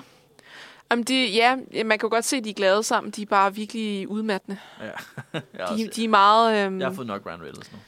Jamen, 0.90 1.04
de, 1.04 1.26
ja, 1.32 1.56
man 1.84 1.98
kan 1.98 2.06
jo 2.06 2.08
godt 2.08 2.24
se, 2.24 2.36
at 2.36 2.44
de 2.44 2.50
er 2.50 2.54
glade 2.54 2.82
sammen. 2.82 3.10
De 3.10 3.22
er 3.22 3.26
bare 3.26 3.54
virkelig 3.54 4.08
udmattende. 4.08 4.58
ja. 4.80 4.90
jeg, 5.58 5.68
De, 5.78 5.88
de 5.88 6.04
er 6.04 6.08
meget... 6.08 6.66
Øhm, 6.66 6.80
jeg 6.80 6.88
har 6.88 6.94
fået 6.94 7.06
nok 7.06 7.26
Ryan 7.26 7.42
Reynolds 7.42 7.72
nu. 7.72 7.78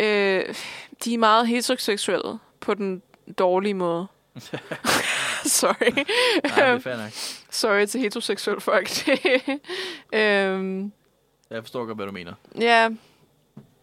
Øh, 0.00 0.54
de 1.04 1.14
er 1.14 1.18
meget 1.18 1.48
heteroseksuelle 1.48 2.38
på 2.60 2.74
den 2.74 3.02
dårlige 3.38 3.74
måde. 3.74 4.06
Sorry. 5.44 5.92
Nej, 6.44 6.74
det 6.76 6.86
er 6.86 6.96
nok. 7.02 7.10
Sorry 7.50 7.86
til 7.86 8.00
heteroseksuelle 8.00 8.60
folk. 8.60 8.88
øhm, 10.12 10.92
Jeg 11.50 11.62
forstår 11.62 11.84
godt, 11.86 11.98
hvad 11.98 12.06
du 12.06 12.12
mener. 12.12 12.32
ja. 12.60 12.88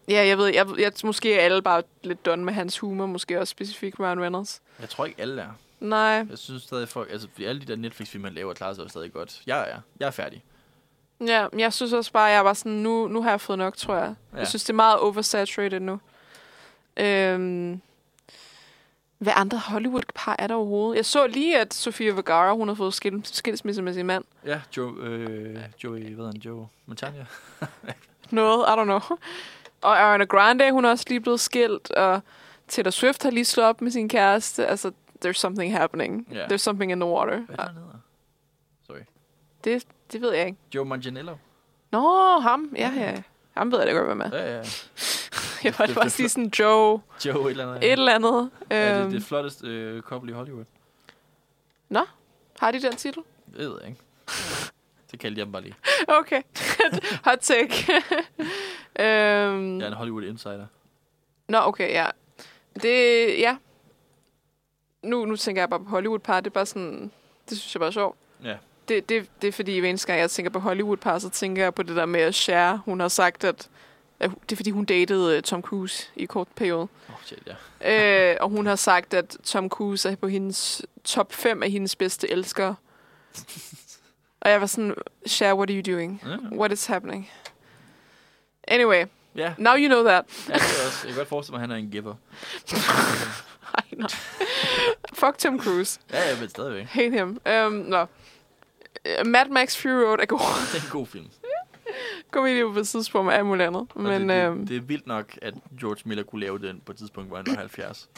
Ja, 0.08 0.26
jeg 0.26 0.38
ved, 0.38 0.46
jeg, 0.46 0.66
jeg, 0.78 0.92
måske 1.04 1.34
er 1.34 1.40
alle 1.44 1.62
bare 1.62 1.82
lidt 2.02 2.26
done 2.26 2.44
med 2.44 2.52
hans 2.52 2.78
humor, 2.78 3.06
måske 3.06 3.40
også 3.40 3.50
specifikt 3.50 4.00
Ryan 4.00 4.20
Reynolds. 4.22 4.62
Jeg 4.80 4.88
tror 4.88 5.04
ikke, 5.06 5.20
alle 5.22 5.42
er. 5.42 5.48
Nej, 5.80 5.98
Jeg 6.30 6.38
synes 6.38 6.62
stadig, 6.62 6.88
folk... 6.88 7.12
Altså, 7.12 7.28
alle 7.46 7.60
de 7.60 7.66
der 7.66 7.76
Netflix-film, 7.76 8.22
man 8.22 8.34
laver, 8.34 8.54
klarer 8.54 8.74
sig 8.74 8.82
jo 8.82 8.88
stadig 8.88 9.12
godt. 9.12 9.42
Jeg 9.46 9.60
er. 9.70 9.80
Jeg 10.00 10.06
er 10.06 10.10
færdig. 10.10 10.44
ja, 11.26 11.46
jeg 11.58 11.72
synes 11.72 11.92
også 11.92 12.12
bare, 12.12 12.24
jeg 12.24 12.44
var 12.44 12.52
sådan, 12.52 12.72
nu, 12.72 13.08
nu 13.08 13.22
har 13.22 13.30
jeg 13.30 13.40
fået 13.40 13.58
nok, 13.58 13.76
tror 13.76 13.94
jeg. 13.94 14.14
Ja. 14.32 14.38
Jeg 14.38 14.48
synes, 14.48 14.64
det 14.64 14.70
er 14.70 14.74
meget 14.74 14.98
oversaturated 14.98 15.80
nu. 15.80 16.00
Øhm, 16.96 17.80
hvad 19.18 19.32
andre 19.36 19.58
Hollywood-par 19.58 20.36
er 20.38 20.46
der 20.46 20.54
overhovedet? 20.54 20.96
Jeg 20.96 21.04
så 21.06 21.26
lige, 21.26 21.58
at 21.58 21.74
Sofia 21.74 22.12
Vergara, 22.12 22.52
hun 22.54 22.68
har 22.68 22.74
fået 22.74 22.94
skil, 22.94 23.20
skilsmisse 23.24 23.82
med 23.82 23.94
sin 23.94 24.06
mand. 24.06 24.24
Ja, 24.46 24.60
Joe, 24.76 24.94
øh, 25.02 25.58
Joey, 25.84 26.14
hvad 26.14 26.26
han? 26.26 26.36
Joe 26.36 26.68
Montagna. 26.86 27.26
Noget, 28.30 28.64
I 28.68 28.70
don't 28.80 28.84
know. 28.84 29.00
Og 29.82 29.98
Ariana 30.00 30.24
Grande, 30.24 30.72
hun 30.72 30.84
er 30.84 30.90
også 30.90 31.04
lige 31.08 31.20
blevet 31.20 31.40
skilt, 31.40 31.90
og 31.90 32.20
Taylor 32.68 32.90
Swift 32.90 33.22
har 33.22 33.30
lige 33.30 33.44
slået 33.44 33.68
op 33.68 33.80
med 33.80 33.90
sin 33.90 34.08
kæreste. 34.08 34.66
Altså, 34.66 34.92
there's 35.24 35.32
something 35.38 35.72
happening. 35.76 36.26
Ja. 36.32 36.46
There's 36.46 36.56
something 36.56 36.92
in 36.92 37.00
the 37.00 37.08
water. 37.10 37.40
Hvad 37.40 37.56
er 37.58 37.62
hedder? 37.72 37.98
Sorry. 38.86 39.00
Det, 39.64 39.84
det 40.12 40.20
ved 40.20 40.32
jeg 40.32 40.46
ikke. 40.46 40.58
Joe 40.74 40.84
Manganiello. 40.84 41.36
Nå, 41.90 42.38
ham. 42.40 42.72
Ja, 42.76 42.92
ja. 42.96 43.22
Ham 43.56 43.72
ved 43.72 43.78
jeg 43.78 43.86
da 43.86 43.92
godt, 43.92 44.06
hvad 44.06 44.14
med. 44.14 44.30
Ja, 44.32 44.56
ja. 44.56 44.62
Jeg 45.64 45.74
var 45.78 45.86
det- 45.86 45.94
bare 45.94 46.10
sige 46.10 46.28
sådan 46.28 46.52
Joe, 46.58 47.00
Joe 47.26 47.44
et 47.44 47.50
eller 47.50 47.68
andet. 47.74 47.84
et 47.86 47.92
eller 47.92 48.14
andet. 48.14 48.50
Ja, 48.70 48.94
det, 48.98 49.02
Øhm, 49.04 49.10
det 49.12 49.22
flotteste 49.22 49.66
øh, 49.66 50.02
couple 50.02 50.30
i 50.30 50.34
Hollywood. 50.34 50.64
Har 52.60 52.70
de 52.70 52.82
den 52.82 52.96
titel? 52.96 53.22
Det 53.46 53.58
ved 53.58 53.78
jeg 53.80 53.88
ikke. 53.90 54.00
Det 55.10 55.18
kaldte 55.20 55.38
jeg 55.38 55.44
dem 55.46 55.52
bare 55.52 55.62
lige. 55.62 55.74
Okay. 56.20 56.42
Hot 57.28 57.38
take. 57.38 57.92
øhm, 58.98 59.78
Jeg 59.80 59.84
er 59.84 59.88
en 59.88 59.92
Hollywood 59.92 60.22
insider. 60.22 60.66
Nå, 61.48 61.58
okay, 61.58 61.90
ja. 61.92 62.06
Det, 62.82 63.26
ja. 63.38 63.56
Nu, 65.02 65.24
nu 65.24 65.36
tænker 65.36 65.62
jeg 65.62 65.70
bare 65.70 65.80
på 65.80 65.90
Hollywood-par. 65.90 66.40
Det 66.40 66.46
er 66.50 66.54
bare 66.54 66.66
sådan, 66.66 67.10
det 67.50 67.58
synes 67.58 67.74
jeg 67.74 67.80
bare 67.80 67.86
er 67.88 67.92
sjovt. 67.92 68.16
Ja. 68.44 68.56
Det, 68.88 69.08
det, 69.08 69.28
det 69.42 69.48
er 69.48 69.52
fordi, 69.52 69.78
hver 69.78 69.88
eneste 69.88 70.06
gang 70.06 70.20
jeg 70.20 70.30
tænker 70.30 70.50
på 70.50 70.58
Hollywood-par, 70.58 71.18
så 71.18 71.30
tænker 71.30 71.62
jeg 71.62 71.74
på 71.74 71.82
det 71.82 71.96
der 71.96 72.06
med 72.06 72.20
at 72.20 72.34
Cher. 72.34 72.76
Hun 72.84 73.00
har 73.00 73.08
sagt, 73.08 73.44
at, 73.44 73.68
at 74.20 74.30
det 74.42 74.52
er 74.52 74.56
fordi, 74.56 74.70
hun 74.70 74.84
datede 74.84 75.36
øh, 75.36 75.42
Tom 75.42 75.62
Cruise 75.62 76.06
i 76.16 76.24
kort 76.24 76.48
periode. 76.56 76.88
Oh, 77.08 77.14
shit, 77.24 77.38
ja. 77.80 78.30
øh, 78.32 78.36
og 78.40 78.48
hun 78.48 78.66
har 78.72 78.76
sagt, 78.76 79.14
at 79.14 79.36
Tom 79.44 79.68
Cruise 79.68 80.08
er 80.08 80.16
på 80.16 80.28
hendes 80.28 80.82
top 81.04 81.32
5 81.32 81.62
af 81.62 81.70
hendes 81.70 81.96
bedste 81.96 82.30
elskere. 82.30 82.74
og 84.40 84.50
jeg 84.50 84.60
var 84.60 84.66
sådan, 84.66 84.94
Cher, 85.28 85.54
what 85.54 85.70
are 85.70 85.76
you 85.82 85.94
doing? 85.94 86.22
Ja, 86.26 86.56
What 86.56 86.72
is 86.72 86.86
happening? 86.86 87.30
Anyway, 88.68 89.04
ja. 89.36 89.54
now 89.58 89.74
you 89.76 89.86
know 89.88 90.02
that. 90.04 90.24
ja 90.48 90.54
det 90.54 90.60
er 90.82 90.86
også. 90.86 90.98
Jeg 91.04 91.08
kan 91.08 91.16
godt 91.16 91.28
forestille 91.28 91.52
mig, 91.52 91.62
at 91.64 91.68
han 91.68 91.70
er 91.70 91.76
en 91.84 91.90
giver. 91.90 92.14
Ej, 93.74 93.84
nej. 93.96 94.08
Fuck 95.12 95.38
Tom 95.38 95.60
Cruise. 95.60 96.00
Ja, 96.12 96.30
ja, 96.30 96.40
men 96.40 96.48
stadigvæk. 96.48 96.86
Hate 96.86 97.10
him. 97.10 97.40
Um, 97.66 97.72
nå. 97.72 98.02
Uh, 98.02 99.26
Mad 99.26 99.48
Max 99.48 99.76
Fury 99.76 100.02
Road 100.04 100.18
er 100.20 100.26
god. 100.26 100.38
Det 100.72 100.80
er 100.80 100.84
en 100.84 100.90
god 100.90 101.06
film. 101.06 101.26
Komedie 102.30 102.72
på 102.72 102.78
et 102.78 102.88
tidspunkt 102.88 103.26
med 103.26 103.34
alt 103.34 103.46
muligt 103.46 103.66
andet. 103.66 103.86
Og 103.94 104.00
Men 104.00 104.28
det, 104.28 104.44
øhm, 104.44 104.66
det, 104.66 104.76
er 104.76 104.80
vildt 104.80 105.06
nok, 105.06 105.38
at 105.42 105.54
George 105.80 106.02
Miller 106.04 106.24
kunne 106.24 106.40
lave 106.40 106.58
den 106.58 106.80
på 106.80 106.92
et 106.92 106.98
tidspunkt, 106.98 107.28
hvor 107.28 107.36
han 107.36 107.46
var 107.46 107.54
70. 107.54 108.08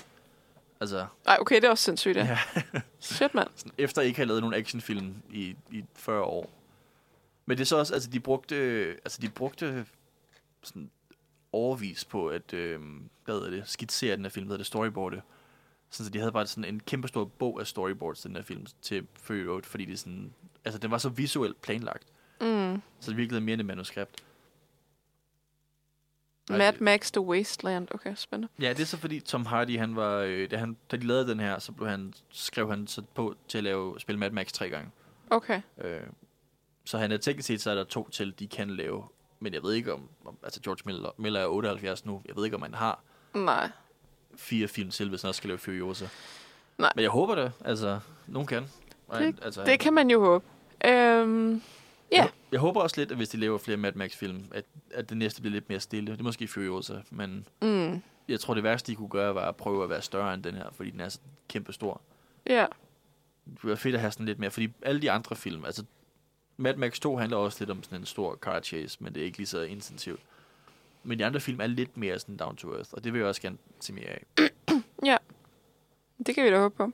Altså, 0.80 1.06
ej, 1.26 1.36
okay, 1.40 1.56
det 1.56 1.64
er 1.64 1.70
også 1.70 1.84
sindssygt, 1.84 2.16
ja. 2.16 2.38
ja. 2.74 2.80
Shit, 3.00 3.34
mand. 3.34 3.48
efter 3.78 4.02
ikke 4.02 4.16
have 4.16 4.26
lavet 4.26 4.42
nogen 4.42 4.54
actionfilm 4.54 5.14
i, 5.30 5.56
i 5.70 5.84
40 5.94 6.22
år. 6.22 6.50
Men 7.46 7.56
det 7.56 7.64
er 7.64 7.66
så 7.66 7.76
også, 7.76 7.94
altså 7.94 8.10
de 8.10 8.20
brugte, 8.20 8.56
altså 8.86 9.18
de 9.22 9.28
brugte 9.28 9.86
sådan 10.62 10.90
overvis 11.52 12.04
på 12.04 12.26
at, 12.26 12.52
øh, 12.52 12.80
hvad 13.24 13.34
hedder 13.34 13.50
det, 13.50 13.62
skitsere 13.66 14.16
den 14.16 14.24
her 14.24 14.30
film, 14.30 14.46
hedder 14.46 14.56
det, 14.56 14.66
storyboarde. 14.66 15.22
Sådan, 15.92 16.04
så 16.06 16.10
de 16.12 16.18
havde 16.18 16.32
bare 16.32 16.46
sådan 16.46 16.74
en 16.74 16.80
kæmpe 16.80 17.08
stor 17.08 17.24
bog 17.24 17.60
af 17.60 17.66
storyboards, 17.66 18.20
den 18.22 18.36
her 18.36 18.42
film, 18.42 18.66
til 18.82 19.06
Fury 19.14 19.36
Road, 19.36 19.62
fordi 19.62 19.84
det 19.84 19.98
sådan, 19.98 20.32
altså 20.64 20.78
den 20.78 20.90
var 20.90 20.98
så 20.98 21.08
visuelt 21.08 21.60
planlagt, 21.62 22.04
Mm. 22.40 22.82
så 23.00 23.10
det 23.10 23.16
virkede 23.16 23.40
mere 23.40 23.52
end 23.52 23.60
et 23.60 23.66
manuskript. 23.66 24.24
Ej, 26.50 26.58
Mad 26.58 26.72
Max 26.80 27.10
The 27.10 27.20
Wasteland. 27.20 27.88
Okay, 27.94 28.14
spændende. 28.14 28.52
Ja, 28.60 28.68
det 28.72 28.80
er 28.80 28.84
så 28.86 28.96
fordi 28.98 29.20
Tom 29.20 29.46
Hardy, 29.46 29.78
han 29.78 29.96
var, 29.96 30.16
øh, 30.18 30.50
da, 30.50 30.56
han, 30.56 30.76
da 30.90 30.96
de 30.96 31.06
lavede 31.06 31.30
den 31.30 31.40
her, 31.40 31.58
så 31.58 31.72
blev 31.72 31.88
han, 31.88 32.14
skrev 32.30 32.70
han 32.70 32.86
så 32.86 33.02
på 33.14 33.34
til 33.48 33.58
at 33.58 33.64
lave, 33.64 34.00
spille 34.00 34.18
Mad 34.18 34.30
Max 34.30 34.52
tre 34.52 34.68
gange. 34.70 34.90
Okay. 35.30 35.62
Øh, 35.78 36.00
så 36.84 36.98
han 36.98 37.12
er 37.12 37.16
teknisk 37.16 37.46
set, 37.46 37.60
så 37.60 37.70
er 37.70 37.74
der 37.74 37.84
to 37.84 38.08
til, 38.08 38.38
de 38.38 38.46
kan 38.46 38.70
lave. 38.70 39.04
Men 39.40 39.54
jeg 39.54 39.62
ved 39.62 39.72
ikke 39.74 39.92
om, 39.92 40.08
om 40.24 40.36
altså 40.42 40.60
George 40.60 40.82
Miller, 40.86 41.10
Miller 41.18 41.40
er 41.40 41.46
78 41.46 42.04
nu, 42.04 42.22
jeg 42.26 42.36
ved 42.36 42.44
ikke 42.44 42.56
om 42.56 42.62
han 42.62 42.74
har 42.74 43.02
Nej. 43.34 43.70
Fire 44.36 44.68
film 44.68 44.90
til, 44.90 45.08
hvis 45.08 45.22
han 45.22 45.28
også 45.28 45.38
skal 45.38 45.48
lave 45.48 45.58
Furiosa. 45.58 46.06
Nej. 46.78 46.92
Men 46.96 47.02
jeg 47.02 47.10
håber 47.10 47.34
det, 47.34 47.52
altså, 47.64 48.00
nogen 48.26 48.46
kan. 48.46 48.64
Og 49.08 49.20
Det- 49.20 49.38
altså, 49.42 49.64
Det 49.64 49.80
kan 49.80 49.92
man 49.92 50.10
jo 50.10 50.20
håbe. 50.24 50.44
Øhm, 50.84 51.62
Ja. 52.12 52.16
Jeg, 52.22 52.30
jeg 52.52 52.60
håber 52.60 52.80
også 52.80 53.00
lidt, 53.00 53.10
at 53.10 53.16
hvis 53.16 53.28
de 53.28 53.36
laver 53.36 53.58
flere 53.58 53.76
Mad 53.76 53.92
Max-film, 53.92 54.44
at, 54.54 54.64
at 54.94 55.08
det 55.08 55.16
næste 55.16 55.40
bliver 55.40 55.52
lidt 55.52 55.68
mere 55.68 55.80
stille. 55.80 56.12
Det 56.12 56.18
er 56.20 56.24
måske 56.24 56.48
Furiosa, 56.48 56.94
men 57.10 57.46
mm. 57.62 58.02
jeg 58.28 58.40
tror, 58.40 58.54
det 58.54 58.62
værste, 58.62 58.92
de 58.92 58.96
kunne 58.96 59.08
gøre, 59.08 59.34
var 59.34 59.48
at 59.48 59.56
prøve 59.56 59.84
at 59.84 59.90
være 59.90 60.02
større 60.02 60.34
end 60.34 60.42
den 60.42 60.54
her, 60.54 60.66
fordi 60.72 60.90
den 60.90 61.00
er 61.00 61.08
så 61.08 61.18
kæmpe 61.48 61.72
stor. 61.72 62.00
Ja. 62.46 62.66
Det 63.44 63.52
ville 63.62 63.68
være 63.68 63.76
fedt 63.76 63.94
at 63.94 64.00
have 64.00 64.12
sådan 64.12 64.26
lidt 64.26 64.38
mere, 64.38 64.50
fordi 64.50 64.68
alle 64.82 65.02
de 65.02 65.10
andre 65.10 65.36
film, 65.36 65.64
altså 65.64 65.84
Mad 66.56 66.76
Max 66.76 67.00
2 67.00 67.16
handler 67.16 67.36
også 67.36 67.56
lidt 67.60 67.70
om 67.70 67.82
sådan 67.82 67.98
en 68.00 68.06
stor 68.06 68.34
car 68.36 68.60
chase, 68.60 68.96
men 69.00 69.14
det 69.14 69.20
er 69.20 69.24
ikke 69.24 69.38
lige 69.38 69.46
så 69.46 69.60
intensivt. 69.60 70.20
Men 71.04 71.18
de 71.18 71.26
andre 71.26 71.40
film 71.40 71.60
er 71.60 71.66
lidt 71.66 71.96
mere 71.96 72.18
sådan 72.18 72.36
down 72.36 72.56
to 72.56 72.74
earth, 72.74 72.90
og 72.92 73.04
det 73.04 73.12
vil 73.12 73.18
jeg 73.18 73.28
også 73.28 73.40
gerne 73.42 73.56
se 73.80 73.92
mere 73.92 74.06
af. 74.06 74.24
Det 76.26 76.34
kan 76.34 76.44
vi 76.44 76.50
da 76.50 76.58
håbe 76.58 76.76
på. 76.76 76.92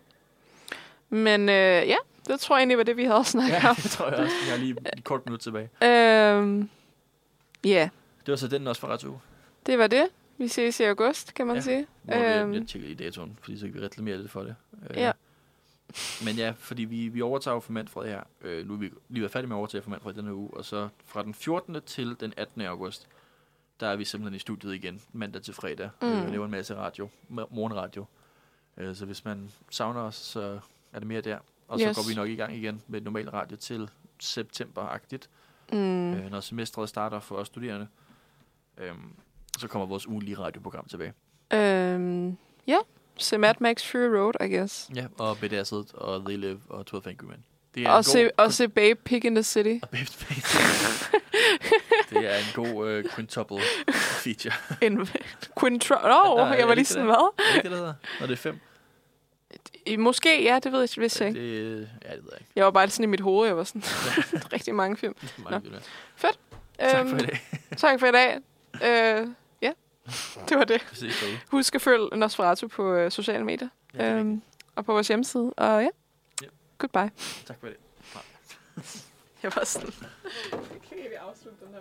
Men 1.08 1.40
øh, 1.48 1.54
ja, 1.88 1.96
det 2.26 2.40
tror 2.40 2.56
jeg 2.56 2.60
egentlig 2.60 2.78
var 2.78 2.84
det, 2.84 2.96
vi 2.96 3.04
havde 3.04 3.24
snakket 3.24 3.52
Ja, 3.54 3.68
om. 3.70 3.76
det 3.82 3.90
tror 3.90 4.06
jeg 4.10 4.14
også. 4.18 4.34
Jeg 4.46 4.54
har 4.54 4.58
lige 4.64 4.76
et 4.96 5.04
kort 5.04 5.26
minut 5.26 5.40
tilbage. 5.40 5.68
Øhm, 5.84 6.68
ja, 7.64 7.88
Det 8.26 8.32
var 8.32 8.36
så 8.36 8.48
den 8.48 8.66
også 8.66 8.80
fra 8.80 8.88
ret 8.88 9.04
uge. 9.04 9.20
det 9.66 9.78
var 9.78 9.86
det. 9.86 10.06
Vi 10.38 10.48
ses 10.48 10.80
i 10.80 10.82
august, 10.82 11.34
kan 11.34 11.46
man 11.46 11.56
Ja. 11.56 11.62
sige. 11.62 11.78
Øhm. 11.78 11.86
Jeg, 12.52 12.54
jeg 12.54 12.66
tjekker 12.68 12.88
lige 12.88 13.04
datoen, 13.04 13.38
fordi 13.42 13.58
så 13.58 13.66
kan 13.66 13.74
vi 13.74 13.80
reklamere 13.80 14.16
lidt 14.18 14.30
for 14.30 14.42
det. 14.42 14.54
Øh, 14.90 14.96
Ja. 14.96 15.12
Men 16.24 16.34
ja, 16.36 16.52
fordi 16.58 16.84
vi, 16.84 17.08
vi 17.08 17.22
overtager 17.22 17.54
jo 17.54 17.60
for 17.60 17.72
Manfred 17.72 18.08
her. 18.08 18.22
Øh, 18.42 18.66
nu 18.68 18.74
er 18.74 18.78
vi 18.78 18.90
lige 19.08 19.20
været 19.22 19.32
færdige 19.32 19.48
med 19.48 19.56
at 19.56 19.58
overtage 19.58 19.82
for 19.82 19.90
Manfred 19.90 20.14
denne 20.14 20.34
uge, 20.34 20.50
og 20.52 20.64
så 20.64 20.88
fra 21.06 21.22
den 21.22 21.34
14. 21.34 21.76
til 21.86 22.16
den 22.20 22.34
18. 22.36 22.62
august, 22.62 23.08
der 23.80 23.86
er 23.86 23.96
vi 23.96 24.04
simpelthen 24.04 24.36
i 24.36 24.38
studiet 24.38 24.74
igen, 24.74 25.02
mandag 25.12 25.42
til 25.42 25.54
fredag. 25.54 25.90
Mm. 26.02 26.08
Øh, 26.08 26.30
laver 26.30 26.44
en 26.44 26.50
masse 26.50 26.74
radio, 26.76 27.08
morgenradio. 27.28 28.04
Øh, 28.76 28.96
så 28.96 29.04
hvis 29.06 29.24
man 29.24 29.50
savner 29.70 30.00
os, 30.00 30.14
så 30.14 30.60
er 30.92 30.98
det 30.98 31.08
mere 31.08 31.20
der. 31.20 31.38
Og 31.68 31.80
så 31.80 31.86
Yes. 31.88 31.96
går 31.96 32.08
vi 32.08 32.14
nok 32.14 32.28
i 32.28 32.34
gang 32.36 32.56
igen 32.56 32.82
med 32.86 33.00
normal 33.00 33.30
radio 33.30 33.56
til 33.56 33.90
september-agtigt, 34.22 35.28
Mm. 35.72 36.12
øh, 36.14 36.30
når 36.30 36.40
semestret 36.40 36.88
starter 36.88 37.20
for 37.20 37.34
os 37.36 37.46
studerende. 37.46 37.88
Øhm, 38.78 39.12
så 39.58 39.68
kommer 39.68 39.86
vores 39.86 40.06
ugenlige 40.06 40.38
radioprogram 40.38 40.84
tilbage. 40.88 41.12
Øhm, 41.52 42.36
ja, 42.66 42.76
se 43.16 43.38
Mad 43.38 43.54
Max 43.60 43.84
Fury 43.90 44.00
Road, 44.16 44.32
I 44.48 44.54
guess. 44.56 44.90
Ja, 44.94 45.06
og 45.18 45.38
Bedazzled, 45.38 45.94
og 45.94 46.24
They 46.24 46.36
Live, 46.36 46.60
og 46.68 46.86
12 46.86 47.08
Angry 47.08 47.24
Men. 47.26 47.44
Det 47.74 47.82
er 47.86 47.90
Og 47.90 48.04
se, 48.04 48.22
god, 48.22 48.30
og 48.36 48.52
se 48.52 48.68
Babe 48.68 49.00
Pig 49.04 49.24
in 49.24 49.34
the 49.34 49.42
City. 49.42 49.78
og 49.82 49.88
Babe 49.88 50.06
Space. 50.06 50.58
det 52.10 52.26
er 52.34 52.36
en 52.36 52.44
god 52.54 52.98
uh, 53.04 53.10
quintuple 53.10 53.60
feature. 53.92 54.54
En 54.86 55.08
Quintro... 55.60 55.94
Nå, 55.94 56.22
oh, 56.24 56.48
jeg 56.50 56.58
det 56.58 56.68
var 56.68 56.74
lige 56.74 56.84
sådan, 56.84 57.06
det? 57.08 57.16
hvad? 57.16 57.44
Er 57.46 57.54
det 57.54 57.62
det, 57.62 57.70
der 57.70 57.76
hedder? 57.76 57.94
Når 58.20 58.26
det 58.26 58.32
er 58.32 58.36
fem? 58.36 58.60
I- 59.86 59.96
Måske, 59.96 60.42
ja, 60.44 60.58
det 60.62 60.72
ved 60.72 60.80
jeg 60.80 60.88
vist 61.02 61.20
ikke. 61.20 61.40
Det, 61.40 61.88
ja, 62.04 62.14
det 62.14 62.24
ved 62.24 62.30
jeg 62.32 62.40
ikke. 62.40 62.52
Jeg 62.56 62.64
var 62.64 62.70
bare 62.70 62.88
sådan 62.90 63.04
i 63.04 63.06
mit 63.06 63.20
hoved, 63.20 63.46
jeg 63.46 63.56
var 63.56 63.64
sådan, 63.64 63.82
rigtig 64.52 64.74
mange 64.74 64.96
film. 64.96 65.14
Det 65.14 65.34
mange 65.50 65.60
filmer. 65.62 65.78
Øhm, 66.80 67.08
Tak 67.08 67.08
for 67.08 67.16
i 67.16 67.20
dag. 67.26 67.40
tak 67.76 68.00
for 68.00 68.06
i 68.06 68.12
dag. 68.12 68.36
Øh, 68.74 69.28
ja, 69.62 69.72
det 70.48 70.58
var 70.58 70.64
det. 70.64 70.82
Husk 71.50 71.74
at 71.74 71.82
følge 71.82 72.08
Nosferatu 72.16 72.68
på 72.68 72.92
øh, 72.92 73.10
sociale 73.10 73.44
medier. 73.44 73.68
Ja, 73.94 74.10
det 74.14 74.20
øhm, 74.20 74.42
og 74.76 74.84
på 74.84 74.92
vores 74.92 75.08
hjemmeside. 75.08 75.52
Og 75.56 75.82
ja, 75.82 75.88
Ja. 76.42 76.46
goodbye. 76.78 77.10
Tak 77.46 77.56
for 77.60 77.66
dag. 77.66 77.76
Jeg 79.42 79.52
var 79.56 79.64
sådan... 79.64 79.92
Okay, 80.52 80.96
vi 81.08 81.14
afslutter 81.28 81.64
den 81.66 81.74
her. 81.74 81.80